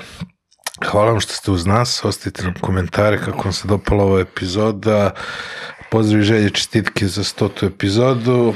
Hvala 0.86 1.10
vam 1.10 1.20
što 1.20 1.32
ste 1.32 1.50
uz 1.50 1.66
nas, 1.66 2.04
ostavite 2.04 2.42
nam 2.42 2.54
komentare 2.60 3.18
kako 3.18 3.42
vam 3.42 3.52
se 3.52 3.68
dopala 3.68 4.04
ova 4.04 4.20
epizoda. 4.20 5.14
Pozdrav 5.92 6.20
i 6.20 6.24
želje 6.24 6.50
čestitke 6.50 7.06
za 7.06 7.24
stotu 7.24 7.66
epizodu. 7.66 8.54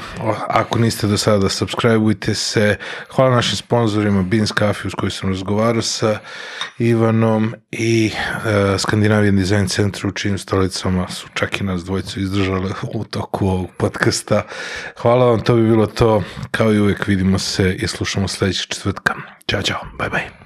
Ako 0.48 0.78
niste 0.78 1.06
do 1.06 1.18
sada, 1.18 1.48
subscribeujte 1.48 2.34
se. 2.34 2.76
Hvala 3.10 3.34
našim 3.34 3.56
sponsorima 3.56 4.22
Beans 4.22 4.52
Coffee 4.58 4.86
uz 4.86 4.92
koji 4.94 5.10
sam 5.10 5.28
razgovarao 5.28 5.82
sa 5.82 6.18
Ivanom 6.78 7.54
i 7.72 8.10
uh, 8.14 8.80
Skandinavijan 8.80 9.36
Design 9.36 9.66
Center 9.66 10.06
u 10.06 10.12
čijim 10.12 10.38
stolicama 10.38 11.08
su 11.08 11.28
čak 11.34 11.60
i 11.60 11.64
nas 11.64 11.84
dvojicu 11.84 12.20
izdržale 12.20 12.70
u 12.94 13.04
toku 13.04 13.46
ovog 13.46 13.70
podcasta. 13.76 14.42
Hvala 15.02 15.24
vam, 15.24 15.40
to 15.40 15.54
bi 15.54 15.62
bilo 15.62 15.86
to. 15.86 16.22
Kao 16.50 16.72
i 16.72 16.80
uvek 16.80 17.06
vidimo 17.06 17.38
se 17.38 17.74
i 17.74 17.86
slušamo 17.86 18.28
sledećeg 18.28 18.66
četvrtka. 18.68 19.14
Ćao, 19.50 19.62
čao, 19.62 19.80
bye 19.98 20.10
bye. 20.10 20.45